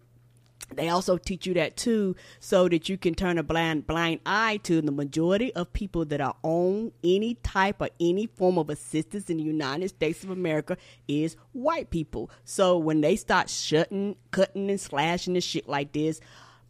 they 0.75 0.89
also 0.89 1.17
teach 1.17 1.45
you 1.45 1.53
that 1.53 1.77
too 1.77 2.15
so 2.39 2.67
that 2.69 2.89
you 2.89 2.97
can 2.97 3.13
turn 3.13 3.37
a 3.37 3.43
blind 3.43 3.87
blind 3.87 4.19
eye 4.25 4.59
to 4.63 4.81
the 4.81 4.91
majority 4.91 5.53
of 5.53 5.71
people 5.73 6.05
that 6.05 6.21
are 6.21 6.35
on 6.43 6.91
any 7.03 7.35
type 7.35 7.81
or 7.81 7.89
any 7.99 8.27
form 8.27 8.57
of 8.57 8.69
assistance 8.69 9.29
in 9.29 9.37
the 9.37 9.43
united 9.43 9.89
states 9.89 10.23
of 10.23 10.29
america 10.29 10.77
is 11.07 11.35
white 11.53 11.89
people. 11.89 12.29
So 12.43 12.77
when 12.77 13.01
they 13.01 13.15
start 13.15 13.49
shutting 13.49 14.15
cutting 14.31 14.69
and 14.69 14.79
slashing 14.79 15.35
and 15.35 15.43
shit 15.43 15.67
like 15.67 15.91
this 15.93 16.19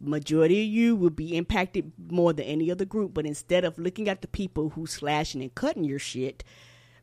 majority 0.00 0.62
of 0.62 0.68
you 0.68 0.96
will 0.96 1.10
be 1.10 1.36
impacted 1.36 1.92
more 2.10 2.32
than 2.32 2.44
any 2.44 2.70
other 2.70 2.84
group. 2.84 3.14
But 3.14 3.26
instead 3.26 3.64
of 3.64 3.78
looking 3.78 4.08
at 4.08 4.20
the 4.20 4.28
people 4.28 4.70
who 4.70 4.86
slashing 4.86 5.42
and 5.42 5.54
cutting 5.54 5.84
your 5.84 5.98
shit 5.98 6.42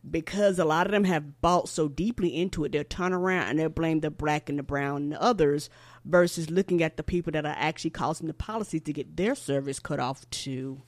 because 0.10 0.60
a 0.60 0.66
lot 0.66 0.86
of 0.86 0.92
them 0.92 1.04
have 1.04 1.42
bought 1.42 1.68
so 1.68 1.88
deeply 1.88 2.30
into 2.30 2.64
it, 2.64 2.72
they'll 2.72 2.84
turn 2.86 3.14
around 3.14 3.50
and 3.50 3.60
they'll 3.60 3.70
blame 3.70 4.00
the 4.00 4.10
black 4.10 4.50
and 4.50 4.58
the 4.58 4.64
brown 4.64 5.04
and 5.04 5.12
the 5.12 5.22
others 5.22 5.70
versus 6.06 6.50
looking 6.50 6.82
at 6.84 6.98
the 6.98 7.04
people 7.04 7.32
that 7.32 7.46
are 7.46 7.56
actually 7.58 7.92
causing 7.92 8.28
the 8.28 8.34
policies 8.34 8.82
to 8.84 8.94
get 8.94 9.18
their 9.18 9.36
service 9.36 9.80
cut 9.80 10.00
off 10.00 10.30
too. 10.30 10.82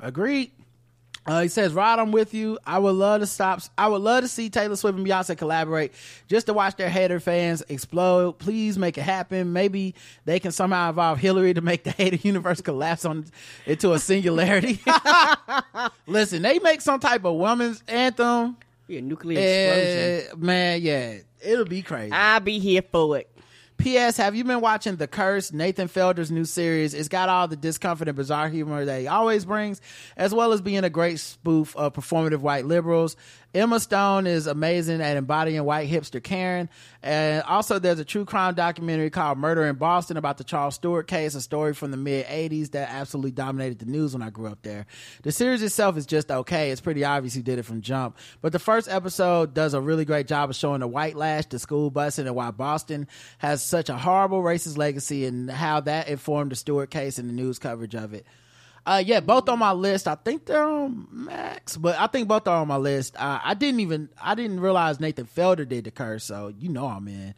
Agreed. 0.00 0.52
Uh, 1.28 1.42
he 1.42 1.48
says, 1.48 1.74
Rod, 1.74 1.98
I'm 1.98 2.10
with 2.10 2.32
you. 2.32 2.58
I 2.66 2.78
would 2.78 2.94
love 2.94 3.20
to 3.20 3.26
stop. 3.26 3.60
I 3.76 3.86
would 3.86 4.00
love 4.00 4.22
to 4.22 4.28
see 4.28 4.48
Taylor 4.48 4.76
Swift 4.76 4.96
and 4.96 5.06
Beyonce 5.06 5.36
collaborate 5.36 5.92
just 6.26 6.46
to 6.46 6.54
watch 6.54 6.76
their 6.76 6.88
hater 6.88 7.20
fans 7.20 7.62
explode. 7.68 8.38
Please 8.38 8.78
make 8.78 8.96
it 8.96 9.02
happen. 9.02 9.52
Maybe 9.52 9.94
they 10.24 10.40
can 10.40 10.52
somehow 10.52 10.88
involve 10.88 11.18
Hillary 11.18 11.52
to 11.52 11.60
make 11.60 11.84
the 11.84 11.90
hater 11.90 12.16
universe 12.16 12.62
collapse 12.62 13.04
on 13.04 13.26
into 13.66 13.92
a 13.92 13.98
singularity. 13.98 14.80
Listen, 16.06 16.40
they 16.40 16.60
make 16.60 16.80
some 16.80 16.98
type 16.98 17.26
of 17.26 17.34
woman's 17.34 17.82
anthem. 17.88 18.56
Yeah, 18.86 19.00
nuclear 19.00 19.38
explosion. 19.38 20.30
Eh, 20.30 20.46
man, 20.46 20.80
yeah, 20.80 21.18
it'll 21.42 21.66
be 21.66 21.82
crazy. 21.82 22.10
I'll 22.10 22.40
be 22.40 22.58
here 22.58 22.80
for 22.80 23.18
it. 23.18 23.30
P.S. 23.78 24.16
Have 24.16 24.34
you 24.34 24.42
been 24.42 24.60
watching 24.60 24.96
The 24.96 25.06
Curse, 25.06 25.52
Nathan 25.52 25.86
Fielder's 25.86 26.32
new 26.32 26.44
series? 26.44 26.94
It's 26.94 27.08
got 27.08 27.28
all 27.28 27.46
the 27.46 27.54
discomfort 27.54 28.08
and 28.08 28.16
bizarre 28.16 28.48
humor 28.48 28.84
that 28.84 29.00
he 29.00 29.06
always 29.06 29.44
brings, 29.44 29.80
as 30.16 30.34
well 30.34 30.52
as 30.52 30.60
being 30.60 30.82
a 30.82 30.90
great 30.90 31.20
spoof 31.20 31.76
of 31.76 31.92
performative 31.92 32.40
white 32.40 32.66
liberals. 32.66 33.14
Emma 33.54 33.80
Stone 33.80 34.26
is 34.26 34.46
amazing 34.46 35.00
at 35.00 35.16
embodying 35.16 35.64
white 35.64 35.88
hipster 35.88 36.22
Karen. 36.22 36.68
And 37.02 37.42
also, 37.44 37.78
there's 37.78 37.98
a 37.98 38.04
true 38.04 38.26
crime 38.26 38.54
documentary 38.54 39.08
called 39.08 39.38
Murder 39.38 39.64
in 39.64 39.76
Boston 39.76 40.18
about 40.18 40.36
the 40.36 40.44
Charles 40.44 40.74
Stewart 40.74 41.06
case, 41.06 41.34
a 41.34 41.40
story 41.40 41.72
from 41.72 41.90
the 41.90 41.96
mid 41.96 42.26
80s 42.26 42.72
that 42.72 42.90
absolutely 42.90 43.30
dominated 43.30 43.78
the 43.78 43.86
news 43.86 44.12
when 44.12 44.22
I 44.22 44.28
grew 44.28 44.48
up 44.48 44.60
there. 44.62 44.84
The 45.22 45.32
series 45.32 45.62
itself 45.62 45.96
is 45.96 46.04
just 46.04 46.30
okay. 46.30 46.70
It's 46.70 46.82
pretty 46.82 47.04
obvious 47.04 47.34
who 47.34 47.42
did 47.42 47.58
it 47.58 47.62
from 47.64 47.80
jump. 47.80 48.18
But 48.42 48.52
the 48.52 48.58
first 48.58 48.88
episode 48.88 49.54
does 49.54 49.72
a 49.72 49.80
really 49.80 50.04
great 50.04 50.26
job 50.26 50.50
of 50.50 50.56
showing 50.56 50.80
the 50.80 50.88
white 50.88 51.16
lash, 51.16 51.46
the 51.46 51.58
school 51.58 51.90
busing, 51.90 52.26
and 52.26 52.34
why 52.34 52.50
Boston 52.50 53.08
has 53.38 53.62
such 53.62 53.88
a 53.88 53.96
horrible 53.96 54.42
racist 54.42 54.76
legacy 54.76 55.24
and 55.24 55.50
how 55.50 55.80
that 55.80 56.08
informed 56.08 56.52
the 56.52 56.56
Stewart 56.56 56.90
case 56.90 57.18
and 57.18 57.28
the 57.30 57.34
news 57.34 57.58
coverage 57.58 57.94
of 57.94 58.12
it. 58.12 58.26
Uh, 58.86 59.02
yeah, 59.04 59.20
both 59.20 59.48
on 59.48 59.58
my 59.58 59.72
list. 59.72 60.08
I 60.08 60.14
think 60.14 60.46
they're 60.46 60.64
on 60.64 61.06
Max, 61.10 61.76
but 61.76 61.98
I 61.98 62.06
think 62.06 62.26
both 62.26 62.48
are 62.48 62.62
on 62.62 62.68
my 62.68 62.76
list. 62.76 63.16
Uh, 63.16 63.38
I 63.44 63.54
didn't 63.54 63.80
even, 63.80 64.08
I 64.22 64.34
didn't 64.34 64.60
realize 64.60 64.98
Nathan 64.98 65.26
Fielder 65.26 65.64
did 65.64 65.84
the 65.84 65.90
curse, 65.90 66.24
so 66.24 66.52
you 66.58 66.70
know 66.70 66.86
I'm 66.86 67.06
in. 67.08 67.34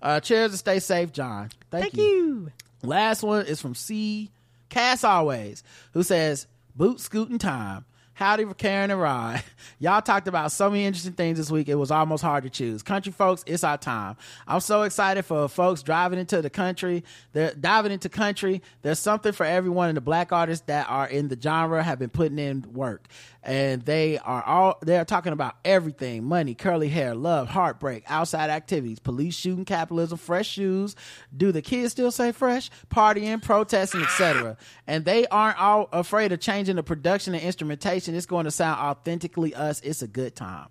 Uh, 0.00 0.20
cheers 0.20 0.52
and 0.52 0.58
stay 0.58 0.78
safe, 0.78 1.12
John. 1.12 1.50
Thank, 1.70 1.84
Thank 1.84 1.96
you. 1.96 2.52
Last 2.82 3.22
one 3.22 3.46
is 3.46 3.60
from 3.60 3.74
C. 3.74 4.30
Cass 4.68 5.04
Always, 5.04 5.62
who 5.92 6.02
says, 6.02 6.46
Boot 6.74 7.00
scooting 7.00 7.38
time. 7.38 7.84
Howdy 8.16 8.44
for 8.44 8.54
Karen 8.54 8.92
and 8.92 9.00
Rod. 9.00 9.42
Y'all 9.80 10.00
talked 10.00 10.28
about 10.28 10.52
so 10.52 10.70
many 10.70 10.84
interesting 10.84 11.14
things 11.14 11.36
this 11.36 11.50
week. 11.50 11.68
It 11.68 11.74
was 11.74 11.90
almost 11.90 12.22
hard 12.22 12.44
to 12.44 12.50
choose. 12.50 12.80
Country 12.80 13.10
folks, 13.10 13.42
it's 13.44 13.64
our 13.64 13.76
time. 13.76 14.16
I'm 14.46 14.60
so 14.60 14.82
excited 14.82 15.24
for 15.24 15.48
folks 15.48 15.82
driving 15.82 16.20
into 16.20 16.40
the 16.40 16.48
country. 16.48 17.02
They're 17.32 17.52
diving 17.54 17.90
into 17.90 18.08
country. 18.08 18.62
There's 18.82 19.00
something 19.00 19.32
for 19.32 19.44
everyone 19.44 19.88
and 19.88 19.96
the 19.96 20.00
black 20.00 20.30
artists 20.30 20.64
that 20.66 20.88
are 20.88 21.08
in 21.08 21.26
the 21.26 21.36
genre 21.40 21.82
have 21.82 21.98
been 21.98 22.08
putting 22.08 22.38
in 22.38 22.64
work. 22.72 23.08
And 23.44 23.82
they 23.82 24.18
are 24.18 24.42
all, 24.42 24.78
they're 24.80 25.04
talking 25.04 25.34
about 25.34 25.56
everything. 25.66 26.24
Money, 26.24 26.54
curly 26.54 26.88
hair, 26.88 27.14
love, 27.14 27.48
heartbreak, 27.48 28.04
outside 28.08 28.48
activities, 28.48 28.98
police 28.98 29.34
shooting, 29.34 29.66
capitalism, 29.66 30.16
fresh 30.16 30.48
shoes. 30.48 30.96
Do 31.36 31.52
the 31.52 31.60
kids 31.60 31.92
still 31.92 32.10
say 32.10 32.32
fresh? 32.32 32.70
Partying, 32.88 33.42
protesting, 33.42 34.00
etc. 34.00 34.56
And 34.86 35.04
they 35.04 35.26
aren't 35.26 35.60
all 35.60 35.90
afraid 35.92 36.32
of 36.32 36.40
changing 36.40 36.76
the 36.76 36.82
production 36.82 37.34
and 37.34 37.42
instrumentation. 37.42 38.14
It's 38.14 38.24
going 38.24 38.46
to 38.46 38.50
sound 38.50 38.80
authentically 38.80 39.54
us. 39.54 39.80
It's 39.82 40.00
a 40.00 40.08
good 40.08 40.34
time. 40.34 40.68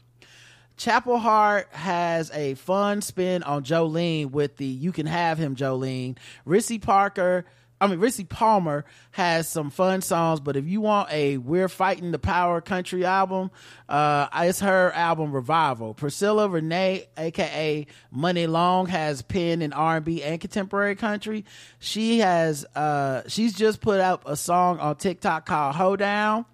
Chapel 0.76 1.19
Hart 1.19 1.68
has 1.72 2.32
a 2.32 2.56
fun 2.56 3.02
spin 3.02 3.43
on 3.43 3.64
Jolene 3.64 4.32
with 4.32 4.58
the 4.58 4.66
You 4.66 4.92
Can 4.92 5.06
Have 5.06 5.38
Him 5.38 5.56
Jolene. 5.56 6.18
Rissi 6.48 6.82
Parker, 6.82 7.45
I 7.84 7.88
mean 7.88 8.00
Rissi 8.00 8.28
Palmer 8.28 8.86
has 9.12 9.50
some 9.50 9.70
fun 9.70 10.02
songs, 10.02 10.40
but 10.40 10.56
if 10.56 10.66
you 10.66 10.80
want 10.80 11.12
a 11.12 11.36
We're 11.38 11.68
Fighting 11.68 12.12
the 12.12 12.20
Power 12.20 12.62
country 12.62 13.03
album, 13.03 13.52
uh, 13.90 14.28
it's 14.36 14.62
her 14.62 14.94
album 14.94 15.34
Revival. 15.34 15.94
Priscilla 15.94 16.48
Renea, 16.48 17.08
aka 17.18 17.86
Muni 18.10 18.48
Long, 18.48 18.86
has 18.86 19.22
penned 19.22 19.62
in 19.62 19.74
R&B 19.74 20.24
and 20.24 20.40
contemporary 20.40 20.95
country. 20.95 21.44
She 21.80 22.20
has, 22.20 22.64
uh, 22.74 23.24
she's 23.28 23.52
just 23.52 23.82
put 23.82 24.00
up 24.00 24.24
a 24.26 24.38
song 24.38 24.80
on 24.80 24.95
TikTok 24.95 25.45
called 25.45 25.76
Hoedown. 25.76 26.45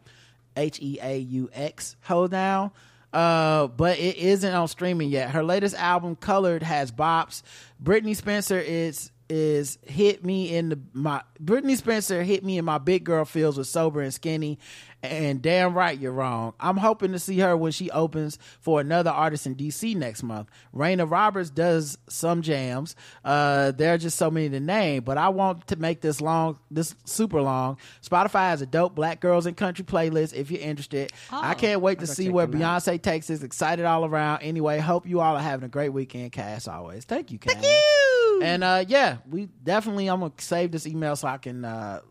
H 0.58 0.80
E 0.82 0.98
A 1.00 1.16
U 1.16 1.52
X, 1.54 1.96
Hold 2.02 2.32
Down. 2.32 2.72
Uh, 3.14 3.68
but 3.68 4.00
it 4.00 4.18
isn't 4.18 4.52
on 4.52 4.68
streaming 4.68 5.10
yet. 5.10 5.30
Her 5.30 5.44
latest 5.44 5.76
album, 5.76 6.16
Colored, 6.16 6.64
has 6.64 6.92
bops. 6.92 7.44
Brittney 7.82 8.16
Spencer 8.16 8.60
is 8.60 9.12
is 9.30 9.78
hit 9.86 10.26
me 10.26 10.56
in 10.56 10.70
the 10.70 10.80
my 10.92 11.22
Brittney 11.44 11.78
Spencer 11.78 12.24
hit 12.24 12.44
me 12.44 12.58
in 12.58 12.66
my 12.66 12.80
big 12.80 13.04
girl 13.04 13.26
feels 13.26 13.58
with 13.58 13.68
sober 13.68 14.02
and 14.02 14.14
skinny 14.14 14.58
and 15.04 15.42
damn 15.42 15.74
right 15.76 15.98
you're 15.98 16.12
wrong. 16.12 16.54
I'm 16.60 16.78
hoping 16.78 17.12
to 17.12 17.20
see 17.20 17.40
her 17.40 17.56
when 17.56 17.72
she 17.72 17.92
opens 17.92 18.40
for 18.60 18.82
another 18.82 19.12
artist 19.12 19.46
in 19.46 19.56
DC 19.56 19.96
next 19.96 20.24
month. 20.24 20.50
Reyna 20.74 21.06
Roberts 21.06 21.50
does 21.52 21.98
some 22.10 22.42
jams. 22.42 22.96
Uh 23.24 23.72
there 23.72 23.94
are 23.94 23.98
just 24.00 24.18
so 24.18 24.32
many 24.32 24.50
to 24.50 24.60
name, 24.60 25.04
but 25.04 25.18
I 25.18 25.30
want 25.30 25.68
to 25.68 25.76
make 25.76 26.02
this 26.02 26.22
long 26.22 26.58
this 26.72 26.96
super 27.06 27.42
long. 27.42 27.78
Spotify 28.02 28.50
has 28.50 28.62
a 28.64 28.66
dope 28.66 28.96
black 28.96 29.20
girls 29.20 29.46
in 29.46 29.54
country 29.54 29.86
playlist 29.86 30.34
if 30.34 30.50
you're 30.50 30.62
interested. 30.62 31.14
I 31.32 31.54
can't 31.54 31.82
wait 31.82 32.00
to 32.00 32.08
see 32.08 32.30
where 32.30 32.48
them 32.48 32.62
out. 32.62 32.82
Beyonce 32.84 33.02
takes 33.02 33.30
us. 33.30 33.44
Excited 33.44 33.86
all 33.86 34.06
around. 34.06 34.42
Anyway, 34.42 34.80
hope 34.80 35.08
you 35.08 35.20
all 35.20 35.36
are 35.36 35.42
having 35.42 35.66
a 35.66 35.70
great 35.70 35.90
weekend, 35.90 36.32
Cass 36.32 36.68
always. 36.68 37.06
Thank 37.06 37.32
you, 37.32 37.38
Cass. 37.38 37.54
Thank 37.54 37.66
you. 37.66 37.99
And 38.42 38.64
uh 38.64 38.86
yeah, 38.88 39.18
we 39.30 39.48
definitely 39.64 40.08
I'm 40.08 40.22
gonna 40.22 40.34
save 40.38 40.72
this 40.72 40.88
email 40.88 41.16
so 41.16 41.28
I 41.28 41.38
can 41.38 41.66
uh 41.66 42.02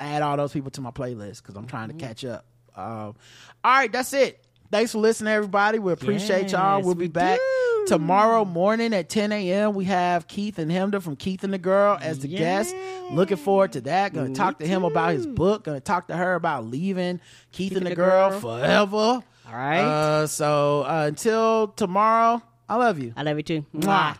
add 0.00 0.22
all 0.22 0.36
those 0.36 0.52
people 0.52 0.70
to 0.72 0.80
my 0.80 0.90
playlist 0.90 1.42
because 1.42 1.56
I'm 1.56 1.66
trying 1.66 1.88
to 1.88 1.94
catch 1.94 2.24
up. 2.24 2.44
Um, 2.76 2.86
all 2.86 3.16
right, 3.64 3.92
that's 3.92 4.12
it. 4.12 4.44
Thanks 4.70 4.92
for 4.92 4.98
listening, 4.98 5.32
everybody. 5.32 5.78
We 5.78 5.92
appreciate 5.92 6.50
y'all. 6.50 6.82
We'll 6.82 6.94
be 6.94 7.04
we 7.04 7.08
back 7.08 7.38
do. 7.38 7.84
tomorrow 7.86 8.44
morning 8.44 8.92
at 8.92 9.08
10 9.08 9.30
a.m. 9.30 9.74
We 9.74 9.84
have 9.84 10.26
Keith 10.26 10.58
and 10.58 10.70
Chemda 10.70 11.00
from 11.00 11.14
Keith 11.14 11.44
and 11.44 11.52
the 11.52 11.58
Girl 11.58 11.96
as 12.00 12.18
the 12.18 12.28
guest. 12.28 12.74
Looking 13.12 13.36
forward 13.36 13.72
to 13.72 13.82
that. 13.82 14.12
Going 14.12 14.32
to 14.32 14.38
talk 14.38 14.58
to 14.58 14.66
him 14.66 14.82
about 14.84 15.12
his 15.12 15.26
book. 15.26 15.64
Going 15.64 15.76
to 15.76 15.84
talk 15.84 16.08
to 16.08 16.16
her 16.16 16.34
about 16.34 16.66
leaving 16.66 17.20
Keith, 17.52 17.76
and 17.76 17.86
the, 17.86 17.94
Girl, 17.94 18.40
forever. 18.40 18.96
All 18.96 19.22
right. 19.52 19.80
Uh, 19.80 20.26
so 20.26 20.82
uh, 20.82 21.04
until 21.06 21.68
tomorrow, 21.68 22.42
I 22.68 22.76
love 22.76 22.98
you. 22.98 23.12
I 23.16 23.22
love 23.22 23.36
you 23.36 23.42
too. 23.44 23.66
Mwah. 23.76 24.18